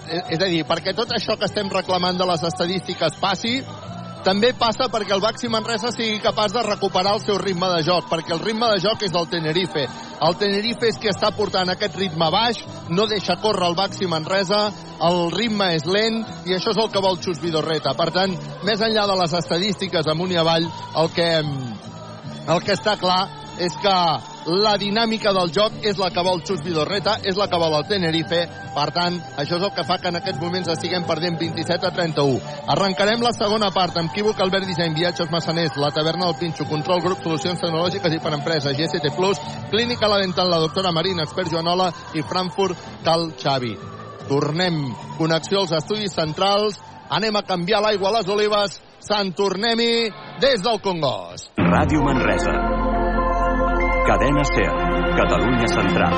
eh, 0.09 0.23
És 0.33 0.41
a 0.41 0.47
dir, 0.49 0.63
perquè 0.65 0.95
tot 0.97 1.11
això 1.13 1.37
que 1.37 1.45
estem 1.45 1.69
reclamant 1.69 2.17
de 2.17 2.25
les 2.25 2.43
estadístiques 2.47 3.19
passi, 3.21 3.59
també 4.25 4.49
passa 4.57 4.89
perquè 4.91 5.13
el 5.15 5.21
Baxi 5.23 5.47
Manresa 5.47 5.91
sigui 5.95 6.19
capaç 6.19 6.51
de 6.51 6.63
recuperar 6.65 7.13
el 7.15 7.21
seu 7.23 7.37
ritme 7.39 7.69
de 7.71 7.83
joc, 7.87 8.09
perquè 8.09 8.33
el 8.35 8.41
ritme 8.43 8.67
de 8.73 8.79
joc 8.83 9.05
és 9.05 9.13
del 9.13 9.29
Tenerife. 9.31 9.85
El 10.27 10.35
Tenerife 10.41 10.89
és 10.89 10.97
qui 10.99 11.07
està 11.11 11.29
portant 11.35 11.69
aquest 11.71 11.95
ritme 11.95 12.27
baix, 12.33 12.59
no 12.89 13.05
deixa 13.07 13.37
córrer 13.39 13.69
el 13.69 13.77
Baxi 13.77 14.09
Manresa, 14.11 14.65
el 15.07 15.21
ritme 15.31 15.69
és 15.77 15.85
lent 15.87 16.19
i 16.49 16.57
això 16.57 16.73
és 16.73 16.81
el 16.81 16.89
que 16.91 17.03
vol 17.05 17.21
Xus 17.23 17.39
Vidorreta. 17.39 17.93
Per 17.95 18.09
tant, 18.15 18.35
més 18.67 18.81
enllà 18.83 19.05
de 19.07 19.19
les 19.21 19.37
estadístiques 19.39 20.09
amunt 20.11 20.33
i 20.35 20.41
avall, 20.41 20.67
el 20.99 21.13
que, 21.15 21.29
el 22.49 22.63
que 22.65 22.73
està 22.73 22.95
clar 22.97 23.27
és 23.59 23.75
que 23.83 23.95
la 24.49 24.77
dinàmica 24.79 25.33
del 25.35 25.51
joc 25.53 25.83
és 25.85 25.97
la 25.99 26.09
que 26.15 26.23
vol 26.23 26.39
Xus 26.47 26.61
Vidorreta, 26.63 27.17
és 27.27 27.37
la 27.37 27.49
que 27.51 27.59
vol 27.59 27.75
el 27.75 27.85
Tenerife, 27.89 28.39
per 28.73 28.87
tant, 28.95 29.19
això 29.37 29.59
és 29.59 29.65
el 29.67 29.73
que 29.75 29.85
fa 29.85 29.99
que 29.99 30.09
en 30.09 30.17
aquests 30.17 30.41
moments 30.41 30.71
estiguem 30.71 31.05
perdent 31.05 31.37
27 31.41 31.89
a 31.89 31.91
31. 31.93 32.39
Arrencarem 32.73 33.21
la 33.21 33.33
segona 33.35 33.69
part 33.75 33.99
amb 33.99 34.13
Equívoc, 34.13 34.39
Albert 34.39 34.65
Disseny, 34.69 34.95
Viatges 34.95 35.29
Massaners, 35.33 35.77
la 35.77 35.91
taverna 35.93 36.29
del 36.29 36.39
Pinxo, 36.39 36.65
Control 36.71 37.03
Grup, 37.03 37.21
Solucions 37.21 37.61
Tecnològiques 37.61 38.15
i 38.15 38.21
per 38.23 38.33
Empreses, 38.39 38.77
GST 38.79 39.13
Plus, 39.17 39.43
Clínica 39.69 40.09
La 40.09 40.21
Dental, 40.23 40.49
la 40.49 40.63
doctora 40.63 40.95
Marina, 40.95 41.27
expert 41.27 41.51
Joanola 41.51 41.91
i 42.15 42.23
Frankfurt, 42.23 42.79
Cal 43.03 43.33
Xavi. 43.37 43.75
Tornem, 44.29 44.85
connexió 45.17 45.61
als 45.65 45.75
estudis 45.75 46.15
centrals, 46.15 46.79
anem 47.09 47.35
a 47.35 47.43
canviar 47.43 47.83
l'aigua 47.83 48.09
a 48.09 48.19
les 48.19 48.29
olives, 48.29 48.79
Sant 48.99 49.31
Tornem-hi 49.31 50.09
des 50.43 50.59
del 50.59 50.79
Congost. 50.83 51.53
Ràdio 51.55 52.03
Manresa. 52.03 52.51
Cadena 54.09 54.43
Ser. 54.43 54.67
Catalunya 55.15 55.69
Central. 55.71 56.17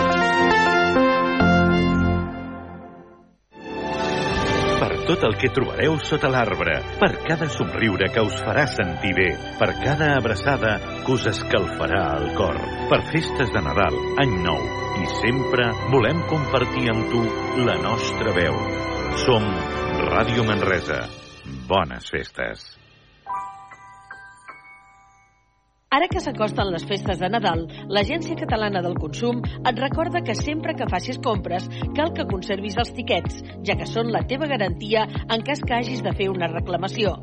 Per 4.82 4.90
tot 5.06 5.28
el 5.30 5.38
que 5.38 5.52
trobareu 5.54 6.00
sota 6.02 6.34
l'arbre, 6.34 6.80
per 6.98 7.12
cada 7.30 7.52
somriure 7.54 8.10
que 8.10 8.26
us 8.26 8.42
farà 8.42 8.66
sentir 8.66 9.14
bé, 9.14 9.30
per 9.62 9.70
cada 9.84 10.16
abraçada 10.18 10.76
que 11.06 11.14
us 11.14 11.30
escalfarà 11.36 12.04
el 12.18 12.32
cor, 12.34 12.58
per 12.90 13.04
festes 13.14 13.54
de 13.54 13.62
Nadal, 13.62 14.02
Any 14.26 14.38
Nou, 14.42 14.62
i 14.98 15.10
sempre 15.22 15.70
volem 15.94 16.26
compartir 16.34 16.90
amb 16.96 17.14
tu 17.14 17.26
la 17.62 17.78
nostra 17.86 18.34
veu. 18.42 18.62
Som 19.22 19.52
Ràdio 20.10 20.50
Manresa. 20.50 21.21
Bones 21.72 22.10
festes. 22.12 22.64
Ara 25.96 26.08
que 26.12 26.20
s'acosten 26.24 26.68
les 26.74 26.84
festes 26.90 27.20
de 27.22 27.30
Nadal, 27.32 27.64
l'Agència 27.96 28.36
Catalana 28.42 28.82
del 28.84 28.98
Consum 29.00 29.40
et 29.44 29.80
recorda 29.80 30.24
que 30.28 30.36
sempre 30.36 30.76
que 30.76 30.90
facis 30.92 31.20
compres 31.24 31.70
cal 31.96 32.12
que 32.18 32.28
conservis 32.32 32.76
els 32.84 32.92
tiquets, 33.00 33.40
ja 33.68 33.80
que 33.80 33.88
són 33.88 34.12
la 34.12 34.26
teva 34.28 34.52
garantia 34.52 35.08
en 35.22 35.48
cas 35.48 35.64
que 35.64 35.78
hagis 35.80 36.04
de 36.04 36.16
fer 36.20 36.28
una 36.34 36.52
reclamació. 36.52 37.16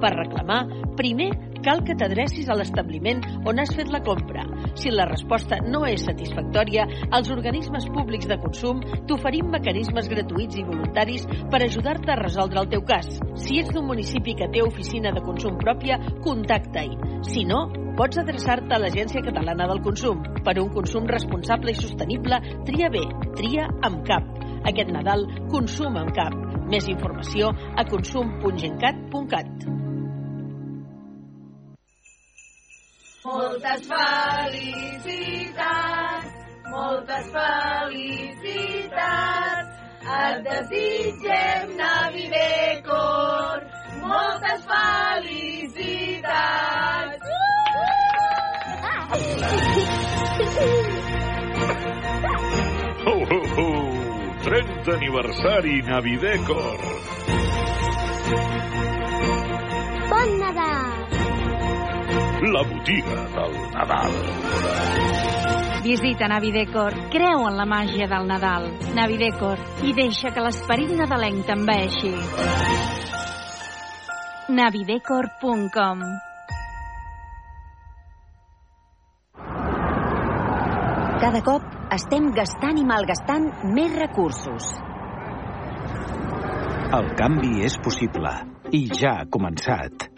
Per 0.00 0.12
reclamar, 0.12 0.64
primer 0.98 1.30
cal 1.66 1.82
que 1.82 1.96
t'adrecis 1.98 2.46
a 2.48 2.54
l'establiment 2.54 3.22
on 3.48 3.58
has 3.58 3.72
fet 3.74 3.88
la 3.90 4.02
compra. 4.06 4.44
Si 4.78 4.92
la 4.92 5.06
resposta 5.08 5.58
no 5.64 5.82
és 5.88 6.04
satisfactòria, 6.06 6.84
els 7.16 7.30
organismes 7.34 7.88
públics 7.94 8.28
de 8.30 8.38
consum 8.42 8.82
t'oferim 9.08 9.50
mecanismes 9.50 10.10
gratuïts 10.12 10.60
i 10.60 10.66
voluntaris 10.66 11.26
per 11.50 11.62
ajudar-te 11.64 12.12
a 12.12 12.20
resoldre 12.20 12.62
el 12.62 12.70
teu 12.76 12.84
cas. 12.86 13.08
Si 13.42 13.58
ets 13.62 13.72
d'un 13.74 13.88
municipi 13.88 14.36
que 14.38 14.50
té 14.52 14.62
oficina 14.62 15.10
de 15.16 15.24
consum 15.26 15.58
pròpia, 15.58 15.98
contacta-hi. 16.22 16.94
Si 17.26 17.44
no, 17.48 17.64
pots 17.98 18.20
adreçar-te 18.22 18.76
a 18.76 18.80
l'Agència 18.82 19.24
Catalana 19.24 19.66
del 19.70 19.82
Consum. 19.82 20.22
Per 20.46 20.54
un 20.62 20.70
consum 20.74 21.08
responsable 21.10 21.72
i 21.72 21.80
sostenible, 21.80 22.38
tria 22.68 22.92
bé, 22.92 23.02
tria 23.40 23.66
amb 23.88 24.04
cap. 24.06 24.28
Aquest 24.66 24.92
Nadal, 24.92 25.26
consum 25.50 25.98
amb 25.98 26.14
cap. 26.14 26.36
Més 26.70 26.86
informació 26.92 27.50
a 27.50 27.86
consum.gencat.cat. 27.88 29.85
Moltes 33.26 33.82
felicitats, 33.90 35.14
moltes 36.70 37.26
felicitats. 37.34 38.52
Et 40.16 40.36
desitgem 40.46 41.72
Navidecor, 41.80 43.56
moltes 44.04 44.60
felicitats. 44.70 46.06
Ho, 53.06 53.16
ho, 53.32 53.40
ho! 53.56 53.68
30 54.46 54.94
aniversari 54.94 55.76
Navidecor. 55.90 56.78
Bon 60.14 60.30
Nadal! 60.38 61.15
La 62.42 62.62
botiga 62.62 63.16
del 63.32 63.54
Nadal. 63.72 64.12
Visita 65.82 66.28
Navidecor, 66.28 66.92
creu 67.08 67.46
en 67.48 67.56
la 67.56 67.64
màgia 67.64 68.04
del 68.10 68.26
Nadal. 68.28 68.66
Navidecor, 68.94 69.56
i 69.88 69.94
deixa 69.96 70.34
que 70.34 70.44
l'esperit 70.44 70.92
nadalenc 70.98 71.46
t'envaeixi. 71.48 72.12
navidecor.com 74.52 76.02
Cada 81.24 81.40
cop 81.40 81.64
estem 81.96 82.28
gastant 82.36 82.76
i 82.76 82.84
malgastant 82.84 83.48
més 83.72 83.96
recursos. 83.96 84.68
El 87.00 87.10
canvi 87.16 87.64
és 87.64 87.80
possible 87.80 88.36
i 88.76 88.84
ja 88.92 89.22
ha 89.22 89.26
començat. 89.32 90.10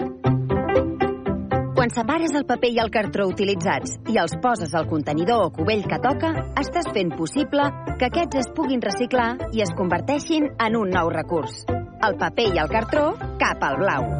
Quan 1.78 1.92
separes 1.94 2.32
el 2.34 2.42
paper 2.42 2.72
i 2.74 2.80
el 2.82 2.88
cartró 2.90 3.28
utilitzats 3.30 3.92
i 4.10 4.16
els 4.18 4.32
poses 4.42 4.72
al 4.74 4.88
contenidor 4.90 5.44
o 5.44 5.52
cubell 5.55 5.84
que 5.86 6.00
toca, 6.02 6.32
estàs 6.59 6.88
fent 6.96 7.12
possible 7.14 7.68
que 8.00 8.09
aquests 8.09 8.40
es 8.40 8.48
puguin 8.56 8.82
reciclar 8.82 9.28
i 9.55 9.62
es 9.62 9.70
converteixin 9.78 10.48
en 10.59 10.74
un 10.74 10.90
nou 10.90 11.12
recurs. 11.14 11.62
El 12.02 12.18
paper 12.18 12.48
i 12.50 12.59
el 12.64 12.74
cartró 12.74 13.06
cap 13.38 13.62
al 13.62 13.78
blau. 13.84 14.10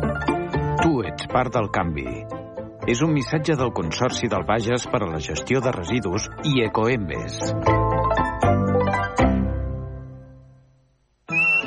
Tu 0.85 1.02
ets 1.10 1.26
part 1.35 1.51
del 1.59 1.66
canvi. 1.74 2.06
És 2.86 3.02
un 3.02 3.10
missatge 3.18 3.59
del 3.59 3.74
Consorci 3.74 4.30
del 4.30 4.47
Bages 4.47 4.86
per 4.86 5.02
a 5.02 5.10
la 5.10 5.18
gestió 5.18 5.59
de 5.59 5.74
residus 5.74 6.30
i 6.47 6.60
Ecoembes. 6.62 7.43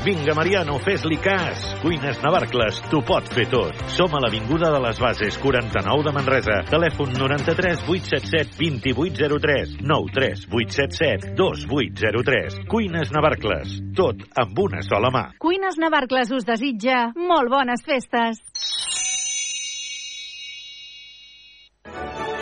Vinga, 0.00 0.32
Mariano, 0.32 0.78
fes-li 0.80 1.18
cas. 1.20 1.60
Cuines 1.82 2.22
Navarcles, 2.24 2.78
t'ho 2.88 3.02
pot 3.04 3.26
fer 3.36 3.44
tot. 3.52 3.76
Som 3.92 4.14
a 4.16 4.22
l'Avinguda 4.24 4.70
de 4.72 4.78
les 4.80 5.00
Bases, 5.02 5.36
49 5.42 6.06
de 6.06 6.14
Manresa. 6.16 6.56
Telèfon 6.70 7.12
93 7.18 7.82
877 7.84 8.56
2803 8.56 9.74
93 9.84 10.46
877 10.48 11.34
2803. 11.36 12.62
Cuines 12.72 13.12
Navarcles, 13.12 13.76
tot 13.92 14.24
amb 14.40 14.64
una 14.64 14.80
sola 14.88 15.12
mà. 15.12 15.26
Cuines 15.36 15.76
Navarcles 15.76 16.32
us 16.32 16.48
desitja 16.48 17.10
molt 17.20 17.52
bones 17.52 17.84
festes. 17.84 18.40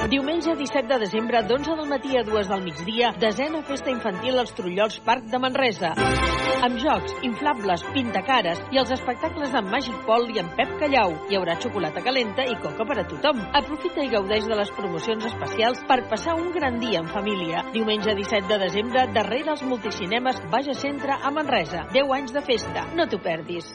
Diumenge 0.09 0.55
17 0.56 0.89
de 0.89 0.97
desembre, 1.02 1.43
d'11 1.44 1.74
del 1.76 1.89
matí 1.90 2.16
a 2.16 2.22
2 2.24 2.48
del 2.48 2.62
migdia, 2.64 3.10
desena 3.20 3.59
festa 3.60 3.90
infantil 3.93 4.39
als 4.40 4.55
Trullols 4.56 4.97
Parc 5.05 5.26
de 5.28 5.39
Manresa. 5.39 5.90
Amb 6.64 6.78
jocs, 6.80 7.12
inflables, 7.28 7.85
pintacares 7.93 8.62
i 8.72 8.80
els 8.80 8.94
espectacles 8.97 9.52
d'en 9.52 9.68
Magic 9.68 9.98
Paul 10.06 10.30
i 10.32 10.40
en 10.40 10.48
Pep 10.56 10.72
Callau. 10.80 11.12
Hi 11.28 11.36
haurà 11.36 11.59
xocolata 11.60 12.01
calenta 12.06 12.47
i 12.48 12.56
coca 12.62 12.86
per 12.89 12.97
a 13.02 13.05
tothom. 13.10 13.43
Aprofita 13.60 14.01
i 14.01 14.09
gaudeix 14.14 14.48
de 14.48 14.56
les 14.56 14.72
promocions 14.78 15.28
especials 15.28 15.85
per 15.90 16.01
passar 16.09 16.39
un 16.40 16.55
gran 16.56 16.80
dia 16.80 17.05
en 17.05 17.12
família. 17.12 17.66
Diumenge 17.76 18.16
17 18.16 18.48
de 18.48 18.62
desembre, 18.64 19.05
darrere 19.12 19.52
els 19.59 19.66
multicinemes 19.68 20.40
Baja 20.48 20.72
Centre 20.72 21.20
a 21.20 21.35
Manresa. 21.36 21.85
10 21.93 22.16
anys 22.22 22.32
de 22.32 22.47
festa. 22.48 22.89
No 22.97 23.05
t'ho 23.12 23.20
perdis. 23.20 23.68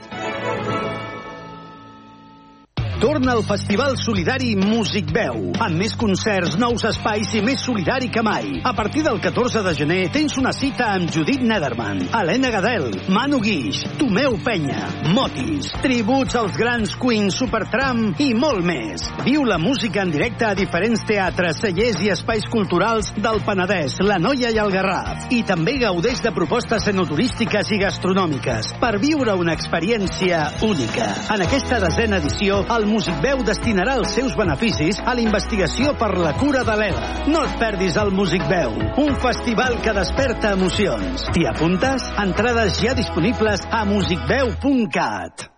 Torna 3.04 3.34
al 3.34 3.44
Festival 3.44 3.98
Solidari 3.98 4.54
Músic 4.56 5.10
Veu, 5.12 5.50
amb 5.60 5.76
més 5.76 5.92
concerts, 6.00 6.54
nous 6.56 6.86
espais 6.88 7.34
i 7.36 7.42
més 7.44 7.60
solidari 7.60 8.08
que 8.08 8.22
mai. 8.24 8.62
A 8.64 8.72
partir 8.72 9.02
del 9.04 9.18
14 9.20 9.60
de 9.66 9.74
gener 9.76 10.06
tens 10.14 10.38
una 10.40 10.54
cita 10.56 10.88
amb 10.94 11.12
Judit 11.12 11.44
Nederman, 11.44 12.00
Helena 12.16 12.48
Gadel, 12.54 12.86
Manu 13.12 13.42
Guix, 13.44 13.82
Tomeu 14.00 14.38
Penya, 14.46 14.86
Motis, 15.12 15.68
tributs 15.84 16.38
als 16.40 16.56
grans 16.56 16.94
Queen 17.02 17.28
Supertram 17.28 18.14
i 18.24 18.30
molt 18.40 18.64
més. 18.64 19.04
Viu 19.28 19.44
la 19.44 19.60
música 19.60 20.06
en 20.08 20.16
directe 20.16 20.48
a 20.48 20.54
diferents 20.56 21.04
teatres, 21.04 21.60
cellers 21.60 22.00
i 22.08 22.14
espais 22.16 22.48
culturals 22.56 23.12
del 23.20 23.44
Penedès, 23.44 24.00
la 24.08 24.16
Noia 24.16 24.54
i 24.56 24.62
el 24.64 24.72
Garraf. 24.72 25.28
I 25.36 25.42
també 25.44 25.76
gaudeix 25.84 26.24
de 26.24 26.32
propostes 26.32 26.88
enoturístiques 26.94 27.76
i 27.76 27.84
gastronòmiques 27.84 28.72
per 28.80 28.96
viure 29.04 29.36
una 29.36 29.60
experiència 29.60 30.46
única. 30.64 31.12
En 31.36 31.44
aquesta 31.50 31.84
desena 31.84 32.24
edició, 32.24 32.64
el 32.72 32.93
Music 32.94 33.16
Veu 33.24 33.42
destinarà 33.42 33.96
els 33.98 34.12
seus 34.14 34.36
beneficis 34.38 35.00
a 35.02 35.16
la 35.18 35.24
investigació 35.24 35.96
per 35.98 36.12
la 36.20 36.36
cura 36.38 36.62
de 36.68 36.76
l'ELA. 36.78 37.08
No 37.34 37.42
et 37.48 37.56
perdis 37.62 37.98
el 37.98 38.14
Music 38.14 38.46
Veu, 38.52 38.76
un 39.02 39.18
festival 39.24 39.80
que 39.82 39.96
desperta 39.98 40.54
emocions. 40.60 41.26
T'hi 41.34 41.48
apuntes? 41.50 42.06
Entrades 42.28 42.78
ja 42.84 42.94
disponibles 43.00 43.66
a 43.72 43.82
musicveu.cat. 43.90 45.50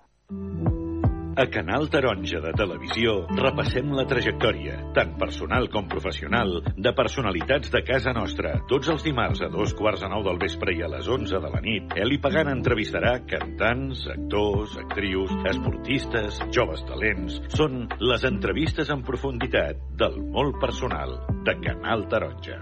A 1.35 1.49
Canal 1.51 1.89
Taronja 1.91 2.39
de 2.39 2.53
Televisió 2.55 3.13
repassem 3.35 3.89
la 3.91 4.05
trajectòria, 4.07 4.77
tant 4.95 5.09
personal 5.19 5.65
com 5.73 5.89
professional, 5.91 6.61
de 6.79 6.93
personalitats 6.95 7.73
de 7.73 7.81
casa 7.83 8.13
nostra. 8.15 8.53
Tots 8.69 8.87
els 8.93 9.03
dimarts 9.03 9.41
a 9.43 9.49
dos 9.51 9.73
quarts 9.75 10.05
de 10.05 10.07
nou 10.13 10.23
del 10.23 10.39
vespre 10.39 10.71
i 10.77 10.79
a 10.85 10.87
les 10.93 11.09
11 11.11 11.41
de 11.43 11.49
la 11.51 11.59
nit, 11.65 11.91
Eli 11.99 12.21
Pagant 12.23 12.53
entrevistarà 12.53 13.17
cantants, 13.27 14.05
actors, 14.13 14.77
actrius, 14.85 15.33
esportistes, 15.51 16.39
joves 16.55 16.85
talents. 16.87 17.41
Són 17.57 17.83
les 17.99 18.23
entrevistes 18.31 18.93
en 18.95 19.03
profunditat 19.03 19.83
del 19.99 20.15
molt 20.37 20.55
personal 20.63 21.17
de 21.43 21.57
Canal 21.67 22.07
Taronja. 22.15 22.61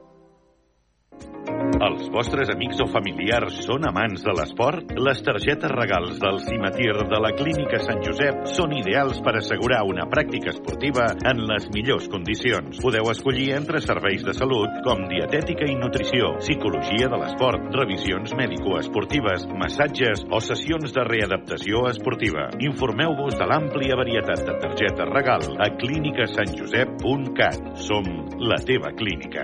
Els 1.81 2.09
vostres 2.13 2.49
amics 2.53 2.79
o 2.83 2.85
familiars 2.91 3.55
són 3.65 3.85
amants 3.89 4.21
de 4.25 4.33
l'esport? 4.37 4.91
Les 5.07 5.21
targetes 5.25 5.71
regals 5.71 6.19
del 6.21 6.39
Cimetir 6.43 6.93
de 7.09 7.19
la 7.23 7.31
Clínica 7.37 7.79
Sant 7.81 8.01
Josep 8.05 8.43
són 8.53 8.73
ideals 8.77 9.21
per 9.25 9.33
assegurar 9.39 9.79
una 9.89 10.05
pràctica 10.11 10.51
esportiva 10.53 11.05
en 11.31 11.41
les 11.49 11.65
millors 11.73 12.05
condicions. 12.11 12.77
Podeu 12.83 13.09
escollir 13.13 13.47
entre 13.57 13.81
serveis 13.81 14.21
de 14.27 14.33
salut 14.37 14.69
com 14.85 15.07
dietètica 15.09 15.65
i 15.69 15.75
nutrició, 15.79 16.35
psicologia 16.43 17.07
de 17.11 17.17
l'esport, 17.23 17.61
revisions 17.77 18.35
mèdico-esportives, 18.37 19.47
massatges 19.61 20.25
o 20.29 20.39
sessions 20.43 20.93
de 20.93 21.03
readaptació 21.07 21.87
esportiva. 21.89 22.43
Informeu-vos 22.61 23.33
de 23.39 23.45
l'àmplia 23.49 23.97
varietat 23.97 24.45
de 24.45 24.53
targetes 24.67 25.07
regal 25.15 25.43
a 25.57 25.67
clínicasantjosep.cat. 25.81 27.59
Som 27.81 28.05
la 28.37 28.59
teva 28.67 28.89
clínica. 28.97 29.43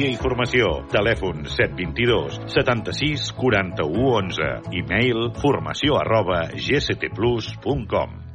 i 0.09 0.17
Formació. 0.17 0.71
Telèfon 0.89 1.45
722 1.45 2.39
76 2.55 3.29
41 3.37 4.09
11. 4.15 4.49
E-mail 4.81 5.29
formació 5.41 5.99
arroba 6.01 6.47
gctplus.com. 6.55 8.30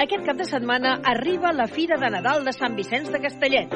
Aquest 0.00 0.22
cap 0.24 0.38
de 0.38 0.46
setmana 0.48 0.94
arriba 1.04 1.50
la 1.52 1.66
Fira 1.68 1.98
de 2.00 2.08
Nadal 2.08 2.40
de 2.46 2.54
Sant 2.56 2.72
Vicenç 2.72 3.10
de 3.12 3.18
Castellet. 3.20 3.74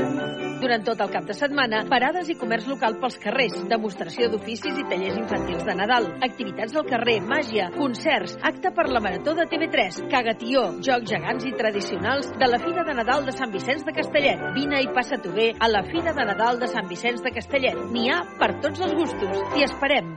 Durant 0.63 0.85
tot 0.87 1.03
el 1.05 1.11
cap 1.13 1.27
de 1.29 1.35
setmana, 1.37 1.83
parades 1.91 2.31
i 2.33 2.37
comerç 2.41 2.65
local 2.71 2.95
pels 3.03 3.19
carrers, 3.21 3.59
demostració 3.69 4.31
d'oficis 4.33 4.79
i 4.81 4.87
tallers 4.89 5.19
infantils 5.21 5.67
de 5.69 5.75
Nadal, 5.77 6.07
activitats 6.25 6.79
al 6.81 6.87
carrer, 6.89 7.19
màgia, 7.29 7.67
concerts, 7.75 8.39
acte 8.41 8.73
per 8.73 8.87
la 8.89 9.03
Marató 9.05 9.35
de 9.37 9.45
TV3, 9.51 9.99
cagatió, 10.15 10.63
jocs 10.87 11.13
gegants 11.13 11.45
i 11.45 11.53
tradicionals 11.59 12.31
de 12.41 12.49
la 12.49 12.61
Fira 12.63 12.87
de 12.89 12.95
Nadal 12.97 13.29
de 13.29 13.35
Sant 13.37 13.53
Vicenç 13.53 13.85
de 13.85 13.93
Castellet. 13.99 14.47
Vine 14.57 14.81
i 14.81 14.89
passa-t'ho 14.97 15.35
bé 15.37 15.51
a 15.61 15.69
la 15.69 15.85
Fira 15.91 16.17
de 16.17 16.25
Nadal 16.31 16.57
de 16.63 16.73
Sant 16.73 16.89
Vicenç 16.89 17.21
de 17.21 17.35
Castellet. 17.37 17.85
N'hi 17.93 18.09
ha 18.09 18.23
per 18.41 18.55
tots 18.65 18.81
els 18.81 18.97
gustos. 18.97 19.45
T'hi 19.53 19.69
esperem. 19.69 20.09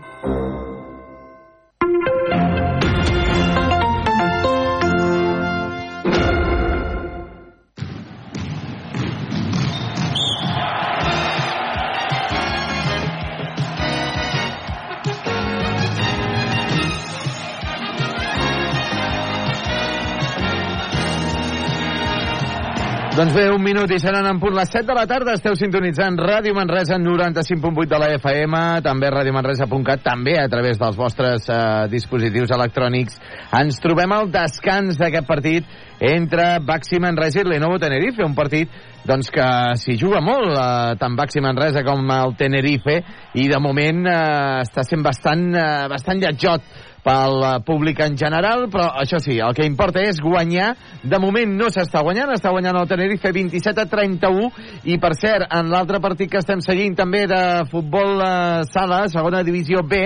Doncs 23.17 23.33
bé, 23.33 23.47
un 23.49 23.63
minut 23.65 23.89
i 23.89 23.97
seran 23.97 24.27
en 24.29 24.37
punt 24.37 24.53
les 24.53 24.69
7 24.69 24.85
de 24.85 24.93
la 24.93 25.07
tarda. 25.09 25.33
Esteu 25.33 25.55
sintonitzant 25.57 26.19
Ràdio 26.21 26.53
Manresa 26.53 26.99
95.8 27.01 27.87
de 27.89 27.97
la 27.97 28.11
FM, 28.13 28.59
també 28.85 29.09
radiomanresa.cat, 29.09 30.03
també 30.05 30.35
a 30.37 30.45
través 30.53 30.77
dels 30.77 30.99
vostres 30.99 31.49
eh, 31.49 31.87
dispositius 31.89 32.53
electrònics. 32.53 33.17
Ens 33.57 33.81
trobem 33.81 34.13
al 34.13 34.29
descans 34.29 35.01
d'aquest 35.01 35.25
partit 35.25 35.65
entre 35.97 36.59
Baxi 36.61 37.01
Manresa 37.01 37.41
i 37.41 37.47
Lenovo 37.49 37.79
Tenerife, 37.81 38.21
un 38.21 38.37
partit 38.37 38.69
doncs 39.09 39.31
que 39.33 39.47
s'hi 39.81 39.97
juga 39.97 40.21
molt, 40.21 40.53
eh, 40.53 40.93
tant 41.01 41.17
Baxi 41.17 41.41
Manresa 41.41 41.81
com 41.87 42.05
el 42.19 42.37
Tenerife, 42.37 42.99
i 43.33 43.47
de 43.49 43.57
moment 43.57 44.05
eh, 44.05 44.61
està 44.61 44.85
sent 44.85 45.01
bastant, 45.01 45.47
eh, 45.57 45.87
bastant 45.89 46.21
lletjot 46.21 46.69
pel 47.07 47.43
eh, 47.43 47.53
públic 47.65 48.01
en 48.03 48.17
general, 48.19 48.67
però 48.71 48.89
això 48.99 49.21
sí, 49.23 49.37
el 49.39 49.55
que 49.55 49.67
importa 49.67 50.03
és 50.03 50.19
guanyar. 50.23 50.73
De 51.07 51.19
moment 51.23 51.55
no 51.55 51.71
s'està 51.71 52.03
guanyant, 52.03 52.33
està 52.35 52.51
guanyant 52.51 52.81
el 52.81 52.89
Tenerife 52.89 53.31
27 53.35 53.85
a 53.85 53.87
31, 53.91 54.49
i 54.91 54.97
per 54.99 55.13
cert, 55.19 55.47
en 55.53 55.71
l'altre 55.71 56.01
partit 56.03 56.31
que 56.31 56.41
estem 56.41 56.61
seguint 56.63 56.97
també 56.99 57.23
de 57.29 57.43
futbol 57.71 58.19
eh, 58.19 58.65
sala, 58.73 59.05
segona 59.13 59.45
divisió 59.47 59.85
B, 59.87 60.03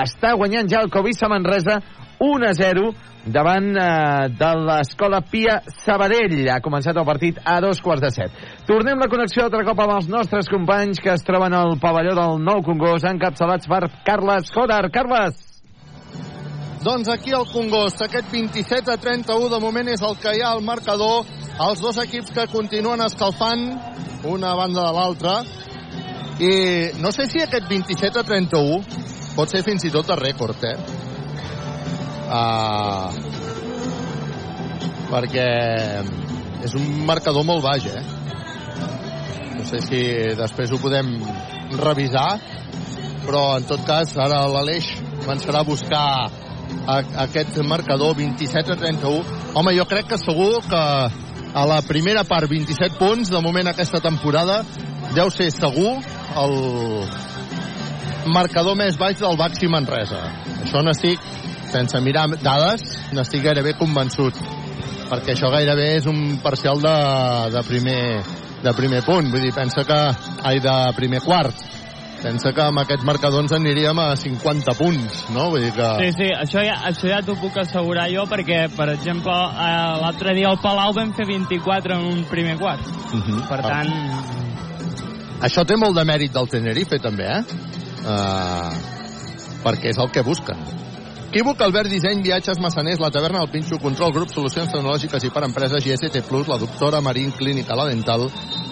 està 0.00 0.34
guanyant 0.38 0.70
ja 0.70 0.82
el 0.82 0.90
Covisa 0.90 1.30
Manresa 1.30 1.78
1 2.20 2.44
a 2.44 2.52
0 2.52 2.90
davant 3.30 3.68
eh, 3.76 4.28
de 4.36 4.50
l'escola 4.66 5.20
Pia 5.22 5.60
Sabadell. 5.84 6.48
Ha 6.50 6.60
començat 6.64 6.96
el 6.96 7.06
partit 7.08 7.38
a 7.44 7.60
dos 7.64 7.80
quarts 7.84 8.04
de 8.04 8.10
set. 8.14 8.40
Tornem 8.68 9.00
la 9.00 9.10
connexió 9.12 9.46
altre 9.46 9.62
cop 9.68 9.84
amb 9.84 9.98
els 9.98 10.10
nostres 10.10 10.50
companys 10.50 11.02
que 11.02 11.14
es 11.14 11.24
troben 11.26 11.54
al 11.56 11.78
pavelló 11.82 12.16
del 12.18 12.42
Nou 12.44 12.64
Congost, 12.66 13.08
encapçalats 13.08 13.70
per 13.70 13.86
Carles 14.08 14.52
Jodar. 14.54 14.88
Carles! 14.92 15.49
Doncs 16.80 17.08
aquí 17.12 17.30
el 17.36 17.44
Congost, 17.52 18.00
aquest 18.00 18.30
27 18.32 18.88
a 18.88 18.96
31 18.96 19.50
de 19.52 19.58
moment 19.60 19.88
és 19.92 20.00
el 20.00 20.14
que 20.16 20.32
hi 20.32 20.40
ha 20.40 20.54
al 20.54 20.62
marcador. 20.64 21.26
Els 21.60 21.82
dos 21.84 21.98
equips 22.00 22.32
que 22.32 22.46
continuen 22.48 23.02
escalfant 23.04 23.66
una 24.24 24.54
banda 24.56 24.86
de 24.86 24.94
l'altra. 24.96 25.34
I 26.40 26.52
no 27.04 27.12
sé 27.12 27.28
si 27.28 27.42
aquest 27.44 27.68
27 27.68 28.22
a 28.22 28.24
31 28.24 28.80
pot 29.36 29.52
ser 29.52 29.60
fins 29.66 29.84
i 29.84 29.92
tot 29.92 30.08
de 30.08 30.16
rècord, 30.22 30.64
eh? 30.64 30.76
Uh, 32.30 33.12
perquè 35.12 35.48
és 36.64 36.80
un 36.80 37.04
marcador 37.04 37.44
molt 37.44 37.60
baix, 37.66 37.92
eh? 37.92 38.04
No 39.58 39.68
sé 39.68 39.84
si 39.84 40.00
després 40.38 40.72
ho 40.72 40.80
podem 40.80 41.18
revisar, 41.76 42.30
però 43.26 43.50
en 43.58 43.68
tot 43.68 43.84
cas 43.84 44.16
ara 44.16 44.46
l'Aleix 44.48 44.94
començarà 45.20 45.60
a 45.60 45.68
buscar 45.68 46.06
a, 46.86 47.00
a 47.00 47.24
aquest 47.26 47.58
marcador 47.66 48.16
27 48.16 48.72
a 48.72 48.76
31. 48.76 49.24
Home, 49.54 49.74
jo 49.76 49.86
crec 49.90 50.10
que 50.10 50.18
segur 50.18 50.60
que 50.68 50.84
a 51.50 51.66
la 51.66 51.80
primera 51.82 52.24
part 52.24 52.48
27 52.50 52.98
punts, 52.98 53.30
de 53.30 53.40
moment 53.42 53.70
aquesta 53.70 54.00
temporada, 54.00 54.60
deu 55.14 55.30
ser 55.34 55.50
segur 55.54 55.96
el 56.40 56.54
marcador 58.30 58.76
més 58.78 58.98
baix 59.00 59.18
del 59.18 59.38
Baxi 59.40 59.70
Manresa. 59.70 60.20
Això 60.62 60.84
n'estic, 60.86 61.22
sense 61.70 62.00
mirar 62.04 62.28
dades, 62.38 62.86
n'estic 63.16 63.44
gairebé 63.48 63.74
convençut. 63.78 64.36
Perquè 65.10 65.34
això 65.34 65.50
gairebé 65.50 65.96
és 65.96 66.06
un 66.06 66.38
parcial 66.42 66.78
de, 66.82 66.96
de, 67.56 67.62
primer, 67.66 68.00
de 68.62 68.74
primer 68.78 69.02
punt. 69.06 69.32
Vull 69.32 69.48
dir, 69.48 69.54
pensa 69.56 69.82
que... 69.86 70.00
Ai, 70.46 70.56
de 70.62 70.74
primer 70.96 71.20
quart 71.20 71.58
pensa 72.22 72.52
que 72.56 72.62
amb 72.62 72.82
aquest 72.82 73.04
marcador 73.06 73.44
ens 73.44 73.54
aniríem 73.56 73.98
a 74.02 74.08
50 74.16 74.74
punts, 74.78 75.22
no? 75.34 75.48
Vull 75.52 75.64
dir 75.66 75.72
que... 75.76 75.88
Sí, 76.00 76.10
sí, 76.18 76.28
això 76.36 76.64
ja, 76.66 76.76
això 76.90 77.10
ja 77.10 77.20
t'ho 77.26 77.36
puc 77.40 77.56
assegurar 77.62 78.08
jo 78.12 78.26
perquè, 78.30 78.62
per 78.76 78.90
exemple, 78.94 79.34
eh, 79.34 79.94
l'altre 80.02 80.34
dia 80.38 80.50
al 80.52 80.60
Palau 80.62 80.94
vam 80.96 81.14
fer 81.16 81.26
24 81.28 81.96
en 81.96 82.08
un 82.12 82.24
primer 82.30 82.58
quart. 82.60 82.84
Uh 83.12 83.20
-huh. 83.20 83.48
Per 83.48 83.60
tant... 83.64 83.92
Això 85.40 85.64
té 85.64 85.76
molt 85.76 85.96
de 85.96 86.04
mèrit 86.04 86.32
del 86.32 86.48
Tenerife, 86.48 86.98
també, 86.98 87.24
eh? 87.24 87.42
Uh, 88.00 88.72
perquè 89.64 89.88
és 89.88 89.98
el 89.98 90.10
que 90.10 90.22
busquen. 90.22 90.79
Equívoc, 91.30 91.60
Albert 91.62 91.88
Disseny, 91.88 92.22
Viatges, 92.22 92.58
Massaners, 92.58 92.98
La 92.98 93.08
Taverna, 93.08 93.38
El 93.40 93.50
Pinxo, 93.50 93.78
Control, 93.78 94.10
Grup, 94.10 94.32
Solucions 94.34 94.72
Tecnològiques 94.72 95.22
i 95.22 95.28
per 95.30 95.44
Empreses, 95.46 95.84
GST 95.84 96.24
Plus, 96.26 96.48
la 96.50 96.56
doctora 96.58 96.98
Marín, 97.00 97.30
Clínica 97.30 97.76
La 97.78 97.84
Dental, 97.86 98.24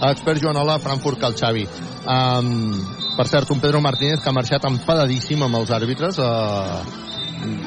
Expert 0.08 0.42
Joanola, 0.42 0.80
Frankfurt, 0.82 1.20
Cal 1.22 1.36
Xavi. 1.38 1.62
Um, 2.02 2.80
per 3.14 3.28
cert, 3.30 3.52
un 3.54 3.62
Pedro 3.62 3.78
Martínez 3.80 4.18
que 4.18 4.32
ha 4.32 4.34
marxat 4.34 4.66
enfadadíssim 4.66 5.46
amb 5.46 5.60
els 5.60 5.70
àrbitres 5.70 6.18
uh, 6.18 6.82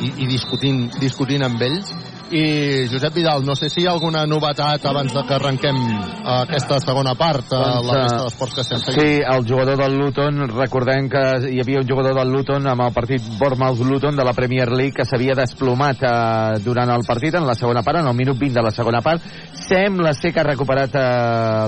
i, 0.03 0.11
i 0.25 0.27
discutint, 0.27 0.89
discutint 0.99 1.47
amb 1.47 1.63
ells 1.69 1.95
i 2.31 2.87
Josep 2.87 3.13
Vidal, 3.13 3.43
no 3.45 3.55
sé 3.55 3.69
si 3.69 3.81
hi 3.81 3.87
ha 3.87 3.91
alguna 3.91 4.23
novetat 4.25 4.85
abans 4.87 5.11
de 5.13 5.23
que 5.27 5.35
arrenquem 5.35 5.77
aquesta 6.37 6.79
segona 6.79 7.13
part 7.19 7.51
a 7.51 7.59
Doncs, 7.59 7.87
la 7.89 7.97
resta 7.97 8.19
eh, 8.21 8.23
d'esports 8.25 8.55
que 8.55 8.63
estem 8.63 8.83
seguint. 8.85 9.01
Sí, 9.01 9.17
el 9.35 9.45
jugador 9.47 9.79
del 9.81 9.97
Luton, 9.99 10.39
recordem 10.53 11.09
que 11.11 11.23
hi 11.51 11.59
havia 11.63 11.81
un 11.83 11.89
jugador 11.89 12.15
del 12.15 12.31
Luton 12.31 12.69
amb 12.71 12.85
el 12.87 12.93
partit 12.95 13.27
Bournemouth-Luton 13.39 14.15
de 14.15 14.27
la 14.27 14.35
Premier 14.37 14.69
League 14.71 14.95
que 14.95 15.07
s'havia 15.07 15.35
desplomat 15.37 16.05
eh, 16.07 16.61
durant 16.63 16.93
el 16.95 17.03
partit 17.07 17.35
en 17.35 17.47
la 17.47 17.55
segona 17.59 17.83
part, 17.83 17.99
en 17.99 18.07
el 18.07 18.15
minut 18.15 18.39
20 18.39 18.59
de 18.59 18.65
la 18.65 18.71
segona 18.75 19.03
part. 19.03 19.27
Sembla 19.67 20.13
ser 20.15 20.31
que 20.31 20.39
ha 20.39 20.47
recuperat 20.47 20.95
eh, 20.95 21.03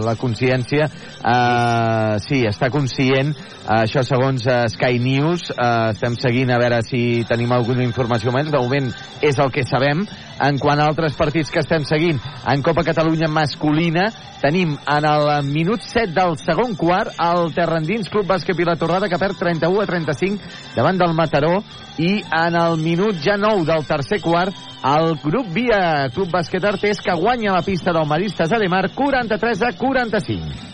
la 0.05 0.15
consciència. 0.19 0.87
Eh, 0.87 2.15
sí, 2.23 2.43
està 2.47 2.71
conscient. 2.71 3.35
Eh, 3.35 3.81
això 3.83 4.03
segons 4.07 4.47
eh, 4.47 4.63
Sky 4.71 4.99
News. 5.03 5.49
Eh, 5.51 5.91
estem 5.91 6.15
seguint 6.19 6.55
a 6.55 6.59
veure 6.61 6.81
si 6.87 7.23
tenim 7.27 7.51
alguna 7.51 7.83
informació 7.83 8.31
més. 8.35 8.51
De 8.51 8.59
moment 8.59 8.91
és 9.23 9.39
el 9.39 9.51
que 9.51 9.67
sabem. 9.67 10.07
En 10.43 10.57
quant 10.59 10.79
a 10.79 10.89
altres 10.89 11.15
partits 11.15 11.51
que 11.53 11.61
estem 11.63 11.85
seguint, 11.87 12.19
en 12.51 12.63
Copa 12.65 12.83
Catalunya 12.83 13.29
masculina, 13.31 14.09
tenim 14.41 14.73
en 14.75 15.05
el 15.07 15.29
minut 15.47 15.85
7 15.87 16.11
del 16.17 16.35
segon 16.41 16.75
quart 16.75 17.15
el 17.23 17.53
Terrandins 17.55 18.11
Club 18.11 18.27
Bàsquet 18.27 18.59
i 18.59 18.67
la 18.67 18.75
Torrada 18.79 19.07
que 19.07 19.19
perd 19.21 19.39
31 19.39 19.79
a 19.79 19.87
35 19.87 20.75
davant 20.75 20.99
del 20.99 21.15
Mataró 21.15 21.53
i 21.95 22.17
en 22.27 22.59
el 22.59 22.75
minut 22.81 23.23
ja 23.23 23.37
9 23.39 23.63
del 23.71 23.87
tercer 23.87 24.19
quart 24.25 24.51
el 24.83 25.15
grup 25.23 25.47
Via 25.55 26.09
Club 26.11 26.27
Bàsquet 26.33 26.67
Artés 26.73 26.99
que 26.99 27.15
guanya 27.15 27.55
la 27.55 27.63
pista 27.63 27.95
del 27.95 28.09
Maristes 28.09 28.51
Ademar 28.51 28.89
43 28.91 29.67
a 29.69 29.73
45. 29.79 30.72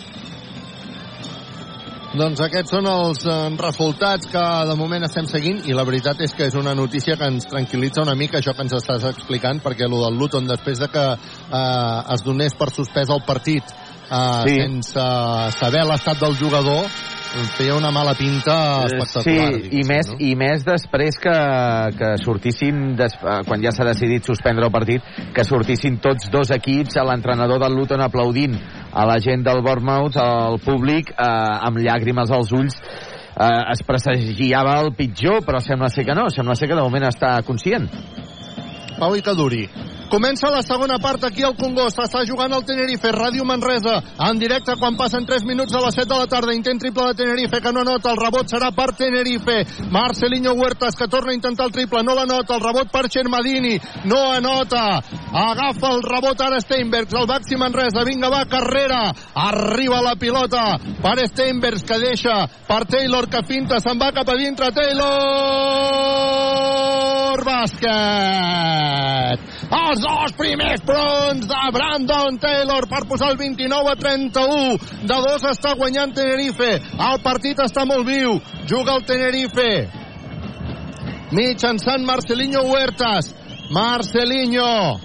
Doncs 2.10 2.40
aquests 2.41 2.72
són 2.73 2.88
els 2.90 3.19
eh, 3.30 3.34
resultats 3.61 4.30
que 4.31 4.41
de 4.65 4.76
moment 4.80 5.06
estem 5.06 5.27
seguint 5.30 5.60
i 5.69 5.76
la 5.77 5.86
veritat 5.86 6.23
és 6.26 6.34
que 6.34 6.48
és 6.49 6.56
una 6.57 6.73
notícia 6.73 7.14
que 7.19 7.27
ens 7.30 7.45
tranquil·litza 7.52 8.02
una 8.02 8.15
mica 8.18 8.40
això 8.40 8.56
que 8.57 8.65
ens 8.65 8.73
estàs 8.80 9.06
explicant 9.11 9.61
perquè 9.61 9.86
el 9.86 9.94
del 9.94 10.18
Luton 10.18 10.49
després 10.49 10.81
de 10.81 10.90
que 10.90 11.06
eh, 11.14 12.14
es 12.15 12.26
donés 12.26 12.57
per 12.57 12.72
suspès 12.73 13.14
el 13.14 13.22
partit 13.27 13.61
eh, 13.61 14.41
Sí. 14.49 14.57
sense 14.57 15.06
saber 15.60 15.86
l'estat 15.86 16.18
del 16.23 16.34
jugador 16.40 16.90
feia 17.56 17.76
una 17.76 17.91
mala 17.91 18.15
pinta 18.18 18.85
espectacular. 18.88 19.53
Sí, 19.53 19.69
i 19.80 19.84
més, 19.88 20.10
i 20.19 20.31
més 20.39 20.64
després 20.65 21.19
que, 21.22 21.35
que 21.99 22.11
sortissin, 22.23 22.95
des, 22.99 23.15
eh, 23.19 23.35
quan 23.47 23.61
ja 23.64 23.73
s'ha 23.76 23.88
decidit 23.88 24.26
suspendre 24.26 24.65
el 24.68 24.73
partit, 24.73 25.06
que 25.35 25.45
sortissin 25.45 25.99
tots 26.03 26.31
dos 26.34 26.51
equips, 26.56 26.97
a 26.97 27.06
l'entrenador 27.07 27.61
del 27.61 27.77
Luton 27.77 28.01
aplaudint 28.06 28.57
a 28.89 29.06
la 29.06 29.19
gent 29.22 29.45
del 29.45 29.61
Bournemouth, 29.65 30.18
al 30.18 30.60
públic, 30.64 31.14
eh, 31.14 31.30
amb 31.69 31.81
llàgrimes 31.84 32.34
als 32.34 32.53
ulls, 32.56 32.80
eh, 32.80 33.51
es 33.76 33.85
presagiava 33.85 34.80
el 34.81 34.93
pitjor, 34.97 35.43
però 35.45 35.61
sembla 35.64 35.89
ser 35.93 36.07
que 36.07 36.18
no, 36.18 36.30
sembla 36.34 36.57
ser 36.57 36.69
que 36.69 36.76
de 36.80 36.85
moment 36.85 37.10
està 37.11 37.38
conscient. 37.45 37.88
Pau 38.99 39.15
i 39.15 39.23
que 39.23 39.38
duri. 39.38 39.64
Comença 40.10 40.49
la 40.49 40.64
segona 40.65 40.98
part 40.98 41.23
aquí 41.27 41.44
al 41.45 41.53
Congost. 41.56 41.99
Està 42.02 42.23
jugant 42.26 42.49
el 42.57 42.64
Tenerife, 42.65 43.11
Ràdio 43.14 43.45
Manresa, 43.45 44.02
en 44.26 44.40
directe 44.41 44.73
quan 44.81 44.98
passen 44.98 45.26
3 45.26 45.44
minuts 45.45 45.72
de 45.72 45.80
les 45.84 45.94
7 45.94 46.10
de 46.10 46.18
la 46.18 46.26
tarda. 46.26 46.53
Intent 46.57 46.80
triple 46.81 47.06
de 47.11 47.14
Tenerife, 47.19 47.61
que 47.61 47.72
no 47.72 47.81
anota. 47.86 48.10
El 48.10 48.18
rebot 48.18 48.49
serà 48.49 48.72
per 48.73 48.90
Tenerife. 48.98 49.65
Marcelinho 49.94 50.53
Huertas, 50.57 50.95
que 50.98 51.07
torna 51.07 51.31
a 51.31 51.36
intentar 51.38 51.65
el 51.68 51.72
triple. 51.72 52.02
No 52.03 52.15
l'anota. 52.18 52.56
El 52.57 52.64
rebot 52.65 52.90
per 52.91 53.06
Xermadini. 53.07 53.80
No 54.10 54.31
anota. 54.34 54.99
Agafa 55.30 55.94
el 55.94 56.02
rebot 56.02 56.41
ara 56.41 56.60
Steinbergs. 56.60 57.14
El 57.14 57.27
Baxi 57.30 57.56
Manresa. 57.56 58.03
Vinga, 58.03 58.30
va, 58.34 58.45
carrera. 58.49 59.14
Arriba 59.36 60.02
la 60.02 60.15
pilota 60.15 60.80
per 61.03 61.27
Steinbergs, 61.27 61.84
que 61.86 61.99
deixa 62.02 62.48
per 62.68 62.86
Taylor, 62.90 63.30
que 63.30 63.44
finta. 63.45 63.80
Se'n 63.80 63.99
va 64.02 64.11
cap 64.11 64.30
a 64.30 64.36
dintre. 64.41 64.72
Taylor! 64.73 65.19
Bàsquet! 67.45 69.40
Els 69.69 69.99
dos 70.01 70.31
primers 70.33 70.81
punts 70.81 71.45
de 71.45 71.57
Brandon 71.73 72.37
Taylor 72.41 72.87
per 72.89 73.03
posar 73.05 73.29
el 73.33 73.37
29 73.37 73.91
a 73.91 73.97
31. 73.99 74.77
De 75.05 75.17
dos 75.27 75.45
està 75.45 75.75
guanyant 75.77 76.13
Tenerife. 76.15 76.71
El 77.09 77.19
partit 77.21 77.61
està 77.61 77.85
molt 77.85 78.07
viu. 78.07 78.39
Juga 78.65 78.97
el 78.97 79.05
Tenerife. 79.05 79.69
Mitjançant 81.37 82.05
Marcelinho 82.05 82.63
Huertas. 82.65 83.29
Marcelinho. 83.69 84.97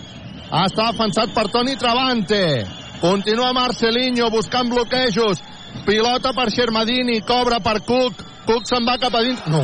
Està 0.65 0.89
defensat 0.93 1.35
per 1.36 1.51
Toni 1.53 1.77
Travante. 1.77 2.65
Continua 3.03 3.53
Marcelinho 3.53 4.31
buscant 4.32 4.73
bloquejos. 4.73 5.43
Pilota 5.85 6.32
per 6.32 6.49
Xermadini. 6.55 7.20
Cobra 7.20 7.61
per 7.61 7.82
Cook. 7.85 8.24
Cook 8.49 8.65
se'n 8.70 8.89
va 8.89 8.97
cap 8.97 9.12
a 9.12 9.24
dins. 9.27 9.45
No. 9.53 9.61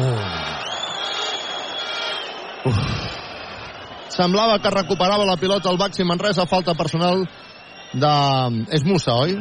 Semblava 4.21 4.59
que 4.61 4.69
recuperava 4.75 5.25
la 5.25 5.39
pilota 5.41 5.71
el 5.71 5.79
Baxi 5.81 6.05
Manresa, 6.05 6.45
falta 6.45 6.75
personal 6.77 7.23
de... 7.97 8.11
És 8.77 8.85
Musa, 8.85 9.15
oi? 9.17 9.39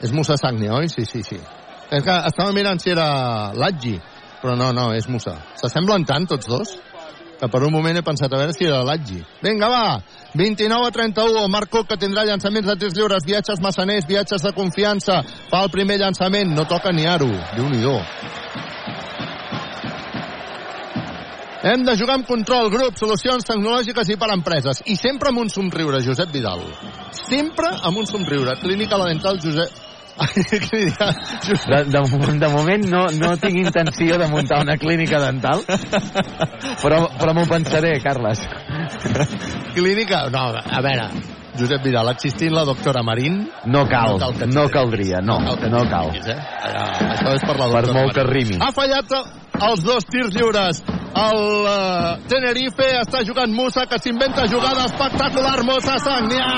És 0.00 0.12
Musa 0.14 0.36
Sagni, 0.38 0.68
oi? 0.70 0.86
Sí, 0.92 1.02
sí, 1.08 1.24
sí. 1.26 1.40
És 1.90 2.04
que 2.06 2.14
estava 2.30 2.54
mirant 2.54 2.78
si 2.78 2.92
era 2.94 3.50
Latgi, 3.58 3.96
però 4.38 4.54
no, 4.54 4.70
no, 4.76 4.92
és 4.94 5.10
Musa. 5.10 5.34
S'assemblen 5.58 6.06
tant 6.06 6.28
tots 6.30 6.46
dos 6.46 6.76
que 7.40 7.48
per 7.48 7.62
un 7.64 7.72
moment 7.72 7.96
he 7.96 8.04
pensat 8.06 8.30
a 8.30 8.38
veure 8.38 8.54
si 8.54 8.68
era 8.68 8.84
Latgi. 8.86 9.18
Vinga, 9.42 9.70
va! 9.72 9.84
29 10.38 10.86
a 10.86 10.94
31, 10.94 11.46
Marc 11.50 11.72
Coc, 11.72 11.88
que 11.90 11.98
tindrà 11.98 12.22
llançaments 12.28 12.68
de 12.68 12.76
tirs 12.78 12.94
lliures, 12.94 13.26
viatges 13.26 13.62
massaners, 13.64 14.06
viatges 14.06 14.44
de 14.46 14.52
confiança, 14.54 15.22
fa 15.50 15.64
el 15.64 15.72
primer 15.74 15.98
llançament, 16.04 16.52
no 16.54 16.68
toca 16.70 16.92
ni 16.94 17.08
aro, 17.08 17.32
déu 17.56 17.66
nhi 17.72 17.82
Hem 21.62 21.82
de 21.84 21.92
jugar 21.98 22.14
amb 22.16 22.26
control, 22.26 22.70
grup, 22.72 22.96
solucions 22.96 23.44
tecnològiques 23.44 24.08
i 24.08 24.16
per 24.16 24.30
empreses. 24.32 24.80
I 24.88 24.96
sempre 24.96 25.28
amb 25.28 25.42
un 25.42 25.50
somriure, 25.52 26.00
Josep 26.00 26.32
Vidal. 26.32 26.62
Sempre 27.12 27.68
amb 27.84 28.00
un 28.00 28.08
somriure. 28.08 28.56
Clínica 28.62 28.98
La 29.00 29.10
Dental, 29.12 29.40
Josep... 29.42 29.86
De, 30.20 31.76
de, 31.88 32.00
de 32.42 32.48
moment 32.52 32.82
no, 32.90 33.06
no 33.16 33.30
tinc 33.40 33.56
intenció 33.56 34.18
de 34.20 34.26
muntar 34.28 34.58
una 34.60 34.74
clínica 34.76 35.16
dental, 35.22 35.62
però, 36.82 36.98
però 37.16 37.32
m'ho 37.32 37.46
pensaré, 37.48 37.94
Carles. 38.04 38.42
Clínica... 39.72 40.26
No, 40.34 40.42
a 40.60 40.82
veure, 40.84 41.06
Josep 41.56 41.86
Vidal, 41.86 42.10
existint 42.12 42.52
la 42.52 42.66
doctora 42.68 43.02
Marín... 43.06 43.46
No 43.72 43.86
cal, 43.88 44.18
cal 44.20 44.36
que 44.36 44.50
no 44.50 44.66
caldria, 44.68 45.22
no, 45.24 45.38
no 45.40 45.84
cal. 45.88 46.12
Eh? 46.20 46.36
Això 47.14 47.36
és 47.38 47.46
per 47.46 47.56
la 47.56 47.70
Per 47.70 47.86
doctora 47.86 47.96
molt 48.02 48.18
que 48.18 48.26
Marín. 48.26 48.50
rimi. 48.50 48.60
Ha 48.60 48.72
fallat 48.76 49.16
els 49.68 49.84
dos 49.84 50.06
tirs 50.08 50.32
lliures. 50.34 50.82
El 51.10 51.40
uh, 51.66 52.18
Tenerife 52.30 52.86
està 53.00 53.24
jugant 53.26 53.52
Musa, 53.52 53.86
que 53.90 53.98
s'inventa 53.98 54.46
jugada 54.48 54.86
espectacular. 54.86 55.58
Musa 55.66 55.98
Sagnia! 55.98 56.50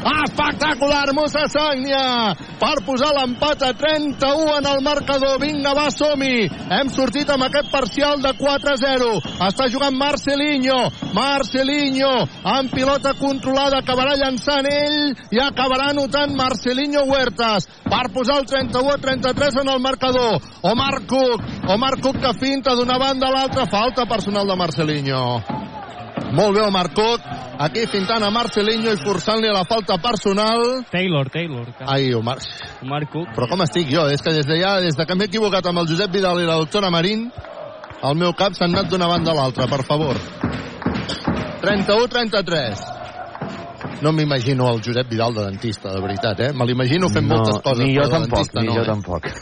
Espectacular, 0.00 1.12
Musa 1.12 1.44
Sagnia! 1.52 2.32
Per 2.60 2.76
posar 2.86 3.10
l'empat 3.16 3.62
a 3.62 3.70
31 3.76 4.56
en 4.56 4.66
el 4.70 4.80
marcador. 4.84 5.36
Vinga, 5.42 5.74
va, 5.76 5.86
som-hi! 5.92 6.48
Hem 6.76 6.90
sortit 6.92 7.28
amb 7.30 7.44
aquest 7.46 7.70
parcial 7.72 8.20
de 8.24 8.32
4-0. 8.40 9.10
Està 9.46 9.68
jugant 9.72 9.96
Marcelinho. 10.00 10.80
Marcelinho, 11.16 12.10
amb 12.56 12.72
pilota 12.72 13.14
controlada, 13.20 13.82
acabarà 13.84 14.16
llançant 14.20 14.68
ell 14.70 15.14
i 15.30 15.42
acabarà 15.44 15.90
anotant 15.94 16.34
Marcelinho 16.36 17.04
Huertas 17.10 17.68
per 17.84 18.06
posar 18.14 18.40
el 18.40 18.48
31 18.48 18.94
a 18.94 18.98
33 19.04 19.60
en 19.64 19.72
el 19.74 19.84
marcador. 19.84 20.40
Omar 20.62 21.02
Cook, 21.08 21.44
Omar 21.68 22.00
Cook 22.00 22.16
que 22.20 22.32
finta 22.40 22.74
d'una 22.74 22.98
banda 22.98 23.28
a 23.28 23.32
l'altra, 23.34 23.66
falta 23.70 24.06
personal 24.06 24.46
de 24.48 24.56
Marcelinho. 24.56 25.22
Molt 26.32 26.54
bé, 26.56 26.62
Omar 26.62 26.88
Cook, 26.94 27.20
aquí 27.58 27.86
fintant 27.90 28.22
a 28.22 28.30
Marcelinho 28.30 28.92
i 28.94 28.98
forçant-li 29.04 29.48
la 29.52 29.64
falta 29.68 29.98
personal. 30.02 30.84
Taylor, 30.90 31.28
Taylor. 31.30 31.66
Ai, 31.86 32.12
Omar... 32.14 32.38
Omar 32.82 33.04
Cook. 33.10 33.28
Però 33.36 33.48
com 33.50 33.62
estic 33.66 33.90
jo? 33.92 34.06
És 34.10 34.22
que 34.22 34.32
des 34.34 34.46
de 34.46 34.60
ja, 34.60 34.76
des 34.80 34.96
de 34.98 35.06
que 35.06 35.14
m'he 35.18 35.26
equivocat 35.30 35.66
amb 35.70 35.78
el 35.82 35.88
Josep 35.90 36.10
Vidal 36.14 36.40
i 36.42 36.46
la 36.48 36.56
doctora 36.62 36.90
Marín, 36.90 37.28
el 38.02 38.14
meu 38.16 38.32
cap 38.38 38.52
s'ha 38.56 38.64
anat 38.70 38.88
d'una 38.90 39.08
banda 39.10 39.30
a 39.34 39.38
l'altra, 39.40 39.66
per 39.70 39.82
favor. 39.86 40.16
31-33. 41.60 42.98
No 44.00 44.12
m'imagino 44.16 44.64
el 44.72 44.80
Josep 44.80 45.10
Vidal 45.10 45.34
de 45.34 45.42
dentista, 45.50 45.92
de 45.92 46.00
veritat, 46.00 46.40
eh? 46.40 46.52
Me 46.56 46.64
l'imagino 46.66 47.08
fent 47.12 47.26
No, 47.28 47.36
moltes 47.36 47.58
coses. 47.62 47.84
ni 47.84 47.94
jo 47.98 48.06
tampoc, 48.08 48.38
dentista 48.38 48.60
ni 48.62 48.66
no, 48.70 48.74
jo 48.78 48.82
eh? 48.82 48.86
tampoc. 48.86 49.26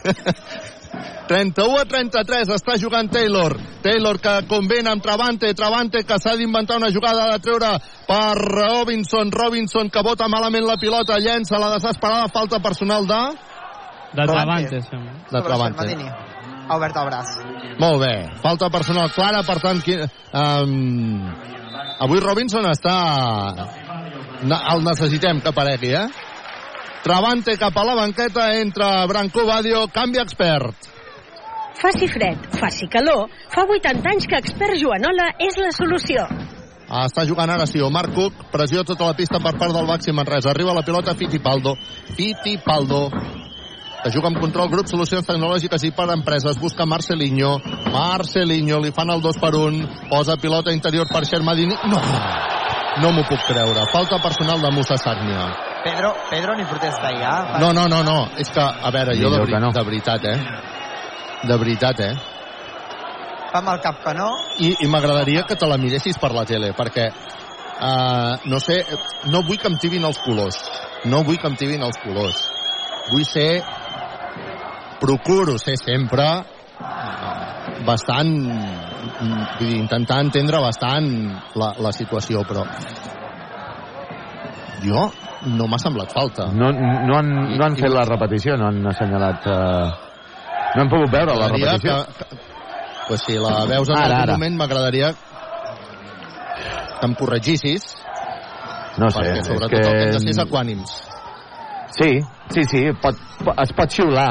31 1.28 1.76
a 1.76 1.84
33 1.84 2.52
està 2.56 2.76
jugant 2.80 3.10
Taylor. 3.12 3.54
Taylor 3.84 4.18
que 4.22 4.34
convena 4.48 4.94
amb 4.94 5.04
Travante. 5.04 5.52
Travante 5.54 6.04
que 6.08 6.18
s'ha 6.22 6.36
d'inventar 6.40 6.78
una 6.80 6.90
jugada 6.94 7.28
de 7.32 7.42
treure 7.44 7.74
per 8.08 8.32
Robinson. 8.38 9.32
Robinson 9.32 9.90
que 9.92 10.02
bota 10.02 10.28
malament 10.28 10.66
la 10.66 10.78
pilota, 10.80 11.20
llença 11.20 11.60
la 11.60 11.74
desesperada 11.76 12.32
falta 12.32 12.62
personal 12.64 13.06
de... 13.06 13.20
De 14.16 14.24
Travante. 14.24 14.80
De 15.30 15.42
Travante. 15.44 15.98
Ha 16.68 16.76
obert 16.76 16.96
el 17.00 17.06
braç. 17.08 17.36
Molt 17.80 18.00
bé. 18.02 18.14
Falta 18.42 18.68
personal 18.72 19.12
clara, 19.12 19.44
per 19.44 19.58
tant... 19.60 19.80
Qui, 19.84 19.96
um, 20.36 21.28
avui 22.04 22.24
Robinson 22.24 22.66
està... 22.72 22.96
El 24.38 24.84
necessitem 24.86 25.40
que 25.42 25.50
aparegui, 25.50 25.94
eh? 25.98 26.06
Travante 27.02 27.56
cap 27.56 27.76
a 27.78 27.84
la 27.86 27.94
banqueta, 27.94 28.50
entra 28.58 29.06
Branco 29.06 29.46
Badio, 29.46 29.86
canvi 29.88 30.18
expert. 30.18 30.88
Faci 31.78 32.08
fred, 32.10 32.48
faci 32.58 32.88
calor, 32.90 33.28
fa 33.54 33.62
80 33.62 34.10
anys 34.10 34.26
que 34.26 34.38
Expert 34.42 34.74
Joanola 34.80 35.28
és 35.38 35.60
la 35.62 35.70
solució. 35.70 36.24
Està 36.88 37.22
jugant 37.28 37.50
ara 37.52 37.68
sí, 37.70 37.78
Omar 37.84 38.08
Cook, 38.16 38.48
pressió 38.50 38.82
tota 38.82 39.12
la 39.12 39.14
pista 39.14 39.38
per 39.44 39.54
part 39.60 39.76
del 39.76 39.86
Baxi 39.86 40.10
Manresa. 40.10 40.50
Arriba 40.50 40.74
la 40.74 40.82
pilota 40.82 41.14
Fittipaldo. 41.14 41.76
Fittipaldo 42.16 43.04
que 44.02 44.10
juga 44.14 44.28
amb 44.30 44.38
control 44.40 44.70
grup, 44.70 44.86
solucions 44.88 45.26
tecnològiques 45.26 45.84
i 45.84 45.92
per 45.92 46.08
empreses. 46.14 46.58
Busca 46.62 46.86
Marcelinho. 46.86 47.56
Marcelinho, 47.92 48.80
li 48.80 48.92
fan 48.94 49.10
el 49.10 49.22
2 49.22 49.40
per 49.42 49.54
1. 49.58 49.86
Posa 50.10 50.38
pilota 50.40 50.72
interior 50.72 51.10
per 51.12 51.26
Xermadini. 51.26 51.76
No! 51.90 52.02
No 53.02 53.12
m'ho 53.12 53.26
puc 53.28 53.42
creure. 53.46 53.86
Falta 53.92 54.22
personal 54.22 54.62
de 54.62 54.70
Musa 54.74 54.96
Sagnia. 54.96 55.67
Pedro, 55.88 56.14
Pedro 56.30 56.54
ni 56.54 56.64
protesta 56.64 57.10
ja. 57.10 57.58
No, 57.58 57.72
no, 57.72 57.86
no, 57.88 58.02
no. 58.02 58.28
És 58.36 58.50
que, 58.52 58.60
a 58.60 58.90
veure, 58.92 59.14
jo 59.16 59.30
de, 59.32 59.40
veri 59.40 59.60
no. 59.62 59.70
de 59.72 59.84
veritat, 59.86 60.24
eh? 60.28 60.36
De 61.48 61.56
veritat, 61.56 62.00
eh? 62.04 62.12
Fa 63.48 63.62
amb 63.62 63.72
el 63.72 63.80
cap 63.80 64.02
que 64.04 64.12
no. 64.18 64.28
I, 64.60 64.74
i 64.84 64.88
m'agradaria 64.92 65.46
que 65.48 65.56
te 65.56 65.68
la 65.68 65.78
miressis 65.80 66.18
per 66.20 66.34
la 66.36 66.44
tele, 66.48 66.74
perquè 66.76 67.06
uh, 67.08 68.34
no 68.52 68.60
sé, 68.60 68.82
no 69.32 69.40
vull 69.46 69.60
que 69.62 69.70
em 69.72 69.78
tibin 69.80 70.04
els 70.04 70.20
colors. 70.26 70.60
No 71.08 71.22
vull 71.24 71.38
que 71.40 71.48
em 71.48 71.56
tibin 71.56 71.84
els 71.86 72.00
colors. 72.04 72.44
Vull 73.12 73.24
ser... 73.28 73.50
Procuro 74.98 75.56
ser 75.62 75.78
sempre 75.80 76.26
uh, 76.28 77.78
bastant... 77.88 78.34
Vull 79.18 79.40
dir, 79.62 79.78
intentar 79.78 80.20
entendre 80.26 80.60
bastant 80.60 81.08
la, 81.58 81.72
la 81.80 81.94
situació, 81.96 82.44
però 82.46 82.66
jo 84.84 85.08
no 85.46 85.68
m'ha 85.70 85.78
semblat 85.78 86.12
falta. 86.12 86.48
No, 86.52 86.72
no, 86.72 87.16
han, 87.18 87.32
no 87.56 87.64
han 87.64 87.76
fet 87.78 87.92
la 87.94 88.04
repetició, 88.08 88.56
no 88.58 88.70
han 88.72 88.84
assenyalat... 88.92 89.46
Eh... 89.46 89.88
No 90.68 90.82
hem 90.84 90.90
pogut 90.92 91.12
veure 91.14 91.34
la 91.38 91.48
repetició. 91.48 92.02
Que, 92.18 92.38
pues 93.08 93.22
si 93.24 93.38
la 93.40 93.64
veus 93.70 93.88
en 93.88 93.96
Ara, 93.96 94.22
algun 94.22 94.36
moment 94.36 94.58
m'agradaria 94.60 95.14
que 96.98 97.06
em 97.06 97.14
corregissis 97.16 97.94
No 98.98 99.08
sé, 99.08 99.22
perquè 99.22 99.38
és 99.38 99.46
sobretot 99.48 99.70
que... 99.72 99.84
el 99.84 99.94
que 99.94 100.02
hem 100.08 100.16
de 100.16 100.24
ser 100.26 100.34
és 100.34 100.42
equànims 100.44 100.96
Sí, 101.98 102.10
sí, 102.52 102.62
sí, 102.68 102.80
pot, 103.02 103.16
es 103.62 103.70
pot 103.74 103.90
xiular. 103.90 104.26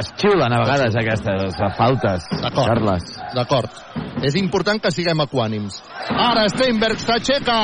Es 0.00 0.08
xiulen 0.18 0.54
a 0.56 0.60
vegades 0.62 0.96
aquestes 0.98 1.58
faltes, 1.76 2.24
Carles. 2.56 3.10
D'acord. 3.36 3.76
És 4.22 4.36
important 4.38 4.80
que 4.80 4.92
siguem 4.94 5.20
equànims. 5.24 5.80
Ara 6.14 6.46
Steinberg 6.52 7.00
s'aixeca. 7.02 7.58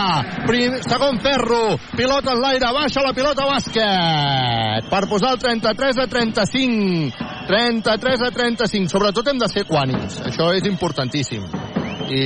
Segon 0.88 1.20
ferro. 1.22 1.76
Pilota 1.96 2.34
en 2.34 2.42
l'aire. 2.42 2.72
Baixa 2.74 3.04
la 3.04 3.14
pilota 3.16 3.46
bàsquet. 3.48 4.90
Per 4.90 5.02
posar 5.10 5.34
el 5.36 5.42
33 5.44 6.02
a 6.02 6.08
35. 6.10 7.28
33 7.50 8.26
a 8.26 8.30
35. 8.34 8.90
Sobretot 8.90 9.30
hem 9.30 9.38
de 9.38 9.50
ser 9.52 9.66
equànims. 9.66 10.20
Això 10.26 10.50
és 10.56 10.66
importantíssim. 10.70 11.46
I, 12.10 12.22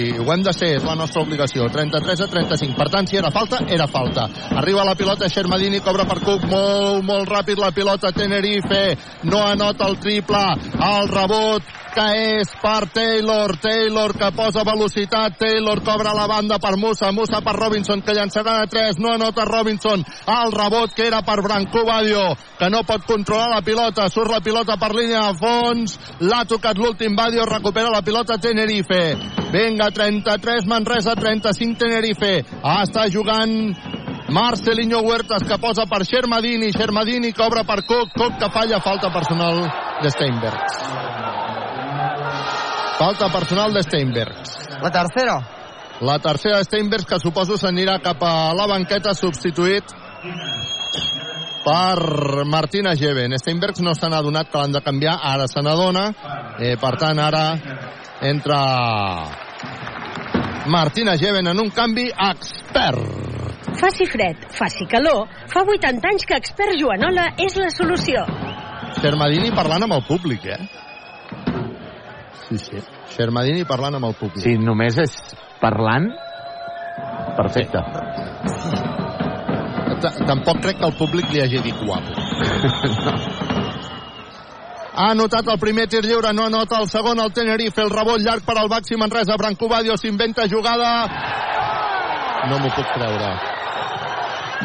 i 0.00 0.04
ho 0.16 0.24
hem 0.32 0.42
de 0.46 0.52
ser, 0.56 0.70
és 0.78 0.84
la 0.86 0.94
nostra 0.96 1.20
obligació 1.20 1.66
33 1.68 2.22
a 2.24 2.28
35, 2.32 2.72
per 2.78 2.86
tant 2.88 3.08
si 3.10 3.18
era 3.20 3.28
falta 3.34 3.58
era 3.68 3.84
falta, 3.84 4.24
arriba 4.56 4.86
la 4.88 4.94
pilota 4.96 5.28
Xermadini 5.28 5.82
cobra 5.84 6.06
per 6.08 6.22
Cook, 6.24 6.46
molt, 6.48 7.04
molt 7.04 7.28
ràpid 7.28 7.60
la 7.60 7.68
pilota 7.76 8.14
Tenerife, 8.16 8.96
no 9.28 9.42
anota 9.44 9.90
el 9.90 9.98
triple 10.00 10.40
el 10.88 11.12
rebot 11.12 11.76
que 11.96 12.06
és 12.36 12.50
per 12.60 12.90
Taylor, 12.92 13.54
Taylor 13.56 14.12
que 14.18 14.28
posa 14.36 14.64
velocitat, 14.68 15.38
Taylor 15.40 15.80
cobra 15.84 16.12
la 16.12 16.26
banda 16.28 16.58
per 16.60 16.74
Musa, 16.76 17.08
Musa 17.12 17.40
per 17.40 17.54
Robinson 17.56 18.02
que 18.04 18.12
llançarà 18.12 18.58
de 18.60 18.66
3, 18.74 18.98
no 19.00 19.14
anota 19.14 19.46
Robinson. 19.48 20.04
El 20.28 20.52
rebot 20.52 20.92
que 20.92 21.06
era 21.06 21.22
per 21.24 21.40
Branco 21.40 21.86
Badio 21.88 22.34
que 22.58 22.68
no 22.68 22.82
pot 22.84 23.06
controlar 23.08 23.48
la 23.54 23.62
pilota. 23.64 24.10
Surt 24.12 24.30
la 24.30 24.42
pilota 24.44 24.76
per 24.76 24.92
línia 24.92 25.22
de 25.24 25.38
fons. 25.40 25.96
L'ha 26.20 26.44
tocat 26.44 26.76
l'últim. 26.76 27.16
Badio, 27.16 27.46
recupera 27.48 27.88
la 27.92 28.02
pilota 28.04 28.36
Tenerife, 28.36 29.16
vinga 29.54 29.88
33 29.90 30.68
Manresa, 30.68 31.16
35 31.16 31.80
Tenerife. 31.80 32.34
Ah, 32.62 32.82
està 32.84 33.06
jugant 33.08 33.72
Marcelinho 34.36 35.00
Huertas 35.06 35.48
que 35.48 35.60
posa 35.62 35.88
per 35.88 36.04
Xermadini. 36.04 36.74
Xermadini 36.76 37.32
cobra 37.32 37.64
per 37.64 37.86
Cook. 37.88 38.12
Cook 38.18 38.40
que 38.42 38.52
falla, 38.52 38.84
falta 38.84 39.12
personal 39.14 39.64
de 40.02 40.12
Steinberg 40.12 41.45
falta 42.98 43.28
personal 43.32 43.72
de 43.72 43.82
Steinberg 43.82 44.34
La 44.82 44.90
tercera. 44.90 45.36
la 46.00 46.18
tercera 46.18 46.58
de 46.58 46.64
Steinberg 46.64 47.06
que 47.06 47.18
suposo 47.18 47.56
s'anirà 47.56 47.98
cap 48.04 48.22
a 48.22 48.52
la 48.54 48.66
banqueta 48.66 49.14
substituït 49.14 49.84
per 51.66 52.44
Martina 52.46 52.94
Geven. 52.94 53.32
Steinbergs 53.38 53.80
no 53.82 53.94
se 53.94 54.08
n'ha 54.08 54.20
adonat 54.22 54.50
que 54.52 54.58
l'han 54.58 54.72
de 54.76 54.82
canviar, 54.84 55.16
ara 55.22 55.48
se 55.48 55.62
n'adona. 55.62 56.04
Eh, 56.60 56.76
per 56.78 56.92
tant, 57.00 57.18
ara 57.18 57.56
entra 58.22 58.60
Martina 60.66 61.16
Geven 61.18 61.48
en 61.48 61.58
un 61.58 61.70
canvi 61.70 62.06
expert. 62.28 63.02
Faci 63.80 64.06
fred, 64.06 64.46
faci 64.54 64.86
calor, 64.86 65.26
fa 65.52 65.64
80 65.66 66.08
anys 66.08 66.24
que 66.24 66.38
Expert 66.38 66.78
Joanola 66.78 67.32
és 67.36 67.56
la 67.58 67.68
solució. 67.74 68.22
Xermadini 69.02 69.50
parlant 69.52 69.82
amb 69.84 69.98
el 69.98 70.04
públic, 70.06 70.46
eh? 70.46 70.85
Sí, 72.48 72.58
sí. 72.62 72.82
Xermadini 73.16 73.64
parlant 73.66 73.96
amb 73.98 74.06
el 74.10 74.14
públic. 74.14 74.42
Si 74.44 74.56
només 74.58 74.96
és 75.02 75.14
parlant, 75.60 76.06
perfecte. 77.38 77.82
T- 80.02 80.14
Tampoc 80.28 80.60
crec 80.62 80.78
que 80.78 80.86
el 80.90 80.94
públic 80.98 81.30
li 81.32 81.40
hagi 81.42 81.62
dit 81.64 81.84
guapo. 81.84 82.12
Ha 84.96 85.10
anotat 85.12 85.44
el 85.52 85.58
primer 85.60 85.84
tir 85.92 86.00
lliure, 86.06 86.30
no 86.32 86.46
anota 86.48 86.78
el 86.80 86.86
segon, 86.88 87.18
el 87.20 87.28
Tenerife, 87.36 87.82
el 87.84 87.90
rebot 87.92 88.16
llarg 88.24 88.46
per 88.46 88.54
al 88.56 88.68
Baxi 88.72 88.96
Manresa, 88.96 89.36
Branco 89.36 89.68
Badio 89.68 89.92
s'inventa 90.00 90.46
jugada... 90.48 91.04
No 92.48 92.56
m'ho 92.62 92.70
puc 92.72 92.88
creure. 92.94 93.28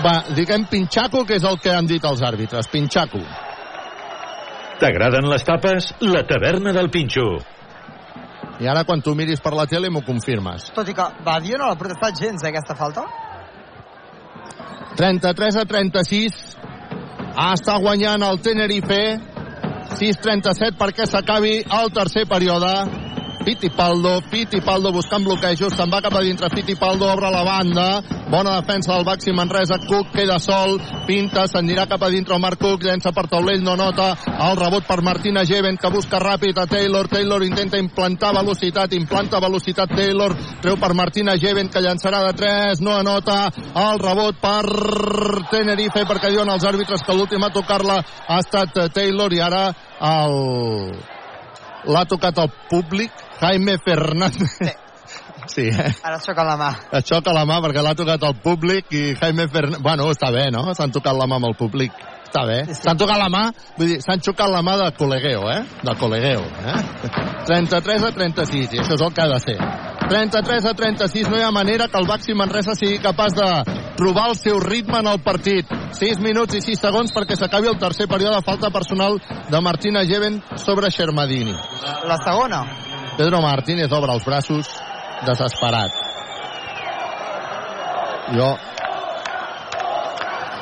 Va, 0.05 0.13
diguem 0.37 0.63
Pinxaco, 0.71 1.25
que 1.27 1.35
és 1.35 1.43
el 1.43 1.59
que 1.59 1.73
han 1.75 1.83
dit 1.89 2.05
els 2.07 2.23
àrbitres. 2.23 2.69
Pinxaco. 2.71 3.19
T'agraden 4.79 5.27
les 5.33 5.43
tapes? 5.43 5.91
La 5.99 6.23
taverna 6.23 6.71
del 6.79 6.87
Pinxo. 6.89 7.27
I 8.61 8.67
ara, 8.69 8.83
quan 8.85 9.01
tu 9.01 9.15
miris 9.17 9.41
per 9.41 9.55
la 9.57 9.65
tele, 9.65 9.89
m'ho 9.89 10.03
confirmes. 10.05 10.67
Tot 10.75 10.89
i 10.89 10.93
que 10.93 11.05
Badio 11.25 11.57
no 11.57 11.69
l'ha 11.71 11.77
protestat 11.79 12.19
gens, 12.21 12.43
eh, 12.43 12.51
aquesta 12.51 12.75
falta. 12.77 13.07
33 14.99 15.57
a 15.57 15.65
36. 15.65 16.41
Ah, 17.33 17.53
està 17.55 17.79
guanyant 17.81 18.21
el 18.27 18.41
Tenerife. 18.45 19.01
6-37 19.97 20.77
perquè 20.77 21.07
s'acabi 21.09 21.55
el 21.79 21.89
tercer 21.95 22.27
període. 22.29 22.69
Fittipaldo, 23.45 24.21
Fittipaldo 24.29 24.91
buscant 24.93 25.23
bloquejos, 25.25 25.73
se'n 25.73 25.89
va 25.89 26.01
cap 26.05 26.13
a 26.13 26.21
dintre, 26.21 26.49
Fittipaldo 26.53 27.07
obre 27.09 27.31
la 27.33 27.41
banda, 27.43 27.85
bona 28.29 28.59
defensa 28.59 28.93
del 28.93 29.05
Baxi 29.05 29.33
Manresa, 29.33 29.79
Cook 29.87 30.11
queda 30.13 30.37
sol, 30.39 30.77
pinta, 31.07 31.47
s'anirà 31.49 31.87
cap 31.89 32.03
a 32.05 32.09
dintre 32.13 32.37
Marc 32.37 32.61
Cook, 32.61 32.85
llença 32.85 33.11
per 33.15 33.25
taulell, 33.31 33.63
no 33.65 33.75
nota, 33.79 34.11
el 34.29 34.59
rebot 34.59 34.85
per 34.85 35.01
Martina 35.01 35.43
Geven, 35.47 35.79
que 35.81 35.89
busca 35.89 36.19
ràpid 36.21 36.59
a 36.61 36.67
Taylor, 36.69 37.09
Taylor 37.09 37.45
intenta 37.45 37.81
implantar 37.81 38.33
velocitat, 38.37 38.93
implanta 38.93 39.41
velocitat 39.41 39.95
Taylor, 39.95 40.35
treu 40.61 40.77
per 40.77 40.93
Martina 40.93 41.35
Geven, 41.41 41.71
que 41.73 41.81
llançarà 41.81 42.21
de 42.27 42.35
3, 42.43 42.83
no 42.85 42.93
anota, 42.93 43.39
el 43.73 44.01
rebot 44.03 44.37
per 44.41 45.47
Tenerife, 45.49 46.05
perquè 46.05 46.29
diuen 46.29 46.53
els 46.53 46.67
àrbitres 46.69 47.01
que 47.01 47.17
l'últim 47.17 47.41
a 47.41 47.49
tocar-la 47.53 47.97
ha 48.27 48.37
estat 48.37 48.77
Taylor, 48.93 49.33
i 49.33 49.41
ara 49.41 49.65
el 50.11 51.01
l'ha 51.89 52.05
tocat 52.05 52.37
el 52.37 52.49
públic 52.69 53.11
Jaime 53.41 53.77
Fernández 53.83 54.57
sí, 55.51 55.67
eh? 55.67 55.91
Ara 56.03 56.17
es 56.17 56.25
xoca 56.25 56.43
la 56.43 56.55
mà. 56.57 56.71
es 56.91 57.05
xoca 57.05 57.33
la 57.33 57.45
mà 57.45 57.59
perquè 57.63 57.83
l'ha 57.83 57.95
tocat 57.97 58.23
el 58.23 58.37
públic 58.43 58.91
i 58.93 59.03
Jaime 59.19 59.47
Fernández... 59.51 59.81
Bueno, 59.83 60.09
està 60.11 60.31
bé, 60.31 60.49
no? 60.53 60.69
S'han 60.77 60.93
tocat 60.93 61.17
la 61.17 61.27
mà 61.27 61.39
amb 61.41 61.51
el 61.51 61.57
públic. 61.59 61.95
Està 62.31 62.45
bé. 62.47 62.61
S'han 62.77 62.99
tocat 62.99 63.19
la 63.19 63.27
mà, 63.27 63.43
vull 63.75 63.89
dir, 63.91 63.99
s'han 64.03 64.21
xocat 64.23 64.47
la 64.51 64.61
mà 64.63 64.77
de 64.79 64.87
col·legueo, 64.95 65.47
eh? 65.51 65.61
De 65.83 65.95
col·legueo, 65.99 66.45
eh? 66.63 66.77
33 67.49 68.05
a 68.07 68.11
36, 68.15 68.71
i 68.71 68.79
això 68.79 68.95
és 68.95 69.03
el 69.03 69.11
que 69.11 69.25
ha 69.25 69.31
de 69.33 69.39
ser. 69.43 69.57
33 70.07 70.69
a 70.69 70.73
36, 70.77 71.27
no 71.31 71.39
hi 71.39 71.43
ha 71.43 71.51
manera 71.51 71.89
que 71.91 71.99
el 71.99 72.07
Baxi 72.07 72.35
Manresa 72.35 72.75
sigui 72.75 73.01
capaç 73.03 73.35
de 73.35 73.49
trobar 73.99 74.29
el 74.31 74.37
seu 74.39 74.59
ritme 74.63 75.01
en 75.03 75.11
el 75.11 75.19
partit. 75.25 75.67
6 75.97 76.23
minuts 76.23 76.55
i 76.55 76.63
6 76.63 76.85
segons 76.87 77.11
perquè 77.15 77.35
s'acabi 77.35 77.67
el 77.71 77.79
tercer 77.79 78.07
període 78.11 78.39
de 78.39 78.47
falta 78.47 78.71
personal 78.71 79.19
de 79.51 79.61
Martina 79.61 80.05
Geven 80.07 80.39
sobre 80.55 80.91
Xermadini. 80.91 81.57
La 82.07 82.19
segona. 82.23 82.63
Pedro 83.17 83.41
Martínez 83.43 83.91
obre 83.91 84.13
els 84.15 84.25
braços 84.25 84.69
desesperat. 85.27 85.91
Jo... 88.35 88.51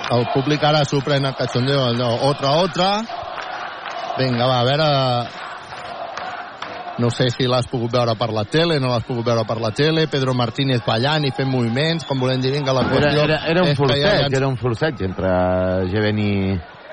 El 0.10 0.24
públic 0.34 0.64
ara 0.66 0.80
s'ho 0.90 1.04
pren 1.06 1.28
a 1.30 1.36
cachondeo, 1.38 1.84
allò, 1.86 2.08
otra, 2.26 2.56
otra. 2.64 2.88
Vinga, 4.18 4.48
va, 4.50 4.60
a 4.60 4.66
veure... 4.66 4.88
No 7.00 7.12
sé 7.14 7.30
si 7.32 7.46
l'has 7.48 7.70
pogut 7.72 7.94
veure 7.94 8.16
per 8.20 8.28
la 8.36 8.44
tele, 8.44 8.80
no 8.82 8.90
l'has 8.90 9.06
pogut 9.08 9.24
veure 9.30 9.46
per 9.48 9.60
la 9.62 9.70
tele. 9.72 10.08
Pedro 10.12 10.34
Martínez 10.36 10.82
ballant 10.84 11.30
i 11.30 11.32
fent 11.32 11.48
moviments, 11.48 12.04
com 12.10 12.20
volem 12.20 12.42
dir, 12.42 12.52
vinga, 12.58 12.74
la 12.76 12.82
Era, 12.90 12.92
qüestió... 12.92 13.24
era, 13.24 13.38
era 13.54 13.62
un 13.64 13.70
és 13.70 13.78
que 13.78 13.84
forceig, 13.86 14.18
ja 14.26 14.38
era 14.42 14.50
un 14.50 14.58
forceig 14.60 15.06
entre 15.08 15.30
Geven 15.94 16.20
i, 16.26 16.34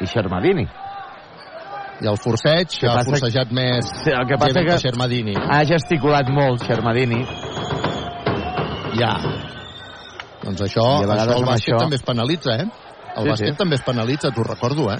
i 0.04 0.10
Xermadini. 0.12 0.68
I 2.00 2.06
el 2.10 2.18
forceig 2.20 2.68
que 2.78 2.86
ha 2.90 3.02
forcejat 3.04 3.50
més 3.56 3.86
Sí, 4.04 4.10
el 4.12 4.26
que 4.28 4.36
passa 4.36 4.60
que 4.60 4.66
que 4.66 4.78
Xermadini. 4.78 5.34
ha 5.36 5.62
gesticulat 5.64 6.28
molt 6.28 6.62
Xermadini. 6.66 7.22
Ja. 9.00 9.14
Doncs 10.42 10.60
això, 10.62 10.84
això 11.02 11.36
el 11.36 11.44
bàsquet 11.44 11.72
això- 11.72 11.78
també 11.80 11.96
es 11.96 12.02
penalitza, 12.02 12.56
eh? 12.56 12.66
El 13.16 13.22
Sí, 13.24 13.28
bàsquet 13.30 13.52
sí. 13.54 13.56
també 13.56 13.74
es 13.76 13.82
penalitza, 13.82 14.30
t'ho 14.30 14.44
recordo, 14.44 14.92
eh? 14.92 14.98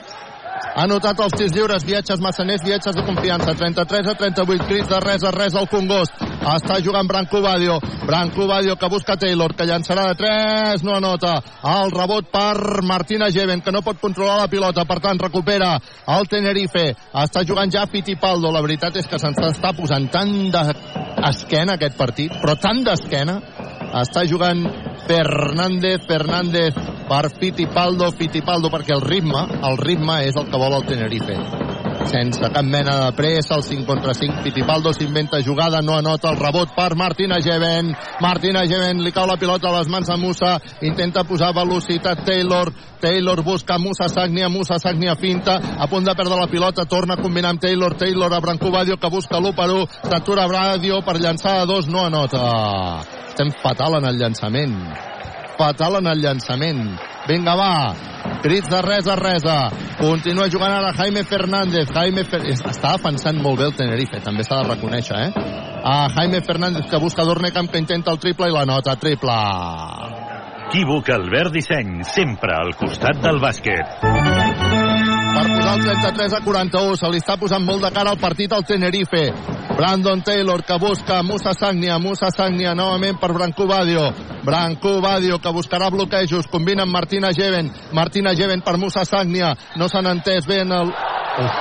Ha 0.77 0.83
anotat 0.85 1.17
els 1.25 1.33
tirs 1.33 1.55
lliures, 1.57 1.85
viatges 1.89 2.21
massaners, 2.21 2.61
viatges 2.61 2.93
de 2.93 3.03
confiança. 3.07 3.55
33 3.57 4.11
a 4.13 4.15
38, 4.21 4.65
crits 4.69 4.91
de 4.91 4.99
res 5.01 5.23
a 5.25 5.31
res 5.33 5.55
al 5.57 5.71
Congost. 5.73 6.19
Està 6.21 6.77
jugant 6.85 7.09
Branco 7.09 7.41
Badio. 7.41 7.79
Branco 8.05 8.45
Badio 8.47 8.75
que 8.77 8.91
busca 8.93 9.17
Taylor, 9.17 9.55
que 9.57 9.65
llançarà 9.65 10.05
de 10.11 10.19
3, 10.21 10.85
no 10.85 10.99
anota. 10.99 11.39
El 11.65 11.95
rebot 11.95 12.29
per 12.29 12.83
Martina 12.85 13.31
Geven, 13.33 13.63
que 13.65 13.73
no 13.73 13.81
pot 13.87 14.03
controlar 14.03 14.37
la 14.43 14.51
pilota, 14.53 14.85
per 14.85 14.99
tant 15.01 15.23
recupera 15.25 15.79
el 16.13 16.29
Tenerife. 16.29 16.91
Està 17.25 17.47
jugant 17.49 17.73
ja 17.73 17.89
Fittipaldo. 17.89 18.53
La 18.53 18.61
veritat 18.61 19.01
és 19.01 19.09
que 19.09 19.17
se'ns 19.23 19.41
està 19.49 19.73
posant 19.73 20.11
tan 20.13 20.37
d'esquena 20.53 21.81
aquest 21.81 21.97
partit, 21.97 22.37
però 22.37 22.59
tan 22.61 22.85
d'esquena. 22.85 23.41
Està 23.95 24.27
jugant 24.27 24.65
Fernández, 25.07 26.03
Fernández 26.09 26.75
per 27.07 27.31
Fittipaldo, 27.39 28.11
Fittipaldo, 28.19 28.73
perquè 28.75 28.97
el 28.97 29.07
ritme, 29.07 29.47
el 29.71 29.79
ritme 29.79 30.23
és 30.27 30.37
el 30.37 30.51
que 30.51 30.61
vol 30.61 30.81
el 30.81 30.87
Tenerife 30.91 31.39
sense 32.11 32.41
cap 32.41 32.65
mena 32.65 32.97
de 33.05 33.13
pressa, 33.17 33.57
el 33.57 33.63
5 33.63 33.87
contra 33.87 34.15
5, 34.15 34.43
Fittipaldo 34.45 34.93
s'inventa 34.93 35.41
jugada, 35.45 35.83
no 35.83 35.97
anota 35.99 36.31
el 36.31 36.39
rebot 36.41 36.75
per 36.77 36.95
Martina 36.97 37.41
Geven, 37.43 37.93
Martina 38.21 38.65
Geven 38.67 39.03
li 39.05 39.13
cau 39.13 39.27
la 39.27 39.39
pilota 39.41 39.71
a 39.71 39.79
les 39.79 39.91
mans 39.93 40.11
a 40.11 40.17
Musa, 40.17 40.57
intenta 40.83 41.25
posar 41.25 41.53
velocitat 41.57 42.25
Taylor, 42.27 42.73
Taylor 43.01 43.43
busca 43.43 43.79
Musa 43.79 44.09
Sagnia, 44.09 44.49
Musa 44.49 44.79
Sagnia 44.79 45.17
finta, 45.17 45.59
a 45.79 45.89
punt 45.89 46.07
de 46.07 46.15
perdre 46.15 46.39
la 46.41 46.51
pilota, 46.51 46.87
torna 46.87 47.15
a 47.15 47.23
combinar 47.23 47.55
amb 47.55 47.61
Taylor, 47.61 47.97
Taylor 47.97 48.33
a 48.33 48.41
Branco 48.41 48.71
Badio 48.71 48.97
que 48.97 49.11
busca 49.11 49.41
l'1 49.41 49.55
per 49.57 49.71
1, 49.71 49.85
s'atura 50.11 50.47
Bradio 50.47 51.03
per 51.05 51.19
llançar 51.21 51.61
a 51.61 51.67
dos, 51.67 51.89
no 51.89 52.07
anota. 52.07 53.03
Estem 53.29 53.53
fatal 53.63 53.99
en 54.01 54.09
el 54.09 54.19
llançament 54.19 55.16
fatal 55.59 56.01
en 56.01 56.11
el 56.13 56.23
llançament. 56.23 56.83
Vinga, 57.29 57.55
va. 57.59 57.73
Crits 58.43 58.69
de 58.71 58.81
res 58.85 59.09
a 59.09 59.17
resa. 59.19 59.57
Continua 59.99 60.51
jugant 60.53 60.75
ara 60.77 60.93
Jaime 60.99 61.25
Fernández. 61.25 61.91
Jaime 61.95 62.27
Fer... 62.29 62.43
Està 62.55 62.97
defensant 62.97 63.41
molt 63.43 63.61
bé 63.61 63.71
el 63.71 63.77
Tenerife, 63.79 64.21
també 64.25 64.47
s'ha 64.47 64.63
de 64.63 64.71
reconèixer, 64.75 65.23
eh? 65.29 65.55
A 65.87 65.97
Jaime 66.15 66.43
Fernández 66.43 66.91
que 66.91 67.01
busca 67.03 67.25
Dornecamp 67.25 67.71
que 67.71 67.83
intenta 67.83 68.15
el 68.15 68.23
triple 68.23 68.51
i 68.51 68.55
la 68.55 68.67
nota. 68.69 68.97
Triple. 69.01 69.41
Equívoc 70.67 71.09
Albert 71.15 71.55
Disseny, 71.55 72.01
sempre 72.05 72.57
al 72.57 72.75
costat 72.77 73.23
del 73.23 73.39
bàsquet. 73.41 74.46
Per 75.67 75.73
posar 75.75 75.95
el 75.95 76.01
33 76.01 76.33
a 76.33 76.45
41, 76.45 76.97
se 76.97 77.09
li 77.11 77.19
està 77.19 77.35
posant 77.41 77.65
molt 77.67 77.83
de 77.83 77.89
cara 77.91 78.13
al 78.15 78.21
partit 78.23 78.53
al 78.55 78.63
Tenerife. 78.63 79.25
Brandon 79.75 80.23
Taylor 80.23 80.63
que 80.63 80.77
busca 80.79 81.25
Musa 81.27 81.55
Sagnia, 81.59 81.99
Musa 81.99 82.31
Sagnia 82.31 82.75
novament 82.79 83.19
per 83.19 83.33
Branco 83.35 83.67
Badio. 83.67 84.05
Branco 84.47 85.01
Badio 85.03 85.41
que 85.43 85.51
buscarà 85.51 85.91
bloquejos, 85.91 86.47
combina 86.53 86.87
amb 86.87 86.95
Martina 86.95 87.33
Geven. 87.35 87.73
Martina 87.93 88.37
Geven 88.39 88.63
per 88.63 88.79
Musa 88.79 89.05
Sagnia. 89.05 89.57
No 89.75 89.91
s'han 89.91 90.07
entès 90.07 90.47
bé 90.47 90.63
en 90.63 90.71
el... 90.71 90.95
Uf. 90.95 91.59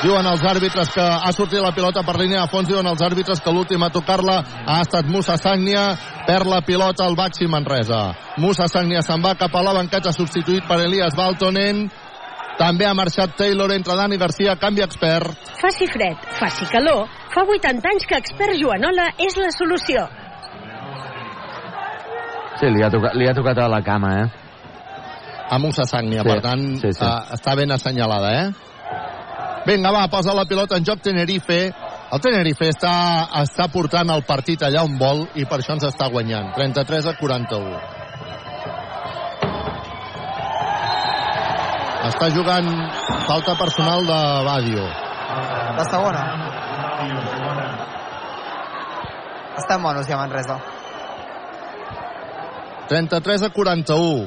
Diuen 0.00 0.24
els 0.24 0.40
àrbitres 0.40 0.88
que 0.96 1.04
ha 1.04 1.30
sortit 1.36 1.60
la 1.60 1.76
pilota 1.76 2.00
per 2.00 2.16
línia 2.16 2.40
de 2.40 2.48
fons, 2.48 2.64
diuen 2.64 2.86
els 2.88 3.02
àrbitres 3.04 3.44
que 3.44 3.52
l'últim 3.52 3.82
a 3.84 3.92
tocar-la 3.92 4.40
ha 4.64 4.80
estat 4.80 5.04
Musa 5.04 5.36
Sagnia, 5.36 5.90
perd 6.24 6.48
la 6.48 6.64
pilota 6.64 7.04
al 7.04 7.12
Baxi 7.18 7.44
Manresa. 7.44 8.06
Musa 8.40 8.72
Sagnia 8.72 9.04
se'n 9.04 9.20
va 9.20 9.36
cap 9.36 9.52
a 9.52 9.68
la 9.68 9.76
banqueta 9.76 10.16
substituït 10.16 10.64
per 10.64 10.80
Elias 10.86 11.12
Baltonen, 11.12 11.90
també 12.60 12.84
ha 12.84 12.92
marxat 12.92 13.38
Taylor 13.38 13.72
entre 13.72 13.96
Dani 13.96 14.18
Garcia, 14.20 14.54
canvi 14.60 14.84
expert. 14.84 15.32
Faci 15.60 15.86
fred, 15.88 16.26
faci 16.36 16.66
calor. 16.68 17.06
Fa 17.32 17.46
80 17.46 17.88
anys 17.88 18.04
que 18.08 18.18
expert 18.20 18.58
Joanola 18.60 19.06
és 19.16 19.38
la 19.40 19.48
solució. 19.54 20.04
Sí, 22.60 22.68
li 22.68 22.82
ha, 22.84 22.90
tocat, 22.92 23.16
li 23.16 23.28
ha 23.30 23.32
tocat 23.32 23.62
a 23.64 23.68
la 23.72 23.80
cama, 23.80 24.10
eh? 24.20 24.26
A 25.50 25.58
Musa 25.58 25.86
Sagnia, 25.88 26.20
Sí, 26.20 26.28
per 26.28 26.42
tant, 26.44 26.66
sí, 26.82 26.90
sí. 26.92 27.00
Uh, 27.00 27.32
està 27.38 27.54
ben 27.56 27.72
assenyalada, 27.72 28.34
eh? 28.42 28.50
Vinga, 29.64 29.92
va, 29.96 30.04
posa 30.12 30.34
la 30.36 30.44
pilota 30.48 30.76
en 30.76 30.84
joc 30.84 31.00
Tenerife. 31.04 31.62
El 32.12 32.20
Tenerife 32.20 32.68
està, 32.68 32.92
està 33.40 33.70
portant 33.72 34.12
el 34.12 34.26
partit 34.28 34.60
allà 34.66 34.84
on 34.84 35.00
vol 35.00 35.24
i 35.40 35.48
per 35.48 35.62
això 35.62 35.78
ens 35.78 35.88
està 35.88 36.10
guanyant. 36.12 36.52
33 36.58 37.08
a 37.08 37.16
41. 37.16 37.99
Està 42.10 42.26
jugant 42.34 42.68
falta 43.28 43.54
personal 43.58 44.02
de 44.06 44.18
Badio. 44.46 44.84
La 45.78 45.86
segona. 45.86 46.22
Està 49.60 49.76
en 49.76 49.82
monos 49.84 50.08
ja 50.10 50.18
Manresa. 50.18 50.58
33 52.90 53.46
a 53.46 53.50
41. 53.54 54.26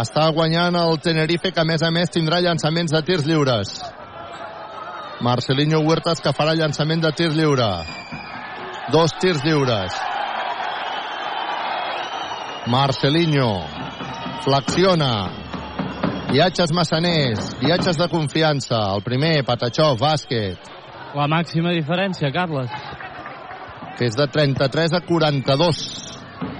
Està 0.00 0.26
guanyant 0.34 0.74
el 0.76 0.98
Tenerife, 1.00 1.52
que 1.54 1.62
a 1.62 1.68
més 1.68 1.84
a 1.86 1.92
més 1.94 2.10
tindrà 2.10 2.42
llançaments 2.42 2.92
de 2.92 3.02
tirs 3.06 3.24
lliures. 3.28 3.78
Marcelinho 5.22 5.80
Huertas, 5.86 6.20
que 6.20 6.34
farà 6.34 6.56
llançament 6.58 7.06
de 7.06 7.12
tir 7.14 7.30
lliure. 7.34 7.70
Dos 8.90 9.14
tirs 9.22 9.44
lliures. 9.46 9.94
Marcelinho. 12.66 13.52
Flexiona. 14.44 15.47
Viatges 16.28 16.72
massaners, 16.76 17.54
viatges 17.60 17.96
de 17.96 18.08
confiança. 18.08 18.76
El 18.94 19.02
primer, 19.02 19.44
Patachó, 19.44 19.94
bàsquet, 19.96 20.58
La 21.16 21.26
màxima 21.26 21.72
diferència, 21.72 22.28
Carles. 22.30 22.68
que 23.96 24.04
és 24.06 24.14
de 24.14 24.26
33 24.26 24.92
a 24.92 25.00
42. 25.00 25.78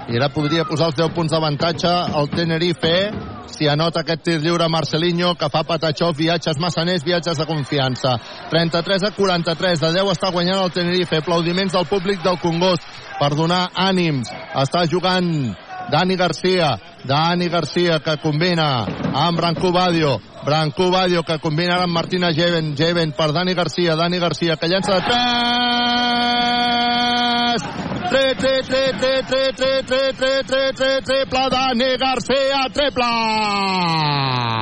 I 0.09 0.17
ara 0.17 0.29
podria 0.33 0.65
posar 0.65 0.87
els 0.87 0.95
10 0.97 1.13
punts 1.13 1.31
d'avantatge 1.31 1.87
al 1.87 2.27
Tenerife 2.33 3.11
si 3.47 3.67
anota 3.67 4.01
aquest 4.01 4.23
tir 4.23 4.39
lliure 4.41 4.67
Marcelinho 4.67 5.35
que 5.35 5.49
fa 5.49 5.63
Patachó, 5.63 6.11
viatges 6.17 6.57
massaners, 6.59 7.03
viatges 7.03 7.37
de 7.37 7.45
confiança. 7.45 8.17
33 8.49 9.03
a 9.03 9.11
43, 9.11 9.79
de 9.79 9.93
10 9.93 10.11
està 10.11 10.31
guanyant 10.31 10.63
el 10.63 10.71
Tenerife. 10.71 11.17
Aplaudiments 11.17 11.73
del 11.73 11.85
públic 11.85 12.23
del 12.23 12.39
Congost 12.39 12.83
per 13.19 13.35
donar 13.35 13.69
ànims. 13.75 14.33
Està 14.55 14.85
jugant 14.89 15.55
Dani 15.89 16.15
Garcia, 16.15 16.79
Dani 17.03 17.49
Garcia 17.49 17.99
que 17.99 18.17
combina 18.21 18.85
amb 19.13 19.37
Brancú 19.37 19.71
Badio, 19.73 20.19
Brancú 20.45 20.91
Badio 20.91 21.23
que 21.23 21.39
combina 21.39 21.75
ara 21.75 21.83
amb 21.87 21.93
Martina 21.93 22.31
Jeven, 22.31 22.75
Jeven 22.77 23.11
per 23.17 23.31
Dani 23.33 23.53
Garcia, 23.57 23.95
Dani 23.95 24.19
Garcia 24.19 24.55
que 24.55 24.67
llença 24.67 24.93
de 24.95 25.01
3! 25.01 25.09
Triple, 28.09 28.63
triple, 28.63 29.23
triple, 29.23 29.53
triple, 29.53 30.13
triple, 30.13 30.43
triple, 30.43 31.01
triple, 31.05 31.49
Dani 31.49 31.97
Garcia, 31.97 32.69
triple! 32.73 33.09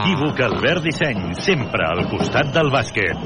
Equívoc 0.07 0.39
Albert 0.39 0.83
Disseny, 0.87 1.33
sempre 1.35 1.83
al 1.87 2.07
costat 2.07 2.53
del 2.55 2.71
bàsquet. 2.71 3.17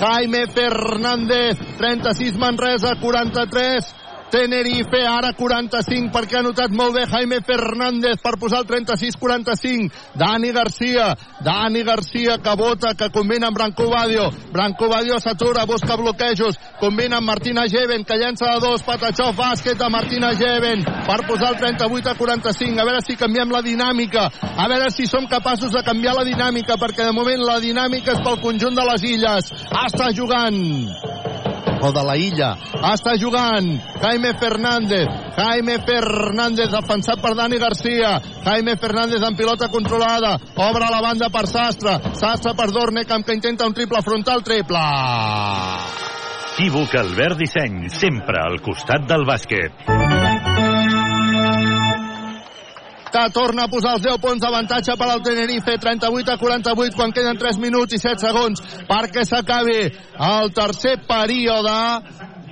Jaime 0.00 0.46
Fernández, 0.52 1.58
36 1.78 2.36
Manresa, 2.40 2.94
43 3.00 3.99
Tenerife, 4.30 5.02
ara 5.06 5.32
45 5.34 6.12
perquè 6.14 6.38
ha 6.38 6.44
notat 6.46 6.70
molt 6.70 6.94
bé 6.94 7.06
Jaime 7.10 7.40
Fernández 7.46 8.20
per 8.22 8.36
posar 8.38 8.62
el 8.62 8.68
36-45 8.68 10.14
Dani 10.18 10.52
Garcia 10.54 11.16
Dani 11.40 11.82
Garcia 11.82 12.38
que 12.38 12.54
vota, 12.56 12.94
que 12.94 13.10
combina 13.10 13.48
amb 13.48 13.56
Branco 13.56 13.88
Badio. 13.88 14.30
Branco 14.52 14.88
Badio 14.88 15.18
s'atura, 15.20 15.64
busca 15.64 15.96
bloquejos. 15.96 16.58
Combina 16.80 17.16
amb 17.18 17.26
Martina 17.26 17.66
Geven 17.68 18.04
que 18.04 18.18
llença 18.20 18.50
de 18.52 18.60
dos, 18.60 18.84
Patachó, 18.84 19.32
bàsquet 19.36 19.78
de 19.78 19.88
Martina 19.88 20.34
Geven 20.36 20.84
per 21.06 21.20
posar 21.26 21.54
el 21.54 21.58
38 21.60 22.12
a 22.12 22.14
45 22.18 22.80
a 22.80 22.84
veure 22.84 23.02
si 23.06 23.16
canviem 23.16 23.50
la 23.50 23.62
dinàmica. 23.64 24.28
A 24.56 24.68
veure 24.68 24.90
si 24.92 25.06
som 25.06 25.26
capaços 25.26 25.72
de 25.72 25.84
canviar 25.86 26.14
la 26.18 26.28
dinàmica 26.28 26.76
perquè 26.80 27.08
de 27.08 27.16
moment 27.16 27.40
la 27.40 27.60
dinàmica 27.60 28.18
és 28.18 28.24
pel 28.24 28.40
conjunt 28.44 28.76
de 28.76 28.88
les 28.92 29.08
illes. 29.14 29.52
Està 29.86 30.12
jugant 30.12 30.60
o 31.80 31.92
de 31.92 32.04
la 32.06 32.16
illa. 32.20 32.50
Està 32.92 33.16
jugant 33.20 33.70
Jaime 34.02 34.34
Fernández. 34.40 35.08
Jaime 35.36 35.78
Fernández 35.86 36.70
defensat 36.72 37.22
per 37.22 37.34
Dani 37.38 37.58
Garcia. 37.62 38.18
Jaime 38.44 38.76
Fernández 38.76 39.24
amb 39.24 39.38
pilota 39.38 39.70
controlada. 39.72 40.36
Obre 40.56 40.92
la 40.92 41.02
banda 41.04 41.30
per 41.32 41.46
Sastre. 41.48 41.98
Sastre 42.14 42.54
per 42.54 42.70
Dornecamp 42.70 43.26
que 43.26 43.36
intenta 43.38 43.66
un 43.66 43.74
triple 43.74 44.02
frontal. 44.02 44.44
Triple. 44.44 44.86
Equívoc 46.60 46.94
Albert 46.94 47.38
Disseny, 47.40 47.88
sempre 47.88 48.36
al 48.44 48.60
costat 48.60 49.08
del 49.08 49.24
bàsquet. 49.24 50.19
Que 53.10 53.24
torna 53.34 53.66
a 53.66 53.72
posar 53.72 53.96
els 53.98 54.04
10 54.06 54.20
punts 54.22 54.42
d'avantatge 54.42 54.96
per 54.96 55.08
al 55.10 55.22
Tenerife, 55.26 55.76
38 55.82 56.34
a 56.34 56.38
48 56.38 56.96
quan 56.96 57.12
queden 57.12 57.38
3 57.38 57.58
minuts 57.62 57.96
i 57.96 58.02
7 58.02 58.26
segons 58.26 58.62
perquè 58.88 59.26
s'acabi 59.26 59.80
el 60.30 60.52
tercer 60.56 60.96
període 61.08 61.78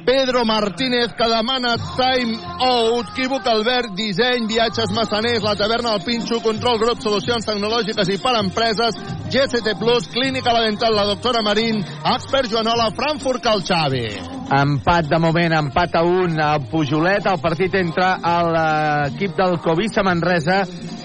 Pedro 0.08 0.42
Martínez 0.46 1.12
que 1.12 1.28
demana 1.28 1.76
time 1.76 2.38
out 2.64 3.10
Quívoc 3.12 3.46
Albert, 3.46 3.92
disseny, 3.92 4.46
viatges 4.48 4.88
massaners 4.96 5.44
la 5.44 5.52
taverna 5.52 5.90
del 5.92 6.00
Pinxo, 6.06 6.38
control 6.40 6.78
grup 6.80 7.02
solucions 7.04 7.44
tecnològiques 7.44 8.08
i 8.08 8.16
per 8.16 8.32
empreses 8.40 8.96
GCT 9.28 9.76
Plus, 9.76 10.08
clínica 10.08 10.54
la 10.56 10.64
dental 10.64 10.96
la 10.96 11.04
doctora 11.10 11.44
Marín, 11.44 11.84
expert 12.14 12.48
Joanola 12.48 12.88
Frankfurt 12.96 13.44
Calxavi 13.44 14.06
Empat 14.48 15.12
de 15.12 15.18
moment, 15.20 15.52
empat 15.58 16.00
a 16.00 16.02
un 16.08 16.40
a 16.40 16.54
Pujolet, 16.70 17.28
el 17.28 17.42
partit 17.44 17.74
entre 17.76 18.14
l'equip 18.48 19.36
del 19.36 19.58
Covisa 19.60 20.00
Manresa, 20.08 20.62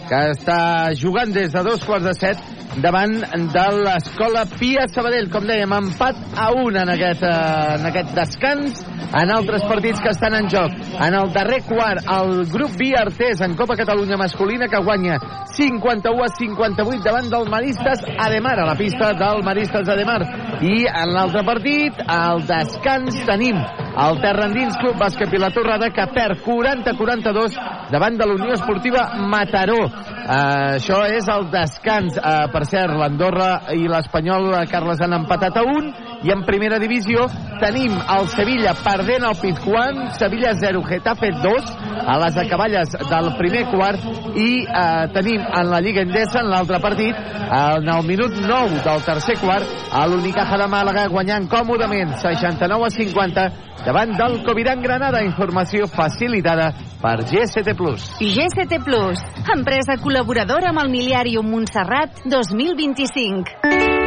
que 0.09 0.19
està 0.33 0.93
jugant 0.99 1.31
des 1.33 1.53
de 1.53 1.63
dos 1.63 1.83
quarts 1.85 2.05
de 2.05 2.13
set 2.17 2.39
davant 2.81 3.13
de 3.53 3.65
l'Escola 3.83 4.45
Pia 4.57 4.87
Sabadell. 4.89 5.29
Com 5.33 5.45
dèiem, 5.47 5.73
empat 5.77 6.37
a 6.39 6.49
un 6.57 6.77
en 6.77 6.89
aquest, 6.89 7.23
eh, 7.23 7.75
en 7.77 7.85
aquest 7.89 8.13
descans 8.17 8.83
en 9.13 9.31
altres 9.31 9.63
partits 9.69 10.01
que 10.01 10.09
estan 10.09 10.33
en 10.33 10.49
joc. 10.49 10.73
En 10.99 11.13
el 11.13 11.31
darrer 11.33 11.61
quart, 11.69 12.01
el 12.09 12.45
grup 12.49 12.71
Artés 12.97 13.41
en 13.41 13.55
Copa 13.55 13.75
Catalunya 13.75 14.17
masculina 14.17 14.67
que 14.67 14.77
guanya 14.83 15.17
51 15.55 16.23
a 16.23 16.27
58 16.27 17.03
davant 17.03 17.29
del 17.29 17.49
Maristes 17.49 18.01
Ademar, 18.17 18.59
a 18.59 18.65
la 18.65 18.75
pista 18.75 19.13
del 19.13 19.43
Maristes 19.43 19.87
Ademar. 19.87 20.21
I 20.61 20.85
en 20.87 21.13
l'altre 21.13 21.43
partit, 21.45 21.93
al 22.07 22.41
descans, 22.47 23.15
tenim 23.25 23.61
el 23.93 24.21
Terra 24.21 24.47
Endins 24.49 24.77
Club 24.81 24.97
Bàsquet 24.97 25.33
i 25.33 25.41
la 25.41 25.51
Torrada 25.53 25.91
que 25.93 26.05
perd 26.15 26.41
40-42 26.41 27.57
davant 27.93 28.17
de 28.17 28.25
l'Unió 28.25 28.57
Esportiva 28.57 29.11
Mataró. 29.29 29.92
Uh, 29.93 30.79
això 30.79 31.03
és 31.11 31.27
el 31.29 31.49
descans. 31.53 32.17
Uh, 32.17 32.47
per 32.53 32.63
cert, 32.69 32.95
l'Andorra 32.97 33.49
i 33.75 33.85
l'Espanyol, 33.91 34.49
uh, 34.53 34.63
Carles, 34.71 35.01
han 35.03 35.13
empatat 35.19 35.59
a 35.59 35.65
un 35.69 35.91
i 36.23 36.31
en 36.31 36.43
primera 36.47 36.79
divisió 36.79 37.27
tenim 37.61 37.93
el 38.15 38.27
Sevilla 38.31 38.73
perdent 38.79 39.25
el 39.27 39.35
Pizjuán, 39.39 40.09
Sevilla 40.17 40.53
0, 40.55 40.83
Getafe 40.87 41.31
2 41.43 41.73
a 42.07 42.17
les 42.23 42.37
acaballes 42.37 42.95
del 43.09 43.29
primer 43.39 43.65
quart 43.71 44.03
i 44.35 44.63
eh, 44.63 45.07
tenim 45.15 45.43
en 45.43 45.69
la 45.71 45.81
Lliga 45.83 46.03
Endesa 46.03 46.41
en 46.41 46.49
l'altre 46.51 46.79
partit 46.83 47.15
en 47.43 47.89
el 47.95 48.07
minut 48.07 48.33
9 48.39 48.81
del 48.83 49.03
tercer 49.05 49.37
quart 49.41 49.67
a 49.91 50.05
l'Unicaja 50.07 50.57
de 50.63 50.67
Màlaga 50.71 51.07
guanyant 51.11 51.47
còmodament 51.51 52.15
69 52.23 52.87
a 52.87 52.93
50 52.97 53.47
davant 53.83 54.15
del 54.17 54.39
Coviran 54.47 54.81
Granada 54.81 55.23
informació 55.23 55.87
facilitada 55.91 56.71
per 57.03 57.17
GST 57.27 57.75
Plus. 57.75 58.13
GST 58.19 58.79
Plus, 58.85 59.19
empresa 59.55 59.99
col·laboradora 59.99 60.71
amb 60.71 60.85
el 60.85 60.93
Miliàrium 60.93 61.51
Montserrat 61.51 62.23
2025. 62.31 64.02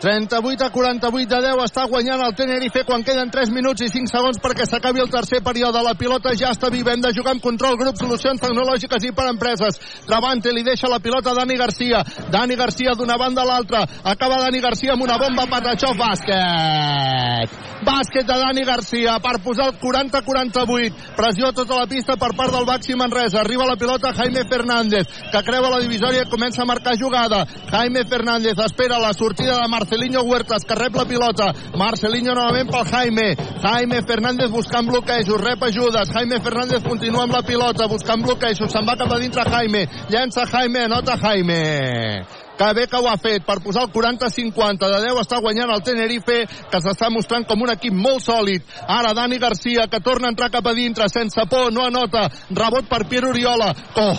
38 0.00 0.64
a 0.64 0.70
48 0.72 1.28
de 1.28 1.40
10 1.44 1.60
està 1.66 1.84
guanyant 1.84 2.22
el 2.24 2.32
Tenerife 2.32 2.86
quan 2.88 3.02
queden 3.04 3.28
3 3.28 3.50
minuts 3.52 3.84
i 3.84 3.90
5 3.92 4.08
segons 4.08 4.38
perquè 4.40 4.64
s'acabi 4.64 5.02
el 5.02 5.10
tercer 5.12 5.42
període. 5.44 5.82
La 5.84 5.92
pilota 5.92 6.32
ja 6.32 6.54
està. 6.54 6.70
Hem 6.70 7.02
de 7.04 7.12
jugar 7.12 7.34
amb 7.34 7.42
control, 7.44 7.76
grup, 7.76 7.98
solucions 8.00 8.40
tecnològiques 8.40 9.04
i 9.04 9.12
per 9.12 9.26
empreses. 9.28 9.76
Travante 10.06 10.54
li 10.54 10.62
deixa 10.64 10.88
la 10.88 11.00
pilota 11.04 11.34
a 11.34 11.36
Dani 11.36 11.56
Garcia. 11.58 12.00
Dani 12.32 12.56
Garcia 12.56 12.94
d'una 12.96 13.18
banda 13.20 13.42
a 13.42 13.48
l'altra. 13.48 13.84
Acaba 14.02 14.40
Dani 14.40 14.60
Garcia 14.60 14.94
amb 14.94 15.04
una 15.04 15.18
bomba 15.20 15.44
per 15.44 15.60
Patachov. 15.60 15.98
Bàsquet. 16.00 17.58
Bàsquet 17.84 18.24
de 18.24 18.38
Dani 18.40 18.64
Garcia 18.64 19.18
per 19.20 19.40
posar 19.44 19.68
el 19.68 19.76
40-48. 19.82 21.12
Pressió 21.16 21.50
a 21.50 21.52
tota 21.52 21.76
la 21.76 21.88
pista 21.90 22.16
per 22.16 22.32
part 22.38 22.54
del 22.54 22.64
Baxi 22.64 22.96
Manresa. 22.96 23.40
Arriba 23.40 23.68
la 23.68 23.76
pilota 23.76 24.14
Jaime 24.16 24.46
Fernández, 24.48 25.08
que 25.32 25.44
creua 25.44 25.74
la 25.74 25.82
divisòria 25.84 26.24
i 26.24 26.30
comença 26.30 26.62
a 26.62 26.68
marcar 26.68 26.96
jugada. 26.96 27.44
Jaime 27.72 28.06
Fernández 28.08 28.56
espera 28.64 29.00
la 29.00 29.12
sortida 29.12 29.60
de 29.60 29.68
Marcelo 29.68 29.89
Marcelinho 29.90 30.22
Huertas, 30.22 30.64
que 30.64 30.74
rep 30.76 30.94
la 30.94 31.04
pilota. 31.04 31.50
Marcelinho 31.74 32.30
novament 32.32 32.70
pel 32.70 32.84
Jaime. 32.86 33.34
Jaime 33.64 34.02
Fernández 34.06 34.50
buscant 34.50 34.86
bloquejos, 34.86 35.40
rep 35.42 35.64
ajudes. 35.66 36.12
Jaime 36.14 36.38
Fernández 36.38 36.84
continua 36.86 37.24
amb 37.24 37.34
la 37.34 37.42
pilota, 37.42 37.88
buscant 37.90 38.22
bloquejos. 38.22 38.70
Se'n 38.70 38.86
va 38.86 38.94
cap 38.94 39.10
a 39.10 39.18
dintre 39.18 39.42
Jaime. 39.50 39.88
Llença 40.06 40.46
Jaime, 40.46 40.86
anota 40.86 41.18
Jaime 41.18 42.39
que 42.60 42.74
bé 42.74 42.86
que 42.92 42.98
ho 43.00 43.08
ha 43.08 43.16
fet 43.16 43.46
per 43.48 43.56
posar 43.64 43.86
el 43.86 43.92
40-50 43.94 44.88
de 44.92 44.98
10 45.06 45.20
està 45.22 45.38
guanyant 45.40 45.70
el 45.72 45.80
Tenerife 45.80 46.42
que 46.44 46.80
s'està 46.84 47.08
mostrant 47.08 47.46
com 47.48 47.62
un 47.64 47.72
equip 47.72 47.96
molt 47.96 48.20
sòlid. 48.26 48.66
Ara 48.84 49.14
Dani 49.16 49.38
Garcia 49.40 49.86
que 49.88 50.02
torna 50.04 50.28
a 50.28 50.34
entrar 50.34 50.50
cap 50.52 50.68
a 50.68 50.74
dintre 50.76 51.08
sense 51.08 51.40
por, 51.48 51.72
no 51.72 51.86
anota. 51.88 52.26
Rebot 52.50 52.84
per 52.90 53.06
Pierre 53.08 53.32
Oriola. 53.32 53.70
Oh, 53.96 54.12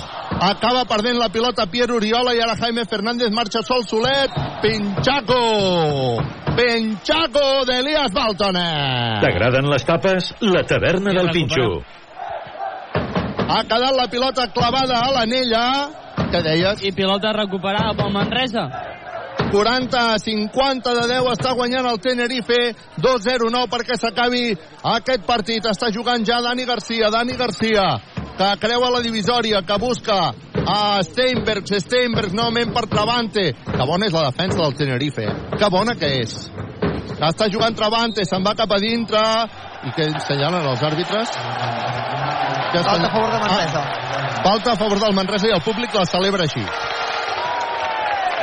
acaba 0.49 0.88
perdent 0.89 1.22
la 1.22 1.30
pilota 1.30 1.69
Pierre 1.69 1.93
Oriola 1.99 2.34
i 2.34 2.41
ara 2.41 2.57
Jaime 2.57 2.88
Fernández 2.89 3.30
marxa 3.30 3.61
sol 3.61 3.85
solet 3.85 4.34
Pinchaco. 4.65 5.41
Pinchaco 6.57 7.47
d'Elias 7.69 8.11
Baltonet 8.11 9.22
T'agraden 9.22 9.69
les 9.72 9.85
tapes? 9.85 10.34
La 10.41 10.65
taverna 10.68 11.13
del 11.13 11.30
Pinxo. 11.30 11.84
ha 13.51 13.63
quedat 13.68 13.95
la 13.95 14.07
pilota 14.07 14.47
clavada 14.55 14.97
a 15.05 15.11
l'anella 15.11 15.63
què 16.32 16.41
deies? 16.45 16.82
I 16.88 16.94
pilota 16.95 17.34
recuperada 17.36 17.94
pel 17.98 18.12
Manresa. 18.16 18.70
40 19.52 19.99
a 19.99 20.20
50 20.22 20.94
de 20.95 21.03
10 21.10 21.28
està 21.34 21.52
guanyant 21.58 21.88
el 21.90 21.99
Tenerife 21.99 22.60
2-0-9 23.03 23.68
perquè 23.72 23.98
s'acabi 23.99 24.53
aquest 24.94 25.26
partit. 25.28 25.68
Està 25.68 25.91
jugant 25.91 26.24
ja 26.28 26.40
Dani 26.44 26.68
Garcia 26.70 27.12
Dani 27.12 27.36
Garcia 27.40 27.88
que 28.38 28.49
creua 28.62 28.94
la 28.94 29.02
divisòria 29.03 29.62
que 29.68 29.78
busca 29.82 30.20
a 30.32 31.02
Steinbergs 31.03 31.76
Steinbergs 31.84 32.36
novament 32.38 32.72
per 32.74 32.88
Travante 32.90 33.49
que 33.52 33.88
bona 33.90 34.08
és 34.08 34.16
la 34.16 34.30
defensa 34.30 34.62
del 34.62 34.78
Tenerife. 34.80 35.28
Que 35.58 35.70
bona 35.74 35.98
que 35.99 36.14
és. 36.22 36.38
Està 37.22 37.52
jugant 37.52 37.76
Travante, 37.76 38.24
se'n 38.26 38.45
va 38.45 38.56
cap 38.58 38.72
a 38.72 38.80
dintre 38.82 39.20
i 39.84 39.91
que 39.95 40.08
assenyalen 40.16 40.68
els 40.72 40.84
àrbitres? 40.84 41.32
Que 42.72 42.84
falta 42.84 43.08
a 43.08 43.12
favor 43.12 43.32
de 43.32 43.40
Manresa. 43.40 43.82
ah, 43.82 44.41
falta 44.44 44.72
a 44.72 44.76
favor 44.76 44.99
del 44.99 45.14
Manresa 45.14 45.48
i 45.48 45.52
el 45.52 45.62
públic 45.62 45.94
la 45.95 46.06
celebra 46.06 46.44
així. 46.44 46.66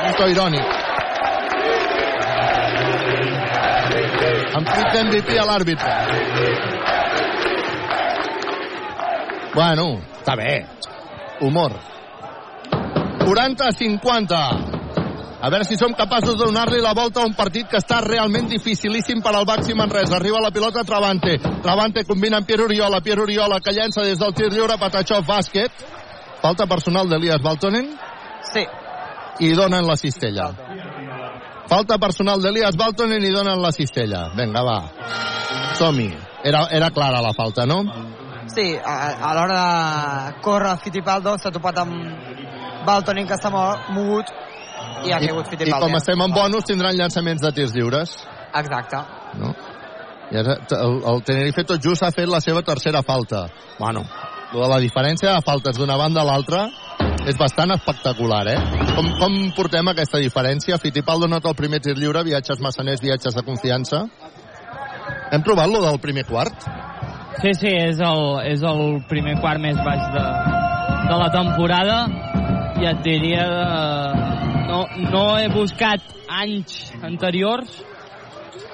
Un 0.07 0.13
to 0.19 0.29
irònic. 0.29 0.67
Amb 4.59 4.69
crit 4.69 4.89
d'MVP 4.95 5.39
a 5.39 5.45
l'àrbitre. 5.47 5.93
Bueno, 9.55 10.01
està 10.21 10.37
bé. 10.37 10.67
humor. 11.41 11.73
40 13.25 13.65
a 15.41 15.47
50 15.47 15.49
a 15.49 15.51
veure 15.51 15.65
si 15.65 15.77
som 15.77 15.95
capaços 15.95 16.37
de 16.37 16.45
donar-li 16.45 16.81
la 16.83 16.95
volta 16.95 17.21
a 17.21 17.27
un 17.27 17.35
partit 17.35 17.69
que 17.71 17.79
està 17.79 18.01
realment 18.03 18.49
dificilíssim 18.51 19.21
per 19.23 19.37
al 19.37 19.47
Baxi 19.47 19.75
Manresa. 19.75 20.17
Arriba 20.17 20.41
la 20.43 20.51
pilota 20.51 20.83
Travante. 20.83 21.39
Travante 21.63 22.05
combina 22.05 22.39
amb 22.39 22.47
Pierre 22.47 22.65
Oriola. 22.65 23.01
Pierre 23.01 23.23
Oriola 23.23 23.61
que 23.61 23.73
llença 23.73 24.03
des 24.03 24.19
del 24.19 24.35
tir 24.35 24.51
lliure. 24.51 24.79
Patachov 24.79 25.25
bàsquet. 25.27 25.71
Falta 26.43 26.67
personal 26.67 27.09
d'Elias 27.09 27.43
Baltonen. 27.43 27.87
Sí. 28.53 28.67
I 29.39 29.53
donen 29.55 29.87
la 29.87 29.97
cistella. 29.97 30.51
Falta 31.69 31.99
personal 31.99 32.43
d'Elias 32.43 32.75
Baltonen 32.77 33.23
i 33.23 33.31
donen 33.31 33.63
la 33.63 33.71
cistella. 33.71 34.33
Vinga, 34.35 34.65
va. 34.67 34.81
Som-hi. 35.79 36.11
Era, 36.43 36.67
era 36.73 36.91
clara 36.91 37.23
la 37.23 37.33
falta, 37.33 37.67
no? 37.67 37.85
Sí, 38.49 38.75
a, 38.75 39.15
a 39.23 39.33
l'hora 39.37 39.63
de 39.63 40.43
córrer 40.43 40.77
Fittipaldo 40.83 41.39
s'ha 41.39 41.55
topat 41.55 41.79
amb 41.85 41.95
Baltonen 42.87 43.27
que 43.29 43.39
s'ha 43.39 43.51
mogut 43.95 44.48
i 45.07 45.13
ha 45.13 45.21
caigut 45.23 45.51
Fittipaldi. 45.51 45.75
I 45.77 45.83
com 45.87 45.99
estem 45.99 46.23
en 46.25 46.35
bonus 46.35 46.67
tindran 46.69 46.97
llançaments 46.99 47.43
de 47.45 47.53
tirs 47.57 47.75
lliures. 47.77 48.15
Exacte. 48.59 49.03
No? 49.39 49.53
I 50.29 50.41
ara 50.43 50.59
el, 50.77 50.99
el 51.13 51.23
Tenerife 51.25 51.65
tot 51.69 51.85
just 51.85 52.05
ha 52.05 52.11
fet 52.13 52.29
la 52.29 52.41
seva 52.45 52.63
tercera 52.63 53.03
falta. 53.03 53.47
Bueno, 53.79 54.05
la 54.53 54.81
diferència 54.83 55.33
de 55.33 55.45
faltes 55.45 55.79
d'una 55.81 55.97
banda 56.01 56.23
a 56.23 56.29
l'altra 56.29 56.67
és 57.29 57.37
bastant 57.37 57.73
espectacular, 57.75 58.43
eh? 58.49 58.59
Com, 58.97 59.09
com 59.21 59.39
portem 59.57 59.89
aquesta 59.93 60.21
diferència? 60.23 60.79
Fittipaldo 60.81 61.29
nota 61.29 61.51
el 61.51 61.57
primer 61.57 61.81
tir 61.85 61.97
lliure, 61.99 62.25
viatges 62.25 62.61
massaners, 62.65 63.03
viatges 63.05 63.37
de 63.37 63.45
confiança. 63.45 64.05
Hem 65.33 65.45
provat 65.45 65.69
lo 65.69 65.83
del 65.85 66.01
primer 66.01 66.25
quart? 66.29 66.69
Sí, 67.43 67.53
sí, 67.55 67.71
és 67.71 68.01
el, 68.03 68.23
és 68.49 68.65
el 68.67 69.03
primer 69.09 69.37
quart 69.43 69.61
més 69.63 69.77
baix 69.85 70.09
de, 70.15 70.25
de 71.09 71.19
la 71.21 71.29
temporada. 71.35 71.99
Ja 72.79 72.95
et 72.95 73.05
diria 73.05 73.45
de, 73.53 74.48
no, 74.79 75.11
no 75.11 75.25
he 75.39 75.49
buscat 75.51 76.03
anys 76.29 76.93
anteriors, 77.03 77.81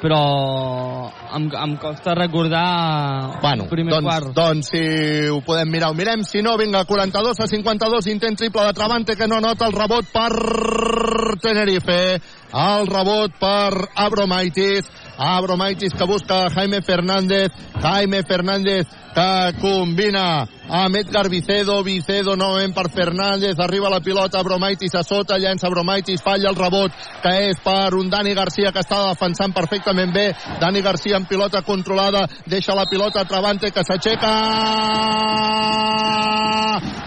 però 0.04 1.10
em, 1.32 1.46
em 1.48 1.76
costa 1.80 2.14
recordar 2.14 3.40
bueno, 3.40 3.64
el 3.64 3.70
primer 3.70 3.94
doncs, 3.94 4.08
quart. 4.08 4.32
Doncs 4.36 4.70
si 4.74 4.82
ho 5.32 5.40
podem 5.46 5.70
mirar, 5.72 5.90
ho 5.92 5.96
mirem. 5.96 6.24
Si 6.28 6.42
no, 6.44 6.58
vinga, 6.60 6.84
42 6.84 7.40
a 7.40 7.46
52, 7.48 8.10
intent 8.12 8.36
triple 8.36 8.66
de 8.66 8.74
Travante 8.76 9.16
que 9.16 9.28
no 9.30 9.40
nota 9.40 9.70
el 9.70 9.76
rebot 9.76 10.10
per 10.12 11.38
Tenerife. 11.40 12.00
El 12.52 12.90
rebot 12.90 13.38
per 13.40 13.88
Abromaitis. 14.04 14.90
Abromaitis 15.16 15.96
que 15.96 16.10
busca 16.10 16.44
Jaime 16.52 16.82
Fernández. 16.82 17.52
Jaime 17.80 18.22
Fernández 18.28 18.86
que 19.14 19.30
combina 19.60 20.44
amb 20.68 20.96
Edgar 20.96 21.28
Vicedo, 21.28 21.82
Vicedo 21.82 22.36
novament 22.36 22.74
per 22.74 22.90
Fernández, 22.90 23.58
arriba 23.58 23.90
la 23.90 24.00
pilota 24.00 24.42
Bromaitis 24.42 24.94
a 24.94 25.02
sota, 25.02 25.38
llença 25.38 25.68
Bromaitis, 25.68 26.22
falla 26.22 26.48
el 26.50 26.56
rebot, 26.56 26.92
que 27.22 27.34
és 27.50 27.60
per 27.64 27.94
un 27.94 28.10
Dani 28.10 28.34
Garcia 28.34 28.72
que 28.72 28.80
està 28.84 29.02
defensant 29.08 29.52
perfectament 29.54 30.12
bé, 30.14 30.32
Dani 30.60 30.80
Garcia 30.82 31.16
amb 31.16 31.28
pilota 31.28 31.62
controlada, 31.62 32.26
deixa 32.46 32.74
la 32.74 32.86
pilota 32.90 33.20
a 33.20 33.28
Travante 33.28 33.70
que 33.70 33.84
s'aixeca. 33.84 34.32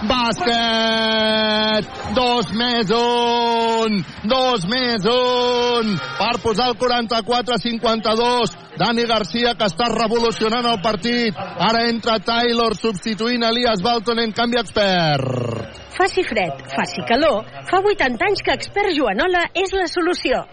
Bàsquet! 0.08 1.88
Dos 2.16 2.54
més 2.54 2.92
un! 2.94 3.98
Dos 4.30 4.66
més 4.70 5.06
un! 5.10 5.98
Per 6.18 6.36
posar 6.44 6.70
el 6.72 6.78
44-52 6.80 8.68
Dani 8.78 9.08
Garcia 9.10 9.56
que 9.58 9.66
està 9.66 9.88
revolucionant 9.90 10.68
el 10.70 10.78
partit. 10.86 11.38
Ara 11.38 11.88
entra 11.90 12.20
Taylor 12.22 12.76
substituint 12.78 13.44
Elias 13.48 13.82
Baltonen, 13.82 14.34
canvi 14.36 14.60
expert. 14.60 15.76
Faci 15.98 16.24
fred, 16.28 16.66
faci 16.76 17.02
calor, 17.08 17.46
fa 17.70 17.80
80 17.80 18.26
anys 18.28 18.44
que 18.44 18.54
Expert 18.54 18.94
Joanola 18.98 19.48
és 19.56 19.72
la 19.74 19.88
solució. 19.90 20.44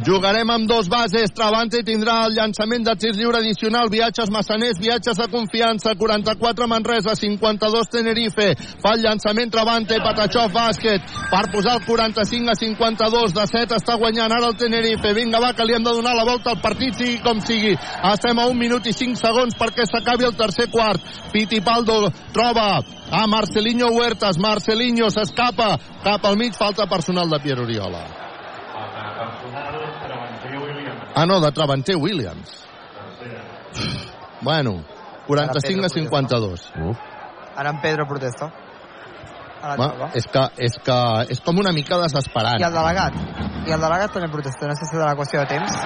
Jugarem 0.00 0.48
amb 0.48 0.64
dos 0.64 0.88
bases. 0.88 1.28
Travante 1.36 1.82
tindrà 1.84 2.22
el 2.24 2.32
llançament 2.32 2.86
de 2.86 2.94
tir 2.96 3.10
lliure 3.12 3.36
addicional. 3.42 3.90
Viatges 3.92 4.30
Massaners, 4.32 4.78
viatges 4.80 5.18
de 5.18 5.26
confiança. 5.28 5.92
44 5.94 6.68
Manresa, 6.68 7.12
52 7.14 7.90
Tenerife. 7.92 8.54
Fa 8.80 8.94
el 8.96 9.02
llançament 9.04 9.52
Travante, 9.52 9.98
Patachov, 10.00 10.54
bàsquet. 10.54 11.04
Per 11.30 11.42
posar 11.52 11.74
el 11.76 11.84
45 11.84 12.48
a 12.48 12.56
52. 12.56 13.34
De 13.36 13.44
7 13.50 13.76
està 13.76 13.98
guanyant 14.00 14.32
ara 14.32 14.48
el 14.48 14.56
Tenerife. 14.56 15.12
Vinga, 15.12 15.42
va, 15.42 15.52
que 15.52 15.68
li 15.68 15.76
hem 15.76 15.84
de 15.84 15.92
donar 15.92 16.16
la 16.16 16.24
volta 16.24 16.54
al 16.54 16.62
partit, 16.64 16.96
sigui 16.96 17.20
com 17.26 17.44
sigui. 17.44 17.74
Estem 18.12 18.40
a 18.40 18.48
un 18.48 18.56
minut 18.56 18.88
i 18.88 18.96
5 18.96 19.20
segons 19.20 19.58
perquè 19.60 19.84
s'acabi 19.84 20.30
el 20.30 20.38
tercer 20.38 20.70
quart. 20.72 21.04
Pitipaldo 21.34 22.08
troba 22.32 22.80
a 22.80 23.26
Marcelinho 23.28 23.92
Huertas. 23.92 24.40
Marcelinho 24.40 25.12
s'escapa 25.12 25.74
cap 26.08 26.24
al 26.24 26.40
mig. 26.40 26.56
Falta 26.56 26.88
personal 26.88 27.28
de 27.28 27.44
Pierre 27.44 27.68
Oriola. 27.68 28.04
Ah, 31.14 31.26
no, 31.26 31.40
de 31.40 31.52
Travanter 31.52 31.96
Williams. 31.96 32.64
Bueno, 34.40 34.84
45 35.26 35.86
a 35.86 35.88
52. 35.88 36.72
Uf. 36.76 36.98
Ara 37.56 37.70
en 37.70 37.80
Pedro 37.80 38.06
protesta. 38.06 38.52
A 39.60 39.74
la 39.74 39.76
Va, 39.76 40.10
és, 40.16 40.26
que, 40.32 40.46
és 40.66 40.78
que 40.84 40.98
és 41.34 41.42
com 41.44 41.58
una 41.60 41.72
mica 41.76 41.98
desesperant. 42.00 42.60
I 42.60 42.68
el 42.68 42.76
delegat. 42.76 43.18
I 43.68 43.74
el 43.76 43.82
delegat 43.82 44.14
també 44.16 44.30
protesta. 44.32 44.68
No 44.68 44.76
sé 44.78 44.88
si 44.88 44.96
serà 44.96 45.12
qüestió 45.18 45.42
de 45.42 45.50
temps. 45.52 45.76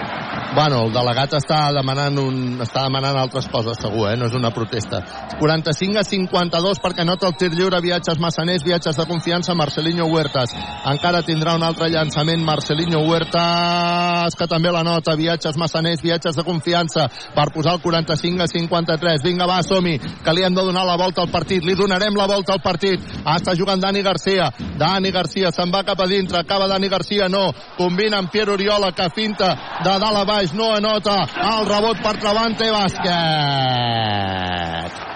Bueno, 0.54 0.84
el 0.86 0.92
delegat 0.94 1.32
està 1.34 1.56
demanant, 1.74 2.14
un, 2.22 2.60
està 2.62 2.84
demanant 2.86 3.16
altres 3.18 3.48
coses, 3.50 3.74
segur, 3.82 4.04
eh? 4.12 4.14
no 4.14 4.28
és 4.28 4.34
una 4.38 4.52
protesta. 4.54 5.00
45 5.40 5.98
a 5.98 6.04
52 6.06 6.78
perquè 6.84 7.02
nota 7.02 7.26
el 7.26 7.34
tir 7.40 7.48
lliure, 7.50 7.80
viatges 7.82 8.20
massaners, 8.22 8.62
viatges 8.62 8.94
de 8.94 9.06
confiança, 9.08 9.56
Marcelinho 9.58 10.06
Huertas. 10.12 10.54
Encara 10.92 11.24
tindrà 11.26 11.56
un 11.58 11.66
altre 11.66 11.88
llançament, 11.90 12.44
Marcelinho 12.46 13.02
Huertas, 13.08 14.38
que 14.38 14.46
també 14.46 14.70
la 14.70 14.84
nota, 14.86 15.16
viatges 15.18 15.58
massaners, 15.58 16.04
viatges 16.06 16.38
de 16.38 16.46
confiança, 16.46 17.08
per 17.34 17.48
posar 17.50 17.74
el 17.74 17.82
45 17.82 18.46
a 18.46 18.48
53. 18.54 19.26
Vinga, 19.26 19.50
va, 19.50 19.58
som-hi, 19.66 19.96
que 20.22 20.36
li 20.38 20.46
hem 20.46 20.54
de 20.54 20.66
donar 20.70 20.86
la 20.86 20.98
volta 21.00 21.26
al 21.26 21.34
partit, 21.34 21.66
li 21.66 21.74
donarem 21.74 22.14
la 22.14 22.28
volta 22.30 22.54
al 22.54 22.62
partit. 22.62 23.02
Està 23.24 23.56
jugant 23.58 23.63
Dani 23.64 24.02
Garcia, 24.02 24.52
Dani 24.78 25.10
Garcia 25.10 25.50
se'n 25.50 25.70
va 25.70 25.82
cap 25.84 26.00
a 26.00 26.06
dintre, 26.06 26.38
acaba 26.38 26.68
Dani 26.68 26.88
Garcia, 26.88 27.28
no, 27.28 27.52
combina 27.76 28.18
amb 28.18 28.30
Pierre 28.30 28.52
Oriola, 28.52 28.92
que 28.92 29.08
finta 29.14 29.54
de 29.84 29.98
dalt 29.98 30.16
a 30.20 30.24
baix, 30.24 30.52
no 30.52 30.74
anota, 30.74 31.26
el 31.54 31.66
rebot 31.68 31.96
per 32.02 32.16
Travante 32.20 32.70
Bàsquet. 32.70 34.24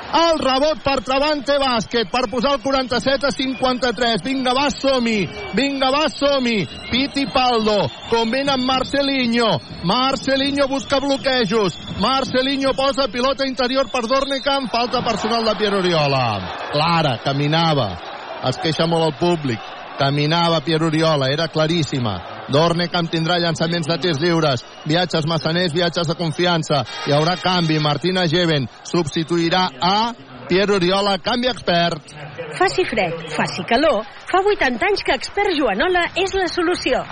El 0.09 0.39
rebot 0.41 0.79
per 0.81 1.03
Travante 1.05 1.59
Bàsquet 1.61 2.09
per 2.09 2.25
posar 2.33 2.55
el 2.57 2.63
47 2.65 3.29
a 3.29 3.31
53. 3.35 4.23
Vinga, 4.25 4.55
va, 4.57 4.71
som-hi. 4.73 5.29
Vinga, 5.55 5.91
va, 5.93 6.07
som-hi. 6.09 6.65
Piti 6.89 7.27
Paldo. 7.29 7.85
Combina 8.09 8.57
amb 8.57 8.65
Marcelinho. 8.65 9.51
Marcelinho 9.85 10.67
busca 10.69 10.99
bloquejos. 11.05 11.77
Marcelinho 12.01 12.73
posa 12.73 13.09
pilota 13.13 13.47
interior 13.47 13.93
per 13.93 14.07
Dornekamp. 14.09 14.73
Falta 14.73 15.05
personal 15.05 15.45
de 15.45 15.57
Pierre 15.61 15.83
Oriola. 15.85 16.29
Clara, 16.73 17.19
caminava. 17.23 18.18
Es 18.47 18.59
queixa 18.63 18.87
molt 18.87 19.09
el 19.09 19.15
públic. 19.19 19.59
Caminava 19.99 20.61
Pierre 20.63 20.87
Oriola, 20.87 21.27
era 21.35 21.49
claríssima. 21.51 22.15
Dornekamp 22.55 23.11
tindrà 23.11 23.41
llançaments 23.43 23.89
de 23.91 23.97
tirs 23.99 24.21
lliures. 24.23 24.63
Viatges 24.87 25.27
massaners, 25.27 25.75
viatges 25.75 26.07
de 26.07 26.15
confiança. 26.15 26.85
Hi 27.07 27.17
haurà 27.17 27.35
canvi. 27.43 27.81
Martina 27.83 28.29
Geven 28.31 28.69
substituirà 28.87 29.65
a 29.83 30.13
Pierre 30.49 30.79
Oriola, 30.79 31.19
canvi 31.19 31.51
expert. 31.51 32.15
Faci 32.57 32.87
fred, 32.89 33.27
faci 33.35 33.67
calor, 33.69 34.07
fa 34.31 34.41
80 34.41 34.87
anys 34.87 35.03
que 35.05 35.17
Expert 35.19 35.53
Joanola 35.59 36.07
és 36.17 36.33
la 36.39 36.47
solució. 36.49 37.03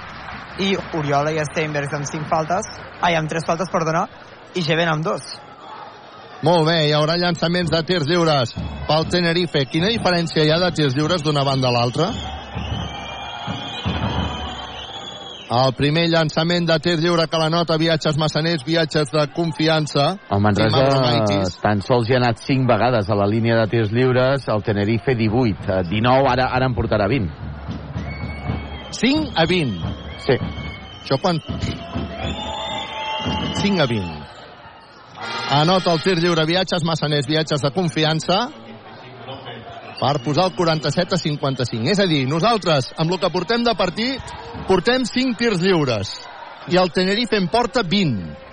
I 0.62 0.72
Oriola 0.96 1.34
i 1.34 1.42
Steinbergs 1.50 1.98
amb 1.98 2.08
5 2.08 2.30
faltes. 2.30 2.70
Ai, 3.02 3.18
amb 3.18 3.28
3 3.28 3.44
faltes, 3.44 3.68
perdona. 3.72 4.06
I 4.54 4.64
Geven 4.64 4.88
amb 4.88 5.04
2. 5.04 5.45
Molt 6.44 6.66
bé, 6.68 6.80
hi 6.84 6.92
haurà 6.92 7.16
llançaments 7.16 7.70
de 7.72 7.80
tirs 7.88 8.04
lliures 8.08 8.52
pel 8.86 9.06
Tenerife. 9.08 9.64
Quina 9.72 9.88
diferència 9.88 10.44
hi 10.44 10.50
ha 10.52 10.58
de 10.60 10.72
tirs 10.76 10.96
lliures 10.96 11.24
d'una 11.24 11.44
banda 11.46 11.70
a 11.70 11.72
l'altra? 11.72 12.10
El 15.46 15.72
primer 15.78 16.08
llançament 16.10 16.66
de 16.66 16.76
tir 16.82 16.96
lliure 16.98 17.28
que 17.30 17.38
la 17.38 17.48
nota 17.48 17.76
viatges 17.78 18.18
massaners, 18.18 18.64
viatges 18.66 19.12
de 19.14 19.26
confiança. 19.32 20.18
El 20.34 20.42
Manresa 20.42 20.82
tan 21.62 21.80
sols 21.86 22.10
hi 22.10 22.16
ha 22.16 22.20
anat 22.20 22.42
5 22.42 22.66
vegades 22.66 23.08
a 23.08 23.16
la 23.16 23.28
línia 23.30 23.56
de 23.62 23.66
tirs 23.70 23.94
lliures, 23.94 24.48
el 24.50 24.66
Tenerife 24.66 25.14
18. 25.14 25.70
Eh, 25.70 25.82
19, 25.88 26.28
ara, 26.34 26.50
ara 26.50 26.66
en 26.66 26.74
portarà 26.74 27.06
20. 27.08 27.30
5 28.90 29.32
a 29.36 29.46
20. 29.46 29.96
Sí. 30.26 30.36
Això 31.04 31.20
quan... 31.22 31.40
5 33.62 33.82
a 33.82 33.86
20. 33.86 34.35
Anota 35.56 35.92
el 35.94 36.02
tir 36.02 36.16
lliure, 36.18 36.44
viatges 36.46 36.84
massaners, 36.84 37.28
viatges 37.28 37.62
de 37.62 37.70
confiança 37.74 38.48
per 40.00 40.16
posar 40.24 40.48
el 40.50 40.56
47 40.56 41.14
a 41.14 41.18
55. 41.18 41.90
És 41.92 42.00
a 42.02 42.06
dir, 42.10 42.24
nosaltres, 42.28 42.90
amb 42.98 43.14
el 43.14 43.20
que 43.22 43.30
portem 43.32 43.64
de 43.64 43.74
partit, 43.78 44.34
portem 44.68 45.06
5 45.08 45.38
tirs 45.38 45.62
lliures. 45.62 46.16
I 46.68 46.80
el 46.82 46.90
Tenerife 46.92 47.38
en 47.38 47.46
porta 47.48 47.82
20. 47.86 48.45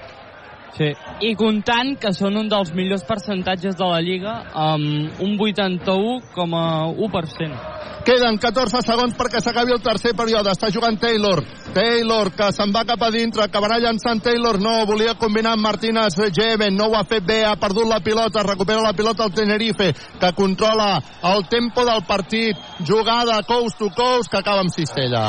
Sí. 0.77 0.93
I 1.21 1.35
comptant 1.37 1.97
que 2.01 2.13
són 2.17 2.37
un 2.39 2.47
dels 2.49 2.73
millors 2.73 3.03
percentatges 3.05 3.75
de 3.77 3.85
la 3.85 4.01
Lliga 4.01 4.43
amb 4.53 5.21
un 5.21 5.37
81,1%. 5.37 7.83
Queden 8.03 8.35
14 8.35 8.81
segons 8.83 9.13
perquè 9.15 9.39
s'acabi 9.39 9.71
el 9.71 9.79
tercer 9.79 10.11
període. 10.17 10.51
Està 10.51 10.67
jugant 10.75 10.97
Taylor. 10.99 11.39
Taylor, 11.71 12.33
que 12.35 12.49
se'n 12.51 12.73
va 12.75 12.83
cap 12.83 12.99
a 12.99 13.07
dintre. 13.13 13.45
Acabarà 13.45 13.77
llançant 13.79 14.19
Taylor. 14.25 14.59
No, 14.59 14.73
volia 14.89 15.13
combinar 15.15 15.53
amb 15.55 15.63
Martínez 15.63 16.17
Jeven. 16.35 16.75
No 16.75 16.89
ho 16.89 16.97
ha 16.99 17.05
fet 17.07 17.23
bé. 17.23 17.45
Ha 17.47 17.55
perdut 17.55 17.87
la 17.87 18.01
pilota. 18.03 18.43
Recupera 18.43 18.83
la 18.83 18.91
pilota 18.91 19.23
el 19.23 19.31
Tenerife, 19.31 19.93
que 20.19 20.33
controla 20.35 20.99
el 21.31 21.47
tempo 21.47 21.87
del 21.87 22.03
partit. 22.03 22.59
Jugada 22.83 23.39
coast 23.47 23.79
to 23.79 23.87
coast, 23.95 24.27
que 24.29 24.43
acaba 24.43 24.65
amb 24.65 24.75
Cistella. 24.75 25.23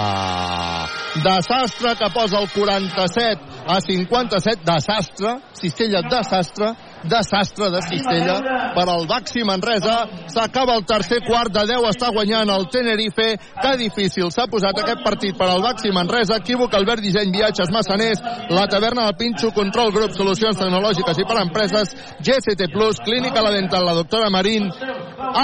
Desastre 1.22 1.94
que 1.94 2.10
posa 2.10 2.42
el 2.42 2.50
47 2.50 3.62
a 3.68 3.80
57. 3.80 4.66
Desastre. 4.66 5.34
Cistella, 5.55 6.02
desastre. 6.09 6.73
Desastre 7.05 7.69
de 7.69 7.82
Cistella 7.85 8.36
per 8.74 8.86
al 8.89 9.06
Baxi 9.06 9.44
Manresa. 9.44 9.97
S'acaba 10.32 10.77
el 10.78 10.86
tercer 10.89 11.20
quart 11.27 11.52
de 11.52 11.66
10. 11.69 11.89
Està 11.90 12.11
guanyant 12.15 12.51
el 12.55 12.66
Tenerife. 12.73 13.28
Que 13.61 13.74
difícil 13.81 14.31
s'ha 14.32 14.47
posat 14.51 14.81
aquest 14.81 15.05
partit 15.05 15.36
per 15.36 15.51
al 15.51 15.62
Baxi 15.65 15.93
Manresa. 15.93 16.40
Equívoc, 16.40 16.74
Albert 16.74 17.05
Disseny, 17.05 17.32
Viatges, 17.35 17.73
Massaners, 17.74 18.23
la 18.51 18.66
taverna 18.69 19.06
del 19.09 19.19
Pinxo, 19.20 19.52
Control 19.52 19.93
Grup, 19.93 20.16
Solucions 20.16 20.59
Tecnològiques 20.61 21.20
i 21.20 21.28
per 21.28 21.40
Empreses, 21.43 21.94
GST 22.24 22.70
Plus, 22.73 23.01
Clínica 23.05 23.43
La 23.44 23.52
Dental, 23.55 23.85
la 23.85 23.94
doctora 24.01 24.31
Marín, 24.31 24.70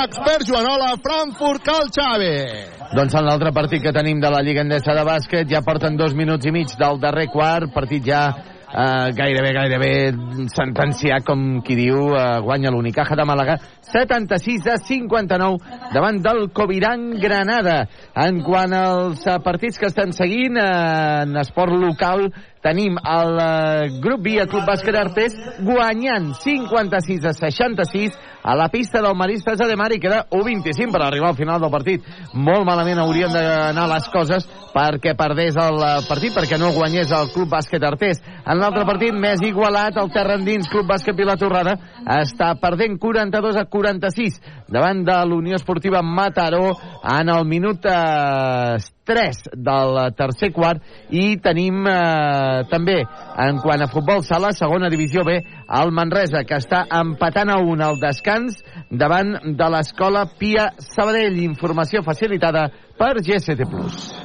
Expert 0.03 0.49
Joanola, 0.49 0.95
Frankfurt, 1.03 1.65
Cal 1.65 1.91
Xave. 1.93 2.37
Doncs 2.91 3.15
en 3.15 3.27
l'altre 3.27 3.53
partit 3.55 3.83
que 3.85 3.93
tenim 3.95 4.19
de 4.19 4.31
la 4.33 4.41
Lliga 4.43 4.65
Endesa 4.65 4.97
de 4.97 5.05
bàsquet 5.07 5.51
ja 5.51 5.63
porten 5.63 5.95
dos 5.99 6.15
minuts 6.19 6.47
i 6.47 6.55
mig 6.55 6.73
del 6.79 6.99
darrer 6.99 7.29
quart, 7.31 7.71
partit 7.75 8.03
ja 8.03 8.25
eh, 8.73 9.11
gairebé, 9.17 9.53
gairebé 9.53 9.93
sentenciat, 10.55 11.25
com 11.27 11.61
qui 11.67 11.77
diu, 11.79 12.15
eh, 12.15 12.41
guanya 12.45 12.71
l'Unicaja 12.71 13.17
de 13.17 13.27
Màlaga, 13.27 13.59
76 13.91 14.67
a 14.71 14.77
59 14.79 15.59
davant 15.93 16.21
del 16.23 16.51
Coviran 16.55 17.11
Granada. 17.21 17.89
En 18.15 18.43
quant 18.47 18.73
als 18.73 19.27
eh, 19.27 19.39
partits 19.43 19.79
que 19.79 19.91
estan 19.91 20.13
seguint, 20.13 20.57
eh, 20.57 21.23
en 21.25 21.37
esport 21.43 21.73
local 21.73 22.31
tenim 22.63 22.97
el 23.01 23.39
eh, 23.41 24.01
grup 24.01 24.27
el 24.31 24.49
Club 24.49 24.67
Bàsquet 24.69 24.97
Artés, 24.97 25.37
guanyant 25.65 26.35
56 26.37 27.25
a 27.25 27.33
66 27.33 28.19
a 28.43 28.55
la 28.57 28.69
pista 28.69 29.01
del 29.03 29.17
Maristes 29.17 29.59
de 29.59 29.77
Mar 29.77 29.91
i 29.93 30.01
queda 30.01 30.27
1-25 30.31 30.93
per 30.93 31.03
arribar 31.03 31.31
al 31.31 31.37
final 31.37 31.61
del 31.61 31.73
partit. 31.73 32.05
Molt 32.35 32.65
malament 32.69 33.01
haurien 33.01 33.33
d'anar 33.33 33.87
les 33.91 34.09
coses 34.13 34.47
perquè 34.75 35.17
perdés 35.17 35.57
el 35.61 35.81
eh, 35.81 35.95
partit, 36.09 36.35
perquè 36.37 36.61
no 36.61 36.73
guanyés 36.77 37.13
el 37.17 37.33
Club 37.35 37.51
Bàsquet 37.53 37.85
Artés. 37.85 38.21
En 38.45 38.61
l'altre 38.61 38.85
partit, 38.89 39.17
més 39.17 39.43
igualat, 39.45 39.97
el 40.01 40.13
terra 40.13 40.37
endins 40.39 40.69
Club 40.71 40.89
Bàsquet 40.91 41.17
Vilatorrada 41.17 41.77
està 42.21 42.53
perdent 42.61 42.99
42 43.01 43.57
a 43.61 43.67
46 43.71 44.41
davant 44.71 45.05
de 45.05 45.17
l'Unió 45.27 45.59
Esportiva 45.59 46.03
Mataró 46.03 46.75
en 47.03 47.33
el 47.33 47.45
minut 47.49 47.85
eh, 47.89 48.79
3 49.11 49.43
del 49.59 49.99
tercer 50.19 50.53
quart 50.55 50.85
i 51.11 51.35
tenim 51.43 51.83
eh, 51.91 52.63
també 52.71 53.01
en 53.03 53.59
quant 53.63 53.83
a 53.83 53.91
futbol 53.91 54.23
sala, 54.27 54.53
segona 54.55 54.91
divisió 54.93 55.25
B, 55.27 55.41
el 55.81 55.93
Manresa, 55.97 56.45
que 56.47 56.61
està 56.61 56.85
empatant 57.01 57.51
a 57.51 57.59
un 57.63 57.83
al 57.83 57.99
descans 58.03 58.61
davant 58.91 59.35
de 59.57 59.71
l'escola 59.75 60.27
Pia 60.39 60.71
Sabadell. 60.79 61.41
Informació 61.43 62.05
facilitada 62.07 62.69
per 63.01 63.15
GST+. 63.25 63.67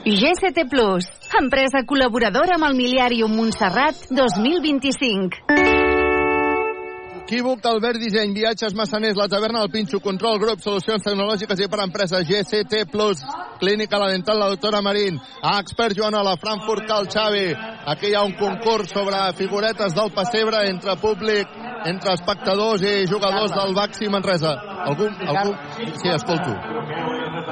GST 0.05 0.65
Plus, 0.71 1.09
empresa 1.41 1.85
col·laboradora 1.87 2.59
amb 2.59 2.69
el 2.69 2.79
Miliàrium 2.79 3.35
Montserrat 3.39 4.07
2025. 4.11 5.94
Equívoc, 7.25 7.65
Albert 7.65 7.97
Disseny, 7.97 8.33
Viatges 8.33 8.75
Massaners, 8.75 9.17
La 9.17 9.27
Taverna 9.27 9.61
del 9.61 9.71
Pinxo, 9.71 9.99
Control 9.99 10.37
Grup, 10.37 10.59
Solucions 10.61 11.01
Tecnològiques 11.01 11.57
i 11.57 11.67
per 11.67 11.79
Empreses, 11.81 12.21
GCT 12.29 12.83
Plus, 12.91 13.23
Clínica 13.57 13.97
La 13.97 14.11
Dental, 14.11 14.37
la 14.37 14.51
doctora 14.53 14.83
Marín, 14.85 15.17
a 15.41 15.55
Expert 15.57 15.97
Joanola, 15.97 16.35
Frankfurt 16.37 16.85
Cal 16.85 17.09
Xavi. 17.09 17.47
Aquí 17.89 18.11
hi 18.11 18.13
ha 18.13 18.21
un 18.21 18.37
concurs 18.37 18.93
sobre 18.93 19.23
figuretes 19.41 19.97
del 19.97 20.13
pessebre 20.13 20.67
entre 20.69 20.95
públic, 21.01 21.49
entre 21.89 22.13
espectadors 22.13 22.85
i 22.85 23.07
jugadors 23.09 23.57
del 23.57 23.73
Baxi 23.73 24.09
Manresa. 24.09 24.53
Algú? 24.85 25.09
algú? 25.25 25.57
Sí, 25.97 26.13
escolto. 26.13 26.53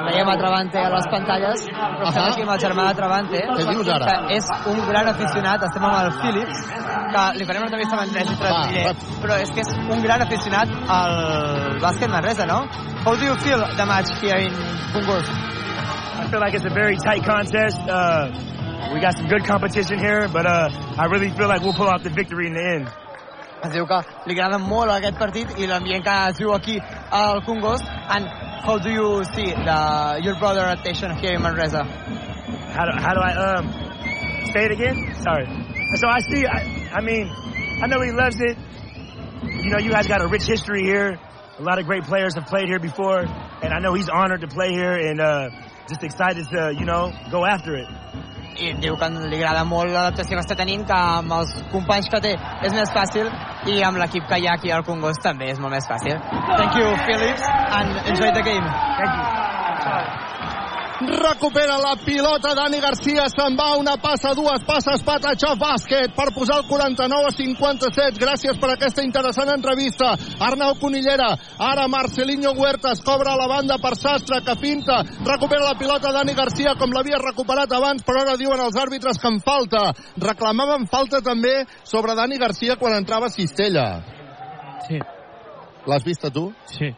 Veiem 0.03 0.29
a 0.29 0.37
Travante 0.37 0.77
a 0.77 0.89
les 0.93 1.05
pantalles, 1.09 1.65
però 1.73 2.09
estem 2.09 2.25
aquí 2.27 2.45
amb 2.45 2.53
el 2.53 2.61
germà 2.61 2.87
de 2.89 2.95
Travante, 2.97 3.41
Què 3.57 3.65
dius 3.69 3.89
ara? 3.93 4.05
que 4.27 4.37
és 4.37 4.49
un 4.69 4.81
gran 4.89 5.09
aficionat, 5.09 5.65
estem 5.69 5.85
amb 5.87 5.97
el 5.99 6.11
Philips, 6.21 6.63
que 7.13 7.23
li 7.37 7.47
farem 7.49 7.63
una 7.63 7.69
entrevista 7.71 7.97
amb 7.97 8.03
en 8.03 8.13
Tres 8.13 8.31
i 8.33 9.21
però 9.23 9.37
és 9.39 9.53
que 9.53 9.62
és 9.64 9.73
un 9.95 10.02
gran 10.03 10.22
aficionat 10.22 10.69
al 10.91 11.80
bàsquet 11.80 12.11
Manresa, 12.11 12.45
no? 12.45 12.65
How 13.06 13.15
do 13.15 13.26
you 13.26 13.35
feel 13.35 13.60
the 13.60 13.85
match 13.85 14.10
here 14.19 14.38
in 14.38 14.52
Congost? 14.91 15.30
I 15.30 16.27
feel 16.30 16.40
like 16.40 16.53
it's 16.53 16.65
a 16.65 16.73
very 16.73 16.98
tight 16.98 17.23
contest. 17.23 17.80
Uh, 17.80 18.31
we 18.94 18.99
got 18.99 19.15
some 19.15 19.27
good 19.27 19.45
competition 19.45 19.99
here, 19.99 20.27
but 20.27 20.45
uh, 20.45 20.69
I 20.98 21.06
really 21.06 21.30
feel 21.30 21.48
like 21.48 21.61
we'll 21.61 21.73
pull 21.73 21.90
out 21.90 22.03
the 22.03 22.10
victory 22.10 22.48
in 22.48 22.53
the 22.53 22.65
end. 22.76 22.88
Es 23.64 23.72
diu 23.72 23.85
que 23.88 23.98
li 24.27 24.35
agrada 24.35 24.57
molt 24.60 24.91
aquest 24.91 25.15
partit 25.15 25.53
i 25.56 25.68
l'ambient 25.69 26.03
que 26.03 26.15
es 26.30 26.40
viu 26.41 26.52
aquí 26.52 26.76
al 27.11 27.40
Congost. 27.45 27.88
And 28.11 28.27
how 28.65 28.77
do 28.77 28.91
you 28.91 29.23
see 29.31 29.48
the, 29.53 30.19
your 30.22 30.35
brother 30.40 30.65
attention 30.68 31.15
here 31.15 31.35
in 31.38 31.41
Manresa? 31.41 31.85
How 32.76 32.84
do, 32.90 32.99
how 32.99 33.14
do 33.15 33.22
I 33.23 33.31
um 33.45 33.72
say 34.52 34.65
it 34.65 34.72
again? 34.76 35.15
Sorry. 35.23 35.48
So 35.95 36.10
I 36.10 36.19
see. 36.27 36.45
I, 36.45 36.99
I 36.99 37.02
mean, 37.02 37.31
I 37.81 37.88
know 37.88 38.02
he 38.02 38.11
loves 38.11 38.41
it. 38.41 38.57
You 39.64 39.69
know, 39.69 39.80
you 39.80 39.91
guys 39.91 40.07
got 40.07 40.22
a 40.22 40.27
rich 40.27 40.44
history 40.44 40.84
here. 40.84 41.18
A 41.57 41.64
lot 41.64 41.80
of 41.80 41.85
great 41.85 42.03
players 42.03 42.35
have 42.35 42.48
played 42.48 42.68
here 42.68 42.80
before, 42.80 43.19
and 43.19 43.73
I 43.73 43.80
know 43.80 43.94
he's 43.94 44.10
honored 44.10 44.41
to 44.41 44.48
play 44.48 44.72
here 44.72 44.91
and 44.91 45.22
uh, 45.22 45.49
just 45.88 46.03
excited 46.03 46.45
to, 46.49 46.76
you 46.77 46.85
know, 46.85 47.14
go 47.31 47.45
after 47.45 47.76
it. 47.76 47.88
i 48.53 48.73
diu 48.77 48.94
que 49.02 49.07
li 49.10 49.40
agrada 49.40 49.64
molt 49.65 49.90
l'adaptació 49.90 50.38
que 50.38 50.44
està 50.44 50.57
tenint, 50.60 50.84
que 50.85 50.98
amb 50.98 51.34
els 51.40 51.56
companys 51.72 52.10
que 52.11 52.19
té 52.22 52.35
és 52.68 52.76
més 52.76 52.91
fàcil 52.94 53.31
i 53.73 53.81
amb 53.88 53.98
l'equip 53.98 54.27
que 54.30 54.40
hi 54.44 54.48
ha 54.48 54.53
aquí 54.60 54.72
al 54.72 54.85
Congost 54.85 55.26
també 55.26 55.49
és 55.49 55.60
molt 55.64 55.73
més 55.73 55.90
fàcil. 55.90 56.22
Thank 56.53 56.77
you, 56.77 56.94
Phillips, 57.07 57.49
and 57.49 57.98
enjoy 58.14 58.31
the 58.38 58.45
game. 58.45 58.69
Thank 59.02 59.18
you. 59.18 59.62
Recupera 61.03 61.77
la 61.77 61.95
pilota 62.05 62.53
Dani 62.55 62.80
Garcia, 62.80 63.25
se'n 63.27 63.57
va 63.59 63.73
una 63.75 63.97
passa, 63.99 64.31
dues 64.38 64.63
passes, 64.63 65.01
Patachó 65.03 65.51
bàsquet 65.59 66.13
per 66.15 66.30
posar 66.35 66.61
el 66.61 66.67
49 66.69 67.27
a 67.27 67.34
57. 67.35 68.21
Gràcies 68.21 68.59
per 68.61 68.69
aquesta 68.71 69.03
interessant 69.03 69.51
entrevista. 69.51 70.13
Arnau 70.39 70.77
Conillera, 70.80 71.34
ara 71.59 71.89
Marcelinho 71.91 72.53
Huertas 72.55 73.03
cobra 73.03 73.34
a 73.34 73.39
la 73.39 73.49
banda 73.51 73.77
per 73.84 73.95
Sastre, 73.99 74.39
que 74.47 74.55
pinta, 74.61 75.01
recupera 75.27 75.67
la 75.67 75.77
pilota 75.80 76.13
Dani 76.15 76.38
Garcia 76.38 76.77
com 76.80 76.95
l'havia 76.95 77.19
recuperat 77.19 77.75
abans, 77.75 78.03
però 78.07 78.23
ara 78.23 78.39
diuen 78.39 78.63
els 78.63 78.80
àrbitres 78.80 79.19
que 79.19 79.27
en 79.27 79.41
falta. 79.43 79.89
Reclamaven 80.23 80.88
falta 80.88 81.19
també 81.21 81.63
sobre 81.84 82.15
Dani 82.15 82.39
Garcia 82.39 82.80
quan 82.80 82.95
entrava 82.95 83.34
Cistella. 83.34 83.88
Sí. 84.88 85.03
L'has 85.84 86.03
vista 86.07 86.31
tu? 86.31 86.53
Sí. 86.71 86.93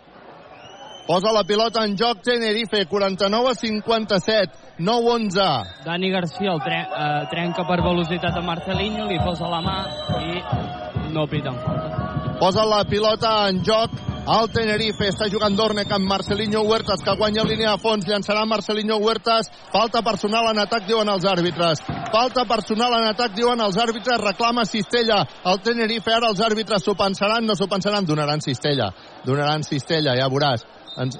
Posa 1.05 1.31
la 1.31 1.43
pilota 1.43 1.83
en 1.85 1.93
joc 1.95 2.23
Tenerife, 2.25 2.87
49 2.89 3.49
a 3.51 3.53
57, 3.53 4.51
9-11. 4.79 5.83
Dani 5.85 6.09
Garcia 6.09 6.51
el 6.51 6.61
tre 6.65 6.79
eh, 6.81 7.27
trenca 7.29 7.65
per 7.67 7.77
velocitat 7.85 8.39
a 8.39 8.41
Marcelinho, 8.41 9.05
li 9.05 9.19
posa 9.21 9.45
la 9.51 9.61
mà 9.61 9.77
i 10.17 11.13
no 11.13 11.27
piten 11.29 11.61
falta. 11.61 12.15
Posa 12.39 12.65
la 12.65 12.81
pilota 12.89 13.35
en 13.51 13.61
joc 13.63 13.93
el 14.25 14.49
Tenerife. 14.49 15.11
Està 15.11 15.29
jugant 15.29 15.53
Dornec 15.55 15.91
amb 15.93 16.09
Marcelinho 16.09 16.63
Huertas, 16.65 17.03
que 17.05 17.13
guanya 17.19 17.45
línia 17.45 17.75
de 17.75 17.81
fons. 17.83 18.07
Llançarà 18.09 18.41
Marcelinho 18.49 18.97
Huertas. 18.97 19.51
Falta 19.71 20.01
personal 20.01 20.49
en 20.49 20.63
atac, 20.65 20.87
diuen 20.89 21.09
els 21.13 21.27
àrbitres. 21.29 21.83
Falta 22.11 22.47
personal 22.49 22.97
en 22.97 23.11
atac, 23.11 23.35
diuen 23.37 23.61
els 23.61 23.77
àrbitres. 23.77 24.19
Reclama 24.25 24.65
Cistella. 24.65 25.21
El 25.45 25.61
Tenerife, 25.61 26.11
ara 26.17 26.33
els 26.33 26.41
àrbitres 26.41 26.83
s'ho 26.83 26.97
pensaran, 26.97 27.45
no 27.45 27.55
s'ho 27.55 27.69
pensaran. 27.69 28.09
Donaran 28.09 28.41
Cistella. 28.41 28.89
Donaran 29.23 29.63
Cistella, 29.63 30.17
ja 30.17 30.27
veuràs. 30.33 30.65
Ens... 30.97 31.17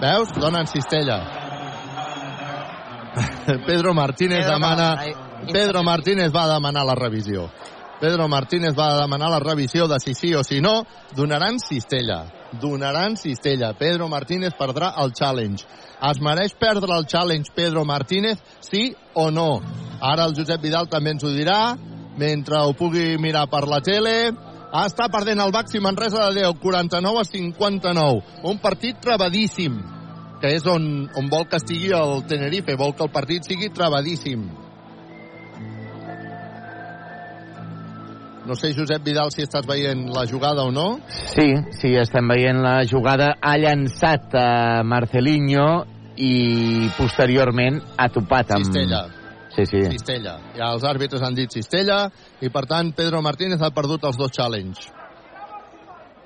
Veus? 0.00 0.32
Donen 0.36 0.66
Cistella. 0.66 1.18
Pedro 3.66 3.94
Martínez 3.94 4.44
Pedro 4.44 4.52
demana... 4.52 4.96
Pedro 5.52 5.82
Martínez 5.82 6.32
va 6.34 6.46
demanar 6.52 6.84
la 6.84 6.94
revisió. 6.94 7.50
Pedro 8.00 8.28
Martínez 8.28 8.74
va 8.76 9.00
demanar 9.00 9.30
la 9.30 9.38
revisió 9.40 9.86
de 9.88 9.98
si 10.00 10.14
sí 10.14 10.34
o 10.34 10.42
si 10.44 10.60
no. 10.60 10.84
Donaran 11.14 11.58
Cistella. 11.60 12.24
Donaran 12.60 13.16
Cistella. 13.16 13.72
Pedro 13.78 14.08
Martínez 14.08 14.52
perdrà 14.58 14.92
el 15.02 15.12
challenge. 15.12 15.64
Es 16.10 16.20
mereix 16.20 16.52
perdre 16.60 16.92
el 16.96 17.06
challenge 17.06 17.52
Pedro 17.54 17.84
Martínez, 17.84 18.42
sí 18.60 18.94
o 19.14 19.30
no? 19.30 19.62
Ara 20.00 20.26
el 20.28 20.34
Josep 20.36 20.60
Vidal 20.60 20.90
també 20.92 21.14
ens 21.14 21.24
ho 21.24 21.32
dirà, 21.32 21.76
mentre 22.20 22.60
ho 22.60 22.74
pugui 22.76 23.16
mirar 23.20 23.46
per 23.48 23.64
la 23.68 23.80
tele. 23.80 24.16
Està 24.76 25.06
perdent 25.08 25.40
el 25.40 25.54
Baxi 25.54 25.80
Manresa 25.80 26.26
de 26.28 26.42
10, 26.42 26.58
49 26.60 27.20
a 27.22 27.24
59. 27.24 28.20
Un 28.50 28.58
partit 28.60 28.98
trebadíssim, 29.00 29.78
que 30.42 30.52
és 30.58 30.66
on, 30.68 31.06
on 31.16 31.32
vol 31.32 31.46
que 31.48 31.60
estigui 31.60 31.94
el 31.96 32.20
Tenerife, 32.28 32.76
vol 32.76 32.92
que 32.96 33.06
el 33.06 33.12
partit 33.14 33.48
sigui 33.48 33.70
trebadíssim. 33.72 34.44
No 38.46 38.54
sé, 38.54 38.70
Josep 38.76 39.02
Vidal, 39.02 39.32
si 39.34 39.42
estàs 39.42 39.66
veient 39.66 40.04
la 40.14 40.22
jugada 40.30 40.62
o 40.68 40.70
no. 40.70 41.00
Sí, 41.32 41.48
sí, 41.80 41.96
estem 41.98 42.28
veient 42.30 42.60
la 42.62 42.76
jugada. 42.86 43.32
Ha 43.42 43.56
llançat 43.58 44.36
a 44.38 44.48
Marcelinho 44.86 45.66
i 46.16 46.88
posteriorment 46.94 47.80
ha 47.98 48.06
topat 48.12 48.54
amb... 48.54 48.68
Cistella. 48.68 49.06
Sí, 49.56 49.64
sí. 49.64 49.82
Cistella. 49.88 50.36
Ja 50.56 50.68
els 50.76 50.84
àrbitres 50.84 51.22
han 51.24 51.36
dit 51.36 51.52
Cistella 51.52 52.10
i, 52.44 52.50
per 52.52 52.66
tant, 52.68 52.92
Pedro 52.96 53.22
Martínez 53.24 53.62
ha 53.64 53.72
perdut 53.72 54.04
els 54.04 54.20
dos 54.20 54.34
challenge. 54.36 54.90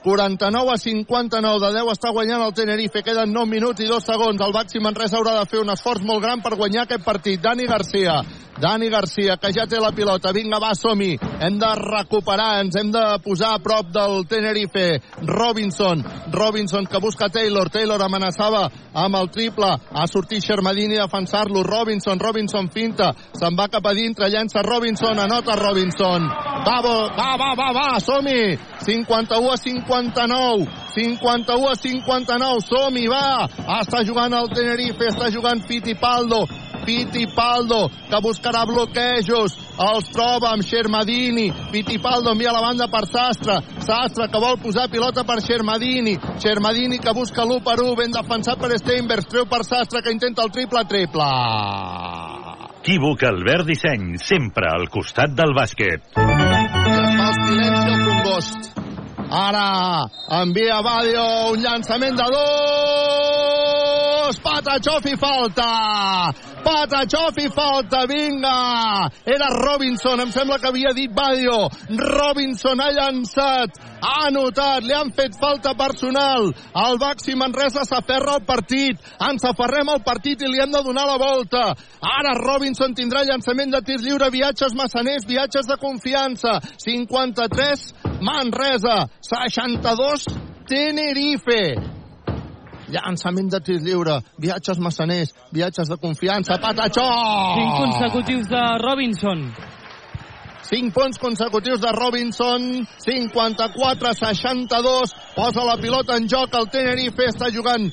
49 0.03 0.73
a 0.73 0.79
59 0.79 1.61
de 1.61 1.73
10 1.77 1.91
està 1.93 2.11
guanyant 2.11 2.43
el 2.47 2.55
Tenerife. 2.57 3.03
Queden 3.05 3.35
9 3.37 3.51
minuts 3.51 3.85
i 3.85 3.89
2 3.89 4.07
segons. 4.07 4.41
El 4.41 4.55
Baxi 4.57 4.81
Manresa 4.81 5.19
haurà 5.19 5.37
de 5.39 5.49
fer 5.51 5.61
un 5.61 5.73
esforç 5.75 6.05
molt 6.09 6.25
gran 6.25 6.41
per 6.41 6.57
guanyar 6.57 6.87
aquest 6.87 7.05
partit. 7.05 7.41
Dani 7.41 7.69
Garcia. 7.69 8.23
Dani 8.61 8.91
Garcia, 8.93 9.39
que 9.41 9.53
ja 9.57 9.65
té 9.69 9.79
la 9.81 9.93
pilota. 9.97 10.33
Vinga, 10.37 10.59
va, 10.61 10.75
som-hi. 10.77 11.15
Hem 11.41 11.57
de 11.61 11.71
recuperar, 11.81 12.61
ens 12.61 12.77
hem 12.77 12.91
de 12.93 13.05
posar 13.25 13.55
a 13.57 13.61
prop 13.65 13.89
del 13.93 14.27
Tenerife. 14.29 15.01
Robinson. 15.25 16.05
Robinson 16.33 16.87
que 16.87 17.01
busca 17.01 17.29
Taylor. 17.29 17.71
Taylor 17.73 18.03
amenaçava 18.05 18.67
amb 18.93 19.17
el 19.17 19.31
triple. 19.33 19.71
Ha 19.93 20.07
sortit 20.09 20.45
Xermadini 20.45 20.99
a 20.99 21.07
defensar-lo. 21.09 21.63
Robinson, 21.65 22.21
Robinson 22.21 22.69
finta. 22.73 23.13
Se'n 23.37 23.57
va 23.57 23.69
cap 23.73 23.87
a 23.87 23.95
dintre, 23.97 24.29
llença 24.29 24.65
Robinson, 24.65 25.19
anota 25.19 25.57
Robinson. 25.57 26.29
Va, 26.67 26.81
va, 26.85 26.97
va, 27.17 27.55
va, 27.57 27.71
va, 27.73 27.89
som-hi. 28.01 28.59
51 28.85 29.53
a 29.53 29.57
59. 29.91 30.69
51 30.95 31.69
a 31.69 31.75
59, 31.75 32.63
som-hi, 32.67 33.07
va! 33.11 33.47
Està 33.81 34.03
jugant 34.07 34.35
el 34.35 34.51
Tenerife, 34.55 35.11
està 35.11 35.31
jugant 35.35 35.63
Fittipaldo. 35.67 36.45
Fittipaldo, 36.85 37.91
que 38.09 38.21
buscarà 38.25 38.65
bloquejos. 38.67 39.57
Els 39.81 40.09
troba 40.15 40.55
amb 40.55 40.65
Xermadini. 40.67 41.51
Fittipaldo 41.73 42.33
envia 42.33 42.55
la 42.55 42.63
banda 42.65 42.89
per 42.89 43.05
Sastre. 43.11 43.61
Sastre 43.85 44.29
que 44.33 44.41
vol 44.43 44.59
posar 44.63 44.89
pilota 44.91 45.25
per 45.29 45.41
Xermadini. 45.45 46.17
Xermadini 46.41 46.99
que 46.99 47.15
busca 47.15 47.45
l'1 47.45 47.63
per 47.67 47.79
1. 47.85 47.95
Ben 48.01 48.17
defensat 48.17 48.59
per 48.59 48.73
Steinbergs. 48.81 49.29
Treu 49.29 49.47
per 49.47 49.63
Sastre 49.69 50.03
que 50.03 50.15
intenta 50.15 50.47
el 50.47 50.55
triple-triple. 50.57 51.31
Equívoc 52.81 53.23
Albert 53.29 53.69
Disseny, 53.69 54.15
sempre 54.17 54.71
al 54.73 54.89
costat 54.89 55.37
del 55.37 55.53
bàsquet. 55.53 56.17
El 56.17 57.35
silenci 57.45 57.91
al 57.93 58.07
Congost. 58.09 58.90
Ara 59.31 60.11
envia 60.43 60.81
Badio 60.83 61.23
un 61.53 61.63
llançament 61.63 62.19
de 62.19 62.27
dos. 62.35 63.90
Patachov 64.43 65.07
i 65.07 65.17
falta. 65.17 66.33
Patachov 66.65 67.39
i 67.39 67.49
falta, 67.49 68.07
vinga. 68.07 69.11
Era 69.25 69.49
Robinson, 69.55 70.21
em 70.21 70.33
sembla 70.33 70.59
que 70.59 70.69
havia 70.69 70.93
dit 70.95 71.13
Badio. 71.13 71.69
Robinson 71.89 72.81
ha 72.81 72.91
llançat, 72.93 73.79
ha 74.01 74.27
anotat, 74.29 74.85
li 74.85 74.95
han 74.95 75.13
fet 75.17 75.39
falta 75.41 75.75
personal. 75.75 76.51
El 76.85 76.99
Baxi 77.01 77.37
Manresa 77.37 77.85
s'aferra 77.89 78.37
al 78.39 78.45
partit. 78.49 79.01
Ens 79.29 79.47
aferrem 79.49 79.89
al 79.89 80.03
partit 80.05 80.43
i 80.43 80.51
li 80.51 80.61
hem 80.61 80.73
de 80.73 80.83
donar 80.85 81.07
la 81.09 81.19
volta. 81.21 81.65
Ara 82.01 82.35
Robinson 82.39 82.95
tindrà 82.95 83.25
llançament 83.25 83.73
de 83.73 83.81
tir 83.87 84.01
lliure, 84.01 84.31
viatges 84.31 84.77
massaners, 84.77 85.27
viatges 85.29 85.69
de 85.69 85.79
confiança. 85.81 86.59
53, 86.85 87.89
Manresa. 88.21 89.09
62, 89.25 90.29
Tenerife. 90.69 92.00
Llançament 92.91 93.51
de 93.53 93.61
tir 93.63 93.79
lliure, 93.81 94.19
viatges 94.39 94.79
massaners, 94.83 95.31
viatges 95.55 95.89
de 95.89 95.97
confiança, 96.03 96.59
Patachó! 96.59 97.07
Cinc 97.57 97.77
consecutius 97.79 98.49
de 98.51 98.63
Robinson. 98.83 99.53
5 100.71 100.95
punts 100.95 101.19
consecutius 101.19 101.81
de 101.81 101.91
Robinson, 101.91 102.87
54-62, 103.03 105.11
posa 105.35 105.65
la 105.67 105.75
pilota 105.83 106.15
en 106.15 106.31
joc, 106.31 106.55
el 106.55 106.71
Tenerife 106.71 107.27
està 107.27 107.51
jugant 107.51 107.91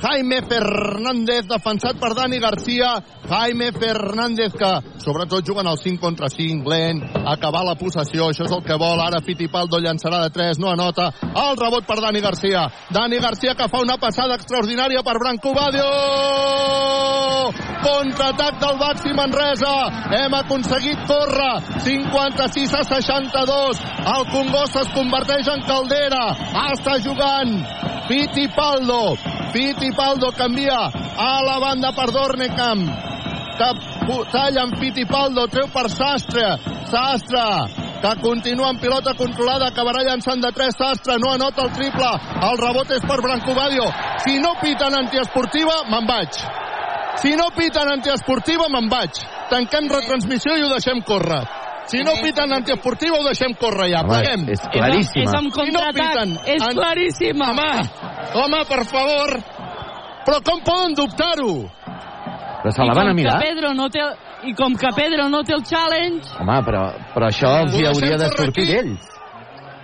Jaime 0.00 0.40
Fernández, 0.48 1.44
defensat 1.44 1.98
per 2.00 2.14
Dani 2.16 2.38
Garcia. 2.40 2.94
Jaime 3.28 3.70
Fernández, 3.72 4.54
que 4.56 4.70
sobretot 4.98 5.44
juguen 5.46 5.66
el 5.68 5.76
5 5.76 6.00
contra 6.00 6.28
5, 6.28 6.70
lent, 6.70 7.02
acabar 7.26 7.62
la 7.64 7.76
possessió, 7.76 8.30
això 8.30 8.46
és 8.46 8.54
el 8.56 8.64
que 8.64 8.78
vol. 8.80 9.00
Ara 9.04 9.20
Fittipaldo 9.20 9.78
llançarà 9.78 10.22
de 10.24 10.30
3, 10.32 10.58
no 10.58 10.70
anota. 10.72 11.10
El 11.28 11.56
rebot 11.60 11.84
per 11.86 12.00
Dani 12.00 12.20
Garcia. 12.24 12.64
Dani 12.90 13.18
Garcia 13.20 13.54
que 13.54 13.68
fa 13.68 13.82
una 13.84 13.98
passada 14.00 14.40
extraordinària 14.40 15.02
per 15.04 15.18
Branco 15.20 15.52
Badio. 15.52 15.88
Contraatac 17.80 18.58
del 18.60 18.78
Baxi 18.80 19.12
Manresa. 19.16 19.74
Hem 20.16 20.34
aconseguit 20.40 21.04
córrer. 21.08 21.60
56 21.84 22.74
a 22.74 22.82
62. 22.88 23.84
El 24.16 24.24
Congost 24.32 24.80
es 24.80 24.92
converteix 24.96 25.48
en 25.52 25.64
caldera. 25.68 26.24
Està 26.70 26.96
jugant 27.04 27.56
Fittipaldo. 28.08 29.29
Fittipaldo 29.52 30.30
canvia 30.36 30.78
a 31.16 31.42
la 31.42 31.58
banda 31.58 31.90
per 31.92 32.10
Dornecamp. 32.14 32.86
Que 33.58 33.70
talla 34.30 34.62
amb 34.62 34.78
Fittipaldo, 34.78 35.46
treu 35.50 35.66
per 35.74 35.88
Sastre. 35.90 36.46
Sastre, 36.90 37.42
que 38.00 38.12
continua 38.22 38.70
amb 38.70 38.80
pilota 38.80 39.12
controlada, 39.18 39.68
acabarà 39.68 40.04
llançant 40.06 40.40
de 40.40 40.52
3 40.54 40.78
Sastre, 40.78 41.18
no 41.18 41.34
anota 41.34 41.66
el 41.66 41.72
triple. 41.76 42.10
El 42.48 42.60
rebot 42.62 42.94
és 42.94 43.04
per 43.04 43.20
Brancobadio. 43.20 43.90
Si 44.24 44.38
no 44.38 44.54
piten 44.62 44.96
antiesportiva, 45.02 45.82
me'n 45.90 46.06
vaig. 46.08 46.42
Si 47.20 47.34
no 47.36 47.50
piten 47.56 47.90
antiesportiva, 47.98 48.70
me'n 48.70 48.88
vaig. 48.88 49.18
Tanquem 49.50 49.90
retransmissió 49.90 50.56
i 50.56 50.64
ho 50.64 50.70
deixem 50.72 51.02
córrer. 51.02 51.42
Si 51.90 51.98
no 52.06 52.12
piten 52.22 52.52
antiesportiva, 52.54 53.18
ho 53.18 53.24
deixem 53.26 53.54
córrer 53.58 53.88
ja. 53.90 54.00
Home, 54.04 54.14
Paguem. 54.14 54.48
és 54.54 54.62
claríssima. 54.72 55.24
És 55.26 55.34
amb 55.34 55.50
Si 55.50 55.58
no 55.58 55.58
contraatac. 55.58 56.12
piten 56.12 56.36
és 56.54 56.66
claríssima. 56.76 57.50
Home, 57.50 57.70
home, 58.44 58.64
per 58.68 58.84
favor. 58.86 59.36
Però 60.26 60.40
com 60.46 60.60
poden 60.62 60.94
dubtar-ho? 60.94 61.54
Però 62.62 62.70
se 62.76 62.84
la 62.84 62.94
van 62.94 63.08
a 63.08 63.14
mirar? 63.14 63.38
Que 63.40 63.48
Pedro 63.48 63.72
no 63.74 63.88
té, 63.88 64.00
I 64.44 64.54
com 64.54 64.74
que 64.76 64.88
Pedro 64.96 65.28
no 65.28 65.42
té 65.42 65.52
el 65.52 65.62
challenge, 65.64 66.28
Home, 66.38 66.60
però, 66.64 66.84
però 67.14 67.26
això 67.28 67.48
els 67.62 67.74
hi 67.76 67.84
hauria 67.86 68.16
de 68.16 68.28
sortir 68.36 68.66
d'ells. 68.68 69.08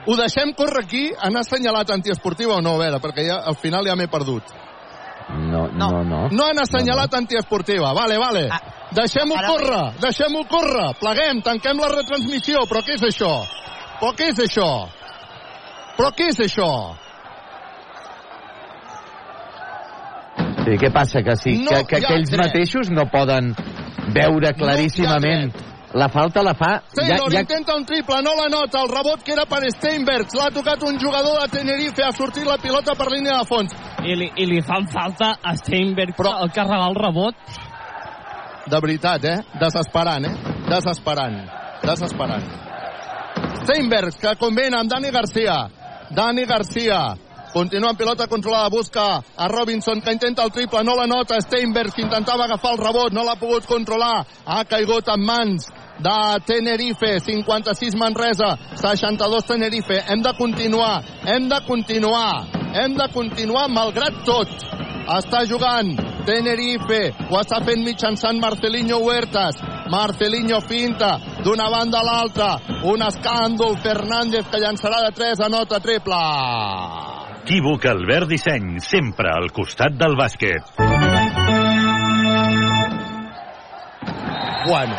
Ho 0.06 0.14
deixem 0.16 0.52
córrer 0.54 0.84
aquí? 0.84 1.10
Han 1.20 1.36
assenyalat 1.36 1.90
antiesportiva 1.90 2.54
o 2.54 2.62
no? 2.62 2.76
A 2.76 2.78
veure, 2.78 3.00
perquè 3.02 3.26
ja, 3.26 3.40
al 3.44 3.56
final 3.56 3.84
ja 3.84 3.96
m'he 3.96 4.06
perdut. 4.06 4.44
No, 5.28 5.66
no, 5.66 6.04
no. 6.04 6.28
No 6.30 6.44
han 6.46 6.60
assenyalat 6.62 7.12
antiesportiva. 7.14 7.92
Vale, 7.92 8.16
vale. 8.16 8.48
Deixem-ho 8.94 9.34
ara- 9.36 9.48
córrer, 9.48 9.84
deixem-ho 10.00 10.44
córrer. 10.46 10.94
Pleguem, 11.00 11.42
tanquem 11.42 11.78
la 11.80 11.88
retransmissió. 11.88 12.66
Però 12.70 12.82
què 12.86 12.94
és 12.94 13.02
això? 13.02 13.32
Però 14.00 14.12
què 14.14 14.28
és 14.30 14.38
això? 14.38 14.70
Però 15.96 16.10
què 16.12 16.28
és 16.28 16.40
això? 16.40 16.70
Sí, 20.66 20.74
què 20.82 20.90
passa? 20.92 21.22
Que, 21.22 21.36
sí, 21.36 21.56
No 21.62 21.70
que, 21.70 21.84
que 21.86 21.96
aquells 22.02 22.30
dret. 22.30 22.40
mateixos 22.42 22.90
no 22.90 23.06
poden 23.10 23.54
veure 24.14 24.52
claríssimament 24.54 25.52
la 25.96 26.08
falta 26.12 26.42
la 26.42 26.52
fa... 26.54 26.82
Taylor 26.92 27.30
ja, 27.30 27.38
ja, 27.38 27.40
intenta 27.46 27.74
un 27.78 27.86
triple, 27.86 28.18
no 28.22 28.34
la 28.36 28.48
nota. 28.52 28.82
El 28.82 28.90
rebot 28.90 29.22
que 29.24 29.32
era 29.32 29.46
per 29.48 29.62
Steinbergs. 29.70 30.34
L'ha 30.36 30.50
tocat 30.52 30.82
un 30.84 30.98
jugador 31.00 31.38
de 31.40 31.46
Tenerife. 31.54 32.04
Ha 32.04 32.12
sortit 32.12 32.44
la 32.44 32.58
pilota 32.60 32.92
per 32.98 33.06
línia 33.14 33.38
de 33.38 33.46
fons. 33.48 33.72
i 34.04 34.14
li, 34.18 34.28
i 34.36 34.44
li 34.46 34.60
fan 34.62 34.84
falta 34.92 35.36
a 35.42 35.54
Steinberg 35.56 36.12
Però... 36.18 36.34
el 36.44 36.52
carregar 36.52 36.90
el 36.90 36.98
rebot. 37.00 37.34
De 38.66 38.80
veritat, 38.80 39.24
eh? 39.24 39.36
Desesperant, 39.60 40.26
eh? 40.26 40.34
Desesperant. 40.66 41.36
Desesperant. 41.82 42.46
Steinbergs, 43.62 44.18
que 44.18 44.34
convena 44.40 44.80
amb 44.80 44.90
Dani 44.90 45.12
Garcia. 45.14 45.68
Dani 46.10 46.44
Garcia. 46.46 47.00
Continua 47.52 47.90
amb 47.90 47.98
pilota 47.98 48.26
controlada, 48.26 48.68
busca 48.68 49.04
a 49.36 49.48
Robinson, 49.48 50.00
que 50.02 50.12
intenta 50.12 50.42
el 50.44 50.50
triple, 50.50 50.82
no 50.84 50.96
la 50.96 51.06
nota. 51.06 51.38
Steinbergs, 51.40 51.94
que 51.94 52.02
intentava 52.02 52.44
agafar 52.44 52.74
el 52.74 52.82
rebot, 52.82 53.14
no 53.14 53.24
l'ha 53.24 53.38
pogut 53.38 53.66
controlar. 53.66 54.26
Ha 54.44 54.64
caigut 54.64 55.08
en 55.14 55.24
mans 55.24 55.70
de 56.02 56.16
Tenerife, 56.46 57.20
56 57.20 57.94
Manresa, 57.94 58.56
62 58.74 59.46
Tenerife. 59.46 60.02
Hem 60.08 60.26
de 60.26 60.34
continuar, 60.36 61.04
hem 61.24 61.48
de 61.48 61.62
continuar, 61.66 62.44
hem 62.74 62.98
de 62.98 63.08
continuar 63.14 63.70
malgrat 63.70 64.20
tot. 64.26 64.52
Està 65.06 65.46
jugant 65.46 66.15
Tenerife, 66.26 67.00
ho 67.30 67.38
està 67.38 67.60
fent 67.64 67.84
mitjançant 67.86 68.40
Marcelinho 68.42 68.98
Huertas. 69.04 69.60
Marcelinho 69.92 70.58
finta 70.66 71.16
d'una 71.44 71.68
banda 71.70 72.00
a 72.02 72.06
l'altra. 72.06 72.48
Un 72.90 73.04
escàndol, 73.06 73.78
Fernández 73.84 74.50
que 74.50 74.60
llançarà 74.62 75.04
de 75.06 75.12
3, 75.14 75.44
anota 75.46 75.80
triple. 75.80 76.20
Equívoc 77.46 77.86
Albert 77.86 78.26
Disseny, 78.32 78.80
sempre 78.82 79.30
al 79.30 79.52
costat 79.54 79.94
del 79.94 80.18
bàsquet. 80.18 80.74
Bueno. 84.66 84.96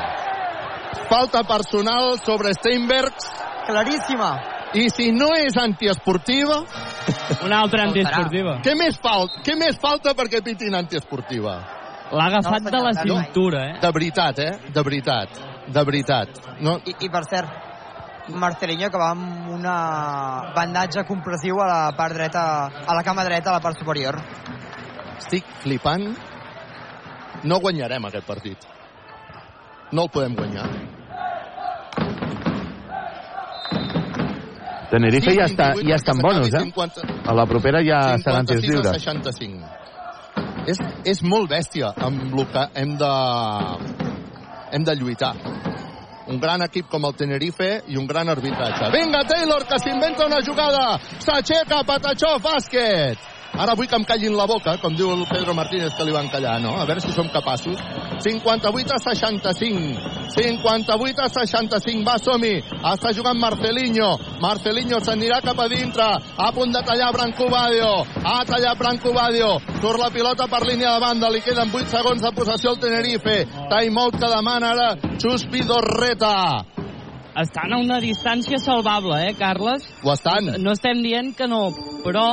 Falta 1.10 1.44
personal 1.44 2.16
sobre 2.24 2.54
Steinbergs. 2.56 3.28
Claríssima. 3.68 4.57
I 4.74 4.90
si 4.92 5.12
no 5.12 5.30
és 5.38 5.56
antiesportiva... 5.58 6.64
Una 7.46 7.62
altra 7.64 7.86
antiesportiva. 7.88 8.58
Què 8.66 8.74
més, 8.76 8.98
falta, 9.04 9.42
què 9.46 9.56
més 9.60 9.78
falta 9.80 10.14
perquè 10.18 10.42
pitin 10.44 10.76
antiesportiva? 10.76 11.54
L'ha 12.12 12.26
agafat 12.32 12.68
de 12.72 12.82
la 12.84 12.94
cintura, 12.98 13.64
eh? 13.70 13.78
De 13.84 13.92
veritat, 13.96 14.40
eh? 14.40 14.52
De 14.74 14.84
veritat. 14.84 15.40
De 15.68 15.84
veritat. 15.88 16.44
No, 16.64 16.78
I, 16.88 16.96
I 17.04 17.10
per 17.12 17.24
cert, 17.28 17.52
Marcelinho 18.28 18.90
que 18.92 19.00
va 19.00 19.12
amb 19.16 19.50
una 19.56 19.76
bandatge 20.56 21.06
compressiu 21.08 21.62
a 21.64 21.68
la 21.68 21.82
part 21.96 22.16
dreta, 22.16 22.44
a 22.88 22.96
la 22.96 23.04
cama 23.04 23.24
dreta, 23.28 23.52
a 23.52 23.60
la 23.60 23.64
part 23.64 23.80
superior. 23.80 24.20
estic 25.18 25.46
flipant. 25.64 26.12
No 27.44 27.60
guanyarem 27.60 28.06
aquest 28.06 28.28
partit. 28.28 28.68
No 29.92 30.04
el 30.08 30.10
podem 30.12 30.36
guanyar. 30.36 30.68
Tenerife 34.92 35.34
ja 35.36 35.48
està, 35.50 35.72
ja 35.84 35.98
està 36.00 36.14
en 36.16 36.22
bonus, 36.24 36.54
eh? 36.54 36.64
50, 36.70 37.04
A 37.28 37.36
la 37.36 37.46
propera 37.50 37.82
ja 37.84 38.02
seran 38.24 38.48
tirs 38.48 38.64
56 38.64 38.70
a 38.70 38.72
lliures. 38.72 39.04
65. 39.04 39.88
És, 40.68 40.80
és 41.08 41.24
molt 41.24 41.50
bèstia 41.52 41.94
amb 42.08 42.24
el 42.28 42.46
que 42.52 42.64
hem 42.82 42.96
de, 43.00 43.14
hem 44.76 44.88
de 44.88 44.96
lluitar. 45.00 45.34
Un 46.28 46.42
gran 46.44 46.64
equip 46.66 46.90
com 46.92 47.06
el 47.08 47.16
Tenerife 47.16 47.70
i 47.88 47.96
un 48.00 48.08
gran 48.08 48.28
arbitratge. 48.32 48.92
Vinga, 48.92 49.24
Taylor, 49.28 49.64
que 49.68 49.80
s'inventa 49.80 50.28
una 50.28 50.42
jugada. 50.44 50.98
S'aixeca, 51.24 51.84
Patachó, 51.88 52.36
bàsquet. 52.44 53.37
Ara 53.58 53.74
vull 53.74 53.88
que 53.90 53.98
em 53.98 54.04
callin 54.06 54.36
la 54.38 54.46
boca, 54.46 54.76
com 54.78 54.94
diu 54.94 55.10
el 55.16 55.24
Pedro 55.26 55.56
Martínez 55.58 55.96
que 55.98 56.06
li 56.06 56.14
van 56.14 56.28
callar, 56.30 56.60
no? 56.62 56.76
A 56.78 56.86
veure 56.86 57.02
si 57.02 57.10
som 57.16 57.26
capaços. 57.34 57.80
58 58.22 58.94
a 58.94 59.00
65. 59.02 60.12
58 60.36 61.24
a 61.24 61.30
65. 61.34 62.04
Va, 62.06 62.18
som-hi. 62.22 62.54
Està 62.92 63.14
jugant 63.18 63.40
Marcelinho. 63.42 64.12
Marcelinho 64.44 65.02
s'anirà 65.02 65.42
cap 65.42 65.58
a 65.64 65.68
dintre. 65.74 66.06
A 66.38 66.52
punt 66.54 66.76
de 66.76 66.84
tallar 66.86 67.10
Branco 67.16 67.50
Badio. 67.50 67.92
Ha 68.22 68.38
tallat 68.46 68.78
Branco 68.78 69.14
Badio. 69.18 69.50
Surt 69.82 70.04
la 70.04 70.12
pilota 70.14 70.46
per 70.52 70.62
línia 70.68 70.94
de 70.94 71.02
banda. 71.02 71.34
Li 71.34 71.42
queden 71.42 71.74
8 71.74 71.90
segons 71.98 72.22
de 72.22 72.34
possessió 72.38 72.76
al 72.76 72.82
Tenerife. 72.84 73.40
Timeout 73.74 74.22
que 74.22 74.34
demana 74.36 74.74
ara 74.76 75.18
Chuspi 75.18 75.66
Dorreta. 75.66 76.38
Estan 77.38 77.74
a 77.74 77.82
una 77.82 78.00
distància 78.02 78.58
salvable, 78.58 79.18
eh, 79.28 79.36
Carles? 79.38 79.84
Ho 80.04 80.14
estan. 80.14 80.56
No 80.62 80.74
estem 80.74 81.02
dient 81.06 81.36
que 81.38 81.50
no, 81.50 81.68
però... 82.06 82.32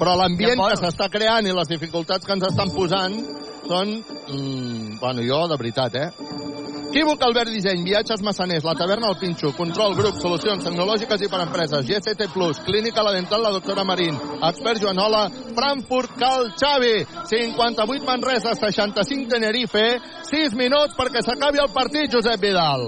Però 0.00 0.16
l'ambient 0.18 0.60
que 0.60 0.80
s'està 0.82 1.08
creant 1.12 1.46
i 1.46 1.54
les 1.56 1.70
dificultats 1.70 2.26
que 2.26 2.36
ens 2.36 2.48
estan 2.50 2.72
posant 2.74 3.18
són... 3.64 3.98
Mm, 4.28 4.98
bueno, 5.00 5.24
jo, 5.24 5.44
de 5.50 5.60
veritat, 5.60 6.00
eh? 6.00 6.08
Equívoc 6.94 7.24
Albert 7.26 7.50
Disseny, 7.50 7.80
viatges 7.82 8.20
massaners, 8.22 8.62
la 8.62 8.76
taverna 8.78 9.08
al 9.10 9.16
Pinxo, 9.18 9.48
control, 9.58 9.96
grup, 9.98 10.14
solucions 10.22 10.62
tecnològiques 10.62 11.24
i 11.26 11.28
per 11.32 11.40
empreses, 11.42 11.82
GCT 11.88 12.28
Plus, 12.30 12.60
clínica 12.62 13.02
la 13.02 13.10
dental, 13.16 13.42
la 13.42 13.50
doctora 13.50 13.82
Marín, 13.82 14.14
expert 14.46 14.78
Joanola, 14.78 15.24
Frankfurt, 15.56 16.14
Cal 16.20 16.52
Xavi, 16.54 17.02
58 17.32 18.06
Manresa, 18.06 18.54
65 18.54 19.26
Tenerife, 19.32 19.82
6 20.30 20.54
minuts 20.54 20.94
perquè 20.94 21.24
s'acabi 21.26 21.64
el 21.64 21.74
partit, 21.74 22.14
Josep 22.14 22.38
Vidal. 22.46 22.86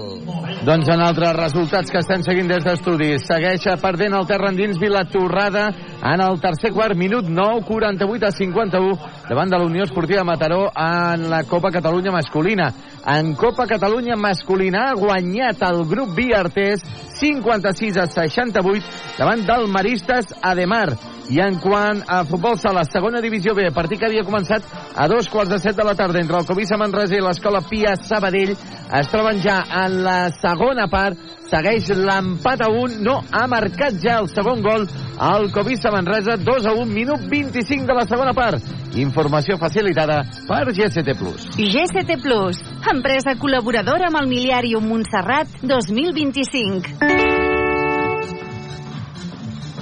Doncs 0.63 0.87
en 0.95 1.03
altres 1.03 1.35
resultats 1.35 1.91
que 1.91 1.99
estem 1.99 2.23
seguint 2.23 2.47
des 2.47 2.63
d'estudis. 2.63 3.27
Segueix 3.27 3.67
perdent 3.83 4.15
el 4.15 4.25
terra 4.31 4.53
endins 4.55 4.79
Vilatorrada 4.79 5.67
en 6.03 6.21
el 6.21 6.39
tercer 6.39 6.71
quart, 6.71 6.95
minut 6.95 7.25
9, 7.27 7.63
48 7.65 8.25
a 8.25 8.31
51, 8.31 8.99
davant 9.29 9.49
de 9.49 9.57
la 9.57 9.65
Unió 9.65 9.83
Esportiva 9.83 10.23
Mataró 10.23 10.71
en 10.75 11.29
la 11.29 11.43
Copa 11.43 11.71
Catalunya 11.71 12.11
masculina. 12.11 12.73
En 13.05 13.33
Copa 13.35 13.65
Catalunya 13.65 14.15
masculina 14.15 14.89
ha 14.89 14.95
guanyat 14.95 15.61
el 15.69 15.85
grup 15.85 16.15
Biartés 16.15 16.83
56 17.19 17.97
a 17.97 18.07
68 18.07 18.85
davant 19.17 19.45
del 19.47 19.67
Maristes 19.67 20.35
Ademar. 20.41 21.16
I 21.27 21.41
en 21.43 21.57
quant 21.59 21.99
a 22.07 22.21
futbol 22.23 22.55
sala, 22.55 22.85
segona 22.87 23.19
divisió 23.19 23.51
B, 23.55 23.65
partit 23.75 23.99
que 23.99 24.07
havia 24.07 24.23
començat 24.23 24.63
a 24.95 25.07
dos 25.11 25.27
quarts 25.27 25.51
de 25.51 25.57
set 25.59 25.75
de 25.75 25.83
la 25.83 25.95
tarda 25.95 26.21
entre 26.21 26.37
el 26.39 26.45
Covisa 26.47 26.77
Manresa 26.79 27.17
i 27.17 27.23
l'Escola 27.23 27.59
Pia 27.67 27.97
Sabadell. 27.99 28.53
Es 28.95 29.09
troben 29.11 29.41
ja 29.43 29.57
en 29.83 29.97
la 30.05 30.29
segona 30.31 30.87
part. 30.87 31.19
Segueix 31.47 31.89
l'empat 31.91 32.63
a 32.63 32.69
un. 32.71 32.95
No 33.03 33.17
ha 33.31 33.43
marcat 33.51 33.99
ja 34.03 34.21
el 34.21 34.29
segon 34.31 34.63
gol 34.63 34.87
el 34.87 35.51
Covisa 35.51 35.91
Manresa. 35.91 36.37
2 36.39 36.69
a 36.71 36.73
1, 36.79 36.87
minut 36.95 37.27
25 37.27 37.85
de 37.91 37.99
la 37.99 38.07
segona 38.07 38.31
part. 38.37 38.63
Informació 38.95 39.59
facilitada 39.59 40.23
per 40.47 40.63
GST+. 40.71 41.11
GST 41.59 42.21
Plus, 42.23 42.63
empresa 42.87 43.35
col·laboradora 43.35 44.07
amb 44.07 44.23
el 44.23 44.31
Miliàrium 44.31 44.87
Montserrat 44.87 45.59
2025. 45.59 46.95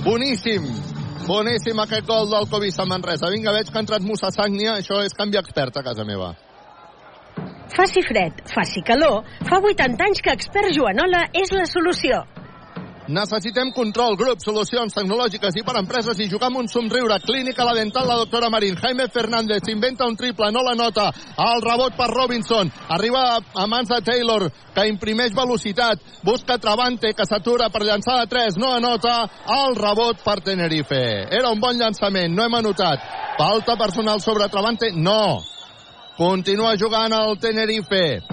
Boníssim. 0.06 0.95
Boníssim 1.26 1.80
aquest 1.82 2.06
gol 2.06 2.28
del 2.30 2.46
Covisa 2.52 2.84
Manresa. 2.86 3.32
Vinga, 3.34 3.54
veig 3.56 3.72
que 3.72 3.80
ha 3.80 3.82
entrat 3.82 4.04
Musa 4.06 4.30
Sagnia. 4.30 4.76
Això 4.78 5.00
és 5.02 5.16
canvi 5.18 5.40
expert 5.42 5.80
a 5.80 5.82
casa 5.88 6.06
meva. 6.06 6.36
Faci 7.76 8.04
fred, 8.06 8.44
faci 8.54 8.84
calor, 8.86 9.24
fa 9.50 9.58
80 9.58 10.06
anys 10.06 10.22
que 10.22 10.36
Expert 10.38 10.70
Joanola 10.78 11.24
és 11.34 11.50
la 11.52 11.66
solució. 11.66 12.22
Necessitem 13.08 13.70
control, 13.70 14.16
grup, 14.18 14.40
solucions 14.42 14.96
tecnològiques 14.98 15.54
i 15.60 15.64
per 15.66 15.76
empreses 15.78 16.18
i 16.18 16.26
jugar 16.30 16.48
amb 16.50 16.64
un 16.64 16.70
somriure. 16.72 17.20
Clínica 17.22 17.66
La 17.68 17.76
Dental, 17.78 18.08
la 18.10 18.18
doctora 18.18 18.50
Marín. 18.50 18.76
Jaime 18.82 19.06
Fernández 19.14 19.62
inventa 19.70 20.08
un 20.10 20.16
triple, 20.18 20.50
no 20.52 20.64
la 20.66 20.74
nota. 20.74 21.12
El 21.38 21.62
rebot 21.62 21.94
per 21.94 22.10
Robinson. 22.10 22.72
Arriba 22.90 23.38
a 23.38 23.68
mans 23.68 23.90
de 23.94 24.02
Taylor, 24.02 24.50
que 24.74 24.88
imprimeix 24.90 25.36
velocitat. 25.38 26.02
Busca 26.24 26.58
Travante, 26.58 27.14
que 27.14 27.28
s'atura 27.30 27.70
per 27.70 27.84
llançar 27.86 28.18
de 28.24 28.28
3. 28.28 28.58
No 28.58 28.74
anota. 28.74 29.30
El 29.54 29.78
rebot 29.78 30.24
per 30.26 30.40
Tenerife. 30.42 31.30
Era 31.30 31.54
un 31.54 31.62
bon 31.62 31.78
llançament, 31.78 32.34
no 32.34 32.44
hem 32.44 32.58
anotat. 32.58 33.06
Falta 33.38 33.78
personal 33.78 34.20
sobre 34.20 34.50
Travante? 34.50 34.90
No. 34.96 35.44
Continua 36.18 36.74
jugant 36.80 37.14
el 37.14 37.38
Tenerife. 37.38 38.24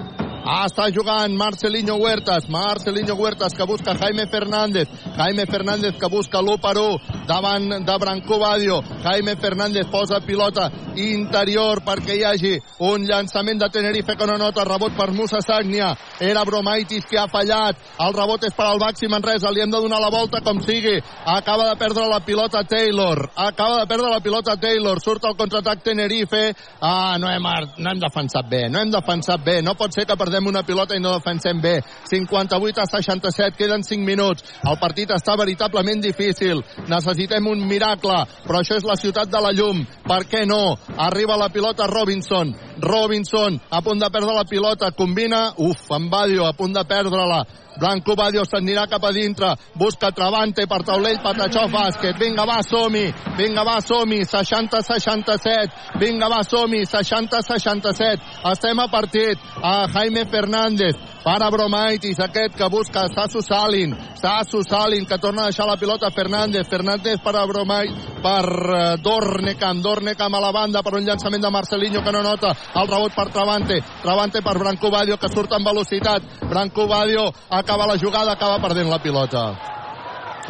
Ah, 0.44 0.64
està 0.66 0.88
jugant 0.90 1.36
Marcelinho 1.38 1.94
Huertas. 2.02 2.48
Marcelinho 2.50 3.14
Huertas 3.14 3.54
que 3.54 3.62
busca 3.64 3.94
Jaime 3.94 4.26
Fernández. 4.26 4.88
Jaime 5.16 5.46
Fernández 5.46 5.94
que 5.94 6.08
busca 6.10 6.40
l'1 6.42 6.58
per 6.58 6.78
1 6.78 7.26
davant 7.28 7.68
de 7.86 7.98
Branco 7.98 8.40
Badio. 8.40 8.80
Jaime 9.04 9.36
Fernández 9.36 9.86
posa 9.86 10.18
pilota 10.20 10.66
interior 10.96 11.84
perquè 11.86 12.16
hi 12.18 12.24
hagi 12.26 12.52
un 12.82 13.06
llançament 13.06 13.60
de 13.62 13.68
Tenerife 13.70 14.16
que 14.16 14.26
no 14.26 14.34
nota. 14.36 14.64
Rebot 14.66 14.96
per 14.98 15.12
Musa 15.12 15.38
Sagnia. 15.46 15.92
Era 16.18 16.42
Bromaitis 16.42 17.06
que 17.06 17.20
ha 17.22 17.28
fallat. 17.30 17.78
El 18.02 18.12
rebot 18.12 18.42
és 18.42 18.54
per 18.58 18.66
al 18.66 18.82
Baxi 18.82 19.06
Manresa. 19.06 19.52
Li 19.54 19.62
hem 19.62 19.70
de 19.70 19.78
donar 19.78 20.02
la 20.02 20.10
volta 20.10 20.42
com 20.42 20.58
sigui. 20.66 20.98
Acaba 21.24 21.68
de 21.70 21.78
perdre 21.78 22.08
la 22.10 22.18
pilota 22.26 22.64
Taylor. 22.64 23.30
Acaba 23.36 23.78
de 23.78 23.86
perdre 23.86 24.10
la 24.10 24.20
pilota 24.20 24.56
Taylor. 24.58 24.98
Surt 24.98 25.22
el 25.24 25.38
contraatac 25.38 25.86
Tenerife. 25.86 26.50
Ah, 26.80 27.14
no 27.16 27.30
hem, 27.30 27.46
no 27.78 27.94
hem 27.94 28.02
defensat 28.02 28.50
bé. 28.50 28.66
No 28.68 28.82
hem 28.82 28.90
defensat 28.90 29.38
bé. 29.44 29.60
No 29.62 29.78
pot 29.78 29.94
ser 29.94 30.04
que 30.04 30.18
perdem 30.32 30.48
una 30.48 30.62
pilota 30.64 30.96
i 30.96 31.00
no 31.00 31.12
defensem 31.12 31.60
bé. 31.60 31.82
58 32.08 32.80
a 32.80 32.86
67, 32.86 33.56
queden 33.58 33.84
5 33.84 34.04
minuts. 34.04 34.44
El 34.64 34.78
partit 34.80 35.10
està 35.12 35.36
veritablement 35.36 36.00
difícil. 36.00 36.62
Necessitem 36.88 37.50
un 37.50 37.66
miracle, 37.68 38.22
però 38.46 38.62
això 38.62 38.78
és 38.80 38.88
la 38.88 38.96
ciutat 38.96 39.28
de 39.28 39.42
la 39.42 39.52
llum. 39.52 39.84
Per 40.06 40.22
què 40.30 40.46
no? 40.48 40.78
Arriba 40.96 41.36
la 41.36 41.50
pilota 41.52 41.86
Robinson. 41.90 42.54
Robinson, 42.80 43.60
a 43.70 43.82
punt 43.82 44.00
de 44.00 44.08
perdre 44.10 44.32
la 44.34 44.48
pilota, 44.48 44.92
combina, 44.96 45.50
uf, 45.58 45.90
en 45.92 46.08
Badio, 46.10 46.46
a 46.46 46.56
punt 46.56 46.72
de 46.72 46.84
perdre-la. 46.88 47.44
Blanco 47.78 48.14
Badio 48.14 48.44
s'anirà 48.44 48.86
cap 48.86 49.04
a 49.04 49.12
dintre, 49.12 49.54
busca 49.78 50.12
Travante 50.12 50.66
per 50.66 50.82
taulell, 50.86 51.20
Patachó, 51.22 51.66
bàsquet, 51.72 52.18
vinga 52.20 52.44
va, 52.48 52.60
som-hi, 52.66 53.06
vinga 53.38 53.64
va, 53.64 53.78
som-hi, 53.80 54.22
60-67, 54.28 55.96
vinga 56.02 56.28
va, 56.28 56.42
som-hi, 56.44 56.84
60-67, 56.88 58.28
estem 58.52 58.82
a 58.82 58.88
partit, 58.92 59.40
a 59.62 59.86
Jaime 59.94 60.26
Fernández, 60.28 61.11
para 61.22 61.50
Bromaitis, 61.50 62.18
aquest 62.20 62.56
que 62.56 62.68
busca 62.68 63.06
Sasu 63.08 63.42
Salin, 63.42 63.94
Sasu 64.14 64.62
Salin, 64.62 65.06
que 65.06 65.18
torna 65.18 65.42
a 65.42 65.44
deixar 65.46 65.66
la 65.66 65.76
pilota. 65.76 66.10
Fernández, 66.10 66.68
Fernández 66.68 67.20
per 67.22 67.36
a 67.36 67.44
Bromaitis, 67.46 67.94
per 68.22 68.46
uh, 68.46 68.96
Dornecam, 69.02 69.82
Dornecam 69.82 70.34
a 70.34 70.40
la 70.40 70.52
banda 70.52 70.82
per 70.82 70.96
un 70.98 71.06
llançament 71.06 71.42
de 71.42 71.50
Marcelinho 71.50 72.02
que 72.02 72.12
no 72.12 72.22
nota, 72.22 72.52
el 72.74 72.88
rebot 72.88 73.14
per 73.14 73.28
Travante, 73.30 73.80
Travante 74.02 74.42
per 74.42 74.58
Branco 74.58 74.90
Badio 74.90 75.18
que 75.18 75.30
surt 75.30 75.54
amb 75.54 75.66
velocitat, 75.66 76.26
Branco 76.50 76.86
Badio 76.90 77.30
acaba 77.50 77.86
la 77.86 77.98
jugada, 77.98 78.32
acaba 78.32 78.58
perdent 78.58 78.90
la 78.90 78.98
pilota. 79.02 79.46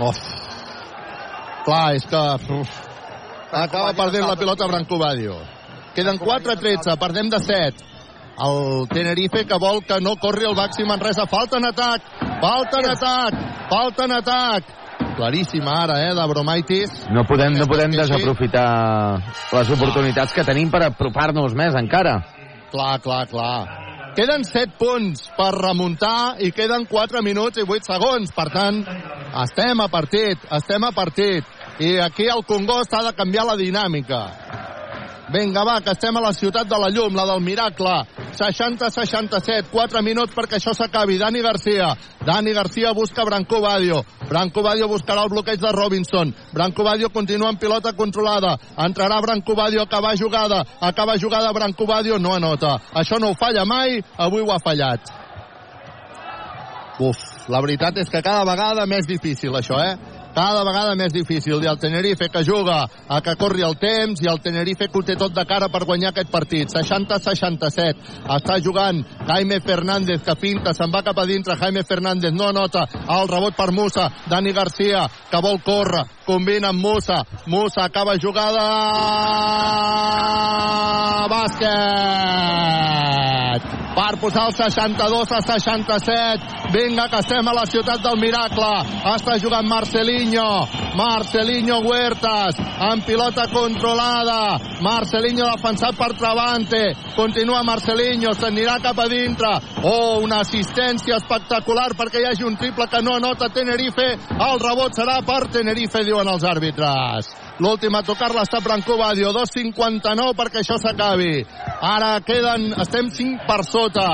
Uf. 0.01 0.19
Clar, 1.67 1.87
és 1.95 2.09
que... 2.09 2.23
Uf. 2.59 2.81
Acaba 3.53 3.93
perdent 3.93 4.27
la 4.27 4.37
pilota 4.37 4.67
Branco 4.67 4.99
Badio. 4.99 5.37
Queden 5.93 6.17
4-13, 6.19 6.97
perdem 6.97 7.29
de 7.29 7.39
7 7.39 7.92
el 8.43 8.89
Tenerife 8.89 9.45
que 9.47 9.59
vol 9.61 9.83
que 9.87 10.01
no 10.01 10.17
corri 10.17 10.47
el 10.49 10.57
Baxi 10.57 10.85
Manresa. 10.85 11.27
Falta 11.27 11.59
en 11.59 11.67
atac, 11.67 12.03
falta 12.41 12.81
en 12.81 12.91
atac, 12.91 13.35
falta 13.71 14.05
en 14.05 14.13
atac. 14.19 14.65
Claríssima 15.17 15.83
ara, 15.83 16.01
eh, 16.07 16.15
de 16.15 16.27
Bromaitis. 16.27 17.07
No 17.11 17.25
podem, 17.29 17.55
no 17.59 17.67
podem 17.69 17.93
desaprofitar 17.93 19.21
les 19.53 19.71
oportunitats 19.71 20.33
que 20.33 20.45
tenim 20.45 20.71
per 20.73 20.87
apropar-nos 20.89 21.55
més 21.55 21.77
encara. 21.79 22.19
Clar, 22.73 22.99
clar, 23.05 23.27
clar. 23.29 23.83
Queden 24.17 24.45
7 24.45 24.75
punts 24.77 25.29
per 25.37 25.53
remuntar 25.57 26.37
i 26.45 26.51
queden 26.53 26.85
4 26.89 27.23
minuts 27.25 27.61
i 27.61 27.65
8 27.65 27.93
segons. 27.95 28.33
Per 28.37 28.49
tant, 28.53 28.83
estem 29.45 29.81
a 29.81 29.89
partit, 29.93 30.41
estem 30.53 30.85
a 30.85 30.93
partit. 30.93 31.45
I 31.81 31.97
aquí 32.05 32.29
el 32.29 32.45
Congost 32.45 32.93
ha 32.93 33.07
de 33.07 33.15
canviar 33.17 33.47
la 33.49 33.57
dinàmica. 33.57 34.27
Vinga, 35.33 35.63
va, 35.65 35.79
que 35.81 35.95
estem 35.95 36.17
a 36.17 36.21
la 36.21 36.33
ciutat 36.37 36.69
de 36.69 36.77
la 36.77 36.91
llum, 36.93 37.15
la 37.17 37.25
del 37.25 37.41
miracle. 37.41 37.93
60-67, 38.37 39.71
4 39.73 40.03
minuts 40.05 40.35
perquè 40.37 40.59
això 40.59 40.75
s'acabi. 40.77 41.17
Dani 41.21 41.41
Garcia. 41.41 41.95
Dani 42.27 42.53
Garcia 42.53 42.93
busca 42.93 43.25
Branco 43.25 43.63
Badio. 43.65 44.03
Branco 44.29 44.63
Badio 44.63 44.89
buscarà 44.93 45.25
el 45.25 45.33
bloqueig 45.33 45.61
de 45.61 45.73
Robinson. 45.73 46.35
Branco 46.53 46.85
Badio 46.85 47.09
continua 47.09 47.49
en 47.49 47.57
pilota 47.57 47.95
controlada. 47.97 48.59
Entrarà 48.77 49.21
Branco 49.23 49.55
Badio, 49.57 49.83
acaba 49.83 50.13
jugada. 50.17 50.65
Acaba 50.81 51.17
jugada 51.19 51.53
Branco 51.53 51.87
Badio, 51.87 52.19
no 52.19 52.35
anota. 52.35 52.79
Això 52.93 53.19
no 53.19 53.33
ho 53.33 53.35
falla 53.35 53.65
mai, 53.65 54.03
avui 54.19 54.45
ho 54.45 54.53
ha 54.53 54.61
fallat. 54.61 55.13
Uf, 57.01 57.17
la 57.49 57.61
veritat 57.65 57.97
és 57.99 58.11
que 58.13 58.21
cada 58.21 58.45
vegada 58.45 58.85
més 58.87 59.09
difícil 59.09 59.57
això, 59.57 59.81
eh? 59.81 59.97
Cada 60.35 60.65
vegada 60.65 60.95
més 60.97 61.13
difícil 61.13 61.63
i 61.63 61.69
el 61.71 61.79
Tenerife 61.79 62.29
que 62.33 62.45
juga 62.45 62.87
a 63.09 63.21
que 63.21 63.37
corri 63.41 63.63
el 63.67 63.77
temps 63.81 64.23
i 64.23 64.29
el 64.31 64.41
Tenerife 64.41 64.89
que 64.89 64.99
ho 64.99 65.03
té 65.07 65.17
tot 65.17 65.35
de 65.35 65.45
cara 65.49 65.69
per 65.73 65.85
guanyar 65.85 66.13
aquest 66.13 66.31
partit. 66.33 66.73
60-67 66.73 68.27
està 68.37 68.59
jugant 68.65 69.03
Jaime 69.29 69.61
Fernández 69.61 70.23
que 70.25 70.37
finta 70.41 70.75
se'n 70.75 70.93
va 70.93 71.03
cap 71.05 71.19
a 71.19 71.27
dintre. 71.29 71.57
Jaime 71.61 71.85
Fernández 71.85 72.33
no 72.33 72.49
anota 72.49 72.87
el 73.03 73.29
rebot 73.29 73.57
per 73.57 73.73
Musa. 73.73 74.09
Dani 74.29 74.53
Garcia 74.53 75.07
que 75.31 75.43
vol 75.43 75.61
córrer 75.63 76.05
combina 76.27 76.69
amb 76.71 76.81
Musa. 76.81 77.25
Musa 77.47 77.85
acaba 77.85 78.17
jugada 78.19 78.63
bàsquet. 81.29 82.73
Per 83.93 84.17
posar 84.21 84.47
el 84.49 84.55
62 84.57 85.33
a 85.33 85.41
67 85.45 86.73
vinga 86.73 87.09
que 87.09 87.19
estem 87.21 87.49
a 87.49 87.53
la 87.53 87.67
ciutat 87.69 88.01
del 88.01 88.17
miracle. 88.21 88.71
Està 89.13 89.37
jugant 89.43 89.69
Marcelinho 90.23 90.69
Marcelinho 90.95 91.81
Huertas 91.83 92.55
amb 92.79 93.05
pilota 93.05 93.49
controlada. 93.51 94.59
Marcelinho 94.81 95.49
defensat 95.51 95.97
per 95.99 96.13
Travante 96.15 96.95
continua 97.17 97.63
Marcelinho 97.65 98.33
s'anirà 98.33 98.79
cap 98.81 98.99
a 99.03 99.09
dintre. 99.09 99.51
Oh, 99.83 100.21
una 100.23 100.43
assistència 100.47 101.19
espectacular 101.19 101.91
perquè 101.99 102.23
hi 102.23 102.29
hagi 102.31 102.47
un 102.47 102.57
triple 102.57 102.87
que 102.87 103.03
no 103.03 103.17
anota 103.17 103.51
Tenerife. 103.51 104.13
El 104.39 104.63
rebot 104.63 104.95
serà 104.95 105.19
per 105.27 105.49
Tenerife 105.51 106.05
diuen 106.07 106.29
els 106.29 106.45
àrbitres 106.47 107.33
l'última 107.63 108.01
a 108.03 108.07
tocar-la 108.07 108.43
està 108.43 108.59
Branco 108.63 108.97
Badio 108.99 109.31
2.59 109.37 110.35
perquè 110.39 110.63
això 110.63 110.79
s'acabi. 110.83 111.45
Ara 111.87 112.17
queden, 112.27 112.73
estem 112.83 113.11
5 113.15 113.47
per 113.47 113.61
sota. 113.69 114.09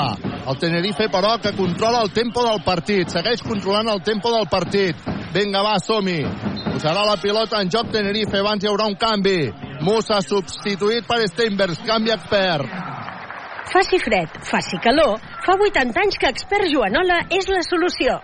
El 0.49 0.59
Tenerife 0.61 1.09
però 1.12 1.37
que 1.41 1.55
controla 1.57 2.03
el 2.05 2.12
tempo 2.12 2.45
del 2.45 2.61
partit. 2.65 3.09
Segueix 3.09 3.43
controlant 3.45 3.89
el 3.95 4.03
tempo 4.05 4.33
del 4.35 4.49
partit. 4.53 5.01
Vinga 5.33 5.65
va, 5.65 5.79
som-hi. 5.81 6.20
Posarà 6.69 7.07
la 7.09 7.16
pilota 7.20 7.62
en 7.62 7.73
joc 7.73 7.91
Tenerife. 7.93 8.41
Abans 8.41 8.65
hi 8.65 8.70
haurà 8.70 8.89
un 8.89 8.99
canvi. 9.01 9.41
Musa 9.85 10.20
substituït 10.25 11.09
per 11.09 11.23
Steinbergs. 11.33 11.81
Canvi 11.89 12.15
expert. 12.15 12.69
Faci 13.69 13.99
fred, 14.01 14.33
faci 14.49 14.79
calor, 14.81 15.19
fa 15.45 15.53
80 15.53 16.01
anys 16.01 16.16
que 16.16 16.31
Expert 16.33 16.70
Joanola 16.73 17.19
és 17.29 17.51
la 17.53 17.61
solució. 17.66 18.15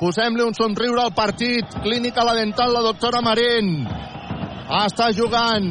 Posem-li 0.00 0.42
un 0.42 0.56
somriure 0.58 1.04
al 1.04 1.12
partit. 1.14 1.76
Clínica 1.84 2.24
La 2.26 2.34
Dental, 2.34 2.72
la 2.74 2.82
doctora 2.88 3.20
Marín. 3.22 3.86
Està 4.72 5.10
jugant 5.12 5.66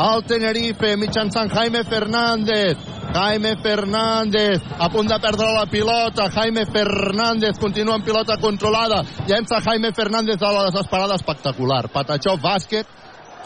el 0.00 0.22
Tenerife 0.24 0.94
mitjançant 0.96 1.50
Jaime 1.52 1.82
Fernández. 1.84 2.78
Jaime 3.12 3.54
Fernández 3.60 4.64
a 4.78 4.88
punt 4.92 5.08
de 5.08 5.18
perdre 5.20 5.48
la 5.52 5.66
pilota. 5.68 6.30
Jaime 6.32 6.64
Fernández 6.64 7.58
continua 7.60 7.96
en 7.96 8.02
pilota 8.02 8.38
controlada. 8.40 9.02
Llença 9.26 9.60
Jaime 9.60 9.92
Fernández 9.92 10.40
a 10.40 10.52
la 10.52 10.64
desesperada 10.70 11.16
espectacular. 11.20 11.88
Patachó 11.92 12.38
bàsquet 12.40 12.86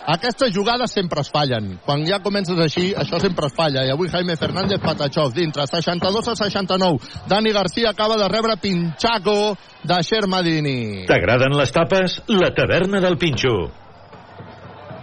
Aquestes 0.05 0.51
jugades 0.51 0.90
sempre 0.90 1.20
es 1.22 1.30
fallen. 1.30 1.78
Quan 1.86 2.02
ja 2.06 2.18
comences 2.18 2.59
així, 2.59 2.89
això 2.90 3.20
sempre 3.22 3.47
es 3.47 3.55
falla. 3.55 3.84
I 3.86 3.93
avui 3.94 4.10
Jaime 4.10 4.34
Fernández 4.36 4.80
Patachov 4.82 5.30
dintre, 5.34 5.66
62 5.66 6.26
a 6.26 6.34
69. 6.34 6.98
Dani 7.30 7.52
Garcia 7.55 7.90
acaba 7.90 8.16
de 8.18 8.26
rebre 8.28 8.56
pinxaco 8.59 9.56
de 9.84 10.01
Xermadini. 10.02 11.06
T'agraden 11.06 11.55
les 11.55 11.70
tapes? 11.70 12.18
La 12.26 12.51
taverna 12.51 13.01
del 13.01 13.16
Pinxo. 13.16 13.82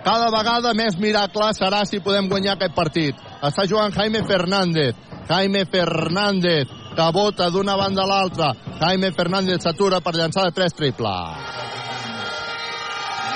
Cada 0.03 0.29
vegada 0.31 0.73
més 0.77 0.97
miracle 0.97 1.51
serà 1.57 1.83
si 1.85 1.99
podem 2.03 2.29
guanyar 2.31 2.55
aquest 2.55 2.75
partit. 2.75 3.15
Està 3.43 3.65
jugant 3.67 3.93
Jaime 3.95 4.23
Fernández. 4.27 4.95
Jaime 5.29 5.65
Fernández, 5.69 6.71
que 6.95 7.09
vota 7.13 7.49
d'una 7.53 7.75
banda 7.77 8.03
a 8.03 8.09
l'altra. 8.09 8.53
Jaime 8.79 9.11
Fernández 9.15 9.61
s'atura 9.63 9.99
per 10.01 10.15
llançar 10.15 10.47
de 10.47 10.55
3 10.55 10.77
triple. 10.79 11.15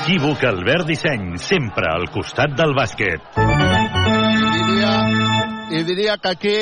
Equívoc 0.03 0.41
Albert 0.43 0.89
Disseny, 0.89 1.37
sempre 1.39 1.87
al 1.87 2.09
costat 2.11 2.57
del 2.59 2.73
bàsquet. 2.75 3.21
diria, 3.37 4.95
i 5.71 5.83
diria 5.87 6.17
que 6.17 6.33
aquí 6.33 6.57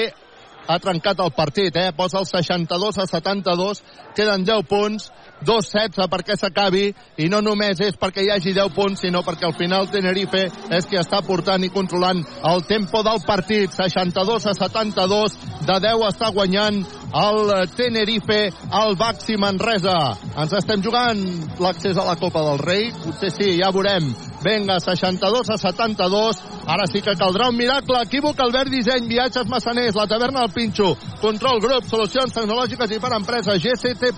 ha 0.68 0.78
trencat 0.80 1.20
el 1.20 1.32
partit, 1.34 1.76
eh? 1.76 1.92
Posa 1.98 2.20
el 2.20 2.28
62 2.30 3.00
a 3.02 3.08
72, 3.10 3.82
queden 4.16 4.46
10 4.46 4.68
punts, 4.70 5.10
2-16 5.46 6.08
perquè 6.12 6.38
s'acabi, 6.38 6.88
i 7.18 7.30
no 7.32 7.42
només 7.42 7.80
és 7.82 7.98
perquè 8.00 8.26
hi 8.26 8.32
hagi 8.34 8.54
10 8.58 8.74
punts, 8.76 9.02
sinó 9.02 9.24
perquè 9.26 9.48
al 9.50 9.58
final 9.58 9.90
Tenerife 9.92 10.48
és 10.78 10.88
qui 10.90 11.00
està 11.00 11.22
portant 11.26 11.64
i 11.64 11.72
controlant 11.74 12.24
el 12.52 12.66
tempo 12.70 13.04
del 13.06 13.22
partit, 13.28 13.74
62 13.76 14.48
a 14.48 14.56
72, 14.58 15.38
de 15.68 15.80
10 15.88 16.08
està 16.10 16.32
guanyant 16.34 16.82
el 17.22 17.54
Tenerife 17.76 18.42
al 18.72 18.96
Baxi 19.00 19.38
Manresa. 19.38 19.98
Ens 20.38 20.60
estem 20.62 20.84
jugant 20.84 21.24
l'accés 21.60 21.98
a 21.98 22.08
la 22.08 22.20
Copa 22.20 22.46
del 22.52 22.62
Rei, 22.62 22.92
potser 23.06 23.34
sí, 23.36 23.56
ja 23.60 23.74
veurem. 23.74 24.14
Vinga, 24.42 24.80
62 24.80 25.50
a 25.50 25.58
72. 25.58 26.42
Ara 26.66 26.86
sí 26.90 27.02
que 27.02 27.14
caldrà 27.18 27.50
un 27.50 27.58
miracle. 27.58 28.02
Equívoc, 28.02 28.40
Albert 28.42 28.72
Disseny, 28.74 29.08
Viatges 29.08 29.48
Massaners, 29.48 29.96
la 29.96 30.08
taverna 30.08 30.42
del 30.42 30.54
Pinxo, 30.56 30.96
Control 31.22 31.62
Grup, 31.62 31.86
Solucions 31.86 32.34
Tecnològiques 32.34 32.96
i 32.96 33.00
per 33.02 33.14
Empreses, 33.18 33.62
GCT 33.62 34.16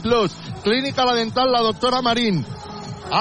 Clínica 0.63 1.05
La 1.05 1.15
Dental, 1.15 1.51
la 1.51 1.61
doctora 1.61 2.01
Marín, 2.01 2.43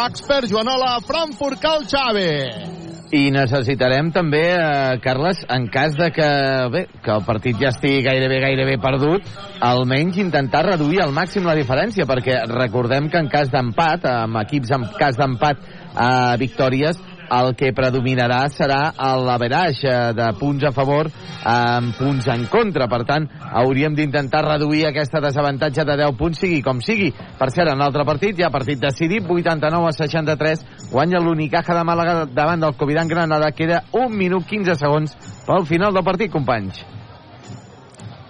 Expert 0.06 0.46
Joanola, 0.48 1.00
Frankfurt 1.06 1.60
Cal 1.60 1.86
Xave. 1.86 2.72
I 3.12 3.26
necessitarem 3.28 4.08
també, 4.10 4.54
eh, 4.56 4.98
Carles, 5.04 5.42
en 5.50 5.66
cas 5.68 5.92
de 5.98 6.10
que, 6.10 6.28
bé, 6.72 6.86
que 7.04 7.10
el 7.12 7.24
partit 7.26 7.58
ja 7.60 7.68
estigui 7.68 8.00
gairebé, 8.00 8.38
gairebé 8.40 8.78
perdut, 8.80 9.26
almenys 9.60 10.16
intentar 10.16 10.64
reduir 10.64 11.02
al 11.02 11.12
màxim 11.12 11.44
la 11.44 11.54
diferència, 11.54 12.06
perquè 12.08 12.46
recordem 12.48 13.10
que 13.10 13.18
en 13.18 13.28
cas 13.28 13.50
d'empat, 13.52 14.06
amb 14.06 14.40
equips 14.40 14.72
en 14.78 14.88
cas 14.96 15.20
d'empat 15.20 15.60
a 15.94 16.36
victòries, 16.40 17.00
el 17.32 17.54
que 17.56 17.72
predominarà 17.72 18.42
serà 18.52 18.92
l'average 19.24 19.88
eh, 19.88 20.12
de 20.16 20.28
punts 20.38 20.66
a 20.68 20.72
favor 20.76 21.08
amb 21.48 21.96
punts 21.96 22.28
en 22.32 22.46
contra. 22.52 22.88
Per 22.92 23.02
tant, 23.08 23.28
hauríem 23.62 23.96
d'intentar 23.96 24.44
reduir 24.46 24.84
aquesta 24.88 25.22
desavantatge 25.24 25.86
de 25.88 25.98
10 26.04 26.16
punts, 26.18 26.42
sigui 26.44 26.62
com 26.62 26.82
sigui. 26.84 27.10
Per 27.12 27.50
cert, 27.50 27.72
en 27.72 27.80
l'altre 27.80 28.06
partit, 28.08 28.36
ja 28.38 28.52
partit 28.52 28.80
decidit, 28.82 29.24
89 29.24 29.88
a 29.88 29.94
63, 29.96 30.66
guanya 30.92 31.22
l'Unicaja 31.22 31.78
de 31.78 31.86
Màlaga 31.88 32.18
davant 32.28 32.60
del 32.60 32.76
Covidan 32.76 33.08
Granada. 33.08 33.52
Queda 33.56 33.84
1 33.92 34.10
minut 34.12 34.48
15 34.48 34.76
segons 34.80 35.16
pel 35.46 35.68
final 35.68 35.94
del 35.96 36.04
partit, 36.06 36.32
companys. 36.32 36.84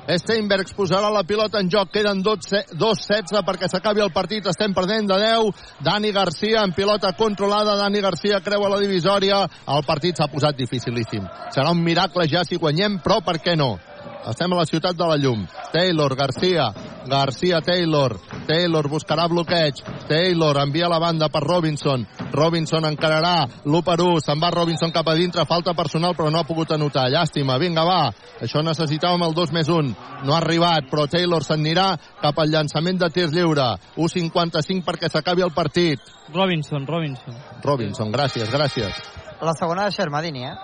Steinbergs 0.03 0.75
posarà 0.75 1.13
la 1.15 1.23
pilota 1.23 1.61
en 1.63 1.69
joc. 1.71 1.93
Queden 1.95 2.25
2-16 2.27 3.45
perquè 3.47 3.69
s'acabi 3.71 4.03
el 4.03 4.11
partit. 4.15 4.47
Estem 4.51 4.75
perdent 4.75 5.07
de 5.07 5.19
10. 5.23 5.63
Dani 5.87 6.11
Garcia 6.13 6.65
en 6.67 6.75
pilota 6.75 7.13
controlada. 7.15 7.77
Dani 7.79 8.03
Garcia 8.03 8.43
creua 8.43 8.73
la 8.73 8.81
divisòria. 8.83 9.45
El 9.69 9.87
partit 9.87 10.19
s'ha 10.19 10.31
posat 10.33 10.59
dificilíssim. 10.59 11.29
Serà 11.55 11.71
un 11.71 11.83
miracle 11.85 12.27
ja 12.27 12.43
si 12.45 12.59
guanyem, 12.59 12.99
però 13.05 13.23
per 13.23 13.39
què 13.39 13.57
no? 13.57 13.77
Estem 14.23 14.53
a 14.53 14.57
la 14.57 14.67
ciutat 14.67 14.95
de 14.95 15.07
la 15.07 15.17
llum. 15.19 15.47
Taylor, 15.73 16.15
Garcia, 16.15 16.69
Garcia, 17.07 17.61
Taylor. 17.61 18.15
Taylor 18.47 18.89
buscarà 18.89 19.27
bloqueig. 19.29 19.81
Taylor 20.09 20.61
envia 20.63 20.89
la 20.89 21.01
banda 21.03 21.29
per 21.29 21.43
Robinson. 21.43 22.07
Robinson 22.31 22.85
encararà 22.87 23.49
l'1 23.65 23.83
per 23.83 23.99
1. 24.01 24.21
Se'n 24.23 24.41
va 24.41 24.51
Robinson 24.55 24.93
cap 24.95 25.09
a 25.09 25.15
dintre. 25.19 25.45
Falta 25.47 25.75
personal, 25.75 26.15
però 26.15 26.31
no 26.31 26.39
ha 26.39 26.47
pogut 26.47 26.71
anotar. 26.71 27.09
Llàstima. 27.11 27.59
Vinga, 27.59 27.85
va. 27.85 28.13
Això 28.41 28.63
necessitàvem 28.63 29.27
el 29.27 29.35
2 29.35 29.53
més 29.53 29.69
1. 29.69 29.91
No 30.23 30.37
ha 30.37 30.39
arribat, 30.39 30.87
però 30.91 31.09
Taylor 31.11 31.43
s'anirà 31.43 31.97
cap 32.23 32.39
al 32.39 32.55
llançament 32.55 33.03
de 33.03 33.11
tirs 33.11 33.35
lliure. 33.35 33.73
1.55 33.97 34.87
perquè 34.87 35.11
s'acabi 35.11 35.43
el 35.43 35.51
partit. 35.51 35.99
Robinson, 36.33 36.87
Robinson. 36.87 37.37
Robinson, 37.65 38.15
gràcies, 38.15 38.49
gràcies. 38.51 39.03
La 39.43 39.57
segona 39.59 39.89
de 39.89 39.91
Xermadini, 39.99 40.47
eh? 40.47 40.55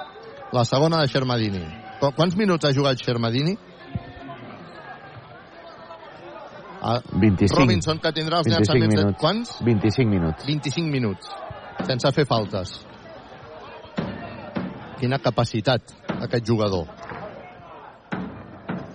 La 0.52 0.64
segona 0.64 1.02
de 1.02 1.08
Xermadini. 1.10 1.87
Qu- 2.00 2.12
Quants 2.14 2.36
minuts 2.38 2.64
ha 2.64 2.72
jugat 2.72 3.00
Xermadini? 3.02 3.56
Ah, 6.80 7.00
25. 7.12 7.58
Robinson, 7.58 7.98
que 7.98 8.12
tindrà 8.14 8.38
els 8.38 8.46
25 8.46 8.54
llançaments... 8.54 8.94
De... 8.94 9.00
minuts. 9.02 9.20
Quants? 9.20 9.56
25 9.66 10.10
minuts. 10.12 10.46
25 10.46 10.92
minuts. 10.92 11.32
Sense 11.88 12.12
fer 12.14 12.24
faltes. 12.26 12.76
Quina 14.98 15.18
capacitat, 15.22 15.92
aquest 16.22 16.46
jugador. 16.46 16.86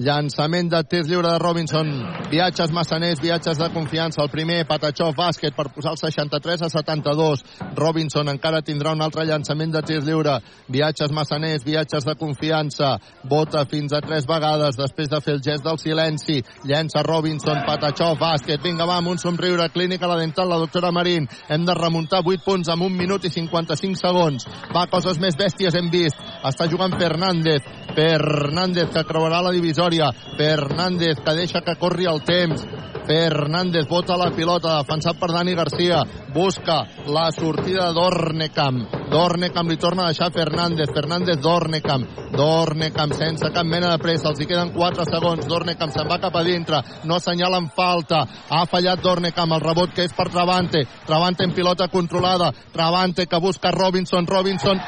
Llançament 0.04 0.68
de 0.68 0.82
tirs 0.84 1.08
lliure 1.08 1.30
de 1.32 1.40
Robinson. 1.40 1.88
Viatges 2.28 2.72
massaners, 2.76 3.22
viatges 3.24 3.56
de 3.56 3.70
confiança. 3.72 4.20
El 4.24 4.30
primer, 4.34 4.66
Patachov, 4.68 5.14
bàsquet, 5.16 5.54
per 5.56 5.70
posar 5.72 5.94
el 5.94 6.00
63 6.02 6.66
a 6.66 6.70
72. 6.74 7.44
Robinson 7.78 8.28
encara 8.28 8.60
tindrà 8.66 8.92
un 8.92 9.04
altre 9.06 9.24
llançament 9.30 9.72
de 9.72 9.82
tirs 9.88 10.04
lliure. 10.04 10.34
Viatges 10.68 11.14
massaners, 11.16 11.64
viatges 11.64 12.04
de 12.04 12.16
confiança. 12.20 12.98
Bota 13.24 13.64
fins 13.70 13.96
a 13.96 14.02
tres 14.04 14.28
vegades 14.28 14.76
després 14.76 15.08
de 15.14 15.22
fer 15.24 15.38
el 15.38 15.44
gest 15.46 15.64
del 15.64 15.80
silenci. 15.80 16.42
Llença 16.68 17.06
Robinson, 17.08 17.64
Patachov, 17.64 18.20
bàsquet. 18.20 18.60
Vinga, 18.66 18.90
va, 18.90 19.00
amb 19.00 19.14
un 19.14 19.24
somriure. 19.24 19.70
Clínica 19.72 20.10
la 20.12 20.20
dental, 20.20 20.52
la 20.52 20.60
doctora 20.66 20.92
Marín. 20.92 21.30
Hem 21.48 21.64
de 21.64 21.78
remuntar 21.80 22.26
8 22.26 22.44
punts 22.44 22.74
amb 22.74 22.90
un 22.90 22.98
minut 22.98 23.24
i 23.24 23.32
55 23.32 24.04
segons. 24.04 24.50
Va, 24.76 24.84
coses 24.92 25.22
més 25.24 25.40
bèsties 25.40 25.80
hem 25.80 25.88
vist. 25.94 26.20
Està 26.44 26.68
jugant 26.68 27.00
Fernández. 27.00 27.64
Fernández 27.94 28.90
que 28.90 29.04
creuarà 29.06 29.42
la 29.46 29.52
divisòria. 29.54 30.10
Fernández 30.38 31.20
que 31.22 31.36
deixa 31.38 31.62
que 31.62 31.78
corri 31.78 32.10
el 32.10 32.24
temps. 32.26 32.66
Fernández 33.04 33.86
bota 33.90 34.16
la 34.18 34.30
pilota, 34.32 34.78
defensat 34.80 35.18
per 35.20 35.30
Dani 35.34 35.54
Garcia. 35.56 36.04
Busca 36.34 36.80
la 37.06 37.28
sortida 37.36 37.92
d'Ornecam. 37.94 38.80
D'Ornecam 39.12 39.70
li 39.70 39.78
torna 39.78 40.06
a 40.06 40.14
deixar 40.14 40.32
Fernández. 40.34 40.90
Fernández 40.96 41.42
d'Ornecam. 41.44 42.08
D'Ornecam 42.34 43.14
sense 43.14 43.52
cap 43.54 43.68
mena 43.68 43.92
de 43.92 44.02
pressa. 44.02 44.32
Els 44.32 44.42
hi 44.42 44.50
queden 44.50 44.74
4 44.74 45.06
segons. 45.12 45.46
D'Ornecam 45.46 45.92
se'n 45.94 46.10
va 46.10 46.22
cap 46.24 46.36
a 46.40 46.44
dintre. 46.48 46.82
No 47.04 47.20
assenyalen 47.20 47.70
falta. 47.76 48.24
Ha 48.50 48.66
fallat 48.72 49.04
d'Ornecam. 49.04 49.54
El 49.54 49.66
rebot 49.68 49.94
que 49.94 50.08
és 50.08 50.16
per 50.18 50.32
Travante. 50.32 50.88
Travante 51.06 51.44
en 51.44 51.54
pilota 51.54 51.92
controlada. 51.92 52.54
Travante 52.72 53.28
que 53.28 53.40
busca 53.40 53.72
Robinson. 53.72 54.26
Robinson 54.26 54.82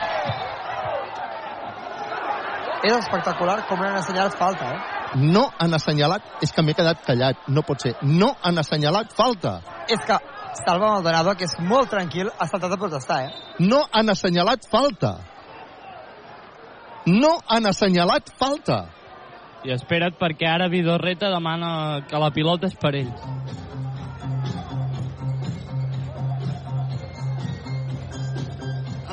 És 2.86 2.94
espectacular 2.94 3.64
com 3.66 3.80
no 3.82 3.88
han 3.90 3.98
assenyalat 3.98 4.38
falta, 4.38 4.72
eh? 4.76 4.95
no 5.16 5.48
han 5.57 5.74
assenyalat, 5.74 6.26
és 6.45 6.52
que 6.53 6.62
m'he 6.62 6.76
quedat 6.78 7.02
callat, 7.06 7.48
no 7.48 7.64
pot 7.66 7.82
ser, 7.82 7.95
no 8.03 8.34
han 8.44 8.62
assenyalat 8.62 9.14
falta. 9.18 9.60
És 9.90 10.02
que 10.06 10.18
Salva 10.56 10.91
Maldonado, 10.94 11.34
que 11.36 11.48
és 11.49 11.56
molt 11.60 11.90
tranquil, 11.91 12.30
ha 12.40 12.48
saltat 12.48 12.72
a 12.72 12.78
protestar, 12.80 13.22
eh? 13.26 13.32
No 13.60 13.82
han 13.91 14.10
assenyalat 14.14 14.68
falta. 14.72 15.16
No 17.06 17.36
han 17.52 17.68
assenyalat 17.70 18.32
falta. 18.40 18.86
I 19.66 19.74
espera't 19.76 20.18
perquè 20.20 20.48
ara 20.48 20.70
Vidorreta 20.70 21.32
demana 21.34 22.06
que 22.10 22.22
la 22.22 22.32
pilota 22.34 22.70
és 22.70 22.78
per 22.80 22.94
ell. 23.02 23.12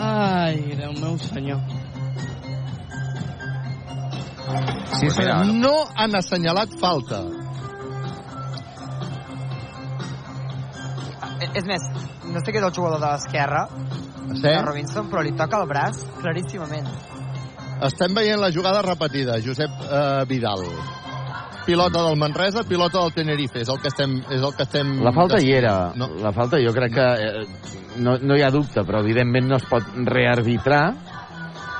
Ai, 0.02 0.60
Déu 0.78 0.92
meu 1.00 1.16
senyor. 1.18 1.81
Sí, 4.98 5.10
sí, 5.10 5.24
no 5.58 5.72
han 5.96 6.14
assenyalat 6.18 6.74
falta. 6.80 7.22
Eh, 11.42 11.48
És 11.58 11.64
més, 11.66 11.82
no 12.32 12.40
sé 12.42 12.52
què 12.52 12.60
és 12.60 12.66
el 12.66 12.74
jugador 12.74 13.00
de 13.02 13.08
l'esquerra, 13.08 13.66
Sí? 14.32 14.40
de 14.46 14.62
Robinson, 14.62 15.08
però 15.10 15.22
li 15.22 15.32
toca 15.36 15.58
el 15.60 15.68
braç 15.68 15.98
claríssimament. 16.20 16.86
Estem 17.82 18.14
veient 18.14 18.40
la 18.40 18.52
jugada 18.54 18.80
repetida, 18.82 19.40
Josep 19.44 19.70
eh, 19.90 20.24
Vidal. 20.30 20.62
Pilota 21.66 22.02
del 22.02 22.16
Manresa, 22.18 22.62
pilota 22.66 22.98
del 23.02 23.12
Tenerife, 23.14 23.60
és 23.62 23.68
el 23.68 23.78
que 23.82 23.88
estem... 23.90 24.16
És 24.30 24.40
el 24.42 24.54
que 24.56 24.64
estem 24.66 24.96
La 25.02 25.12
falta 25.14 25.38
hi 25.42 25.52
era. 25.52 25.92
No. 25.94 26.08
La 26.22 26.32
falta 26.32 26.58
jo 26.62 26.72
crec 26.74 26.94
que 26.94 27.06
eh, 27.26 27.44
no, 28.02 28.16
no 28.18 28.36
hi 28.38 28.42
ha 28.42 28.50
dubte, 28.50 28.82
però 28.86 29.02
evidentment 29.02 29.46
no 29.50 29.58
es 29.60 29.66
pot 29.70 29.86
rearbitrar 30.06 30.84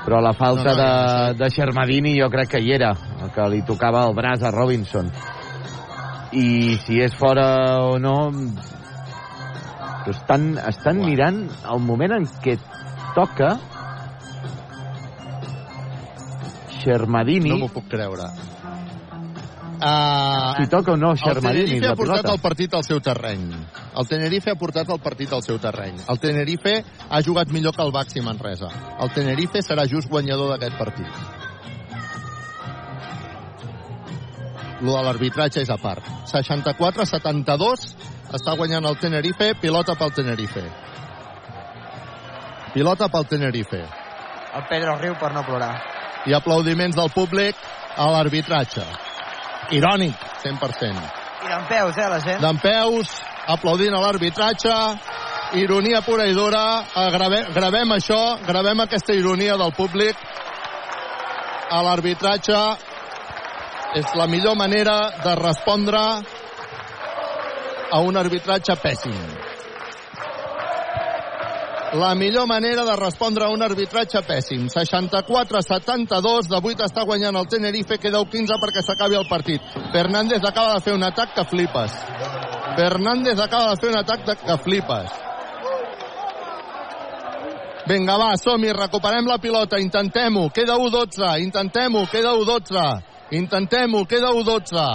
però 0.03 0.19
la 0.19 0.33
falta 0.35 0.73
no, 0.73 0.75
no, 0.75 0.83
de, 0.83 1.33
de 1.39 1.49
Xermadini 1.55 2.17
jo 2.19 2.29
crec 2.31 2.53
que 2.55 2.61
hi 2.63 2.73
era, 2.75 2.91
que 3.33 3.47
li 3.51 3.61
tocava 3.67 4.03
el 4.09 4.15
braç 4.17 4.43
a 4.43 4.51
Robinson. 4.51 5.11
I 6.33 6.77
si 6.83 6.99
és 7.03 7.15
fora 7.15 7.47
o 7.87 7.99
no... 8.01 8.17
Doncs 10.03 10.17
estan, 10.17 10.49
estan 10.59 10.97
mirant 10.99 11.37
el 11.71 11.79
moment 11.79 12.17
en 12.17 12.25
què 12.43 12.57
toca 13.15 13.53
Xermadini... 16.81 17.53
No 17.53 17.61
m'ho 17.61 17.71
puc 17.71 17.87
creure. 17.93 18.27
Uh, 19.81 20.61
Si 20.61 20.67
toca 20.69 20.91
o 20.93 20.97
no 20.97 21.11
el 21.11 21.17
Xermadini 21.17 21.65
Tenerife 21.65 21.87
ha 21.87 21.95
portat 21.95 22.21
pilota. 22.21 22.33
el 22.33 22.39
partit 22.39 22.73
al 22.73 22.83
seu 22.83 22.99
terreny. 23.01 23.51
El 23.97 24.07
Tenerife 24.07 24.51
ha 24.51 24.55
portat 24.55 24.89
el 24.89 24.99
partit 24.99 25.33
al 25.33 25.43
seu 25.43 25.59
terreny. 25.59 25.97
El 26.07 26.19
Tenerife 26.19 26.83
ha 27.09 27.21
jugat 27.21 27.47
millor 27.49 27.75
que 27.75 27.81
el 27.81 27.91
Baxi 27.91 28.21
Manresa. 28.21 28.69
El 28.99 29.11
Tenerife 29.13 29.61
serà 29.61 29.87
just 29.89 30.09
guanyador 30.09 30.53
d'aquest 30.53 30.77
partit. 30.77 31.07
Lo 34.81 34.97
de 34.97 35.03
l'arbitratge 35.03 35.61
és 35.63 35.69
a 35.69 35.77
part. 35.77 36.03
64-72 36.31 37.85
està 38.33 38.55
guanyant 38.57 38.85
el 38.85 38.97
Tenerife, 38.97 39.53
pilota 39.61 39.95
pel 39.95 40.11
Tenerife. 40.11 40.63
Pilota 42.73 43.07
pel 43.09 43.25
Tenerife. 43.29 43.81
El 44.53 44.67
Pedro 44.69 44.97
riu 44.99 45.15
per 45.19 45.31
no 45.33 45.43
plorar. 45.45 45.73
I 46.25 46.33
aplaudiments 46.33 46.95
del 46.95 47.09
públic 47.13 47.55
a 47.97 48.09
l'arbitratge. 48.11 48.85
Irònic, 49.71 50.15
100%. 50.43 51.11
I 51.43 51.47
d'en 51.47 51.65
peus, 51.67 51.97
eh, 51.97 52.09
la 52.09 52.19
gent? 52.19 52.41
D'en 52.41 52.59
peus, 52.59 53.09
aplaudint 53.47 53.93
a 53.93 53.99
l'arbitratge, 53.99 54.75
ironia 55.53 56.01
pura 56.01 56.25
i 56.25 56.33
dura, 56.33 56.83
Eh, 56.95 57.09
grave, 57.11 57.45
gravem 57.53 57.89
això, 57.89 58.37
gravem 58.45 58.79
aquesta 58.79 59.13
ironia 59.13 59.57
del 59.57 59.73
públic 59.73 60.15
a 61.69 61.81
l'arbitratge. 61.81 62.77
És 63.95 64.15
la 64.15 64.25
millor 64.27 64.55
manera 64.55 65.11
de 65.23 65.35
respondre 65.35 65.99
a 67.91 67.99
un 67.99 68.17
arbitratge 68.17 68.75
pèssim. 68.81 69.42
La 71.93 72.15
millor 72.15 72.47
manera 72.47 72.83
de 72.83 72.95
respondre 72.97 73.45
a 73.45 73.49
un 73.53 73.61
arbitratge 73.61 74.23
pèssim. 74.25 74.65
64-72, 74.65 76.47
de 76.49 76.57
8 76.57 76.87
està 76.87 77.03
guanyant 77.05 77.37
el 77.37 77.45
Tenerife, 77.51 77.99
queda 78.01 78.23
15 78.31 78.57
perquè 78.63 78.81
s'acabi 78.81 79.19
el 79.19 79.27
partit. 79.29 79.61
Fernández 79.93 80.41
acaba 80.41 80.73
de 80.73 80.81
fer 80.87 80.95
un 80.97 81.05
atac 81.05 81.35
que 81.35 81.45
flipes. 81.51 81.93
Fernández 82.79 83.37
acaba 83.39 83.75
de 83.75 83.81
fer 83.83 83.91
un 83.91 83.99
atac 84.01 84.25
que 84.25 84.57
flipes. 84.65 85.21
Vinga, 87.85 88.17
va, 88.17 88.31
som-hi, 88.41 88.73
recuperem 88.73 89.29
la 89.29 89.37
pilota, 89.37 89.77
intentem-ho, 89.77 90.47
queda 90.55 90.79
1-12, 90.79 91.41
intentem-ho, 91.45 92.07
queda 92.09 92.33
1-12, 92.33 92.89
intentem-ho, 93.37 94.05
queda 94.09 94.33
1-12. 94.33 94.85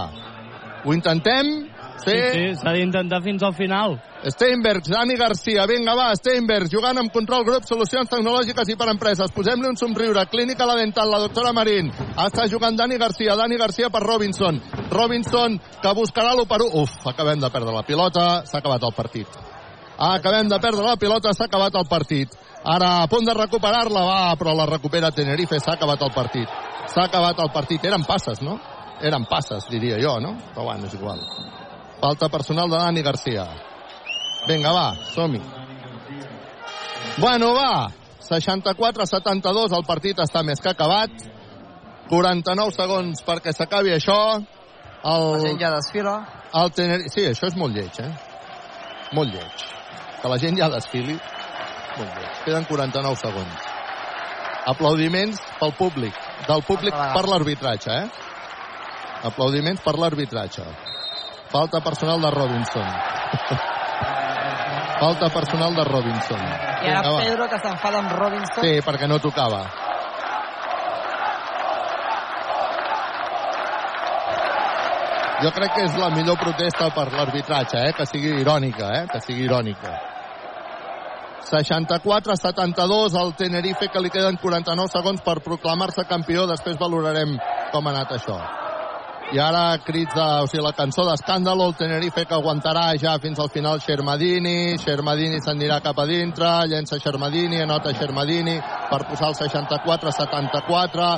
Ho 0.84 0.94
intentem? 0.96 1.68
Sí? 1.98 2.14
Sí, 2.14 2.20
sí, 2.32 2.44
s'ha 2.60 2.72
d'intentar 2.76 3.20
fins 3.24 3.42
al 3.42 3.54
final. 3.54 3.98
Steinberg, 4.30 4.86
Dani 4.86 5.16
Garcia, 5.18 5.66
vinga 5.70 5.94
va, 5.98 6.08
Steinberg, 6.18 6.70
jugant 6.72 6.98
amb 6.98 7.12
control 7.14 7.44
grup, 7.46 7.66
solucions 7.68 8.10
tecnològiques 8.10 8.72
i 8.72 8.76
per 8.78 8.88
empreses. 8.92 9.34
Posem-li 9.34 9.68
un 9.70 9.78
somriure, 9.78 10.24
clínica 10.30 10.66
la 10.66 10.78
dental, 10.78 11.10
la 11.10 11.20
doctora 11.22 11.52
Marín. 11.54 11.92
Està 12.14 12.48
jugant 12.50 12.78
Dani 12.78 12.98
Garcia, 12.98 13.36
Dani 13.38 13.58
Garcia 13.58 13.90
per 13.94 14.02
Robinson. 14.06 14.60
Robinson, 14.90 15.58
que 15.82 15.94
buscarà 15.94 16.34
l'1 16.34 16.70
Uf, 16.78 16.98
acabem 17.06 17.40
de 17.40 17.50
perdre 17.50 17.74
la 17.74 17.84
pilota, 17.86 18.44
s'ha 18.46 18.58
acabat 18.58 18.82
el 18.82 18.94
partit. 18.96 19.38
Acabem 19.98 20.48
de 20.48 20.58
perdre 20.62 20.84
la 20.86 20.96
pilota, 20.96 21.32
s'ha 21.34 21.48
acabat 21.50 21.74
el 21.74 21.86
partit. 21.90 22.34
Ara 22.64 23.02
a 23.02 23.06
punt 23.10 23.26
de 23.26 23.34
recuperar-la, 23.34 24.02
va, 24.06 24.34
però 24.38 24.54
la 24.54 24.66
recupera 24.66 25.10
Tenerife, 25.10 25.58
s'ha 25.58 25.74
acabat 25.74 26.02
el 26.02 26.14
partit. 26.14 26.58
S'ha 26.86 27.06
acabat 27.06 27.38
el 27.42 27.50
partit. 27.54 27.84
Eren 27.84 28.06
passes, 28.06 28.42
no? 28.42 28.58
Eren 29.02 29.26
passes, 29.30 29.66
diria 29.70 29.98
jo, 30.02 30.18
no? 30.22 30.36
Però 30.54 30.70
bueno, 30.70 30.86
és 30.86 30.94
igual. 30.94 31.22
Falta 32.00 32.28
personal 32.28 32.70
de 32.70 32.76
Dani 32.76 33.02
Garcia. 33.02 33.46
Vinga, 34.46 34.72
va, 34.72 34.94
som-hi. 35.14 35.40
Bueno, 37.18 37.54
va. 37.54 37.90
64-72, 38.28 39.74
el 39.74 39.84
partit 39.88 40.20
està 40.22 40.44
més 40.46 40.60
que 40.62 40.70
acabat. 40.70 41.10
49 42.08 42.74
segons 42.76 43.24
perquè 43.26 43.52
s'acabi 43.52 43.92
això. 43.96 44.18
El... 45.04 45.26
La 45.34 45.40
gent 45.42 45.60
ja 45.60 45.72
desfila. 45.74 46.14
El 46.62 46.70
Tenerife... 46.76 47.12
Sí, 47.14 47.26
això 47.28 47.50
és 47.50 47.56
molt 47.58 47.74
lleig, 47.76 47.98
eh? 48.02 48.12
Molt 49.16 49.34
lleig. 49.34 49.66
Que 50.22 50.30
la 50.30 50.38
gent 50.40 50.58
ja 50.58 50.70
desfili. 50.72 51.16
Molt 51.98 52.14
lleig. 52.14 52.40
Queden 52.46 52.68
49 52.70 53.20
segons. 53.20 53.68
Aplaudiments 54.68 55.40
pel 55.58 55.74
públic. 55.78 56.16
Del 56.46 56.62
públic 56.66 56.94
per 56.94 57.24
l'arbitratge, 57.28 57.98
eh? 58.04 59.26
Aplaudiments 59.28 59.82
per 59.84 59.96
l'arbitratge. 59.98 60.66
Falta 61.48 61.80
personal 61.80 62.20
de 62.20 62.30
Robinson. 62.30 62.88
Falta 65.00 65.28
personal 65.30 65.74
de 65.74 65.84
Robinson. 65.84 66.40
I 66.84 66.90
ara 66.90 67.02
Vinga. 67.08 67.22
Pedro, 67.22 67.48
que 67.48 67.58
s'enfada 67.62 67.98
amb 68.02 68.12
Robinson. 68.12 68.64
Sí, 68.64 68.80
perquè 68.84 69.08
no 69.08 69.18
tocava. 69.22 69.62
Jo 75.38 75.52
crec 75.54 75.74
que 75.76 75.84
és 75.86 75.96
la 75.96 76.10
millor 76.10 76.36
protesta 76.36 76.90
per 76.90 77.12
l'arbitratge, 77.14 77.78
eh? 77.78 77.92
que 77.94 78.06
sigui 78.10 78.34
irònica, 78.42 78.90
eh? 79.00 79.04
que 79.06 79.20
sigui 79.22 79.46
irònica. 79.46 79.94
64-72 81.48 83.14
al 83.16 83.36
Tenerife, 83.38 83.88
que 83.88 84.02
li 84.02 84.10
queden 84.10 84.36
49 84.42 84.90
segons 84.92 85.22
per 85.24 85.38
proclamar-se 85.46 86.04
campió. 86.10 86.44
Després 86.50 86.76
valorarem 86.80 87.38
com 87.72 87.86
ha 87.86 87.94
anat 87.94 88.18
això. 88.18 88.36
I 89.28 89.36
ara 89.44 89.76
crits 89.84 90.14
de, 90.16 90.26
o 90.40 90.46
sigui, 90.48 90.62
la 90.64 90.70
cançó 90.72 91.04
d'escàndalo, 91.04 91.66
el 91.68 91.74
Tenerife 91.76 92.22
que 92.24 92.32
aguantarà 92.32 92.94
ja 92.96 93.18
fins 93.20 93.36
al 93.42 93.50
final 93.52 93.76
Xermadini, 93.84 94.78
Xermadini 94.80 95.36
s'anirà 95.44 95.82
cap 95.84 95.98
a 96.00 96.06
dintre, 96.08 96.48
llença 96.70 96.96
Xermadini, 96.96 97.60
anota 97.60 97.92
Xermadini 97.92 98.54
per 98.88 99.02
posar 99.10 99.28
el 99.28 99.36
64-74, 99.36 101.08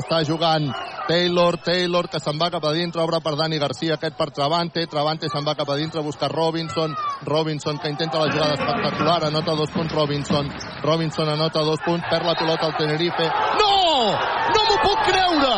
està 0.00 0.18
jugant 0.26 0.66
Taylor, 1.06 1.60
Taylor 1.62 2.08
que 2.10 2.18
se'n 2.18 2.40
va 2.42 2.48
cap 2.50 2.66
a 2.66 2.72
dintre, 2.74 3.04
obre 3.04 3.20
per 3.22 3.36
Dani 3.38 3.62
Garcia, 3.62 3.94
aquest 4.00 4.18
per 4.18 4.32
Travante, 4.34 4.88
Travante 4.90 5.30
se'n 5.30 5.46
va 5.46 5.54
cap 5.54 5.70
a 5.70 5.78
dintre, 5.78 6.02
busca 6.02 6.26
Robinson, 6.26 6.96
Robinson 7.22 7.78
que 7.78 7.94
intenta 7.94 8.18
la 8.18 8.32
jugada 8.32 8.58
espectacular, 8.58 9.20
anota 9.30 9.54
dos 9.54 9.70
punts 9.70 9.94
Robinson, 9.94 10.50
Robinson 10.82 11.30
anota 11.36 11.62
dos 11.62 11.78
punts, 11.86 12.02
perd 12.10 12.26
la 12.26 12.34
pilota 12.34 12.66
al 12.66 12.76
Tenerife. 12.82 13.30
No! 13.62 14.10
No 14.50 14.66
m'ho 14.66 14.82
puc 14.82 15.06
creure! 15.06 15.54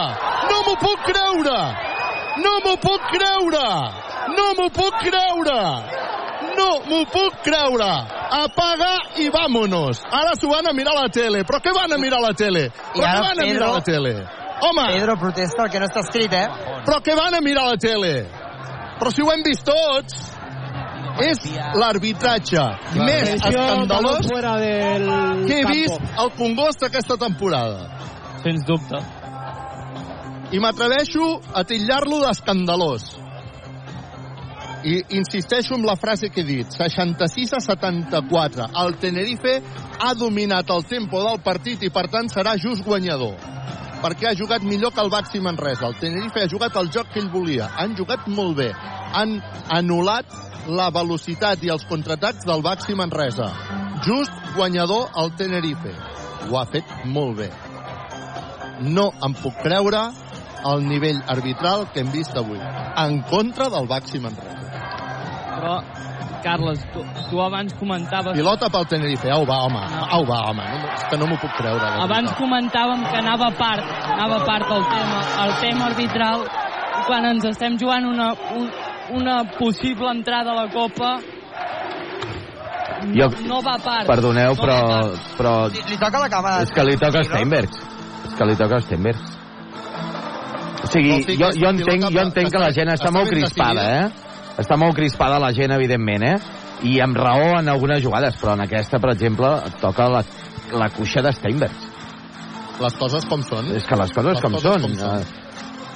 No 0.52 0.62
m'ho 0.68 0.76
puc 0.84 1.08
creure! 1.08 2.01
No 2.40 2.52
m'ho 2.64 2.76
puc 2.80 3.02
creure! 3.12 3.66
No 4.36 4.46
m'ho 4.56 4.68
puc 4.72 4.94
creure! 5.04 5.60
No 6.56 6.68
m'ho 6.88 7.00
puc 7.12 7.42
creure! 7.44 7.90
Apaga 8.38 8.92
i 9.20 9.28
vámonos! 9.28 10.00
Ara 10.10 10.32
s'ho 10.40 10.48
van 10.48 10.68
a 10.70 10.72
mirar 10.72 10.94
a 10.96 11.02
la 11.02 11.08
tele. 11.12 11.44
Però 11.44 11.60
què 11.60 11.74
van 11.76 11.92
a 11.92 11.98
mirar 12.00 12.22
a 12.22 12.28
la 12.30 12.34
tele? 12.38 12.68
Però 12.94 13.04
què 13.04 13.20
van 13.28 13.42
a 13.42 13.46
mirar 13.50 13.68
a 13.68 13.72
la 13.76 13.84
tele? 13.84 14.14
Home! 14.62 14.86
Pedro 14.94 15.16
protesta 15.18 15.64
el 15.66 15.70
que 15.70 15.80
no 15.82 15.86
està 15.90 16.00
escrit, 16.06 16.32
eh? 16.32 16.46
Però 16.86 17.00
què 17.04 17.16
van 17.18 17.34
a 17.34 17.40
mirar 17.44 17.66
a 17.66 17.74
la 17.74 17.80
tele? 17.82 18.12
Però 19.00 19.10
si 19.10 19.22
ho 19.24 19.32
hem 19.32 19.42
vist 19.44 19.64
tots, 19.66 20.20
és 21.22 21.40
l'arbitratge 21.76 22.62
més 22.96 23.34
escandalós 23.36 24.28
que 25.48 25.58
he 25.58 25.64
vist 25.68 26.00
al 26.16 26.30
Congost 26.38 26.86
aquesta 26.88 27.18
temporada. 27.20 27.90
Sens 28.44 28.64
dubte. 28.66 29.02
I 30.52 30.58
m'atreveixo 30.60 31.38
a 31.56 31.62
titllar-lo 31.64 32.18
d'escandalós. 32.20 33.06
I 34.84 34.98
insisteixo 35.16 35.78
en 35.78 35.86
la 35.88 35.94
frase 35.96 36.28
que 36.28 36.42
he 36.42 36.44
dit, 36.44 36.68
66 36.68 37.54
a 37.56 37.60
74. 37.64 38.66
El 38.82 38.98
Tenerife 39.00 39.54
ha 39.98 40.12
dominat 40.12 40.68
el 40.74 40.84
tempo 40.84 41.22
del 41.24 41.40
partit 41.40 41.86
i, 41.86 41.88
per 41.94 42.04
tant, 42.12 42.28
serà 42.28 42.58
just 42.60 42.84
guanyador. 42.84 43.38
Perquè 44.02 44.28
ha 44.28 44.36
jugat 44.36 44.66
millor 44.66 44.92
que 44.92 45.00
el 45.00 45.08
Baxi 45.08 45.40
Manresa. 45.40 45.86
El 45.88 45.96
Tenerife 46.02 46.42
ha 46.42 46.50
jugat 46.50 46.76
el 46.76 46.90
joc 46.92 47.08
que 47.14 47.22
ell 47.22 47.30
volia. 47.32 47.70
Han 47.78 47.94
jugat 47.96 48.26
molt 48.28 48.58
bé. 48.58 48.72
Han 49.14 49.38
anul·lat 49.72 50.36
la 50.68 50.90
velocitat 50.92 51.62
i 51.64 51.72
els 51.72 51.86
contraatacs 51.88 52.44
del 52.44 52.60
Baxi 52.66 52.98
Manresa. 52.98 53.48
Just 54.04 54.34
guanyador 54.58 55.08
el 55.22 55.32
Tenerife. 55.38 55.94
Ho 56.50 56.58
ha 56.60 56.66
fet 56.68 56.92
molt 57.06 57.38
bé. 57.40 57.48
No 58.82 59.12
em 59.22 59.38
puc 59.38 59.62
creure 59.62 60.10
el 60.70 60.86
nivell 60.88 61.20
arbitral 61.28 61.88
que 61.92 62.00
hem 62.00 62.10
vist 62.12 62.36
avui. 62.36 62.58
En 63.02 63.22
contra 63.30 63.68
del 63.70 63.86
Baxi 63.90 64.18
Manresa. 64.22 64.58
Però, 65.52 65.76
Carles, 66.42 66.80
tu, 66.92 67.02
tu 67.30 67.38
abans 67.40 67.72
comentaves... 67.78 68.34
Pilota 68.34 68.68
pel 68.68 68.86
Tenerife. 68.90 69.30
Au, 69.30 69.44
va, 69.46 69.60
home. 69.66 69.82
Au, 70.10 70.24
va, 70.26 70.40
home. 70.50 70.64
No, 70.66 70.88
és 70.96 71.04
que 71.10 71.18
no 71.20 71.28
m'ho 71.30 71.36
puc 71.38 71.52
creure. 71.58 71.86
Abans 72.02 72.32
veritat. 72.32 72.38
comentàvem 72.40 73.04
que 73.10 73.18
anava 73.20 73.46
a 73.46 73.54
part, 73.58 73.92
anava 74.16 74.40
a 74.40 74.46
part 74.48 74.72
el 74.74 74.82
tema, 74.90 75.20
el 75.44 75.52
tema 75.60 75.86
arbitral, 75.92 76.42
quan 77.06 77.28
ens 77.30 77.46
estem 77.52 77.78
jugant 77.78 78.08
una, 78.10 78.32
un, 78.58 78.66
una 79.20 79.36
possible 79.58 80.10
entrada 80.10 80.50
a 80.50 80.58
la 80.64 80.66
Copa, 80.74 81.12
Jo, 83.02 83.26
no 83.46 83.60
va 83.62 83.74
a 83.74 83.82
part. 83.82 84.06
perdoneu, 84.06 84.54
no 84.54 84.62
però, 84.62 84.74
va 84.78 84.82
a 84.82 84.98
part. 85.02 85.30
però 85.38 85.54
Li 85.90 85.96
toca 85.98 86.20
la 86.22 86.28
cama. 86.30 86.56
és 86.62 86.70
que 86.70 86.84
li 86.86 86.96
toca 86.96 87.18
a 87.20 87.24
Steinberg. 87.26 87.70
És 88.28 88.34
que 88.38 88.44
li 88.46 88.54
toca 88.56 88.76
a 88.76 88.80
Steinberg. 88.80 89.18
O 90.82 90.90
sigui, 90.90 91.36
jo, 91.38 91.50
jo 91.54 91.68
entenc, 91.70 92.08
jo 92.10 92.20
entenc 92.24 92.50
que 92.52 92.58
la 92.62 92.72
gent 92.74 92.90
està, 92.94 93.12
molt 93.14 93.30
crispada, 93.30 93.84
eh? 94.00 94.32
Està 94.62 94.76
molt 94.76 94.96
crispada 94.98 95.38
la 95.40 95.52
gent, 95.56 95.72
evidentment, 95.76 96.24
eh? 96.26 96.34
I 96.90 96.96
amb 97.04 97.16
raó 97.16 97.58
en 97.60 97.68
algunes 97.70 98.02
jugades, 98.02 98.34
però 98.40 98.56
en 98.56 98.64
aquesta, 98.66 98.98
per 98.98 99.12
exemple, 99.14 99.52
toca 99.80 100.08
la, 100.10 100.24
la 100.74 100.88
cuixa 100.90 101.22
de 101.22 101.32
Steinberg. 101.32 101.88
les 102.82 102.96
coses 102.98 103.24
com 103.30 103.42
són. 103.46 103.68
És 103.76 103.86
que 103.86 103.94
les 103.96 104.10
coses 104.10 104.34
Les 104.34 104.42
com 104.42 104.52
coses 104.58 104.72
són. 104.72 104.82
com 104.82 104.98
són. 104.98 105.41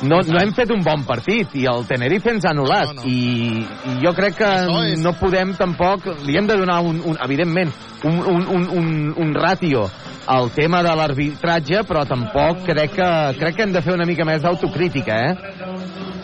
No, 0.02 0.18
no 0.20 0.38
hem 0.42 0.50
fet 0.52 0.70
un 0.74 0.82
bon 0.84 1.04
partit 1.08 1.54
i 1.56 1.62
el 1.70 1.86
Tenerife 1.88 2.28
ens 2.34 2.44
ha 2.44 2.50
anul·lat 2.52 2.90
No, 2.92 3.00
no. 3.00 3.04
I, 3.08 3.62
i 3.64 3.94
jo 4.02 4.12
crec 4.12 4.34
que 4.36 4.50
és- 4.92 5.00
no 5.00 5.14
podem 5.16 5.54
tampoc 5.56 6.04
li 6.26 6.36
hem 6.36 6.46
de 6.46 6.56
donar 6.60 6.82
un, 6.84 7.00
un 7.04 7.16
evidentment 7.24 7.72
un, 8.04 8.18
un, 8.20 8.42
un, 8.58 8.66
un, 8.76 8.90
un 9.16 9.32
ràtio 9.34 9.86
al 10.26 10.50
tema 10.50 10.82
de 10.82 10.92
l'arbitratge 10.98 11.80
però 11.88 12.04
tampoc 12.04 12.64
crec 12.66 12.92
que, 12.98 13.08
crec 13.40 13.56
que 13.56 13.62
hem 13.62 13.72
de 13.72 13.80
fer 13.82 13.94
una 13.94 14.04
mica 14.04 14.24
més 14.28 14.42
d'autocrítica 14.44 15.16
eh? 15.30 15.34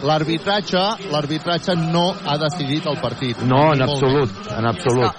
L'arbitratge 0.03 0.83
l'arbitratge 1.13 1.77
no 1.79 2.09
ha 2.27 2.37
decidit 2.45 2.87
el 2.91 2.99
partit. 3.01 3.41
no, 3.47 3.73
en 3.73 3.83
absolut 3.83 4.31
en 4.59 4.67
absolut 4.67 5.13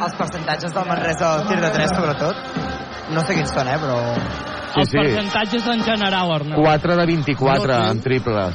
Els 0.00 0.14
percentatges 0.16 0.72
del 0.72 0.86
Manresa 0.88 1.34
al 1.34 1.46
tir 1.48 1.58
de 1.60 1.70
3, 1.70 1.90
sobretot, 1.96 2.36
no 3.12 3.20
sé 3.24 3.34
quins 3.36 3.52
són, 3.52 3.68
eh, 3.68 3.76
però... 3.80 3.98
Sí, 4.70 4.80
els 4.80 4.90
sí. 4.92 4.98
percentatges 4.98 5.66
en 5.66 5.82
general, 5.84 6.32
Arnau. 6.32 6.62
4 6.62 6.96
de 6.96 7.06
24 7.06 7.72
No, 7.72 7.90
en 7.90 8.02
triples. 8.04 8.54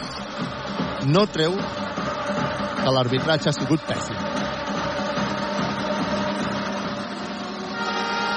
No 1.11 1.25
treu 1.27 1.57
que 1.57 2.93
l'arbitratge 2.93 3.51
ha 3.51 3.55
sigut 3.55 3.83
pèssim. 3.89 4.17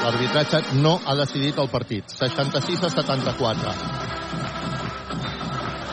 L'arbitratge 0.03 0.63
no 0.83 0.99
ha 1.05 1.15
decidit 1.19 1.59
el 1.61 1.69
partit. 1.69 2.05
66 2.17 2.85
a 2.89 2.91
74. 2.97 3.75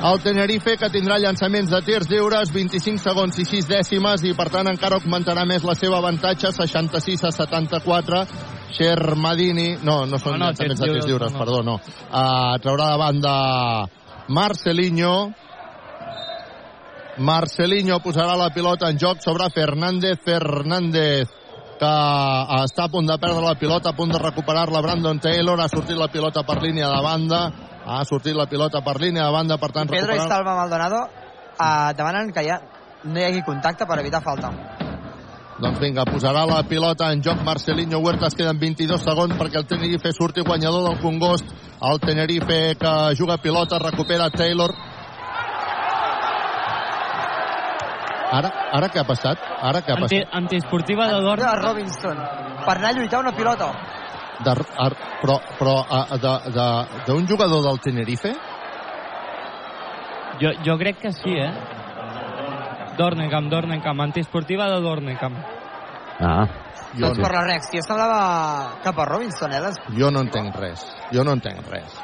El 0.05 0.19
Tenerife, 0.22 0.75
que 0.77 0.89
tindrà 0.93 1.15
llançaments 1.17 1.72
de 1.72 1.80
tirs 1.85 2.09
lliures, 2.11 2.51
25 2.53 3.01
segons 3.01 3.39
i 3.41 3.45
6 3.47 3.69
dècimes, 3.72 4.25
i 4.27 4.33
per 4.38 4.49
tant 4.53 4.69
encara 4.69 4.99
augmentarà 4.99 5.45
més 5.49 5.65
la 5.65 5.73
seva 5.80 5.97
avantatge, 5.97 6.51
66 6.53 7.23
a 7.25 7.31
74. 7.33 8.25
Shermadini, 8.74 9.77
no, 9.84 10.06
no 10.10 10.18
són 10.18 10.35
No, 10.35 10.40
no, 10.40 10.52
llançaments 10.52 10.80
de 10.80 10.88
tirs 10.88 10.98
tirs 10.98 11.08
lliures, 11.08 11.32
lliures, 11.32 11.34
no. 11.34 11.40
perdó, 11.40 11.61
no. 11.64 11.76
Uh, 12.10 12.56
traurà 12.64 12.92
de 12.92 13.00
banda 13.02 13.34
Marcelinho, 14.27 15.16
Marcelinho 17.18 18.02
posarà 18.03 18.35
la 18.35 18.50
pilota 18.52 18.90
en 18.92 19.00
joc 19.00 19.22
sobre 19.24 19.48
Fernández. 19.53 20.19
Fernández 20.26 21.30
que 21.80 21.92
està 22.64 22.85
a 22.85 22.92
punt 22.92 23.08
de 23.08 23.18
perdre 23.19 23.44
la 23.44 23.58
pilota, 23.60 23.92
a 23.92 23.98
punt 23.98 24.14
de 24.14 24.19
recuperar-la 24.22 24.82
Brandon 24.82 25.19
Taylor, 25.19 25.60
ha 25.60 25.68
sortit 25.68 25.98
la 26.00 26.08
pilota 26.08 26.45
per 26.48 26.61
línia 26.64 26.88
de 26.88 27.02
banda, 27.03 27.42
ha 27.85 28.03
sortit 28.08 28.35
la 28.35 28.48
pilota 28.48 28.82
per 28.85 28.95
línia 29.02 29.26
de 29.27 29.35
banda, 29.35 29.60
per 29.60 29.72
tant 29.76 29.92
Pedro 29.92 30.14
i 30.14 30.16
recuperar... 30.16 30.38
Salva 30.38 30.56
Maldonado 30.56 31.03
eh, 31.06 31.94
demanen 31.98 32.32
que 32.32 32.48
ja 32.48 32.61
no 33.03 33.19
hi 33.19 33.27
hagi 33.27 33.44
contacte 33.44 33.85
per 33.85 34.00
evitar 34.00 34.24
falta. 34.24 34.53
Doncs 35.56 35.80
vinga, 35.80 36.03
posarà 36.03 36.42
la 36.50 36.64
pilota 36.67 37.11
en 37.14 37.22
joc 37.24 37.40
Marcelinho 37.48 38.00
Huertas, 38.03 38.34
queden 38.35 38.58
22 38.59 39.00
segons 39.06 39.38
perquè 39.40 39.61
el 39.61 39.67
Tenerife 39.69 40.11
surti 40.11 40.43
guanyador 40.43 40.90
del 40.90 41.00
Congost. 41.00 41.48
El 41.82 42.00
Tenerife 42.03 42.75
que 42.80 42.92
juga 43.16 43.38
pilota, 43.38 43.80
recupera 43.80 44.30
Taylor. 44.30 44.74
Ara, 48.35 48.50
ara 48.75 48.90
què 48.92 49.00
ha 49.00 49.06
passat? 49.08 49.40
Ara 49.61 49.80
què 49.85 49.93
ha 49.93 50.00
Anti, 50.01 50.19
passat? 50.19 50.35
antiesportiva 50.42 51.08
de 51.08 51.22
Dorn. 51.24 51.40
De 51.45 51.53
Robinson, 51.61 52.17
per 52.66 52.75
anar 52.77 52.90
a 52.90 52.98
lluitar 52.98 53.19
una 53.24 53.32
pilota. 53.38 53.69
De, 54.43 54.51
ar, 54.51 54.92
però 55.22 55.38
però 55.59 55.75
a- 55.88 56.17
de- 56.19 56.51
de- 56.51 57.03
d'un 57.08 57.27
jugador 57.27 57.64
del 57.64 57.80
Tenerife? 57.80 58.34
Jo, 60.42 60.51
jo 60.66 60.77
crec 60.77 61.00
que 61.00 61.11
sí, 61.14 61.32
eh? 61.32 61.53
Dornenkamp, 62.98 63.49
Dornenkamp, 63.51 64.01
antiesportiva 64.01 64.69
de 64.69 64.82
Dornenkamp. 64.82 65.38
ah, 66.19 66.45
Jo 66.95 67.07
doncs 67.09 67.17
no, 67.19 67.24
per 67.25 67.33
la 67.35 67.41
reacció 67.43 67.82
semblava 67.83 68.77
cap 68.83 68.99
a 68.99 69.06
Robinson, 69.06 69.51
eh? 69.51 69.59
Les... 69.59 69.80
jo 69.99 70.11
no 70.11 70.22
entenc 70.24 70.56
res. 70.56 70.85
Jo 71.11 71.24
no 71.27 71.33
entenc 71.35 71.67
res. 71.67 71.98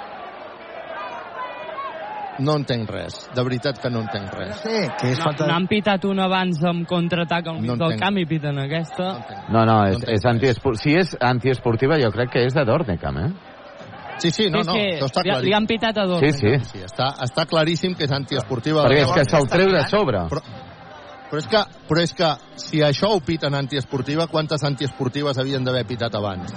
No 2.42 2.56
entenc 2.58 2.90
res. 2.90 3.18
De 3.36 3.44
veritat 3.46 3.78
que 3.80 3.90
no 3.92 4.02
entenc 4.02 4.32
res. 4.34 4.56
Sí, 4.64 4.80
que 5.00 5.12
és 5.12 5.20
No, 5.20 5.26
falta... 5.28 5.46
N'han 5.48 5.68
pitat 5.70 6.06
un 6.10 6.20
abans 6.24 6.62
amb 6.66 6.88
contraatac 6.90 7.48
al 7.52 7.60
mig 7.62 7.70
No 7.70 7.76
del 7.78 7.98
camp 8.00 8.18
i 8.18 8.26
piten 8.26 8.58
aquesta. 8.64 9.10
no, 9.52 9.64
no, 9.68 9.76
és, 9.92 9.98
entenc 10.00 10.16
és 10.18 10.26
antiespor... 10.32 10.78
si 10.80 10.96
és 10.98 11.14
antiesportiva 11.20 12.00
jo 12.02 12.10
crec 12.16 12.32
que 12.34 12.46
és 12.48 12.56
de 12.56 12.64
Dornecamp 12.66 13.18
eh? 13.22 13.30
Sí, 14.22 14.32
sí, 14.32 14.50
no, 14.54 14.62
no, 14.64 14.74
sí, 14.74 14.82
això 14.96 15.08
està 15.10 15.22
li, 15.24 15.30
li 15.30 15.32
claríssim. 15.34 15.56
han 15.58 15.68
pitat 15.70 15.98
a 15.98 16.04
sí, 16.06 16.10
Dornenkamp. 16.12 16.66
sí 16.66 16.72
Sí, 16.80 16.84
està, 16.88 17.12
està 17.28 17.46
claríssim 17.50 17.96
que 17.98 18.06
és 18.06 18.12
antiesportiva. 18.16 18.84
perquè 18.88 19.06
és 19.06 19.14
que 19.20 19.26
se'l 19.30 19.48
treu 19.50 19.72
de 19.76 19.84
sobre 19.90 20.26
Però, 20.32 20.42
però, 21.32 21.40
és 21.40 21.48
que, 21.48 21.60
però 21.88 22.02
és 22.04 22.12
que 22.12 22.30
si 22.60 22.82
això 22.84 23.14
ho 23.16 23.22
piten 23.24 23.56
antiesportiva, 23.56 24.28
quantes 24.28 24.66
antiesportives 24.68 25.38
havien 25.40 25.64
d'haver 25.64 25.86
pitat 25.88 26.16
abans? 26.20 26.52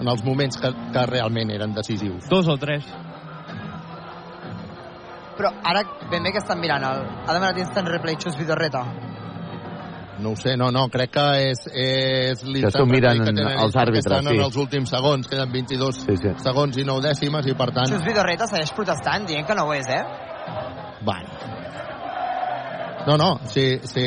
En 0.00 0.10
els 0.10 0.24
moments 0.26 0.58
que, 0.58 0.72
que 0.92 1.04
realment 1.06 1.52
eren 1.54 1.76
decisius. 1.76 2.26
Dos 2.28 2.50
o 2.50 2.56
tres. 2.58 2.84
Però 5.36 5.52
ara 5.70 5.84
ben 6.10 6.26
bé 6.26 6.32
que 6.34 6.42
estan 6.42 6.58
mirant. 6.58 6.82
El... 6.88 7.04
Ha 7.22 7.36
demanat 7.36 7.60
instant 7.62 7.86
replay 7.92 8.18
Xus 8.18 8.34
Vidorreta. 8.40 8.82
No 10.18 10.32
ho 10.32 10.36
sé, 10.40 10.56
no, 10.56 10.70
no, 10.72 10.86
crec 10.88 11.12
que 11.12 11.24
és, 11.52 11.60
és 11.76 12.42
Que 12.42 12.70
s'ho 12.72 12.86
miren 12.88 13.20
que 13.20 13.34
tenen 13.36 13.60
els 13.62 13.76
àrbitres, 13.76 14.08
estan 14.08 14.30
sí. 14.30 14.32
en 14.34 14.46
els 14.46 14.56
últims 14.56 14.94
segons, 14.96 15.28
queden 15.28 15.52
22 15.52 16.00
Sí, 16.06 16.16
sí. 16.22 16.32
segons 16.40 16.80
i 16.80 16.86
9 16.88 17.04
dècimes 17.04 17.50
i 17.52 17.54
per 17.58 17.68
tant, 17.76 17.92
Xus 17.92 18.06
Vidorreta 18.06 18.48
segueix 18.48 18.72
protestant, 18.74 19.28
dient 19.28 19.44
que 19.46 19.58
no 19.58 19.68
ho 19.68 19.76
és, 19.76 19.92
eh? 19.92 20.02
bueno. 21.04 21.55
No, 23.06 23.16
no, 23.16 23.36
sí, 23.52 23.78
sí. 23.86 24.06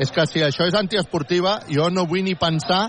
És 0.00 0.12
que 0.12 0.26
si 0.28 0.42
això 0.44 0.66
és 0.68 0.76
antiesportiva, 0.76 1.60
jo 1.68 1.88
no 1.92 2.06
vull 2.08 2.24
ni 2.24 2.34
pensar 2.36 2.82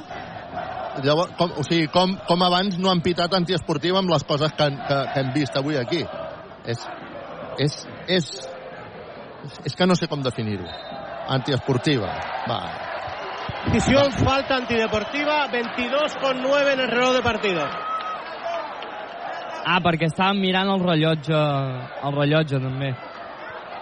Llavors, 1.03 1.33
com, 1.37 1.51
o 1.57 1.63
sigui, 1.65 1.87
com, 1.93 2.15
com 2.27 2.43
abans 2.43 2.77
no 2.81 2.89
han 2.89 3.03
pitat 3.05 3.33
antiesportiva 3.37 3.99
amb 4.01 4.09
les 4.09 4.23
coses 4.25 4.53
que, 4.57 4.67
que, 4.87 4.99
que 5.13 5.21
hem 5.21 5.31
vist 5.35 5.57
avui 5.59 5.77
aquí. 5.77 6.01
És, 6.65 6.83
és, 7.61 7.75
és, 8.17 8.29
és 9.69 9.77
que 9.77 9.87
no 9.87 9.97
sé 9.99 10.09
com 10.09 10.23
definir-ho. 10.25 10.65
Antiesportiva. 11.37 12.09
Va. 12.49 12.59
Decisión, 13.67 14.11
falta 14.15 14.57
antideportiva, 14.57 15.45
22 15.51 16.17
con 16.23 16.41
9 16.41 16.73
en 16.73 16.79
el 16.79 16.89
reloj 16.89 17.15
de 17.17 17.23
partido. 17.23 17.67
Ah, 19.67 19.81
perquè 19.83 20.07
estàvem 20.07 20.39
mirant 20.39 20.71
el 20.71 20.83
rellotge, 20.83 21.39
el 22.07 22.15
rellotge 22.15 22.61
també. 22.63 22.93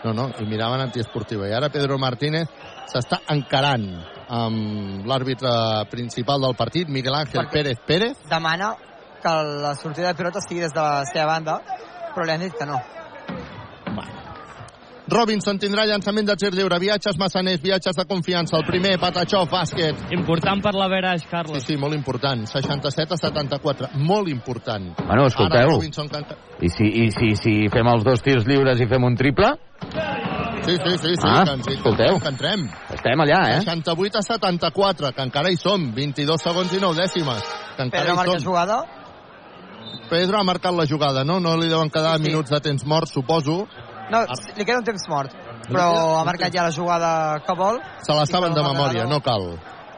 No, 0.06 0.14
no, 0.14 0.28
i 0.38 0.46
miraven 0.46 0.84
antiesportiva. 0.84 1.48
I 1.50 1.54
ara 1.58 1.72
Pedro 1.74 1.98
Martínez 1.98 2.46
s'està 2.92 3.18
encarant 3.34 3.88
amb 4.30 5.08
l'àrbitre 5.10 5.50
principal 5.90 6.46
del 6.46 6.54
partit, 6.56 6.92
Miguel 6.94 7.16
Ángel 7.18 7.42
Perquè- 7.42 7.52
Pérez 7.52 7.80
Pérez. 7.88 8.18
Demana 8.30 8.76
que 9.24 9.34
la 9.64 9.74
sortida 9.74 10.10
de 10.12 10.20
pilota 10.20 10.42
sigui 10.46 10.62
des 10.62 10.74
de 10.74 10.80
la 10.80 11.04
seva 11.10 11.26
banda, 11.26 11.58
però 12.14 12.26
li 12.26 12.32
han 12.36 12.46
dit 12.46 12.54
que 12.54 12.68
no. 12.70 12.78
Robinson 15.08 15.60
tindrà 15.62 15.84
llançament 15.86 16.26
de 16.26 16.34
tir 16.36 16.50
lliure, 16.56 16.80
viatges 16.82 17.18
massaners, 17.22 17.60
viatges 17.62 17.96
de 17.96 18.06
confiança. 18.10 18.58
El 18.58 18.66
primer, 18.66 18.96
Patachó, 19.00 19.44
bàsquet. 19.46 20.00
Important 20.18 20.64
per 20.66 20.74
la 20.74 20.88
Veraix, 20.90 21.28
Carles. 21.30 21.62
Sí, 21.64 21.74
sí, 21.76 21.78
molt 21.78 21.94
important. 21.94 22.48
67 22.50 23.14
a 23.14 23.18
74. 23.18 23.90
Molt 24.02 24.28
important. 24.34 24.96
Bueno, 25.06 25.28
escolteu. 25.28 25.60
Ara 25.62 25.70
Robinson 25.76 26.10
enca- 26.10 26.38
i 26.60 26.70
si, 26.70 26.88
i 27.06 27.12
si, 27.12 27.36
si 27.36 27.54
fem 27.70 27.88
els 27.94 28.04
dos 28.04 28.22
tirs 28.26 28.48
lliures 28.48 28.82
i 28.82 28.88
fem 28.88 29.04
un 29.04 29.16
triple 29.16 29.54
Sí, 30.66 30.72
sí, 30.84 30.98
sí, 30.98 31.10
sí, 31.16 31.28
Ah, 31.30 31.44
que, 31.46 31.52
ens, 31.52 31.68
escolteu. 31.68 32.20
que 32.20 32.28
entrem. 32.28 32.64
estem 32.90 33.20
allà, 33.22 33.42
eh? 33.52 33.60
68 33.62 34.18
a 34.18 34.22
74, 34.24 35.12
que 35.14 35.22
encara 35.22 35.52
hi 35.52 35.58
som. 35.58 35.92
22 35.94 36.42
segons 36.42 36.74
i 36.74 36.80
9 36.82 36.98
dècimes. 37.04 37.44
Que 37.78 37.84
encara 37.84 38.02
Pedro 38.06 38.14
hi 38.14 38.18
marca 38.18 38.40
som. 38.40 38.48
jugada. 38.50 38.80
Pedro 40.10 40.40
ha 40.40 40.44
marcat 40.44 40.74
la 40.74 40.88
jugada, 40.88 41.24
no? 41.24 41.40
No 41.40 41.56
li 41.58 41.68
deuen 41.68 41.90
quedar 41.92 42.18
minuts 42.20 42.50
de 42.50 42.60
temps 42.62 42.84
mort, 42.86 43.08
suposo. 43.08 43.68
No, 44.12 44.22
li 44.58 44.66
queda 44.66 44.80
un 44.82 44.86
temps 44.86 45.08
mort, 45.10 45.34
però 45.66 45.90
ha 46.20 46.24
marcat 46.28 46.54
ja 46.54 46.68
la 46.68 46.74
jugada 46.76 47.12
que 47.46 47.58
vol. 47.58 47.82
Se 48.06 48.14
la 48.14 48.26
saben 48.30 48.54
de 48.54 48.64
memòria, 48.66 49.08
no 49.10 49.22
cal. 49.26 49.56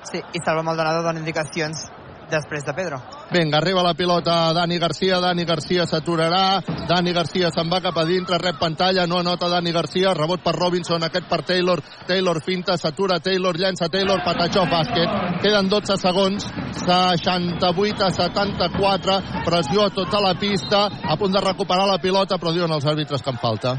Sí, 0.07 0.21
i 0.21 0.43
Salva 0.43 0.63
Maldonado 0.63 1.03
dona 1.03 1.19
indicacions 1.19 1.89
després 2.29 2.63
de 2.65 2.73
Pedro. 2.73 2.99
Vinga, 3.31 3.57
arriba 3.57 3.83
la 3.83 3.93
pilota 3.93 4.53
Dani 4.53 4.77
Garcia, 4.79 5.19
Dani 5.19 5.45
Garcia 5.45 5.85
s'aturarà, 5.87 6.61
Dani 6.87 7.11
Garcia 7.15 7.49
se'n 7.51 7.69
va 7.71 7.81
cap 7.83 7.97
a 7.97 8.05
dintre, 8.07 8.39
rep 8.41 8.59
pantalla, 8.59 9.05
no 9.07 9.19
anota 9.19 9.49
Dani 9.51 9.71
Garcia, 9.71 10.13
rebot 10.13 10.43
per 10.43 10.55
Robinson, 10.55 11.03
aquest 11.03 11.27
per 11.27 11.41
Taylor, 11.47 11.81
Taylor 12.07 12.41
finta, 12.43 12.77
s'atura 12.77 13.19
Taylor, 13.19 13.57
llença 13.57 13.89
Taylor, 13.91 14.23
patachó, 14.23 14.65
bàsquet, 14.71 15.41
queden 15.43 15.69
12 15.71 15.99
segons, 16.03 16.47
68 16.85 18.05
a 18.05 18.11
74, 18.11 19.19
pressió 19.45 19.87
a 19.87 19.93
tota 19.95 20.23
la 20.23 20.35
pista, 20.39 20.87
a 20.87 21.17
punt 21.17 21.35
de 21.35 21.43
recuperar 21.43 21.87
la 21.87 21.99
pilota, 21.99 22.39
però 22.39 22.55
diuen 22.55 22.71
els 22.71 22.87
àrbitres 22.87 23.23
que 23.23 23.35
en 23.35 23.39
falta, 23.43 23.77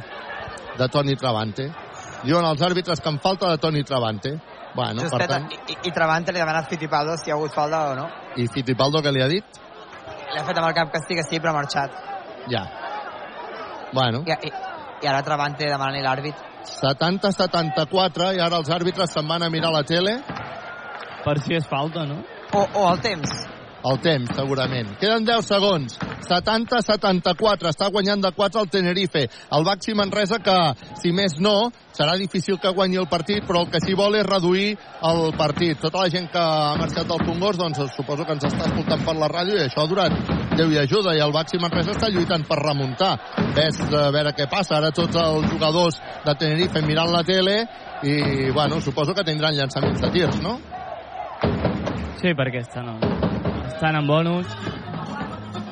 de 0.78 0.88
Toni 0.88 1.16
Travante. 1.18 1.68
Diuen 2.22 2.46
els 2.46 2.62
àrbitres 2.62 3.02
que 3.02 3.10
en 3.10 3.18
falta 3.22 3.50
de 3.50 3.58
Toni 3.58 3.82
Travante. 3.84 4.36
Bueno, 4.74 5.02
per 5.02 5.10
Justeta, 5.10 5.38
tant, 5.38 5.48
i, 5.72 5.76
i 5.88 5.92
Travante 5.94 6.32
li 6.32 6.38
ha 6.38 6.44
demanat 6.44 6.68
Fittipaldo 6.70 7.16
si 7.18 7.30
hi 7.30 7.32
ha 7.32 7.38
hagut 7.38 7.54
falta 7.54 7.88
o 7.90 7.94
no. 7.98 8.06
i 8.36 8.46
Fittipaldo 8.52 9.02
que 9.02 9.12
li 9.12 9.22
ha 9.24 9.28
dit? 9.30 9.60
Li 10.32 10.38
ha 10.38 10.44
fet 10.44 10.60
amb 10.60 10.68
el 10.68 10.74
cap 10.76 10.92
que 10.92 11.00
sí, 11.02 11.16
que 11.18 11.24
sí, 11.26 11.40
però 11.40 11.54
ha 11.54 11.58
marxat. 11.58 11.96
Ja. 12.52 12.64
Bueno. 13.92 14.22
I, 14.26 14.36
i, 14.46 14.52
i 15.02 15.10
ara 15.10 15.24
Travante 15.26 15.66
demanant 15.66 16.04
l'àrbit. 16.04 16.46
70-74 16.68 18.32
i 18.36 18.42
ara 18.44 18.60
els 18.60 18.70
àrbitres 18.70 19.14
se'n 19.14 19.26
van 19.28 19.46
a 19.46 19.50
mirar 19.50 19.72
la 19.74 19.82
tele. 19.88 20.18
Per 21.24 21.38
si 21.42 21.56
és 21.58 21.66
falta, 21.66 22.04
no? 22.06 22.20
O, 22.52 22.62
o 22.62 22.84
el 22.92 23.00
temps. 23.04 23.32
El 23.84 24.00
temps, 24.02 24.30
segurament. 24.34 24.94
Queden 25.00 25.26
10 25.26 25.46
segons. 25.46 25.98
70-74. 26.28 27.70
Està 27.70 27.88
guanyant 27.92 28.22
de 28.22 28.32
4 28.34 28.62
el 28.64 28.70
Tenerife. 28.72 29.26
El 29.54 29.64
Baxi 29.64 29.94
Manresa 29.96 30.40
que, 30.44 30.56
si 31.00 31.12
més 31.14 31.38
no, 31.40 31.70
serà 31.94 32.16
difícil 32.18 32.58
que 32.62 32.72
guanyi 32.74 33.00
el 33.00 33.08
partit, 33.10 33.44
però 33.46 33.64
el 33.64 33.70
que 33.72 33.80
sí 33.82 33.94
vol 33.98 34.18
és 34.18 34.26
reduir 34.26 34.74
el 35.08 35.22
partit. 35.38 35.78
Tota 35.80 36.04
la 36.04 36.12
gent 36.12 36.28
que 36.32 36.42
ha 36.42 36.74
marxat 36.78 37.08
del 37.08 37.24
Congost, 37.24 37.60
doncs 37.62 37.80
suposo 37.96 38.26
que 38.26 38.36
ens 38.36 38.48
està 38.50 38.68
escoltant 38.68 39.04
per 39.06 39.16
la 39.18 39.30
ràdio 39.30 39.58
i 39.58 39.64
això 39.66 39.84
ha 39.84 39.90
durat 39.90 40.36
Déu 40.58 40.72
i 40.74 40.78
ajuda 40.80 41.12
i 41.14 41.20
el 41.22 41.30
Baxi 41.30 41.60
Manresa 41.62 41.92
està 41.94 42.08
lluitant 42.10 42.42
per 42.48 42.58
remuntar. 42.58 43.12
Ves 43.54 43.78
a 43.94 44.08
veure 44.14 44.34
què 44.34 44.48
passa. 44.50 44.80
Ara 44.80 44.90
tots 44.90 45.14
els 45.14 45.46
jugadors 45.52 46.00
de 46.24 46.34
Tenerife 46.34 46.82
mirant 46.82 47.12
la 47.14 47.22
tele 47.22 47.60
i, 48.02 48.50
bueno, 48.50 48.80
suposo 48.82 49.14
que 49.14 49.26
tindran 49.26 49.54
llançaments 49.54 50.02
de 50.02 50.10
tirs, 50.18 50.42
no? 50.42 50.58
Sí, 52.18 52.34
perquè 52.34 52.64
estan, 52.66 52.96
estan 53.68 53.96
en 53.96 54.06
bonus. 54.06 54.46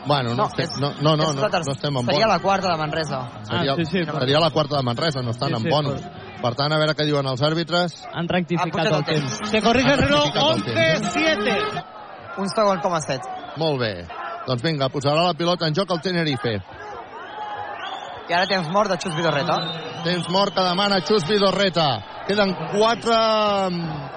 Bueno, 0.07 0.31
no, 0.31 0.37
No, 0.37 0.45
estem, 0.47 0.67
és- 0.67 0.79
no, 0.79 0.91
no, 1.01 1.17
no, 1.17 1.33
no, 1.33 1.49
no 1.49 1.73
estem 1.73 1.97
en 1.97 2.05
Seria 2.07 2.27
bonus. 2.27 2.29
la 2.29 2.39
quarta 2.39 2.71
de 2.71 2.77
Manresa. 2.77 3.29
Seria, 3.43 3.73
Ah, 3.73 3.77
sí, 3.77 3.85
sí, 3.87 3.99
però- 4.05 4.19
seria 4.21 4.39
la 4.41 4.51
quarta 4.51 4.77
de 4.77 4.83
Manresa, 4.85 5.21
no 5.23 5.31
estan 5.31 5.49
Sí, 5.49 5.55
en 5.55 5.63
sí, 5.63 5.69
bonus. 5.69 6.01
Per 6.43 6.55
tant, 6.55 6.73
a 6.73 6.77
veure 6.79 6.95
què 6.95 7.05
diuen 7.05 7.27
els 7.27 7.43
àrbitres. 7.43 8.07
Han 8.15 8.29
rectificat 8.29 8.87
el 8.87 9.05
temps. 9.05 9.41
Se 9.51 9.61
corrige 9.63 9.93
el 9.95 9.99
reloj, 9.99 10.25
rectificat 10.33 10.57
el 10.57 10.63
temps, 10.63 11.17
11-7. 11.17 11.85
Un 12.39 12.49
segon 12.51 12.79
com 12.81 12.95
a 12.95 13.01
set. 13.01 13.21
Molt 13.57 13.81
bé. 13.81 14.07
Doncs 14.47 14.63
vinga, 14.63 14.89
posarà 14.91 15.25
la 15.27 15.35
pilota 15.35 15.67
en 15.67 15.75
joc 15.75 15.91
el 15.91 16.01
Tenerife. 16.01 16.63
I 18.29 18.33
ara 18.33 18.47
temps 18.47 18.69
mort 18.71 18.91
de 18.91 18.97
Xus 18.99 19.15
Vidorreta. 19.17 19.57
Temps 20.05 20.29
mort 20.31 20.55
que 20.55 20.61
demana 20.63 21.01
Xus 21.01 21.27
Vidorreta. 21.27 22.05
Queden 22.27 22.55
4... 22.73 23.15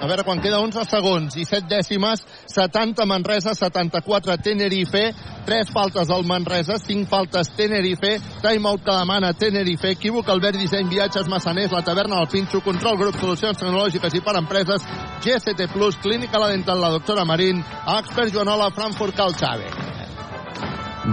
A 0.00 0.06
veure, 0.08 0.24
quan 0.24 0.40
queda 0.42 0.58
11 0.58 0.82
segons 0.88 1.36
i 1.38 1.44
7 1.44 1.68
dècimes, 1.70 2.22
70 2.50 3.04
Manresa, 3.06 3.52
74 3.54 4.36
Tenerife, 4.42 5.02
3 5.46 5.70
faltes 5.70 6.10
al 6.10 6.24
Manresa, 6.26 6.78
5 6.80 7.06
faltes 7.10 7.52
Tenerife, 7.54 8.16
timeout 8.42 8.82
que 8.82 8.96
demana 8.96 9.30
Tenerife, 9.36 9.92
equívoc 9.92 10.32
Albert 10.32 10.58
Disseny, 10.58 10.88
Viatges 10.88 11.28
Massaners, 11.28 11.70
la 11.70 11.84
taverna 11.86 12.16
del 12.16 12.32
Pinxo, 12.32 12.62
Control 12.64 12.98
Grup, 12.98 13.20
Solucions 13.20 13.60
Tecnològiques 13.60 14.16
i 14.16 14.24
per 14.24 14.34
Empreses, 14.40 14.88
GST 15.22 15.70
Plus, 15.74 16.00
Clínica 16.02 16.40
La 16.40 16.50
Dental, 16.50 16.80
la 16.80 16.90
doctora 16.96 17.28
Marín, 17.28 17.62
Expert 17.98 18.34
Joanola, 18.34 18.72
Frankfurt 18.74 19.14
Cal 19.20 19.36
Xave. 19.36 19.70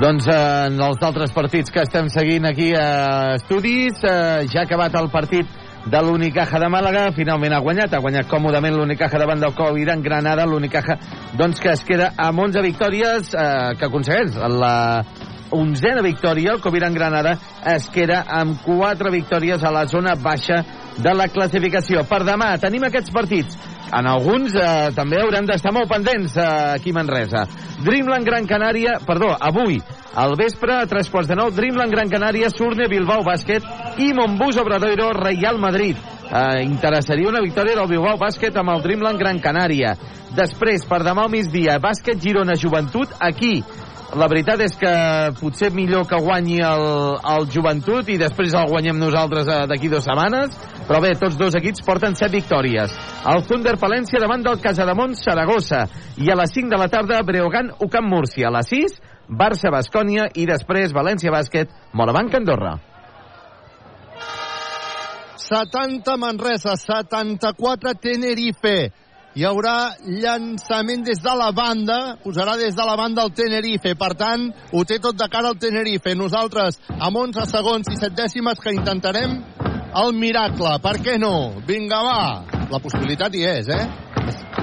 Doncs 0.01 0.25
eh, 0.31 0.41
en 0.71 0.81
els 0.83 1.03
altres 1.05 1.31
partits 1.35 1.71
que 1.71 1.85
estem 1.85 2.09
seguint 2.11 2.49
aquí 2.49 2.73
a 2.75 3.37
Estudis, 3.37 4.01
eh, 4.03 4.47
ja 4.49 4.63
ha 4.63 4.67
acabat 4.67 4.97
el 4.99 5.11
partit 5.13 5.66
de 5.87 6.01
l'Unicaja 6.03 6.59
de 6.59 6.67
Màlaga, 6.71 7.05
finalment 7.15 7.53
ha 7.55 7.61
guanyat, 7.63 7.93
ha 7.95 8.01
guanyat 8.03 8.27
còmodament 8.27 8.75
l'Unicaja 8.75 9.19
davant 9.21 9.39
del 9.39 9.55
Covid 9.55 9.93
en 9.93 10.03
Granada, 10.03 10.45
l'Unicaja 10.45 10.97
doncs 11.39 11.61
que 11.63 11.71
es 11.71 11.85
queda 11.87 12.11
amb 12.17 12.43
11 12.43 12.63
victòries 12.65 13.31
eh, 13.31 13.47
que 13.79 13.87
aconsegueix 13.87 14.35
la 14.51 14.75
onzena 15.55 16.03
victòria, 16.03 16.57
el 16.57 16.61
Coviran 16.61 16.93
Granada 16.93 17.37
es 17.71 17.87
queda 17.93 18.25
amb 18.27 18.59
quatre 18.65 19.13
victòries 19.13 19.63
a 19.63 19.71
la 19.71 19.85
zona 19.87 20.17
baixa 20.19 20.59
de 20.97 21.13
la 21.15 21.29
classificació. 21.31 22.03
Per 22.09 22.23
demà 22.27 22.51
tenim 22.59 22.83
aquests 22.87 23.13
partits. 23.15 23.55
En 23.95 24.07
alguns 24.07 24.55
eh, 24.55 24.89
també 24.95 25.21
haurem 25.21 25.45
d'estar 25.47 25.71
molt 25.75 25.87
pendents 25.91 26.35
eh, 26.35 26.47
aquí 26.75 26.91
a 26.91 26.97
Manresa. 26.97 27.45
Dreamland 27.85 28.27
Gran 28.27 28.47
Canària, 28.49 28.97
perdó, 29.05 29.31
avui, 29.39 29.79
al 30.17 30.35
vespre, 30.39 30.75
a 30.75 30.89
tres 30.89 31.09
quarts 31.13 31.29
de 31.31 31.37
nou, 31.39 31.51
Dreamland 31.55 31.93
Gran 31.93 32.11
Canària, 32.11 32.49
Surne, 32.51 32.89
Bilbao 32.91 33.23
Bàsquet 33.23 33.63
i 34.03 34.11
Montbus 34.17 34.59
Obradoiro, 34.59 35.13
Real 35.15 35.59
Madrid. 35.61 35.97
Eh, 36.27 36.63
interessaria 36.65 37.29
una 37.29 37.43
victòria 37.43 37.77
del 37.79 37.87
Bilbao 37.87 38.19
Bàsquet 38.19 38.57
amb 38.59 38.75
el 38.75 38.83
Dreamland 38.83 39.23
Gran 39.23 39.39
Canària. 39.39 39.95
Després, 40.35 40.83
per 40.85 40.99
demà 41.07 41.23
al 41.23 41.31
migdia, 41.31 41.79
Bàsquet 41.79 42.19
Girona 42.21 42.57
Joventut, 42.59 43.15
aquí. 43.23 43.61
La 44.15 44.29
veritat 44.31 44.61
és 44.63 44.75
que 44.79 44.91
potser 45.35 45.67
millor 45.75 46.05
que 46.07 46.19
guanyi 46.23 46.61
el, 46.63 46.83
el 47.27 47.47
Joventut 47.51 48.07
i 48.07 48.15
després 48.21 48.53
el 48.55 48.69
guanyem 48.71 48.95
nosaltres 49.01 49.49
eh, 49.51 49.65
d'aquí 49.67 49.89
dues 49.91 50.05
setmanes, 50.07 50.53
però 50.87 51.01
bé, 51.03 51.11
tots 51.19 51.35
dos 51.35 51.57
equips 51.59 51.83
porten 51.83 52.15
set 52.15 52.31
victòries. 52.31 52.93
El 53.27 53.43
Thunder 53.49 53.75
Palència 53.81 54.21
davant 54.23 54.45
del 54.45 54.61
Casademont 54.63 55.11
Saragossa 55.19 55.83
i 56.23 56.31
a 56.31 56.37
les 56.39 56.55
5 56.55 56.71
de 56.71 56.79
la 56.79 56.87
tarda 56.87 57.19
Breogán 57.27 57.73
Ucamp 57.83 58.07
Múrcia. 58.07 58.47
A 58.47 58.55
les 58.55 58.71
6 58.71 58.95
Barça 59.27 59.73
Bascònia 59.75 60.29
i 60.39 60.47
després 60.47 60.95
València 60.95 61.33
Bàsquet 61.33 61.73
Morabanc 61.91 62.39
Andorra. 62.39 62.77
70 65.47 66.15
Manresa, 66.19 66.77
74 66.79 67.93
Tenerife. 67.99 68.77
Hi 69.37 69.43
haurà 69.45 69.93
llançament 70.01 71.03
des 71.05 71.19
de 71.21 71.33
la 71.37 71.51
banda, 71.53 72.15
posarà 72.23 72.55
des 72.57 72.73
de 72.73 72.85
la 72.87 72.95
banda 72.97 73.21
el 73.27 73.35
Tenerife, 73.37 73.91
per 73.93 74.15
tant, 74.17 74.47
ho 74.73 74.81
té 74.81 74.97
tot 74.97 75.19
de 75.19 75.27
cara 75.29 75.51
al 75.53 75.59
Tenerife. 75.61 76.15
Nosaltres, 76.17 76.79
amb 76.89 77.21
11 77.21 77.45
segons 77.51 77.91
i 77.93 77.99
7 77.99 78.17
dècimes, 78.17 78.57
que 78.57 78.73
intentarem 78.73 79.37
el 80.01 80.17
miracle. 80.17 80.73
Per 80.81 80.95
què 81.05 81.19
no? 81.21 81.35
Vinga, 81.69 82.01
va. 82.01 82.21
La 82.73 82.81
possibilitat 82.81 83.37
hi 83.37 83.45
és, 83.51 83.69
eh? 83.69 84.06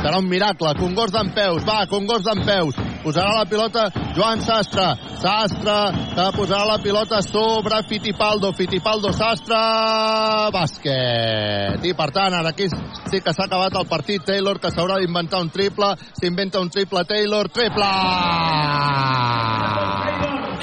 Serà 0.01 0.19
un 0.19 0.29
miracle. 0.29 0.75
Congost 0.79 1.15
d'en 1.15 1.31
peus. 1.35 1.65
Va, 1.67 1.85
Congost 1.91 2.27
d'en 2.27 2.43
peus. 2.47 2.79
Posarà 3.05 3.35
la 3.39 3.45
pilota 3.49 3.87
Joan 4.17 4.41
Sastre. 4.45 4.87
Sastre 5.23 5.77
que 6.15 6.27
posarà 6.37 6.65
la 6.73 6.79
pilota 6.83 7.21
sobre 7.23 7.83
Fittipaldo. 7.89 8.53
Fittipaldo, 8.57 9.13
Sastre, 9.13 9.61
bàsquet. 10.55 11.85
I 11.85 11.95
per 11.97 12.11
tant, 12.17 12.35
ara 12.41 12.55
aquí 12.55 12.69
sí 12.71 13.21
que 13.21 13.33
s'ha 13.33 13.49
acabat 13.49 13.77
el 13.81 13.89
partit. 13.91 14.25
Taylor 14.25 14.61
que 14.61 14.73
s'haurà 14.73 14.99
d'inventar 15.03 15.43
un 15.45 15.53
triple. 15.53 15.95
S'inventa 16.21 16.61
un 16.61 16.71
triple 16.73 17.05
Taylor. 17.05 17.53
Triple! 17.53 17.93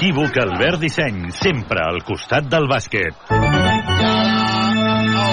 Equívoc 0.02 0.36
Albert 0.36 0.80
Disseny, 0.82 1.28
sempre 1.30 1.78
al 1.86 2.02
costat 2.02 2.50
del 2.50 2.66
bàsquet. 2.66 3.61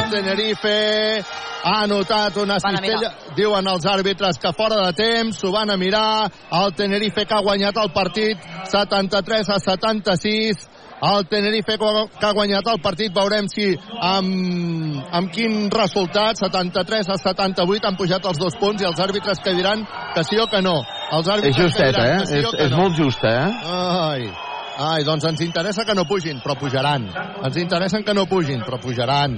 El 0.10 0.24
Tenerife 0.24 1.24
ha 1.64 1.84
anotat 1.84 2.38
una 2.42 2.58
cistella. 2.60 3.12
Diuen 3.38 3.68
els 3.70 3.86
àrbitres 3.86 4.40
que 4.42 4.52
fora 4.58 4.80
de 4.88 4.94
temps, 4.98 5.38
s'ho 5.38 5.52
van 5.54 5.70
a 5.70 5.78
mirar. 5.78 6.32
El 6.64 6.74
Tenerife 6.74 7.28
que 7.30 7.38
ha 7.38 7.44
guanyat 7.46 7.78
el 7.78 7.92
partit 7.94 8.42
73 8.72 9.54
a 9.54 9.60
76. 9.62 10.66
El 11.12 11.28
Tenerife 11.30 11.78
que 11.78 12.26
ha 12.26 12.34
guanyat 12.34 12.74
el 12.74 12.82
partit, 12.82 13.14
veurem 13.14 13.48
si 13.54 13.70
amb, 14.02 14.98
amb 15.22 15.32
quin 15.32 15.70
resultat, 15.72 16.42
73 16.42 17.14
a 17.14 17.22
78, 17.22 17.88
han 17.88 18.02
pujat 18.02 18.26
els 18.26 18.42
dos 18.42 18.58
punts 18.60 18.82
i 18.82 18.90
els 18.90 19.00
àrbitres 19.00 19.40
que 19.46 19.54
diran 19.54 19.86
que 20.16 20.26
sí 20.26 20.42
o 20.42 20.50
que 20.50 20.66
no. 20.66 20.80
Els 21.14 21.28
És 21.28 21.34
àrbitres 21.38 21.56
que 21.56 21.70
justeta, 21.70 22.02
diran 22.02 22.16
eh? 22.16 22.20
que 22.20 22.32
sí 22.34 22.40
És, 22.42 22.52
que 22.52 22.64
és 22.66 22.72
no. 22.74 22.82
molt 22.82 22.98
justa, 22.98 23.36
eh? 23.46 23.76
Ai, 24.10 24.32
ai, 24.80 25.04
doncs 25.04 25.26
ens 25.28 25.42
interessa 25.44 25.84
que 25.86 25.96
no 25.96 26.06
pugin, 26.08 26.40
però 26.44 26.56
pujaran. 26.60 27.10
Ens 27.44 27.58
interessen 27.60 28.04
que 28.08 28.16
no 28.16 28.26
pugin, 28.32 28.64
però 28.64 28.80
pujaran. 28.80 29.36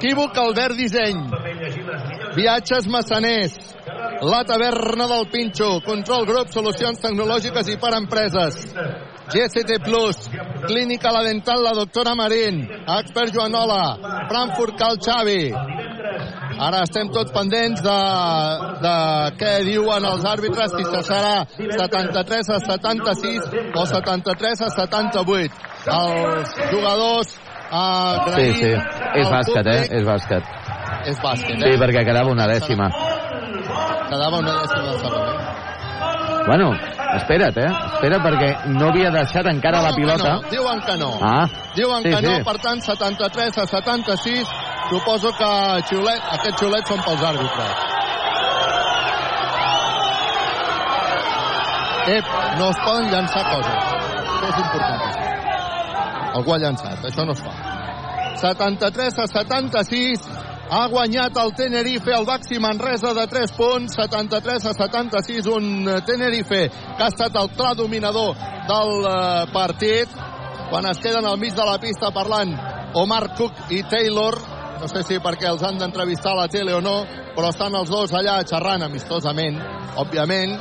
Equívoc 0.00 0.38
Albert 0.40 0.78
Disseny. 0.78 1.26
Viatges 2.36 2.88
Massaners. 2.88 3.58
La 4.24 4.42
taverna 4.48 5.06
del 5.06 5.28
Pinxo. 5.28 5.80
Control 5.84 6.24
Grup, 6.24 6.48
solucions 6.54 7.00
tecnològiques 7.04 7.68
i 7.68 7.76
per 7.80 7.92
empreses. 7.98 8.62
GST 9.30 9.78
Plus, 9.84 10.16
Clínica 10.66 11.12
La 11.12 11.22
Dental, 11.22 11.62
la 11.62 11.72
doctora 11.72 12.14
Marín, 12.14 12.64
Expert 12.98 13.32
Joanola, 13.34 14.26
Frankfurt 14.28 14.76
Cal 14.78 14.98
Xavi. 14.98 15.52
Ara 16.60 16.82
estem 16.84 17.08
tots 17.14 17.32
pendents 17.32 17.80
de, 17.80 17.98
de 18.84 18.94
què 19.40 19.52
diuen 19.64 20.04
els 20.04 20.26
àrbitres, 20.28 20.74
si 20.76 20.84
se 20.84 21.02
serà 21.06 21.46
73 21.56 22.50
a 22.52 22.58
76 22.66 23.46
o 23.72 23.86
73 23.86 24.66
a 24.66 24.72
78. 24.76 25.62
Els 26.00 26.58
jugadors 26.74 27.38
a 27.70 27.84
Sí, 28.34 28.52
sí. 28.58 28.72
És 29.14 29.30
bàsquet, 29.30 29.66
eh? 29.66 29.82
És 29.98 30.04
bàsquet. 30.04 30.54
És 31.06 31.20
bàsquet, 31.22 31.62
Sí, 31.62 31.70
eh? 31.70 31.78
perquè 31.80 32.04
quedava 32.04 32.30
una 32.34 32.48
dècima. 32.50 32.90
Quedava 34.10 34.42
una 34.42 34.56
dècima 34.60 34.90
eh? 34.98 36.44
Bueno, 36.46 36.72
espera't, 37.18 37.56
eh? 37.58 37.70
Espera't, 37.94 38.22
perquè 38.24 38.50
no 38.74 38.88
havia 38.90 39.10
deixat 39.14 39.46
encara 39.50 39.82
la 39.84 39.92
pilota. 39.96 40.34
No, 40.36 40.50
diuen 40.52 40.82
que 40.86 40.96
no. 41.00 41.12
Ah, 41.20 41.46
Diuen 41.76 42.02
sí, 42.02 42.10
que 42.10 42.22
no, 42.26 42.34
sí. 42.36 42.44
per 42.44 42.56
tant, 42.62 42.82
73 42.82 43.58
a 43.58 43.66
76. 43.66 44.52
Suposo 44.90 45.30
que 45.38 45.50
xiulet, 45.90 46.22
aquests 46.36 46.62
xiulets 46.64 46.90
són 46.90 47.02
pels 47.06 47.22
àrbitres. 47.30 47.88
Ep, 52.10 52.30
no 52.58 52.70
es 52.70 52.78
poden 52.84 53.10
llançar 53.12 53.42
coses. 53.52 53.90
Això 54.30 54.48
és 54.48 54.62
importantíssim. 54.64 55.26
Algú 56.40 56.54
ha 56.54 56.58
llançat, 56.62 57.04
això 57.06 57.26
no 57.26 57.36
es 57.36 57.42
fa. 57.44 57.52
73 58.40 59.18
a 59.18 59.26
76. 59.30 60.24
Ha 60.70 60.84
guanyat 60.86 61.34
el 61.42 61.50
Tenerife, 61.58 62.12
el 62.14 62.24
Baxi 62.28 62.60
Manresa 62.62 63.10
de 63.12 63.24
3 63.26 63.52
punts, 63.58 63.96
73 63.98 64.66
a 64.70 64.74
76, 64.76 65.46
un 65.50 65.88
Tenerife 66.06 66.60
que 66.70 67.02
ha 67.02 67.08
estat 67.10 67.34
el 67.40 67.48
clar 67.56 67.72
dominador 67.74 68.36
del 68.68 68.92
eh, 69.02 69.46
partit. 69.50 70.12
Quan 70.70 70.86
es 70.86 71.00
queden 71.02 71.26
al 71.26 71.40
mig 71.42 71.56
de 71.58 71.64
la 71.66 71.74
pista 71.82 72.12
parlant 72.14 72.54
Omar 72.94 73.34
Cook 73.34 73.72
i 73.74 73.82
Taylor, 73.82 74.38
no 74.78 74.86
sé 74.86 75.02
si 75.08 75.18
perquè 75.18 75.48
els 75.50 75.64
han 75.66 75.80
d'entrevistar 75.80 76.36
a 76.36 76.44
la 76.44 76.48
tele 76.48 76.76
o 76.78 76.80
no, 76.80 77.00
però 77.34 77.50
estan 77.50 77.74
els 77.74 77.90
dos 77.90 78.14
allà 78.14 78.38
xerrant 78.46 78.86
amistosament, 78.86 79.58
òbviament. 79.98 80.54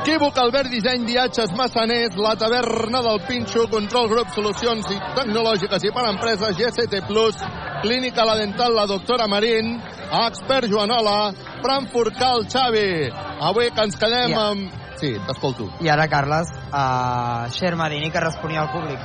Equívoc, 0.00 0.40
Albert 0.40 0.72
Disseny, 0.72 1.04
Viatges 1.06 1.52
Massaners, 1.60 2.16
la 2.16 2.32
taverna 2.40 3.04
del 3.04 3.20
Pinxo, 3.28 3.68
Control 3.70 4.08
Grup, 4.10 4.32
Solucions 4.32 4.88
i 4.90 4.98
Tecnològiques 5.20 5.84
i 5.84 5.92
per 5.92 6.08
Empreses, 6.08 6.56
GST 6.56 7.04
Plus, 7.06 7.36
Clínica 7.82 8.24
La 8.24 8.36
Dental, 8.36 8.76
la 8.76 8.86
doctora 8.86 9.26
Marín, 9.26 9.82
Expert 10.28 10.68
Joanola, 10.70 11.32
Frankfurt 11.60 12.14
Cal 12.16 12.46
Xavi. 12.46 13.10
Avui 13.40 13.72
que 13.74 13.82
ens 13.82 13.96
quedem 13.96 14.30
Ja. 14.30 14.50
amb... 14.50 14.70
Sí, 15.02 15.16
t'escolto. 15.26 15.66
I 15.80 15.88
ara, 15.88 16.06
Carles, 16.06 16.46
uh, 16.70 17.50
Xermadini, 17.50 18.12
que 18.12 18.20
responia 18.20 18.60
al 18.60 18.70
públic. 18.70 19.00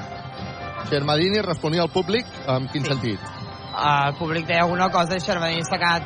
Xermadini 0.92 1.42
responia 1.42 1.82
al 1.82 1.90
públic, 1.90 2.28
en 2.46 2.68
quin 2.68 2.84
sí. 2.86 2.92
sentit? 2.92 3.20
Uh, 3.74 4.12
el 4.12 4.16
públic 4.20 4.46
deia 4.46 4.62
alguna 4.62 4.92
cosa 4.92 5.18
i 5.18 5.26
Xermadini 5.26 5.66
s'ha 5.66 5.82
quedat, 5.82 6.04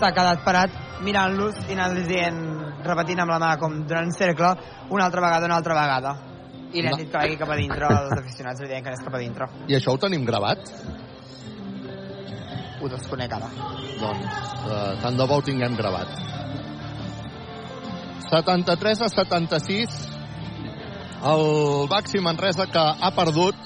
quedat 0.00 0.44
parat 0.48 0.70
mirant-los 1.04 1.60
i 1.68 1.76
anant-los 1.76 2.08
dient, 2.08 2.42
repetint 2.88 3.20
amb 3.20 3.36
la 3.36 3.38
mà 3.38 3.58
com 3.60 3.82
donant 3.84 4.16
cercle, 4.16 4.56
una 4.88 5.04
altra 5.04 5.20
vegada, 5.20 5.44
una 5.44 5.60
altra 5.60 5.76
vegada. 5.76 6.16
I 6.72 6.80
li 6.80 6.88
han 6.88 6.96
dit 6.96 7.10
que 7.10 7.18
vagi 7.18 7.36
cap 7.36 7.50
a 7.52 7.56
dintre, 7.60 7.86
els 7.86 8.16
aficionats 8.16 8.64
li 8.64 8.68
deien 8.68 8.82
que 8.82 8.94
anés 8.94 9.04
cap 9.04 9.14
a 9.14 9.18
dintre. 9.18 9.50
I 9.68 9.76
això 9.76 9.92
ho 9.92 10.00
tenim 10.00 10.24
gravat? 10.24 10.72
Ho 12.84 12.88
desconec 12.92 13.32
ara. 13.32 13.46
Doncs 13.96 14.40
eh, 14.68 14.96
tant 15.00 15.16
de 15.16 15.24
bo 15.24 15.38
ho 15.40 15.44
tinguem 15.44 15.76
gravat. 15.78 16.10
73 18.28 19.00
a 19.06 19.08
76 19.08 19.94
el 21.30 21.44
Baxi 21.88 22.20
Manresa 22.20 22.66
que 22.68 22.82
ha 23.06 23.10
perdut 23.16 23.56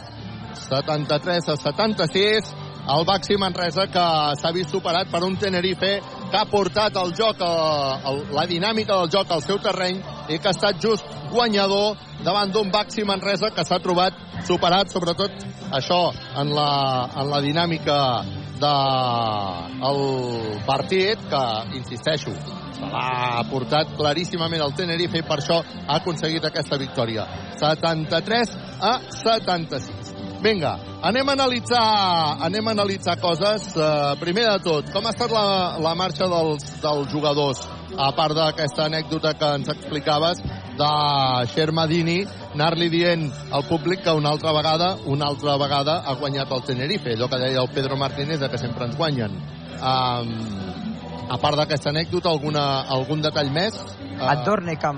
73 0.68 1.48
a 1.48 1.56
76 1.56 2.54
el 2.94 3.04
Baxi 3.08 3.36
Manresa 3.42 3.88
que 3.90 4.06
s'ha 4.38 4.52
vist 4.54 4.70
superat 4.70 5.10
per 5.10 5.24
un 5.26 5.34
Tenerife 5.36 5.90
que 6.30 6.38
ha 6.38 6.46
portat 6.48 6.96
el 7.02 7.10
joc, 7.18 7.42
a, 7.42 7.98
el, 8.10 8.22
la 8.36 8.46
dinàmica 8.46 8.94
del 9.00 9.10
joc 9.10 9.34
al 9.34 9.42
seu 9.42 9.58
terreny 9.58 9.98
i 10.28 10.38
que 10.38 10.48
ha 10.48 10.54
estat 10.54 10.78
just 10.80 11.04
guanyador 11.32 11.98
davant 12.22 12.54
d'un 12.54 12.70
Baxi 12.70 13.02
Manresa 13.08 13.50
que 13.50 13.66
s'ha 13.66 13.82
trobat 13.82 14.14
superat, 14.46 14.94
sobretot 14.94 15.32
això 15.74 16.02
en 16.38 16.54
la, 16.54 16.70
en 17.18 17.32
la 17.32 17.42
dinàmica 17.44 17.98
de 18.60 18.74
el 19.88 20.00
partit 20.66 21.22
que, 21.30 21.42
insisteixo, 21.78 22.34
se 22.78 22.90
l'ha 22.92 23.42
portat 23.50 23.94
claríssimament 23.98 24.62
el 24.64 24.74
Tenerife 24.78 25.22
i 25.22 25.26
per 25.26 25.40
això 25.40 25.58
ha 25.62 25.98
aconseguit 25.98 26.44
aquesta 26.44 26.78
victòria. 26.80 27.26
73 27.58 28.54
a 28.80 28.94
76. 29.22 30.14
Vinga, 30.42 30.76
anem 31.02 31.28
a 31.28 31.34
analitzar, 31.34 31.82
anem 32.46 32.68
a 32.68 32.74
analitzar 32.76 33.16
coses. 33.18 33.72
Uh, 33.74 34.14
primer 34.20 34.46
de 34.46 34.58
tot, 34.62 34.92
com 34.94 35.06
ha 35.06 35.14
estat 35.14 35.34
la, 35.34 35.46
la 35.82 35.96
marxa 35.98 36.28
dels, 36.30 36.68
dels 36.82 37.10
jugadors, 37.10 37.64
a 37.98 38.12
part 38.14 38.36
d'aquesta 38.38 38.86
anècdota 38.86 39.34
que 39.34 39.48
ens 39.58 39.72
explicaves 39.74 40.42
de 40.78 40.92
Xermadini, 41.54 42.20
anar-li 42.58 42.88
dient 42.90 43.28
al 43.54 43.62
públic 43.68 44.02
que 44.02 44.12
una 44.18 44.32
altra 44.34 44.52
vegada, 44.56 44.96
una 45.06 45.28
altra 45.30 45.54
vegada 45.60 46.00
ha 46.02 46.14
guanyat 46.18 46.50
el 46.56 46.64
Tenerife, 46.66 47.14
allò 47.14 47.28
que 47.30 47.38
deia 47.38 47.62
el 47.62 47.70
Pedro 47.70 47.96
Martínez 47.96 48.40
de 48.40 48.48
que 48.50 48.58
sempre 48.58 48.88
ens 48.88 48.98
guanyen. 48.98 49.36
Um, 49.78 50.32
a 51.28 51.36
part 51.38 51.58
d'aquesta 51.60 51.92
anècdota, 51.92 52.32
alguna, 52.32 52.64
algun 52.90 53.22
detall 53.22 53.52
més? 53.54 53.76
Uh... 53.76 54.26
Et 54.32 54.42
torne 54.46 54.74
que 54.80 54.92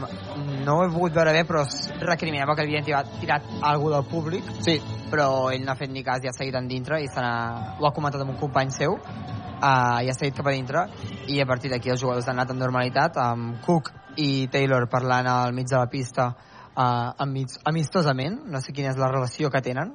no 0.65 0.79
ho 0.79 0.87
he 0.87 0.91
pogut 0.95 1.17
veure 1.19 1.35
bé, 1.37 1.45
però 1.45 1.67
recriminava 2.07 2.57
que 2.57 2.65
havien 2.65 2.87
tirat, 2.87 3.13
tirat 3.21 3.53
algú 3.67 3.93
del 3.93 4.07
públic. 4.09 4.49
Sí. 4.65 4.79
Però 5.13 5.51
ell 5.53 5.67
n'ha 5.67 5.77
fet 5.77 5.93
ni 5.93 6.05
cas 6.07 6.25
i 6.25 6.31
ha 6.31 6.37
seguit 6.37 6.57
en 6.57 6.71
dintre 6.71 7.03
i 7.03 7.11
se 7.13 7.21
ho 7.21 7.87
ha 7.87 7.93
comentat 7.93 8.23
amb 8.25 8.33
un 8.37 8.41
company 8.41 8.73
seu 8.73 8.97
uh, 8.97 9.99
i 10.01 10.09
ha 10.09 10.17
seguit 10.17 10.39
cap 10.39 10.49
a 10.49 10.55
dintre 10.55 10.87
i 11.29 11.41
a 11.43 11.49
partir 11.51 11.73
d'aquí 11.73 11.93
els 11.93 12.01
jugadors 12.01 12.29
han 12.31 12.39
anat 12.39 12.55
amb 12.55 12.63
normalitat 12.63 13.19
amb 13.21 13.59
Cook 13.67 13.91
i 14.23 14.47
Taylor 14.53 14.87
parlant 14.91 15.29
al 15.29 15.53
mig 15.57 15.69
de 15.69 15.77
la 15.77 15.91
pista 15.91 16.31
uh, 16.77 17.11
amig, 17.25 17.57
amistosament 17.65 18.41
no 18.51 18.63
sé 18.63 18.75
quina 18.77 18.93
és 18.93 19.01
la 19.01 19.11
relació 19.13 19.51
que 19.51 19.63
tenen 19.65 19.95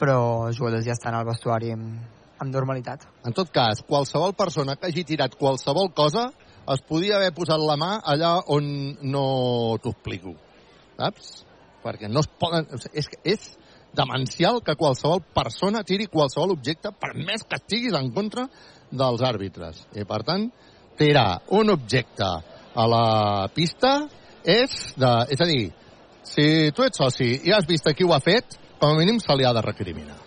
però 0.00 0.48
els 0.48 0.58
jugadors 0.58 0.86
ja 0.86 0.96
estan 0.96 1.14
al 1.14 1.28
vestuari 1.28 1.72
amb, 1.74 2.00
amb 2.42 2.50
normalitat 2.50 3.06
En 3.24 3.34
tot 3.36 3.52
cas, 3.54 3.84
qualsevol 3.86 4.34
persona 4.34 4.76
que 4.76 4.90
hagi 4.90 5.04
tirat 5.06 5.36
qualsevol 5.38 5.92
cosa 5.94 6.30
es 6.70 6.82
podia 6.86 7.16
haver 7.16 7.32
posat 7.34 7.60
la 7.60 7.76
mà 7.78 7.96
allà 8.06 8.36
on 8.54 8.66
no 9.10 9.24
t'ho 9.82 9.92
explico. 9.94 10.34
Saps? 10.98 11.32
Perquè 11.82 12.10
no 12.10 12.22
es 12.22 12.28
poden... 12.38 12.68
És, 12.94 13.08
és 13.26 13.48
demencial 13.96 14.62
que 14.64 14.76
qualsevol 14.78 15.20
persona 15.34 15.82
tiri 15.84 16.06
qualsevol 16.12 16.54
objecte 16.54 16.92
per 16.94 17.12
més 17.18 17.42
que 17.44 17.58
estiguis 17.58 17.96
en 17.98 18.12
contra 18.14 18.46
dels 18.90 19.24
àrbitres. 19.26 19.82
I, 19.96 20.06
per 20.08 20.22
tant, 20.28 20.48
tirar 20.98 21.42
un 21.58 21.72
objecte 21.74 22.28
a 22.72 22.86
la 22.88 23.48
pista 23.52 23.96
és 24.44 24.94
de... 24.98 25.12
És 25.34 25.40
a 25.40 25.48
dir, 25.48 25.70
si 26.26 26.44
tu 26.74 26.84
ets 26.86 27.00
soci 27.00 27.30
i 27.46 27.54
has 27.54 27.66
vist 27.68 27.88
qui 27.96 28.06
ho 28.06 28.12
ha 28.14 28.20
fet, 28.22 28.58
com 28.80 28.92
a 28.92 28.98
mínim 28.98 29.20
se 29.22 29.34
li 29.36 29.46
ha 29.46 29.54
de 29.54 29.62
recriminar. 29.64 30.18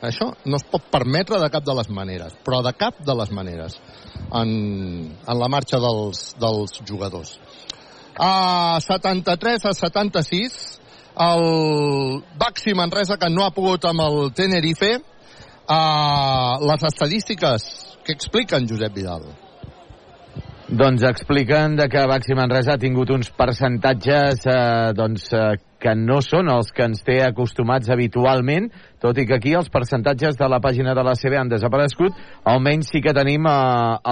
Això 0.00 0.30
no 0.48 0.56
es 0.56 0.64
pot 0.64 0.86
permetre 0.90 1.38
de 1.42 1.48
cap 1.52 1.64
de 1.66 1.74
les 1.76 1.90
maneres, 1.92 2.36
però 2.44 2.62
de 2.64 2.72
cap 2.72 3.02
de 3.04 3.14
les 3.18 3.32
maneres 3.36 3.76
en, 4.32 4.50
en 5.12 5.38
la 5.38 5.48
marxa 5.52 5.80
dels, 5.82 6.30
dels 6.40 6.80
jugadors. 6.88 7.34
A 8.16 8.80
73 8.80 9.66
a 9.68 9.74
76, 9.76 10.56
el 11.20 11.44
Baxi 12.40 12.74
Manresa, 12.74 13.18
que 13.20 13.28
no 13.28 13.44
ha 13.44 13.52
pogut 13.52 13.84
amb 13.90 14.06
el 14.06 14.32
Tenerife, 14.36 14.96
a 15.70 16.58
les 16.64 16.82
estadístiques 16.88 17.68
que 18.04 18.12
expliquen 18.16 18.66
Josep 18.66 18.94
Vidal. 18.96 19.28
Doncs 20.70 21.02
expliquen 21.02 21.74
de 21.74 21.88
que 21.90 22.04
Baxi 22.06 22.34
Manresa 22.38 22.76
ha 22.76 22.78
tingut 22.78 23.10
uns 23.10 23.26
percentatges 23.34 24.44
eh, 24.46 24.92
doncs, 24.94 25.24
eh, 25.34 25.56
que 25.82 25.96
no 25.98 26.20
són 26.22 26.46
els 26.52 26.68
que 26.76 26.84
ens 26.86 27.00
té 27.02 27.16
acostumats 27.24 27.90
habitualment, 27.90 28.68
tot 29.02 29.18
i 29.18 29.24
que 29.26 29.40
aquí 29.40 29.56
els 29.58 29.70
percentatges 29.72 30.38
de 30.38 30.46
la 30.52 30.60
pàgina 30.62 30.94
de 30.94 31.02
la 31.02 31.16
CB 31.18 31.40
han 31.40 31.50
desaparegut, 31.50 32.14
almenys 32.46 32.92
sí 32.92 33.02
que 33.02 33.16
tenim 33.16 33.48
eh, 33.50 33.56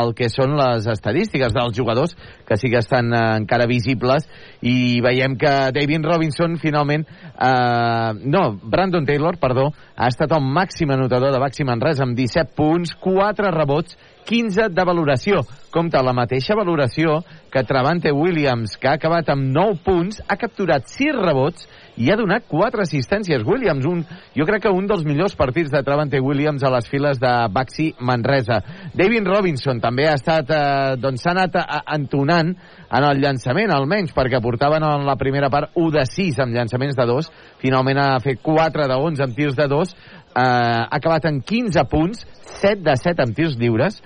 el 0.03 0.11
que 0.19 0.27
són 0.33 0.57
les 0.59 0.91
estadístiques 0.91 1.55
dels 1.55 1.79
jugadors, 1.79 2.17
que 2.49 2.59
sí 2.59 2.73
que 2.75 2.83
estan 2.83 3.15
eh, 3.15 3.23
encara 3.45 3.71
visibles, 3.71 4.27
i 4.59 4.99
veiem 5.05 5.39
que 5.39 5.55
David 5.79 6.11
Robinson 6.11 6.59
finalment, 6.59 7.07
eh, 7.07 8.13
no, 8.19 8.45
Brandon 8.65 9.07
Taylor, 9.07 9.39
perdó, 9.39 9.71
ha 9.95 10.11
estat 10.11 10.35
el 10.35 10.43
màxim 10.43 10.91
anotador 10.91 11.31
de 11.31 11.39
Baxi 11.39 11.63
Manresa 11.69 12.03
amb 12.03 12.19
17 12.19 12.57
punts, 12.59 12.99
4 12.99 13.55
rebots, 13.55 13.95
15 14.29 14.69
de 14.77 14.85
valoració. 14.85 15.41
Compte 15.73 16.01
la 16.05 16.13
mateixa 16.17 16.57
valoració 16.57 17.23
que 17.53 17.65
Travante 17.65 18.13
Williams, 18.13 18.77
que 18.77 18.91
ha 18.91 18.97
acabat 18.99 19.31
amb 19.33 19.49
9 19.55 19.81
punts, 19.85 20.21
ha 20.29 20.37
capturat 20.37 20.85
6 20.89 21.17
rebots 21.17 21.69
i 21.99 22.11
ha 22.13 22.17
donat 22.17 22.45
4 22.49 22.85
assistències. 22.85 23.43
Williams, 23.47 23.87
un, 23.89 24.05
jo 24.37 24.47
crec 24.49 24.67
que 24.67 24.73
un 24.73 24.87
dels 24.89 25.05
millors 25.09 25.35
partits 25.37 25.73
de 25.73 25.83
Travante 25.85 26.21
Williams 26.21 26.65
a 26.65 26.73
les 26.77 26.89
files 26.89 27.21
de 27.21 27.33
Baxi 27.53 27.89
Manresa. 28.01 28.61
David 28.95 29.29
Robinson 29.29 29.81
també 29.81 30.07
ha 30.09 30.17
estat, 30.19 30.53
eh, 30.53 30.97
doncs 31.01 31.25
s'ha 31.25 31.33
anat 31.35 31.57
a, 31.61 31.83
entonant 31.97 32.53
en 32.53 33.09
el 33.09 33.21
llançament, 33.25 33.73
almenys, 33.73 34.15
perquè 34.17 34.43
portaven 34.45 34.85
en 34.85 35.09
la 35.09 35.17
primera 35.21 35.51
part 35.53 35.73
1 35.75 35.91
de 35.97 36.05
6 36.09 36.45
amb 36.45 36.55
llançaments 36.57 36.97
de 36.97 37.09
2, 37.09 37.33
finalment 37.65 38.01
ha 38.05 38.13
fet 38.25 38.41
4 38.45 38.89
de 38.89 39.03
11 39.09 39.25
amb 39.25 39.37
tirs 39.37 39.57
de 39.59 39.69
2, 39.69 39.93
eh, 39.93 40.28
ha 40.39 40.89
acabat 40.97 41.29
en 41.31 41.41
15 41.43 41.85
punts, 41.91 42.27
7 42.61 42.83
de 42.87 42.97
7 42.97 43.25
amb 43.25 43.37
tirs 43.37 43.57
lliures, 43.59 44.01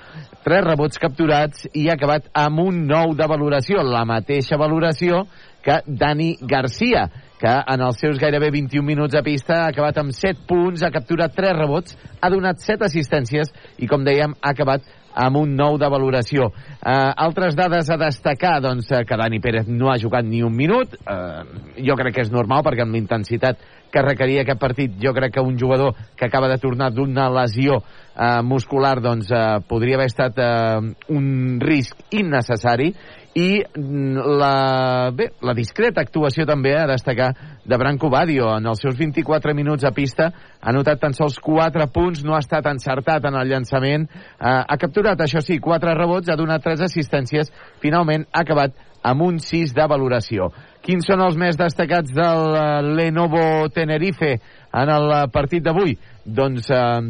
3 0.45 0.65
rebots 0.67 0.99
capturats 0.99 1.67
i 1.73 1.89
ha 1.89 1.97
acabat 1.97 2.31
amb 2.35 2.65
un 2.65 2.85
9 2.89 3.17
de 3.19 3.29
valoració, 3.31 3.83
la 3.87 4.05
mateixa 4.09 4.59
valoració 4.59 5.27
que 5.63 5.79
Dani 5.87 6.35
Garcia, 6.41 7.07
que 7.39 7.53
en 7.75 7.83
els 7.83 8.01
seus 8.03 8.19
gairebé 8.23 8.51
21 8.55 8.87
minuts 8.87 9.19
a 9.19 9.23
pista 9.27 9.63
ha 9.63 9.69
acabat 9.71 9.99
amb 10.03 10.15
7 10.15 10.47
punts, 10.49 10.83
ha 10.83 10.91
capturat 10.95 11.35
3 11.35 11.55
rebots, 11.59 11.97
ha 12.21 12.31
donat 12.31 12.63
7 12.63 12.87
assistències 12.87 13.53
i, 13.79 13.87
com 13.91 14.05
dèiem, 14.07 14.35
ha 14.41 14.53
acabat 14.55 14.87
amb 15.15 15.37
un 15.43 15.57
9 15.57 15.79
de 15.83 15.91
valoració. 15.93 16.49
Uh, 16.81 17.13
altres 17.27 17.57
dades 17.59 17.91
a 17.91 17.99
destacar, 18.01 18.61
doncs, 18.65 18.91
eh, 18.91 19.05
que 19.05 19.19
Dani 19.19 19.41
Pérez 19.45 19.69
no 19.69 19.91
ha 19.93 19.99
jugat 20.01 20.25
ni 20.25 20.43
un 20.43 20.55
minut. 20.57 20.97
Uh, 21.05 21.45
jo 21.77 21.97
crec 22.01 22.17
que 22.17 22.25
és 22.25 22.33
normal, 22.33 22.65
perquè 22.65 22.87
amb 22.87 22.97
l'intensitat 22.97 23.61
que 23.93 24.03
requeria 24.03 24.43
aquest 24.43 24.61
partit, 24.61 24.95
jo 25.01 25.13
crec 25.15 25.37
que 25.37 25.45
un 25.45 25.59
jugador 25.61 25.95
que 26.17 26.27
acaba 26.27 26.49
de 26.49 26.59
tornar 26.59 26.91
d'una 26.93 27.29
lesió 27.31 27.83
uh, 27.83 28.43
muscular, 28.43 28.99
doncs, 29.05 29.31
uh, 29.31 29.61
podria 29.69 29.99
haver 29.99 30.09
estat 30.11 30.39
uh, 30.41 30.81
un 31.13 31.61
risc 31.61 32.01
innecessari. 32.11 32.93
I 33.33 33.63
la, 33.73 35.09
bé, 35.17 35.31
la 35.41 35.55
discreta 35.57 36.03
actuació 36.05 36.45
també 36.45 36.75
a 36.77 36.85
destacar 36.91 37.31
de 37.65 37.79
Branco 37.81 38.11
Badio. 38.13 38.51
En 38.59 38.69
els 38.69 38.83
seus 38.85 38.99
24 38.99 39.55
minuts 39.57 39.87
a 39.89 39.93
pista 39.97 40.29
ha 40.61 40.75
notat 40.77 41.01
tan 41.01 41.17
sols 41.17 41.39
4 41.41 41.87
punts 41.95 42.25
no 42.27 42.37
ha 42.37 42.43
estat 42.45 42.69
encertat 42.69 43.25
en 43.25 43.39
el 43.41 43.49
llançament. 43.49 44.05
Eh, 44.05 44.45
ha 44.45 44.77
capturat, 44.77 45.21
això 45.25 45.41
sí, 45.41 45.57
4 45.65 45.97
rebots 45.97 46.29
ha 46.29 46.37
donat 46.37 46.61
3 46.61 46.85
assistències. 46.85 47.49
Finalment 47.81 48.29
ha 48.33 48.45
acabat 48.45 48.77
amb 49.03 49.25
un 49.25 49.41
6 49.41 49.73
de 49.75 49.89
valoració 49.89 50.53
quins 50.83 51.07
són 51.07 51.23
els 51.25 51.39
més 51.39 51.59
destacats 51.59 52.13
del 52.15 52.95
Lenovo 52.99 53.69
Tenerife 53.75 54.35
en 54.35 54.93
el 54.97 55.13
partit 55.35 55.65
d'avui? 55.65 55.97
doncs 56.25 56.71
eh, 56.71 57.01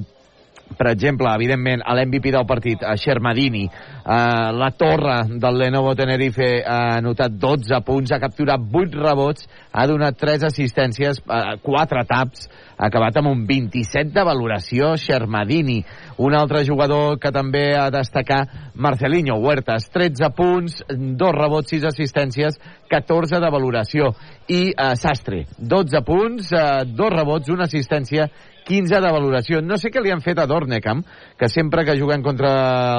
per 0.77 0.91
exemple, 0.93 1.29
evidentment, 1.35 1.83
a 1.85 1.95
l'MVP 1.97 2.33
del 2.35 2.47
partit, 2.47 2.83
a 2.83 2.97
Shermadini, 2.97 3.65
eh, 3.67 4.53
la 4.53 4.71
torre 4.77 5.23
del 5.29 5.59
Lenovo 5.59 5.95
Tenerife 5.95 6.63
ha 6.65 6.97
anotat 6.99 7.33
12 7.39 7.81
punts, 7.87 8.13
ha 8.13 8.21
capturat 8.23 8.61
8 8.61 8.99
rebots, 8.99 9.49
ha 9.73 9.87
donat 9.87 10.19
3 10.19 10.47
assistències, 10.49 11.19
eh, 11.19 11.57
4 11.63 12.05
taps, 12.09 12.49
ha 12.77 12.89
acabat 12.89 13.17
amb 13.21 13.31
un 13.31 13.45
27 13.47 14.11
de 14.11 14.25
valoració, 14.27 14.97
Shermadini. 14.97 15.85
Un 16.19 16.35
altre 16.35 16.65
jugador 16.67 17.19
que 17.23 17.31
també 17.31 17.77
ha 17.79 17.91
de 17.91 17.99
destacar, 17.99 18.43
Marcelinho 18.75 19.37
Huertas, 19.39 19.89
13 19.91 20.31
punts, 20.35 20.83
2 20.89 21.35
rebots, 21.37 21.71
6 21.71 21.85
assistències, 21.93 22.59
14 22.91 23.39
de 23.39 23.51
valoració. 23.51 24.15
I 24.49 24.73
eh, 24.73 24.95
Sastre, 24.97 25.45
12 25.59 26.03
punts, 26.07 26.53
eh, 26.53 26.83
2 26.87 27.15
rebots, 27.15 27.53
una 27.55 27.71
assistència 27.71 28.29
15 28.67 29.01
de 29.03 29.13
valoració. 29.13 29.61
No 29.63 29.79
sé 29.81 29.91
què 29.93 30.03
li 30.03 30.13
han 30.13 30.23
fet 30.25 30.39
a 30.39 30.47
Dornecamp, 30.51 31.05
que 31.39 31.49
sempre 31.49 31.85
que 31.85 31.99
juguen 31.99 32.23
contra 32.23 32.53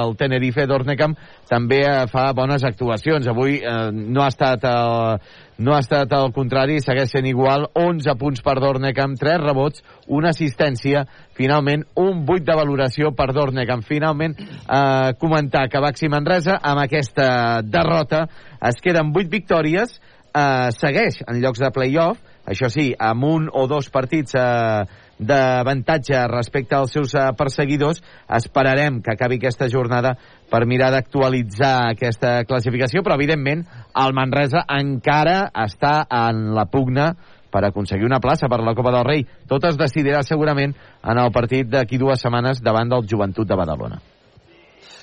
el 0.03 0.16
Tenerife, 0.19 0.67
Dornecamp 0.67 1.16
també 1.50 1.83
eh, 1.88 2.06
fa 2.11 2.32
bones 2.35 2.66
actuacions. 2.67 3.27
Avui 3.32 3.59
eh, 3.59 3.90
no 3.93 4.24
ha 4.24 4.30
estat 4.32 4.66
el, 4.69 5.19
no 5.64 5.75
ha 5.75 5.82
estat 5.83 6.11
al 6.16 6.32
contrari, 6.35 6.80
segueix 6.82 7.11
sent 7.14 7.27
igual, 7.30 7.67
11 7.77 8.17
punts 8.19 8.43
per 8.45 8.58
Dornecamp, 8.61 9.17
3 9.19 9.42
rebots, 9.43 9.83
una 10.08 10.33
assistència, 10.33 11.06
finalment 11.38 11.85
un 12.00 12.24
8 12.25 12.48
de 12.50 12.58
valoració 12.58 13.14
per 13.17 13.32
Dornecamp. 13.35 13.85
Finalment, 13.88 14.35
eh, 14.40 15.14
comentar 15.22 15.67
que 15.69 15.83
Baxi 15.83 16.09
Manresa, 16.09 16.59
amb 16.61 16.83
aquesta 16.83 17.61
derrota, 17.61 18.27
es 18.61 18.82
queden 18.82 19.14
8 19.16 19.30
victòries, 19.30 20.00
eh, 20.33 20.69
segueix 20.75 21.22
en 21.27 21.42
llocs 21.42 21.61
de 21.61 21.72
play-off, 21.72 22.19
això 22.45 22.67
sí, 22.67 22.92
amb 23.00 23.24
un 23.24 23.50
o 23.53 23.67
dos 23.72 23.90
partits 23.90 24.35
eh, 24.35 24.83
d'avantatge 25.19 26.25
respecte 26.32 26.75
als 26.75 26.93
seus 26.95 27.14
eh, 27.16 27.27
perseguidors. 27.38 28.01
Esperarem 28.27 29.01
que 29.01 29.14
acabi 29.14 29.38
aquesta 29.42 29.69
jornada 29.69 30.16
per 30.50 30.66
mirar 30.69 30.92
d'actualitzar 30.93 31.92
aquesta 31.92 32.42
classificació, 32.50 33.03
però 33.03 33.17
evidentment 33.19 33.66
el 34.03 34.17
Manresa 34.17 34.66
encara 34.69 35.48
està 35.66 36.03
en 36.09 36.51
la 36.58 36.66
pugna 36.66 37.14
per 37.53 37.64
aconseguir 37.67 38.08
una 38.08 38.19
plaça 38.19 38.50
per 38.50 38.64
la 38.66 38.74
Copa 38.74 38.92
del 38.95 39.06
Rei. 39.06 39.27
Tot 39.48 39.66
es 39.69 39.77
decidirà 39.77 40.24
segurament 40.25 40.74
en 40.74 41.19
el 41.22 41.32
partit 41.35 41.69
d'aquí 41.69 42.00
dues 42.01 42.22
setmanes 42.22 42.64
davant 42.66 42.90
del 42.90 43.06
Joventut 43.09 43.48
de 43.48 43.58
Badalona. 43.59 44.00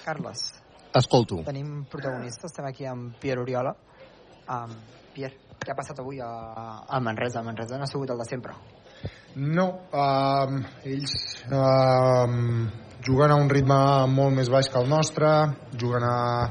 Carles. 0.05 0.49
Escolto. 0.97 1.45
Tenim 1.47 1.85
protagonistes, 1.87 2.51
estem 2.51 2.67
aquí 2.67 2.89
amb 2.91 3.15
Pierre 3.23 3.45
Oriola. 3.45 3.77
Um, 4.51 4.75
Pierre, 5.15 5.39
què 5.61 5.71
ha 5.71 5.79
passat 5.79 6.03
avui 6.03 6.19
a, 6.19 6.31
a 6.83 6.99
Manresa? 7.05 7.39
El 7.39 7.47
Manresa 7.47 7.79
no 7.79 7.87
ha 7.87 7.91
sigut 7.91 8.11
el 8.11 8.19
de 8.19 8.27
sempre. 8.27 8.57
No, 9.37 9.67
um, 9.95 10.57
ells 10.83 11.13
um, 11.55 12.67
juguen 13.07 13.31
a 13.31 13.37
un 13.39 13.47
ritme 13.49 13.77
molt 14.11 14.35
més 14.35 14.51
baix 14.51 14.67
que 14.67 14.81
el 14.81 14.89
nostre, 14.91 15.29
juguen 15.79 16.03
a, 16.03 16.49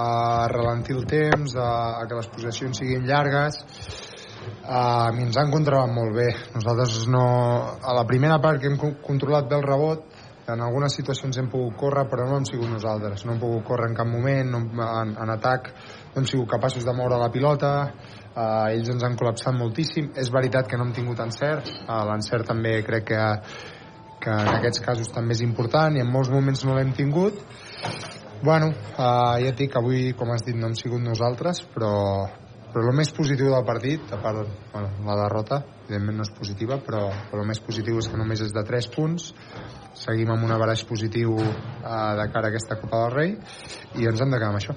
a 0.00 0.06
ralentir 0.48 0.96
el 0.96 1.04
temps, 1.04 1.52
a, 1.60 1.68
a 2.00 2.06
que 2.08 2.16
les 2.16 2.30
possessions 2.32 2.80
siguin 2.80 3.04
llargues, 3.04 3.60
uh, 4.64 5.12
i 5.12 5.20
ens 5.26 5.36
han 5.36 5.52
controlat 5.52 5.92
molt 5.92 6.16
bé. 6.16 6.30
Nosaltres 6.56 7.04
no... 7.12 7.26
A 7.84 7.92
la 7.98 8.06
primera 8.08 8.40
part 8.40 8.62
que 8.62 8.72
hem 8.72 8.80
controlat 9.04 9.50
bé 9.50 9.60
el 9.60 9.68
rebot, 9.68 10.08
en 10.48 10.60
algunes 10.64 10.96
situacions 10.96 11.36
hem 11.40 11.52
pogut 11.52 11.76
córrer, 11.80 12.06
però 12.08 12.24
no 12.28 12.40
hem 12.40 12.48
sigut 12.48 12.72
nosaltres. 12.72 13.24
No 13.24 13.34
hem 13.34 13.40
pogut 13.44 13.68
córrer 13.68 13.90
en 13.92 14.00
cap 14.00 14.08
moment, 14.08 14.50
no, 14.52 14.64
en, 15.02 15.12
en 15.20 15.36
atac 15.36 15.70
no 16.14 16.22
hem 16.22 16.28
sigut 16.28 16.48
capaços 16.56 16.84
de 16.88 16.92
moure 16.96 17.20
la 17.20 17.30
pilota, 17.32 17.74
uh, 18.34 18.72
ells 18.72 18.90
ens 18.92 19.06
han 19.06 19.16
col·lapsat 19.18 19.56
moltíssim. 19.56 20.10
És 20.20 20.30
veritat 20.34 20.68
que 20.70 20.78
no 20.78 20.88
hem 20.88 20.94
tingut 20.96 21.22
encert, 21.24 21.70
uh, 21.86 22.02
l'encert 22.10 22.48
també 22.50 22.76
crec 22.86 23.08
que, 23.12 23.22
que 24.24 24.36
en 24.44 24.52
aquests 24.58 24.84
casos 24.84 25.12
també 25.14 25.36
és 25.36 25.44
important 25.46 25.96
i 25.96 26.04
en 26.04 26.10
molts 26.10 26.32
moments 26.34 26.64
no 26.66 26.76
l'hem 26.76 26.94
tingut. 26.96 27.40
Bueno, 28.44 28.72
uh, 28.98 29.36
ja 29.40 29.52
et 29.52 29.60
dic 29.60 29.76
avui, 29.80 30.10
com 30.18 30.34
has 30.34 30.44
dit, 30.44 30.56
no 30.58 30.68
hem 30.68 30.76
sigut 30.76 31.00
nosaltres, 31.00 31.62
però, 31.74 31.94
però 32.74 32.90
el 32.90 32.98
més 32.98 33.12
positiu 33.16 33.48
del 33.52 33.64
partit, 33.64 34.10
a 34.12 34.18
part 34.20 34.42
bueno, 34.72 34.90
la 35.06 35.16
derrota, 35.22 35.62
evidentment 35.84 36.18
no 36.18 36.26
és 36.26 36.32
positiva, 36.34 36.78
però, 36.84 37.06
però 37.30 37.44
el 37.44 37.48
més 37.48 37.60
positiu 37.64 38.00
és 38.00 38.08
que 38.10 38.20
només 38.20 38.42
és 38.44 38.52
de 38.52 38.64
3 38.66 38.90
punts, 38.94 39.30
seguim 39.96 40.32
amb 40.32 40.44
un 40.44 40.52
averaix 40.52 40.82
positiu 40.88 41.36
eh, 41.38 42.12
de 42.18 42.28
cara 42.34 42.48
a 42.48 42.52
aquesta 42.52 42.78
Copa 42.80 43.04
del 43.04 43.14
Rei 43.14 43.34
i 44.00 44.08
ens 44.10 44.20
hem 44.20 44.32
de 44.32 44.40
quedar 44.40 44.50
amb 44.52 44.60
això. 44.60 44.76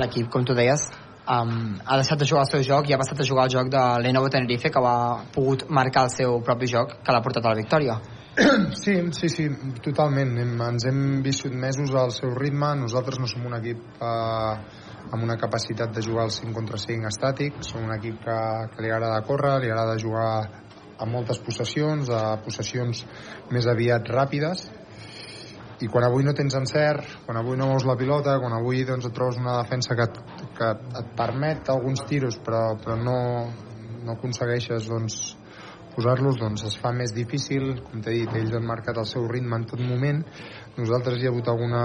L'equip, 0.00 0.28
com 0.30 0.44
tu 0.46 0.54
deies, 0.54 0.86
um, 1.26 1.76
ha 1.84 1.98
deixat 2.00 2.20
de 2.20 2.28
jugar 2.28 2.46
el 2.46 2.50
seu 2.50 2.64
joc 2.66 2.88
i 2.88 2.94
ha 2.94 3.00
passat 3.00 3.20
a 3.20 3.26
jugar 3.26 3.46
el 3.48 3.54
joc 3.56 3.70
de 3.72 3.82
Lenovo 4.04 4.30
Tenerife 4.32 4.70
que 4.70 4.82
ha 4.84 5.24
pogut 5.34 5.66
marcar 5.68 6.06
el 6.08 6.14
seu 6.14 6.40
propi 6.46 6.70
joc 6.70 7.00
que 7.04 7.12
l'ha 7.12 7.22
portat 7.24 7.44
a 7.44 7.54
la 7.54 7.60
victòria. 7.60 8.00
Sí, 8.80 8.94
sí, 9.12 9.28
sí, 9.28 9.48
totalment. 9.82 10.36
Hem, 10.38 10.54
ens 10.64 10.86
hem 10.88 11.00
vist 11.24 11.44
sotmesos 11.44 11.90
al 11.98 12.12
seu 12.14 12.30
ritme. 12.38 12.70
Nosaltres 12.78 13.18
no 13.20 13.28
som 13.28 13.44
un 13.48 13.56
equip 13.58 14.00
eh, 14.00 14.54
amb 15.10 15.26
una 15.26 15.36
capacitat 15.36 15.92
de 15.92 16.04
jugar 16.06 16.28
al 16.28 16.32
5 16.32 16.54
contra 16.56 16.78
5 16.78 17.10
estàtic. 17.10 17.58
Som 17.66 17.84
un 17.84 17.94
equip 17.96 18.22
que, 18.24 18.38
que 18.72 18.84
li 18.84 18.92
agrada 18.94 19.20
córrer, 19.26 19.58
li 19.60 19.72
agrada 19.72 19.98
jugar 20.00 20.30
a 21.00 21.08
moltes 21.08 21.40
possessions, 21.42 22.10
a 22.12 22.38
possessions 22.44 23.04
més 23.50 23.66
aviat 23.70 24.08
ràpides, 24.12 24.66
i 25.80 25.88
quan 25.88 26.04
avui 26.04 26.24
no 26.26 26.34
tens 26.36 26.54
encert, 26.58 27.06
quan 27.24 27.38
avui 27.40 27.56
no 27.56 27.70
mous 27.70 27.86
la 27.88 27.96
pilota, 27.96 28.36
quan 28.42 28.52
avui 28.56 28.84
doncs, 28.84 29.08
et 29.08 29.16
trobes 29.16 29.40
una 29.40 29.56
defensa 29.62 29.96
que, 29.96 30.06
et, 30.06 30.46
que 30.58 30.70
et 31.00 31.12
permet 31.16 31.70
alguns 31.72 32.04
tiros 32.08 32.36
però, 32.44 32.62
però 32.80 32.98
no, 33.00 33.18
no 34.04 34.16
aconsegueixes 34.16 34.88
doncs, 34.90 35.20
posar-los 35.94 36.38
doncs 36.40 36.66
es 36.68 36.76
fa 36.80 36.92
més 36.96 37.14
difícil. 37.16 37.72
Com 37.86 38.04
t'he 38.04 38.18
dit, 38.20 38.36
ells 38.40 38.56
han 38.56 38.66
marcat 38.68 39.00
el 39.00 39.08
seu 39.08 39.26
ritme 39.28 39.56
en 39.58 39.66
tot 39.72 39.80
moment. 39.82 40.22
Nosaltres 40.76 41.20
hi 41.20 41.28
ha 41.28 41.32
hagut 41.32 41.48
alguna 41.48 41.84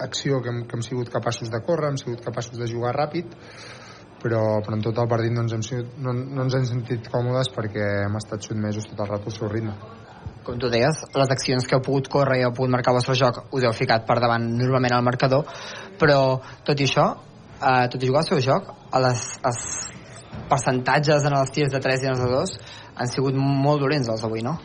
acció 0.00 0.40
que 0.42 0.50
hem, 0.50 0.64
que 0.66 0.78
hem 0.78 0.84
sigut 0.84 1.12
capaços 1.12 1.52
de 1.52 1.62
córrer, 1.62 1.92
hem 1.92 2.00
sigut 2.00 2.24
capaços 2.24 2.58
de 2.58 2.68
jugar 2.70 2.96
ràpid 2.96 3.36
però, 4.20 4.60
però 4.64 4.76
en 4.76 4.84
tot 4.84 4.98
el 5.00 5.08
partit 5.08 5.32
no 5.32 5.44
ens, 5.46 5.54
hem 5.56 5.64
sigut, 5.64 5.96
no, 6.04 6.12
no 6.12 6.44
ens 6.44 6.56
hem 6.56 6.68
sentit 6.68 7.08
còmodes 7.12 7.52
perquè 7.56 7.88
hem 8.04 8.20
estat 8.20 8.44
sotmesos 8.48 8.88
tot 8.90 9.00
el 9.04 9.12
rato 9.12 9.32
al 9.32 9.36
seu 9.36 9.48
ritme 9.52 9.76
com 10.44 10.58
tu 10.58 10.70
deies, 10.72 11.04
les 11.14 11.32
accions 11.36 11.66
que 11.66 11.76
heu 11.76 11.84
pogut 11.84 12.08
córrer 12.12 12.40
i 12.40 12.44
heu 12.46 12.54
pogut 12.56 12.72
marcar 12.72 12.94
el 12.94 13.00
vostre 13.00 13.16
joc 13.18 13.42
us 13.56 13.66
heu 13.66 13.76
ficat 13.76 14.06
per 14.08 14.18
davant 14.22 14.46
normalment 14.58 14.96
al 14.96 15.06
marcador 15.06 15.46
però 16.00 16.40
tot 16.66 16.80
i 16.80 16.88
això 16.88 17.06
eh, 17.60 17.86
tot 17.92 18.02
i 18.02 18.10
jugar 18.10 18.24
al 18.24 18.28
seu 18.30 18.42
joc 18.44 18.70
les, 19.04 19.24
els 19.50 19.62
percentatges 20.50 21.26
en 21.26 21.36
els 21.38 21.54
tirs 21.54 21.72
de 21.74 21.80
3 21.82 22.04
i 22.04 22.10
en 22.10 22.16
els 22.16 22.24
de 22.24 22.30
2 22.34 22.54
han 23.00 23.10
sigut 23.10 23.36
molt 23.38 23.80
dolents 23.82 24.08
els 24.12 24.22
d'avui, 24.24 24.42
no? 24.44 24.58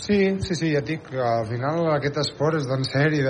Sí, 0.00 0.16
sí, 0.40 0.54
sí, 0.56 0.70
ja 0.72 0.80
et 0.80 0.88
dic, 0.88 1.08
al 1.12 1.44
final 1.48 1.90
aquest 1.92 2.20
esport 2.22 2.56
és 2.56 2.66
d'encert 2.68 3.16
i 3.18 3.24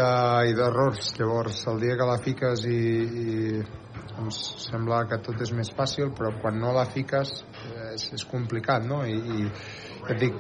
d'errors, 0.54 1.00
de, 1.10 1.18
llavors 1.18 1.64
el 1.72 1.80
dia 1.82 1.96
que 1.98 2.06
la 2.06 2.18
fiques 2.22 2.62
i, 2.70 2.82
i 3.24 3.62
doncs 4.20 4.38
sembla 4.68 5.00
que 5.10 5.18
tot 5.24 5.40
és 5.42 5.50
més 5.56 5.72
fàcil, 5.74 6.12
però 6.16 6.30
quan 6.42 6.60
no 6.62 6.74
la 6.76 6.86
fiques 6.92 7.32
és, 7.90 8.06
és 8.14 8.26
complicat, 8.30 8.86
no? 8.86 9.00
I, 9.02 9.16
i 9.18 9.48
et 10.08 10.20
dic, 10.20 10.36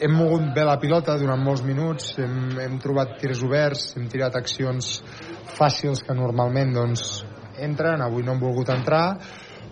hem 0.00 0.14
mogut 0.14 0.52
bé 0.54 0.64
la 0.66 0.78
pilota 0.80 1.16
durant 1.20 1.42
molts 1.44 1.64
minuts, 1.66 2.14
hem, 2.22 2.38
hem 2.62 2.78
trobat 2.82 3.18
tirs 3.20 3.42
oberts, 3.46 3.90
hem 3.98 4.06
tirat 4.10 4.38
accions 4.38 4.94
fàcils 5.58 6.04
que 6.06 6.16
normalment 6.16 6.72
doncs, 6.76 7.08
entren, 7.58 8.02
avui 8.04 8.24
no 8.24 8.34
hem 8.34 8.40
volgut 8.42 8.70
entrar, 8.74 9.18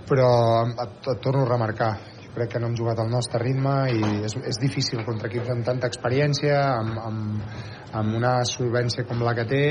però 0.07 0.29
et, 0.67 1.01
et 1.01 1.23
torno 1.23 1.45
a 1.45 1.49
remarcar, 1.49 1.93
jo 2.25 2.35
crec 2.35 2.53
que 2.53 2.61
no 2.61 2.69
hem 2.71 2.77
jugat 2.79 3.01
al 3.03 3.11
nostre 3.11 3.41
ritme 3.43 3.75
i 3.95 4.03
és, 4.27 4.37
és 4.53 4.61
difícil 4.63 5.03
contra 5.07 5.31
equips 5.31 5.55
amb 5.55 5.67
tanta 5.67 5.91
experiència, 5.91 6.59
amb, 6.75 6.99
amb, 7.07 7.63
amb 7.97 8.19
una 8.19 8.35
solvència 8.49 9.07
com 9.09 9.23
la 9.25 9.35
que 9.39 9.47
té 9.49 9.65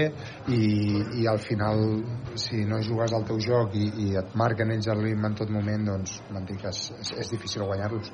i, 0.56 0.61
i 1.22 1.27
al 1.30 1.40
final 1.43 1.85
si 2.41 2.64
no 2.67 2.82
jugues 2.83 3.14
al 3.14 3.27
teu 3.27 3.40
joc 3.43 3.75
i, 3.77 3.91
i 4.07 4.09
et 4.19 4.33
marquen 4.40 4.74
ells 4.75 4.90
el 4.91 5.03
ritme 5.03 5.32
en 5.32 5.38
tot 5.38 5.51
moment 5.53 5.91
doncs 5.91 6.17
dic, 6.48 6.65
és, 6.65 6.90
és, 6.99 7.14
és 7.25 7.32
difícil 7.35 7.67
guanyar-los 7.67 8.11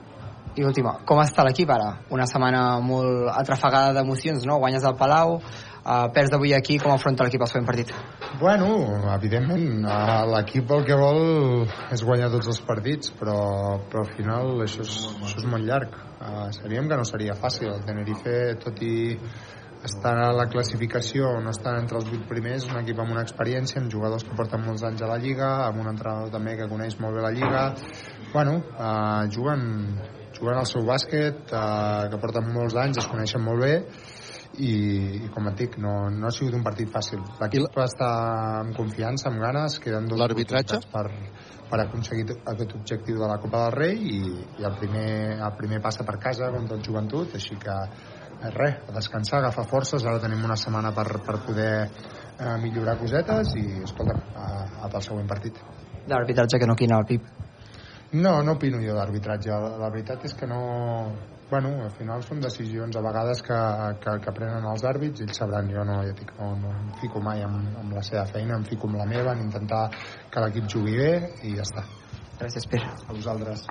i 0.55 0.65
última, 0.67 0.97
com 1.07 1.21
està 1.23 1.45
l'equip 1.47 1.69
ara? 1.71 1.91
Una 2.11 2.25
setmana 2.27 2.79
molt 2.83 3.29
atrafegada 3.31 3.93
d'emocions, 3.95 4.43
no? 4.49 4.57
Guanyes 4.59 4.83
al 4.87 4.97
Palau, 4.99 5.37
uh, 5.37 6.07
perds 6.15 6.33
d'avui 6.33 6.53
aquí, 6.57 6.77
com 6.81 6.91
afronta 6.91 7.23
l'equip 7.27 7.45
el 7.45 7.51
següent 7.51 7.69
partit? 7.69 7.93
Bueno, 8.41 8.67
evidentment, 9.13 9.85
uh, 9.85 10.25
l'equip 10.33 10.73
el 10.75 10.83
que 10.87 10.97
vol 10.99 11.23
és 11.95 12.03
guanyar 12.03 12.31
tots 12.35 12.51
els 12.51 12.61
partits, 12.67 13.13
però, 13.19 13.39
però 13.87 14.03
al 14.03 14.13
final 14.17 14.65
això 14.67 14.83
és, 14.83 14.99
això 15.21 15.41
és 15.43 15.47
molt 15.47 15.67
llarg. 15.67 15.95
Uh, 16.21 16.49
sabíem 16.57 16.91
que 16.91 16.99
no 16.99 17.07
seria 17.07 17.37
fàcil. 17.39 17.71
El 17.71 17.87
Tenerife, 17.87 18.37
tot 18.61 18.83
i 18.85 18.93
estar 19.87 20.13
a 20.21 20.29
la 20.35 20.45
classificació, 20.51 21.31
no 21.41 21.49
estan 21.55 21.79
entre 21.81 21.97
els 21.97 22.09
vuit 22.11 22.23
primers, 22.29 22.67
un 22.69 22.77
equip 22.83 22.99
amb 23.01 23.15
una 23.15 23.23
experiència, 23.25 23.81
amb 23.81 23.91
jugadors 23.93 24.25
que 24.27 24.35
porten 24.37 24.61
molts 24.65 24.83
anys 24.85 25.01
a 25.01 25.09
la 25.09 25.17
Lliga, 25.21 25.51
amb 25.65 25.81
un 25.81 25.89
entrenador 25.95 26.29
també 26.33 26.53
que 26.59 26.69
coneix 26.69 26.99
molt 27.01 27.17
bé 27.17 27.25
la 27.25 27.33
Lliga. 27.33 27.63
Bueno, 28.31 28.59
uh, 28.77 29.25
juguen, 29.33 29.63
juguen 30.41 30.57
al 30.57 30.67
seu 30.69 30.83
bàsquet, 30.87 31.53
uh, 31.53 32.09
que 32.09 32.19
porten 32.21 32.49
molts 32.55 32.75
anys, 32.81 32.99
es 33.03 33.07
coneixen 33.09 33.45
molt 33.45 33.61
bé, 33.61 33.75
i, 34.57 34.73
i 35.21 35.29
com 35.31 35.47
et 35.51 35.59
dic, 35.61 35.77
no, 35.79 35.93
no 36.11 36.27
ha 36.27 36.33
sigut 36.35 36.57
un 36.57 36.63
partit 36.65 36.89
fàcil. 36.91 37.21
L'equip 37.39 37.77
està 37.85 38.09
amb 38.61 38.75
confiança, 38.75 39.29
amb 39.29 39.39
ganes, 39.43 39.77
queden 39.83 40.09
dos 40.09 40.19
L'arbitratge? 40.19 40.81
per, 40.91 41.05
per 41.69 41.79
aconseguir 41.85 42.25
aquest 42.51 42.73
objectiu 42.79 43.21
de 43.21 43.29
la 43.29 43.37
Copa 43.43 43.67
del 43.67 43.77
Rei 43.77 44.01
i, 44.17 44.23
i 44.59 44.65
el, 44.67 44.73
primer, 44.81 45.11
el 45.37 45.53
primer 45.59 45.79
passa 45.83 46.03
per 46.07 46.17
casa 46.23 46.49
contra 46.51 46.79
el 46.79 46.83
joventut, 46.87 47.37
així 47.39 47.55
que 47.61 47.77
res, 48.57 48.81
a 48.89 48.97
descansar, 48.97 49.39
agafar 49.39 49.67
forces, 49.69 50.03
ara 50.03 50.19
tenim 50.19 50.43
una 50.43 50.57
setmana 50.57 50.91
per, 50.97 51.05
per 51.23 51.37
poder 51.45 51.71
eh, 51.85 52.57
millorar 52.63 52.97
cosetes 52.99 53.53
i, 53.61 53.67
escolta, 53.85 54.17
a, 54.35 54.49
a 54.87 54.91
pel 54.91 55.05
següent 55.05 55.29
partit. 55.29 55.61
L'arbitratge 56.09 56.59
que 56.59 56.67
no 56.67 56.75
quina 56.75 56.97
el 56.97 57.07
Pip. 57.07 57.29
No, 58.13 58.41
no 58.43 58.57
opino 58.57 58.79
jo 58.83 58.95
d'arbitratge. 58.97 59.51
La, 59.51 59.75
la 59.79 59.89
veritat 59.89 60.25
és 60.27 60.33
que 60.35 60.47
no... 60.47 60.61
Bueno, 61.51 61.71
al 61.83 61.91
final 61.91 62.21
són 62.23 62.39
decisions 62.39 62.95
a 62.95 63.01
vegades 63.03 63.41
que, 63.43 63.57
que, 64.03 64.13
que 64.23 64.33
prenen 64.35 64.67
els 64.71 64.85
àrbits, 64.87 65.19
ells 65.25 65.35
sabran, 65.41 65.67
jo 65.67 65.83
no, 65.83 65.97
ja 66.07 66.13
dic, 66.15 66.31
no, 66.37 66.53
no 66.61 66.71
em 66.71 66.93
fico 67.01 67.19
mai 67.23 67.43
amb, 67.43 67.75
amb 67.81 67.91
la 67.97 68.03
seva 68.07 68.23
feina, 68.29 68.55
em 68.55 68.63
fico 68.69 68.87
amb 68.87 69.01
la 69.01 69.09
meva, 69.09 69.35
en 69.35 69.43
intentar 69.49 69.81
que 70.31 70.45
l'equip 70.45 70.71
jugui 70.71 70.95
bé 70.95 71.11
i 71.43 71.57
ja 71.57 71.67
està. 71.67 71.83
Gràcies, 72.39 72.71
Pere. 72.71 72.95
A 73.03 73.11
vosaltres. 73.19 73.67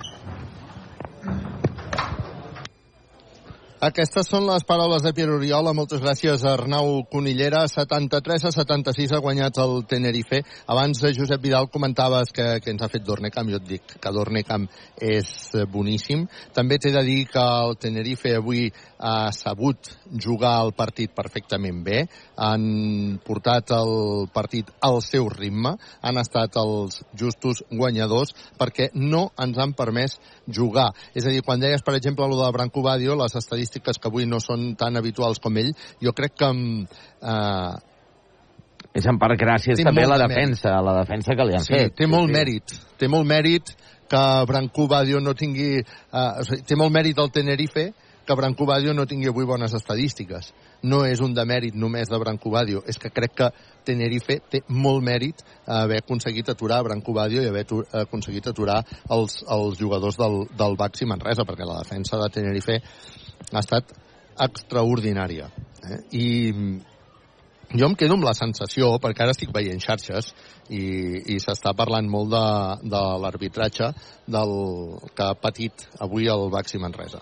Aquestes 3.81 4.27
són 4.29 4.43
les 4.45 4.61
paraules 4.69 5.01
de 5.01 5.09
Pierre 5.17 5.33
Oriola. 5.33 5.71
Moltes 5.73 6.03
gràcies 6.03 6.43
a 6.45 6.51
Arnau 6.53 6.99
Conillera. 7.09 7.63
73 7.65 8.43
a 8.45 8.51
76 8.53 9.15
ha 9.17 9.21
guanyat 9.25 9.57
el 9.63 9.87
Tenerife. 9.89 10.43
Abans, 10.69 11.01
eh, 11.01 11.09
Josep 11.17 11.41
Vidal, 11.41 11.65
comentaves 11.73 12.29
que, 12.29 12.45
que 12.61 12.69
ens 12.69 12.83
ha 12.85 12.91
fet 12.93 13.01
Dornecamp. 13.07 13.49
Jo 13.49 13.57
et 13.57 13.65
dic 13.65 13.95
que 13.97 14.11
Dornecamp 14.13 14.67
és 15.01 15.31
boníssim. 15.73 16.27
També 16.53 16.77
t'he 16.77 16.93
de 16.93 17.01
dir 17.07 17.25
que 17.33 17.41
el 17.41 17.73
Tenerife 17.81 18.35
avui 18.37 18.67
ha 19.01 19.31
sabut 19.33 19.89
jugar 20.21 20.53
el 20.63 20.71
partit 20.77 21.11
perfectament 21.17 21.81
bé. 21.83 22.03
Han 22.37 23.19
portat 23.25 23.73
el 23.75 24.27
partit 24.33 24.69
al 24.85 25.01
seu 25.05 25.29
ritme. 25.33 25.73
Han 26.05 26.21
estat 26.21 26.57
els 26.61 27.01
justos 27.17 27.63
guanyadors 27.71 28.35
perquè 28.59 28.91
no 28.93 29.27
ens 29.41 29.57
han 29.57 29.73
permès 29.77 30.19
jugar. 30.47 30.91
És 31.15 31.25
a 31.25 31.33
dir, 31.33 31.41
quan 31.45 31.61
deies, 31.61 31.81
per 31.81 31.97
exemple, 31.97 32.25
el 32.29 32.37
de 32.37 32.51
Branco 32.53 32.83
Badio, 32.85 33.17
les 33.17 33.35
estadístiques 33.35 33.97
que 33.97 34.11
avui 34.11 34.29
no 34.29 34.39
són 34.39 34.75
tan 34.77 34.97
habituals 34.97 35.41
com 35.41 35.57
ell, 35.57 35.73
jo 36.01 36.13
crec 36.13 36.37
que... 36.37 36.51
Eh, 37.21 37.71
és 38.91 39.05
en 39.07 39.15
part 39.15 39.39
gràcies 39.39 39.79
Té 39.79 39.85
també 39.87 40.03
a 40.03 40.09
la 40.11 40.17
de 40.19 40.27
defensa, 40.27 40.73
a 40.75 40.83
la 40.83 40.97
defensa 40.97 41.35
que 41.37 41.45
li 41.47 41.55
han 41.55 41.63
sí, 41.63 41.73
fet. 41.77 41.93
té 41.95 42.07
molt 42.11 42.27
sí. 42.27 42.35
mèrit. 42.35 42.73
Té 42.99 43.07
molt 43.07 43.27
mèrit 43.29 43.71
que 44.11 44.23
Branco 44.49 44.87
Badio 44.91 45.21
no 45.23 45.33
tingui... 45.37 45.79
Eh, 45.79 46.41
o 46.41 46.43
sigui, 46.47 46.65
té 46.67 46.75
molt 46.79 46.91
mèrit 46.93 47.19
el 47.23 47.31
Tenerife 47.31 47.87
que 48.31 48.35
Branco 48.39 48.65
Badio 48.65 48.93
no 48.93 49.05
tingui 49.05 49.27
avui 49.27 49.45
bones 49.45 49.73
estadístiques. 49.75 50.53
No 50.87 51.01
és 51.03 51.19
un 51.19 51.33
demèrit 51.35 51.75
només 51.75 52.07
de 52.09 52.19
Branco 52.19 52.51
Badio, 52.53 52.81
és 52.87 52.97
que 52.97 53.11
crec 53.11 53.33
que 53.35 53.49
Tenerife 53.83 54.37
té 54.49 54.61
molt 54.71 55.03
mèrit 55.03 55.41
haver 55.67 55.99
aconseguit 55.99 56.47
aturar 56.49 56.81
Branco 56.87 57.11
Badio 57.13 57.43
i 57.43 57.49
haver 57.49 57.65
aconseguit 58.03 58.47
aturar 58.47 58.79
els, 59.11 59.41
els 59.43 59.79
jugadors 59.79 60.19
del, 60.21 60.45
del 60.57 60.77
Baxi 60.79 61.09
Manresa, 61.09 61.43
perquè 61.47 61.67
la 61.67 61.81
defensa 61.81 62.21
de 62.21 62.29
Tenerife 62.37 62.79
ha 63.51 63.59
estat 63.59 63.91
extraordinària. 64.47 65.51
Eh? 65.83 65.99
I 66.15 66.27
jo 67.75 67.91
em 67.91 67.97
quedo 67.99 68.15
amb 68.15 68.29
la 68.29 68.35
sensació, 68.37 68.93
perquè 69.03 69.25
ara 69.25 69.35
estic 69.35 69.51
veient 69.51 69.83
xarxes 69.83 70.31
i, 70.69 70.85
i 71.35 71.37
s'està 71.43 71.75
parlant 71.75 72.07
molt 72.07 72.31
de, 72.31 72.47
de 72.95 73.03
l'arbitratge 73.25 73.91
del 74.23 74.57
que 75.11 75.27
ha 75.27 75.35
patit 75.35 75.87
avui 75.99 76.31
el 76.31 76.47
Baxi 76.55 76.79
Manresa. 76.79 77.19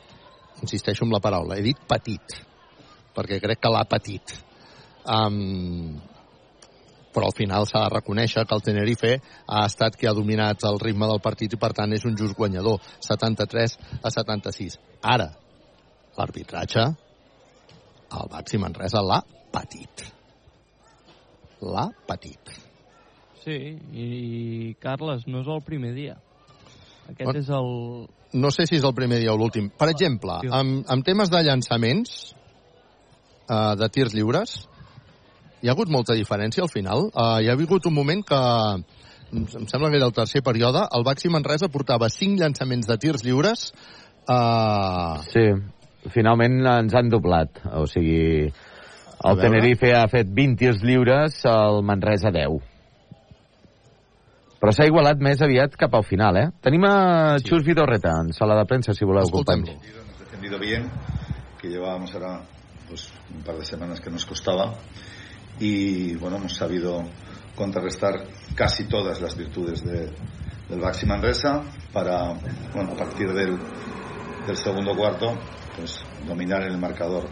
Insisteixo 0.65 1.05
en 1.05 1.13
la 1.13 1.21
paraula, 1.23 1.57
he 1.57 1.65
dit 1.65 1.79
petit, 1.87 2.37
perquè 3.15 3.39
crec 3.43 3.61
que 3.63 3.71
l'ha 3.73 3.85
patit. 3.89 4.35
Um, 5.09 5.97
però 7.13 7.29
al 7.29 7.35
final 7.37 7.65
s'ha 7.65 7.85
de 7.87 7.93
reconèixer 7.95 8.45
que 8.45 8.55
el 8.55 8.65
Tenerife 8.65 9.15
ha 9.47 9.65
estat 9.65 9.97
qui 9.97 10.07
ha 10.07 10.13
dominat 10.13 10.67
el 10.69 10.77
ritme 10.83 11.09
del 11.09 11.23
partit 11.25 11.55
i 11.55 11.61
per 11.61 11.71
tant 11.73 11.95
és 11.97 12.05
un 12.05 12.15
just 12.19 12.37
guanyador 12.37 12.77
73 13.01 13.77
a 14.03 14.13
76 14.13 14.77
ara 15.01 15.31
l'arbitratge 16.19 16.85
el 18.19 18.31
Baxi 18.37 18.61
Manresa 18.61 19.01
l'ha 19.01 19.23
patit 19.49 20.05
l'ha 21.65 21.89
patit 22.05 22.59
Sí, 23.39 23.55
i, 23.95 24.05
i 24.05 24.73
Carles, 24.83 25.25
no 25.31 25.43
és 25.43 25.49
el 25.49 25.61
primer 25.63 25.93
dia. 25.95 26.17
Aquest 27.07 27.25
Bueno, 27.25 27.39
és 27.39 27.51
el... 27.55 27.69
no 28.33 28.51
sé 28.51 28.67
si 28.69 28.77
és 28.77 28.85
el 28.85 28.95
primer 28.97 29.19
dia 29.21 29.33
o 29.33 29.37
l'últim 29.37 29.69
per 29.69 29.89
exemple, 29.89 30.39
amb, 30.51 30.83
amb 30.87 31.05
temes 31.05 31.31
de 31.33 31.41
llançaments 31.47 32.33
uh, 33.49 33.75
de 33.79 33.89
tirs 33.89 34.13
lliures 34.13 34.55
hi 35.61 35.69
ha 35.69 35.75
hagut 35.75 35.89
molta 35.91 36.15
diferència 36.17 36.63
al 36.63 36.71
final 36.71 37.09
uh, 37.09 37.39
hi 37.41 37.49
ha 37.49 37.57
hagut 37.57 37.89
un 37.89 37.95
moment 37.95 38.25
que 38.25 38.41
em 39.29 39.45
em 39.45 39.65
sembla 39.69 39.91
que 39.91 39.99
era 39.99 40.07
el 40.09 40.13
tercer 40.17 40.41
període 40.41 40.87
el 40.97 41.03
Baxi 41.05 41.29
Manresa 41.29 41.69
portava 41.69 42.09
5 42.09 42.41
llançaments 42.41 42.87
de 42.89 42.97
tirs 42.97 43.25
lliures 43.25 43.67
uh, 44.25 45.21
Sí, 45.29 45.51
finalment 46.07 46.61
ens 46.65 46.95
han 46.95 47.09
doblat. 47.11 47.61
O 47.75 47.85
sigui, 47.89 48.47
el. 49.19 49.41
Tenerife 49.41 49.93
ha 49.95 50.05
fet 50.11 50.29
20 50.35 50.57
tirs 50.59 50.83
lliures, 50.85 51.41
el 51.49 51.81
Manresa 51.85 52.31
10. 52.35 52.59
Però 54.59 54.73
s'ha 54.75 54.85
igualat 54.89 55.21
més 55.23 55.39
aviat 55.41 55.75
cap 55.79 55.93
al 55.95 56.03
final, 56.03 56.35
eh? 56.35 56.47
Tenim 56.61 56.83
a 56.83 57.37
sí. 57.39 57.47
Xus 57.47 57.63
Vidorreta 57.63 58.11
en 58.19 58.33
sala 58.35 58.57
de 58.59 58.65
premsa, 58.67 58.93
si 58.93 59.05
voleu, 59.07 59.29
companys. 59.31 59.69
Hemos 59.71 60.19
defendido 60.19 60.59
bien, 60.59 60.89
que 61.61 61.69
llevábamos 61.69 62.13
ahora 62.13 62.41
pues, 62.89 63.07
un 63.33 63.41
par 63.43 63.55
de 63.57 63.65
semanas 63.65 64.01
que 64.01 64.09
nos 64.09 64.25
costaba 64.25 64.73
y 65.59 66.15
bueno, 66.15 66.37
hemos 66.37 66.55
sabido 66.55 67.03
contrarrestar 67.55 68.25
casi 68.55 68.85
todas 68.85 69.21
las 69.21 69.35
virtudes 69.37 69.83
de- 69.83 70.11
del 70.69 70.79
Baxi 70.79 71.05
Manresa 71.05 71.63
para, 71.93 72.33
bueno, 72.73 72.91
a 72.93 72.95
partir 72.95 73.31
del, 73.33 73.57
del 74.45 74.57
segundo 74.57 74.95
cuarto, 74.95 75.33
pues 75.75 75.99
dominar 76.27 76.63
el 76.63 76.77
marcador 76.77 77.27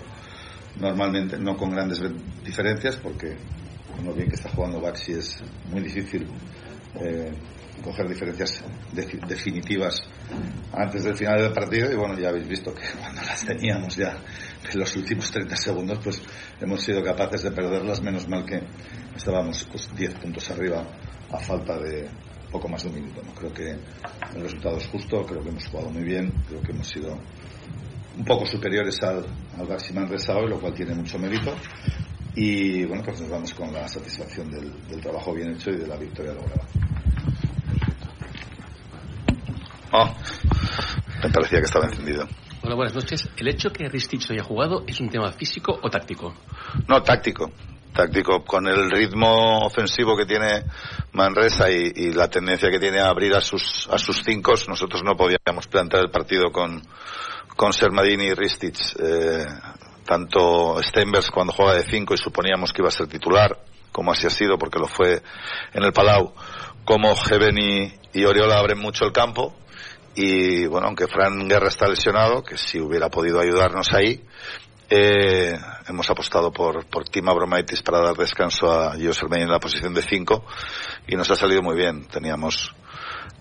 normalmente, 0.79 1.37
no 1.37 1.55
con 1.57 1.69
grandes 1.71 2.01
diferencias, 2.43 2.97
porque 2.97 3.37
lo 4.03 4.13
bien 4.13 4.29
que 4.29 4.35
está 4.35 4.49
jugando 4.49 4.79
Baxi 4.81 5.11
es 5.13 5.43
muy 5.71 5.81
difícil 5.81 6.27
eh, 6.95 7.31
coger 7.83 8.07
diferencias 8.09 8.63
defi- 8.93 9.19
definitivas 9.27 10.01
antes 10.73 11.03
del 11.03 11.15
final 11.15 11.39
del 11.41 11.53
partido 11.53 11.91
y 11.91 11.95
bueno, 11.95 12.17
ya 12.17 12.29
habéis 12.29 12.47
visto 12.47 12.73
que 12.73 12.81
cuando 12.99 13.21
las 13.21 13.45
teníamos 13.45 13.95
ya 13.95 14.17
en 14.71 14.79
los 14.79 14.95
últimos 14.95 15.29
30 15.31 15.55
segundos 15.55 15.99
pues 16.03 16.21
hemos 16.59 16.81
sido 16.81 17.03
capaces 17.03 17.43
de 17.43 17.51
perderlas, 17.51 18.01
menos 18.01 18.27
mal 18.27 18.45
que 18.45 18.61
estábamos 19.15 19.67
pues, 19.71 19.89
10 19.95 20.15
puntos 20.15 20.49
arriba 20.51 20.85
a 21.31 21.37
falta 21.39 21.77
de 21.79 22.09
poco 22.51 22.67
más 22.69 22.81
de 22.83 22.89
un 22.89 22.95
minuto. 22.95 23.21
¿no? 23.23 23.33
Creo 23.33 23.53
que 23.53 23.71
el 23.71 24.41
resultado 24.41 24.77
es 24.77 24.87
justo, 24.87 25.25
creo 25.25 25.43
que 25.43 25.49
hemos 25.49 25.67
jugado 25.67 25.89
muy 25.89 26.03
bien, 26.03 26.31
creo 26.47 26.61
que 26.61 26.71
hemos 26.71 26.87
sido 26.87 27.17
un 28.17 28.25
poco 28.25 28.45
superiores 28.47 29.01
al, 29.03 29.23
al 29.59 29.67
Baxi 29.67 29.93
Manresa 29.93 30.35
hoy, 30.35 30.49
lo 30.49 30.59
cual 30.59 30.73
tiene 30.73 30.95
mucho 30.95 31.19
mérito. 31.19 31.53
Y 32.39 32.85
bueno, 32.85 33.01
pues 33.03 33.19
nos 33.19 33.31
vamos 33.31 33.51
con 33.55 33.73
la 33.73 33.87
satisfacción 33.87 34.51
del, 34.51 34.71
del 34.87 35.01
trabajo 35.01 35.33
bien 35.33 35.55
hecho 35.55 35.71
y 35.71 35.77
de 35.77 35.87
la 35.87 35.97
victoria 35.97 36.33
lograda. 36.33 36.67
Oh, 39.91 40.15
me 41.23 41.31
parecía 41.31 41.57
que 41.57 41.65
estaba 41.65 41.85
encendido. 41.85 42.27
Hola, 42.61 42.75
buenas 42.75 42.93
noches. 42.93 43.27
¿El 43.37 43.47
hecho 43.47 43.71
que 43.71 43.89
Ristich 43.89 44.29
no 44.29 44.35
haya 44.35 44.43
jugado 44.43 44.83
es 44.85 44.99
un 44.99 45.09
tema 45.09 45.31
físico 45.31 45.79
o 45.81 45.89
táctico? 45.89 46.35
No, 46.87 47.01
táctico. 47.01 47.51
Táctico, 47.91 48.43
con 48.45 48.67
el 48.67 48.91
ritmo 48.91 49.65
ofensivo 49.65 50.15
que 50.15 50.27
tiene 50.27 50.63
Manresa 51.13 51.71
y, 51.71 51.91
y 51.95 52.11
la 52.11 52.29
tendencia 52.29 52.69
que 52.69 52.77
tiene 52.79 52.99
a 52.99 53.09
abrir 53.09 53.33
a 53.33 53.41
sus, 53.41 53.89
a 53.91 53.97
sus 53.97 54.21
cinco, 54.23 54.53
nosotros 54.67 55.01
no 55.03 55.17
podíamos 55.17 55.65
plantear 55.67 56.03
el 56.03 56.11
partido 56.11 56.51
con, 56.51 56.83
con 57.55 57.73
Sermadini 57.73 58.25
y 58.25 58.33
Ristich. 58.35 58.95
Eh, 58.99 59.43
tanto 60.07 60.81
Steinbergs 60.81 61.29
cuando 61.29 61.53
juega 61.53 61.75
de 61.75 61.83
cinco 61.83 62.13
y 62.13 62.17
suponíamos 62.17 62.71
que 62.71 62.81
iba 62.81 62.87
a 62.87 62.91
ser 62.91 63.07
titular, 63.07 63.59
como 63.91 64.11
así 64.11 64.25
ha 64.25 64.31
sido 64.31 64.57
porque 64.57 64.79
lo 64.79 64.87
fue 64.87 65.21
en 65.73 65.83
el 65.83 65.91
Palau, 65.91 66.33
como 66.85 67.15
Heaven 67.15 67.57
y, 67.57 67.93
y 68.13 68.23
Oriola 68.25 68.57
abren 68.57 68.79
mucho 68.79 69.05
el 69.05 69.11
campo. 69.11 69.53
Y 70.15 70.65
bueno, 70.65 70.87
aunque 70.87 71.07
Fran 71.07 71.47
Guerra 71.47 71.67
está 71.67 71.87
lesionado, 71.87 72.41
que 72.41 72.57
si 72.57 72.79
hubiera 72.79 73.09
podido 73.09 73.39
ayudarnos 73.39 73.93
ahí, 73.93 74.23
eh, 74.89 75.59
hemos 75.87 76.09
apostado 76.09 76.51
por, 76.51 76.85
por 76.85 77.09
Tim 77.09 77.27
Abromaitis 77.27 77.81
para 77.81 77.99
dar 77.99 78.15
descanso 78.15 78.71
a 78.71 78.95
Sermeni 79.13 79.43
en 79.43 79.51
la 79.51 79.59
posición 79.59 79.93
de 79.93 80.01
5 80.01 80.45
y 81.07 81.15
nos 81.15 81.29
ha 81.29 81.35
salido 81.35 81.61
muy 81.61 81.75
bien. 81.75 82.07
Teníamos 82.07 82.73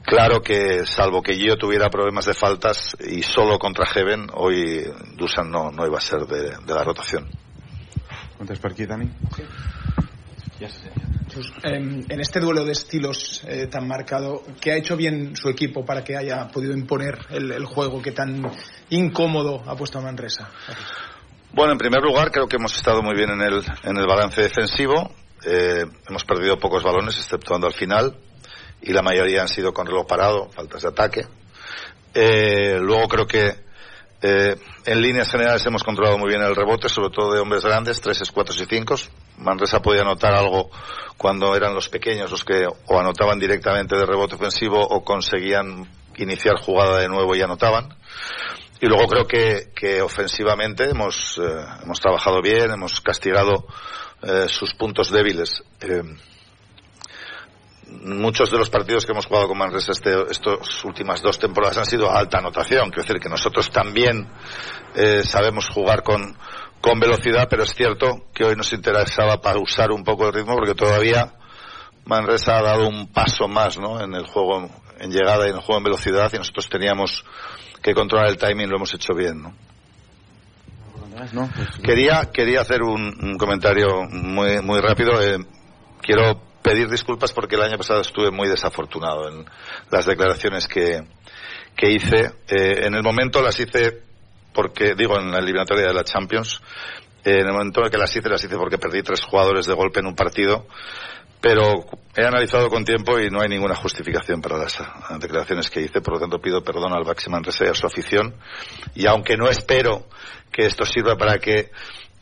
claro 0.07 0.41
que, 0.41 0.87
salvo 0.87 1.23
que 1.23 1.35
Gio 1.35 1.57
tuviera 1.57 1.91
problemas 1.91 2.25
de 2.27 2.35
faltas 2.35 2.97
y 3.01 3.23
solo 3.23 3.59
contra 3.59 3.87
Heaven, 3.87 4.29
hoy 4.35 4.85
Dusan 5.17 5.51
no, 5.51 5.71
no 5.71 5.87
iba 5.87 5.99
a 5.99 6.01
ser 6.01 6.21
de, 6.21 6.57
de 6.65 6.75
la 6.75 6.83
rotación. 6.83 7.29
¿Cuentas 8.37 8.59
por 8.59 8.73
aquí, 8.73 8.87
Dani? 8.87 9.11
Ya 10.61 10.69
sé. 10.69 10.91
Jesús, 11.29 11.53
em, 11.65 12.05
en 12.09 12.21
este 12.21 12.41
duelo 12.41 12.65
de 12.65 12.73
estilos 12.73 13.43
eh, 13.47 13.67
tan 13.67 13.87
marcado, 13.87 14.43
¿qué 14.61 14.73
ha 14.73 14.77
hecho 14.77 14.97
bien 14.97 15.37
su 15.37 15.49
equipo 15.49 15.85
para 15.85 16.03
que 16.03 16.17
haya 16.17 16.49
podido 16.49 16.73
imponer 16.73 17.19
el, 17.31 17.53
el 17.53 17.65
juego 17.67 18.01
que 18.01 18.13
tan 18.13 18.51
incómodo 18.91 19.63
ha 19.67 19.77
puesto 19.77 19.99
a 19.99 20.03
Manresa? 20.03 20.51
Bueno, 21.53 21.73
en 21.73 21.79
primer 21.79 22.03
lugar, 22.03 22.31
creo 22.31 22.47
que 22.47 22.57
hemos 22.57 22.75
estado 22.77 23.03
muy 23.03 23.15
bien 23.15 23.31
en 23.31 23.41
el, 23.41 23.63
en 23.83 23.97
el 23.97 24.07
balance 24.07 24.41
defensivo. 24.43 25.11
Eh, 25.45 25.85
hemos 26.09 26.25
perdido 26.25 26.59
pocos 26.59 26.83
balones, 26.83 27.17
exceptuando 27.17 27.67
al 27.67 27.75
final, 27.75 28.17
y 28.87 28.93
la 28.93 29.03
mayoría 29.03 29.43
han 29.43 29.49
sido 29.49 29.75
con 29.75 29.87
reloj 29.87 30.07
parado, 30.07 30.49
faltas 30.51 30.83
de 30.83 30.89
ataque. 30.89 31.27
Eh, 32.15 32.79
luego 32.81 33.09
creo 33.09 33.27
que 33.27 33.67
Eh, 34.23 34.57
en 34.87 35.03
líneas 35.03 35.31
generales 35.31 35.65
hemos 35.67 35.85
controlado 35.85 36.17
muy 36.17 36.31
bien 36.31 36.43
el 36.43 36.57
rebote, 36.57 36.89
sobre 36.89 37.11
todo 37.11 37.35
de 37.35 37.41
hombres 37.41 37.65
grandes, 37.65 38.01
3, 38.01 38.31
4 38.33 38.55
y 38.55 38.67
5. 38.67 38.95
Manresa 39.39 39.83
podía 39.83 40.01
anotar 40.01 40.35
algo 40.35 40.71
cuando 41.19 41.55
eran 41.55 41.75
los 41.75 41.89
pequeños 41.89 42.31
los 42.31 42.43
que 42.45 42.67
o 42.67 42.99
anotaban 42.99 43.39
directamente 43.39 43.95
de 43.95 44.07
rebote 44.07 44.37
ofensivo 44.37 44.81
o 44.81 45.05
conseguían 45.05 45.87
iniciar 46.17 46.57
jugada 46.57 46.99
de 46.99 47.09
nuevo 47.09 47.37
y 47.37 47.43
anotaban. 47.43 47.95
Y 48.81 48.87
luego 48.87 49.07
creo 49.07 49.27
que, 49.27 49.71
que 49.75 50.01
ofensivamente 50.01 50.89
hemos, 50.89 51.39
eh, 51.39 51.65
hemos 51.83 52.01
trabajado 52.01 52.41
bien, 52.41 52.71
hemos 52.71 53.01
castigado 53.01 53.67
sus 54.49 54.75
puntos 54.75 55.13
débiles. 55.13 55.63
Muchos 57.89 58.51
de 58.51 58.59
los 58.59 58.69
partidos 58.69 59.07
que 59.07 59.13
hemos 59.13 59.27
jugado 59.27 59.49
con 59.49 59.59
Manresa 59.59 59.93
este, 59.93 60.13
estas 60.31 60.85
últimas 60.85 61.23
dos 61.23 61.39
temporadas 61.39 61.79
han 61.79 61.87
sido 61.87 62.11
a 62.11 62.19
alta 62.19 62.39
anotación. 62.39 62.91
Quiero 62.91 63.03
decir 63.03 63.21
que 63.21 63.29
nosotros 63.29 63.71
también 63.71 64.29
eh, 64.97 65.23
sabemos 65.23 65.69
jugar 65.69 66.03
con, 66.03 66.37
con 66.81 66.99
velocidad, 66.99 67.47
pero 67.49 67.63
es 67.63 67.75
cierto 67.75 68.27
que 68.35 68.45
hoy 68.45 68.57
nos 68.57 68.73
interesaba 68.73 69.41
pausar 69.41 69.93
un 69.93 70.03
poco 70.03 70.27
el 70.27 70.33
ritmo 70.33 70.55
porque 70.55 70.75
todavía 70.75 71.35
Manresa 72.05 72.59
ha 72.59 72.63
dado 72.63 72.89
un 72.89 73.13
paso 73.13 73.47
más 73.47 73.79
¿no? 73.79 74.01
en 74.01 74.15
el 74.15 74.27
juego 74.27 74.69
en 74.99 75.11
llegada 75.11 75.47
y 75.47 75.51
en 75.51 75.57
el 75.57 75.63
juego 75.63 75.79
en 75.79 75.85
velocidad 75.85 76.31
y 76.33 76.39
nosotros 76.39 76.69
teníamos 76.69 77.25
que 77.83 77.95
controlar 77.95 78.29
el 78.29 78.37
timing, 78.37 78.69
lo 78.69 78.77
hemos 78.77 78.95
hecho 78.95 79.15
bien. 79.15 79.43
¿no? 79.43 79.55
Quería, 81.83 82.31
quería 82.33 82.61
hacer 82.61 82.83
un, 82.83 83.17
un 83.23 83.39
comentario 83.39 84.03
muy, 84.11 84.61
muy 84.61 84.81
rápido. 84.81 85.21
Eh, 85.23 85.39
quiero 86.03 86.41
pedir 86.67 86.89
disculpas 86.89 87.33
porque 87.33 87.55
el 87.55 87.63
año 87.63 87.79
pasado 87.79 88.01
estuve 88.01 88.33
muy 88.33 88.49
desafortunado 88.49 89.29
en 89.29 89.47
las 89.89 90.05
declaraciones 90.05 90.67
que, 90.67 91.01
que 91.77 91.93
hice. 91.93 92.33
Eh, 92.49 92.87
en 92.87 92.95
el 92.95 93.05
momento 93.05 93.41
las 93.41 93.61
hice 93.61 94.03
porque, 94.53 94.95
digo, 94.97 95.17
en 95.17 95.31
la 95.31 95.39
eliminatoria 95.39 95.87
de 95.87 95.95
la 95.95 96.03
Champions, 96.03 96.61
eh, 97.25 97.35
en 97.41 97.47
el 97.47 97.53
momento 97.53 97.85
en 97.85 97.91
que 97.91 97.99
las 97.99 98.17
hice, 98.17 98.29
las 98.29 98.43
hice 98.43 98.57
porque 98.57 98.79
perdí 98.79 99.03
tres 99.03 99.23
jugadores 99.23 99.67
de 99.67 99.75
golpe 99.75 100.01
en 100.01 100.07
un 100.07 100.17
partido, 100.17 100.67
pero 101.41 101.85
he 102.17 102.25
analizado 102.25 102.69
con 102.69 102.85
tiempo 102.85 103.21
y 103.21 103.31
no 103.31 103.43
hay 103.43 103.49
ninguna 103.49 103.77
justificación 103.77 104.41
para 104.41 104.59
las 104.59 104.81
uh, 104.81 105.19
declaraciones 105.21 105.71
que 105.71 105.83
hice, 105.83 106.01
por 106.01 106.15
lo 106.15 106.21
tanto 106.21 106.41
pido 106.41 106.65
perdón 106.65 106.93
al 106.95 107.05
Baxi 107.05 107.31
Manresa 107.31 107.65
y 107.67 107.69
a 107.69 107.75
su 107.75 107.87
afición, 107.87 108.35
y 108.97 109.07
aunque 109.07 109.37
no 109.37 109.49
espero 109.49 110.09
que 110.51 110.67
esto 110.67 110.85
sirva 110.85 111.17
para 111.17 111.39
que 111.39 111.71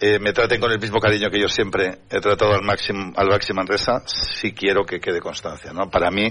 eh, 0.00 0.18
me 0.18 0.32
traten 0.32 0.60
con 0.60 0.72
el 0.72 0.80
mismo 0.80 0.98
cariño 0.98 1.30
que 1.30 1.40
yo 1.40 1.48
siempre 1.48 1.98
he 2.10 2.20
tratado 2.20 2.54
al 2.54 2.62
máximo 2.62 3.12
al 3.16 3.28
Baxi 3.28 3.52
Manresa, 3.52 4.02
sí 4.06 4.52
quiero 4.52 4.84
que 4.84 5.00
quede 5.00 5.20
constancia. 5.20 5.72
¿no? 5.72 5.88
Para 5.88 6.10
mí, 6.10 6.26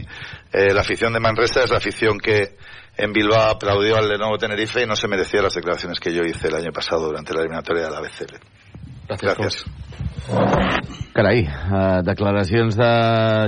eh, 0.52 0.74
la 0.74 0.82
afición 0.82 1.14
de 1.14 1.20
Manresa 1.20 1.64
es 1.64 1.72
la 1.72 1.78
afición 1.78 2.20
que 2.20 2.58
en 2.98 3.12
Bilbao 3.12 3.50
aplaudió 3.50 3.98
al 3.98 4.08
Lenovo 4.10 4.38
Tenerife 4.38 4.84
y 4.84 4.86
no 4.86 4.96
se 4.96 5.08
merecía 5.08 5.42
las 5.42 5.54
declaraciones 5.54 6.00
que 6.00 6.14
yo 6.14 6.24
hice 6.24 6.50
el 6.50 6.56
año 6.56 6.72
pasado 6.72 7.06
durante 7.06 7.34
la 7.34 7.42
eliminatoria 7.42 7.86
de 7.86 7.92
la 7.92 8.02
BCL. 8.02 8.63
Gracias. 9.08 9.66
Carai, 11.14 11.44
uh, 11.46 12.02
declaracions 12.02 12.74
de 12.80 12.90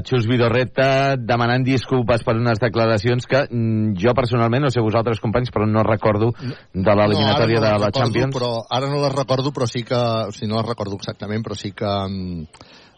Xus 0.05 0.27
Vidorreta 0.29 1.15
demanant 1.17 1.63
disculpes 1.65 2.21
per 2.25 2.35
unes 2.37 2.59
declaracions 2.61 3.25
que 3.25 3.41
mm, 3.47 3.95
jo 3.97 4.13
personalment, 4.17 4.67
no 4.67 4.71
sé 4.73 4.83
vosaltres 4.85 5.21
companys, 5.23 5.49
però 5.55 5.65
no 5.65 5.81
recordo 5.87 6.29
de 6.35 6.95
l'eliminatòria 6.99 7.57
no, 7.57 7.65
de 7.65 7.71
la 7.71 7.79
recordo, 7.87 8.03
Champions. 8.03 8.35
Però 8.37 8.51
ara 8.69 8.91
no 8.91 9.01
les 9.01 9.15
recordo, 9.15 9.53
però 9.55 9.69
sí 9.71 9.81
que... 9.87 9.97
O 9.97 10.35
sigui, 10.35 10.51
no 10.51 10.59
les 10.59 10.69
recordo 10.69 10.99
exactament, 10.99 11.45
però 11.45 11.57
sí 11.57 11.73
que... 11.73 11.93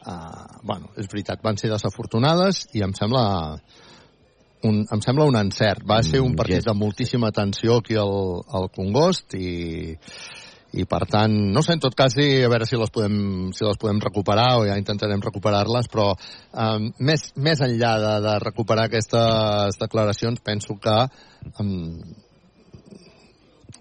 Uh, 0.08 0.60
bueno, 0.64 0.92
és 0.96 1.08
veritat, 1.12 1.42
van 1.44 1.58
ser 1.60 1.72
desafortunades 1.72 2.66
i 2.76 2.84
em 2.86 2.94
sembla 2.96 3.24
un, 4.64 4.84
em 4.84 5.02
sembla 5.04 5.28
un 5.28 5.38
encert. 5.40 5.84
Va 5.88 6.00
ser 6.04 6.22
un 6.24 6.36
partit 6.36 6.66
de 6.66 6.76
moltíssima 6.76 7.32
tensió 7.36 7.80
aquí 7.82 7.98
al, 8.00 8.14
al 8.52 8.70
Congost 8.74 9.36
i 9.38 9.96
i 10.76 10.84
per 10.90 11.06
tant, 11.08 11.32
no 11.56 11.62
sé, 11.64 11.78
en 11.78 11.82
tot 11.84 11.96
cas, 11.96 12.12
sí, 12.18 12.26
a 12.44 12.50
veure 12.52 12.68
si 12.68 12.76
les 12.80 12.92
podem, 12.92 13.18
si 13.56 13.64
les 13.64 13.80
podem 13.80 14.02
recuperar 14.04 14.50
o 14.60 14.66
ja 14.68 14.76
intentarem 14.80 15.24
recuperar-les, 15.24 15.88
però 15.92 16.10
um, 16.12 16.90
més, 17.08 17.30
més 17.40 17.62
enllà 17.64 17.94
de, 18.04 18.14
de 18.26 18.34
recuperar 18.44 18.88
aquestes 18.90 19.80
declaracions, 19.80 20.44
penso 20.44 20.76
que 20.84 20.98
um, 21.64 22.02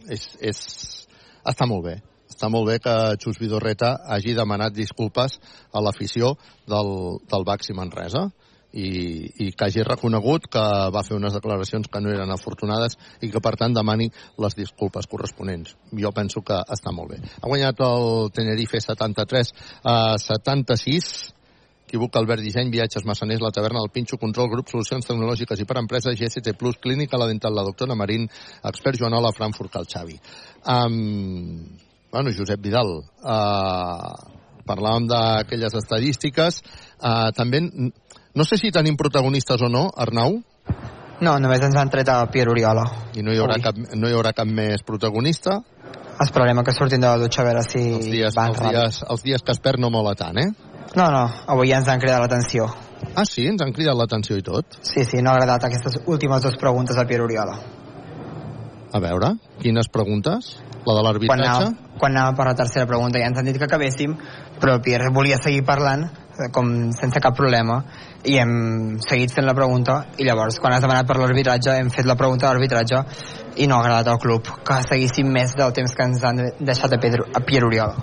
és, 0.06 0.28
és, 0.38 0.60
està 1.42 1.66
molt 1.66 1.88
bé. 1.88 1.96
Està 2.30 2.50
molt 2.52 2.68
bé 2.68 2.78
que 2.84 2.94
Xus 3.22 3.38
Vidorreta 3.40 3.94
hagi 4.12 4.34
demanat 4.36 4.74
disculpes 4.76 5.38
a 5.72 5.82
l'afició 5.82 6.34
del, 6.68 6.90
del 7.26 7.46
Baxi 7.48 7.74
Manresa 7.74 8.28
i, 8.76 8.88
i 9.46 9.50
que 9.56 9.68
hagi 9.68 9.84
reconegut 9.86 10.48
que 10.52 10.64
va 10.92 11.04
fer 11.06 11.16
unes 11.16 11.34
declaracions 11.36 11.88
que 11.92 12.02
no 12.02 12.12
eren 12.12 12.32
afortunades 12.32 12.98
i 13.24 13.30
que, 13.32 13.40
per 13.42 13.54
tant, 13.56 13.74
demani 13.76 14.10
les 14.42 14.58
disculpes 14.58 15.08
corresponents. 15.08 15.76
Jo 15.96 16.12
penso 16.16 16.44
que 16.44 16.58
està 16.76 16.92
molt 16.92 17.14
bé. 17.14 17.22
Ha 17.40 17.48
guanyat 17.48 17.80
el 17.86 18.28
Tenerife 18.36 18.82
73 18.82 19.54
a 19.88 19.96
76, 20.20 21.10
equivoca 21.86 22.20
Albert 22.20 22.42
Disseny, 22.42 22.70
Viatges 22.74 23.06
Massaners, 23.08 23.40
La 23.40 23.52
Taverna, 23.54 23.80
El 23.80 23.92
Pinxo, 23.94 24.18
Control 24.18 24.50
Grup, 24.52 24.68
Solucions 24.68 25.06
Tecnològiques 25.06 25.62
i 25.62 25.66
per 25.68 25.80
Empreses, 25.80 26.18
GST 26.18 26.56
Plus, 26.58 26.80
Clínica, 26.82 27.18
La 27.18 27.30
Dental, 27.30 27.54
La 27.54 27.64
Doctora 27.64 27.96
Marín, 27.96 28.28
Expert 28.62 28.98
Joanola, 29.00 29.32
Frankfurt, 29.32 29.72
Cal 29.72 29.86
Xavi. 29.88 30.18
Um, 30.66 31.78
bueno, 32.10 32.32
Josep 32.34 32.60
Vidal, 32.60 32.98
uh, 33.22 34.16
parlàvem 34.66 35.06
d'aquelles 35.12 35.78
estadístiques, 35.78 36.58
uh, 36.98 37.30
també 37.36 37.62
no 38.36 38.44
sé 38.44 38.58
si 38.60 38.70
tenim 38.70 38.96
protagonistes 39.00 39.62
o 39.64 39.68
no, 39.72 39.88
Arnau. 39.96 40.42
No, 41.24 41.38
només 41.40 41.62
ens 41.64 41.76
han 41.80 41.88
tret 41.88 42.08
a 42.12 42.18
Pierre 42.28 42.52
Oriola. 42.52 42.84
I 43.16 43.24
no 43.24 43.32
hi 43.32 43.40
haurà, 43.40 43.56
cap, 43.64 43.78
no 43.96 44.10
hi 44.10 44.12
haurà 44.12 44.34
cap 44.36 44.48
més 44.48 44.84
protagonista? 44.84 45.62
Esperarem 46.20 46.60
que 46.64 46.74
surtin 46.76 47.00
de 47.00 47.08
la 47.08 47.20
dutxa 47.20 47.40
a 47.42 47.46
veure 47.46 47.62
si 47.64 47.80
els 47.96 48.10
dies, 48.12 48.36
van 48.36 48.52
els 48.52 48.60
dies, 48.60 49.00
els 49.08 49.24
dies 49.24 49.44
que 49.44 49.56
es 49.56 49.60
perd 49.64 49.80
no 49.80 49.88
mola 49.92 50.12
tant, 50.16 50.36
eh? 50.40 50.50
No, 50.96 51.08
no, 51.12 51.24
avui 51.52 51.72
ja 51.72 51.80
ens 51.80 51.88
han 51.92 52.00
cridat 52.00 52.20
l'atenció. 52.20 52.68
Ah, 53.14 53.24
sí? 53.24 53.46
Ens 53.48 53.64
han 53.64 53.72
cridat 53.76 53.96
l'atenció 53.96 54.36
i 54.36 54.44
tot? 54.44 54.78
Sí, 54.84 55.04
sí, 55.08 55.22
no 55.24 55.32
ha 55.32 55.40
agradat 55.40 55.64
aquestes 55.68 55.98
últimes 56.04 56.44
dues 56.44 56.60
preguntes 56.60 57.00
a 57.00 57.06
Pierre 57.08 57.24
Oriola. 57.24 57.56
A 58.92 59.00
veure, 59.00 59.32
quines 59.60 59.88
preguntes? 59.92 60.54
La 60.86 60.94
de 60.94 61.00
Quan 61.00 61.04
l'arbitratge? 61.08 61.48
anàvem, 61.48 61.96
quan 61.98 62.12
anàvem 62.16 62.36
per 62.36 62.46
la 62.48 62.54
tercera 62.60 62.86
pregunta 62.88 63.20
ja 63.20 63.32
ens 63.32 63.40
han 63.40 63.48
dit 63.48 63.56
que 63.58 63.66
acabéssim, 63.68 64.14
però 64.60 64.78
Pierre 64.84 65.08
volia 65.12 65.40
seguir 65.42 65.64
parlant 65.64 66.06
com 66.52 66.68
sense 66.96 67.20
cap 67.22 67.36
problema 67.36 67.78
i 68.26 68.36
hem 68.40 68.52
seguit 69.04 69.32
fent 69.32 69.46
la 69.46 69.54
pregunta 69.56 69.98
i 70.20 70.26
llavors 70.26 70.58
quan 70.60 70.74
has 70.74 70.84
demanat 70.84 71.08
per 71.08 71.16
l'arbitratge 71.20 71.76
hem 71.80 71.90
fet 71.94 72.08
la 72.08 72.16
pregunta 72.18 72.46
de 72.46 72.52
l'arbitratge 72.52 73.02
i 73.62 73.66
no 73.66 73.78
ha 73.78 73.84
agradat 73.84 74.12
al 74.12 74.20
club 74.20 74.50
que 74.66 74.78
seguíssim 74.88 75.30
més 75.32 75.56
del 75.56 75.72
temps 75.76 75.94
que 75.96 76.08
ens 76.10 76.24
han 76.24 76.42
deixat 76.60 76.92
a, 76.92 77.00
Pedro, 77.00 77.28
a 77.32 77.40
Pierre 77.40 77.70
Oriola 77.70 77.96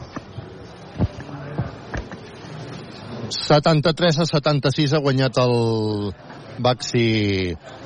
73 3.34 4.20
a 4.20 4.28
76 4.30 4.94
ha 4.94 5.02
guanyat 5.04 5.40
el 5.44 5.56
Baxi 6.64 7.08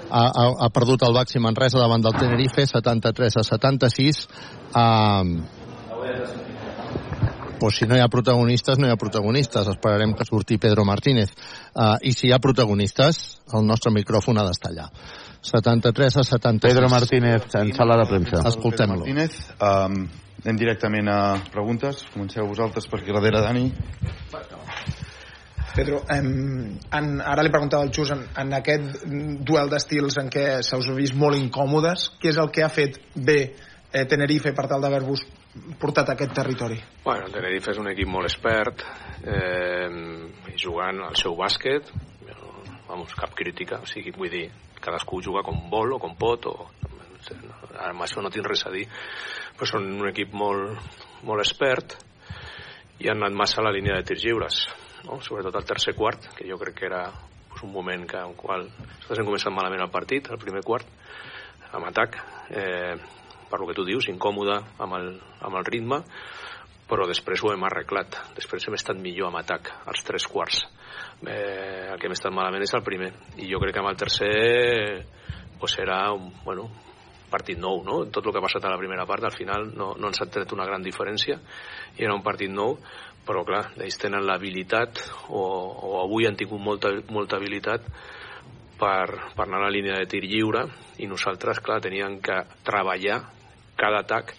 ha, 0.10 0.24
ha, 0.24 0.48
ha 0.66 0.70
perdut 0.76 1.04
el 1.08 1.16
Baxi 1.16 1.40
Manresa 1.44 1.80
davant 1.80 2.04
del 2.04 2.16
Tenerife 2.20 2.68
73 2.68 3.40
a 3.42 3.46
76 3.48 4.26
um, 4.76 5.34
pues 7.60 7.78
si 7.78 7.88
no 7.88 7.96
hi 7.96 8.02
ha 8.02 8.08
protagonistes, 8.08 8.78
no 8.78 8.88
hi 8.88 8.92
ha 8.92 8.98
protagonistes. 8.98 9.68
Esperarem 9.68 10.14
que 10.14 10.26
surti 10.26 10.58
Pedro 10.58 10.86
Martínez. 10.86 11.34
Uh, 11.74 11.98
I 12.02 12.14
si 12.14 12.28
hi 12.28 12.34
ha 12.34 12.40
protagonistes, 12.40 13.42
el 13.54 13.66
nostre 13.66 13.92
micròfon 13.96 14.38
ha 14.38 14.46
d'estar 14.48 14.72
allà. 14.74 14.88
73 15.42 16.18
a 16.18 16.24
76. 16.24 16.74
Pedro 16.74 16.90
Martínez, 16.90 17.50
en 17.56 17.74
sala 17.76 17.98
de 18.02 18.08
premsa. 18.10 18.42
Escoltem-lo. 18.48 19.06
Martínez, 19.06 19.38
um, 19.62 20.00
anem 20.44 20.60
directament 20.60 21.10
a 21.10 21.20
preguntes. 21.54 22.06
Comenceu 22.14 22.48
vosaltres 22.48 22.88
per 22.88 23.02
aquí 23.02 23.16
darrere, 23.16 23.42
Dani. 23.46 23.68
Pedro, 25.78 26.02
em, 26.10 26.80
en, 26.90 27.10
ara 27.22 27.44
li 27.46 27.52
preguntava 27.54 27.86
al 27.86 27.92
Xus 27.94 28.12
en, 28.16 28.24
en 28.42 28.54
aquest 28.58 29.04
duel 29.46 29.70
d'estils 29.70 30.18
en 30.18 30.32
què 30.34 30.46
se 30.66 30.80
us 30.80 30.88
ha 30.90 30.96
vist 30.98 31.14
molt 31.14 31.38
incòmodes, 31.38 32.10
què 32.18 32.32
és 32.32 32.40
el 32.42 32.50
que 32.50 32.64
ha 32.66 32.72
fet 32.74 32.98
bé 33.14 33.38
eh, 33.46 34.06
Tenerife 34.10 34.56
per 34.58 34.66
tal 34.72 34.82
d'haver-vos 34.82 35.22
portat 35.80 36.10
a 36.10 36.16
aquest 36.18 36.34
territori? 36.36 36.78
Bueno, 37.04 37.28
el 37.28 37.34
Tenerife 37.34 37.74
és 37.74 37.82
un 37.82 37.90
equip 37.92 38.10
molt 38.12 38.30
expert, 38.30 38.84
eh, 39.24 39.90
jugant 40.58 41.04
al 41.08 41.18
seu 41.20 41.36
bàsquet, 41.38 41.92
vamos, 42.88 43.14
cap 43.20 43.36
crítica, 43.36 43.82
o 43.84 43.88
sigui, 43.90 44.14
vull 44.16 44.32
dir, 44.32 44.48
cadascú 44.82 45.22
juga 45.22 45.44
com 45.44 45.68
vol 45.72 45.98
o 45.98 46.00
com 46.00 46.16
pot, 46.18 46.48
o 46.48 46.70
amb 47.88 48.04
això 48.06 48.24
no 48.24 48.32
tinc 48.34 48.48
res 48.48 48.66
a 48.68 48.74
dir, 48.74 48.86
però 49.58 49.68
són 49.70 49.88
un 50.00 50.10
equip 50.10 50.34
molt, 50.38 50.78
molt 51.28 51.44
expert 51.44 51.98
i 53.04 53.10
han 53.12 53.22
anat 53.22 53.36
massa 53.38 53.62
a 53.62 53.68
la 53.68 53.74
línia 53.76 53.98
de 53.98 54.06
tirs 54.08 54.24
lliures, 54.24 54.62
no? 55.06 55.20
sobretot 55.22 55.56
al 55.56 55.68
tercer 55.68 55.94
quart, 55.98 56.32
que 56.38 56.48
jo 56.50 56.58
crec 56.62 56.80
que 56.80 56.88
era 56.90 57.04
pues, 57.50 57.64
un 57.64 57.74
moment 57.74 58.08
que, 58.10 58.18
en 58.18 58.34
qual 58.40 58.68
nosaltres 58.70 59.22
hem 59.22 59.30
començat 59.30 59.54
malament 59.54 59.84
el 59.84 59.94
partit, 59.94 60.32
el 60.32 60.42
primer 60.42 60.64
quart, 60.66 60.88
amb 61.74 61.90
atac, 61.90 62.18
eh, 62.50 62.96
per 63.50 63.60
lo 63.62 63.68
que 63.70 63.76
tu 63.78 63.86
dius, 63.88 64.10
incòmode 64.12 64.58
amb 64.84 64.98
el, 65.00 65.10
amb 65.42 65.60
el 65.60 65.68
ritme, 65.68 66.02
però 66.88 67.08
després 67.08 67.44
ho 67.44 67.52
hem 67.52 67.66
arreglat. 67.68 68.16
Després 68.38 68.68
hem 68.68 68.78
estat 68.78 69.00
millor 69.00 69.30
amb 69.30 69.42
atac, 69.42 69.74
als 69.92 70.04
tres 70.08 70.28
quarts. 70.32 70.64
Eh, 71.26 71.88
el 71.92 72.00
que 72.00 72.08
hem 72.08 72.16
estat 72.16 72.34
malament 72.36 72.64
és 72.64 72.76
el 72.78 72.86
primer. 72.86 73.12
I 73.38 73.50
jo 73.52 73.60
crec 73.64 73.76
que 73.76 73.84
amb 73.84 73.92
el 73.92 74.00
tercer 74.00 74.36
pues 75.58 75.74
serà 75.74 76.14
un, 76.14 76.30
bueno, 76.46 76.70
partit 77.32 77.60
nou, 77.60 77.82
no? 77.84 78.00
Tot 78.14 78.26
el 78.26 78.34
que 78.34 78.40
ha 78.40 78.46
passat 78.46 78.66
a 78.66 78.72
la 78.72 78.80
primera 78.80 79.06
part, 79.10 79.26
al 79.26 79.36
final 79.36 79.72
no, 79.76 79.94
no 80.00 80.12
ens 80.12 80.22
ha 80.22 80.30
tret 80.32 80.54
una 80.56 80.68
gran 80.68 80.86
diferència 80.86 81.40
i 81.98 82.06
era 82.06 82.16
un 82.16 82.24
partit 82.24 82.52
nou, 82.52 82.78
però 83.28 83.44
clar, 83.48 83.66
ells 83.84 84.00
tenen 84.00 84.24
l'habilitat 84.24 85.02
o, 85.28 85.42
o 85.42 85.98
avui 86.04 86.28
han 86.28 86.38
tingut 86.40 86.62
molta, 86.64 86.94
molta 87.12 87.36
habilitat 87.36 87.90
per, 88.80 89.08
per 89.36 89.48
anar 89.48 89.60
a 89.60 89.66
la 89.66 89.74
línia 89.74 89.98
de 90.00 90.08
tir 90.08 90.24
lliure 90.24 90.64
i 91.04 91.10
nosaltres, 91.10 91.60
clar, 91.66 91.82
teníem 91.84 92.22
que 92.24 92.40
treballar 92.68 93.20
cada 93.78 94.02
atac 94.04 94.34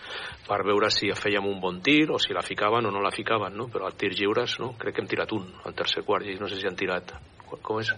per 0.48 0.62
veure 0.66 0.90
si 0.92 1.10
fèiem 1.12 1.46
un 1.46 1.60
bon 1.60 1.80
tir 1.84 2.10
o 2.10 2.18
si 2.22 2.36
la 2.36 2.44
ficaven 2.44 2.88
o 2.88 2.92
no 2.92 3.02
la 3.04 3.14
ficaven, 3.14 3.56
no? 3.56 3.68
Però 3.72 3.86
al 3.86 3.96
tir 4.00 4.12
lliures, 4.14 4.58
no? 4.62 4.72
Crec 4.80 4.96
que 4.96 5.04
hem 5.04 5.10
tirat 5.10 5.32
un 5.36 5.46
al 5.64 5.76
tercer 5.76 6.04
quart 6.06 6.26
i 6.26 6.38
no 6.40 6.48
sé 6.48 6.60
si 6.60 6.68
han 6.68 6.78
tirat... 6.78 7.14
Com 7.48 7.80
és? 7.80 7.94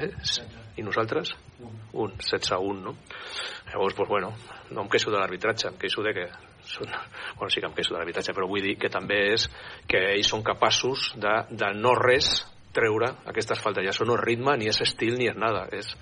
Eh? 0.00 0.10
I 0.76 0.82
nosaltres? 0.84 1.34
Un, 1.92 2.16
16 2.18 2.52
a 2.56 2.58
1, 2.58 2.80
no? 2.80 2.96
Llavors, 3.70 3.94
pues, 3.94 4.08
bueno, 4.08 4.32
no 4.70 4.84
em 4.84 4.88
queixo 4.92 5.12
de 5.12 5.20
l'arbitratge, 5.20 5.68
em 5.68 5.78
queixo 5.80 6.04
de 6.04 6.14
que 6.16 6.26
són, 6.68 6.88
bueno, 7.36 7.50
sí 7.52 7.60
que 7.60 7.68
em 7.68 7.76
queixo 7.76 7.94
de 7.94 8.00
l'arbitratge, 8.00 8.34
però 8.36 8.48
vull 8.48 8.64
dir 8.64 8.76
que 8.80 8.90
també 8.92 9.20
és 9.34 9.46
que 9.88 10.00
ells 10.14 10.32
són 10.32 10.44
capaços 10.44 11.10
de, 11.20 11.36
de 11.50 11.72
no 11.78 11.94
res 11.98 12.34
treure 12.72 13.12
aquestes 13.28 13.60
faltes. 13.60 13.84
Ja 13.84 13.92
això 13.92 14.08
no 14.08 14.16
és 14.16 14.24
ritme, 14.24 14.56
ni 14.56 14.70
és 14.72 14.80
estil, 14.84 15.18
ni 15.20 15.28
és 15.28 15.38
nada. 15.38 15.66
És 15.72 15.92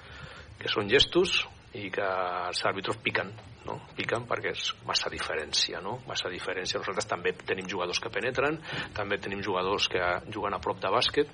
que 0.61 0.71
són 0.71 0.91
gestos 0.91 1.43
i 1.75 1.89
que 1.95 2.07
els 2.51 2.63
àrbitres 2.67 2.99
piquen 3.03 3.31
no? 3.67 3.77
piquen 3.97 4.27
perquè 4.29 4.53
és 4.55 4.71
massa 4.89 5.11
diferència 5.13 5.81
no? 5.85 5.99
massa 6.09 6.31
diferència, 6.33 6.81
nosaltres 6.81 7.09
també 7.11 7.33
tenim 7.39 7.69
jugadors 7.71 8.01
que 8.03 8.13
penetren, 8.13 8.59
també 8.97 9.19
tenim 9.23 9.43
jugadors 9.45 9.89
que 9.93 10.03
juguen 10.33 10.57
a 10.57 10.61
prop 10.63 10.81
de 10.83 10.93
bàsquet 10.93 11.33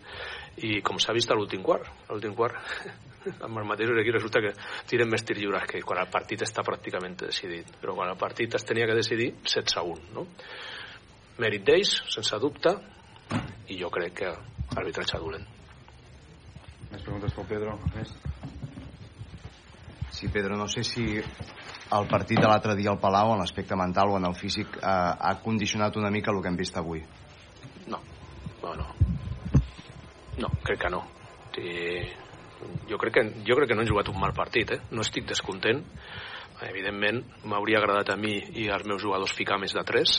i 0.67 0.81
com 0.87 1.01
s'ha 1.03 1.15
vist 1.17 1.31
a 1.31 1.37
l'últim 1.39 1.65
quart 1.67 1.89
a 2.09 2.15
l'últim 2.15 2.35
quart 2.37 2.59
amb 3.47 3.59
els 3.59 3.69
mateixos 3.69 4.01
equips 4.03 4.19
resulta 4.19 4.43
que 4.45 4.55
tiren 4.91 5.11
més 5.11 5.27
tirs 5.27 5.43
lliures 5.43 5.67
que 5.71 5.83
quan 5.87 6.03
el 6.03 6.11
partit 6.13 6.47
està 6.47 6.65
pràcticament 6.67 7.19
decidit 7.27 7.77
però 7.83 7.97
quan 7.99 8.13
el 8.13 8.21
partit 8.21 8.55
es 8.59 8.67
tenia 8.67 8.87
que 8.89 8.99
decidir 8.99 9.33
16 9.43 9.81
a 9.81 9.87
1 9.87 10.15
no? 10.17 10.27
mèrit 11.43 11.67
d'ells, 11.67 11.99
sense 12.15 12.39
dubte 12.41 12.73
i 13.69 13.79
jo 13.81 13.91
crec 13.93 14.19
que 14.23 14.33
arbitratge 14.77 15.21
dolent 15.21 15.47
més 16.91 17.03
preguntes 17.03 17.35
pel 17.35 17.49
Pedro? 17.51 17.73
Més? 17.97 18.13
Sí, 20.17 20.31
Pedro, 20.33 20.57
no 20.57 20.69
sé 20.71 20.85
si 20.87 21.19
el 21.93 22.09
partit 22.11 22.41
de 22.41 22.49
l'altre 22.49 22.75
dia 22.75 22.91
al 22.91 22.99
Palau, 22.99 23.33
en 23.35 23.43
l'aspecte 23.43 23.77
mental 23.79 24.11
o 24.11 24.19
en 24.19 24.27
el 24.27 24.35
físic, 24.35 24.79
eh, 24.79 24.87
ha 24.87 25.35
condicionat 25.43 25.97
una 25.97 26.11
mica 26.11 26.33
el 26.33 26.43
que 26.43 26.49
hem 26.49 26.57
vist 26.59 26.77
avui. 26.77 27.03
No, 27.87 28.01
no, 28.63 28.75
no. 28.75 28.87
No, 30.39 30.49
crec 30.65 30.81
que 30.83 30.91
no. 30.91 31.03
I 31.57 32.27
jo, 32.89 32.99
crec 32.99 33.15
que, 33.15 33.25
jo 33.47 33.57
crec 33.57 33.71
que 33.71 33.77
no 33.77 33.85
hem 33.85 33.91
jugat 33.91 34.11
un 34.11 34.19
mal 34.21 34.35
partit, 34.35 34.73
eh? 34.73 34.81
No 34.91 35.05
estic 35.07 35.29
descontent. 35.29 35.85
Evidentment, 36.67 37.23
m'hauria 37.45 37.79
agradat 37.83 38.15
a 38.15 38.17
mi 38.17 38.35
i 38.57 38.69
als 38.73 38.87
meus 38.89 39.03
jugadors 39.05 39.35
ficar 39.37 39.59
més 39.61 39.75
de 39.77 39.83
3, 39.85 40.13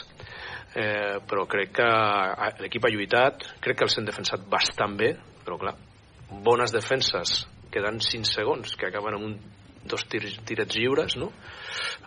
eh, 0.78 1.18
però 1.28 1.48
crec 1.50 1.74
que 1.80 1.88
l'equip 2.62 2.86
ha 2.86 2.92
lluitat, 2.94 3.48
crec 3.60 3.80
que 3.80 3.88
els 3.88 3.98
hem 3.98 4.06
defensat 4.06 4.46
bastant 4.50 4.94
bé, 5.00 5.16
però 5.44 5.58
clar, 5.58 5.74
bones 6.46 6.74
defenses 6.74 7.42
queden 7.74 7.98
5 8.06 8.30
segons, 8.30 8.76
que 8.78 8.92
acaben 8.92 9.18
amb 9.18 9.32
un 9.32 9.40
dos 9.90 10.06
tirs, 10.10 10.38
tirets 10.48 10.78
lliures, 10.78 11.18
no? 11.20 11.32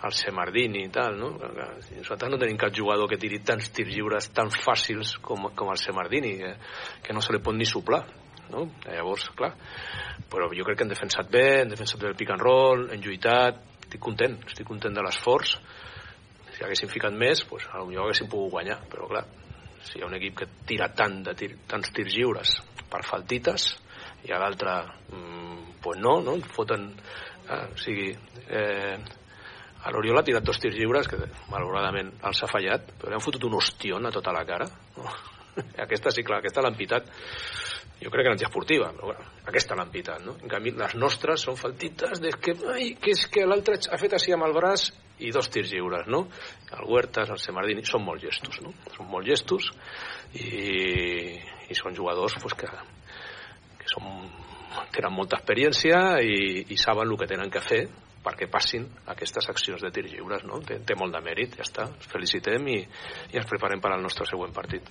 El 0.07 0.15
Semardini 0.17 0.84
i 0.86 0.92
tal, 0.92 1.18
no? 1.20 1.33
Nosaltres 1.36 2.33
no 2.33 2.39
tenim 2.41 2.59
cap 2.60 2.75
jugador 2.76 3.10
que 3.10 3.18
tiri 3.20 3.42
tants 3.44 3.68
tirs 3.76 3.92
lliures 3.92 4.31
tan 4.36 4.52
fàcils 4.55 5.17
com, 5.25 5.50
com 5.57 5.73
el 5.73 5.81
Semardini, 5.81 6.36
que, 6.41 6.55
que 7.05 7.17
no 7.17 7.25
se 7.25 7.34
li 7.34 7.42
pot 7.44 7.57
ni 7.57 7.68
soplar, 7.68 8.05
no? 8.50 8.67
Llavors, 8.86 9.28
clar, 9.36 9.52
però 10.31 10.49
jo 10.55 10.67
crec 10.67 10.81
que 10.81 10.86
hem 10.86 10.94
defensat 10.94 11.31
bé, 11.33 11.47
hem 11.62 11.75
defensat 11.75 12.00
bé 12.00 12.10
el 12.12 12.18
pick 12.18 12.33
and 12.34 12.44
roll, 12.44 12.89
hem 12.94 13.05
lluitat, 13.05 13.60
estic 13.84 14.02
content, 14.02 14.39
estic 14.47 14.68
content 14.68 14.97
de 14.97 15.05
l'esforç, 15.05 15.57
si 16.55 16.65
haguéssim 16.65 16.91
ficat 16.92 17.15
més, 17.17 17.44
doncs, 17.44 17.68
potser 17.70 18.02
haguéssim 18.05 18.28
pogut 18.31 18.52
guanyar, 18.57 18.81
però 18.91 19.09
clar, 19.10 19.25
si 19.83 19.99
hi 19.99 20.02
ha 20.05 20.09
un 20.09 20.17
equip 20.18 20.36
que 20.42 20.49
tira 20.68 20.91
tant 20.97 21.23
de 21.26 21.34
tir, 21.36 21.55
tants 21.70 21.92
tirs 21.97 22.15
lliures 22.15 22.57
per 22.91 23.00
faltites 23.07 23.70
i 24.28 24.34
a 24.34 24.41
l'altre 24.42 24.75
mmm, 25.09 25.81
pues 25.81 26.00
no, 26.02 26.18
no, 26.25 26.36
foten 26.55 26.91
Ah, 27.51 27.65
o 27.67 27.79
sigui, 27.81 28.12
eh, 28.47 28.97
a 29.81 29.91
l'Oriol 29.91 30.20
ha 30.20 30.25
tirat 30.27 30.45
dos 30.47 30.61
tirs 30.62 30.77
lliures 30.77 31.09
que 31.11 31.19
malauradament 31.51 32.12
els 32.29 32.43
ha 32.45 32.49
fallat, 32.51 32.93
però 33.01 33.11
li 33.11 33.19
han 33.19 33.25
fotut 33.25 33.47
un 33.49 33.59
ostion 33.59 34.07
a 34.07 34.15
tota 34.15 34.35
la 34.37 34.45
cara. 34.47 34.69
No? 34.97 35.11
aquesta 35.85 36.12
sí, 36.15 36.25
clar, 36.27 36.41
aquesta 36.41 36.62
l'han 36.65 36.79
pitat. 36.79 37.11
Jo 38.01 38.09
crec 38.09 38.25
que 38.25 38.33
és 38.39 38.47
esportiva, 38.47 38.87
però 38.97 39.11
bueno, 39.11 39.25
aquesta 39.51 39.77
l'han 39.77 39.91
pitat, 39.93 40.23
no? 40.25 40.39
En 40.41 40.49
canvi, 40.49 40.73
les 40.79 40.95
nostres 40.97 41.43
són 41.45 41.59
faltites 41.61 42.23
de 42.23 42.33
que, 42.33 42.55
ai, 42.73 42.95
que 42.97 43.12
és 43.12 43.27
que 43.29 43.45
l'altre 43.45 43.77
ha 43.77 43.99
fet 44.01 44.15
així 44.17 44.33
amb 44.33 44.47
el 44.47 44.57
braç 44.57 44.87
i 45.20 45.33
dos 45.37 45.51
tirs 45.53 45.69
lliures, 45.75 46.09
no? 46.09 46.23
El 46.79 46.87
Huertas, 46.89 47.29
el 47.35 47.43
Semardini, 47.43 47.85
són 47.85 48.07
molt 48.07 48.25
gestos, 48.25 48.62
no? 48.65 48.73
Són 48.95 49.11
molt 49.12 49.29
gestos 49.29 49.69
i, 50.33 51.37
i 51.69 51.77
són 51.77 51.97
jugadors 51.99 52.39
pues, 52.41 52.57
que, 52.62 52.70
que 53.83 53.93
són 53.93 54.09
tenen 54.94 55.15
molta 55.15 55.39
experiència 55.40 56.20
i, 56.23 56.66
i 56.70 56.78
saben 56.78 57.10
el 57.10 57.18
que 57.18 57.28
tenen 57.31 57.50
que 57.50 57.62
fer 57.65 57.82
perquè 58.24 58.50
passin 58.52 58.84
aquestes 59.08 59.49
accions 59.49 59.82
de 59.82 59.90
tir 59.94 60.05
lliures, 60.10 60.44
no? 60.44 60.60
Té, 60.66 60.78
té 60.84 60.97
molt 60.99 61.15
de 61.16 61.23
mèrit, 61.24 61.57
ja 61.57 61.65
està. 61.65 61.89
Els 61.89 62.10
felicitem 62.12 62.68
i, 62.68 62.81
i 63.32 63.40
ens 63.40 63.49
preparem 63.49 63.81
per 63.81 63.94
al 63.94 64.05
nostre 64.05 64.28
següent 64.28 64.52
partit. 64.52 64.90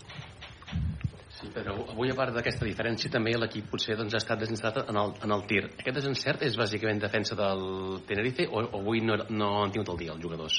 Sí, 1.39 1.47
però 1.55 1.71
avui, 1.93 2.09
a 2.11 2.17
part 2.17 2.33
d'aquesta 2.35 2.65
diferència, 2.67 3.11
també 3.13 3.31
l'equip 3.37 3.69
potser 3.71 3.95
doncs, 3.95 4.17
ha 4.17 4.19
estat 4.19 4.41
desencertat 4.41 4.89
en 4.91 4.97
el, 4.99 5.13
en 5.23 5.31
el 5.31 5.45
tir. 5.47 5.61
Aquest 5.77 6.01
desencert 6.01 6.41
és 6.43 6.57
bàsicament 6.59 6.99
defensa 6.99 7.37
del 7.39 8.01
Tenerife 8.09 8.49
o, 8.49 8.65
o 8.65 8.81
avui 8.81 8.99
no, 9.05 9.15
no 9.29 9.51
han 9.61 9.71
tingut 9.71 9.93
el 9.93 10.01
dia 10.01 10.15
els 10.15 10.25
jugadors? 10.25 10.57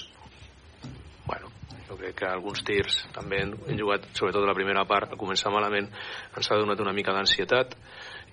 Bueno, 1.27 1.51
jo 1.91 1.99
crec 1.99 2.17
que 2.23 2.31
alguns 2.31 2.65
tirs 2.65 2.97
també 3.13 3.43
hem 3.43 3.77
jugat, 3.77 4.09
sobretot 4.17 4.47
la 4.49 4.57
primera 4.57 4.87
part, 4.89 5.13
a 5.13 5.21
començar 5.21 5.53
malament, 5.53 5.91
ens 6.33 6.49
ha 6.49 6.59
donat 6.63 6.81
una 6.81 6.97
mica 6.97 7.13
d'ansietat, 7.13 7.77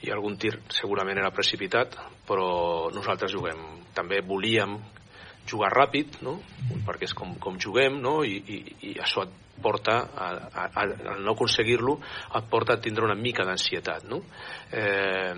i 0.05 0.11
algun 0.13 0.37
tir 0.37 0.53
segurament 0.73 1.17
era 1.17 1.33
precipitat 1.33 1.97
però 2.27 2.91
nosaltres 2.93 3.33
juguem 3.33 3.63
també 3.97 4.21
volíem 4.21 4.77
jugar 5.47 5.71
ràpid 5.73 6.21
no? 6.27 6.37
perquè 6.85 7.07
és 7.07 7.15
com, 7.17 7.35
com 7.41 7.57
juguem 7.59 8.01
no? 8.03 8.19
I, 8.27 8.37
i, 8.37 8.57
i 8.91 8.95
això 9.01 9.25
et 9.25 9.35
porta 9.63 9.97
a, 10.13 10.27
a, 10.29 10.65
a, 10.67 10.83
a 10.85 11.15
no 11.17 11.33
aconseguir-lo 11.33 11.97
et 12.37 12.49
porta 12.51 12.75
a 12.77 12.81
tindre 12.83 13.07
una 13.07 13.17
mica 13.17 13.45
d'ansietat 13.47 14.05
no? 14.11 14.21
eh, 14.71 15.33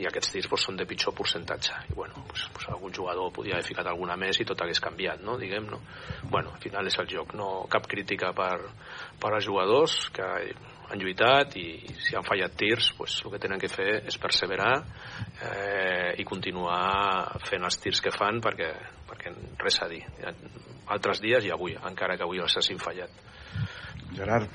i 0.00 0.08
aquests 0.08 0.32
tirs 0.32 0.48
doncs, 0.48 0.64
són 0.66 0.78
de 0.80 0.86
pitjor 0.88 1.14
percentatge 1.14 1.76
i 1.92 1.96
bueno, 1.96 2.24
doncs, 2.24 2.48
doncs 2.48 2.68
algun 2.72 2.94
jugador 2.96 3.30
podia 3.36 3.58
haver 3.58 3.68
ficat 3.68 3.90
alguna 3.90 4.16
més 4.18 4.40
i 4.40 4.48
tot 4.48 4.64
hagués 4.64 4.80
canviat 4.82 5.22
no? 5.22 5.36
diguem, 5.38 5.68
no? 5.70 5.82
bueno, 6.24 6.54
al 6.56 6.62
final 6.64 6.88
és 6.88 6.98
el 7.02 7.10
joc 7.12 7.36
no 7.38 7.50
cap 7.70 7.86
crítica 7.86 8.32
per, 8.36 8.56
per 9.20 9.34
als 9.36 9.46
jugadors 9.46 9.98
que 10.16 10.28
han 10.90 11.00
lluitat 11.00 11.56
i 11.60 11.66
si 12.02 12.16
han 12.16 12.26
fallat 12.26 12.56
tirs 12.58 12.90
pues, 12.96 13.20
el 13.24 13.32
que 13.32 13.40
tenen 13.42 13.60
que 13.60 13.70
fer 13.72 14.02
és 14.08 14.18
perseverar 14.20 14.72
eh, 14.80 16.10
i 16.18 16.26
continuar 16.28 17.38
fent 17.46 17.64
els 17.68 17.78
tirs 17.82 18.02
que 18.04 18.12
fan 18.14 18.42
perquè, 18.44 18.72
perquè 19.08 19.32
res 19.62 19.80
a 19.82 19.88
dir 19.92 20.02
altres 20.92 21.22
dies 21.22 21.46
i 21.46 21.52
avui, 21.54 21.76
encara 21.88 22.16
que 22.18 22.26
avui 22.26 22.42
els 22.42 22.56
hagin 22.58 22.80
fallat. 22.82 23.10
Gerard. 24.16 24.50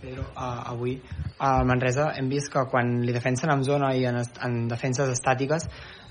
Pedro, 0.00 0.22
uh, 0.36 0.62
avui. 0.70 0.96
Al 1.42 1.66
Manresa 1.66 2.10
hem 2.16 2.28
vist 2.30 2.50
que 2.52 2.62
quan 2.70 3.00
li 3.04 3.14
defensen 3.14 3.50
en 3.52 3.64
zona 3.66 3.92
i 3.96 4.04
en, 4.08 4.20
en 4.46 4.58
defenses 4.70 5.10
estàtiques 5.12 5.66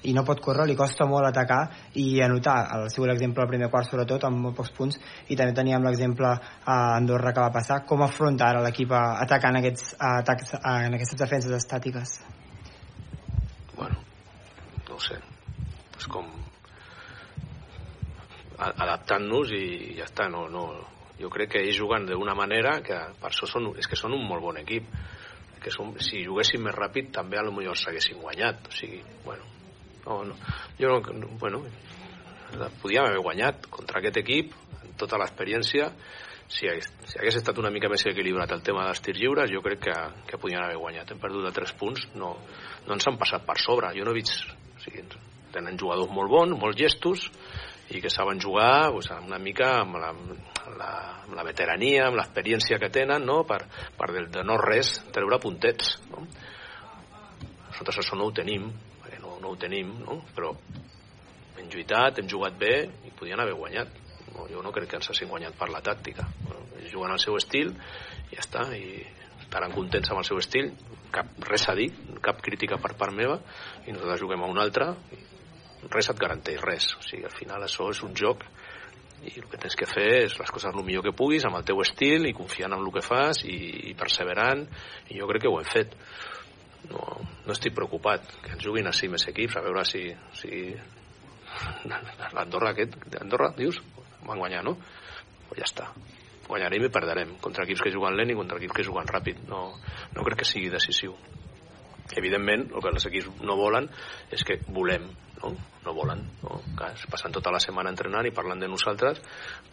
i 0.05 0.13
no 0.13 0.23
pot 0.27 0.41
córrer, 0.43 0.67
li 0.69 0.77
costa 0.77 1.07
molt 1.09 1.27
atacar 1.29 1.59
i 2.01 2.21
anotar. 2.25 2.57
El 2.77 2.89
seu 2.93 3.07
exemple 3.11 3.43
al 3.43 3.51
primer 3.51 3.69
quart, 3.73 3.89
sobretot, 3.89 4.25
amb 4.27 4.41
molt 4.45 4.57
pocs 4.57 4.73
punts, 4.77 4.99
i 5.29 5.37
també 5.39 5.55
teníem 5.57 5.83
l'exemple 5.85 6.31
a 6.31 6.77
Andorra 6.95 7.33
que 7.33 7.43
va 7.43 7.53
passar. 7.53 7.81
Com 7.89 8.05
afronta 8.05 8.49
ara 8.49 8.63
l'equip 8.65 8.93
atacant 8.95 9.59
aquests, 9.61 9.95
atacs, 9.99 10.55
en 10.61 10.97
aquestes 10.97 11.19
defenses 11.19 11.55
estàtiques? 11.57 12.17
Bueno, 13.75 14.01
no 14.89 14.99
sé. 15.01 15.19
És 15.97 16.09
com 16.11 16.27
adaptant-nos 18.57 19.51
i 19.55 19.65
ja 19.97 20.05
està, 20.07 20.29
no, 20.31 20.45
no, 20.51 20.67
jo 21.19 21.29
crec 21.31 21.55
que 21.55 21.63
ells 21.63 21.77
juguen 21.79 22.07
d'una 22.07 22.35
manera 22.37 22.79
que 22.85 22.97
per 23.19 23.31
això 23.31 23.47
són, 23.49 23.73
és 23.79 23.87
que 23.87 23.99
són 23.99 24.15
un 24.15 24.23
molt 24.27 24.43
bon 24.43 24.59
equip 24.61 24.87
que 25.63 25.73
som, 25.73 25.95
si 26.03 26.23
juguéssim 26.23 26.63
més 26.63 26.75
ràpid 26.77 27.11
també 27.15 27.39
a 27.39 27.43
lo 27.45 27.53
millor 27.55 27.77
s'haguessin 27.79 28.21
guanyat 28.21 28.69
o 28.69 28.75
sigui, 28.75 29.01
bueno, 29.25 29.54
no, 30.05 30.21
no, 30.29 30.37
jo 30.79 30.99
no, 31.13 31.27
bueno, 31.41 31.63
podíem 32.81 33.05
haver 33.09 33.23
guanyat 33.25 33.67
contra 33.73 33.99
aquest 33.99 34.21
equip 34.21 34.53
amb 34.81 34.95
tota 35.01 35.19
l'experiència. 35.21 35.89
Si 36.45 36.69
si 36.69 37.17
hagués 37.17 37.39
estat 37.39 37.57
una 37.57 37.71
mica 37.73 37.89
més 37.89 38.05
equilibrat 38.05 38.51
el 38.53 38.61
tema 38.61 38.85
dels 38.85 39.01
tirs 39.01 39.17
lliures 39.17 39.49
jo 39.49 39.63
crec 39.65 39.79
que, 39.87 39.95
que 40.29 40.37
podien 40.37 40.61
haver 40.61 40.77
guanyat. 40.77 41.11
Hem 41.11 41.21
perdut 41.21 41.47
de 41.47 41.53
3 41.55 41.73
punts 41.79 42.05
no, 42.21 42.35
no 42.85 42.97
ens 42.97 43.07
han 43.09 43.17
passat 43.17 43.47
per 43.47 43.57
sobre. 43.57 43.89
Jo 43.97 44.05
no 44.05 44.13
he 44.13 44.19
vist 44.19 44.45
o 44.45 44.83
sigui, 44.83 45.07
tenen 45.55 45.79
jugadors 45.79 46.11
molt 46.13 46.29
bons, 46.29 46.59
molts 46.59 46.77
gestos 46.77 47.29
i 47.93 48.01
que 48.01 48.09
saben 48.09 48.41
jugar 48.41 48.91
pues, 48.91 49.09
una 49.13 49.39
mica 49.41 49.71
amb 49.81 49.97
la, 50.01 50.09
amb 50.13 50.77
la, 50.77 50.91
amb 51.23 51.35
la 51.37 51.45
veterania, 51.45 52.07
amb 52.07 52.17
l'experiència 52.19 52.79
que 52.81 52.89
tenen 52.93 53.25
no? 53.25 53.43
per, 53.45 53.61
per 53.97 54.09
de, 54.13 54.43
no 54.45 54.57
res 54.61 54.97
treure 55.13 55.41
puntets 55.41 55.95
no? 56.09 56.25
nosaltres 57.69 58.01
això 58.01 58.17
no 58.17 58.29
ho 58.29 58.33
tenim 58.33 58.71
ho 59.55 59.59
tenim, 59.61 59.91
no? 60.03 60.19
però 60.35 60.53
hem 61.55 61.69
lluitat, 61.71 62.19
hem 62.19 62.29
jugat 62.31 62.57
bé 62.59 62.75
i 63.07 63.13
podien 63.15 63.41
haver 63.41 63.55
guanyat. 63.57 64.01
No, 64.35 64.49
jo 64.51 64.61
no 64.63 64.73
crec 64.75 64.89
que 64.91 64.99
ens 64.99 65.09
hagin 65.11 65.31
guanyat 65.31 65.55
per 65.57 65.69
la 65.71 65.81
tàctica. 65.83 66.27
Bueno, 66.43 66.65
juguen 66.91 67.13
al 67.13 67.21
seu 67.23 67.37
estil 67.39 67.71
i 68.31 68.35
ja 68.35 68.43
està, 68.43 68.65
i 68.75 68.99
estaran 69.39 69.73
contents 69.75 70.11
amb 70.11 70.21
el 70.21 70.27
seu 70.27 70.41
estil, 70.41 70.73
cap, 71.15 71.29
res 71.47 71.67
a 71.71 71.75
dir, 71.77 71.87
cap 72.25 72.41
crítica 72.43 72.79
per 72.81 72.95
part 72.99 73.15
meva, 73.15 73.39
i 73.85 73.93
nosaltres 73.93 74.21
juguem 74.25 74.43
a 74.43 74.51
un 74.51 74.59
altre, 74.59 74.89
res 75.93 76.09
et 76.11 76.19
garanteix 76.19 76.59
res. 76.65 76.91
O 76.99 77.05
sigui, 77.05 77.23
al 77.29 77.35
final 77.35 77.63
això 77.63 77.87
és 77.93 78.03
un 78.03 78.15
joc 78.17 78.43
i 79.25 79.39
el 79.39 79.47
que 79.49 79.57
tens 79.61 79.77
que 79.79 79.87
fer 79.89 80.09
és 80.25 80.35
les 80.37 80.51
coses 80.53 80.69
el 80.69 80.85
millor 80.85 81.05
que 81.05 81.15
puguis 81.15 81.45
amb 81.47 81.57
el 81.57 81.65
teu 81.65 81.79
estil 81.81 82.27
i 82.27 82.35
confiant 82.35 82.75
en 82.75 82.83
el 82.83 82.91
que 82.93 83.01
fas 83.05 83.41
i, 83.47 83.55
i 83.89 83.93
perseverant 83.97 84.65
i 85.09 85.17
jo 85.17 85.29
crec 85.31 85.45
que 85.45 85.51
ho 85.51 85.57
hem 85.61 85.69
fet 85.69 85.95
no, 86.89 87.05
no 87.45 87.55
estic 87.55 87.75
preocupat 87.77 88.27
que 88.43 88.55
ens 88.55 88.63
juguin 88.65 88.87
així 88.91 89.09
més 89.11 89.27
equips 89.31 89.57
a 89.57 89.63
veure 89.65 89.85
si, 89.87 90.07
si 90.37 90.73
l'Andorra 92.33 92.73
aquest 92.73 92.97
Andorra, 93.21 93.53
dius? 93.57 93.81
van 94.25 94.41
guanyar, 94.41 94.63
no? 94.65 94.75
Pues 95.47 95.59
ja 95.61 95.67
està 95.69 95.89
guanyarem 96.47 96.85
i 96.85 96.91
perderem 96.93 97.35
contra 97.41 97.65
equips 97.65 97.85
que 97.85 97.93
juguen 97.93 98.15
lent 98.17 98.31
i 98.31 98.37
contra 98.37 98.59
equips 98.59 98.77
que 98.77 98.85
juguen 98.85 99.09
ràpid 99.09 99.45
no, 99.49 99.61
no 100.13 100.25
crec 100.27 100.43
que 100.43 100.49
sigui 100.49 100.69
decisiu 100.73 101.15
evidentment 102.15 102.67
el 102.69 102.83
que 102.83 102.91
els 102.93 103.07
equips 103.09 103.41
no 103.41 103.57
volen 103.57 103.87
és 104.35 104.43
que 104.45 104.59
volem 104.69 105.07
no, 105.41 105.53
no 105.85 105.93
volen 105.97 106.21
no? 106.43 106.59
que 106.77 106.91
es 106.93 107.05
passen 107.11 107.33
tota 107.33 107.53
la 107.53 107.61
setmana 107.63 107.93
entrenant 107.93 108.29
i 108.29 108.33
parlant 108.35 108.61
de 108.61 108.69
nosaltres 108.69 109.21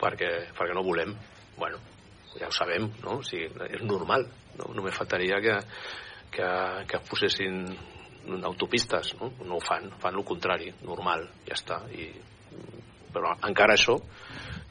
perquè, 0.01 0.31
perquè 0.57 0.77
no 0.77 0.87
volem 0.87 1.13
bueno, 1.59 1.83
ja 2.39 2.49
ho 2.49 2.57
sabem 2.57 2.89
no? 3.03 3.19
o 3.21 3.27
sigui, 3.27 3.51
és 3.69 3.85
normal 3.85 4.25
no? 4.57 4.73
només 4.73 4.97
faltaria 4.97 5.43
que, 5.45 5.59
que, 6.33 6.51
que 6.89 7.03
posessin 7.09 7.65
autopistes 8.47 9.15
no? 9.21 9.33
no 9.45 9.59
ho 9.59 9.63
fan, 9.63 9.91
fan 10.03 10.17
el 10.17 10.25
contrari 10.25 10.71
normal, 10.87 11.27
ja 11.49 11.59
està 11.59 11.83
I, 11.93 12.09
però 13.13 13.35
encara 13.49 13.77
això 13.77 13.99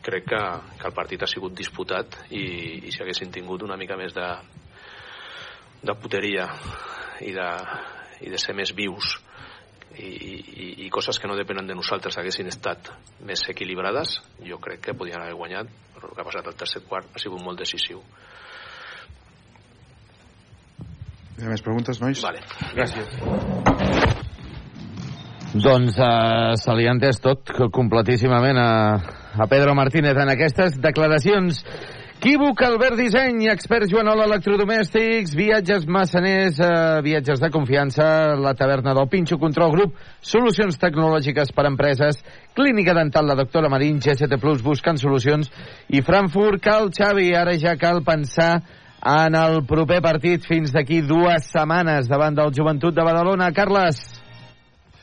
crec 0.01 0.25
que, 0.31 0.41
que 0.80 0.88
el 0.90 0.95
partit 0.98 1.23
ha 1.23 1.30
sigut 1.30 1.53
disputat 1.57 2.17
i, 2.31 2.43
i 2.88 2.91
si 2.93 3.03
haguessin 3.03 3.31
tingut 3.33 3.61
una 3.67 3.77
mica 3.77 3.99
més 3.99 4.15
de 4.17 4.27
de 5.81 5.95
puteria 5.98 6.48
i 7.25 7.33
de, 7.33 7.49
i 8.22 8.30
de 8.30 8.40
ser 8.41 8.53
més 8.57 8.73
vius 8.77 9.15
i, 9.98 10.07
i, 10.07 10.67
i 10.85 10.90
coses 10.93 11.19
que 11.19 11.27
no 11.30 11.35
depenen 11.38 11.67
de 11.67 11.75
nosaltres 11.77 12.17
haguessin 12.17 12.49
estat 12.51 12.91
més 13.27 13.43
equilibrades 13.51 14.19
jo 14.45 14.59
crec 14.61 14.85
que 14.88 14.98
podien 14.98 15.22
haver 15.22 15.38
guanyat 15.40 15.73
però 15.95 16.09
el 16.09 16.15
que 16.15 16.23
ha 16.23 16.30
passat 16.30 16.48
al 16.48 16.57
tercer 16.57 16.83
quart 16.88 17.09
ha 17.14 17.22
sigut 17.22 17.41
molt 17.43 17.59
decisiu 17.61 18.03
Hi 21.42 21.48
ha 21.48 21.50
més 21.50 21.64
preguntes, 21.66 21.98
nois? 21.98 22.20
Vale. 22.22 22.38
Gràcies. 22.78 23.16
Doncs 25.58 25.95
uh, 25.98 26.52
se 26.61 26.76
li 26.78 26.86
ha 26.86 26.92
entès 26.94 27.18
tot 27.24 27.50
completíssimament 27.74 28.60
a, 28.61 28.74
a 29.42 29.48
Pedro 29.50 29.74
Martínez 29.74 30.20
en 30.22 30.30
aquestes 30.36 30.78
declaracions. 30.84 31.64
Quívoc, 32.22 32.61
Albert 32.61 33.00
Disseny, 33.00 33.48
expert 33.50 33.90
Joanol 33.90 34.22
Electrodomèstics, 34.28 35.32
viatges 35.34 35.88
massaners, 35.90 36.60
eh, 36.61 37.00
viatges 37.02 37.42
de 37.42 37.50
confiança, 37.50 38.06
la 38.38 38.52
taverna 38.53 38.94
del 38.94 39.08
Pinxo 39.10 39.40
Control 39.42 39.74
Group, 39.74 39.95
solucions 40.22 40.78
tecnològiques 40.78 41.50
per 41.58 41.66
a 41.66 41.72
empreses, 41.72 42.22
clínica 42.53 42.94
dental 42.94 43.26
la 43.26 43.40
doctora 43.40 43.72
Marín, 43.74 43.98
GST 43.98 44.38
Plus 44.38 44.61
buscant 44.61 45.02
solucions, 45.02 45.50
i 45.90 46.03
Frankfurt, 46.06 46.61
cal 46.61 46.94
Xavi, 46.94 47.32
ara 47.34 47.58
ja 47.58 47.74
cal 47.82 48.03
pensar 48.06 48.52
en 49.01 49.35
el 49.35 49.63
proper 49.65 50.01
partit 50.01 50.45
fins 50.45 50.73
d'aquí 50.73 51.01
dues 51.01 51.49
setmanes 51.49 52.09
davant 52.09 52.35
del 52.38 52.53
Joventut 52.53 52.95
de 52.95 53.05
Badalona. 53.05 53.51
Carles. 53.53 54.01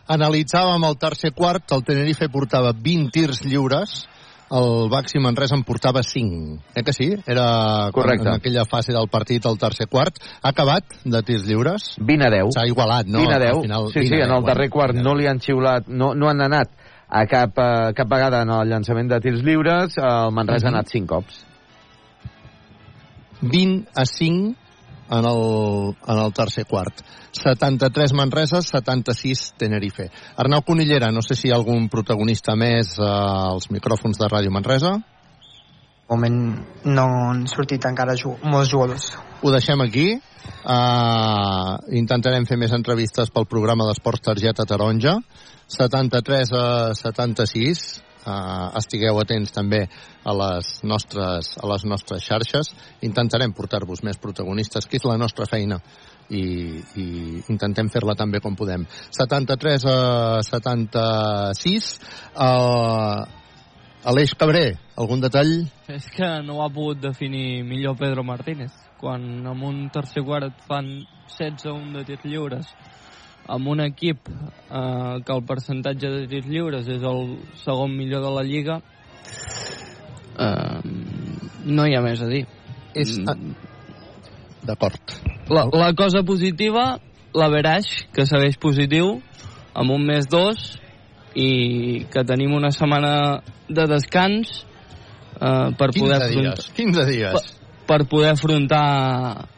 Analitzàvem 0.09 0.85
el 0.89 0.97
tercer 0.97 1.35
quart, 1.37 1.67
el 1.73 1.83
Tenerife 1.85 2.31
portava 2.33 2.73
20 2.73 3.11
tirs 3.13 3.43
lliures, 3.45 4.07
el 4.51 4.89
Baxi 4.89 5.21
Manresa 5.21 5.59
en 5.59 5.65
portava 5.69 6.03
5. 6.03 6.63
Eh 6.75 6.83
que 6.83 6.95
sí? 6.95 7.11
Era 7.27 7.91
Correcte. 7.93 8.29
en 8.29 8.35
aquella 8.35 8.65
fase 8.65 8.93
del 8.93 9.09
partit, 9.09 9.45
el 9.45 9.59
tercer 9.59 9.87
quart. 9.89 10.17
Ha 10.43 10.49
acabat 10.49 10.85
de 11.05 11.23
tirs 11.23 11.45
lliures? 11.45 11.97
20 12.01 12.27
a 12.27 12.31
10. 12.31 12.55
S'ha 12.55 12.67
igualat, 12.67 13.07
no? 13.07 13.19
20 13.19 13.35
a 13.35 13.39
10. 13.39 13.57
Al 13.57 13.63
final, 13.63 13.91
sí, 13.93 13.99
20 14.01 14.09
sí, 14.09 14.15
a 14.15 14.25
en 14.25 14.31
10, 14.31 14.39
el 14.39 14.47
darrer 14.47 14.71
quart 14.71 14.95
no 14.97 15.15
li 15.15 15.27
han 15.27 15.41
xiulat, 15.41 15.89
no, 15.89 16.15
no 16.15 16.31
han 16.31 16.41
anat 16.41 16.73
a 17.09 17.27
cap, 17.27 17.53
uh, 17.59 17.93
cap 17.97 18.09
vegada 18.09 18.43
en 18.43 18.51
el 18.51 18.69
llançament 18.69 19.09
de 19.09 19.21
tirs 19.21 19.45
lliures, 19.45 19.99
el 19.99 20.33
Manresa 20.33 20.69
uh 20.69 20.71
-huh. 20.71 20.75
ha 20.75 20.79
anat 20.79 20.89
5 20.89 21.07
cops. 21.07 21.48
20 23.41 23.89
a 23.95 24.05
5 24.05 24.55
en 25.11 25.25
el, 25.25 25.97
en 26.07 26.19
el 26.19 26.33
tercer 26.33 26.67
quart. 26.67 27.01
73 27.33 28.13
Manresa, 28.13 28.63
76 28.63 29.55
Tenerife. 29.57 30.11
Arnau 30.37 30.63
Conillera, 30.63 31.11
no 31.13 31.23
sé 31.23 31.35
si 31.35 31.49
hi 31.49 31.53
ha 31.53 31.59
algun 31.59 31.89
protagonista 31.89 32.57
més 32.57 32.97
eh, 32.99 33.05
als 33.05 33.71
micròfons 33.71 34.19
de 34.19 34.29
Ràdio 34.29 34.53
Manresa. 34.55 34.97
De 34.99 36.17
moment 36.17 36.39
no 36.89 37.07
han 37.29 37.45
sortit 37.51 37.85
encara 37.85 38.17
ju 38.17 38.33
molts 38.43 38.73
jugadors. 38.73 39.13
Ho 39.43 39.53
deixem 39.53 39.81
aquí. 39.85 40.09
Uh, 40.65 41.77
intentarem 41.93 42.47
fer 42.49 42.57
més 42.57 42.73
entrevistes 42.73 43.29
pel 43.35 43.45
programa 43.47 43.85
d'Esports 43.87 44.25
Targeta 44.25 44.65
Taronja. 44.65 45.19
73 45.69 46.53
a 46.57 46.65
76 46.97 47.85
uh, 48.25 48.69
estigueu 48.79 49.19
atents 49.21 49.53
també 49.55 49.85
a 50.25 50.35
les 50.37 50.71
nostres, 50.85 51.55
a 51.61 51.71
les 51.71 51.85
nostres 51.89 52.25
xarxes. 52.25 52.73
Intentarem 53.07 53.55
portar-vos 53.57 54.03
més 54.07 54.21
protagonistes, 54.21 54.87
que 54.87 54.99
és 55.01 55.07
la 55.09 55.19
nostra 55.21 55.47
feina, 55.51 55.81
i, 56.31 56.45
i 57.01 57.07
intentem 57.49 57.89
fer-la 57.93 58.17
tan 58.19 58.31
bé 58.31 58.41
com 58.45 58.57
podem. 58.57 58.85
73 59.17 59.89
a 59.89 59.99
76. 60.45 61.91
Uh, 62.37 63.39
Aleix 64.09 64.33
Cabré, 64.39 64.77
algun 64.97 65.21
detall? 65.21 65.51
És 65.91 66.07
que 66.15 66.29
no 66.47 66.59
ho 66.59 66.63
ha 66.65 66.71
pogut 66.73 67.01
definir 67.03 67.65
millor 67.67 67.97
Pedro 67.99 68.23
Martínez. 68.25 68.71
Quan 68.99 69.25
en 69.47 69.65
un 69.65 69.81
tercer 69.95 70.23
quart 70.27 70.63
fan 70.69 70.87
16 71.35 71.67
a 71.67 71.75
1 71.75 71.93
de 71.97 72.05
tirs 72.07 72.25
lliures, 72.25 72.71
amb 73.49 73.69
un 73.73 73.81
equip 73.81 74.29
eh, 74.29 75.17
que 75.25 75.35
el 75.35 75.45
percentatge 75.49 76.11
de 76.13 76.27
tirs 76.31 76.49
lliures 76.49 76.89
és 76.89 77.03
el 77.03 77.37
segon 77.63 77.95
millor 77.97 78.23
de 78.25 78.33
la 78.37 78.45
Lliga, 78.47 78.81
eh, 80.39 80.81
no 81.65 81.87
hi 81.87 81.97
ha 81.97 82.05
més 82.05 82.23
a 82.23 82.29
dir. 82.31 82.45
És... 82.95 83.17
D'acord. 84.69 85.15
La, 85.49 85.65
la 85.73 85.93
cosa 85.97 86.21
positiva, 86.29 86.99
la 87.33 87.49
Veraix, 87.49 87.89
que 88.13 88.27
segueix 88.29 88.59
positiu, 88.61 89.15
amb 89.73 89.95
un 89.95 90.05
més 90.05 90.29
dos, 90.29 90.75
i 91.39 92.05
que 92.13 92.25
tenim 92.27 92.53
una 92.57 92.71
setmana 92.75 93.13
de 93.69 93.85
descans 93.89 94.65
eh, 95.41 95.71
per 95.79 95.91
15 95.95 96.01
poder 96.01 96.29
dies, 96.35 96.69
15 96.77 97.07
dies. 97.09 97.33
Per, 97.33 97.71
per 97.89 98.09
poder 98.11 98.35
afrontar 98.35 99.49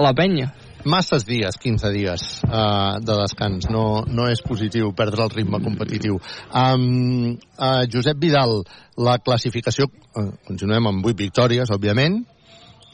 la 0.00 0.12
penya. 0.16 0.50
Masses 0.84 1.24
dies, 1.26 1.56
15 1.60 1.90
dies 1.92 2.40
uh, 2.46 2.98
de 3.04 3.16
descans. 3.20 3.68
No, 3.70 4.02
no 4.08 4.28
és 4.30 4.40
positiu 4.42 4.92
perdre 4.96 5.24
el 5.26 5.30
ritme 5.34 5.60
competitiu. 5.62 6.20
Um, 6.54 7.36
uh, 7.58 7.84
Josep 7.92 8.18
Vidal, 8.18 8.62
la 8.96 9.18
classificació... 9.18 9.90
Uh, 10.14 10.30
continuem 10.48 10.88
amb 10.90 11.04
8 11.06 11.16
victòries, 11.20 11.70
òbviament. 11.70 12.22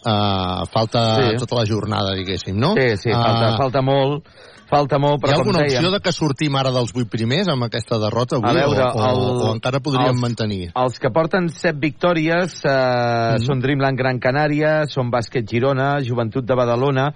Uh, 0.07 0.67
falta 0.71 1.01
Sí. 1.19 1.39
tota 1.41 1.57
la 1.63 1.65
jornada, 1.67 2.13
diguéssim, 2.15 2.55
no? 2.59 2.75
Sí, 2.77 2.97
sí, 2.97 3.11
falta, 3.11 3.49
Uh, 3.55 3.57
falta 3.59 3.81
molt, 3.83 4.29
falta 4.71 4.99
molt, 5.03 5.17
Hi 5.19 5.23
però 5.25 5.33
ha 5.33 5.39
com 5.41 5.49
alguna 5.49 5.65
dèiem... 5.65 5.79
opció 5.81 5.91
de 5.91 6.01
que 6.05 6.13
sortim 6.13 6.55
ara 6.61 6.71
dels 6.71 6.93
8 6.95 7.09
primers 7.11 7.49
amb 7.51 7.65
aquesta 7.67 7.99
derrota 7.99 8.37
avui? 8.37 8.51
A 8.51 8.53
veure, 8.55 8.85
o, 8.85 9.01
o, 9.01 9.09
el- 9.09 9.41
o 9.49 9.55
encara 9.57 9.81
podríem 9.83 10.13
els- 10.13 10.21
mantenir? 10.23 10.69
Els 10.79 11.01
que 11.03 11.11
porten 11.11 11.49
set 11.49 11.81
victòries 11.83 12.61
eh, 12.63 13.35
Mhm. 13.35 13.47
són 13.49 13.61
Dreamland 13.65 13.99
Gran 13.99 14.21
Canària, 14.21 14.85
són 14.87 15.11
Bàsquet 15.11 15.49
Girona, 15.51 15.97
Joventut 16.07 16.45
de 16.47 16.55
Badalona 16.55 17.09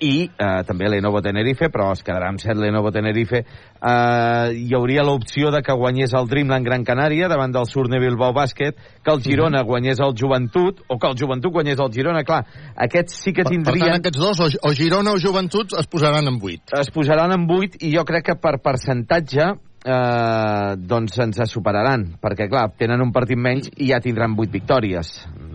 i 0.00 0.26
eh, 0.28 0.62
també 0.66 0.88
Lenovo 0.90 1.20
Tenerife, 1.24 1.68
però 1.72 1.90
es 1.94 2.02
quedarà 2.04 2.28
amb 2.28 2.40
set 2.42 2.56
Lenovo 2.56 2.90
Tenerife. 2.92 3.42
Eh, 3.42 4.52
hi 4.66 4.74
hauria 4.76 5.04
l'opció 5.06 5.50
de 5.54 5.62
que 5.62 5.72
guanyés 5.76 6.14
el 6.18 6.28
Dreamland 6.28 6.66
Gran 6.66 6.84
Canària 6.84 7.28
davant 7.28 7.52
del 7.54 7.66
Surne 7.70 8.00
Bilbao 8.02 8.32
Bàsquet, 8.36 8.76
que 9.02 9.12
el 9.12 9.22
Girona 9.22 9.62
Mhm. 9.62 9.66
guanyés 9.66 10.00
el 10.00 10.14
Joventut, 10.18 10.82
o 10.88 10.98
que 10.98 11.06
el 11.08 11.16
Joventut 11.18 11.52
guanyés 11.52 11.78
el 11.78 11.92
Girona. 11.92 12.24
Clar, 12.24 12.44
aquests 12.76 13.22
sí 13.22 13.32
que 13.32 13.42
Per, 13.42 13.50
per 13.50 13.56
tindrien... 13.56 13.86
tant, 13.86 14.00
aquests 14.00 14.18
dos, 14.18 14.40
o, 14.40 14.68
o 14.68 14.72
Girona 14.74 15.12
o 15.12 15.18
Joventut, 15.18 15.72
es 15.78 15.86
posaran 15.86 16.26
en 16.26 16.38
8. 16.42 16.76
es 16.80 16.90
posaran 16.90 17.32
en 17.32 17.46
8 17.50 17.78
i 17.80 17.94
jo 17.96 18.04
crec 18.04 18.24
que 18.26 18.34
per 18.36 18.58
percentatge 18.62 19.54
eh, 19.86 20.74
doncs 20.76 21.18
ens 21.22 21.38
superaran, 21.50 22.16
perquè 22.22 22.48
clar, 22.50 22.70
tenen 22.78 23.02
un 23.04 23.12
partit 23.14 23.38
menys 23.38 23.70
i 23.76 23.92
ja 23.92 24.00
tindran 24.02 24.34
8 24.36 24.50
victòries, 24.50 25.12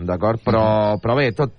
d'acord? 0.08 0.40
Però, 0.44 0.96
però 1.02 1.16
bé, 1.18 1.30
tot 1.36 1.52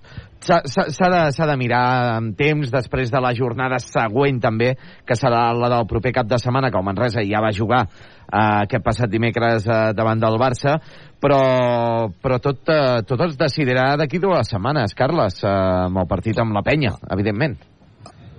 s'ha 0.44 1.08
de, 1.10 1.46
de 1.50 1.56
mirar 1.56 1.84
amb 2.16 2.36
temps 2.38 2.70
després 2.72 3.10
de 3.12 3.20
la 3.22 3.32
jornada 3.36 3.78
següent 3.82 4.40
també, 4.42 4.74
que 5.06 5.16
serà 5.18 5.48
la 5.56 5.70
del 5.72 5.86
proper 5.90 6.12
cap 6.20 6.28
de 6.30 6.38
setmana, 6.40 6.70
que 6.70 6.80
el 6.80 6.86
Manresa 6.86 7.24
ja 7.24 7.42
va 7.44 7.52
jugar 7.54 7.84
eh, 7.84 8.64
aquest 8.64 8.84
passat 8.84 9.12
dimecres 9.12 9.66
eh, 9.66 9.92
davant 9.96 10.20
del 10.20 10.38
Barça, 10.40 10.76
però, 11.20 12.08
però 12.20 12.40
tot, 12.42 12.64
eh, 12.68 13.04
tot 13.08 13.26
es 13.28 13.38
decidirà 13.40 13.94
d'aquí 14.00 14.20
dues 14.22 14.50
setmanes, 14.52 14.96
Carles, 14.98 15.40
eh, 15.44 15.54
amb 15.88 16.02
el 16.04 16.10
partit 16.10 16.40
amb 16.40 16.56
la 16.56 16.64
penya, 16.66 16.96
evidentment. 17.10 17.56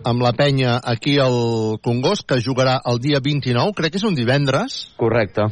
amb 0.06 0.22
la 0.22 0.36
penya 0.38 0.76
aquí 0.86 1.16
al 1.18 1.80
Congost, 1.82 2.28
que 2.30 2.38
jugarà 2.38 2.76
el 2.86 3.00
dia 3.02 3.18
29, 3.26 3.74
crec 3.74 3.96
que 3.96 3.98
és 3.98 4.06
un 4.06 4.14
divendres. 4.14 4.94
Correcte. 5.02 5.48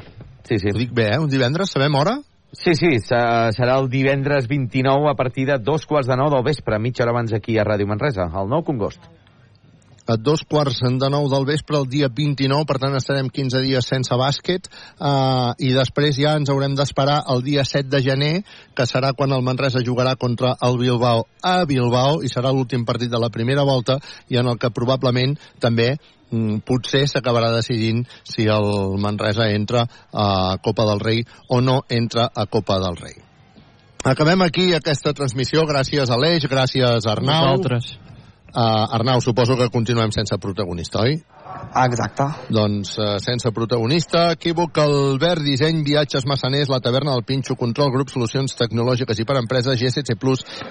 Sí, 0.46 0.60
sí. 0.60 0.70
Ho 0.70 0.78
dic 0.78 0.94
bé, 0.94 1.08
eh? 1.16 1.18
Un 1.18 1.32
divendres, 1.32 1.72
sabem 1.74 1.96
hora? 1.98 2.20
Sí, 2.54 2.76
sí, 2.78 3.00
serà 3.02 3.80
el 3.82 3.90
divendres 3.90 4.46
29 4.48 5.10
a 5.10 5.16
partir 5.18 5.48
de 5.50 5.58
dos 5.58 5.88
quarts 5.90 6.08
de 6.08 6.18
nou 6.20 6.30
del 6.30 6.46
vespre, 6.46 6.78
mitja 6.78 7.02
hora 7.02 7.16
abans 7.16 7.34
aquí 7.34 7.58
a 7.58 7.66
Ràdio 7.66 7.90
Manresa, 7.90 8.30
al 8.30 8.52
Nou 8.52 8.62
Congost 8.68 9.10
a 10.06 10.18
dos 10.18 10.44
quarts 10.44 10.82
de 10.84 11.10
nou 11.10 11.28
del 11.32 11.46
vespre 11.48 11.78
el 11.80 11.88
dia 11.90 12.10
29, 12.12 12.68
per 12.68 12.78
tant 12.82 12.96
estarem 12.98 13.30
15 13.32 13.62
dies 13.64 13.88
sense 13.88 14.16
bàsquet 14.20 14.68
eh, 14.70 15.52
i 15.64 15.72
després 15.76 16.18
ja 16.20 16.36
ens 16.40 16.52
haurem 16.52 16.76
d'esperar 16.76 17.22
el 17.34 17.44
dia 17.46 17.64
7 17.68 17.90
de 17.92 18.02
gener, 18.04 18.34
que 18.76 18.88
serà 18.90 19.14
quan 19.16 19.32
el 19.32 19.46
Manresa 19.46 19.84
jugarà 19.86 20.16
contra 20.20 20.56
el 20.62 20.80
Bilbao 20.82 21.28
a 21.44 21.64
Bilbao 21.70 22.22
i 22.24 22.32
serà 22.32 22.52
l'últim 22.52 22.86
partit 22.86 23.12
de 23.12 23.22
la 23.22 23.32
primera 23.32 23.64
volta 23.64 24.00
i 24.30 24.40
en 24.40 24.52
el 24.52 24.60
que 24.60 24.74
probablement 24.76 25.38
també 25.64 25.94
mm, 25.96 26.64
potser 26.68 27.06
s'acabarà 27.08 27.54
decidint 27.56 28.04
si 28.28 28.48
el 28.52 28.98
Manresa 29.00 29.50
entra 29.52 29.88
a 30.12 30.58
Copa 30.64 30.88
del 30.90 31.04
Rei 31.04 31.24
o 31.50 31.62
no 31.62 31.84
entra 31.90 32.30
a 32.34 32.46
Copa 32.46 32.80
del 32.84 33.00
Rei. 33.00 33.16
Acabem 34.04 34.42
aquí 34.44 34.74
aquesta 34.76 35.14
transmissió 35.16 35.64
gràcies 35.64 36.12
a 36.12 36.18
l'Eix, 36.20 36.44
gràcies 36.52 37.08
Arnau. 37.08 37.54
Nosaltres. 37.54 38.03
Uh, 38.54 38.86
Arnau, 38.94 39.18
suposo 39.18 39.56
que 39.58 39.66
continuem 39.74 40.12
sense 40.14 40.38
protagonista, 40.38 41.02
oi? 41.02 41.16
Exacte. 41.74 42.28
Doncs 42.54 42.92
uh, 43.00 43.16
sense 43.18 43.50
protagonista, 43.50 44.28
equívoc, 44.36 44.78
Albert, 44.78 45.42
disseny, 45.42 45.80
viatges, 45.82 46.28
massaners, 46.30 46.70
la 46.70 46.78
taverna 46.78 47.16
del 47.16 47.26
Pinxo, 47.26 47.58
control, 47.58 47.90
grup, 47.96 48.14
solucions 48.14 48.54
tecnològiques 48.60 49.18
i 49.18 49.26
per 49.26 49.40
empreses, 49.42 49.80
GSC+, 49.82 50.14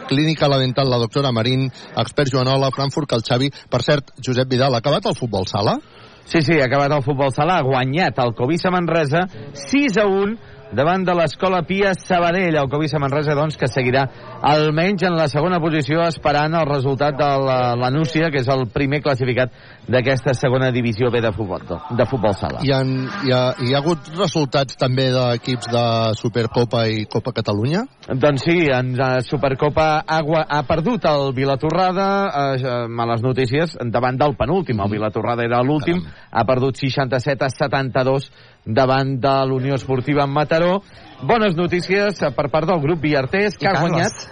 clínica 0.07 0.47
la 0.47 0.61
dental, 0.62 0.94
la 0.94 1.01
doctora 1.02 1.35
Marín, 1.35 1.67
expert 1.99 2.31
Joanola, 2.31 2.70
Frankfurt, 2.70 3.19
el 3.19 3.27
Xavi. 3.27 3.51
Per 3.51 3.83
cert, 3.83 4.15
Josep 4.23 4.47
Vidal, 4.55 4.78
ha 4.78 4.83
acabat 4.85 5.11
el 5.11 5.19
futbol 5.19 5.51
sala? 5.51 5.81
Sí, 6.23 6.39
sí, 6.39 6.61
ha 6.61 6.70
acabat 6.70 6.94
el 6.94 7.02
futbol 7.02 7.35
sala, 7.35 7.59
ha 7.59 7.67
guanyat 7.67 8.23
el 8.23 8.31
Covisa 8.39 8.70
Manresa 8.70 9.27
6 9.59 9.99
a 9.99 10.07
1 10.07 10.61
davant 10.73 11.05
de 11.05 11.15
l'Escola 11.17 11.62
Pia 11.68 11.92
Sabadell. 11.94 12.57
El 12.57 12.68
Covisa 12.73 13.01
Manresa, 13.02 13.36
doncs, 13.36 13.59
que 13.60 13.68
seguirà 13.70 14.07
almenys 14.42 15.05
en 15.07 15.17
la 15.18 15.28
segona 15.31 15.60
posició 15.62 16.02
esperant 16.07 16.57
el 16.59 16.67
resultat 16.68 17.17
de 17.18 17.31
la, 17.47 17.91
Núcia, 17.92 18.31
que 18.33 18.41
és 18.41 18.49
el 18.49 18.65
primer 18.73 19.02
classificat 19.05 19.52
d'aquesta 19.92 20.33
segona 20.34 20.70
divisió 20.73 21.10
B 21.12 21.20
de 21.20 21.33
futbol, 21.36 21.62
de 21.62 22.07
futbol 22.09 22.34
sala. 22.39 22.62
Hi 22.65 22.73
ha, 22.73 22.81
hi, 22.83 23.34
ha, 23.34 23.42
hi 23.60 23.75
ha 23.75 23.83
hagut 23.83 24.09
resultats 24.17 24.78
també 24.81 25.10
d'equips 25.12 25.68
de 25.73 25.84
Supercopa 26.18 26.86
i 26.89 27.05
Copa 27.10 27.34
Catalunya? 27.36 27.84
Doncs 28.09 28.47
sí, 28.49 28.57
en 28.73 28.94
Supercopa 29.26 29.89
ha, 30.07 30.20
ha 30.23 30.62
perdut 30.68 31.05
el 31.10 31.34
Vilatorrada, 31.36 32.09
eh, 32.57 32.73
males 32.89 33.23
notícies, 33.23 33.76
davant 33.92 34.18
del 34.18 34.36
penúltim. 34.41 34.81
El 34.81 34.97
Vilatorrada 34.97 35.44
era 35.44 35.62
l'últim, 35.67 36.01
ha 36.31 36.47
perdut 36.49 36.81
67 36.81 37.44
a 37.44 37.51
72 37.52 38.31
davant 38.65 39.16
de 39.20 39.34
l'Unió 39.47 39.74
Esportiva 39.74 40.24
en 40.24 40.32
Mataró. 40.32 40.82
Bones 41.23 41.57
notícies 41.57 42.18
per 42.34 42.49
part 42.50 42.68
del 42.68 42.81
grup 42.82 43.00
Viartés, 43.00 43.58
que 43.58 43.68
ha 43.68 43.78
guanyat 43.81 44.26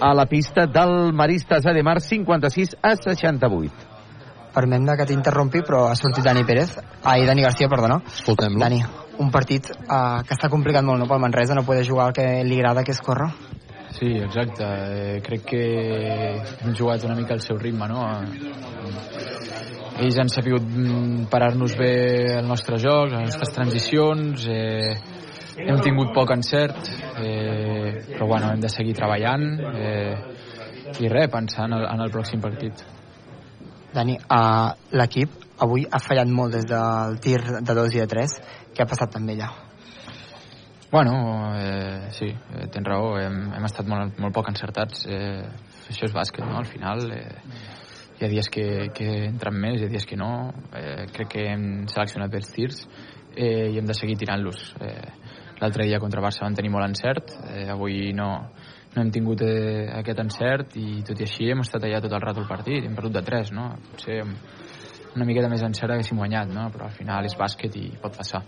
a 0.00 0.12
la 0.14 0.26
pista 0.26 0.66
del 0.66 1.12
Maristes 1.12 1.66
Ademar 1.66 2.00
56 2.00 2.76
a 2.82 2.96
68. 2.96 3.94
Permem 4.56 4.86
que 4.96 5.04
t'interrompi, 5.04 5.60
però 5.60 5.86
ha 5.90 5.94
sortit 5.94 6.24
Dani 6.24 6.44
Pérez. 6.44 6.78
Ai, 7.04 7.26
Dani 7.26 7.42
Garcia, 7.42 7.68
perdona. 7.68 8.00
Escoltem-lo. 8.06 8.58
Dani, 8.58 8.80
un 9.18 9.30
partit 9.30 9.68
uh, 9.68 10.22
que 10.24 10.32
està 10.32 10.48
complicat 10.48 10.84
molt 10.84 11.02
no, 11.02 11.08
pel 11.10 11.20
Manresa, 11.20 11.54
no 11.54 11.66
poder 11.66 11.84
jugar 11.84 12.08
el 12.08 12.16
que 12.16 12.26
li 12.44 12.56
agrada, 12.56 12.84
que 12.84 12.94
és 12.96 13.02
córrer. 13.04 13.28
Sí, 13.96 14.14
exacte. 14.20 14.64
Eh, 14.64 15.20
crec 15.24 15.44
que 15.48 15.62
hem 16.40 16.74
jugat 16.76 17.04
una 17.04 17.14
mica 17.16 17.32
al 17.36 17.40
seu 17.40 17.56
ritme, 17.60 17.88
no? 17.88 18.02
Ells 20.02 20.18
han 20.20 20.30
sabut 20.32 20.64
mm, 20.64 21.28
parar-nos 21.32 21.76
bé 21.78 21.92
el 22.38 22.48
nostre 22.48 22.78
joc, 22.82 23.12
les 23.12 23.30
nostres 23.30 23.52
transicions, 23.54 24.46
eh, 24.52 24.96
hem 25.64 25.80
tingut 25.84 26.12
poc 26.16 26.34
encert, 26.36 26.90
eh, 27.22 28.04
però 28.12 28.28
bueno, 28.28 28.52
hem 28.52 28.60
de 28.60 28.72
seguir 28.72 28.96
treballant 28.98 29.46
eh, 29.72 30.14
i 31.00 31.08
res, 31.12 31.30
pensant 31.32 31.72
en 31.72 31.80
el, 31.80 31.88
en 31.88 32.04
el 32.04 32.12
pròxim 32.12 32.42
partit. 32.44 32.84
Dani, 33.96 34.18
uh, 34.28 34.74
l'equip 34.92 35.46
avui 35.64 35.86
ha 35.88 36.00
fallat 36.02 36.28
molt 36.28 36.52
des 36.58 36.66
del 36.68 37.16
tir 37.24 37.38
de 37.40 37.76
2 37.78 37.96
i 37.96 38.02
de 38.02 38.08
3. 38.10 38.34
Què 38.76 38.84
ha 38.84 38.88
passat 38.90 39.14
també 39.14 39.36
allà? 39.38 39.48
Bueno, 40.90 41.14
eh, 41.56 42.10
sí, 42.14 42.28
eh, 42.28 42.66
tens 42.72 42.86
raó, 42.86 43.16
hem, 43.18 43.40
hem 43.56 43.64
estat 43.66 43.88
molt, 43.88 44.20
molt 44.22 44.36
poc 44.36 44.52
encertats. 44.52 45.06
Eh, 45.08 45.42
això 45.88 46.06
és 46.06 46.14
bàsquet, 46.14 46.44
no? 46.46 46.60
Al 46.60 46.68
final, 46.68 47.02
eh, 47.16 47.40
hi 48.16 48.24
ha 48.24 48.30
dies 48.32 48.48
que, 48.52 48.66
que 48.96 49.08
entren 49.26 49.56
més, 49.60 49.80
hi 49.80 49.86
ha 49.86 49.92
dies 49.92 50.06
que 50.08 50.16
no. 50.16 50.30
Eh, 50.76 51.06
crec 51.12 51.34
que 51.34 51.46
hem 51.52 51.86
seleccionat 51.92 52.34
els 52.38 52.52
tirs 52.54 52.82
eh, 53.36 53.68
i 53.72 53.78
hem 53.78 53.88
de 53.88 53.96
seguir 53.96 54.16
tirant-los. 54.20 54.70
Eh, 54.80 55.10
L'altre 55.56 55.86
dia 55.88 56.00
contra 56.02 56.20
Barça 56.20 56.44
vam 56.44 56.56
tenir 56.56 56.68
molt 56.68 56.84
encert, 56.84 57.30
eh, 57.48 57.64
avui 57.72 58.10
no, 58.12 58.28
no 58.92 59.02
hem 59.02 59.12
tingut 59.12 59.40
eh, 59.46 59.86
aquest 60.02 60.20
encert 60.20 60.76
i 60.76 61.00
tot 61.06 61.16
i 61.16 61.24
així 61.24 61.48
hem 61.52 61.64
estat 61.64 61.88
allà 61.88 62.02
tot 62.04 62.12
el 62.12 62.24
rato 62.24 62.44
el 62.44 62.50
partit, 62.50 62.84
hem 62.84 62.98
perdut 62.98 63.16
de 63.16 63.24
3, 63.24 63.54
no? 63.56 63.70
Potser 63.94 64.20
una 64.20 65.24
miqueta 65.24 65.48
més 65.48 65.64
encert 65.64 65.96
haguéssim 65.96 66.20
guanyat, 66.20 66.52
no? 66.52 66.68
Però 66.76 66.90
al 66.90 66.96
final 67.00 67.24
és 67.24 67.40
bàsquet 67.40 67.80
i 67.80 67.88
pot 68.02 68.20
passar 68.20 68.44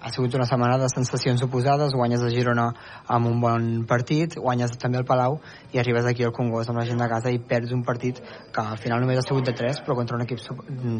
ha 0.00 0.10
sigut 0.10 0.34
una 0.34 0.46
setmana 0.48 0.78
de 0.80 0.88
sensacions 0.88 1.42
oposades, 1.44 1.92
guanyes 1.92 2.22
a 2.24 2.30
Girona 2.32 2.66
amb 3.06 3.28
un 3.28 3.40
bon 3.42 3.66
partit, 3.88 4.36
guanyes 4.40 4.72
també 4.80 4.98
al 5.00 5.06
Palau 5.08 5.38
i 5.74 5.80
arribes 5.82 6.08
aquí 6.08 6.24
al 6.24 6.32
Congost 6.32 6.72
amb 6.72 6.80
la 6.80 6.86
gent 6.88 7.00
de 7.02 7.08
casa 7.10 7.32
i 7.32 7.40
perds 7.52 7.74
un 7.76 7.84
partit 7.84 8.20
que 8.20 8.64
al 8.64 8.80
final 8.80 9.04
només 9.04 9.20
ha 9.20 9.26
sigut 9.26 9.44
de 9.50 9.54
3 9.56 9.82
però 9.84 9.96
contra 9.98 10.16
un 10.16 10.24
equip 10.24 10.40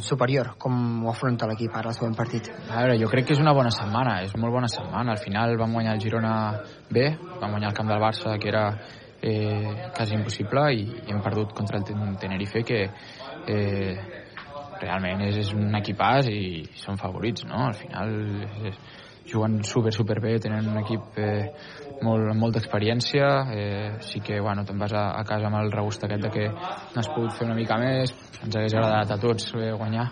superior. 0.04 0.54
Com 0.58 1.06
ho 1.06 1.10
afronta 1.12 1.48
l'equip 1.48 1.76
ara 1.76 1.94
el 1.94 1.96
següent 1.96 2.16
partit? 2.18 2.52
A 2.68 2.82
veure, 2.82 2.98
jo 3.00 3.08
crec 3.08 3.30
que 3.30 3.36
és 3.38 3.42
una 3.42 3.56
bona 3.56 3.72
setmana, 3.74 4.20
és 4.26 4.36
molt 4.36 4.52
bona 4.52 4.68
setmana. 4.68 5.16
Al 5.16 5.22
final 5.24 5.56
vam 5.60 5.78
guanyar 5.78 5.96
el 5.96 6.04
Girona 6.04 6.34
bé, 6.90 7.14
vam 7.40 7.56
guanyar 7.56 7.72
el 7.72 7.78
camp 7.78 7.88
del 7.88 8.04
Barça 8.04 8.36
que 8.38 8.52
era 8.52 8.66
eh, 9.22 9.90
quasi 9.96 10.14
impossible 10.14 10.68
i, 10.74 10.84
i 11.06 11.12
hem 11.12 11.22
perdut 11.24 11.56
contra 11.56 11.80
el 11.80 12.16
Tenerife 12.20 12.64
que 12.64 12.84
eh, 13.46 13.96
realment 14.82 15.22
és, 15.28 15.38
és 15.44 15.52
un 15.56 15.74
equipàs 15.78 16.30
i 16.32 16.64
són 16.78 16.98
favorits, 17.00 17.46
no? 17.48 17.66
Al 17.68 17.78
final 17.78 18.16
és, 18.68 18.80
juguen 19.30 19.62
super, 19.64 19.92
super 19.92 20.18
bé, 20.20 20.38
tenen 20.42 20.68
un 20.72 20.80
equip 20.80 21.18
eh, 21.20 21.50
molt, 22.02 22.32
molt 22.36 22.56
d'experiència, 22.56 23.28
eh, 23.54 23.90
sí 24.04 24.22
que 24.24 24.40
bueno, 24.40 24.64
te'n 24.66 24.80
vas 24.80 24.94
a, 24.96 25.10
a 25.18 25.24
casa 25.28 25.48
amb 25.50 25.60
el 25.60 25.70
regust 25.72 26.04
aquest 26.04 26.24
de 26.26 26.32
que 26.34 26.46
n'has 26.50 27.10
pogut 27.14 27.36
fer 27.36 27.46
una 27.46 27.58
mica 27.58 27.78
més, 27.80 28.14
ens 28.42 28.56
hagués 28.56 28.74
agradat 28.74 29.14
a 29.14 29.20
tots 29.22 29.52
eh, 29.54 29.70
guanyar 29.76 30.08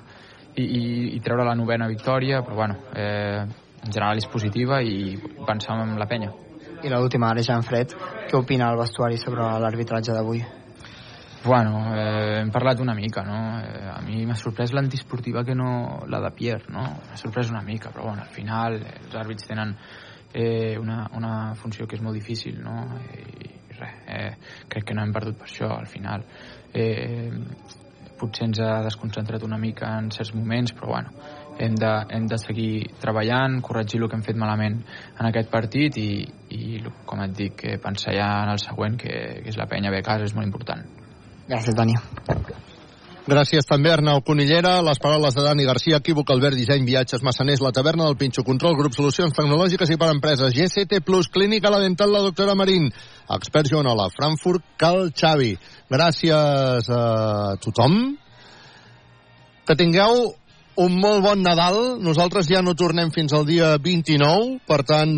i, 0.55 0.65
i, 0.65 0.83
i 1.17 1.23
treure 1.25 1.47
la 1.49 1.57
novena 1.59 1.89
victòria, 1.91 2.43
però 2.47 2.61
bueno, 2.63 2.79
eh, 2.95 3.43
en 3.79 3.91
general 3.91 4.21
és 4.21 4.29
positiva 4.31 4.83
i 4.83 5.17
pensam 5.47 5.83
en 5.87 5.99
la 5.99 6.07
penya. 6.11 6.31
I 6.79 6.93
l'última, 6.93 7.33
ara 7.33 7.43
ja 7.43 7.59
en 7.59 7.67
fred, 7.67 7.95
què 8.29 8.39
opina 8.39 8.71
el 8.71 8.79
vestuari 8.79 9.19
sobre 9.19 9.47
l'arbitratge 9.63 10.15
d'avui? 10.15 10.45
Bueno, 11.45 11.95
eh, 11.95 12.41
hem 12.41 12.51
parlat 12.51 12.81
una 12.81 12.95
mica, 12.95 13.23
no? 13.23 13.61
Eh, 13.61 13.87
a 13.95 14.01
mi 14.03 14.25
m'ha 14.27 14.35
sorprès 14.35 14.73
l'antisportiva 14.75 15.45
que 15.47 15.55
no 15.55 16.03
la 16.11 16.19
de 16.25 16.33
Pierre, 16.35 16.67
no? 16.75 16.83
M'ha 16.83 17.19
sorprès 17.21 17.53
una 17.53 17.63
mica, 17.63 17.93
però 17.95 18.09
bueno, 18.09 18.23
al 18.23 18.35
final 18.35 18.81
eh, 18.83 18.97
els 19.05 19.15
àrbits 19.15 19.47
tenen 19.47 19.77
eh, 20.33 20.77
una, 20.79 21.05
una 21.15 21.55
funció 21.55 21.87
que 21.87 21.95
és 21.95 22.03
molt 22.03 22.19
difícil, 22.19 22.59
no? 22.65 22.83
I, 23.15 23.23
i 23.47 23.79
res, 23.79 23.95
eh, 24.11 24.33
crec 24.67 24.91
que 24.91 24.99
no 24.99 25.07
hem 25.07 25.15
perdut 25.15 25.39
per 25.39 25.47
això, 25.47 25.71
al 25.79 25.87
final. 25.87 26.27
Eh, 26.75 27.31
potser 28.19 28.49
ens 28.51 28.59
ha 28.59 28.83
desconcentrat 28.83 29.47
una 29.47 29.63
mica 29.63 29.95
en 30.03 30.11
certs 30.11 30.35
moments, 30.35 30.75
però 30.75 30.91
bueno, 30.97 31.15
hem 31.63 31.79
de, 31.79 31.95
hem 32.19 32.27
de 32.27 32.43
seguir 32.43 32.73
treballant, 32.99 33.61
corregir 33.63 34.03
el 34.03 34.11
que 34.11 34.19
hem 34.19 34.27
fet 34.27 34.43
malament 34.43 34.83
en 35.15 35.31
aquest 35.31 35.55
partit 35.55 36.03
i, 36.03 36.11
i 36.51 36.83
com 37.07 37.23
et 37.23 37.39
dic, 37.47 37.69
pensar 37.85 38.19
ja 38.19 38.33
en 38.43 38.57
el 38.57 38.63
següent, 38.63 38.99
que, 38.99 39.21
que 39.45 39.55
és 39.55 39.61
la 39.61 39.71
penya 39.71 39.95
bé 39.95 40.03
a 40.03 40.11
casa, 40.11 40.27
és 40.27 40.35
molt 40.35 40.51
important. 40.51 40.98
Gràcies, 41.49 41.75
Dani. 41.75 41.95
Gràcies 43.29 43.67
també, 43.69 43.91
Arnau 43.93 44.23
Conillera. 44.25 44.79
Les 44.81 45.01
paraules 45.01 45.35
de 45.37 45.43
Dani 45.45 45.65
Garcia, 45.69 45.99
equívoc, 46.01 46.31
Albert, 46.33 46.57
disseny, 46.57 46.87
viatges, 46.89 47.21
massaners, 47.25 47.61
la 47.61 47.73
taverna 47.77 48.07
del 48.07 48.17
Pinxo, 48.17 48.45
control, 48.45 48.77
grup, 48.79 48.95
solucions 48.97 49.35
tecnològiques 49.37 49.93
i 49.93 49.99
per 50.01 50.09
empreses, 50.15 50.55
GCT+, 50.57 51.03
clínica, 51.33 51.69
la 51.69 51.83
dental, 51.85 52.13
la 52.13 52.23
doctora 52.25 52.55
Marín, 52.57 52.89
expert 53.37 53.69
Joanola, 53.69 54.09
Frankfurt, 54.17 54.65
Cal 54.81 55.11
Xavi. 55.13 55.55
Gràcies 55.93 56.89
a 56.89 57.57
tothom. 57.61 58.17
Que 59.69 59.77
tingueu 59.77 60.33
un 60.79 60.95
molt 61.03 61.25
bon 61.25 61.43
Nadal. 61.43 61.99
Nosaltres 62.03 62.49
ja 62.51 62.63
no 62.63 62.77
tornem 62.79 63.11
fins 63.15 63.35
al 63.35 63.47
dia 63.49 63.73
29, 63.83 64.61
per 64.69 64.81
tant, 64.87 65.15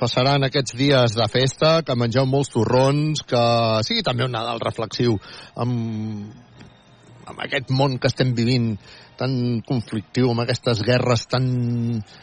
passaran 0.00 0.46
aquests 0.46 0.76
dies 0.78 1.16
de 1.18 1.26
festa, 1.32 1.80
que 1.84 1.98
mengeu 1.98 2.28
molts 2.28 2.52
torrons, 2.54 3.24
que 3.28 3.42
sigui 3.86 4.04
també 4.06 4.24
un 4.24 4.32
Nadal 4.36 4.62
reflexiu 4.64 5.18
amb, 5.60 6.32
amb 7.28 7.44
aquest 7.44 7.70
món 7.76 7.98
que 8.00 8.08
estem 8.08 8.32
vivint 8.36 8.72
tan 9.20 9.34
conflictiu, 9.66 10.30
amb 10.32 10.44
aquestes 10.44 10.80
guerres 10.86 11.26
tan 11.30 11.46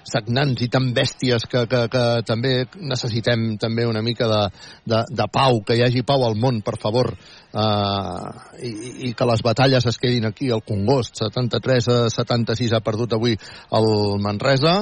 sagnants 0.07 0.63
i 0.65 0.69
tan 0.73 0.89
bèsties 0.95 1.45
que, 1.51 1.63
que, 1.69 1.83
que 1.93 2.03
també 2.27 2.53
necessitem 2.81 3.53
també 3.61 3.85
una 3.85 4.01
mica 4.05 4.29
de, 4.31 4.41
de, 4.89 5.03
de 5.21 5.29
pau, 5.33 5.61
que 5.65 5.77
hi 5.77 5.85
hagi 5.85 6.03
pau 6.07 6.25
al 6.25 6.37
món, 6.41 6.63
per 6.65 6.75
favor, 6.81 7.13
uh, 7.13 8.33
i, 8.57 8.73
i 9.09 9.13
que 9.17 9.29
les 9.29 9.45
batalles 9.45 9.87
es 9.89 10.01
quedin 10.01 10.29
aquí 10.29 10.51
al 10.51 10.65
Congost. 10.65 11.21
73 11.23 11.91
a 11.93 11.99
76 12.13 12.75
ha 12.75 12.83
perdut 12.85 13.17
avui 13.17 13.37
el 13.37 13.89
Manresa. 14.23 14.81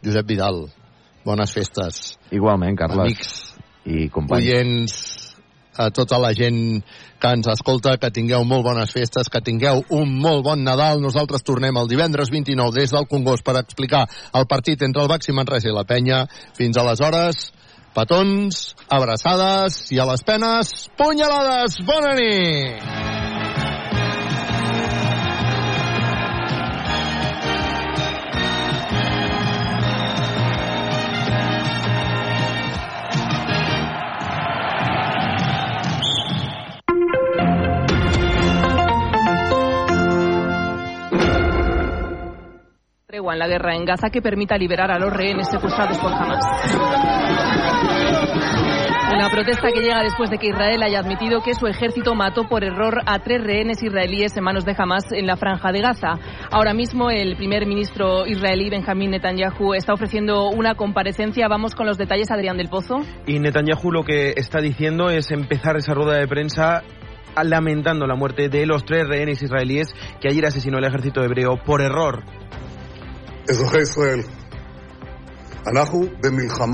Josep 0.00 0.26
Vidal, 0.26 0.64
bones 1.28 1.52
festes. 1.52 2.14
Igualment, 2.32 2.78
Carles. 2.80 3.04
Amics 3.04 3.34
i 3.84 4.08
companys. 4.12 4.44
oients, 4.44 4.94
a 5.80 5.88
tota 5.94 6.18
la 6.20 6.32
gent 6.36 6.82
que 7.20 7.32
ens 7.36 7.48
escolta, 7.52 7.96
que 8.00 8.12
tingueu 8.12 8.44
molt 8.48 8.66
bones 8.66 8.92
festes, 8.92 9.30
que 9.32 9.42
tingueu 9.44 9.82
un 9.96 10.12
molt 10.20 10.44
bon 10.44 10.64
Nadal. 10.64 11.00
Nosaltres 11.00 11.44
tornem 11.46 11.76
el 11.80 11.88
divendres 11.90 12.32
29 12.32 12.76
des 12.76 12.92
del 12.92 13.08
Congost 13.10 13.46
per 13.46 13.56
explicar 13.60 14.06
el 14.36 14.46
partit 14.50 14.82
entre 14.86 15.04
el 15.04 15.10
Baxi 15.12 15.36
Manresa 15.36 15.70
i 15.70 15.76
la 15.76 15.86
Penya. 15.88 16.24
Fins 16.58 16.80
aleshores, 16.80 17.50
petons, 17.96 18.62
abraçades 18.88 19.82
i 19.94 20.00
a 20.00 20.08
les 20.12 20.24
penes, 20.26 20.88
punyalades! 21.00 21.80
Bona 21.88 22.14
nit! 22.20 23.29
Tregua 43.10 43.32
en 43.32 43.40
la 43.40 43.48
guerra 43.48 43.74
en 43.74 43.84
Gaza 43.84 44.08
que 44.08 44.22
permita 44.22 44.56
liberar 44.56 44.92
a 44.92 44.96
los 44.96 45.12
rehenes 45.12 45.48
secuestrados 45.50 45.98
por 45.98 46.12
Hamas. 46.12 46.44
Una 49.12 49.28
protesta 49.30 49.72
que 49.72 49.80
llega 49.80 50.00
después 50.04 50.30
de 50.30 50.38
que 50.38 50.46
Israel 50.46 50.80
haya 50.84 51.00
admitido 51.00 51.42
que 51.42 51.54
su 51.54 51.66
ejército 51.66 52.14
mató 52.14 52.44
por 52.48 52.62
error 52.62 53.00
a 53.06 53.18
tres 53.18 53.42
rehenes 53.42 53.82
israelíes 53.82 54.36
en 54.36 54.44
manos 54.44 54.64
de 54.64 54.76
Hamas 54.78 55.10
en 55.10 55.26
la 55.26 55.34
franja 55.36 55.72
de 55.72 55.80
Gaza. 55.80 56.20
Ahora 56.52 56.72
mismo 56.72 57.10
el 57.10 57.34
primer 57.34 57.66
ministro 57.66 58.28
israelí 58.28 58.70
Benjamín 58.70 59.10
Netanyahu 59.10 59.74
está 59.74 59.92
ofreciendo 59.92 60.48
una 60.48 60.76
comparecencia. 60.76 61.48
Vamos 61.48 61.74
con 61.74 61.86
los 61.86 61.98
detalles, 61.98 62.30
Adrián 62.30 62.58
del 62.58 62.68
Pozo. 62.68 63.00
Y 63.26 63.40
Netanyahu 63.40 63.90
lo 63.90 64.04
que 64.04 64.34
está 64.36 64.60
diciendo 64.60 65.10
es 65.10 65.32
empezar 65.32 65.76
esa 65.76 65.94
rueda 65.94 66.16
de 66.16 66.28
prensa 66.28 66.84
lamentando 67.42 68.06
la 68.06 68.14
muerte 68.14 68.48
de 68.48 68.66
los 68.66 68.84
tres 68.84 69.08
rehenes 69.08 69.42
israelíes 69.42 69.88
que 70.20 70.28
ayer 70.28 70.46
asesinó 70.46 70.78
el 70.78 70.84
ejército 70.84 71.24
hebreo 71.24 71.56
por 71.64 71.82
error. 71.82 72.22
אזרחי 73.49 73.81
ישראל, 73.81 74.19
אנחנו 74.19 74.29
במלחמה 74.29 74.38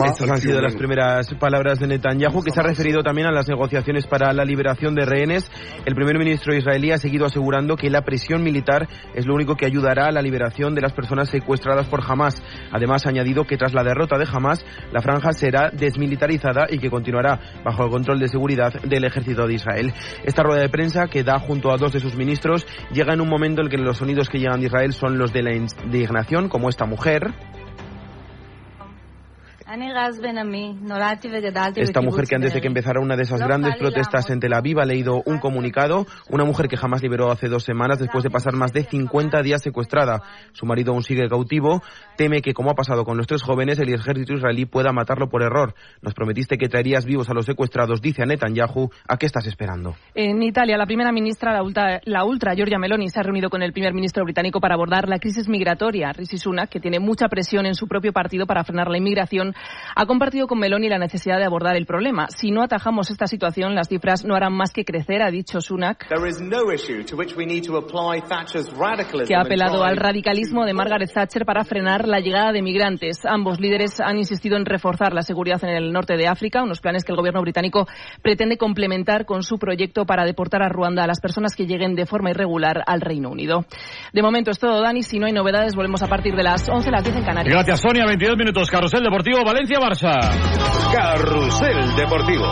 Estas 0.06 0.31
han 0.31 0.40
sido 0.40 0.60
las 0.60 0.76
primeras 0.76 1.28
palabras 1.34 1.81
de 1.81 1.89
Netanyahu, 1.89 2.42
que 2.42 2.52
se 2.52 2.60
ha 2.60 2.62
referido 2.62 3.02
también 3.02 3.26
a 3.26 3.32
las 3.32 3.48
negociaciones 3.48 4.06
para 4.06 4.32
la 4.32 4.44
liberación 4.44 4.94
de 4.94 5.05
rehenes. 5.05 5.50
El 5.84 5.94
primer 5.94 6.18
ministro 6.18 6.55
israelí 6.55 6.92
ha 6.92 6.98
seguido 6.98 7.26
asegurando 7.26 7.76
que 7.76 7.90
la 7.90 8.02
presión 8.02 8.44
militar 8.44 8.89
es 9.15 9.26
lo 9.26 9.34
único 9.34 9.56
que 9.56 9.66
ayudará 9.66 10.06
a 10.06 10.12
la 10.12 10.23
liberación 10.23 10.74
de 10.74 10.82
las 10.82 10.92
personas 10.92 11.28
secuestradas 11.28 11.89
por 11.89 12.00
Hamas. 12.06 12.40
Además, 12.70 13.06
ha 13.06 13.10
añadido 13.10 13.44
que 13.44 13.56
tras 13.56 13.74
la 13.74 13.82
derrota 13.82 14.18
de 14.18 14.26
Hamas, 14.32 14.65
la 14.92 15.02
franja 15.02 15.32
será 15.32 15.70
desmilitarizada 15.70 16.66
y 16.70 16.78
que 16.78 16.90
continuará 16.90 17.40
bajo 17.65 17.84
el 17.84 17.90
control 17.90 18.20
de 18.20 18.28
seguridad 18.28 18.73
del 18.82 19.05
ejército 19.05 19.47
de 19.47 19.55
Israel. 19.55 19.92
Esta 20.24 20.44
rueda 20.44 20.62
de 20.62 20.68
prensa, 20.68 21.08
que 21.08 21.24
da 21.24 21.40
junto 21.40 21.73
a 21.73 21.76
dos 21.76 21.92
de 21.92 22.00
sus 22.00 22.16
ministros, 22.16 22.66
llega 22.92 23.15
en 23.15 23.20
un 23.20 23.28
momento 23.28 23.60
en 23.60 23.66
el 23.66 23.70
que 23.70 23.78
los 23.78 23.98
sonidos 23.98 24.28
que 24.28 24.39
llegan 24.39 24.60
de 24.60 24.66
Israel 24.66 24.92
son 24.92 25.18
los 25.18 25.32
de 25.32 25.42
la 25.42 25.55
indignación, 25.55 26.48
como 26.48 26.68
esta 26.68 26.86
mujer. 26.86 27.34
Esta 31.77 32.01
mujer 32.01 32.27
que 32.27 32.36
antes 32.36 32.55
de 32.55 32.61
que 32.61 32.69
empezara 32.69 33.01
una 33.01 33.17
de 33.17 33.25
esas 33.25 33.41
grandes 33.41 33.75
protestas 33.77 34.31
en 34.31 34.39
Tel 34.39 34.55
Aviv 34.55 34.78
ha 34.78 34.85
leído 34.85 35.23
un 35.27 35.39
comunicado, 35.39 36.07
una 36.31 36.45
mujer 36.45 36.69
que 36.69 36.77
jamás 36.77 37.03
liberó 37.03 37.33
hace 37.33 37.49
dos 37.49 37.65
semanas 37.65 37.99
después 37.99 38.23
de 38.23 38.31
pasar 38.31 38.55
más 38.55 38.73
de 38.73 38.85
50 38.85 39.43
días 39.43 39.62
secuestrada. 39.62 40.23
Su 40.53 40.67
marido 40.67 40.93
aún 40.93 41.03
sigue 41.03 41.28
cautivo, 41.28 41.83
teme 42.17 42.43
que 42.43 42.55
como 42.55 42.70
ha 42.70 42.75
pasado 42.75 43.05
con 43.05 43.17
los 43.17 43.27
tres 43.27 43.43
jóvenes, 43.43 43.81
el 43.81 43.93
ejército 43.93 44.35
israelí 44.35 44.67
pueda 44.67 44.93
matarlo 44.93 45.28
por 45.28 45.43
error. 45.43 45.75
Nos 46.01 46.15
prometiste 46.15 46.59
que 46.59 46.69
traerías 46.69 47.05
vivos 47.05 47.28
a 47.28 47.35
los 47.35 47.45
secuestrados, 47.45 48.01
dice 48.01 48.23
a 48.23 48.27
Netanyahu, 48.27 48.91
¿a 49.09 49.17
qué 49.17 49.27
estás 49.27 49.49
esperando? 49.49 49.97
En 50.15 50.45
Italia, 50.45 50.77
la 50.78 50.86
primera 50.86 51.11
ministra, 51.11 51.53
la 51.53 51.65
ultra, 51.65 52.01
la 52.05 52.25
ultra 52.25 52.55
Giorgia 52.55 52.78
Meloni, 52.78 53.09
se 53.09 53.19
ha 53.19 53.25
reunido 53.25 53.51
con 53.51 53.65
el 53.65 53.73
primer 53.73 53.95
ministro 53.95 54.23
británico 54.23 54.61
para 54.61 54.75
abordar 54.75 55.09
la 55.09 55.19
crisis 55.19 55.49
migratoria. 55.49 56.12
Rishi 56.12 56.39
Sunak, 56.39 56.70
que 56.70 56.78
tiene 56.78 57.01
mucha 57.01 57.27
presión 57.27 57.67
en 57.67 57.75
su 57.75 57.89
propio 57.89 58.12
partido 58.12 58.47
para 58.47 58.62
frenar 58.62 58.89
la 58.89 58.99
inmigración, 58.99 59.56
ha 59.94 60.07
compartido 60.07 60.47
con 60.47 60.59
Meloni 60.59 60.89
la 60.89 60.99
necesidad 60.99 61.39
de 61.39 61.44
abordar 61.44 61.75
el 61.76 61.86
problema. 61.86 62.26
Si 62.28 62.51
no 62.51 62.62
atajamos 62.62 63.10
esta 63.10 63.26
situación, 63.26 63.75
las 63.75 63.89
cifras 63.89 64.25
no 64.25 64.35
harán 64.35 64.52
más 64.52 64.73
que 64.73 64.85
crecer, 64.85 65.23
ha 65.23 65.31
dicho 65.31 65.60
Sunak, 65.60 66.07
que 69.26 69.35
ha 69.35 69.41
apelado 69.41 69.85
al 69.85 69.97
radicalismo 69.97 70.65
de 70.65 70.75
Margaret 70.75 71.10
Thatcher 71.12 71.44
para 71.47 71.65
frenar 71.65 72.07
la 72.07 72.20
llegada 72.20 72.52
de 72.52 72.62
migrantes. 72.62 73.25
Ambos 73.25 73.59
líderes 73.59 74.01
han 74.01 74.18
insistido 74.18 74.57
en 74.57 74.67
reforzar 74.67 75.12
la 75.15 75.23
seguridad 75.23 75.62
en 75.65 75.70
el 75.70 75.93
norte 75.93 76.17
de 76.17 76.28
África, 76.28 76.62
unos 76.62 76.81
planes 76.81 77.05
que 77.05 77.12
el 77.12 77.17
gobierno 77.17 77.41
británico 77.41 77.86
pretende 78.23 78.59
complementar 78.59 79.25
con 79.25 79.43
su 79.43 79.59
proyecto 79.59 80.05
para 80.05 80.25
deportar 80.25 80.62
a 80.62 80.68
Ruanda 80.68 81.05
a 81.05 81.07
las 81.07 81.20
personas 81.20 81.57
que 81.57 81.67
lleguen 81.67 81.94
de 81.94 82.07
forma 82.07 82.31
irregular 82.31 82.83
al 82.86 83.01
Reino 83.01 83.31
Unido. 83.31 83.65
De 84.12 84.23
momento 84.23 84.51
es 84.51 84.59
todo, 84.59 84.83
Dani. 84.83 85.02
Si 85.02 85.18
no 85.18 85.26
hay 85.26 85.33
novedades, 85.33 85.75
volvemos 85.75 86.02
a 86.02 86.09
partir 86.09 86.35
de 86.35 86.43
las 86.43 86.68
11, 86.68 86.91
las 86.91 87.05
10 87.05 87.17
en 87.17 87.25
Canarias. 87.25 87.55
Gracias, 87.55 87.81
Sonia. 87.81 88.05
22 88.07 88.36
minutos. 88.36 88.70
Carrusel 88.70 89.02
Deportivo, 89.02 89.44
Valencia-Barça. 89.47 90.10
Carrusel 90.92 91.94
Deportivo. 91.94 92.44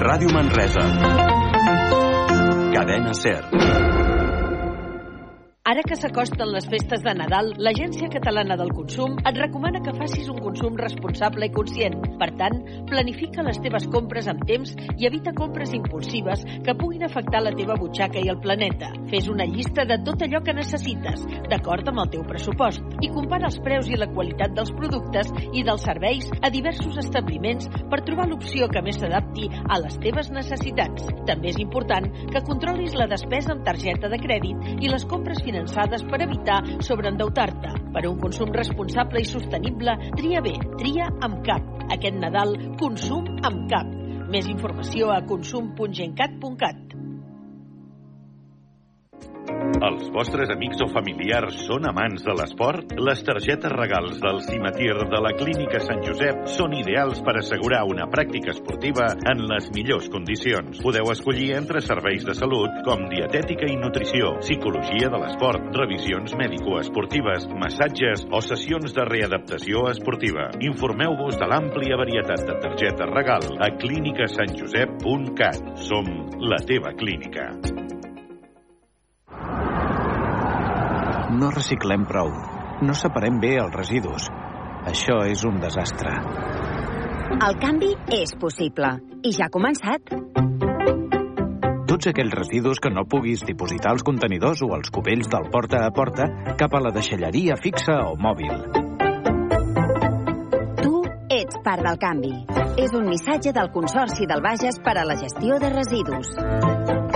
Ràdio 0.00 0.32
Manresa. 0.32 0.80
Cadena 2.72 3.12
Ser. 3.12 3.44
Ara 5.78 5.86
que 5.86 5.94
s'acosten 5.94 6.48
les 6.50 6.64
festes 6.66 7.04
de 7.06 7.12
Nadal, 7.14 7.52
l'Agència 7.62 8.08
Catalana 8.10 8.56
del 8.58 8.72
Consum 8.74 9.12
et 9.22 9.36
recomana 9.38 9.78
que 9.78 9.92
facis 9.94 10.26
un 10.26 10.40
consum 10.42 10.74
responsable 10.74 11.46
i 11.46 11.52
conscient. 11.54 11.94
Per 12.18 12.26
tant, 12.40 12.56
planifica 12.88 13.44
les 13.46 13.60
teves 13.62 13.86
compres 13.92 14.26
amb 14.26 14.42
temps 14.48 14.72
i 14.98 15.06
evita 15.06 15.30
compres 15.38 15.70
impulsives 15.78 16.42
que 16.66 16.74
puguin 16.74 17.04
afectar 17.06 17.44
la 17.44 17.52
teva 17.54 17.76
butxaca 17.78 18.18
i 18.18 18.26
el 18.32 18.40
planeta. 18.42 18.88
Fes 19.12 19.28
una 19.30 19.46
llista 19.46 19.84
de 19.86 20.00
tot 20.02 20.24
allò 20.26 20.40
que 20.42 20.56
necessites, 20.56 21.22
d'acord 21.46 21.92
amb 21.92 22.02
el 22.02 22.10
teu 22.16 22.26
pressupost, 22.26 22.82
i 22.98 23.12
compara 23.14 23.46
els 23.46 23.60
preus 23.62 23.86
i 23.86 24.00
la 24.02 24.10
qualitat 24.10 24.58
dels 24.58 24.74
productes 24.74 25.30
i 25.52 25.62
dels 25.62 25.86
serveis 25.86 26.26
a 26.42 26.50
diversos 26.50 26.98
establiments 27.04 27.70
per 27.86 28.02
trobar 28.02 28.26
l'opció 28.26 28.66
que 28.66 28.82
més 28.82 28.98
s'adapti 28.98 29.46
a 29.62 29.78
les 29.84 30.02
teves 30.02 30.34
necessitats. 30.34 31.06
També 31.30 31.54
és 31.54 31.62
important 31.62 32.10
que 32.34 32.42
controlis 32.50 32.98
la 32.98 33.06
despesa 33.06 33.54
amb 33.54 33.62
targeta 33.62 34.10
de 34.10 34.18
crèdit 34.26 34.82
i 34.82 34.90
les 34.90 35.06
compres 35.06 35.38
financeres 35.38 35.67
finançades 35.68 36.04
per 36.08 36.22
evitar 36.24 36.58
sobreendeutar-te. 36.80 37.74
Per 37.92 38.04
un 38.08 38.18
consum 38.20 38.52
responsable 38.54 39.20
i 39.20 39.28
sostenible, 39.28 39.96
tria 40.16 40.40
bé, 40.40 40.56
tria 40.78 41.08
amb 41.20 41.42
cap. 41.44 41.62
Aquest 41.92 42.16
Nadal, 42.16 42.56
consum 42.80 43.28
amb 43.44 43.68
cap. 43.70 43.88
Més 44.32 44.48
informació 44.48 45.12
a 45.12 45.22
consum.gencat.cat. 45.28 46.87
Els 49.48 50.08
vostres 50.12 50.50
amics 50.52 50.80
o 50.84 50.88
familiars 50.90 51.56
són 51.68 51.86
amants 51.88 52.24
de 52.26 52.34
l'esport? 52.36 52.92
Les 52.98 53.20
targetes 53.24 53.72
regals 53.72 54.18
del 54.20 54.40
Cimetir 54.44 54.94
de 55.12 55.20
la 55.24 55.32
Clínica 55.38 55.80
Sant 55.84 56.02
Josep 56.04 56.48
són 56.50 56.74
ideals 56.76 57.20
per 57.24 57.34
assegurar 57.38 57.84
una 57.88 58.06
pràctica 58.10 58.50
esportiva 58.54 59.06
en 59.32 59.44
les 59.50 59.70
millors 59.76 60.08
condicions. 60.12 60.80
Podeu 60.82 61.12
escollir 61.14 61.52
entre 61.58 61.80
serveis 61.84 62.26
de 62.26 62.34
salut 62.36 62.70
com 62.86 63.06
dietètica 63.12 63.66
i 63.70 63.76
nutrició, 63.80 64.34
psicologia 64.42 65.08
de 65.12 65.18
l'esport, 65.22 65.62
revisions 65.78 66.34
mèdico-esportives, 66.38 67.48
massatges 67.62 68.26
o 68.32 68.40
sessions 68.44 68.90
de 68.96 69.04
readaptació 69.08 69.86
esportiva. 69.92 70.50
Informeu-vos 70.72 71.38
de 71.38 71.46
l'àmplia 71.48 72.00
varietat 72.00 72.42
de 72.48 72.54
targetes 72.66 73.08
regal 73.14 73.44
a 73.62 73.68
clínicasantjosep.cat. 73.78 75.58
Som 75.88 76.04
la 76.42 76.58
teva 76.66 76.90
clínica. 76.98 77.44
No 81.28 81.50
reciclem 81.52 82.06
prou. 82.08 82.30
No 82.80 82.94
separem 82.96 83.36
bé 83.42 83.58
els 83.60 83.74
residus. 83.74 84.30
Això 84.88 85.18
és 85.28 85.42
un 85.44 85.58
desastre. 85.60 86.14
El 87.36 87.58
canvi 87.60 87.90
és 88.16 88.32
possible. 88.40 88.94
I 89.20 89.34
ja 89.36 89.48
ha 89.48 89.52
començat. 89.52 90.14
tots 91.88 92.06
aquells 92.12 92.34
residus 92.36 92.78
que 92.78 92.90
no 92.94 93.02
puguis 93.10 93.40
dipositar 93.42 93.90
als 93.90 94.04
contenidors 94.06 94.60
o 94.62 94.68
als 94.76 94.90
cubells 94.94 95.26
del 95.32 95.48
porta 95.50 95.80
a 95.86 95.90
porta 95.90 96.28
cap 96.60 96.74
a 96.74 96.80
la 96.84 96.92
deixalleria 96.94 97.56
fixa 97.56 97.96
o 98.06 98.14
mòbil. 98.14 98.52
Tu 100.78 101.02
ets 101.40 101.58
part 101.64 101.82
del 101.82 101.98
canvi. 101.98 102.34
És 102.78 102.94
un 102.94 103.08
missatge 103.08 103.52
del 103.52 103.72
Consorci 103.74 104.28
del 104.30 104.44
Bages 104.44 104.78
per 104.84 104.94
a 104.96 105.04
la 105.04 105.16
gestió 105.18 105.58
de 105.58 105.72
residus. 105.74 107.07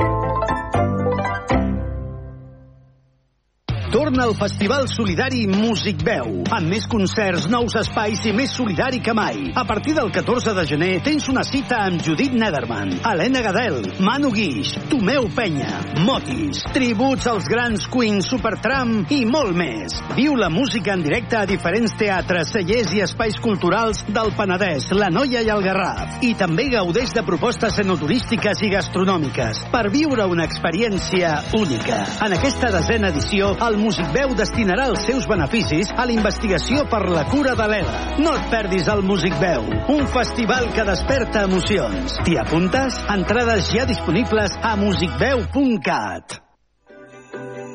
Torna 3.92 4.24
al 4.24 4.34
Festival 4.34 4.88
Solidari 4.88 5.42
Músic 5.46 6.00
Veu, 6.00 6.38
amb 6.48 6.70
més 6.72 6.86
concerts, 6.88 7.44
nous 7.52 7.74
espais 7.76 8.22
i 8.24 8.30
més 8.32 8.54
solidari 8.56 9.02
que 9.04 9.12
mai. 9.12 9.50
A 9.52 9.66
partir 9.68 9.92
del 9.92 10.08
14 10.08 10.54
de 10.56 10.62
gener 10.64 10.94
tens 11.04 11.26
una 11.28 11.42
cita 11.44 11.82
amb 11.84 12.00
Judit 12.00 12.32
Nederman, 12.32 12.94
Helena 13.04 13.42
Gadel, 13.44 13.76
Manu 14.00 14.30
Guix, 14.32 14.70
Tomeu 14.88 15.28
Penya, 15.36 15.82
Motis, 16.06 16.62
tributs 16.72 17.28
als 17.28 17.50
grans 17.52 17.84
Queen 17.92 18.22
Supertram 18.24 19.02
i 19.12 19.26
molt 19.28 19.52
més. 19.60 19.98
Viu 20.16 20.38
la 20.40 20.48
música 20.48 20.96
en 20.96 21.04
directe 21.04 21.36
a 21.36 21.44
diferents 21.44 21.92
teatres, 22.00 22.54
cellers 22.56 22.96
i 22.96 23.04
espais 23.04 23.36
culturals 23.44 24.06
del 24.08 24.32
Penedès, 24.40 24.88
la 24.96 25.12
Noia 25.12 25.44
i 25.44 25.52
el 25.52 25.60
Garraf. 25.68 26.16
I 26.24 26.32
també 26.40 26.70
gaudeix 26.72 27.12
de 27.12 27.26
propostes 27.28 27.76
enoturístiques 27.84 28.64
i 28.64 28.72
gastronòmiques 28.72 29.66
per 29.68 29.84
viure 29.92 30.24
una 30.32 30.48
experiència 30.48 31.36
única. 31.60 32.00
En 32.24 32.40
aquesta 32.40 32.72
desena 32.72 33.12
edició, 33.12 33.52
el 33.60 33.81
Music 33.82 34.12
Veu 34.14 34.36
destinarà 34.38 34.86
els 34.92 35.02
seus 35.08 35.26
beneficis 35.30 35.90
a 35.96 36.06
la 36.06 36.14
investigació 36.14 36.84
per 36.92 37.02
la 37.10 37.24
cura 37.32 37.56
de 37.58 37.66
l'ELA. 37.72 37.96
No 38.22 38.36
et 38.38 38.46
perdis 38.52 38.90
el 38.92 39.02
Music 39.08 39.34
Veu, 39.42 39.66
un 39.96 40.06
festival 40.14 40.70
que 40.76 40.86
desperta 40.86 41.42
emocions. 41.50 42.20
T'hi 42.22 42.38
apuntes? 42.44 43.02
Entrades 43.16 43.72
ja 43.74 43.88
disponibles 43.90 44.54
a 44.62 44.76
musicveu.cat. 44.78 46.42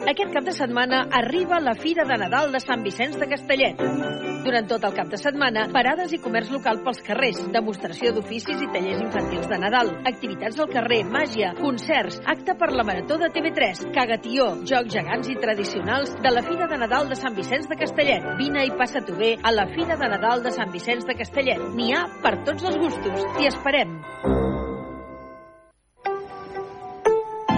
Aquest 0.06 0.34
cap 0.34 0.45
de 0.45 0.53
setmana 0.53 1.08
arriba 1.11 1.59
la 1.59 1.74
Fira 1.76 2.06
de 2.06 2.17
Nadal 2.22 2.51
de 2.53 2.59
Sant 2.61 2.84
Vicenç 2.85 3.17
de 3.17 3.27
Castellet. 3.32 3.82
Durant 4.45 4.67
tot 4.69 4.84
el 4.88 4.93
cap 4.95 5.09
de 5.11 5.17
setmana, 5.19 5.66
parades 5.74 6.14
i 6.16 6.19
comerç 6.24 6.51
local 6.53 6.80
pels 6.85 7.01
carrers, 7.03 7.42
demostració 7.51 8.14
d'oficis 8.16 8.61
i 8.64 8.69
tallers 8.72 9.01
infantils 9.03 9.50
de 9.51 9.59
Nadal, 9.59 9.92
activitats 10.08 10.59
al 10.64 10.69
carrer, 10.72 11.01
màgia, 11.11 11.51
concerts, 11.58 12.22
acte 12.24 12.56
per 12.59 12.69
la 12.72 12.85
Marató 12.88 13.17
de 13.19 13.32
TV3, 13.35 13.88
cagatió, 13.98 14.48
jocs 14.72 14.93
gegants 14.93 15.32
i 15.34 15.40
tradicionals 15.42 16.14
de 16.24 16.32
la 16.32 16.45
Fira 16.48 16.69
de 16.72 16.80
Nadal 16.85 17.11
de 17.11 17.19
Sant 17.19 17.35
Vicenç 17.35 17.67
de 17.67 17.80
Castellet. 17.82 18.30
Vine 18.40 18.67
i 18.69 18.76
passa-t'ho 18.77 19.17
bé 19.19 19.34
a 19.42 19.51
la 19.56 19.67
Fira 19.74 20.00
de 20.00 20.14
Nadal 20.16 20.45
de 20.45 20.56
Sant 20.56 20.72
Vicenç 20.72 21.09
de 21.09 21.17
Castellet. 21.19 21.67
N'hi 21.76 21.92
ha 21.98 22.06
per 22.24 22.38
tots 22.48 22.64
els 22.64 22.80
gustos. 22.85 23.27
T'hi 23.35 23.51
esperem. 23.51 24.00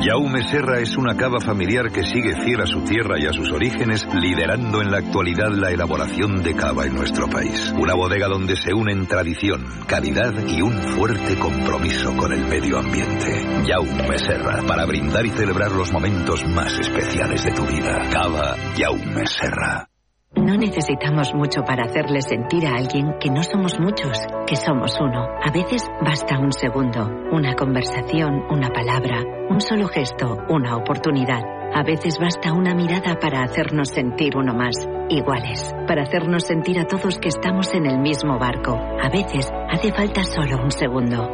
Jaume 0.02 0.42
Serra 0.44 0.80
es 0.80 0.96
una 0.96 1.18
cava 1.18 1.42
familiar 1.42 1.92
que 1.92 2.04
sigue 2.04 2.34
fiel 2.42 2.62
a 2.62 2.66
su 2.66 2.82
tierra 2.84 3.20
y 3.20 3.26
a 3.26 3.34
sus 3.34 3.52
orígenes, 3.52 4.08
liderando 4.14 4.82
en 4.82 4.92
la 4.92 5.00
actualidad 5.00 5.52
la 5.52 5.72
elaboración 5.72 6.42
de 6.42 6.56
cava 6.56 6.86
en 6.86 6.96
nuestro 6.96 7.28
país. 7.28 7.74
Una 7.78 7.96
bodega 7.96 8.28
donde 8.28 8.56
se 8.56 8.74
unen 8.74 9.08
tradición, 9.08 9.66
calidad 9.88 10.34
y 10.48 10.62
un 10.62 10.72
fuerte 10.72 11.38
compromiso 11.38 12.16
con 12.16 12.32
el 12.32 12.46
medio 12.46 12.80
ambiente. 12.80 13.46
Jaume 13.68 14.18
Serra, 14.20 14.64
para 14.66 14.86
brindar 14.86 15.26
y 15.26 15.32
celebrar 15.32 15.72
los 15.72 15.92
momentos 15.92 16.46
más 16.46 16.80
especiales 16.80 17.44
de 17.44 17.52
tu 17.52 17.66
vida. 17.66 18.10
Cava 18.10 18.56
Jaume 18.78 19.28
Serra. 19.28 19.89
No 20.36 20.56
necesitamos 20.58 21.34
mucho 21.34 21.64
para 21.64 21.86
hacerle 21.86 22.22
sentir 22.22 22.68
a 22.68 22.76
alguien 22.76 23.16
que 23.20 23.32
no 23.32 23.42
somos 23.42 23.80
muchos, 23.80 24.20
que 24.46 24.56
somos 24.56 25.00
uno. 25.02 25.28
A 25.44 25.52
veces 25.52 25.88
basta 26.06 26.38
un 26.38 26.52
segundo, 26.52 27.10
una 27.32 27.56
conversación, 27.56 28.44
una 28.50 28.70
palabra, 28.70 29.24
un 29.50 29.60
solo 29.60 29.88
gesto, 29.88 30.38
una 30.50 30.76
oportunidad. 30.76 31.42
A 31.74 31.84
veces 31.84 32.20
basta 32.20 32.54
una 32.54 32.76
mirada 32.76 33.18
para 33.20 33.42
hacernos 33.42 33.90
sentir 33.90 34.38
uno 34.38 34.54
más, 34.54 34.88
iguales, 35.10 35.74
para 35.88 36.04
hacernos 36.04 36.44
sentir 36.44 36.80
a 36.80 36.86
todos 36.86 37.18
que 37.18 37.30
estamos 37.30 37.74
en 37.74 37.88
el 37.88 37.98
mismo 38.00 38.38
barco. 38.38 38.74
A 38.74 39.10
veces 39.10 39.52
hace 39.70 39.92
falta 39.92 40.24
solo 40.24 40.64
un 40.64 40.72
segundo. 40.72 41.28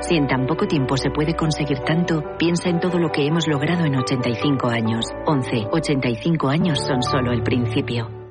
Si 0.00 0.16
en 0.16 0.26
tan 0.26 0.46
poco 0.46 0.66
tiempo 0.66 0.96
se 0.96 1.10
puede 1.10 1.34
conseguir 1.34 1.78
tanto, 1.80 2.22
piensa 2.38 2.68
en 2.68 2.80
todo 2.80 2.98
lo 2.98 3.10
que 3.10 3.24
hemos 3.24 3.46
logrado 3.46 3.84
en 3.84 3.96
85 3.96 4.68
años. 4.68 5.04
11, 5.26 5.68
85 5.70 6.48
años 6.48 6.84
son 6.84 7.02
solo 7.02 7.30
el 7.30 7.42
principio. 7.44 8.21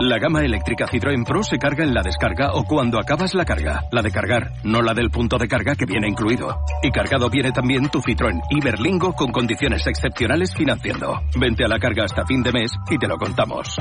La 0.00 0.18
gama 0.18 0.40
eléctrica 0.40 0.86
Citroën 0.86 1.24
Pro 1.24 1.42
se 1.42 1.58
carga 1.58 1.84
en 1.84 1.92
la 1.92 2.02
descarga 2.02 2.54
o 2.54 2.64
cuando 2.64 2.98
acabas 2.98 3.34
la 3.34 3.44
carga. 3.44 3.84
La 3.92 4.02
de 4.02 4.10
cargar, 4.10 4.52
no 4.64 4.80
la 4.80 4.94
del 4.94 5.10
punto 5.10 5.36
de 5.36 5.46
carga 5.46 5.74
que 5.74 5.84
viene 5.84 6.08
incluido. 6.08 6.64
Y 6.82 6.90
cargado 6.90 7.28
viene 7.28 7.52
también 7.52 7.88
tu 7.90 8.00
Citroën 8.00 8.40
Iberlingo 8.50 9.12
con 9.12 9.30
condiciones 9.30 9.86
excepcionales 9.86 10.54
financiando. 10.54 11.20
Vente 11.38 11.64
a 11.64 11.68
la 11.68 11.78
carga 11.78 12.04
hasta 12.04 12.24
fin 12.24 12.42
de 12.42 12.50
mes 12.50 12.72
y 12.90 12.98
te 12.98 13.06
lo 13.06 13.16
contamos. 13.18 13.76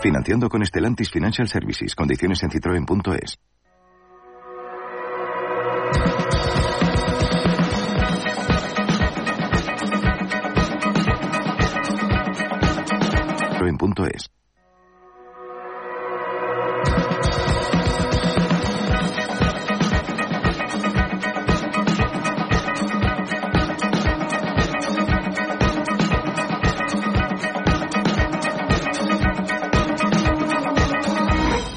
Financiando 0.00 0.48
con 0.48 0.64
Stellantis 0.64 1.10
Financial 1.10 1.48
Services. 1.48 1.94
Condiciones 1.94 2.42
en 2.44 2.50
citroen.es. 2.50 3.38
citroen.es. 13.66 14.30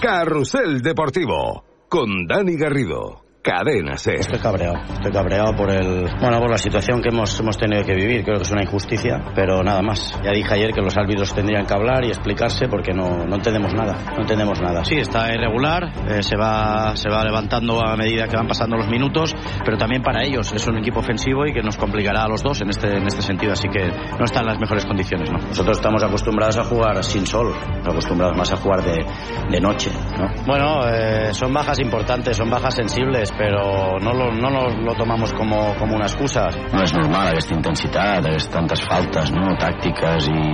Carrusel 0.01 0.81
Deportivo 0.81 1.63
con 1.87 2.25
Dani 2.27 2.55
Garrido. 2.55 3.28
Cadena 3.41 3.97
Ser. 3.97 4.15
Estoy 4.15 4.39
cabreado, 4.39 4.77
estoy 4.93 5.11
cabreado 5.11 5.55
por 5.55 5.71
el, 5.71 6.07
bueno, 6.19 6.39
por 6.39 6.51
la 6.51 6.57
situación 6.57 7.01
que 7.01 7.09
hemos, 7.09 7.39
hemos 7.39 7.57
tenido 7.57 7.83
que 7.83 7.95
vivir. 7.95 8.23
Creo 8.23 8.35
que 8.37 8.43
es 8.43 8.51
una 8.51 8.63
injusticia, 8.63 9.21
pero 9.33 9.63
nada 9.63 9.81
más. 9.81 10.19
Ya 10.23 10.31
dije 10.31 10.53
ayer 10.53 10.73
que 10.73 10.81
los 10.81 10.97
árbitros 10.97 11.33
tendrían 11.33 11.65
que 11.65 11.73
hablar 11.73 12.03
y 12.03 12.09
explicarse 12.09 12.67
porque 12.67 12.93
no, 12.93 13.25
no 13.25 13.35
entendemos 13.35 13.73
nada, 13.73 13.97
no 14.15 14.21
entendemos 14.21 14.59
nada. 14.61 14.83
Sí, 14.83 14.95
está 14.95 15.33
irregular, 15.33 15.89
eh, 16.09 16.21
se 16.21 16.35
va, 16.35 16.95
se 16.95 17.09
va 17.09 17.23
levantando 17.23 17.81
a 17.81 17.95
medida 17.95 18.27
que 18.27 18.35
van 18.35 18.47
pasando 18.47 18.75
los 18.75 18.89
minutos, 18.89 19.33
pero 19.63 19.77
también 19.77 20.01
para 20.01 20.23
ellos 20.23 20.51
es 20.51 20.67
un 20.67 20.77
equipo 20.77 20.99
ofensivo 20.99 21.45
y 21.45 21.53
que 21.53 21.61
nos 21.61 21.77
complicará 21.77 22.23
a 22.23 22.27
los 22.27 22.43
dos 22.43 22.59
en 22.61 22.69
este, 22.69 22.97
en 22.97 23.07
este 23.07 23.21
sentido, 23.21 23.53
así 23.53 23.69
que 23.69 23.87
no 23.87 24.25
están 24.25 24.43
en 24.43 24.49
las 24.49 24.59
mejores 24.59 24.85
condiciones, 24.85 25.31
¿no? 25.31 25.37
Nosotros 25.37 25.77
estamos 25.77 26.03
acostumbrados 26.03 26.57
a 26.57 26.63
jugar 26.65 27.03
sin 27.03 27.25
sol, 27.25 27.53
acostumbrados 27.85 28.37
más 28.37 28.51
a 28.51 28.57
jugar 28.57 28.83
de, 28.83 29.05
de 29.49 29.61
noche, 29.61 29.91
¿no? 30.17 30.27
Bueno, 30.45 30.81
eh, 30.87 31.33
son 31.33 31.53
bajas 31.53 31.79
importantes, 31.79 32.35
son 32.35 32.49
bajas 32.49 32.75
sensibles, 32.75 33.28
però 33.37 33.97
no 34.03 34.13
lo, 34.13 34.29
no 34.35 34.49
lo, 34.49 34.63
lo 34.85 34.95
tomamos 34.95 35.33
como, 35.33 35.73
como 35.79 35.95
una 35.95 36.07
excusa. 36.07 36.47
No 36.73 36.83
és 36.85 36.93
normal 36.95 37.31
aquesta 37.31 37.55
intensitat, 37.55 38.25
aquestes 38.25 38.51
tantes 38.53 38.85
faltes 38.87 39.33
no? 39.35 39.53
tàctiques 39.59 40.29
i... 40.31 40.45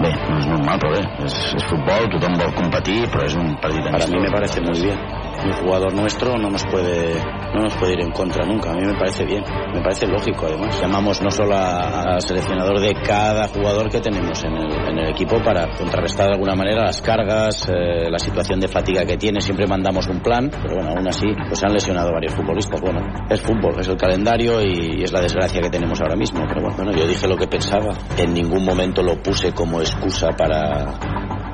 Bé, 0.00 0.14
no 0.30 0.38
és 0.40 0.46
normal, 0.48 0.78
però 0.80 0.94
bé, 0.94 1.02
és, 1.26 1.34
és 1.58 1.66
futbol, 1.68 2.08
tothom 2.14 2.38
vol 2.40 2.54
competir, 2.56 3.02
però 3.12 3.26
és 3.28 3.36
un 3.36 3.52
partit 3.60 3.90
Para 3.90 4.06
mí 4.08 4.22
me 4.22 4.30
parece 4.32 4.62
muy 4.64 4.80
bien. 4.80 5.29
Un 5.44 5.52
jugador 5.52 5.94
nuestro 5.94 6.36
no 6.36 6.50
nos 6.50 6.64
puede 6.66 7.14
no 7.54 7.62
nos 7.62 7.76
puede 7.76 7.94
ir 7.94 8.00
en 8.00 8.10
contra 8.12 8.44
nunca. 8.44 8.70
A 8.70 8.74
mí 8.74 8.84
me 8.84 8.94
parece 8.94 9.24
bien, 9.24 9.42
me 9.74 9.80
parece 9.80 10.06
lógico 10.06 10.46
además. 10.46 10.80
Llamamos 10.80 11.20
no 11.22 11.30
solo 11.30 11.56
al 11.56 12.20
seleccionador 12.20 12.80
de 12.80 12.94
cada 13.02 13.48
jugador 13.48 13.90
que 13.90 14.00
tenemos 14.00 14.42
en 14.44 14.54
el, 14.54 15.10
equipo 15.10 15.42
para 15.42 15.66
contrarrestar 15.76 16.26
de 16.26 16.34
alguna 16.34 16.54
manera 16.54 16.84
las 16.84 17.02
cargas, 17.02 17.68
eh, 17.68 18.08
la 18.08 18.18
situación 18.18 18.60
de 18.60 18.68
fatiga 18.68 19.04
que 19.04 19.16
tiene. 19.16 19.40
Siempre 19.40 19.66
mandamos 19.66 20.06
un 20.06 20.20
plan, 20.20 20.48
pero 20.50 20.76
bueno, 20.76 20.90
aún 20.90 21.08
así 21.08 21.26
pues 21.48 21.62
han 21.64 21.72
lesionado 21.72 22.12
varios 22.12 22.34
futbolistas. 22.34 22.80
Bueno, 22.80 23.00
es 23.28 23.40
fútbol, 23.40 23.80
es 23.80 23.88
el 23.88 23.96
calendario 23.96 24.60
y, 24.62 25.00
y 25.00 25.02
es 25.02 25.12
la 25.12 25.20
desgracia 25.20 25.60
que 25.60 25.70
tenemos 25.70 26.00
ahora 26.00 26.16
mismo. 26.16 26.44
Pero 26.46 26.60
bueno, 26.60 26.76
bueno, 26.76 26.92
yo 26.92 27.06
dije 27.06 27.26
lo 27.26 27.36
que 27.36 27.46
pensaba. 27.46 27.96
En 28.16 28.32
ningún 28.32 28.64
momento 28.64 29.02
lo 29.02 29.20
puse 29.22 29.52
como 29.52 29.80
excusa 29.80 30.28
para, 30.36 30.98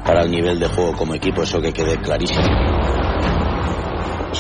para 0.05 0.23
el 0.23 0.31
nivel 0.31 0.59
de 0.59 0.69
juego 0.69 0.93
como 0.93 1.15
equipo, 1.15 1.43
eso 1.43 1.61
que 1.61 1.73
quede 1.73 1.99
clarísimo. 1.99 2.45